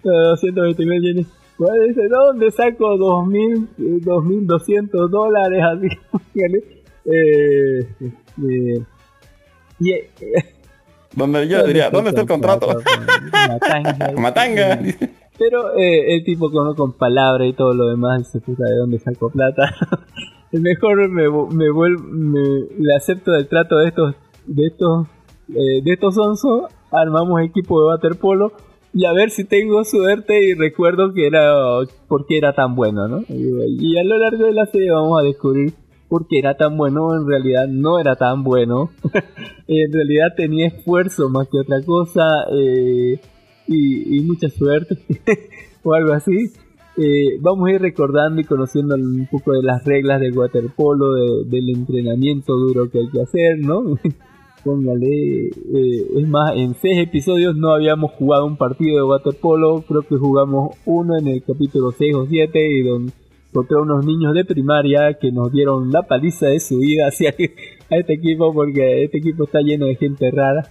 220 0.02 0.86
mil 0.86 1.02
yenes. 1.02 1.26
Pues 1.56 1.70
dice, 1.88 2.08
¿dónde 2.08 2.50
saco 2.50 2.96
2000, 2.96 3.68
eh, 3.78 3.98
2200 4.02 5.10
dólares? 5.10 5.62
Así, 5.62 5.86
eh, 7.04 7.86
eh, 8.42 8.82
y, 9.78 9.90
eh, 9.92 10.10
Donde 11.15 11.49
yo 11.49 11.66
diría, 11.66 11.91
¿dónde 11.91 12.10
está 12.10 12.23
el 12.23 12.28
contrato? 12.28 12.68
Matanga. 13.32 14.12
Matanga. 14.16 14.78
Pero 15.39 15.76
eh, 15.76 16.15
el 16.15 16.24
tipo 16.24 16.50
con, 16.50 16.74
con 16.74 16.92
palabra 16.92 17.47
y 17.47 17.52
todo 17.52 17.74
lo 17.74 17.89
demás 17.89 18.31
se 18.31 18.41
puta 18.41 18.65
de 18.65 18.76
dónde 18.76 18.99
saco 18.99 19.31
plata. 19.31 19.74
Mejor 20.52 21.08
me, 21.08 21.24
me 21.55 21.70
vuelvo, 21.70 22.02
me, 22.05 22.41
le 22.78 22.94
acepto 22.94 23.34
el 23.34 23.49
trato 23.49 23.78
de 23.78 23.89
estos, 23.89 24.15
de 24.47 24.66
estos, 24.66 25.07
eh, 25.49 25.82
de 25.82 25.92
estos 25.92 26.16
onzos, 26.18 26.70
armamos 26.91 27.41
equipo 27.41 27.81
de 27.81 27.86
waterpolo 27.86 28.52
y 28.92 29.07
a 29.07 29.12
ver 29.12 29.31
si 29.31 29.44
tengo 29.44 29.82
suerte 29.84 30.44
y 30.44 30.52
recuerdo 30.52 31.15
que 31.15 31.26
era, 31.26 31.55
por 32.07 32.26
qué 32.26 32.36
era 32.36 32.52
tan 32.52 32.74
bueno, 32.74 33.08
¿no? 33.08 33.24
Y, 33.31 33.94
y 33.94 33.99
a 33.99 34.05
lo 34.05 34.18
largo 34.18 34.44
de 34.44 34.52
la 34.52 34.66
serie 34.66 34.92
vamos 34.92 35.18
a 35.18 35.24
descubrir 35.24 35.73
por 36.12 36.26
qué 36.28 36.41
era 36.41 36.58
tan 36.58 36.76
bueno, 36.76 37.16
en 37.16 37.26
realidad 37.26 37.66
no 37.68 37.99
era 37.99 38.16
tan 38.16 38.44
bueno, 38.44 38.91
en 39.66 39.92
realidad 39.92 40.34
tenía 40.36 40.66
esfuerzo 40.66 41.31
más 41.31 41.49
que 41.49 41.58
otra 41.58 41.81
cosa, 41.82 42.28
eh, 42.52 43.18
y, 43.66 44.18
y 44.18 44.20
mucha 44.20 44.50
suerte 44.50 44.99
o 45.82 45.94
algo 45.94 46.12
así 46.12 46.50
eh, 46.99 47.39
vamos 47.41 47.66
a 47.66 47.73
ir 47.73 47.81
recordando 47.81 48.42
y 48.42 48.44
conociendo 48.44 48.94
un 48.94 49.26
poco 49.31 49.52
de 49.52 49.62
las 49.62 49.82
reglas 49.86 50.20
del 50.20 50.36
waterpolo, 50.36 51.15
de- 51.15 51.44
del 51.47 51.70
entrenamiento 51.70 52.52
duro 52.58 52.91
que 52.91 52.99
hay 52.99 53.08
que 53.08 53.23
hacer, 53.23 53.58
¿no? 53.60 53.82
Póngale, 54.65 55.47
eh, 55.49 56.07
es 56.18 56.28
más, 56.28 56.52
en 56.57 56.74
seis 56.74 56.99
episodios 56.99 57.57
no 57.57 57.73
habíamos 57.73 58.12
jugado 58.12 58.44
un 58.44 58.58
partido 58.58 58.97
de 58.99 59.02
waterpolo, 59.10 59.82
creo 59.89 60.02
que 60.02 60.16
jugamos 60.16 60.76
uno 60.84 61.18
en 61.18 61.28
el 61.28 61.42
capítulo 61.42 61.91
6 61.91 62.15
o 62.15 62.26
7 62.26 62.70
y 62.70 62.82
don, 62.82 63.12
contra 63.52 63.81
unos 63.81 64.05
niños 64.05 64.34
de 64.34 64.44
primaria 64.44 65.14
que 65.14 65.31
nos 65.31 65.52
dieron 65.52 65.90
la 65.90 66.02
paliza 66.02 66.47
de 66.47 66.60
su 66.60 66.78
vida 66.78 67.06
hacia 67.08 67.31
a 67.31 67.97
este 67.97 68.14
equipo 68.14 68.52
porque 68.52 69.05
este 69.05 69.18
equipo 69.18 69.44
está 69.44 69.60
lleno 69.60 69.86
de 69.86 69.97
gente 69.97 70.31
rara. 70.31 70.68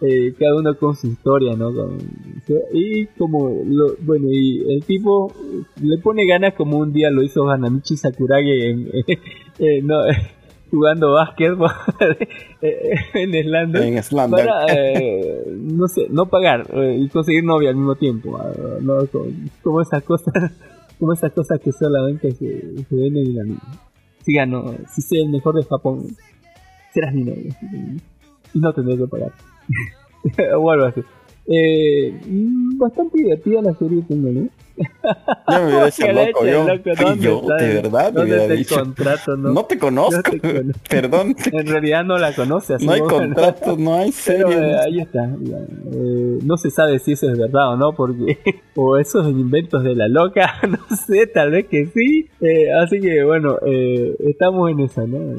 Eh, 0.00 0.34
cada 0.38 0.56
uno 0.56 0.76
con 0.76 0.94
su 0.96 1.06
historia, 1.06 1.54
¿no? 1.56 1.72
Con- 1.72 1.96
y 2.74 3.06
como, 3.16 3.62
lo, 3.64 3.94
bueno, 4.02 4.26
y 4.30 4.62
el 4.74 4.84
tipo 4.84 5.32
le 5.80 5.96
pone 5.98 6.26
ganas 6.26 6.52
como 6.54 6.76
un 6.78 6.92
día 6.92 7.10
lo 7.10 7.22
hizo 7.22 7.48
Hanamichi 7.48 7.96
Sakuragi 7.96 8.60
en, 8.62 8.88
eh, 9.58 9.80
no, 9.82 10.00
jugando 10.70 11.12
básquetbol 11.12 11.70
eh, 12.60 12.94
en 13.14 13.32
Slander. 13.44 13.82
En. 13.82 14.02
Para, 14.30 14.66
eh, 14.74 15.44
no 15.56 15.88
sé, 15.88 16.08
no 16.10 16.26
pagar 16.26 16.66
y 16.98 17.08
conseguir 17.08 17.44
novia 17.44 17.70
al 17.70 17.76
mismo 17.76 17.94
tiempo. 17.94 18.36
ah, 18.36 18.52
¿no? 18.82 19.06
Como, 19.06 19.26
como 19.62 19.80
esas 19.80 20.02
cosas, 20.02 20.34
como 20.98 21.12
esas 21.12 21.32
cosas 21.32 21.60
que 21.60 21.72
solamente 21.72 22.32
se, 22.32 22.46
ven 22.90 23.16
en 23.16 23.26
el 23.26 23.40
anime. 23.40 23.58
Si 24.22 24.34
gano, 24.34 24.74
si 24.92 25.02
soy 25.02 25.22
el 25.22 25.30
mejor 25.30 25.56
de 25.56 25.64
Japón, 25.64 26.06
serás 26.92 27.14
mi 27.14 27.24
novia. 27.24 27.56
Y 28.52 28.58
no 28.58 28.72
tendré 28.72 28.96
que 28.96 29.06
pagar. 29.06 29.32
o 30.58 30.70
algo 30.70 30.86
así. 30.86 31.02
Eh, 31.46 32.18
mm, 32.26 32.78
bastante 32.78 33.18
divertida 33.18 33.60
la 33.60 33.74
serie, 33.74 34.02
tengo, 34.08 34.30
¿no? 34.30 34.48
Ya 34.76 35.58
me 35.60 35.66
hubiera 35.66 35.88
hecho 35.88 36.12
loco 36.12 36.46
yo. 36.46 36.66
loco, 36.66 36.90
Ay, 36.96 37.04
¿dónde 37.04 37.24
yo, 37.24 37.40
de 37.58 37.74
verdad, 37.74 38.12
me 38.12 38.22
hubiera 38.24 38.48
dicho. 38.48 38.76
contrato, 38.76 39.36
no? 39.36 39.50
No 39.52 39.64
te 39.64 39.78
conozco. 39.78 40.16
No 40.16 40.22
te 40.22 40.40
conozco. 40.54 40.80
Perdón. 40.88 41.36
En 41.52 41.66
realidad 41.66 42.04
no 42.04 42.18
la 42.18 42.34
conoce, 42.34 42.74
así 42.74 42.86
No 42.86 42.92
hay 42.92 43.00
contratos, 43.08 43.78
no 43.78 43.94
hay 43.94 44.12
serie. 44.12 44.44
eh, 44.56 44.76
ahí 44.84 45.00
está. 45.00 45.24
Eh, 45.24 46.38
no 46.44 46.56
se 46.56 46.70
sabe 46.70 46.98
si 46.98 47.12
eso 47.12 47.30
es 47.30 47.38
verdad 47.38 47.72
o 47.74 47.76
no, 47.76 47.92
porque 47.94 48.38
o 48.76 48.96
esos 48.98 49.28
inventos 49.28 49.82
de 49.84 49.94
la 49.94 50.08
loca, 50.08 50.54
no 50.68 50.78
sé, 50.96 51.26
tal 51.28 51.50
vez 51.50 51.66
que 51.66 51.86
sí. 51.86 52.28
Eh, 52.40 52.72
así 52.72 53.00
que 53.00 53.22
bueno, 53.24 53.58
eh, 53.66 54.16
estamos 54.20 54.70
en 54.70 54.80
esa, 54.80 55.06
¿no? 55.06 55.16
Eh, 55.18 55.34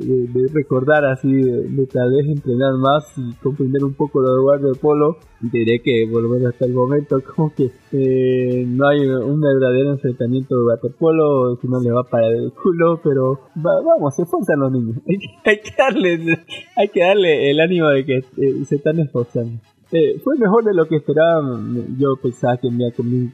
de, 0.00 0.26
de 0.40 0.48
recordar 0.52 1.04
así, 1.04 1.30
de, 1.32 1.62
de 1.68 1.86
tal 1.86 2.10
vez 2.12 2.26
entrenar 2.26 2.74
más 2.74 3.04
y 3.16 3.32
comprender 3.42 3.84
un 3.84 3.94
poco 3.94 4.20
lo 4.20 4.34
de 4.34 4.40
guardia 4.42 4.68
de 4.68 4.74
polo. 4.74 5.18
Diré 5.40 5.80
que 5.80 6.06
volver 6.06 6.46
hasta 6.48 6.66
el 6.66 6.72
momento 6.74 7.18
como 7.34 7.54
que 7.54 7.70
eh, 7.92 8.64
no 8.80 8.88
hay 8.88 9.06
un 9.06 9.40
verdadero 9.40 9.90
enfrentamiento 9.92 10.56
de 10.56 10.64
waterpolo, 10.64 11.56
si 11.60 11.68
no 11.68 11.80
le 11.80 11.92
va 11.92 12.02
para 12.04 12.28
el 12.28 12.50
culo, 12.52 13.00
pero 13.04 13.38
va- 13.58 13.80
vamos, 13.84 14.14
se 14.16 14.22
esfuerzan 14.22 14.60
los 14.60 14.72
niños. 14.72 14.96
Hay 15.44 15.58
que, 15.60 15.70
darle, 15.76 16.38
hay 16.76 16.88
que 16.88 17.00
darle 17.00 17.50
el 17.50 17.60
ánimo 17.60 17.88
de 17.88 18.04
que 18.04 18.16
eh, 18.18 18.64
se 18.66 18.76
están 18.76 18.98
esforzando. 19.00 19.60
Eh, 19.92 20.20
fue 20.22 20.38
mejor 20.38 20.62
de 20.64 20.72
lo 20.72 20.86
que 20.86 20.96
esperaba. 20.96 21.42
Yo 21.98 22.14
pensaba 22.22 22.56
que 22.56 22.70
me 22.70 22.84
iba 22.84 22.88
a 22.90 22.92
comer 22.92 23.28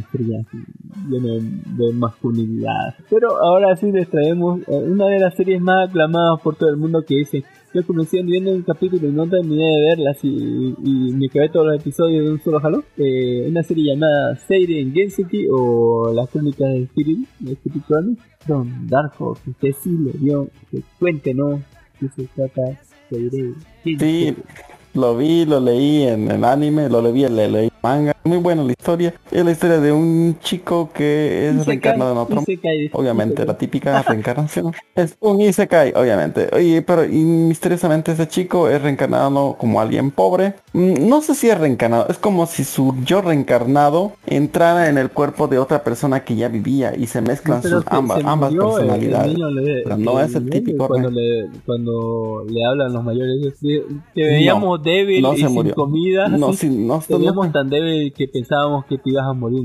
estrella 0.00 0.40
así, 0.40 0.58
lleno 1.08 1.34
de, 1.76 1.92
masculinidad. 1.92 2.94
Pero 3.08 3.40
ahora 3.40 3.76
sí 3.76 3.92
les 3.92 4.08
traemos 4.10 4.60
eh, 4.66 4.72
una 4.72 5.06
de 5.06 5.20
las 5.20 5.34
series 5.36 5.60
más 5.60 5.88
aclamadas 5.88 6.40
por 6.42 6.56
todo 6.56 6.70
el 6.70 6.76
mundo 6.76 7.02
que 7.06 7.14
dice 7.16 7.44
yo 7.74 7.86
comencé 7.86 8.22
viendo 8.22 8.50
un 8.50 8.62
capítulo 8.62 9.08
y 9.08 9.12
no 9.12 9.26
terminé 9.26 9.64
de 9.64 9.80
verlas 9.88 10.16
y, 10.22 10.74
y 10.82 11.12
me 11.12 11.28
quedé 11.28 11.48
todos 11.48 11.66
los 11.66 11.80
episodios 11.80 12.24
de 12.24 12.32
un 12.32 12.40
solo 12.40 12.60
jalón. 12.60 12.84
Eh, 12.96 13.46
una 13.48 13.62
serie 13.62 13.92
llamada 13.92 14.36
Seiren 14.36 14.92
Genseki 14.92 15.46
o 15.50 16.12
las 16.14 16.28
crónicas 16.30 16.68
de 16.68 16.82
Spirit, 16.84 17.28
de 17.40 17.52
Spirit 17.52 17.82
Chronicles. 17.86 18.28
Don 18.46 18.88
Dark 18.88 19.12
Horse, 19.18 19.50
usted 19.50 19.74
sí 19.82 19.90
lo 19.90 20.10
vio, 20.14 20.48
que 20.70 20.82
cuéntenos 20.98 21.60
qué 22.00 22.08
se 22.16 22.28
trata 22.34 22.62
Seiren 23.10 23.54
Sí, 23.84 24.34
lo 24.94 25.16
vi, 25.16 25.44
lo 25.44 25.60
leí 25.60 26.04
en 26.04 26.30
el 26.30 26.44
anime, 26.44 26.88
lo 26.88 27.02
leí, 27.02 27.28
le 27.28 27.48
leí 27.48 27.70
manga. 27.82 28.17
Muy 28.28 28.36
buena 28.38 28.62
la 28.62 28.72
historia. 28.72 29.14
Es 29.30 29.42
la 29.42 29.50
historia 29.52 29.78
de 29.80 29.90
un 29.90 30.36
chico 30.42 30.90
que 30.92 31.48
es 31.48 31.64
reencarnado 31.64 32.12
en 32.12 32.18
otro. 32.18 32.42
Isekai. 32.42 32.90
Obviamente, 32.92 33.46
la 33.46 33.56
típica 33.56 34.02
reencarnación. 34.02 34.72
Es 34.94 35.16
un 35.20 35.40
Isekai, 35.40 35.94
obviamente. 35.96 36.48
Oye, 36.52 36.82
pero 36.82 37.04
y 37.06 37.16
misteriosamente 37.24 38.12
ese 38.12 38.28
chico 38.28 38.68
es 38.68 38.82
reencarnado 38.82 39.54
como 39.58 39.80
alguien 39.80 40.10
pobre. 40.10 40.54
Mm, 40.74 41.08
No 41.08 41.22
sé 41.22 41.34
si 41.34 41.48
es 41.48 41.58
reencarnado, 41.58 42.06
es 42.10 42.18
como 42.18 42.44
si 42.46 42.64
su 42.64 42.94
yo 43.04 43.22
reencarnado 43.22 44.12
entrara 44.26 44.90
en 44.90 44.98
el 44.98 45.08
cuerpo 45.10 45.48
de 45.48 45.58
otra 45.58 45.82
persona 45.82 46.22
que 46.24 46.36
ya 46.36 46.48
vivía 46.48 46.94
y 46.94 47.06
se 47.06 47.22
mezclan 47.22 47.62
Pero 47.62 47.78
sus 47.80 47.84
ambas, 47.90 48.20
ambas 48.24 48.52
personalidades. 48.52 49.32
niño 49.32 49.50
le- 49.50 49.82
Pero 49.84 49.96
no 49.96 50.20
es 50.20 50.34
el 50.34 50.50
típico 50.50 50.86
cuando 50.86 51.10
le, 51.10 51.48
cuando 51.64 52.44
le 52.46 52.64
hablan 52.64 52.92
los 52.92 53.02
mayores 53.04 53.54
que, 53.60 53.82
que 54.14 54.22
veíamos 54.22 54.82
débil 54.82 55.22
no 55.22 55.32
y 55.32 55.36
se 55.38 55.46
sin 55.46 55.54
murió. 55.54 55.74
comida 55.74 56.28
No, 56.28 56.52
sí, 56.52 56.68
no, 56.68 57.00
te 57.00 57.18
no- 57.18 57.50
tan 57.52 57.70
débil 57.70 58.12
pensábamos 58.26 58.84
que 58.86 58.98
te 58.98 59.10
ibas 59.10 59.26
a 59.26 59.32
morir 59.32 59.62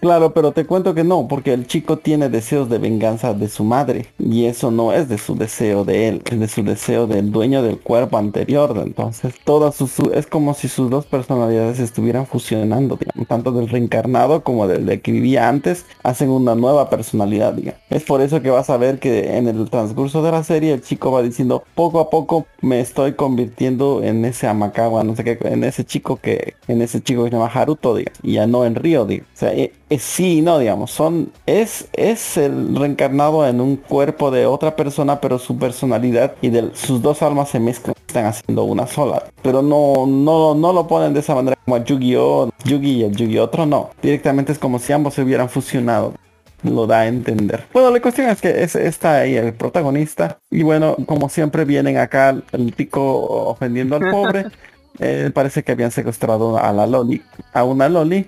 Claro, 0.00 0.32
pero 0.32 0.52
te 0.52 0.64
cuento 0.64 0.94
que 0.94 1.04
no, 1.04 1.26
porque 1.28 1.52
el 1.52 1.66
chico 1.66 1.98
tiene 1.98 2.28
deseos 2.28 2.68
de 2.68 2.78
venganza 2.78 3.34
de 3.34 3.48
su 3.48 3.64
madre 3.64 4.06
y 4.18 4.44
eso 4.46 4.70
no 4.70 4.92
es 4.92 5.08
de 5.08 5.18
su 5.18 5.34
deseo 5.36 5.84
de 5.84 6.08
él, 6.08 6.22
es 6.30 6.40
de 6.40 6.48
su 6.48 6.62
deseo 6.62 7.06
del 7.06 7.30
dueño 7.30 7.62
del 7.62 7.78
cuerpo 7.78 8.16
anterior. 8.18 8.80
Entonces, 8.84 9.34
toda 9.44 9.72
su, 9.72 9.86
su- 9.86 10.10
es 10.14 10.26
como 10.26 10.54
si 10.54 10.68
sus 10.68 10.88
dos 10.90 11.06
personalidades 11.06 11.78
estuvieran 11.80 12.26
fusionando, 12.26 12.98
tanto 13.28 13.52
del 13.52 13.68
reencarnado 13.68 14.42
como 14.42 14.66
del 14.68 14.86
de 14.86 15.00
que 15.00 15.12
vivía 15.12 15.48
antes, 15.48 15.84
hacen 16.02 16.30
una 16.30 16.54
nueva 16.54 16.88
personalidad. 16.90 17.56
Es 17.90 18.04
por 18.04 18.20
eso 18.20 18.42
que 18.42 18.50
vas 18.50 18.70
a 18.70 18.76
ver 18.76 18.98
que 18.98 19.36
en 19.36 19.48
el 19.48 19.68
transcurso 19.70 20.22
de 20.22 20.30
la 20.32 20.44
serie 20.44 20.72
el 20.74 20.82
chico 20.82 21.10
va 21.10 21.22
diciendo, 21.22 21.64
poco 21.74 22.00
a 22.00 22.10
poco 22.10 22.46
me 22.60 22.80
estoy 22.80 23.14
convirtiendo 23.14 24.02
en 24.02 24.24
ese 24.24 24.46
Amakawa, 24.46 25.04
no 25.04 25.16
sé 25.16 25.24
qué, 25.24 25.38
en 25.42 25.64
ese 25.64 25.84
chico 25.84 26.16
que, 26.20 26.54
en 26.68 26.82
ese 26.82 27.00
chico 27.02 27.15
se 27.24 27.30
llama 27.30 27.46
Haruto, 27.46 27.94
digamos, 27.94 28.18
y 28.22 28.32
ya 28.34 28.46
no 28.46 28.64
en 28.64 28.74
Río, 28.74 29.04
digamos. 29.04 29.30
O 29.34 29.38
sea, 29.38 29.52
eh, 29.52 29.72
eh, 29.88 29.98
sí, 29.98 30.42
no, 30.42 30.58
digamos, 30.58 30.90
son, 30.90 31.32
es, 31.46 31.88
es 31.92 32.36
el 32.36 32.74
reencarnado 32.76 33.46
en 33.46 33.60
un 33.60 33.76
cuerpo 33.76 34.30
de 34.30 34.46
otra 34.46 34.76
persona, 34.76 35.20
pero 35.20 35.38
su 35.38 35.58
personalidad 35.58 36.34
y 36.42 36.50
de 36.50 36.70
sus 36.74 37.02
dos 37.02 37.22
almas 37.22 37.50
se 37.50 37.60
mezclan, 37.60 37.94
están 38.06 38.26
haciendo 38.26 38.64
una 38.64 38.86
sola. 38.86 39.24
Pero 39.42 39.62
no, 39.62 40.06
no, 40.06 40.54
no 40.54 40.72
lo 40.72 40.86
ponen 40.86 41.14
de 41.14 41.20
esa 41.20 41.34
manera 41.34 41.56
como 41.64 41.76
a 41.76 41.84
Yu-Gi-Oh, 41.84 42.50
Yugi 42.64 43.00
y 43.00 43.04
el 43.04 43.16
Yu-Gi 43.16 43.38
otro, 43.38 43.66
no. 43.66 43.90
Directamente 44.02 44.52
es 44.52 44.58
como 44.58 44.78
si 44.78 44.92
ambos 44.92 45.14
se 45.14 45.22
hubieran 45.22 45.48
fusionado 45.48 46.14
lo 46.62 46.86
da 46.86 47.00
a 47.00 47.06
entender. 47.06 47.64
Bueno, 47.72 47.90
la 47.90 48.00
cuestión 48.00 48.28
es 48.28 48.40
que 48.40 48.62
es, 48.62 48.74
está 48.76 49.18
ahí 49.18 49.36
el 49.36 49.54
protagonista 49.54 50.38
y 50.50 50.62
bueno, 50.62 50.96
como 51.06 51.28
siempre 51.28 51.64
vienen 51.64 51.96
acá 51.98 52.36
el 52.52 52.72
pico 52.72 53.02
ofendiendo 53.02 53.96
al 53.96 54.10
pobre. 54.10 54.46
Eh, 55.00 55.30
parece 55.32 55.62
que 55.62 55.72
habían 55.72 55.90
secuestrado 55.90 56.58
a 56.58 56.72
la 56.72 56.86
Loli, 56.86 57.22
a 57.52 57.64
una 57.64 57.88
Loli. 57.88 58.26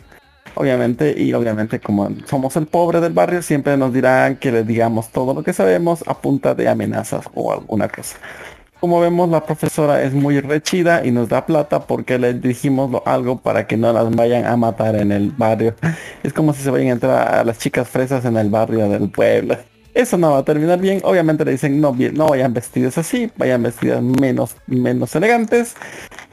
Obviamente, 0.54 1.14
y 1.16 1.32
obviamente 1.34 1.78
como 1.78 2.08
somos 2.26 2.56
el 2.56 2.66
pobre 2.66 3.00
del 3.00 3.12
barrio, 3.12 3.42
siempre 3.42 3.76
nos 3.76 3.92
dirán 3.92 4.36
que 4.36 4.50
les 4.50 4.66
digamos 4.66 5.10
todo 5.10 5.34
lo 5.34 5.42
que 5.44 5.52
sabemos 5.52 6.02
a 6.06 6.20
punta 6.20 6.54
de 6.54 6.68
amenazas 6.68 7.26
o 7.34 7.52
alguna 7.52 7.88
cosa. 7.88 8.16
Como 8.80 9.00
vemos, 9.00 9.28
la 9.28 9.44
profesora 9.44 10.04
es 10.04 10.14
muy 10.14 10.40
rechida 10.40 11.04
y 11.04 11.10
nos 11.10 11.28
da 11.28 11.44
plata 11.46 11.80
porque 11.80 12.16
le 12.16 12.32
dijimos 12.34 13.02
algo 13.06 13.40
para 13.40 13.66
que 13.66 13.76
no 13.76 13.92
las 13.92 14.08
vayan 14.14 14.46
a 14.46 14.56
matar 14.56 14.94
en 14.94 15.10
el 15.10 15.30
barrio. 15.30 15.74
Es 16.22 16.32
como 16.32 16.54
si 16.54 16.62
se 16.62 16.70
vayan 16.70 16.88
a 16.88 16.92
entrar 16.92 17.34
a 17.34 17.44
las 17.44 17.58
chicas 17.58 17.88
fresas 17.88 18.24
en 18.24 18.36
el 18.36 18.50
barrio 18.50 18.88
del 18.88 19.10
pueblo. 19.10 19.56
Eso 19.94 20.16
no 20.16 20.30
va 20.30 20.38
a 20.38 20.44
terminar 20.44 20.78
bien. 20.78 21.00
Obviamente 21.02 21.44
le 21.44 21.50
dicen 21.52 21.80
no, 21.80 21.92
no 22.12 22.28
vayan 22.28 22.54
vestidos 22.54 22.96
así, 22.98 23.32
vayan 23.36 23.64
vestidas 23.64 24.00
menos, 24.00 24.54
menos 24.68 25.16
elegantes. 25.16 25.74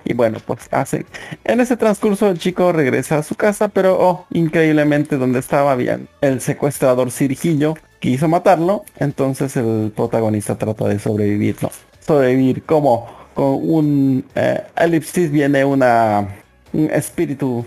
Y 0.05 0.13
bueno, 0.13 0.37
pues 0.45 0.67
hacen. 0.71 1.05
En 1.43 1.59
ese 1.59 1.75
transcurso 1.75 2.29
el 2.29 2.37
chico 2.37 2.71
regresa 2.71 3.17
a 3.17 3.23
su 3.23 3.35
casa, 3.35 3.67
pero 3.67 3.97
oh, 3.99 4.25
increíblemente 4.31 5.17
donde 5.17 5.39
estaba 5.39 5.75
bien 5.75 6.07
el 6.21 6.41
secuestrador 6.41 7.11
Cirgillo 7.11 7.75
quiso 7.99 8.27
matarlo. 8.27 8.85
Entonces 8.97 9.57
el 9.57 9.91
protagonista 9.95 10.57
trata 10.57 10.87
de 10.87 10.99
sobrevivir, 10.99 11.57
¿no? 11.61 11.71
Sobrevivir 11.99 12.63
como 12.63 13.07
con 13.33 13.59
un 13.69 14.25
eh, 14.35 14.61
elipsis 14.77 15.31
viene 15.31 15.65
una 15.65 16.27
un 16.75 16.89
espíritu 16.91 17.65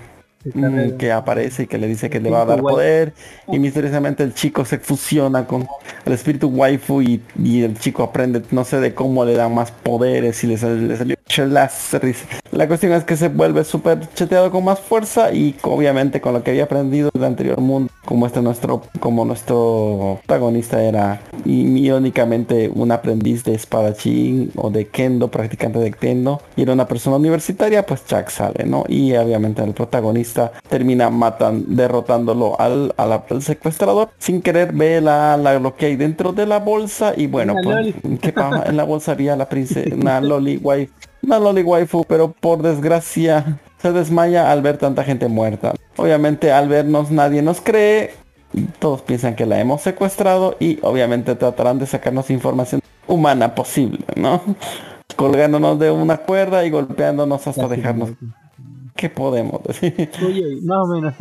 mm, 0.55 0.97
que 0.99 1.13
aparece 1.13 1.65
y 1.65 1.67
que 1.67 1.79
le 1.79 1.87
dice 1.87 2.11
que 2.11 2.21
le 2.21 2.31
va 2.31 2.43
a 2.43 2.45
dar 2.47 2.61
poder. 2.61 3.13
Y 3.49 3.59
misteriosamente 3.59 4.23
el 4.23 4.35
chico 4.35 4.65
se 4.65 4.79
fusiona 4.79 5.47
con 5.47 5.67
el 6.05 6.13
espíritu 6.13 6.49
waifu 6.49 7.03
y, 7.03 7.23
y 7.43 7.63
el 7.63 7.79
chico 7.79 8.03
aprende 8.03 8.43
no 8.51 8.65
sé 8.65 8.81
de 8.81 8.95
cómo 8.95 9.25
le 9.25 9.35
dan 9.35 9.55
más 9.55 9.71
poderes 9.71 10.43
y 10.45 10.47
le 10.47 10.59
sale, 10.59 10.81
le 10.83 10.97
salió. 10.97 11.17
La 12.51 12.67
cuestión 12.67 12.93
es 12.93 13.05
que 13.05 13.17
se 13.17 13.29
vuelve 13.29 13.63
súper 13.63 14.01
cheteado 14.15 14.51
con 14.51 14.65
más 14.65 14.81
fuerza 14.81 15.33
y 15.33 15.55
obviamente 15.63 16.21
con 16.21 16.33
lo 16.33 16.43
que 16.43 16.51
había 16.51 16.65
aprendido 16.65 17.11
del 17.13 17.25
anterior 17.25 17.61
mundo, 17.61 17.93
como 18.05 18.27
este 18.27 18.41
nuestro, 18.41 18.83
como 18.99 19.25
nuestro 19.25 20.21
protagonista 20.27 20.83
era 20.83 21.21
y 21.45 21.79
irónicamente 21.87 22.71
un 22.75 22.93
aprendiz 22.93 23.45
de 23.45 23.55
espadachín 23.55 24.51
o 24.57 24.71
de 24.71 24.87
kendo, 24.87 25.29
practicante 25.31 25.79
de 25.79 25.93
kendo, 25.93 26.41
y 26.57 26.63
era 26.63 26.73
una 26.73 26.87
persona 26.89 27.17
universitaria, 27.17 27.85
pues 27.87 28.05
Chuck 28.07 28.29
sale, 28.29 28.65
¿no? 28.65 28.85
Y 28.89 29.15
obviamente 29.17 29.63
el 29.63 29.73
protagonista 29.73 30.53
termina 30.69 31.11
matan, 31.11 31.65
derrotándolo 31.69 32.61
al, 32.61 32.93
al, 32.97 33.13
al 33.29 33.43
secuestrador. 33.43 34.11
Sin 34.19 34.43
querer 34.43 34.73
ve 34.73 35.01
la, 35.01 35.37
la- 35.37 35.59
lo 35.59 35.75
que 35.77 35.87
hay 35.87 35.97
dentro 35.97 36.33
de 36.33 36.47
la 36.47 36.59
bolsa 36.61 37.13
y 37.17 37.27
bueno, 37.27 37.55
Una 37.55 37.63
pues, 37.63 37.77
loli. 37.77 38.19
¿qué 38.21 38.33
pasa? 38.33 38.65
En 38.69 38.77
la 38.77 38.85
bolsa 38.85 39.13
había 39.13 39.35
la 39.37 39.49
princesa, 39.49 39.95
una 39.95 40.21
loli 40.21 40.59
waifu, 40.59 40.93
una 41.23 41.39
loli 41.39 41.63
waifu, 41.63 42.05
pero 42.07 42.33
por 42.33 42.63
desgracia 42.63 43.59
se 43.81 43.93
desmaya 43.93 44.51
al 44.53 44.63
ver 44.63 44.77
tanta 44.79 45.05
gente 45.05 45.29
muerta. 45.29 45.75
Obviamente 45.97 46.53
al 46.53 46.69
vernos 46.69 47.11
nadie 47.11 47.43
nos 47.43 47.61
cree 47.61 48.11
todos 48.79 49.03
piensan 49.03 49.37
que 49.37 49.47
la 49.47 49.61
hemos 49.61 49.83
secuestrado 49.83 50.57
y 50.59 50.79
obviamente 50.83 51.35
tratarán 51.35 51.79
de 51.79 51.87
sacarnos 51.87 52.31
información 52.31 52.81
humana 53.07 53.55
posible, 53.55 54.05
¿no? 54.17 54.41
Colgándonos 55.17 55.79
de 55.79 55.91
una 55.91 56.19
cuerda 56.19 56.65
y 56.65 56.71
golpeándonos 56.71 57.47
hasta 57.47 57.69
dejarnos. 57.69 58.11
¿Qué 58.95 59.09
podemos 59.11 59.63
decir? 59.65 60.11
Oye, 60.25 60.59
más 60.63 60.79
o 60.79 60.87
menos. 60.89 61.15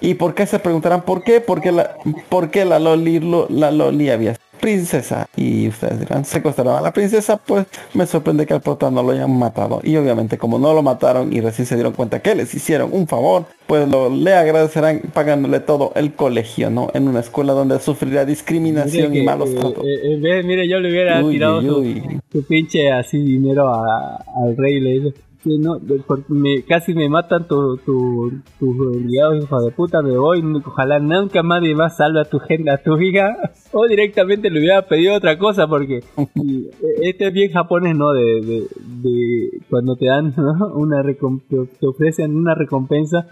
¿Y 0.00 0.14
por 0.14 0.34
qué 0.34 0.46
se 0.46 0.58
preguntarán 0.58 1.02
por 1.02 1.22
qué? 1.22 1.40
Porque 1.40 1.72
la, 1.72 1.96
porque 2.28 2.64
la 2.64 2.78
Loli, 2.78 3.20
lo- 3.20 3.46
la 3.50 3.70
Loli 3.70 4.10
había 4.10 4.34
sido 4.34 4.44
princesa. 4.60 5.26
Y 5.36 5.68
ustedes 5.68 5.98
dirán, 6.00 6.24
secuestraron 6.24 6.76
a 6.76 6.80
la 6.80 6.92
princesa, 6.92 7.36
pues 7.38 7.66
me 7.94 8.06
sorprende 8.06 8.46
que 8.46 8.54
al 8.54 8.60
prota 8.60 8.90
no 8.90 9.02
lo 9.02 9.10
hayan 9.12 9.36
matado. 9.38 9.80
Y 9.82 9.96
obviamente 9.96 10.38
como 10.38 10.58
no 10.58 10.72
lo 10.74 10.82
mataron 10.82 11.32
y 11.32 11.40
recién 11.40 11.66
se 11.66 11.74
dieron 11.74 11.92
cuenta 11.92 12.20
que 12.20 12.34
les 12.34 12.54
hicieron 12.54 12.90
un 12.92 13.06
favor, 13.08 13.46
pues 13.66 13.88
lo, 13.88 14.08
le 14.10 14.34
agradecerán 14.34 15.00
pagándole 15.12 15.60
todo 15.60 15.92
el 15.94 16.12
colegio, 16.14 16.70
¿no? 16.70 16.90
En 16.94 17.08
una 17.08 17.20
escuela 17.20 17.52
donde 17.52 17.78
sufrirá 17.80 18.24
discriminación 18.24 19.14
y 19.14 19.22
malos 19.22 19.50
eh, 19.50 19.54
tratos. 19.54 19.84
eh, 19.84 20.18
vez- 20.20 20.44
mire, 20.44 20.68
yo 20.68 20.78
le 20.80 20.90
hubiera 20.90 21.22
Uy, 21.24 21.34
tirado 21.34 21.58
uy, 21.58 21.66
su, 21.66 21.78
uy. 21.78 22.20
su 22.32 22.44
pinche 22.46 22.90
así 22.90 23.18
dinero 23.18 23.68
a- 23.68 24.16
al 24.44 24.56
rey 24.56 24.80
le 24.80 24.90
dice 25.00 25.14
que 25.42 25.58
no, 25.58 25.80
me, 26.28 26.62
casi 26.62 26.94
me 26.94 27.08
matan 27.08 27.46
tu, 27.48 27.76
tu, 27.78 28.32
tus 28.58 28.78
obligados 28.78 29.42
hijo 29.42 29.60
de 29.62 29.70
puta, 29.72 30.02
me 30.02 30.16
voy, 30.16 30.42
ojalá 30.64 30.98
nunca 30.98 31.42
nadie 31.42 31.74
más 31.74 31.96
salve 31.96 32.20
a 32.20 32.24
tu 32.24 32.38
gente, 32.38 32.70
a 32.70 32.82
tu 32.82 33.00
hija, 33.00 33.36
o 33.72 33.86
directamente 33.86 34.50
le 34.50 34.60
hubiera 34.60 34.86
pedido 34.86 35.14
otra 35.14 35.38
cosa 35.38 35.66
porque 35.66 35.98
eh, 36.16 36.70
este 37.02 37.28
es 37.28 37.32
bien 37.32 37.50
japonés, 37.52 37.96
¿no? 37.96 38.12
De, 38.12 38.40
de, 38.40 38.66
de 39.02 39.60
cuando 39.68 39.96
te 39.96 40.06
dan 40.06 40.34
¿no? 40.36 40.74
una 40.74 41.02
te 41.02 41.86
ofrecen 41.86 42.36
una 42.36 42.54
recompensa 42.54 43.26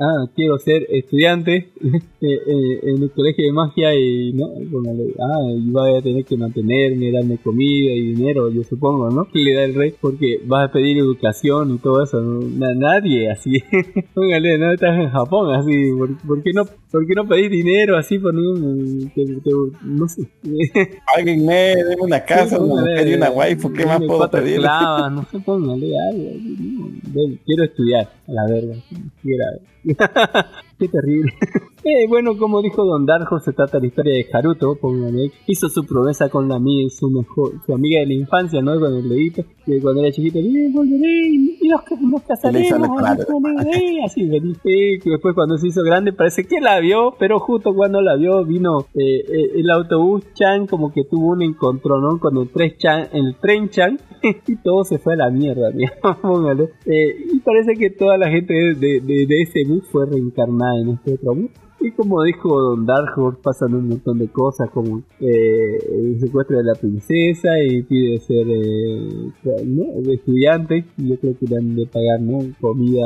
ah, 0.00 0.26
quiero 0.34 0.58
ser 0.58 0.86
estudiante 0.90 1.70
eh, 1.84 2.00
eh, 2.20 2.80
en 2.84 3.02
el 3.02 3.10
colegio 3.10 3.44
de 3.46 3.52
magia 3.52 3.94
y 3.94 4.32
no, 4.32 4.48
Póngale, 4.70 5.14
ah, 5.18 5.40
y 5.56 5.70
voy 5.70 5.96
a 5.96 6.02
tener 6.02 6.24
que 6.24 6.36
mantenerme, 6.36 7.10
darme 7.10 7.38
comida 7.38 7.92
y 7.92 8.14
dinero, 8.14 8.50
yo 8.50 8.62
supongo, 8.64 9.10
¿no? 9.10 9.24
Que 9.30 9.38
le 9.40 9.54
da 9.54 9.64
el 9.64 9.74
rey 9.74 9.94
porque 10.00 10.40
vas 10.46 10.68
a 10.68 10.72
pedir 10.72 10.98
educación 10.98 11.74
y 11.74 11.78
todo 11.78 12.02
eso, 12.02 12.20
¿no? 12.20 12.40
Na- 12.40 12.74
nadie 12.74 13.30
así, 13.30 13.62
póngale, 14.14 14.58
no 14.58 14.72
estás 14.72 14.98
en 14.98 15.10
Japón 15.10 15.54
así, 15.54 15.90
¿por, 15.96 16.16
por 16.26 16.42
qué 16.42 16.52
no, 16.52 16.64
por 16.90 17.06
qué 17.06 17.14
no 17.14 17.26
pedís 17.28 17.50
dinero 17.50 17.96
así 17.96 18.18
por 18.18 18.34
un, 18.34 19.10
te- 19.14 19.24
te- 19.24 19.50
no 19.84 20.08
sé, 20.08 20.22
Alguien 21.16 21.44
me 21.46 21.74
dé 21.74 21.96
una 22.00 22.24
casa, 22.24 22.56
Sí, 22.56 22.62
una 22.62 22.82
mujer 22.82 23.08
y 23.08 23.14
una 23.14 23.30
waifu, 23.30 23.72
¿qué 23.72 23.86
más 23.86 24.00
puedo 24.00 24.30
pedir? 24.30 24.60
no 24.60 25.24
sé, 25.30 25.38
póngale 25.40 25.92
algo. 26.10 26.30
Quiero 27.44 27.64
estudiar, 27.64 28.08
a 28.28 28.32
la 28.32 28.46
verga. 28.48 28.74
qué 29.22 29.30
grave. 29.84 30.46
Qué 30.78 30.88
terrible. 30.88 31.32
Eh, 31.84 32.06
bueno, 32.08 32.36
como 32.38 32.62
dijo 32.62 32.84
Don 32.84 33.04
Darjo, 33.06 33.40
se 33.40 33.52
trata 33.52 33.78
de 33.78 33.82
la 33.82 33.86
historia 33.88 34.12
de 34.14 34.26
Haruto, 34.32 34.76
póngale. 34.80 35.32
Hizo 35.48 35.68
su 35.68 35.84
promesa 35.84 36.28
con 36.28 36.48
la 36.48 36.54
amiga, 36.54 36.88
su 36.90 37.10
mejor, 37.10 37.52
su 37.66 37.74
amiga 37.74 38.00
de 38.00 38.06
la 38.06 38.14
infancia, 38.14 38.62
¿no? 38.62 38.78
Con 38.78 38.94
el 38.94 39.08
dedito, 39.08 39.42
cuando 39.82 40.00
era 40.02 40.12
chiquito, 40.12 40.38
"Eh, 40.38 40.70
volveré 40.72 41.28
y 41.28 41.68
nos, 41.68 41.80
nos 42.00 42.22
casaremos, 42.22 42.68
sale 42.68 42.86
claro. 42.96 43.24
nos 43.28 43.42
volveré", 43.42 44.00
así 44.06 44.28
feliz. 44.28 44.58
Eh, 44.64 45.00
después 45.04 45.34
cuando 45.34 45.58
se 45.58 45.66
hizo 45.68 45.82
grande 45.82 46.12
parece 46.12 46.44
que 46.44 46.60
la 46.60 46.78
vio, 46.78 47.14
pero 47.18 47.40
justo 47.40 47.74
cuando 47.74 48.00
la 48.00 48.14
vio 48.14 48.44
vino 48.44 48.86
eh, 48.94 49.18
eh, 49.26 49.50
el 49.56 49.68
autobús 49.70 50.22
Chan 50.34 50.68
como 50.68 50.92
que 50.92 51.02
tuvo 51.02 51.32
un 51.32 51.42
encontronón 51.42 52.20
con 52.20 52.36
el 52.36 52.48
tren 52.50 52.74
Chan, 52.78 53.08
el 53.12 53.34
tren 53.40 53.70
Chan 53.70 53.98
y 54.46 54.56
todo 54.62 54.84
se 54.84 54.98
fue 54.98 55.14
a 55.14 55.16
la 55.16 55.30
mierda, 55.30 55.70
digamos, 55.72 56.16
póngale. 56.22 56.68
Eh, 56.86 57.16
y 57.32 57.38
parece 57.40 57.74
que 57.74 57.90
toda 57.90 58.16
la 58.18 58.30
gente 58.30 58.54
de- 58.54 59.00
de 59.00 59.42
ese 59.42 59.64
bus 59.66 59.82
fue 59.90 60.06
reencarnada 60.06 60.78
en 60.80 60.90
este 60.90 61.14
otro 61.14 61.34
bus. 61.34 61.50
Y 61.84 61.90
como 61.92 62.22
dijo 62.22 62.48
Don 62.48 62.86
Dark 62.86 63.14
pasan 63.42 63.74
un 63.74 63.88
montón 63.88 64.18
de 64.18 64.28
cosas 64.28 64.70
como 64.70 65.02
eh, 65.18 65.78
el 65.90 66.20
secuestro 66.20 66.56
de 66.58 66.64
la 66.64 66.74
princesa 66.74 67.48
y 67.60 67.82
pide 67.82 68.20
ser 68.20 68.46
eh, 68.48 69.64
¿no? 69.66 70.12
estudiante. 70.12 70.84
Yo 70.96 71.18
creo 71.18 71.36
que 71.36 71.46
le 71.46 71.56
han 71.56 71.74
de 71.74 71.86
pagar 71.86 72.20
¿no? 72.20 72.38
comida, 72.60 73.02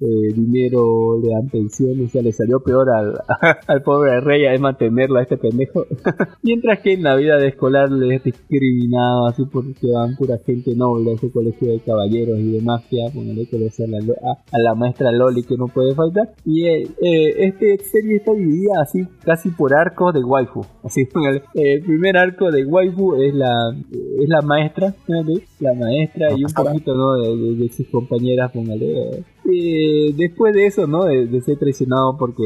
eh, 0.00 0.32
dinero, 0.34 1.20
le 1.22 1.28
dan 1.32 1.48
pensiones. 1.48 2.08
O 2.08 2.10
sea, 2.10 2.22
le 2.22 2.32
salió 2.32 2.60
peor 2.60 2.88
al, 2.90 3.14
al 3.66 3.82
pobre 3.82 4.20
rey 4.20 4.46
a 4.46 4.58
mantenerlo 4.58 5.18
a 5.18 5.22
este 5.22 5.36
pendejo. 5.36 5.84
Mientras 6.42 6.80
que 6.80 6.94
en 6.94 7.02
la 7.02 7.16
vida 7.16 7.36
de 7.36 7.48
escolar 7.48 7.90
le 7.90 8.16
es 8.16 8.24
discriminado 8.24 9.26
así 9.26 9.44
porque 9.44 9.88
van 9.92 10.16
pura 10.16 10.38
gente 10.44 10.74
noble 10.74 11.10
a 11.12 11.14
ese 11.14 11.30
colegio 11.30 11.68
de 11.72 11.80
caballeros 11.80 12.38
y 12.38 12.52
de 12.52 12.60
mafia. 12.62 13.04
Ponerle 13.14 13.46
que 13.46 13.58
le 13.58 13.66
a 13.66 13.86
la, 13.86 13.98
a, 13.98 14.56
a 14.56 14.58
la 14.58 14.74
maestra 14.74 15.12
Loli 15.12 15.42
que 15.42 15.56
no 15.56 15.66
puede 15.66 15.94
faltar. 15.94 16.30
Y 16.44 16.66
eh, 16.66 16.82
eh, 17.02 17.34
este 17.46 17.78
serie 17.84 18.16
está 18.16 18.32
dividida 18.32 18.80
así 18.82 19.06
casi 19.24 19.50
por 19.50 19.74
arcos 19.74 20.14
de 20.14 20.20
waifu. 20.24 20.64
Así 20.82 21.04
póngale. 21.04 21.42
Eh, 21.54 21.74
el 21.74 21.82
primer 21.82 22.16
arco 22.16 22.50
de 22.50 22.64
waifu 22.64 23.14
es 23.16 23.34
la 23.34 23.50
es 23.92 24.28
la 24.28 24.40
maestra, 24.42 24.94
póngale, 25.06 25.42
la 25.60 25.74
maestra 25.74 26.28
y 26.36 26.42
un 26.44 26.52
poquito 26.52 26.94
¿no? 26.94 27.14
de, 27.14 27.36
de- 27.36 27.54
de 27.56 27.68
sus 27.68 27.86
compañeras, 27.88 28.50
póngale. 28.52 29.24
Eh, 29.52 30.12
después 30.16 30.54
de 30.54 30.66
eso, 30.66 30.86
¿no? 30.86 31.04
De, 31.04 31.26
de 31.26 31.40
ser 31.40 31.58
traicionado 31.58 32.16
porque 32.18 32.42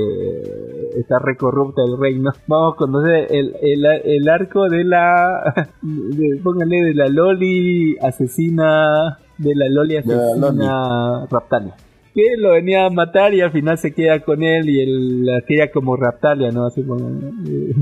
está 0.96 1.18
recorrupta 1.18 1.82
el 1.84 1.98
reino. 1.98 2.30
Vamos 2.46 2.74
a 2.74 2.76
conocer 2.76 3.26
el, 3.30 3.54
el, 3.60 3.84
el 4.04 4.28
arco 4.28 4.68
de 4.68 4.84
la, 4.84 5.68
de- 5.82 6.40
póngale, 6.42 6.82
de 6.82 6.94
la 6.94 7.08
Loli 7.08 7.96
asesina, 8.00 9.18
de 9.38 9.54
la 9.54 9.68
Loli 9.68 9.96
asesina 9.96 11.26
Raptalia. 11.30 11.74
Que 12.14 12.36
lo 12.38 12.52
venía 12.52 12.86
a 12.86 12.90
matar 12.90 13.34
y 13.34 13.40
al 13.40 13.50
final 13.50 13.76
se 13.76 13.92
queda 13.92 14.20
con 14.20 14.42
él 14.44 14.68
y 14.70 14.80
él 14.82 15.26
la 15.26 15.40
quería 15.40 15.72
como 15.72 15.96
Raptalia, 15.96 16.52
¿no? 16.52 16.64
Así 16.66 16.82
como, 16.84 17.08
eh, 17.48 17.74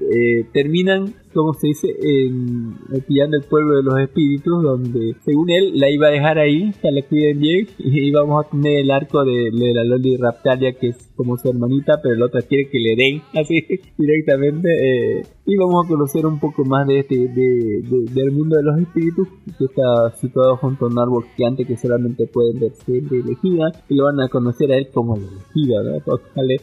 eh, 0.00 0.44
terminan, 0.52 1.14
como 1.36 1.52
se 1.54 1.68
dice, 1.68 1.88
en, 2.02 2.74
pillando 3.06 3.36
el 3.36 3.44
pueblo 3.44 3.76
de 3.76 3.82
los 3.82 3.98
espíritus, 4.00 4.62
donde 4.62 5.14
según 5.24 5.50
él 5.50 5.72
la 5.78 5.90
iba 5.90 6.08
a 6.08 6.10
dejar 6.10 6.38
ahí, 6.38 6.72
que 6.82 6.90
la 6.90 7.02
cuiden 7.02 7.38
bien, 7.40 7.68
y 7.78 8.08
íbamos 8.08 8.44
a 8.44 8.48
tener 8.50 8.78
el 8.80 8.90
arco 8.90 9.24
de, 9.24 9.50
de 9.52 9.74
la 9.74 9.84
Loli 9.84 10.16
Raptalia, 10.16 10.72
que 10.72 10.88
es 10.88 11.10
como 11.16 11.36
su 11.36 11.48
hermanita, 11.48 12.00
pero 12.02 12.14
la 12.16 12.26
otra 12.26 12.42
quiere 12.42 12.68
que 12.70 12.78
le 12.78 12.96
den 12.96 13.22
así 13.40 13.62
directamente. 13.96 14.68
eh, 14.70 15.22
y 15.48 15.56
vamos 15.56 15.84
a 15.84 15.88
conocer 15.88 16.26
un 16.26 16.40
poco 16.40 16.64
más 16.64 16.88
de 16.88 16.98
este 16.98 17.16
de, 17.16 17.28
de- 17.28 18.12
del 18.12 18.32
mundo 18.32 18.56
de 18.56 18.64
los 18.64 18.78
espíritus, 18.80 19.28
que 19.56 19.64
está 19.66 20.10
situado 20.16 20.56
junto 20.56 20.86
a 20.86 20.88
un 20.88 20.98
árbol 20.98 21.24
gigante 21.36 21.64
que 21.64 21.76
solamente 21.76 22.26
pueden 22.26 22.58
verse 22.58 22.92
de 22.92 23.20
elegida, 23.20 23.70
y 23.88 23.94
lo 23.94 24.04
van 24.06 24.20
a 24.20 24.28
conocer 24.28 24.72
a 24.72 24.76
él 24.76 24.88
como 24.92 25.14
el 25.16 25.22
elegido, 25.22 25.84
¿no? 25.84 26.18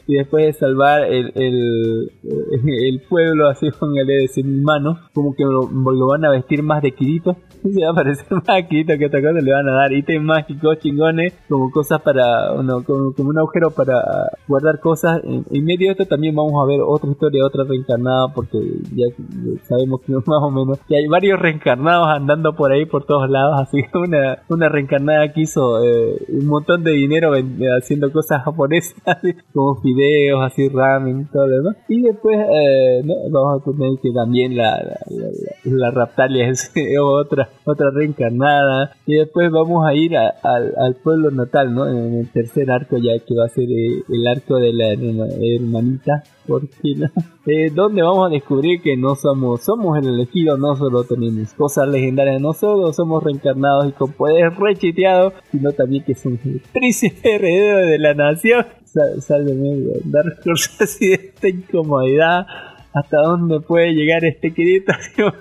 Y 0.08 0.16
después 0.16 0.46
de 0.48 0.54
salvar 0.54 1.06
el, 1.10 1.32
el, 1.36 2.12
el 2.66 3.02
pueblo, 3.08 3.48
así 3.48 3.68
póngale 3.80 4.14
de 4.14 4.28
humano, 4.64 5.00
como 5.14 5.36
que 5.36 5.44
lo, 5.44 5.70
lo 5.70 6.08
van 6.08 6.26
a 6.26 6.32
vestir 6.32 6.64
más 6.64 6.82
de 6.82 6.92
Kirito, 6.94 7.36
se 7.64 7.84
va 7.84 7.92
a 7.92 7.94
parecer 7.94 8.26
más 8.32 8.50
a 8.50 8.68
Kirito 8.68 8.98
que 8.98 9.06
otra 9.06 9.22
cosa, 9.22 9.34
le 9.34 9.52
van 9.52 9.68
a 9.68 9.74
dar 9.74 9.94
ítems 9.94 10.26
mágicos 10.26 10.80
chingones, 10.80 11.34
como 11.48 11.70
cosas 11.72 12.02
para, 12.02 12.54
uno, 12.54 12.84
como, 12.84 13.14
como 13.14 13.30
un 13.30 13.38
agujero 13.38 13.72
para 13.72 13.94
guardar 14.48 14.80
cosas. 14.80 15.22
En, 15.24 15.46
en 15.52 15.66
medio 15.66 15.88
de 15.88 15.92
esto 15.92 16.06
también 16.06 16.36
vamos 16.36 16.54
a 16.62 16.66
ver 16.66 16.82
otra 16.82 17.12
historia, 17.12 17.46
otra 17.46 17.64
reencarnada, 17.64 18.30
porque 18.34 18.58
ya 18.96 19.06
sabemos 19.64 20.02
que 20.02 20.14
más 20.26 20.42
o 20.42 20.52
menos 20.52 20.80
que 20.88 20.98
hay 20.98 21.08
varios 21.08 21.40
reencarnados 21.40 22.08
andando 22.08 22.56
por 22.56 22.72
ahí 22.72 22.86
por 22.86 23.06
todos 23.06 23.30
lados, 23.30 23.62
así 23.62 23.84
que 23.84 23.98
una, 23.98 24.40
una 24.50 24.70
reencarnada 24.70 25.32
que 25.34 25.42
hizo 25.42 25.84
eh, 25.84 26.18
un 26.30 26.48
montón 26.48 26.84
de 26.84 26.92
dinero 26.92 27.34
haciendo 27.78 28.12
cosas 28.12 28.44
japonesas, 28.44 28.96
como 29.54 29.76
fideos, 29.76 30.42
así 30.44 30.70
ramen, 30.70 31.28
todo 31.32 31.48
lo 31.48 31.56
demás. 31.58 31.78
Y 31.90 32.02
después 32.02 32.38
eh, 32.38 33.02
¿no? 33.04 33.16
Vamos 33.30 33.62
a 33.62 33.72
tener 33.72 34.00
que 34.02 34.12
también 34.12 34.53
la, 34.54 34.78
la, 34.78 34.98
la- 35.10 35.76
la 35.78 35.92
Raptalia 35.92 36.48
es 36.50 36.72
otra, 37.02 37.50
otra 37.66 37.90
reencarnada. 37.92 38.92
Y 39.06 39.16
después 39.16 39.50
vamos 39.52 39.86
a 39.86 39.94
ir 39.94 40.16
a- 40.18 40.34
al, 40.44 40.74
al 40.78 40.96
pueblo 40.96 41.32
natal, 41.32 41.74
¿no? 41.74 41.88
En 41.88 42.20
el 42.20 42.32
tercer 42.32 42.70
arco 42.72 42.98
ya 42.98 43.14
que 43.20 43.36
va 43.36 43.46
a 43.46 43.50
ser 43.50 43.66
eh, 43.70 44.04
el 44.10 44.28
arco 44.28 44.58
de 44.58 44.74
la 44.74 44.94
herma- 44.94 45.28
hermanita. 45.42 46.24
¿Por 46.48 46.68
qué 46.70 46.96
no? 46.98 47.08
Eh, 47.46 47.70
donde 47.76 48.02
vamos 48.02 48.28
a 48.28 48.30
descubrir 48.30 48.82
que 48.82 48.96
no 48.96 49.16
somos, 49.16 49.64
somos 49.66 49.98
el 49.98 50.08
elegido, 50.08 50.56
no 50.58 50.78
solo 50.78 51.04
tenemos 51.04 51.54
cosas 51.56 51.90
legendarias, 51.90 52.40
no 52.40 52.54
solo 52.54 52.94
somos 52.94 53.22
reencarnados 53.22 53.90
y 53.90 53.92
con 53.92 54.14
poderes 54.14 54.56
rechiteados, 54.56 55.34
sino 55.52 55.74
también 55.74 56.06
que 56.06 56.16
somos 56.16 56.40
el 56.46 56.62
príncipe 56.72 57.36
heredero 57.36 57.86
de 57.86 58.00
la 58.00 58.14
nación. 58.14 58.66
Sálveme 59.20 59.76
de 59.76 60.22
Horse 60.46 60.70
así 60.86 61.08
de 61.10 61.14
esta 61.16 61.50
incomodidad. 61.50 62.46
¿Hasta 62.94 63.18
dónde 63.22 63.60
puede 63.62 63.94
llegar 63.94 64.24
este 64.26 64.54
querido? 64.54 64.94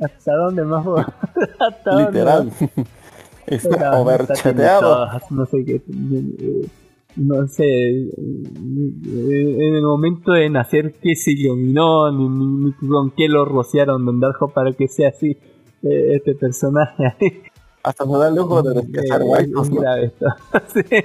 ¿Hasta 0.00 0.34
dónde 0.36 0.62
más? 0.64 0.86
¿Hasta 1.58 1.90
dónde 1.90 2.12
Literal. 2.12 2.46
más? 2.46 2.62
Está 3.46 4.00
overchateado. 4.00 5.06
No 5.30 5.46
sé 5.46 5.64
qué. 5.64 5.80
No 7.16 7.46
sé. 7.46 7.64
En 7.64 9.74
el 9.74 9.82
momento 9.82 10.32
de 10.32 10.50
nacer, 10.50 10.94
¿qué 11.00 11.14
se 11.14 11.32
iluminó? 11.32 12.10
Ni, 12.12 12.28
ni- 12.28 12.72
ni 12.80 12.88
con 12.88 13.10
qué 13.12 13.28
lo 13.28 13.44
rociaron 13.44 14.04
Don 14.04 14.18
Darjo 14.20 14.48
para 14.48 14.72
que 14.72 14.88
sea 14.88 15.10
así 15.10 15.30
eh, 15.82 16.16
este 16.16 16.34
personaje. 16.34 17.42
Hasta 17.84 18.04
se 18.04 18.10
da 18.12 18.28
el 18.28 18.34
lujo 18.34 18.62
de 18.62 18.74
desplazar 18.74 19.22
Eh, 19.22 19.42
es 19.42 19.48
¿no? 19.70 19.94
esto. 19.96 20.26
Sí. 20.74 20.96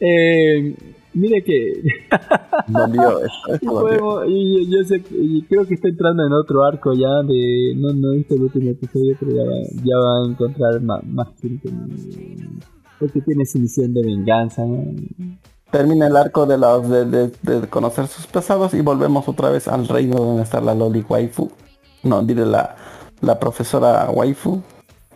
Eh, 0.00 0.74
mire 1.18 1.42
que 1.44 1.72
esto, 3.20 3.54
y, 3.60 3.66
podemos- 3.66 4.24
y 4.28 4.70
yo 4.70 4.82
sé, 4.84 5.02
y 5.10 5.42
creo 5.42 5.66
que 5.66 5.74
está 5.74 5.88
entrando 5.88 6.26
en 6.26 6.32
otro 6.32 6.64
arco 6.64 6.92
ya 6.94 7.22
de 7.22 7.74
no 7.76 7.92
no 7.92 8.12
visto 8.12 8.34
el 8.34 8.42
último 8.42 8.70
episodio 8.70 9.16
pero 9.18 9.32
ya 9.32 9.42
va, 9.44 9.56
ya 9.84 9.96
va 9.98 10.22
a 10.24 10.30
encontrar 10.30 10.80
más, 10.82 11.04
más 11.04 11.28
porque 12.98 13.20
tiene 13.20 13.44
su 13.46 13.58
misión 13.58 13.94
de 13.94 14.02
venganza 14.02 14.64
¿no? 14.64 14.84
Termina 15.70 16.06
el 16.06 16.16
arco 16.16 16.46
de, 16.46 16.56
los 16.56 16.88
de, 16.88 17.04
de- 17.04 17.30
de 17.60 17.66
conocer 17.68 18.06
sus 18.06 18.26
pasados 18.26 18.72
y 18.72 18.80
volvemos 18.80 19.28
otra 19.28 19.50
vez 19.50 19.68
al 19.68 19.86
reino 19.86 20.16
donde 20.16 20.42
está 20.42 20.62
la 20.62 20.74
Loli 20.74 21.04
Waifu. 21.06 21.50
No, 22.04 22.22
diré 22.22 22.46
la, 22.46 22.74
la 23.20 23.38
profesora 23.38 24.08
Waifu. 24.10 24.62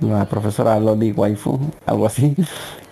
La 0.01 0.27
profesora 0.27 0.79
Loli 0.79 1.13
Waifu, 1.13 1.59
algo 1.87 2.05
así. 2.05 2.37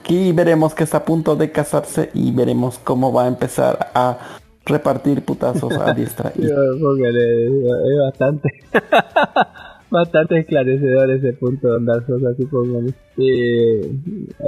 Y 0.09 0.33
veremos 0.33 0.75
que 0.75 0.85
está 0.85 0.99
a 0.99 1.05
punto 1.05 1.37
de 1.37 1.53
casarse 1.53 2.11
y 2.15 2.33
veremos 2.33 2.79
cómo 2.79 3.13
va 3.13 3.25
a 3.25 3.29
empezar 3.29 3.91
a 3.95 4.19
repartir 4.65 5.23
putazos 5.23 5.73
a 5.77 5.93
diestra 5.95 6.33
y 6.37 6.43
Yo, 6.49 6.53
es 6.53 7.99
bastante 8.05 8.49
bastante 9.91 10.39
esclarecedor 10.41 11.11
ese 11.11 11.33
punto 11.35 11.69
de 11.69 11.77
andar 11.77 11.99
así 11.99 12.45
póngale. 12.47 12.95
Eh, 13.19 13.93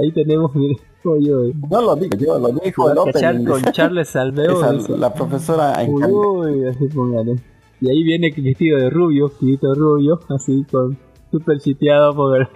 ahí 0.01 0.11
tenemos 0.13 0.53
mire, 0.55 0.75
pollo 1.03 1.51
No 1.69 1.81
lo 1.81 1.95
digo 1.95 2.17
yo, 2.17 2.39
lo 2.39 2.49
dijo 2.49 2.91
el 2.91 2.97
opening. 2.97 3.45
con 3.45 3.61
Charles 3.71 4.09
Salveo 4.09 4.61
la 4.97 5.13
profesora 5.13 5.83
Uy, 5.87 6.65
así 6.65 6.87
póngale. 6.87 7.35
Y 7.81 7.89
ahí 7.89 8.03
viene 8.03 8.31
vestido 8.35 8.79
de 8.79 8.89
rubio, 8.89 9.27
vestido 9.27 9.73
rubio, 9.75 10.19
así 10.29 10.65
con 10.71 10.97
super 11.31 11.59
chiteado 11.59 12.13
póngale. 12.15 12.47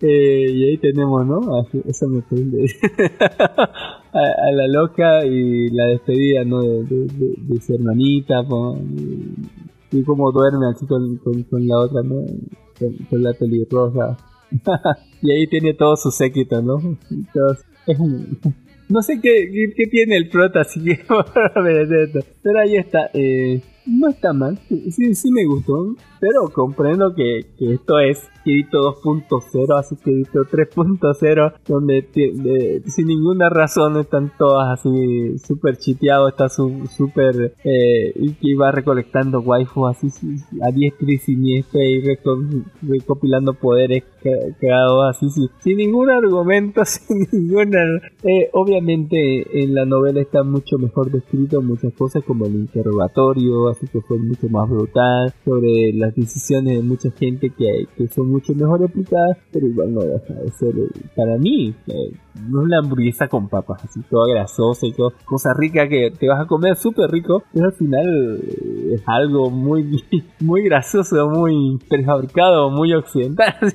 Eh, 0.00 0.50
y 0.52 0.64
ahí 0.64 0.78
tenemos, 0.78 1.26
¿no? 1.26 1.58
Así, 1.58 1.82
eso 1.86 2.08
me 2.08 2.22
prende. 2.22 2.66
a, 4.12 4.52
la 4.52 4.68
loca 4.68 5.24
y 5.24 5.70
la 5.70 5.86
despedida, 5.86 6.44
¿no? 6.44 6.62
De, 6.62 7.60
su 7.60 7.74
hermanita, 7.74 8.42
po, 8.44 8.78
y, 9.90 10.02
cómo 10.04 10.30
duerme 10.30 10.66
así 10.74 10.86
con, 10.86 11.16
con, 11.16 11.66
la 11.66 11.78
otra, 11.78 12.02
¿no? 12.02 12.24
Con, 13.10 13.22
la 13.22 13.32
pelirroja. 13.32 14.16
y 15.22 15.32
ahí 15.32 15.46
tiene 15.48 15.74
todo 15.74 15.96
su 15.96 16.10
séquito, 16.10 16.62
¿no? 16.62 16.78
Todos- 17.32 17.64
es 17.86 17.98
un- 17.98 18.38
no 18.88 19.02
sé 19.02 19.20
qué, 19.20 19.50
qué, 19.52 19.72
qué 19.76 19.86
tiene 19.86 20.16
el 20.16 20.28
prota, 20.28 20.60
así 20.60 20.82
que 20.82 21.00
pero 22.42 22.60
ahí 22.60 22.76
está. 22.76 23.10
Eh, 23.14 23.60
no 23.86 24.08
está 24.08 24.32
mal, 24.32 24.58
sí, 24.68 25.14
sí 25.14 25.30
me 25.30 25.46
gustó, 25.46 25.96
pero 26.20 26.48
comprendo 26.52 27.14
que, 27.14 27.40
que 27.58 27.72
esto 27.72 27.98
es 27.98 28.28
Kirito 28.44 28.78
2.0, 29.02 29.78
así 29.78 29.96
Kirito 29.96 30.44
3.0, 30.44 31.52
donde 31.66 32.02
de- 32.12 32.82
sin 32.86 33.06
ninguna 33.06 33.48
razón 33.48 33.98
están 33.98 34.32
todas 34.38 34.78
así 34.80 35.38
súper 35.38 35.76
chiteados, 35.76 36.30
está 36.30 36.48
súper 36.48 37.54
eh, 37.64 38.12
y 38.14 38.32
que 38.34 38.54
va 38.56 38.70
recolectando 38.72 39.40
waifu 39.40 39.86
así 39.86 40.10
sí, 40.10 40.36
a 40.62 40.70
diestra 40.70 41.12
y 41.12 41.18
siniestra 41.18 41.84
y 41.84 42.00
reco- 42.02 42.64
recopilando 42.82 43.54
poderes 43.54 44.04
cagados 44.60 45.04
así 45.16 45.28
sí, 45.30 45.48
sin 45.60 45.76
ningún 45.78 46.10
argumento, 46.10 46.82
sin 46.86 47.26
ninguna... 47.32 47.78
eh, 48.22 48.48
obviamente 48.52 49.62
en 49.62 49.74
la 49.74 49.84
novela 49.84 50.20
está 50.20 50.42
mucho 50.42 50.78
mejor 50.78 51.10
descrito 51.10 51.60
muchas 51.62 51.92
cosas 51.94 52.22
como 52.24 52.46
el 52.46 52.54
interrogatorio, 52.54 53.68
así 53.68 53.86
que 53.88 54.00
fue 54.00 54.18
mucho 54.18 54.48
más 54.48 54.68
brutal, 54.68 55.32
sobre 55.44 55.92
las 55.94 56.14
decisiones 56.14 56.76
de 56.78 56.82
mucha 56.82 57.10
gente 57.10 57.50
que, 57.50 57.86
que 57.96 58.08
son 58.08 58.27
mucho 58.28 58.54
mejor 58.54 58.82
explicadas, 58.82 59.38
pero 59.52 59.66
igual 59.66 59.94
no 59.94 60.00
deja 60.00 60.34
de 60.34 60.50
ser, 60.52 60.74
eh, 60.76 60.88
para 61.14 61.36
mí, 61.36 61.74
eh, 61.86 62.12
no 62.46 62.60
una 62.60 62.78
hamburguesa 62.78 63.28
con 63.28 63.48
papas, 63.48 63.84
así 63.84 64.00
toda 64.08 64.32
grasosa 64.32 64.86
y 64.86 64.92
todo, 64.92 65.12
cosa 65.24 65.50
rica 65.54 65.88
que 65.88 66.10
te 66.10 66.28
vas 66.28 66.40
a 66.40 66.46
comer 66.46 66.76
súper 66.76 67.10
rico, 67.10 67.42
pero 67.52 67.66
al 67.66 67.72
final 67.72 68.40
eh, 68.42 68.94
es 68.94 69.02
algo 69.06 69.50
muy, 69.50 70.02
muy 70.40 70.62
grasoso, 70.62 71.28
muy 71.28 71.78
prefabricado, 71.88 72.70
muy 72.70 72.92
occidental. 72.92 73.54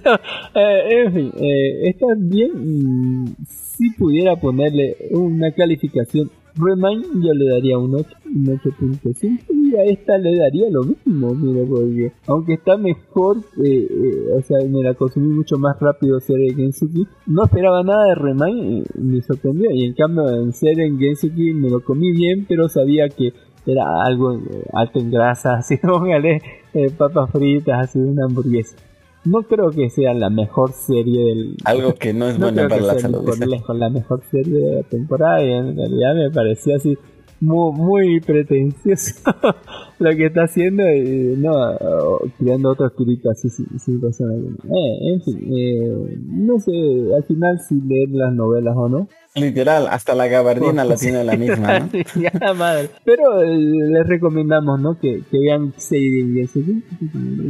Eh, 0.55 1.03
en 1.05 1.13
fin, 1.13 1.31
eh, 1.37 1.89
está 1.89 2.05
bien. 2.17 3.35
si 3.47 3.89
pudiera 3.97 4.35
ponerle 4.35 4.95
una 5.11 5.51
calificación 5.51 6.29
Remind 6.55 7.23
yo 7.23 7.33
le 7.33 7.49
daría 7.49 7.77
un 7.77 7.95
8, 7.95 8.07
un 8.25 8.45
8.5 8.45 9.39
y 9.49 9.75
a 9.75 9.83
esta 9.85 10.17
le 10.17 10.37
daría 10.37 10.69
lo 10.69 10.83
mismo, 10.83 11.33
mira, 11.33 11.65
porque 11.67 12.11
aunque 12.27 12.53
está 12.53 12.77
mejor, 12.77 13.37
eh, 13.63 13.87
eh, 13.89 14.33
o 14.37 14.41
sea, 14.41 14.57
me 14.69 14.83
la 14.83 14.93
consumí 14.93 15.33
mucho 15.33 15.57
más 15.57 15.79
rápido 15.79 16.19
Seren 16.19 16.55
Gensuki, 16.55 17.07
no 17.25 17.45
esperaba 17.45 17.81
nada 17.81 18.09
de 18.09 18.15
Remind, 18.15 18.85
y 18.95 19.01
me 19.01 19.21
sorprendió, 19.21 19.71
y 19.71 19.85
en 19.85 19.93
cambio 19.93 20.29
en 20.29 20.53
Seren 20.53 20.99
Gensuki 20.99 21.53
me 21.53 21.69
lo 21.69 21.83
comí 21.83 22.11
bien, 22.11 22.45
pero 22.47 22.69
sabía 22.69 23.09
que 23.09 23.33
era 23.65 23.83
algo 24.05 24.33
eh, 24.33 24.63
alto 24.73 24.99
en 24.99 25.11
grasa, 25.11 25.55
así 25.55 25.77
póngale 25.81 26.41
eh, 26.73 26.91
papas 26.91 27.31
fritas, 27.31 27.89
así 27.89 27.99
una 27.99 28.25
hamburguesa. 28.25 28.75
No 29.25 29.43
creo 29.43 29.71
que 29.71 29.89
sea 29.89 30.13
la 30.13 30.29
mejor 30.29 30.73
serie 30.73 31.25
del, 31.25 31.57
Algo 31.63 31.95
que 31.95 32.13
no 32.13 32.27
es 32.27 32.37
no 32.39 32.51
creo 32.51 32.67
para 32.67 32.81
la 32.81 32.99
salud. 32.99 33.23
por 33.23 33.47
lejos 33.47 33.77
la 33.77 33.89
mejor 33.89 34.21
serie 34.29 34.57
de 34.57 34.75
la 34.75 34.83
temporada 34.83 35.43
y 35.43 35.51
en 35.51 35.77
realidad 35.77 36.15
me 36.15 36.31
pareció 36.31 36.75
así 36.75 36.97
muy, 37.43 37.73
muy 37.73 38.19
pretencioso 38.21 39.15
lo 39.99 40.09
que 40.11 40.25
está 40.25 40.43
haciendo 40.43 40.83
y 40.91 41.35
no 41.37 41.51
creando 42.37 42.71
otro 42.71 42.87
espíritu 42.87 43.29
así 43.29 43.49
sin, 43.49 43.67
sin 43.79 44.01
razón 44.01 44.31
alguna. 44.31 44.57
Eh, 44.63 45.13
en 45.13 45.21
fin, 45.21 45.53
eh, 45.55 46.17
no 46.27 46.59
sé 46.59 46.71
al 47.15 47.23
final 47.25 47.59
si 47.59 47.75
leer 47.81 48.09
las 48.09 48.33
novelas 48.33 48.75
o 48.77 48.89
no. 48.89 49.07
Literal, 49.35 49.87
hasta 49.89 50.13
la 50.13 50.27
gabardina 50.27 50.85
la 50.85 50.95
tiene 50.95 51.23
la 51.23 51.35
misma, 51.35 51.79
¿no? 51.79 51.89
Ya, 52.21 52.53
madre. 52.53 52.89
Pero 53.03 53.41
eh, 53.41 53.57
les 53.57 54.07
recomendamos, 54.07 54.79
¿no? 54.79 54.99
Que, 54.99 55.23
que 55.29 55.39
vean 55.39 55.73
Seiden 55.77 56.35
Gensuki, 56.35 56.83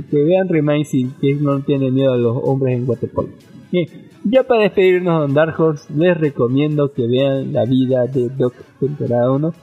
que 0.09 0.23
vean 0.23 0.47
Remaining, 0.47 1.13
que 1.19 1.35
no 1.35 1.61
tiene 1.61 1.91
miedo 1.91 2.13
a 2.13 2.17
los 2.17 2.38
hombres 2.41 2.77
en 2.77 2.89
waterpolo. 2.89 3.30
Bien, 3.72 3.88
ya 4.23 4.43
para 4.43 4.61
despedirnos 4.61 5.19
Don 5.19 5.33
Dark 5.33 5.59
Horse, 5.59 5.93
les 5.93 6.17
recomiendo 6.17 6.93
que 6.93 7.07
vean 7.07 7.51
la 7.51 7.65
vida 7.65 8.07
de 8.07 8.30
Doc 8.30 8.53
temporada 8.80 9.31
1. 9.31 9.53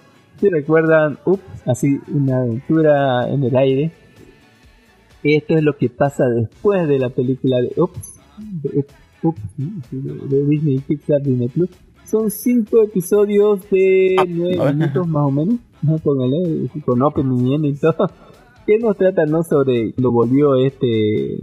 Si 0.40 0.48
recuerdan, 0.48 1.18
ups, 1.26 1.42
así 1.66 2.00
una 2.08 2.40
aventura 2.40 3.28
en 3.28 3.44
el 3.44 3.54
aire. 3.54 3.92
Esto 5.22 5.54
es 5.54 5.62
lo 5.62 5.76
que 5.76 5.90
pasa 5.90 6.24
después 6.28 6.88
de 6.88 6.98
la 6.98 7.10
película 7.10 7.60
de 7.60 7.74
Ups, 7.76 8.14
de, 8.38 8.78
Ups, 8.78 8.94
Ups, 9.22 9.40
de, 9.90 10.46
Disney 10.46 10.78
Pixar 10.78 11.20
Disney 11.22 11.48
Plus. 11.48 11.68
Son 12.06 12.30
cinco 12.30 12.82
episodios 12.82 13.68
de 13.70 14.16
nueve 14.28 14.56
no, 14.56 14.72
minutos 14.72 15.08
más 15.08 15.26
o 15.26 15.30
menos. 15.30 15.54
No, 15.82 15.98
póngale, 15.98 16.70
con 16.86 17.02
opening 17.02 17.64
y 17.64 17.74
todo. 17.74 18.10
Que 18.66 18.78
nos 18.78 18.96
tratan 18.96 19.30
no 19.30 19.42
sobre 19.42 19.94
lo 19.96 20.12
volvió 20.12 20.54
este 20.54 21.34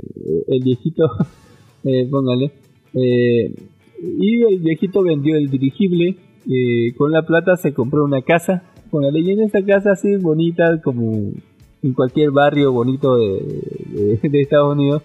el 0.48 0.64
viejito, 0.64 1.04
eh, 1.84 2.08
póngale. 2.10 2.52
Eh, 2.94 3.54
y 4.00 4.44
el 4.44 4.60
viejito 4.60 5.04
vendió 5.04 5.36
el 5.36 5.50
dirigible. 5.50 6.16
eh, 6.50 6.94
con 6.96 7.12
la 7.12 7.24
plata 7.24 7.58
se 7.58 7.74
compró 7.74 8.06
una 8.06 8.22
casa. 8.22 8.64
Póngale, 8.90 9.20
y 9.20 9.32
en 9.32 9.42
esa 9.42 9.62
casa 9.64 9.92
así 9.92 10.16
bonita, 10.18 10.82
como 10.82 11.12
en 11.84 11.94
cualquier 11.94 12.32
barrio 12.32 12.72
bonito 12.72 13.16
de, 13.18 14.20
Estados 14.42 14.76
Unidos. 14.76 15.02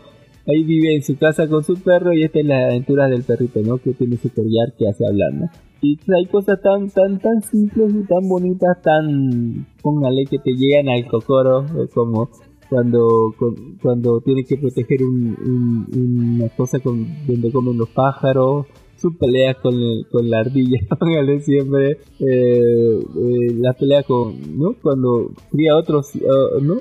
Ahí 0.46 0.64
vive 0.64 0.96
en 0.96 1.02
su 1.02 1.16
casa 1.16 1.48
con 1.48 1.62
su 1.62 1.74
perro 1.76 2.12
y 2.12 2.24
esta 2.24 2.40
es 2.40 2.46
la 2.46 2.64
aventura 2.66 3.06
del 3.06 3.22
perrito, 3.22 3.60
¿no? 3.62 3.78
Que 3.78 3.92
tiene 3.92 4.16
su 4.16 4.28
collar 4.30 4.72
que 4.76 4.88
hace 4.88 5.06
hablar, 5.06 5.32
¿no? 5.34 5.48
Y 5.80 5.98
hay 6.16 6.26
cosas 6.26 6.60
tan, 6.60 6.90
tan, 6.90 7.18
tan 7.20 7.42
simples 7.42 7.92
y 7.94 8.06
tan 8.06 8.28
bonitas, 8.28 8.80
tan, 8.82 9.66
póngale 9.82 10.24
que 10.26 10.38
te 10.38 10.52
llegan 10.56 10.88
al 10.88 11.06
cocoro, 11.06 11.64
como 11.94 12.28
cuando, 12.68 13.34
cuando 13.82 14.20
tiene 14.20 14.44
que 14.44 14.56
proteger 14.56 15.02
un, 15.04 15.36
un- 15.44 16.36
una 16.40 16.48
cosa 16.56 16.78
con, 16.80 17.06
donde 17.26 17.52
comen 17.52 17.78
los 17.78 17.90
pájaros, 17.90 18.66
su 19.02 19.18
pelea 19.18 19.54
con, 19.54 19.74
el- 19.74 20.06
con 20.10 20.30
la 20.30 20.38
ardilla, 20.40 20.78
póngale 20.98 21.40
siempre, 21.40 21.98
eh, 22.20 23.00
eh, 23.00 23.54
la 23.58 23.72
pelea 23.74 24.02
con, 24.04 24.34
¿no? 24.58 24.74
Cuando 24.80 25.32
cría 25.50 25.76
otros, 25.76 26.14
eh, 26.16 26.20
¿no? 26.62 26.76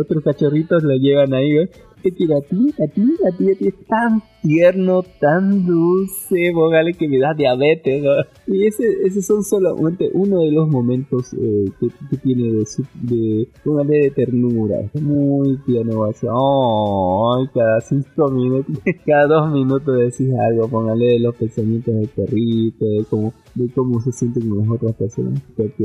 Otros 0.00 0.24
cachorritos 0.24 0.82
lo 0.82 0.94
llevan 0.96 1.34
ahí, 1.34 1.52
¿ves? 1.52 1.70
Te 2.02 2.12
quiero 2.12 2.38
a 2.38 2.40
ti, 2.40 2.74
a 2.82 2.86
ti, 2.86 3.02
a 3.26 3.36
ti, 3.36 3.50
a 3.50 3.54
ti, 3.54 3.68
es 3.68 3.86
tan 3.86 4.22
tierno, 4.42 5.02
tan 5.20 5.66
dulce, 5.66 6.50
póngale 6.54 6.94
que 6.94 7.08
me 7.08 7.18
da 7.18 7.34
diabetes, 7.34 8.02
¿no? 8.02 8.12
Y 8.46 8.66
ese, 8.66 8.84
ese 9.04 9.20
son 9.22 9.42
solamente 9.42 10.10
uno 10.14 10.40
de 10.40 10.50
los 10.50 10.68
momentos 10.68 11.32
eh, 11.34 11.66
que, 11.78 11.88
que 12.08 12.16
tiene 12.16 12.44
de, 12.44 12.64
de, 13.02 13.48
póngale 13.62 13.98
de 13.98 14.10
ternura, 14.10 14.80
es 14.80 15.02
muy 15.02 15.58
tierno, 15.66 16.04
así, 16.04 16.26
oh, 16.30 17.46
cada 17.52 17.80
cinco 17.80 18.30
minutos, 18.30 18.78
cada 19.06 19.26
dos 19.26 19.52
minutos 19.52 19.98
decís 19.98 20.32
algo, 20.38 20.68
póngale 20.68 21.06
de 21.06 21.20
los 21.20 21.34
pensamientos 21.34 21.94
del 21.94 22.08
perrito, 22.08 22.84
de 22.86 23.04
cómo, 23.08 23.34
de 23.54 23.68
cómo 23.72 24.00
se 24.00 24.12
siente 24.12 24.40
con 24.40 24.58
las 24.58 24.68
otras 24.68 24.94
personas, 24.94 25.42
así 25.58 25.70
que, 25.76 25.84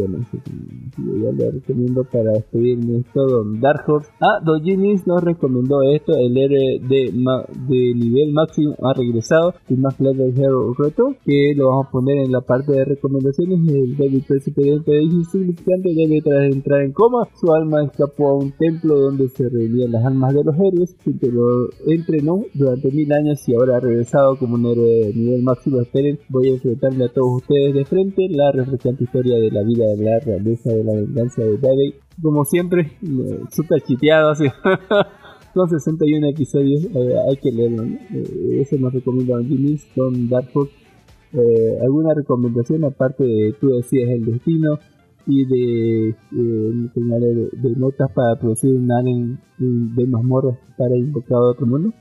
yo 0.97 1.31
le 1.31 1.51
recomiendo 1.51 2.03
para 2.03 2.31
despedirme 2.31 2.99
esto, 2.99 3.25
Don 3.25 3.59
Dark 3.59 3.83
Horse. 3.87 4.09
Ah, 4.21 4.39
Dojinis 4.43 5.05
nos 5.07 5.23
recomendó 5.23 5.81
esto, 5.83 6.13
el 6.13 6.37
héroe 6.37 6.79
de, 6.81 7.11
de 7.67 7.93
nivel 7.95 8.33
máximo 8.33 8.75
ha 8.83 8.93
regresado, 8.93 9.53
el 9.69 9.77
más 9.77 9.99
Level 9.99 10.33
Hero 10.37 10.73
Reto, 10.77 11.15
que 11.25 11.53
lo 11.55 11.69
vamos 11.69 11.87
a 11.87 11.91
poner 11.91 12.17
en 12.25 12.31
la 12.31 12.41
parte 12.41 12.71
de 12.71 12.85
recomendaciones, 12.85 13.59
el 13.67 13.97
débil 13.97 14.23
presidente 14.27 14.91
de 14.91 15.03
insignificante 15.03 15.93
debe 15.93 16.21
tras 16.21 16.53
entrar 16.53 16.81
en 16.81 16.91
coma, 16.91 17.27
su 17.39 17.53
alma 17.53 17.83
escapó 17.83 18.29
a 18.29 18.35
un 18.35 18.51
templo 18.51 18.95
donde 18.95 19.27
se 19.29 19.49
reunían 19.49 19.91
las 19.91 20.05
almas 20.05 20.33
de 20.33 20.43
los 20.43 20.55
héroes, 20.55 20.95
que 21.03 21.27
lo 21.31 21.69
entrenó 21.87 22.43
durante 22.53 22.91
mil 22.91 23.11
años 23.11 23.47
y 23.47 23.55
ahora 23.55 23.77
ha 23.77 23.79
regresado 23.79 24.37
como 24.37 24.55
un 24.55 24.65
héroe 24.65 25.07
de 25.07 25.13
nivel 25.13 25.43
máximo, 25.43 25.81
esperen, 25.81 26.19
voy 26.29 26.49
a 26.49 26.53
enfrentarme 26.53 27.05
a 27.05 27.09
todos 27.09 27.41
ustedes 27.41 27.64
de 27.73 27.85
frente, 27.85 28.27
la 28.29 28.51
refrescante 28.51 29.03
historia 29.03 29.37
de 29.37 29.51
la 29.51 29.63
vida 29.63 29.85
de 29.87 30.03
la 30.03 30.19
realeza 30.19 30.69
de 30.71 30.83
la 30.83 30.93
venganza 30.93 31.43
de 31.43 31.57
David, 31.57 31.93
como 32.21 32.45
siempre, 32.45 32.91
eh, 33.01 33.39
super 33.51 33.81
chiteado 33.81 34.29
así. 34.29 34.45
Son 35.53 35.69
61 35.69 36.27
episodios, 36.27 36.83
eh, 36.83 37.15
hay 37.29 37.37
que 37.37 37.49
leerlo. 37.49 37.85
¿no? 37.85 37.95
Eh, 38.13 38.59
eso 38.59 38.75
nos 38.77 38.93
recomienda 38.93 39.35
Don 39.35 39.47
Jimmy, 39.47 39.79
Don 39.95 40.27
Dark 40.27 40.49
Horse. 40.53 40.73
Eh, 41.31 41.79
¿Alguna 41.81 42.13
recomendación 42.13 42.83
aparte 42.83 43.23
de 43.23 43.53
tú 43.59 43.69
decías 43.69 44.09
el 44.09 44.25
destino 44.25 44.79
y 45.25 45.45
de, 45.45 46.09
eh, 46.09 46.89
de, 46.93 47.49
de 47.53 47.75
notas 47.77 48.11
para 48.13 48.37
producir 48.37 48.73
un 48.73 48.91
alien 48.91 49.39
de 49.57 50.07
mazmorras 50.07 50.57
para 50.77 50.97
invocado 50.97 51.47
a 51.47 51.51
otro 51.51 51.65
mundo? 51.65 51.93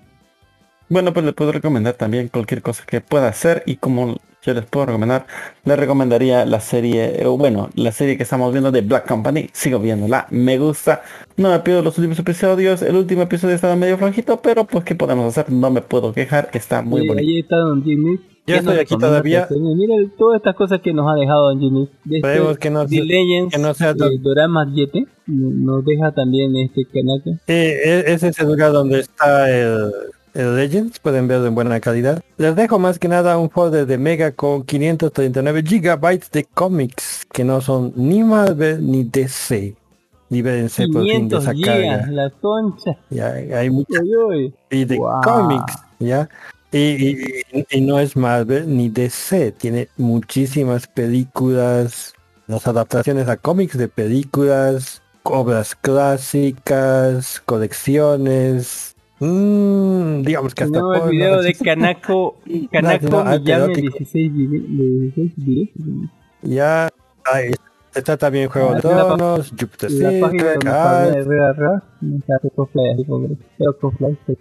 Bueno, 0.89 1.13
pues 1.13 1.25
le 1.25 1.33
puedo 1.33 1.53
recomendar 1.53 1.95
también 1.95 2.29
cualquier 2.29 2.63
cosa 2.63 2.85
que 2.87 3.01
pueda 3.01 3.29
hacer 3.29 3.63
y 3.67 3.77
como 3.77 4.17
yo 4.43 4.53
les 4.53 4.67
puedo 4.67 4.87
recomendar, 4.87 5.27
le 5.65 5.75
recomendaría 5.75 6.45
la 6.45 6.61
serie, 6.61 7.23
eh, 7.23 7.27
bueno, 7.27 7.71
la 7.77 7.93
serie 7.93 8.19
que 8.19 8.25
estamos 8.25 8.53
viendo 8.53 8.71
de 8.71 8.83
Black 8.83 9.09
Company, 9.09 9.49
sigo 9.55 9.79
viéndola, 9.79 10.27
me 10.31 10.59
gusta, 10.59 11.03
no 11.39 11.49
me 11.51 11.59
pido 11.61 11.81
los 11.81 11.97
últimos 11.97 12.19
episodios, 12.19 12.83
el 12.83 12.95
último 12.95 13.23
episodio 13.23 13.55
estaba 13.55 13.75
medio 13.75 13.97
flojito, 13.97 14.43
pero 14.43 14.65
pues 14.67 14.85
qué 14.85 14.95
podemos 14.95 15.27
hacer, 15.27 15.51
no 15.51 15.71
me 15.71 15.81
puedo 15.81 16.13
quejar, 16.13 16.51
está 16.53 16.83
muy 16.83 17.05
Eh, 17.05 17.09
bonito. 17.09 17.27
Ahí 17.27 17.39
está 17.41 17.57
Don 17.57 17.83
Jimmy. 17.83 18.17
Yo 18.47 18.57
¿Qué 18.57 18.61
nos 18.61 18.75
estoy 18.75 18.79
aquí 18.81 18.99
todavía. 18.99 19.49
Mira 19.51 19.95
todas 20.19 20.37
estas 20.37 20.55
cosas 20.55 20.83
que 20.83 20.93
nos 20.93 21.11
ha 21.11 21.15
dejado 21.15 21.49
Don 21.49 21.61
Jimmy. 21.61 21.89
De 22.05 22.19
este 22.19 22.59
que 22.61 22.69
no 22.69 22.87
The 22.87 23.03
Legends, 23.03 23.55
que 23.55 23.59
no 23.63 23.73
sea 23.73 23.93
eh, 23.93 24.19
Dorama 24.21 24.71
7. 24.75 25.07
Nos 25.29 25.83
deja 25.87 26.13
también 26.13 26.55
este 26.57 26.85
Kanaka. 26.85 27.31
Eh, 27.47 27.79
e- 27.83 28.13
ese 28.13 28.29
es 28.29 28.39
el 28.39 28.49
lugar 28.49 28.73
donde 28.73 29.01
está 29.01 29.51
el, 29.51 29.91
el 30.35 30.57
Legends, 30.57 30.99
pueden 30.99 31.29
verlo 31.29 31.47
en 31.47 31.55
buena 31.55 31.81
calidad. 31.81 32.23
Les 32.37 32.55
dejo 32.57 32.79
más 32.79 32.99
que 32.99 33.09
nada 33.09 33.39
un 33.39 33.51
folder 33.51 33.87
de 33.87 33.99
Mega 33.99 34.33
con 34.33 34.65
539 34.65 35.63
gigabytes 35.65 36.31
de 36.31 36.45
cómics 36.45 37.25
que 37.33 37.45
no 37.45 37.61
son 37.61 37.93
ni 37.97 38.23
Marvel 38.23 38.85
ni 38.85 39.05
DC. 39.05 39.75
Libérense 40.31 40.89
por 40.89 41.03
fin 41.03 41.29
de 41.29 41.37
500 41.39 41.43
esa 41.43 41.53
gigas, 41.55 42.01
carga. 42.01 42.07
la 42.13 42.31
concha. 42.31 42.91
Ya, 43.11 43.29
hay 43.33 43.71
y 44.71 44.85
de 44.85 44.97
Wow. 44.97 45.21
cómics, 45.23 45.75
¿ya? 46.01 46.29
Y- 46.73 47.45
y 47.71 47.81
no 47.83 48.01
es 48.01 48.17
Marvel 48.17 48.77
ni 48.77 48.89
DC, 48.89 49.53
tiene 49.53 49.89
muchísimas 49.97 50.89
películas, 50.89 52.15
las 52.49 52.67
adaptaciones 52.67 53.29
a 53.29 53.37
cómics 53.37 53.79
de 53.79 53.87
películas, 53.87 55.01
obras 55.23 55.77
clásicas, 55.77 57.41
colecciones, 57.47 58.94
mm, 59.25 60.23
digamos 60.23 60.55
que 60.55 60.65
hasta 60.65 60.79
el 60.79 61.11
video 61.11 61.43
de 61.43 61.55
Kanako, 61.55 62.39
Kanako 62.73 63.09
no, 63.09 63.19
arte 63.21 63.41
Miyame 63.45 63.65
erótico. 63.65 63.99
16 63.99 64.33
vide- 64.33 64.67
de 64.69 65.01
16 65.15 65.33
directos. 65.37 65.85
Ya, 66.43 66.89
ahí 67.33 67.51
está 67.51 67.65
también 68.03 68.49
Juego 68.49 68.75
de 68.75 68.81
Tronos, 68.81 69.51
Jupiter 69.51 69.91
La 69.91 70.09
página 70.21 70.29
Circle, 70.31 70.45
donde 70.53 70.65
Cars, 70.65 71.07
Fabián 71.09 71.15
Herrera 71.19 71.53
Ra, 71.53 71.83
me 72.01 72.17
hace 72.37 72.51
cosplay 72.51 72.93
así 72.93 73.05
como 73.05 73.29
que- 73.29 73.37
pero 73.59 73.79
cosplay, 73.79 74.19
pues 74.27 74.39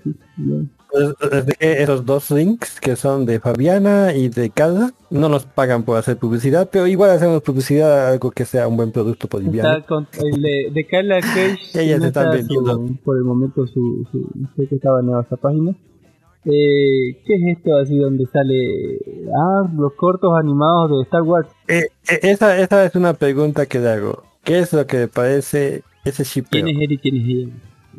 dejé 1.45 1.81
esos 1.81 2.05
dos 2.05 2.29
links 2.29 2.79
que 2.79 2.95
son 2.95 3.25
de 3.25 3.39
Fabiana 3.39 4.13
y 4.13 4.29
de 4.29 4.51
Carla. 4.51 4.91
No 5.09 5.27
nos 5.27 5.45
pagan 5.45 5.83
por 5.83 5.97
hacer 5.97 6.17
publicidad, 6.17 6.69
pero 6.71 6.85
igual 6.87 7.09
hacemos 7.11 7.41
publicidad 7.41 8.05
a 8.07 8.09
algo 8.11 8.29
que 8.31 8.45
sea 8.45 8.67
un 8.67 8.77
buen 8.77 8.91
producto 8.91 9.27
boliviano. 9.29 9.77
Está 9.77 9.95
el 10.23 10.41
de, 10.41 10.69
de 10.71 10.85
Carla 10.87 11.19
Cage. 11.21 11.57
Ellas 11.81 11.99
no 11.99 12.05
están 12.07 12.25
está 12.25 12.35
vendiendo. 12.35 12.75
su- 12.75 12.97
por 13.03 13.17
el 13.17 13.23
momento 13.23 13.65
su, 13.65 14.07
su 14.11 14.29
sé 14.55 14.67
que 14.67 14.75
estaba 14.75 15.01
nueva 15.01 15.23
esa 15.23 15.35
página. 15.37 15.75
Eh, 16.45 17.21
¿Qué 17.25 17.35
es 17.35 17.57
esto 17.57 17.77
así 17.77 17.97
donde 17.97 18.25
sale? 18.27 18.99
Ah, 19.35 19.67
los 19.77 19.93
cortos 19.93 20.31
animados 20.37 20.91
de 20.91 21.03
Star 21.03 21.21
Wars. 21.21 21.47
Eh, 21.67 21.87
eh, 22.09 22.19
esa, 22.23 22.57
esa 22.59 22.85
es 22.85 22.95
una 22.95 23.13
pregunta 23.13 23.65
que 23.65 23.79
le 23.79 23.89
hago. 23.89 24.23
¿Qué 24.43 24.59
es 24.59 24.73
lo 24.73 24.85
que 24.85 24.97
le 24.97 25.07
parece 25.07 25.83
ese 26.03 26.23
shipeo? 26.23 26.49
¿Quién 26.63 26.67
es 26.67 26.81
él 26.81 26.91
y 26.91 26.97
quién 26.97 27.15
es 27.17 27.23
ella? 27.23 27.53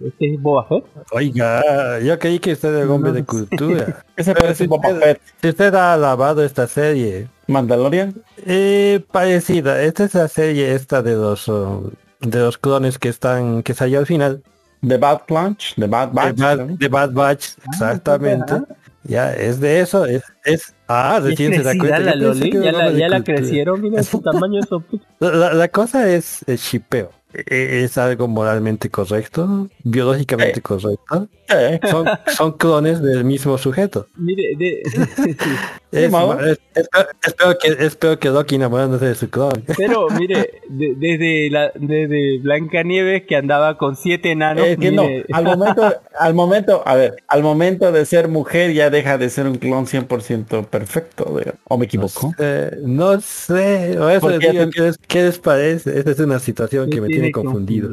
¿Este 0.06 0.34
es 0.34 0.42
Boba 0.42 0.66
Fett? 0.66 0.84
Oiga, 1.12 2.00
yo 2.00 2.18
creí 2.18 2.38
que 2.40 2.52
usted 2.52 2.74
era 2.74 2.84
un 2.86 2.90
hombre 2.92 3.12
de 3.12 3.24
cultura. 3.24 4.04
Ese 4.16 4.34
parece 4.34 4.64
si 4.64 4.66
Boba 4.66 4.88
usted- 4.88 5.00
Fett. 5.00 5.20
Si 5.40 5.48
usted 5.48 5.74
ha 5.74 5.94
alabado 5.94 6.42
esta 6.44 6.66
serie, 6.66 7.28
Mandalorian, 7.46 8.12
eh, 8.44 9.04
parecida. 9.12 9.80
Esta 9.82 10.04
es 10.04 10.14
la 10.14 10.26
serie 10.26 10.74
esta 10.74 11.00
de 11.00 11.14
los 11.14 11.48
oh, 11.48 11.92
de 12.20 12.38
los 12.40 12.58
clones 12.58 12.98
que 12.98 13.08
están 13.08 13.62
que 13.62 13.72
salió 13.72 14.00
al 14.00 14.06
final. 14.06 14.42
The 14.86 14.96
Bad 14.98 15.20
Plunge, 15.26 15.74
The 15.76 15.86
Bad 15.86 16.12
Batch, 16.12 16.36
de 16.36 16.42
Bad, 16.42 16.58
¿no? 16.66 16.76
de 16.76 16.88
Bad 16.88 17.12
Batch, 17.12 17.46
exactamente. 17.66 18.54
Ya, 19.06 19.34
es 19.34 19.60
de 19.60 19.80
eso, 19.80 20.06
es, 20.06 20.22
es 20.44 20.74
ah, 20.88 21.16
¿Es 21.18 21.24
recién 21.24 21.52
se 21.52 21.62
da 21.62 21.76
cuenta. 21.76 21.98
la 22.00 22.14
Loli? 22.14 22.50
Ya 22.50 22.72
la, 22.72 22.90
ya 22.92 23.08
la 23.08 23.22
crecieron, 23.22 23.80
mira 23.82 24.02
su 24.02 24.20
tamaño 24.20 24.60
eso. 24.60 24.82
La, 25.20 25.52
la- 25.52 25.68
cosa 25.68 26.08
es 26.10 26.42
el 26.46 26.56
shipeo. 26.56 27.10
E- 27.34 27.82
Es 27.84 27.98
algo 27.98 28.28
moralmente 28.28 28.88
correcto, 28.90 29.68
biológicamente 29.82 30.62
correcto. 30.62 31.28
Eh, 31.48 31.78
Son, 31.90 32.06
son 32.36 32.52
clones 32.52 33.02
del 33.02 33.24
mismo 33.24 33.58
sujeto. 33.58 34.06
Mire, 34.16 34.42
de, 34.58 34.82
Es, 35.94 36.12
es- 36.12 36.58
espero, 36.74 37.08
espero 37.24 37.58
que 37.58 37.84
espero 37.86 38.18
que 38.18 38.28
Loki 38.30 38.56
enamorándose 38.56 39.06
de 39.06 39.14
su 39.14 39.30
clon. 39.30 39.62
pero 39.76 40.08
mire, 40.10 40.60
de- 40.68 40.94
desde 40.96 41.50
la 41.50 41.70
desde 41.74 42.38
Blancanieves 42.40 43.22
que 43.28 43.36
andaba 43.36 43.78
con 43.78 43.94
siete 43.94 44.32
enanos. 44.32 44.66
Es 44.66 44.76
que 44.78 44.90
no, 44.90 45.02
mire, 45.04 45.24
al 45.32 45.44
momento, 45.44 45.94
al 46.18 46.34
momento, 46.34 46.82
a 46.84 46.96
ver, 46.96 47.14
al 47.28 47.42
momento 47.44 47.92
de 47.92 48.04
ser 48.06 48.26
mujer 48.26 48.72
ya 48.72 48.90
deja 48.90 49.18
de 49.18 49.30
ser 49.30 49.46
un 49.46 49.54
clon 49.56 49.86
100% 49.86 50.66
perfecto, 50.66 51.26
digamos. 51.38 51.60
¿o 51.68 51.78
me 51.78 51.84
equivoco? 51.84 52.32
Eh, 52.38 52.76
no 52.82 53.20
sé, 53.20 53.96
o 53.98 54.08
eso 54.10 54.30
digo, 54.38 54.70
¿qué, 54.70 54.80
les, 54.80 54.98
qué 54.98 55.22
les 55.22 55.38
parece? 55.38 55.96
Esta 55.96 56.10
es 56.10 56.18
una 56.18 56.40
situación 56.40 56.90
que 56.90 57.00
me 57.00 57.06
tiene 57.08 57.30
tiene 57.30 57.32
confundido. 57.32 57.90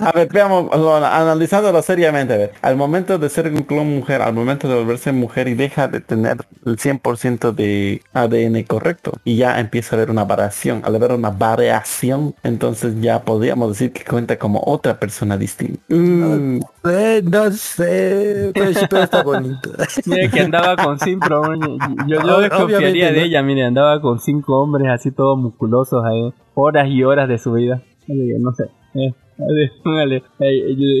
A 0.00 0.12
ver, 0.12 0.28
veamos, 0.32 0.74
lo- 0.74 0.96
analizándolo 0.96 1.82
seriamente, 1.82 2.32
a 2.32 2.36
ver, 2.38 2.52
al 2.68 2.76
momento 2.76 3.18
de 3.18 3.28
ser 3.30 3.50
un 3.50 3.62
clon 3.62 3.88
mujer, 3.88 4.20
al 4.20 4.34
momento 4.34 4.68
de 4.68 4.74
volverse 4.74 5.10
mujer 5.12 5.48
y 5.48 5.54
deja 5.54 5.88
de 5.88 6.00
tener 6.00 6.36
el 6.66 6.76
100% 6.76 7.52
de 7.54 8.02
ADN 8.12 8.62
correcto 8.64 9.12
y 9.24 9.36
ya 9.36 9.58
empieza 9.58 9.94
a 9.94 9.98
haber 9.98 10.10
una 10.10 10.24
variación, 10.24 10.82
al 10.84 10.94
haber 10.94 11.12
una 11.12 11.30
variación, 11.30 12.34
entonces 12.42 13.00
ya 13.00 13.22
podríamos 13.22 13.70
decir 13.70 13.92
que 13.92 14.04
cuenta 14.04 14.38
como 14.38 14.62
otra 14.66 15.00
persona 15.00 15.38
distinta. 15.38 15.80
Mm, 15.88 16.60
Eh, 16.84 17.22
no 17.24 17.50
sé, 17.52 18.50
pero 18.54 18.70
shipeo 18.70 19.02
está 19.02 19.22
bonito. 19.22 19.70
Mira 20.06 20.30
que 20.30 20.40
andaba 20.40 20.76
con 20.76 20.98
cinco 20.98 21.40
hombres. 21.40 21.76
Yo, 22.06 22.22
yo 22.22 22.40
desconfiaría 22.40 23.08
obviamente, 23.08 23.12
de 23.12 23.20
¿no? 23.20 23.26
ella, 23.26 23.42
mire, 23.42 23.64
andaba 23.64 24.00
con 24.00 24.18
cinco 24.20 24.62
hombres 24.62 24.88
así 24.90 25.10
todos 25.10 25.38
musculosos 25.38 26.04
ahí, 26.04 26.32
horas 26.54 26.88
y 26.88 27.02
horas 27.02 27.28
de 27.28 27.38
su 27.38 27.52
vida. 27.52 27.82
No 28.06 28.52
sé. 28.54 28.64
Eh, 28.94 29.12
vale, 29.38 29.72
vale. 29.84 30.22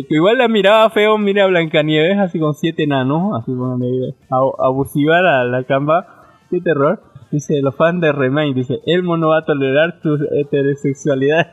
Igual 0.08 0.38
la 0.38 0.48
miraba 0.48 0.88
feo, 0.90 1.18
mira 1.18 1.46
Blancanieves 1.46 2.18
así 2.18 2.38
con 2.38 2.54
siete 2.54 2.84
enanos, 2.84 3.38
así 3.40 3.52
póngale, 3.52 4.14
a- 4.30 4.66
abusiva 4.66 5.20
la, 5.20 5.44
la 5.44 5.64
camba. 5.64 6.14
Qué 6.50 6.60
terror. 6.62 7.00
Dice, 7.30 7.60
los 7.60 7.76
fans 7.76 8.00
de 8.00 8.10
Remain, 8.10 8.54
dice, 8.54 8.80
Elmo 8.86 9.18
no 9.18 9.28
va 9.28 9.40
a 9.40 9.44
tolerar 9.44 10.00
tu 10.00 10.14
heterosexualidad. 10.32 11.46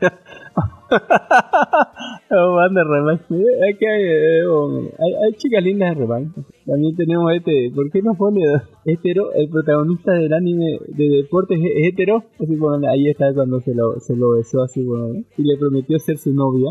los 2.30 2.56
fans 2.56 2.74
de 2.74 2.84
Remain. 2.84 3.20
eh, 3.28 3.62
hay, 3.62 3.76
eh, 3.82 4.46
oh, 4.46 4.70
hay, 4.98 5.12
hay 5.12 5.32
chicas 5.34 5.62
lindas 5.62 5.90
de 5.90 6.00
Remain. 6.00 6.32
También 6.64 6.96
tenemos 6.96 7.30
este, 7.34 7.70
¿por 7.74 7.90
qué 7.90 8.00
no 8.00 8.14
pone 8.14 8.40
hetero? 8.86 9.34
El 9.34 9.50
protagonista 9.50 10.12
del 10.12 10.32
anime 10.32 10.78
de 10.88 11.08
deportes 11.10 11.60
es 11.62 11.88
hetero. 11.88 12.24
Así, 12.40 12.56
bueno, 12.56 12.88
ahí 12.88 13.08
está 13.08 13.34
cuando 13.34 13.60
se 13.60 13.74
lo, 13.74 14.00
se 14.00 14.16
lo 14.16 14.30
besó 14.30 14.62
así, 14.62 14.82
bueno, 14.82 15.24
y 15.36 15.42
le 15.42 15.58
prometió 15.58 15.98
ser 15.98 16.16
su 16.16 16.32
novia. 16.32 16.70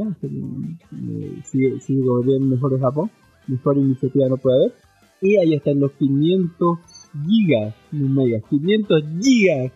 Sigue, 1.43 1.79
sigue 1.79 2.01
bien 2.25 2.49
mejor 2.49 2.71
de 2.71 2.79
Japón. 2.79 3.11
Mejor 3.47 3.77
iniciativa 3.77 4.27
no 4.29 4.37
puede 4.37 4.57
haber. 4.57 4.73
Y 5.21 5.37
ahí 5.37 5.53
están 5.53 5.79
los 5.79 5.91
500 5.91 6.94
gigas, 7.25 7.73
no 7.91 8.23
megas, 8.23 8.41
500 8.49 9.03
gigas 9.21 9.71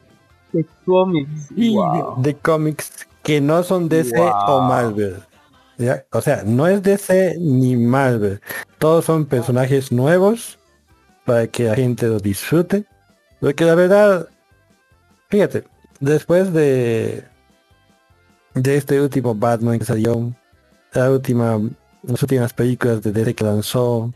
de 0.53 0.65
cómics. 0.85 1.49
Y 1.55 1.75
Wow. 1.75 2.21
de 2.21 2.35
cómics 2.35 3.07
que 3.23 3.39
no 3.41 3.63
son 3.63 3.87
DC 3.89 4.17
o 4.19 4.59
Wow. 4.59 4.61
Marvel. 4.63 5.15
¿ya? 5.77 6.03
O 6.11 6.21
sea, 6.21 6.43
no 6.45 6.67
es 6.67 6.81
DC 6.83 7.37
ni 7.39 7.75
Marvel. 7.75 8.41
Todos 8.79 9.05
son 9.05 9.25
personajes 9.25 9.91
nuevos 9.91 10.57
para 11.25 11.47
que 11.47 11.65
la 11.65 11.75
gente 11.75 12.07
los 12.07 12.21
disfrute. 12.21 12.85
Porque 13.39 13.63
la 13.63 13.75
verdad, 13.75 14.27
fíjate, 15.29 15.63
después 15.99 16.51
de 16.53 17.23
de 18.55 18.75
este 18.77 18.99
último 18.99 19.35
Batman 19.35 19.79
que 19.79 19.85
salió, 19.85 20.33
la 20.93 21.11
última, 21.11 21.59
las 22.03 22.21
últimas 22.21 22.51
películas 22.51 23.01
de 23.01 23.11
DC 23.11 23.35
que 23.35 23.43
lanzó, 23.43 24.11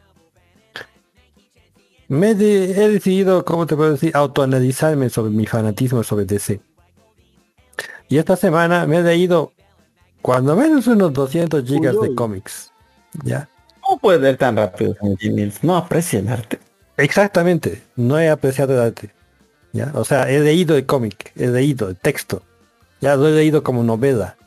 me 2.07 2.31
he 2.31 2.35
de- 2.35 2.71
he 2.71 2.89
decidido, 2.89 3.43
¿cómo 3.45 3.65
te 3.65 3.75
puedo 3.75 3.91
decir? 3.91 4.11
Autoanalizarme 4.15 5.09
sobre 5.09 5.31
mi 5.31 5.45
fanatismo 5.45 6.03
sobre 6.03 6.25
DC. 6.25 6.59
Y 8.09 8.17
esta 8.17 8.35
semana 8.35 8.85
me 8.85 8.97
he 8.97 9.03
leído 9.03 9.53
cuando 10.21 10.55
menos 10.55 10.87
unos 10.87 11.13
200 11.13 11.63
gigas 11.65 11.95
Uy, 11.95 12.09
de 12.09 12.15
cómics. 12.15 12.71
¿Ya? 13.23 13.49
¿Cómo 13.81 13.97
puede 13.99 14.19
leer 14.19 14.37
tan 14.37 14.55
rápido? 14.55 14.95
No 15.61 15.75
aprecia 15.77 16.19
el 16.19 16.27
arte. 16.27 16.59
Exactamente, 16.97 17.81
no 17.95 18.19
he 18.19 18.29
apreciado 18.29 18.73
el 18.73 18.79
arte. 18.79 19.11
¿ya? 19.71 19.91
O 19.95 20.05
sea, 20.05 20.29
he 20.29 20.39
leído 20.39 20.75
el 20.77 20.85
cómic, 20.85 21.31
he 21.35 21.47
leído 21.47 21.89
el 21.89 21.95
texto. 21.97 22.43
Ya 23.01 23.15
lo 23.15 23.27
he 23.27 23.31
leído 23.31 23.63
como 23.63 23.83
novela. 23.83 24.37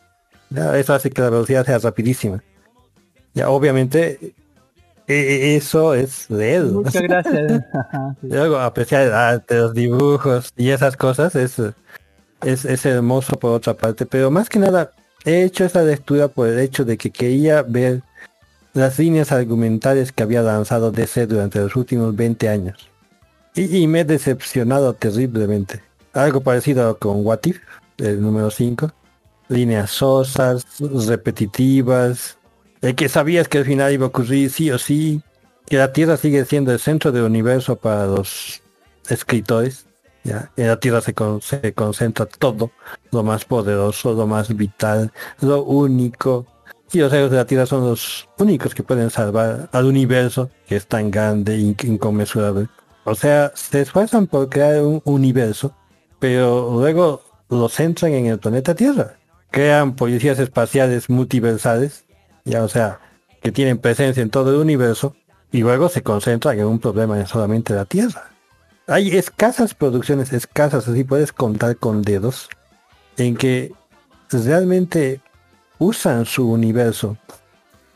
¿ya? 0.51 0.79
Eso 0.79 0.95
hace 0.95 1.11
que 1.11 1.21
la 1.23 1.31
velocidad 1.31 1.67
sea 1.67 1.79
rapidísima. 1.79 2.43
Ya, 3.35 3.51
obviamente, 3.51 4.35
eso 5.07 5.95
es 5.95 6.29
leerlo. 6.31 6.83
Muchas 6.83 7.03
gracias. 7.03 7.63
Luego 8.23 8.59
apreciar 8.59 9.03
el 9.03 9.13
arte, 9.13 9.57
los 9.57 9.75
dibujos 9.75 10.51
y 10.57 10.71
esas 10.71 10.97
cosas 10.97 11.35
es, 11.35 11.61
es, 12.43 12.65
es 12.65 12.87
hermoso 12.87 13.39
por 13.39 13.53
otra 13.53 13.75
parte. 13.75 14.07
Pero 14.07 14.31
más 14.31 14.49
que 14.49 14.59
nada, 14.59 14.91
he 15.25 15.43
hecho 15.45 15.65
esa 15.65 15.83
lectura 15.83 16.29
por 16.29 16.49
el 16.49 16.59
hecho 16.59 16.85
de 16.85 16.97
que 16.97 17.11
quería 17.11 17.63
ver 17.63 18.03
las 18.75 18.99
líneas 18.99 19.33
argumentales 19.33 20.13
que 20.13 20.23
había 20.23 20.43
lanzado 20.43 20.91
DC 20.91 21.27
durante 21.27 21.61
los 21.61 21.77
últimos 21.77 22.15
20 22.15 22.49
años. 22.49 22.89
Y, 23.55 23.77
y 23.77 23.87
me 23.87 24.01
he 24.01 24.05
decepcionado 24.05 24.93
terriblemente. 24.93 25.81
Algo 26.13 26.41
parecido 26.41 26.99
con 26.99 27.25
What 27.25 27.41
If, 27.45 27.61
el 27.99 28.21
número 28.21 28.51
5. 28.51 28.93
Líneas 29.49 29.91
sosas, 29.91 30.65
repetitivas. 31.07 32.37
El 32.81 32.95
que 32.95 33.09
sabías 33.09 33.49
que 33.49 33.59
al 33.59 33.65
final 33.65 33.93
iba 33.93 34.05
a 34.07 34.09
ocurrir 34.09 34.51
sí 34.51 34.71
o 34.71 34.79
sí. 34.79 35.23
Que 35.67 35.77
la 35.79 35.93
Tierra 35.93 36.17
sigue 36.17 36.45
siendo 36.45 36.73
el 36.73 36.79
centro 36.79 37.11
del 37.13 37.25
universo 37.25 37.77
para 37.77 38.07
los 38.07 38.63
escritores. 39.09 39.87
¿ya? 40.25 40.51
En 40.57 40.69
la 40.69 40.79
Tierra 40.79 41.01
se, 41.01 41.15
con- 41.15 41.43
se 41.43 41.73
concentra 41.75 42.27
todo. 42.27 42.71
Lo 43.11 43.23
más 43.23 43.45
poderoso, 43.45 44.13
lo 44.13 44.27
más 44.27 44.55
vital, 44.55 45.13
lo 45.41 45.63
único. 45.65 46.47
Y 46.93 46.99
los 47.01 47.13
héroes 47.13 47.33
de 47.33 47.37
la 47.39 47.47
Tierra 47.47 47.67
son 47.67 47.85
los 47.85 48.29
únicos 48.39 48.75
que 48.75 48.85
pueden 48.85 49.11
salvar 49.11 49.69
al 49.73 49.87
universo, 49.87 50.51
que 50.69 50.77
es 50.77 50.87
tan 50.87 51.11
grande 51.11 51.55
e 51.57 51.75
inconmensurable. 51.87 52.69
O 53.05 53.15
sea, 53.17 53.51
se 53.55 53.81
esfuerzan 53.81 54.29
por 54.29 54.49
crear 54.49 54.83
un 54.83 55.03
universo, 55.05 55.75
pero 56.21 56.71
luego 56.73 57.23
lo 57.51 57.69
centran 57.69 58.13
en 58.13 58.27
el 58.27 58.39
planeta 58.39 58.75
Tierra. 58.75 59.17
Crean 59.51 59.97
policías 59.97 60.39
espaciales 60.39 61.11
multiversales, 61.11 62.05
ya 62.47 62.63
o 62.65 62.69
sea, 62.69 63.01
que 63.43 63.53
tienen 63.53 63.77
presencia 63.77 64.23
en 64.23 64.31
todo 64.31 64.51
el 64.51 64.57
universo, 64.57 65.15
y 65.53 65.61
luego 65.61 65.91
se 65.91 66.03
concentran 66.03 66.59
en 66.59 66.67
un 66.67 66.79
problema 66.79 67.19
en 67.19 67.27
solamente 67.27 67.75
la 67.75 67.85
Tierra. 67.85 68.31
Hay 68.87 69.17
escasas 69.17 69.75
producciones, 69.75 70.33
escasas, 70.33 70.89
así 70.89 71.05
puedes 71.05 71.33
contar 71.33 71.77
con 71.77 72.03
dedos, 72.03 72.49
en 73.19 73.37
que 73.37 73.73
realmente 74.31 75.21
usan 75.79 76.25
su 76.25 76.51
universo 76.51 77.17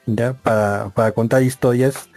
ya 0.06 0.34
para, 0.34 0.90
para 0.90 1.12
contar 1.12 1.42
historias 1.42 2.10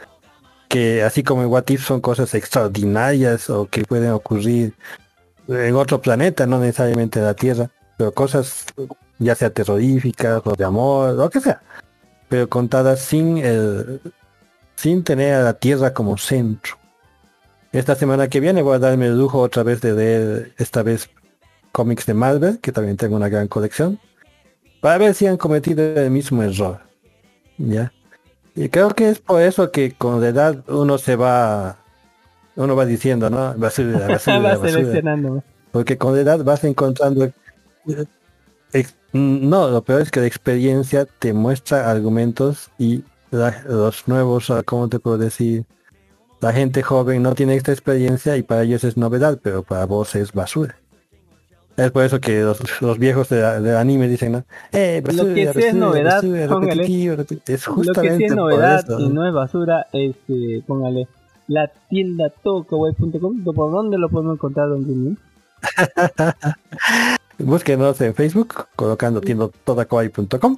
que 0.73 1.03
así 1.03 1.21
como 1.21 1.43
en 1.43 1.49
What 1.49 1.65
If 1.67 1.85
son 1.85 2.01
cosas 2.01 2.33
extraordinarias 2.33 3.47
o 3.51 3.67
que 3.67 3.83
pueden 3.83 4.11
ocurrir 4.11 4.73
en 5.47 5.75
otro 5.75 6.01
planeta, 6.01 6.47
no 6.47 6.57
necesariamente 6.57 7.21
la 7.21 7.35
Tierra, 7.35 7.69
pero 7.95 8.11
cosas 8.11 8.65
ya 9.19 9.35
sea 9.35 9.51
terroríficas 9.51 10.41
o 10.45 10.55
de 10.55 10.65
amor, 10.65 11.13
lo 11.13 11.29
que 11.29 11.41
sea, 11.41 11.61
pero 12.33 12.49
contadas 12.49 12.99
sin 12.99 13.37
el 13.37 14.01
sin 14.73 15.03
tener 15.03 15.35
a 15.35 15.43
la 15.43 15.53
Tierra 15.53 15.93
como 15.93 16.17
centro. 16.17 16.79
Esta 17.71 17.93
semana 17.93 18.27
que 18.27 18.39
viene 18.39 18.63
voy 18.63 18.75
a 18.75 18.79
darme 18.79 19.05
el 19.05 19.19
lujo 19.19 19.37
otra 19.37 19.61
vez 19.61 19.81
de 19.81 19.93
leer 19.93 20.51
esta 20.57 20.81
vez 20.81 21.11
cómics 21.71 22.07
de 22.07 22.15
Marvel, 22.15 22.57
que 22.59 22.71
también 22.71 22.97
tengo 22.97 23.17
una 23.17 23.29
gran 23.29 23.47
colección, 23.47 23.99
para 24.81 24.97
ver 24.97 25.13
si 25.13 25.27
han 25.27 25.37
cometido 25.37 25.83
el 25.83 26.09
mismo 26.09 26.41
error. 26.41 26.79
¿Ya? 27.59 27.93
Y 28.55 28.67
creo 28.69 28.89
que 28.95 29.09
es 29.09 29.19
por 29.19 29.39
eso 29.39 29.69
que 29.69 29.91
con 29.91 30.19
la 30.19 30.29
edad 30.29 30.63
uno 30.69 30.97
se 30.97 31.15
va, 31.15 31.77
uno 32.55 32.75
va 32.75 32.87
diciendo, 32.87 33.29
¿no? 33.29 33.53
Basura, 33.53 34.07
basura, 34.07 34.39
Va 34.39 34.49
basura. 34.53 34.69
seleccionando. 34.71 35.43
Porque 35.71 35.99
con 35.99 36.15
la 36.15 36.21
edad 36.21 36.43
vas 36.43 36.63
encontrando... 36.63 37.31
ex- 38.73 38.95
No, 39.13 39.69
lo 39.69 39.83
peor 39.83 40.01
es 40.01 40.09
que 40.11 40.19
la 40.21 40.25
experiencia 40.27 41.05
te 41.05 41.33
muestra 41.33 41.89
argumentos 41.89 42.71
y 42.79 43.03
la- 43.31 43.63
los 43.67 44.07
nuevos, 44.07 44.51
¿cómo 44.65 44.89
te 44.89 44.99
puedo 44.99 45.17
decir? 45.17 45.65
La 46.41 46.51
gente 46.51 46.81
joven 46.83 47.21
no 47.23 47.35
tiene 47.35 47.55
esta 47.55 47.71
experiencia 47.71 48.35
y 48.37 48.43
para 48.43 48.63
ellos 48.63 48.83
es 48.83 48.97
novedad, 48.97 49.39
pero 49.41 49.63
para 49.63 49.85
vos 49.85 50.13
es 50.15 50.33
basura. 50.33 50.75
Es 51.77 51.89
por 51.91 52.03
eso 52.03 52.19
que 52.19 52.41
los, 52.41 52.59
los 52.81 52.99
viejos 52.99 53.29
de, 53.29 53.37
del 53.61 53.77
anime 53.77 54.07
dicen, 54.07 54.33
¿no? 54.33 54.43
Eh, 54.71 55.01
Lo 55.03 55.09
que 55.09 55.15
basura, 55.17 55.33
sí 55.33 55.41
es 55.41 55.55
basura, 55.55 55.73
novedad, 55.73 56.15
basura, 56.21 56.47
póngale. 56.47 56.83
Es 56.83 56.87
Lo 57.47 57.47
que 57.47 57.57
sí 57.57 57.65
justamente 57.73 58.25
es 58.25 58.35
novedad 58.35 58.85
y 58.99 59.09
no 59.09 59.27
es 59.27 59.33
basura, 59.33 59.87
este, 59.93 60.63
póngale 60.67 61.07
la 61.47 61.71
tienda 61.89 62.29
tokaway.com. 62.43 63.43
¿Por 63.43 63.71
dónde 63.71 63.97
lo 63.97 64.09
podemos 64.09 64.35
encontrar, 64.35 64.69
don 64.69 64.85
Jimmy? 64.85 65.17
Búsquenos 67.39 67.99
en 68.01 68.13
Facebook 68.13 68.67
colocando 68.75 69.21
tiendotodakawaii.com. 69.21 70.57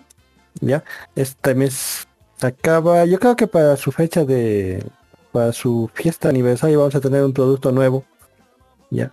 Ya, 0.61 0.83
este 1.15 1.55
mes 1.55 2.07
acaba, 2.41 3.05
yo 3.05 3.19
creo 3.19 3.35
que 3.35 3.47
para 3.47 3.75
su 3.77 3.91
fecha 3.91 4.23
de, 4.25 4.85
para 5.31 5.51
su 5.51 5.89
fiesta 5.93 6.29
aniversario 6.29 6.79
vamos 6.79 6.95
a 6.95 7.01
tener 7.01 7.23
un 7.23 7.33
producto 7.33 7.71
nuevo. 7.71 8.05
Ya, 8.89 9.11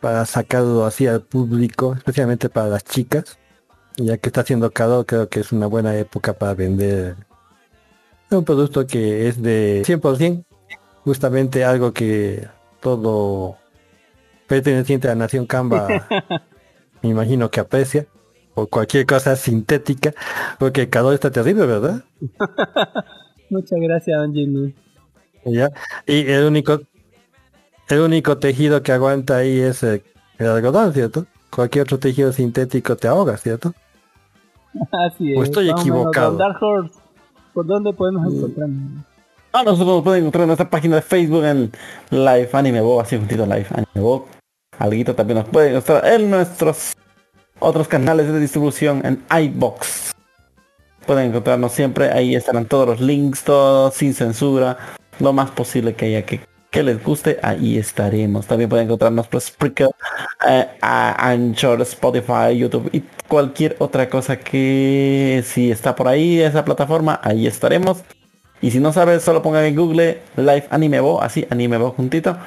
para 0.00 0.26
sacarlo 0.26 0.84
así 0.84 1.06
al 1.06 1.22
público, 1.22 1.94
especialmente 1.96 2.48
para 2.48 2.68
las 2.68 2.84
chicas. 2.84 3.38
Ya 3.96 4.18
que 4.18 4.28
está 4.28 4.40
haciendo 4.40 4.72
calor, 4.72 5.06
creo 5.06 5.28
que 5.28 5.40
es 5.40 5.52
una 5.52 5.66
buena 5.66 5.96
época 5.96 6.32
para 6.32 6.54
vender 6.54 7.16
un 8.30 8.44
producto 8.44 8.86
que 8.86 9.28
es 9.28 9.40
de 9.42 9.82
100%, 9.86 10.44
justamente 11.04 11.64
algo 11.64 11.92
que 11.92 12.48
todo 12.80 13.56
perteneciente 14.56 15.08
a 15.08 15.10
la 15.10 15.16
Nación 15.16 15.46
Canva 15.46 15.88
me 17.02 17.08
imagino 17.08 17.50
que 17.50 17.60
aprecia 17.60 18.06
o 18.54 18.66
cualquier 18.66 19.06
cosa 19.06 19.36
sintética 19.36 20.12
porque 20.58 20.82
el 20.82 20.90
calor 20.90 21.14
está 21.14 21.30
terrible 21.30 21.66
verdad 21.66 22.04
Muchas 23.50 23.78
gracias, 23.78 24.16
don 24.18 24.32
Jimmy. 24.32 24.74
¿Ya? 25.44 25.70
y 26.06 26.26
el 26.30 26.44
único 26.44 26.80
el 27.88 28.00
único 28.00 28.38
tejido 28.38 28.82
que 28.82 28.92
aguanta 28.92 29.36
ahí 29.36 29.60
es 29.60 29.82
el, 29.82 30.02
el 30.38 30.46
algodón 30.46 30.92
cierto 30.92 31.26
cualquier 31.50 31.82
otro 31.82 31.98
tejido 31.98 32.32
sintético 32.32 32.96
te 32.96 33.08
ahoga 33.08 33.36
cierto 33.36 33.74
Así 34.92 35.32
es. 35.32 35.38
¿O 35.38 35.42
estoy 35.42 35.70
equivocado? 35.70 36.36
Dark 36.36 36.62
Horse, 36.62 36.94
¿por 37.52 37.66
dónde 37.66 37.92
podemos 37.92 38.32
encontrar? 38.32 38.68
Ah, 39.52 39.62
nosotros 39.62 39.86
nos 39.86 40.02
pueden 40.02 40.22
encontrar 40.22 40.42
en 40.42 40.48
nuestra 40.48 40.68
página 40.68 40.96
de 40.96 41.02
Facebook 41.02 41.44
en 41.44 41.70
Live 42.10 42.50
Anime 42.52 42.80
Bo, 42.80 43.00
así 43.00 43.16
juntito 43.16 43.46
Live 43.46 43.66
Anime 43.70 43.86
Bo. 43.94 44.26
Alguito 44.78 45.14
también 45.14 45.38
nos 45.38 45.48
pueden 45.48 45.70
encontrar 45.70 46.06
en 46.06 46.30
nuestros 46.30 46.94
otros 47.58 47.88
canales 47.88 48.32
de 48.32 48.40
distribución 48.40 49.02
en 49.04 49.22
iBox. 49.44 50.12
Pueden 51.06 51.28
encontrarnos 51.28 51.72
siempre, 51.72 52.10
ahí 52.10 52.34
estarán 52.34 52.66
todos 52.66 52.86
los 52.88 53.00
links, 53.00 53.44
todos 53.44 53.94
sin 53.94 54.14
censura, 54.14 54.78
lo 55.20 55.32
más 55.32 55.50
posible 55.50 55.94
que 55.94 56.06
haya 56.06 56.24
que, 56.24 56.40
que 56.70 56.82
les 56.82 57.02
guste, 57.02 57.38
ahí 57.42 57.76
estaremos. 57.76 58.46
También 58.46 58.70
pueden 58.70 58.86
encontrarnos 58.86 59.28
por 59.28 59.40
Spreaker, 59.40 59.90
eh, 60.48 60.66
Anchor, 60.80 61.82
Spotify, 61.82 62.56
YouTube 62.56 62.88
y 62.92 63.02
cualquier 63.28 63.76
otra 63.80 64.08
cosa 64.08 64.38
que 64.38 65.42
si 65.46 65.70
está 65.70 65.94
por 65.94 66.08
ahí 66.08 66.40
esa 66.40 66.64
plataforma, 66.64 67.20
ahí 67.22 67.46
estaremos. 67.46 68.02
Y 68.62 68.70
si 68.70 68.80
no 68.80 68.92
sabes, 68.92 69.22
solo 69.22 69.42
pongan 69.42 69.64
en 69.64 69.76
Google 69.76 70.22
Live 70.36 70.68
Animebo, 70.70 71.20
así 71.20 71.46
Animebo 71.50 71.90
juntito 71.90 72.38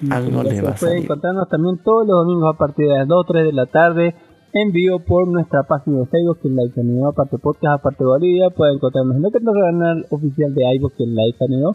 y 0.00 0.12
algo 0.12 0.42
le 0.42 0.62
va 0.62 0.70
a 0.70 0.74
Pueden 0.74 1.02
encontrarnos 1.04 1.48
también 1.48 1.78
todos 1.84 2.06
los 2.06 2.24
domingos 2.24 2.54
a 2.54 2.58
partir 2.58 2.86
de 2.86 2.98
las 2.98 3.08
2 3.08 3.18
o 3.18 3.24
3 3.24 3.44
de 3.44 3.52
la 3.52 3.66
tarde 3.66 4.14
en 4.52 4.70
vivo 4.70 5.00
por 5.00 5.28
nuestra 5.28 5.62
página 5.62 6.00
de 6.00 6.06
Facebook, 6.06 6.40
que 6.42 6.48
es 6.48 6.78
Anime, 6.78 7.08
aparte 7.08 7.38
podcast, 7.38 7.80
aparte 7.80 8.04
Bolivia. 8.04 8.50
Pueden 8.50 8.76
encontrarnos 8.76 9.16
en 9.16 9.24
el 9.24 9.32
canal 9.32 10.06
oficial 10.10 10.54
de 10.54 10.74
iVoox, 10.76 10.94
que 10.96 11.04
es 11.04 11.42
Anime. 11.42 11.72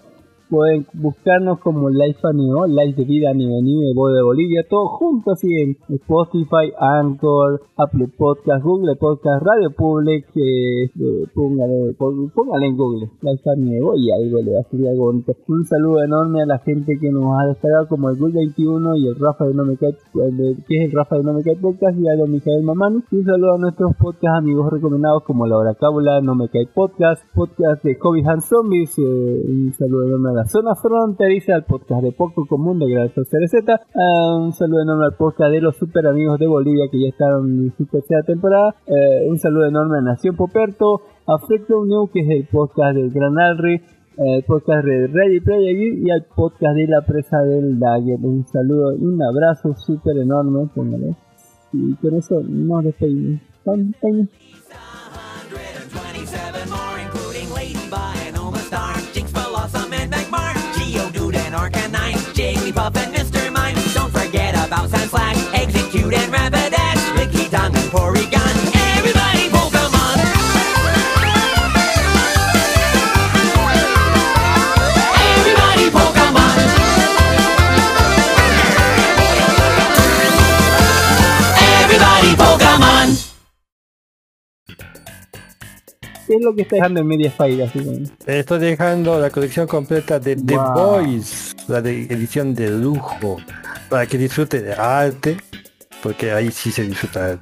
Pueden 0.50 0.85
buscarnos 0.93 1.59
como 1.59 1.90
Live 1.90 2.17
Anime, 2.24 2.67
Live 2.69 2.93
de 2.93 3.03
Vida 3.03 3.32
Anime 3.32 3.58
Anime 3.58 3.93
Voz 3.93 4.14
de 4.14 4.22
Bolivia, 4.22 4.66
todo 4.69 4.88
junto 4.88 5.32
así 5.32 5.48
en 5.53 5.77
Spotify, 5.90 6.72
Anchor, 6.80 7.61
Apple 7.76 8.08
Podcast, 8.17 8.64
Google 8.64 8.95
Podcast, 8.95 9.43
Radio 9.43 9.72
Public, 9.72 10.26
eh, 10.35 10.85
eh, 10.85 11.26
póngale, 11.34 11.93
póngale 11.98 12.67
en 12.67 12.77
Google, 12.77 13.09
Live 13.22 13.42
Anime 13.45 13.77
y 13.98 14.11
algo 14.11 14.42
le 14.42 14.53
va 14.53 14.59
a 14.61 14.64
salir 14.64 14.88
algo 14.88 15.06
bonito. 15.06 15.35
Un 15.48 15.66
saludo 15.66 16.03
enorme 16.03 16.42
a 16.42 16.45
la 16.45 16.59
gente 16.59 16.98
que 17.00 17.11
nos 17.11 17.26
ha 17.40 17.48
descargado 17.48 17.88
como 17.88 18.09
el 18.09 18.17
Gul 18.17 18.32
21 18.32 18.95
y 18.95 19.08
el 19.08 19.16
Rafa 19.16 19.45
de 19.45 19.53
No 19.53 19.66
Me 19.66 19.77
Cae, 19.77 19.95
que 20.67 20.77
es 20.77 20.90
el 20.90 20.92
Rafa 20.92 21.17
de 21.17 21.24
No 21.24 21.34
Me 21.34 21.43
Cae 21.43 21.58
Podcast 21.58 21.98
y 22.00 22.08
a 22.08 22.16
don 22.16 22.32
Mijael 22.32 22.64
Mamani. 22.64 23.03
Un 23.11 23.26
saludo 23.26 23.56
a 23.56 23.58
nuestros 23.58 23.95
podcast 23.98 24.38
amigos 24.38 24.72
recomendados 24.72 25.24
como 25.24 25.45
La 25.45 25.58
Hora 25.58 25.76
Cábula, 25.76 26.22
No 26.22 26.35
Me 26.35 26.50
Cae 26.50 26.67
Podcast, 26.74 27.24
podcast 27.34 27.84
de 27.84 27.95
Hobby 27.95 28.22
Hand 28.26 28.42
Zombies, 28.42 28.98
eh, 28.98 29.01
un 29.03 29.74
saludo 29.74 30.06
enorme 30.08 30.30
a 30.30 30.34
la 30.38 30.45
zona 30.45 30.75
fronteriza, 30.75 31.56
al 31.56 31.66
podcast 31.66 32.03
de 32.03 32.11
Poco 32.11 32.45
Común 32.45 32.77
de 32.77 32.88
Gran 32.88 33.09
CRZ, 33.09 33.56
ah, 33.69 34.35
un 34.38 34.53
saludo 34.53 34.83
enorme 34.83 35.06
al 35.06 35.16
podcast 35.16 35.51
de 35.51 35.61
los 35.61 35.75
super 35.75 36.06
amigos 36.06 36.38
de 36.38 36.45
Bolivia 36.45 36.85
que 36.91 37.01
ya 37.01 37.07
están 37.07 37.40
en 37.48 37.74
su 37.75 37.88
tercera 37.88 38.22
temporada, 38.22 38.75
eh, 38.85 39.27
un 39.27 39.40
saludo 39.40 39.66
enorme 39.66 39.98
a 39.98 40.01
Nación 40.01 40.35
Poperto, 40.35 41.01
a 41.25 41.40
Freakdown 41.40 41.88
New 41.88 42.09
que 42.14 42.19
es 42.19 42.30
el 42.30 42.48
podcast 42.51 42.95
del 42.95 43.09
Gran 43.09 43.40
Alri, 43.40 43.82
el 44.17 44.43
podcast 44.43 44.85
de 44.85 45.07
Ready 45.07 45.40
Play 45.40 45.69
Again 45.69 46.07
y 46.07 46.11
al 46.11 46.25
podcast 46.25 46.75
de 46.75 46.88
la 46.88 47.01
presa 47.01 47.40
del 47.40 47.80
Dagger. 47.80 48.19
Un 48.22 48.45
saludo 48.45 48.95
y 48.95 49.03
un 49.03 49.19
abrazo 49.24 49.74
súper 49.75 50.17
enorme. 50.17 50.69
Y 51.74 51.95
con 51.95 52.14
eso 52.14 52.41
nos 52.43 52.83
despedimos. 52.83 53.41
Bye. 58.69 59.07
Daily 62.38 62.72
Buff 62.72 62.95
and 62.98 63.16
Mr. 63.16 63.36
¿Qué 86.27 86.33
es 86.35 86.41
lo 86.43 86.53
que 86.53 86.64
está 86.64 86.75
dejando 86.75 86.99
en 86.99 87.07
Media 87.07 87.31
Fire? 87.31 87.64
Así 87.64 87.80
como- 87.80 87.99
Estoy 88.25 88.59
dejando 88.59 89.19
la 89.19 89.30
colección 89.30 89.65
completa 89.67 90.19
de 90.19 90.35
The 90.35 90.56
Wow. 90.57 90.73
Boys, 90.73 91.56
la 91.67 91.81
de 91.81 92.03
edición 92.03 92.53
de 92.53 92.69
lujo, 92.69 93.38
para 93.89 94.06
que 94.06 94.17
disfrute 94.17 94.61
de 94.61 94.73
arte, 94.73 95.38
porque 96.03 96.31
ahí 96.31 96.51
sí 96.51 96.72
se 96.72 96.83
disfruta. 96.83 97.39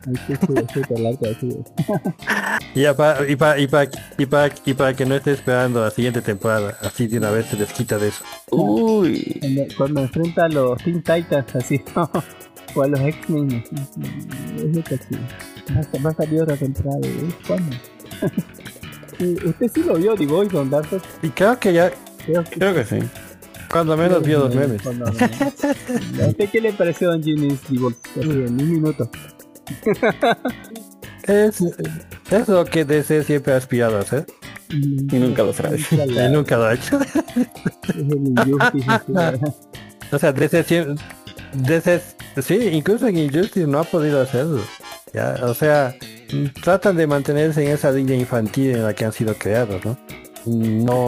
Y, 2.76 2.82
ya 2.82 2.96
pa- 2.96 3.18
y, 3.28 3.36
pa- 3.36 3.58
y, 3.60 3.68
pa- 3.68 3.86
y, 4.18 4.26
pa- 4.26 4.50
y 4.66 4.74
para 4.74 4.94
que 4.96 5.06
no 5.06 5.16
esté 5.16 5.32
esperando 5.32 5.82
la 5.82 5.90
siguiente 5.92 6.22
temporada, 6.22 6.78
así 6.82 7.08
de 7.08 7.18
una 7.18 7.32
vez 7.32 7.48
se 7.48 7.58
les 7.58 7.72
quita 7.74 7.98
de 7.98 8.10
eso. 8.10 8.24
Uy, 8.52 9.68
Cuando, 9.78 10.02
enfrenta 10.02 10.46
a 10.46 10.50
los 10.50 10.78
Teen 10.84 11.02
Titans 11.02 11.56
así 11.56 11.82
o 12.76 12.82
a 12.84 12.88
los 12.88 13.00
X-Men 13.00 13.64
así, 13.74 14.02
es 14.58 14.76
lo 14.76 14.84
que 14.84 14.96
así. 14.96 15.16
Va 16.06 16.10
a, 16.12 16.14
salir 16.14 16.42
otra 16.44 16.56
temporada 16.58 17.00
¿eh? 17.04 17.30
¿Cuándo? 17.48 17.76
Y 19.20 19.48
¿Usted 19.48 19.72
sí 19.74 19.84
lo 19.84 19.96
vio, 19.96 20.16
The 20.16 20.26
Boys, 20.26 20.52
Don 20.52 20.70
Darko? 20.70 21.00
Y 21.22 21.30
creo 21.30 21.60
que 21.60 21.74
ya, 21.74 21.92
Creo 22.26 22.44
que 22.44 22.60
creo 22.60 22.74
que 22.74 22.86
sí. 22.86 23.00
cuando 23.70 23.96
menos 23.96 24.24
vio 24.24 24.40
los 24.40 24.56
memes. 24.56 24.82
¿A 24.86 24.90
usted 26.28 26.50
qué 26.52 26.62
le 26.62 26.74
pareció 26.74 27.12
Don 27.12 27.22
Boys? 27.22 27.60
Así, 28.18 28.30
en 28.30 28.62
un 28.62 28.72
minuto. 28.72 29.10
Es, 31.28 31.60
es 32.30 32.48
lo 32.48 32.66
que 32.66 32.86
DC 32.86 33.24
siempre 33.24 33.54
ha 33.54 33.58
aspirado 33.58 33.98
a 33.98 34.02
hacer. 34.02 34.28
Y 34.70 35.18
nunca 35.18 35.44
lo 35.44 35.54
será. 35.54 35.72
Y 35.76 36.32
nunca 36.32 36.58
lo 36.58 36.66
ha 36.66 36.74
hecho. 36.74 37.00
O 40.12 40.20
sea, 40.20 40.32
DC 40.32 40.64
siempre... 40.64 41.04
DC, 41.54 42.00
sí, 42.44 42.70
incluso 42.72 43.08
en 43.08 43.18
Injustice 43.18 43.66
no 43.66 43.80
ha 43.80 43.84
podido 43.84 44.22
hacerlo. 44.22 44.62
Ya, 45.14 45.36
o 45.42 45.56
sea, 45.56 45.96
mm, 46.00 46.15
tratan 46.64 46.98
de 46.98 47.08
mantenerse 47.08 47.64
en 47.66 47.72
esa 47.72 47.92
línea 47.92 48.16
infantil 48.18 48.72
en 48.72 48.84
la 48.84 48.94
que 48.94 49.06
han 49.06 49.12
sido 49.14 49.34
creados, 49.36 49.84
¿no? 49.86 49.98
No... 50.46 51.08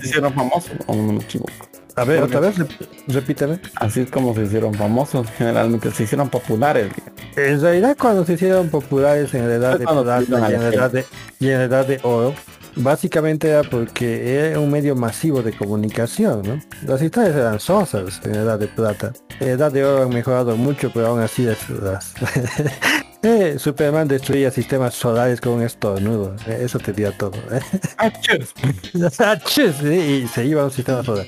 Se 0.00 0.06
hicieron 0.08 0.32
famosos, 0.34 0.72
o 0.86 0.94
no 0.94 1.12
me 1.14 1.20
equivoco. 1.22 1.52
A 1.96 2.04
ver, 2.04 2.20
Porque- 2.20 2.36
otra 2.36 2.48
vez, 2.48 2.58
rep- 2.58 2.88
repítame. 3.08 3.60
Así 3.76 4.00
es 4.00 4.10
como 4.10 4.34
se 4.34 4.42
hicieron 4.42 4.74
famosos, 4.74 5.28
generalmente 5.38 5.90
se 5.92 6.02
hicieron 6.02 6.28
populares. 6.28 6.92
En 7.36 7.60
realidad 7.60 7.96
cuando 7.98 8.24
se 8.24 8.32
hicieron 8.34 8.68
populares 8.68 9.32
en 9.34 9.48
la 9.48 9.54
edad 9.54 9.78
de 9.78 9.84
plata 9.86 10.18
tuvieron 10.20 10.44
a 10.44 10.50
y 10.50 10.54
en 10.54 10.60
la 10.62 10.70
la 10.70 10.74
edad 10.76 10.90
de, 10.90 11.04
y 11.38 11.48
en 11.50 11.58
la 11.58 11.64
edad 11.64 11.86
de 11.86 12.00
oro, 12.02 12.34
básicamente 12.76 13.48
era 13.48 13.62
porque 13.62 14.36
era 14.50 14.58
un 14.58 14.70
medio 14.72 14.96
masivo 14.96 15.40
de 15.42 15.52
comunicación, 15.56 16.42
¿no? 16.42 16.58
Las 16.86 17.00
historias 17.00 17.36
eran 17.36 17.60
sosas 17.60 18.20
en 18.24 18.32
la 18.32 18.38
edad 18.42 18.58
de 18.58 18.66
plata. 18.66 19.12
En 19.38 19.46
la 19.46 19.52
edad 19.52 19.72
de 19.72 19.84
oro 19.84 20.02
han 20.02 20.08
mejorado 20.10 20.56
mucho, 20.56 20.90
pero 20.92 21.06
aún 21.06 21.20
así 21.20 21.44
las... 21.44 21.70
las- 21.70 22.12
Eh, 23.24 23.58
Superman 23.58 24.06
destruía 24.06 24.50
sistemas 24.50 24.94
solares 24.94 25.40
con 25.40 25.54
un 25.54 25.62
estornudo. 25.62 26.36
eh, 26.46 26.60
Eso 26.62 26.78
te 26.78 26.92
dio 26.92 27.10
todo. 27.12 27.32
¿eh? 27.50 27.60
Achis, 29.18 29.74
sí, 29.80 30.22
y 30.24 30.28
se 30.28 30.44
iba 30.44 30.60
a 30.62 30.66
un 30.66 30.70
sistema 30.70 31.02
solar. 31.02 31.26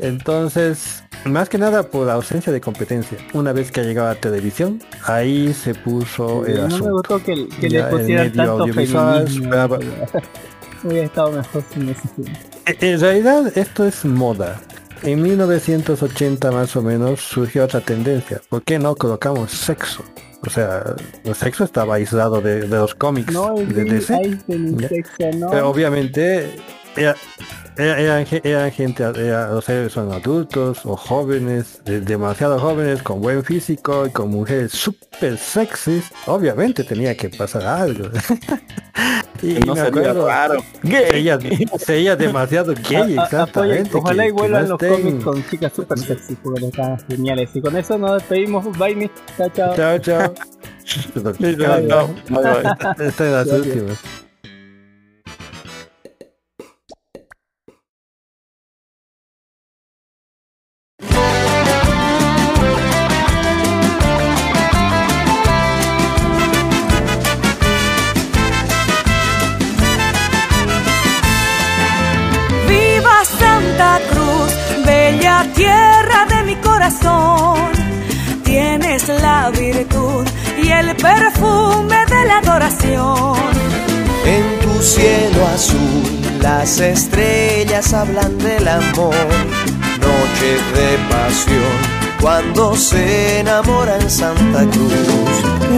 Entonces, 0.00 1.04
más 1.24 1.48
que 1.48 1.56
nada 1.58 1.84
por 1.84 2.06
la 2.06 2.14
ausencia 2.14 2.52
de 2.52 2.60
competencia. 2.60 3.18
Una 3.32 3.52
vez 3.52 3.70
que 3.70 3.80
ha 3.80 3.84
llegado 3.84 4.08
a 4.08 4.14
televisión, 4.16 4.82
ahí 5.04 5.52
se 5.54 5.74
puso 5.74 6.44
el 6.46 6.56
No 6.56 6.62
me 6.62 6.74
asunto. 6.74 6.92
gustó 6.92 7.22
que, 7.22 7.48
que 7.60 7.68
le 7.70 7.84
pusieran 7.84 8.32
tanto 8.32 8.66
feminismo. 8.66 9.50
Hubiera 10.82 11.06
estado 11.06 11.32
mejor 11.32 11.62
sin 11.72 11.90
ese 11.90 12.08
en 12.80 13.00
realidad 13.00 13.52
esto 13.58 13.84
es 13.84 14.04
moda. 14.04 14.60
En 15.02 15.22
1980 15.22 16.50
más 16.52 16.76
o 16.76 16.82
menos 16.82 17.20
surgió 17.20 17.64
otra 17.64 17.80
tendencia. 17.80 18.40
¿Por 18.48 18.62
qué 18.62 18.78
no 18.78 18.94
colocamos 18.94 19.50
sexo? 19.50 20.04
O 20.46 20.50
sea, 20.50 20.94
el 21.24 21.34
sexo 21.34 21.64
estaba 21.64 21.94
aislado 21.96 22.40
de, 22.40 22.60
de 22.62 22.68
los 22.68 22.94
cómics 22.94 23.32
No, 23.32 23.54
de 23.54 23.84
DC. 23.84 24.38
sexo, 24.88 25.38
no. 25.38 25.50
Pero 25.50 25.68
obviamente 25.70 26.50
era- 26.96 27.14
era- 27.76 27.98
eran, 28.00 28.26
ge- 28.26 28.40
eran 28.44 28.70
gente, 28.72 29.02
era- 29.02 29.48
los 29.52 29.68
héroes 29.68 29.92
son 29.92 30.12
adultos 30.12 30.80
o 30.84 30.96
jóvenes, 30.96 31.82
de- 31.84 32.00
demasiado 32.00 32.58
jóvenes, 32.58 33.02
con 33.02 33.20
buen 33.20 33.42
físico 33.44 34.06
y 34.06 34.10
con 34.10 34.30
mujeres 34.30 34.72
súper 34.72 35.38
sexys. 35.38 36.04
Obviamente 36.26 36.84
tenía 36.84 37.16
que 37.16 37.28
pasar 37.30 37.64
algo. 37.66 38.08
y 39.42 39.54
Que 39.54 39.60
no 39.60 39.74
me 39.74 39.80
acuerdo, 39.80 40.26
raro. 40.26 40.62
Sería, 40.82 41.38
sería 41.78 42.16
demasiado 42.16 42.74
gay, 42.88 43.16
A- 43.18 43.22
a- 43.22 43.24
exactamente. 43.24 43.90
Ojalá 43.96 44.22
que- 44.24 44.28
y 44.28 44.32
que 44.32 44.38
vuelvan 44.38 44.62
no 44.64 44.68
los 44.70 44.80
estén- 44.80 45.02
cómics 45.02 45.24
con 45.24 45.48
chicas 45.48 45.72
super 45.74 45.98
sexy 45.98 46.34
porque 46.36 46.66
están 46.66 46.98
geniales. 47.08 47.50
Y 47.54 47.60
con 47.62 47.76
eso 47.76 47.96
nos 47.98 48.14
despedimos. 48.14 48.66
Bye, 48.78 48.94
mi. 48.96 49.10
Chao, 49.38 49.48
chao. 49.54 49.74
Chao, 49.74 49.98
chao. 49.98 50.34
No, 51.56 51.80
no, 51.80 52.42
bye. 52.42 53.06
Esta 53.06 54.29
estrellas 86.90 87.92
hablan 87.92 88.36
del 88.38 88.66
amor. 88.68 89.14
Noche 90.00 90.10
noches 90.10 90.60
de 90.74 90.98
pasión 91.08 92.00
cuando 92.20 92.76
se 92.76 93.40
enamora 93.40 93.96
en 93.96 94.10
Santa 94.10 94.64
Cruz. 94.70 95.34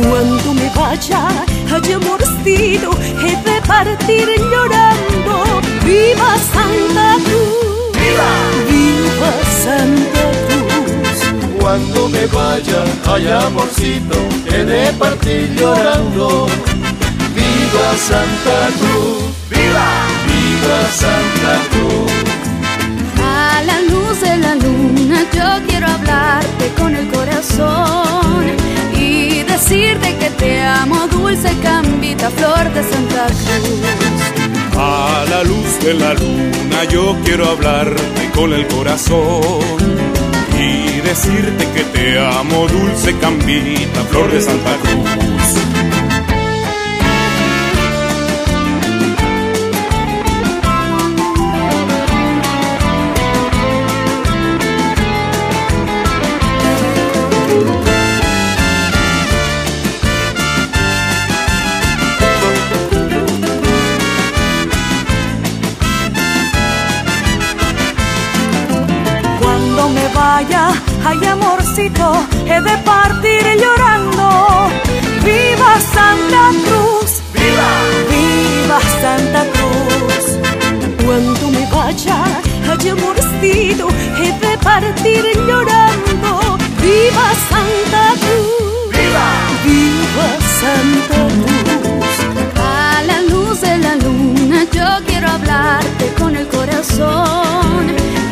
Cuando 0.09 0.55
me 0.55 0.69
vaya, 0.75 1.29
ay 1.73 1.93
amorcito, 1.93 2.91
he 3.25 3.37
de 3.51 3.61
partir 3.67 4.29
llorando. 4.51 5.61
¡Viva 5.85 6.37
Santa 6.53 7.17
Cruz! 7.25 7.93
¡Viva! 8.01 8.33
¡Viva 8.69 9.33
Santa 9.65 10.25
Cruz! 10.49 11.61
Cuando 11.61 12.09
me 12.09 12.27
vaya, 12.27 12.85
ay 13.07 13.29
amorcito, 13.29 14.19
he 14.47 14.65
de 14.65 14.93
partir 14.95 15.55
llorando. 15.57 16.47
¡Viva 17.35 17.97
Santa 17.97 18.69
Cruz! 18.79 19.33
¡Viva! 19.51 20.02
¡Viva 20.63 20.83
Santa 20.93 21.55
Cruz! 21.71 22.13
A 23.21 23.63
la 23.65 23.81
luz 23.81 24.21
de 24.21 24.37
la 24.37 24.55
luna 24.55 25.27
yo 25.33 25.67
quiero 25.67 25.87
hablarte 25.89 26.69
con 26.79 26.95
el 26.95 27.09
corazón 27.09 28.45
y 28.97 29.43
decirte 29.43 30.17
que 30.19 30.31
te 30.31 30.63
amo, 30.63 31.09
dulce 31.09 31.51
cambita, 31.63 32.31
flor 32.31 32.73
de 32.75 32.83
Santa 32.85 33.27
Cruz. 33.27 34.77
A 34.77 35.25
la 35.31 35.43
luz 35.43 35.85
de 35.85 35.95
la 35.95 36.15
luna 36.15 36.85
yo 36.91 37.17
quiero 37.25 37.49
hablarte 37.49 38.31
con 38.33 38.53
el 38.53 38.67
corazón 38.69 39.61
y 40.59 41.01
decirte 41.01 41.67
que 41.75 41.85
te 41.85 42.19
amo, 42.21 42.69
dulce 42.69 43.17
cambita, 43.19 44.01
flor 44.11 44.31
de 44.31 44.41
Santa 44.41 44.77
Cruz. 44.83 45.72
Ay 71.05 71.25
amorcito, 71.27 72.27
he 72.47 72.61
de 72.61 72.77
partir 72.79 73.45
llorando. 73.63 74.71
¡Viva 75.25 75.81
Santa 75.81 76.51
Cruz! 76.65 77.23
¡Viva! 77.35 77.71
¡Viva 78.11 78.81
Santa 79.01 79.45
Cruz! 79.53 80.25
Cuando 81.05 81.49
me 81.51 81.67
vaya, 81.71 82.19
ay 82.71 82.89
amorcito, 82.89 83.89
he 84.19 84.31
de 84.47 84.59
partir 84.59 85.25
llorando. 85.47 86.59
¡Viva 86.81 87.29
Santa 87.51 88.05
Cruz! 88.23 88.91
¡Viva! 88.97 89.29
¡Viva 89.65 90.29
Santa 90.61 91.15
Cruz! 91.15 91.32
Con 96.19 96.37
el 96.37 96.47
corazón 96.49 97.87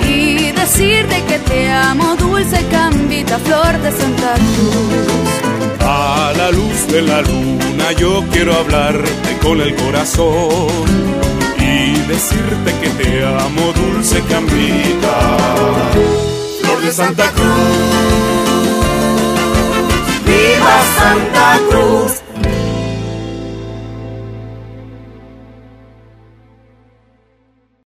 y 0.07 0.53
decirte 0.53 1.23
que 1.25 1.39
te 1.39 1.71
amo, 1.71 2.17
dulce 2.17 2.65
cambita, 2.71 3.39
flor 3.39 3.79
de 3.81 3.91
Santa 3.93 4.35
Cruz. 4.35 5.87
A 5.87 6.33
la 6.37 6.51
luz 6.51 6.87
de 6.89 7.03
la 7.03 7.21
luna 7.23 7.93
yo 7.99 8.25
quiero 8.33 8.55
hablarte 8.55 9.39
con 9.43 9.61
el 9.61 9.75
corazón 9.77 10.69
y 11.59 11.99
decirte 12.09 12.71
que 12.81 12.91
te 12.91 13.25
amo, 13.25 13.73
dulce 13.73 14.21
cambita, 14.23 15.15
flor 16.61 16.81
de 16.83 16.93
Santa 16.93 17.31
Cruz. 17.33 18.01
¡Viva 20.25 20.77
Santa 20.99 21.59
Cruz! 21.71 22.13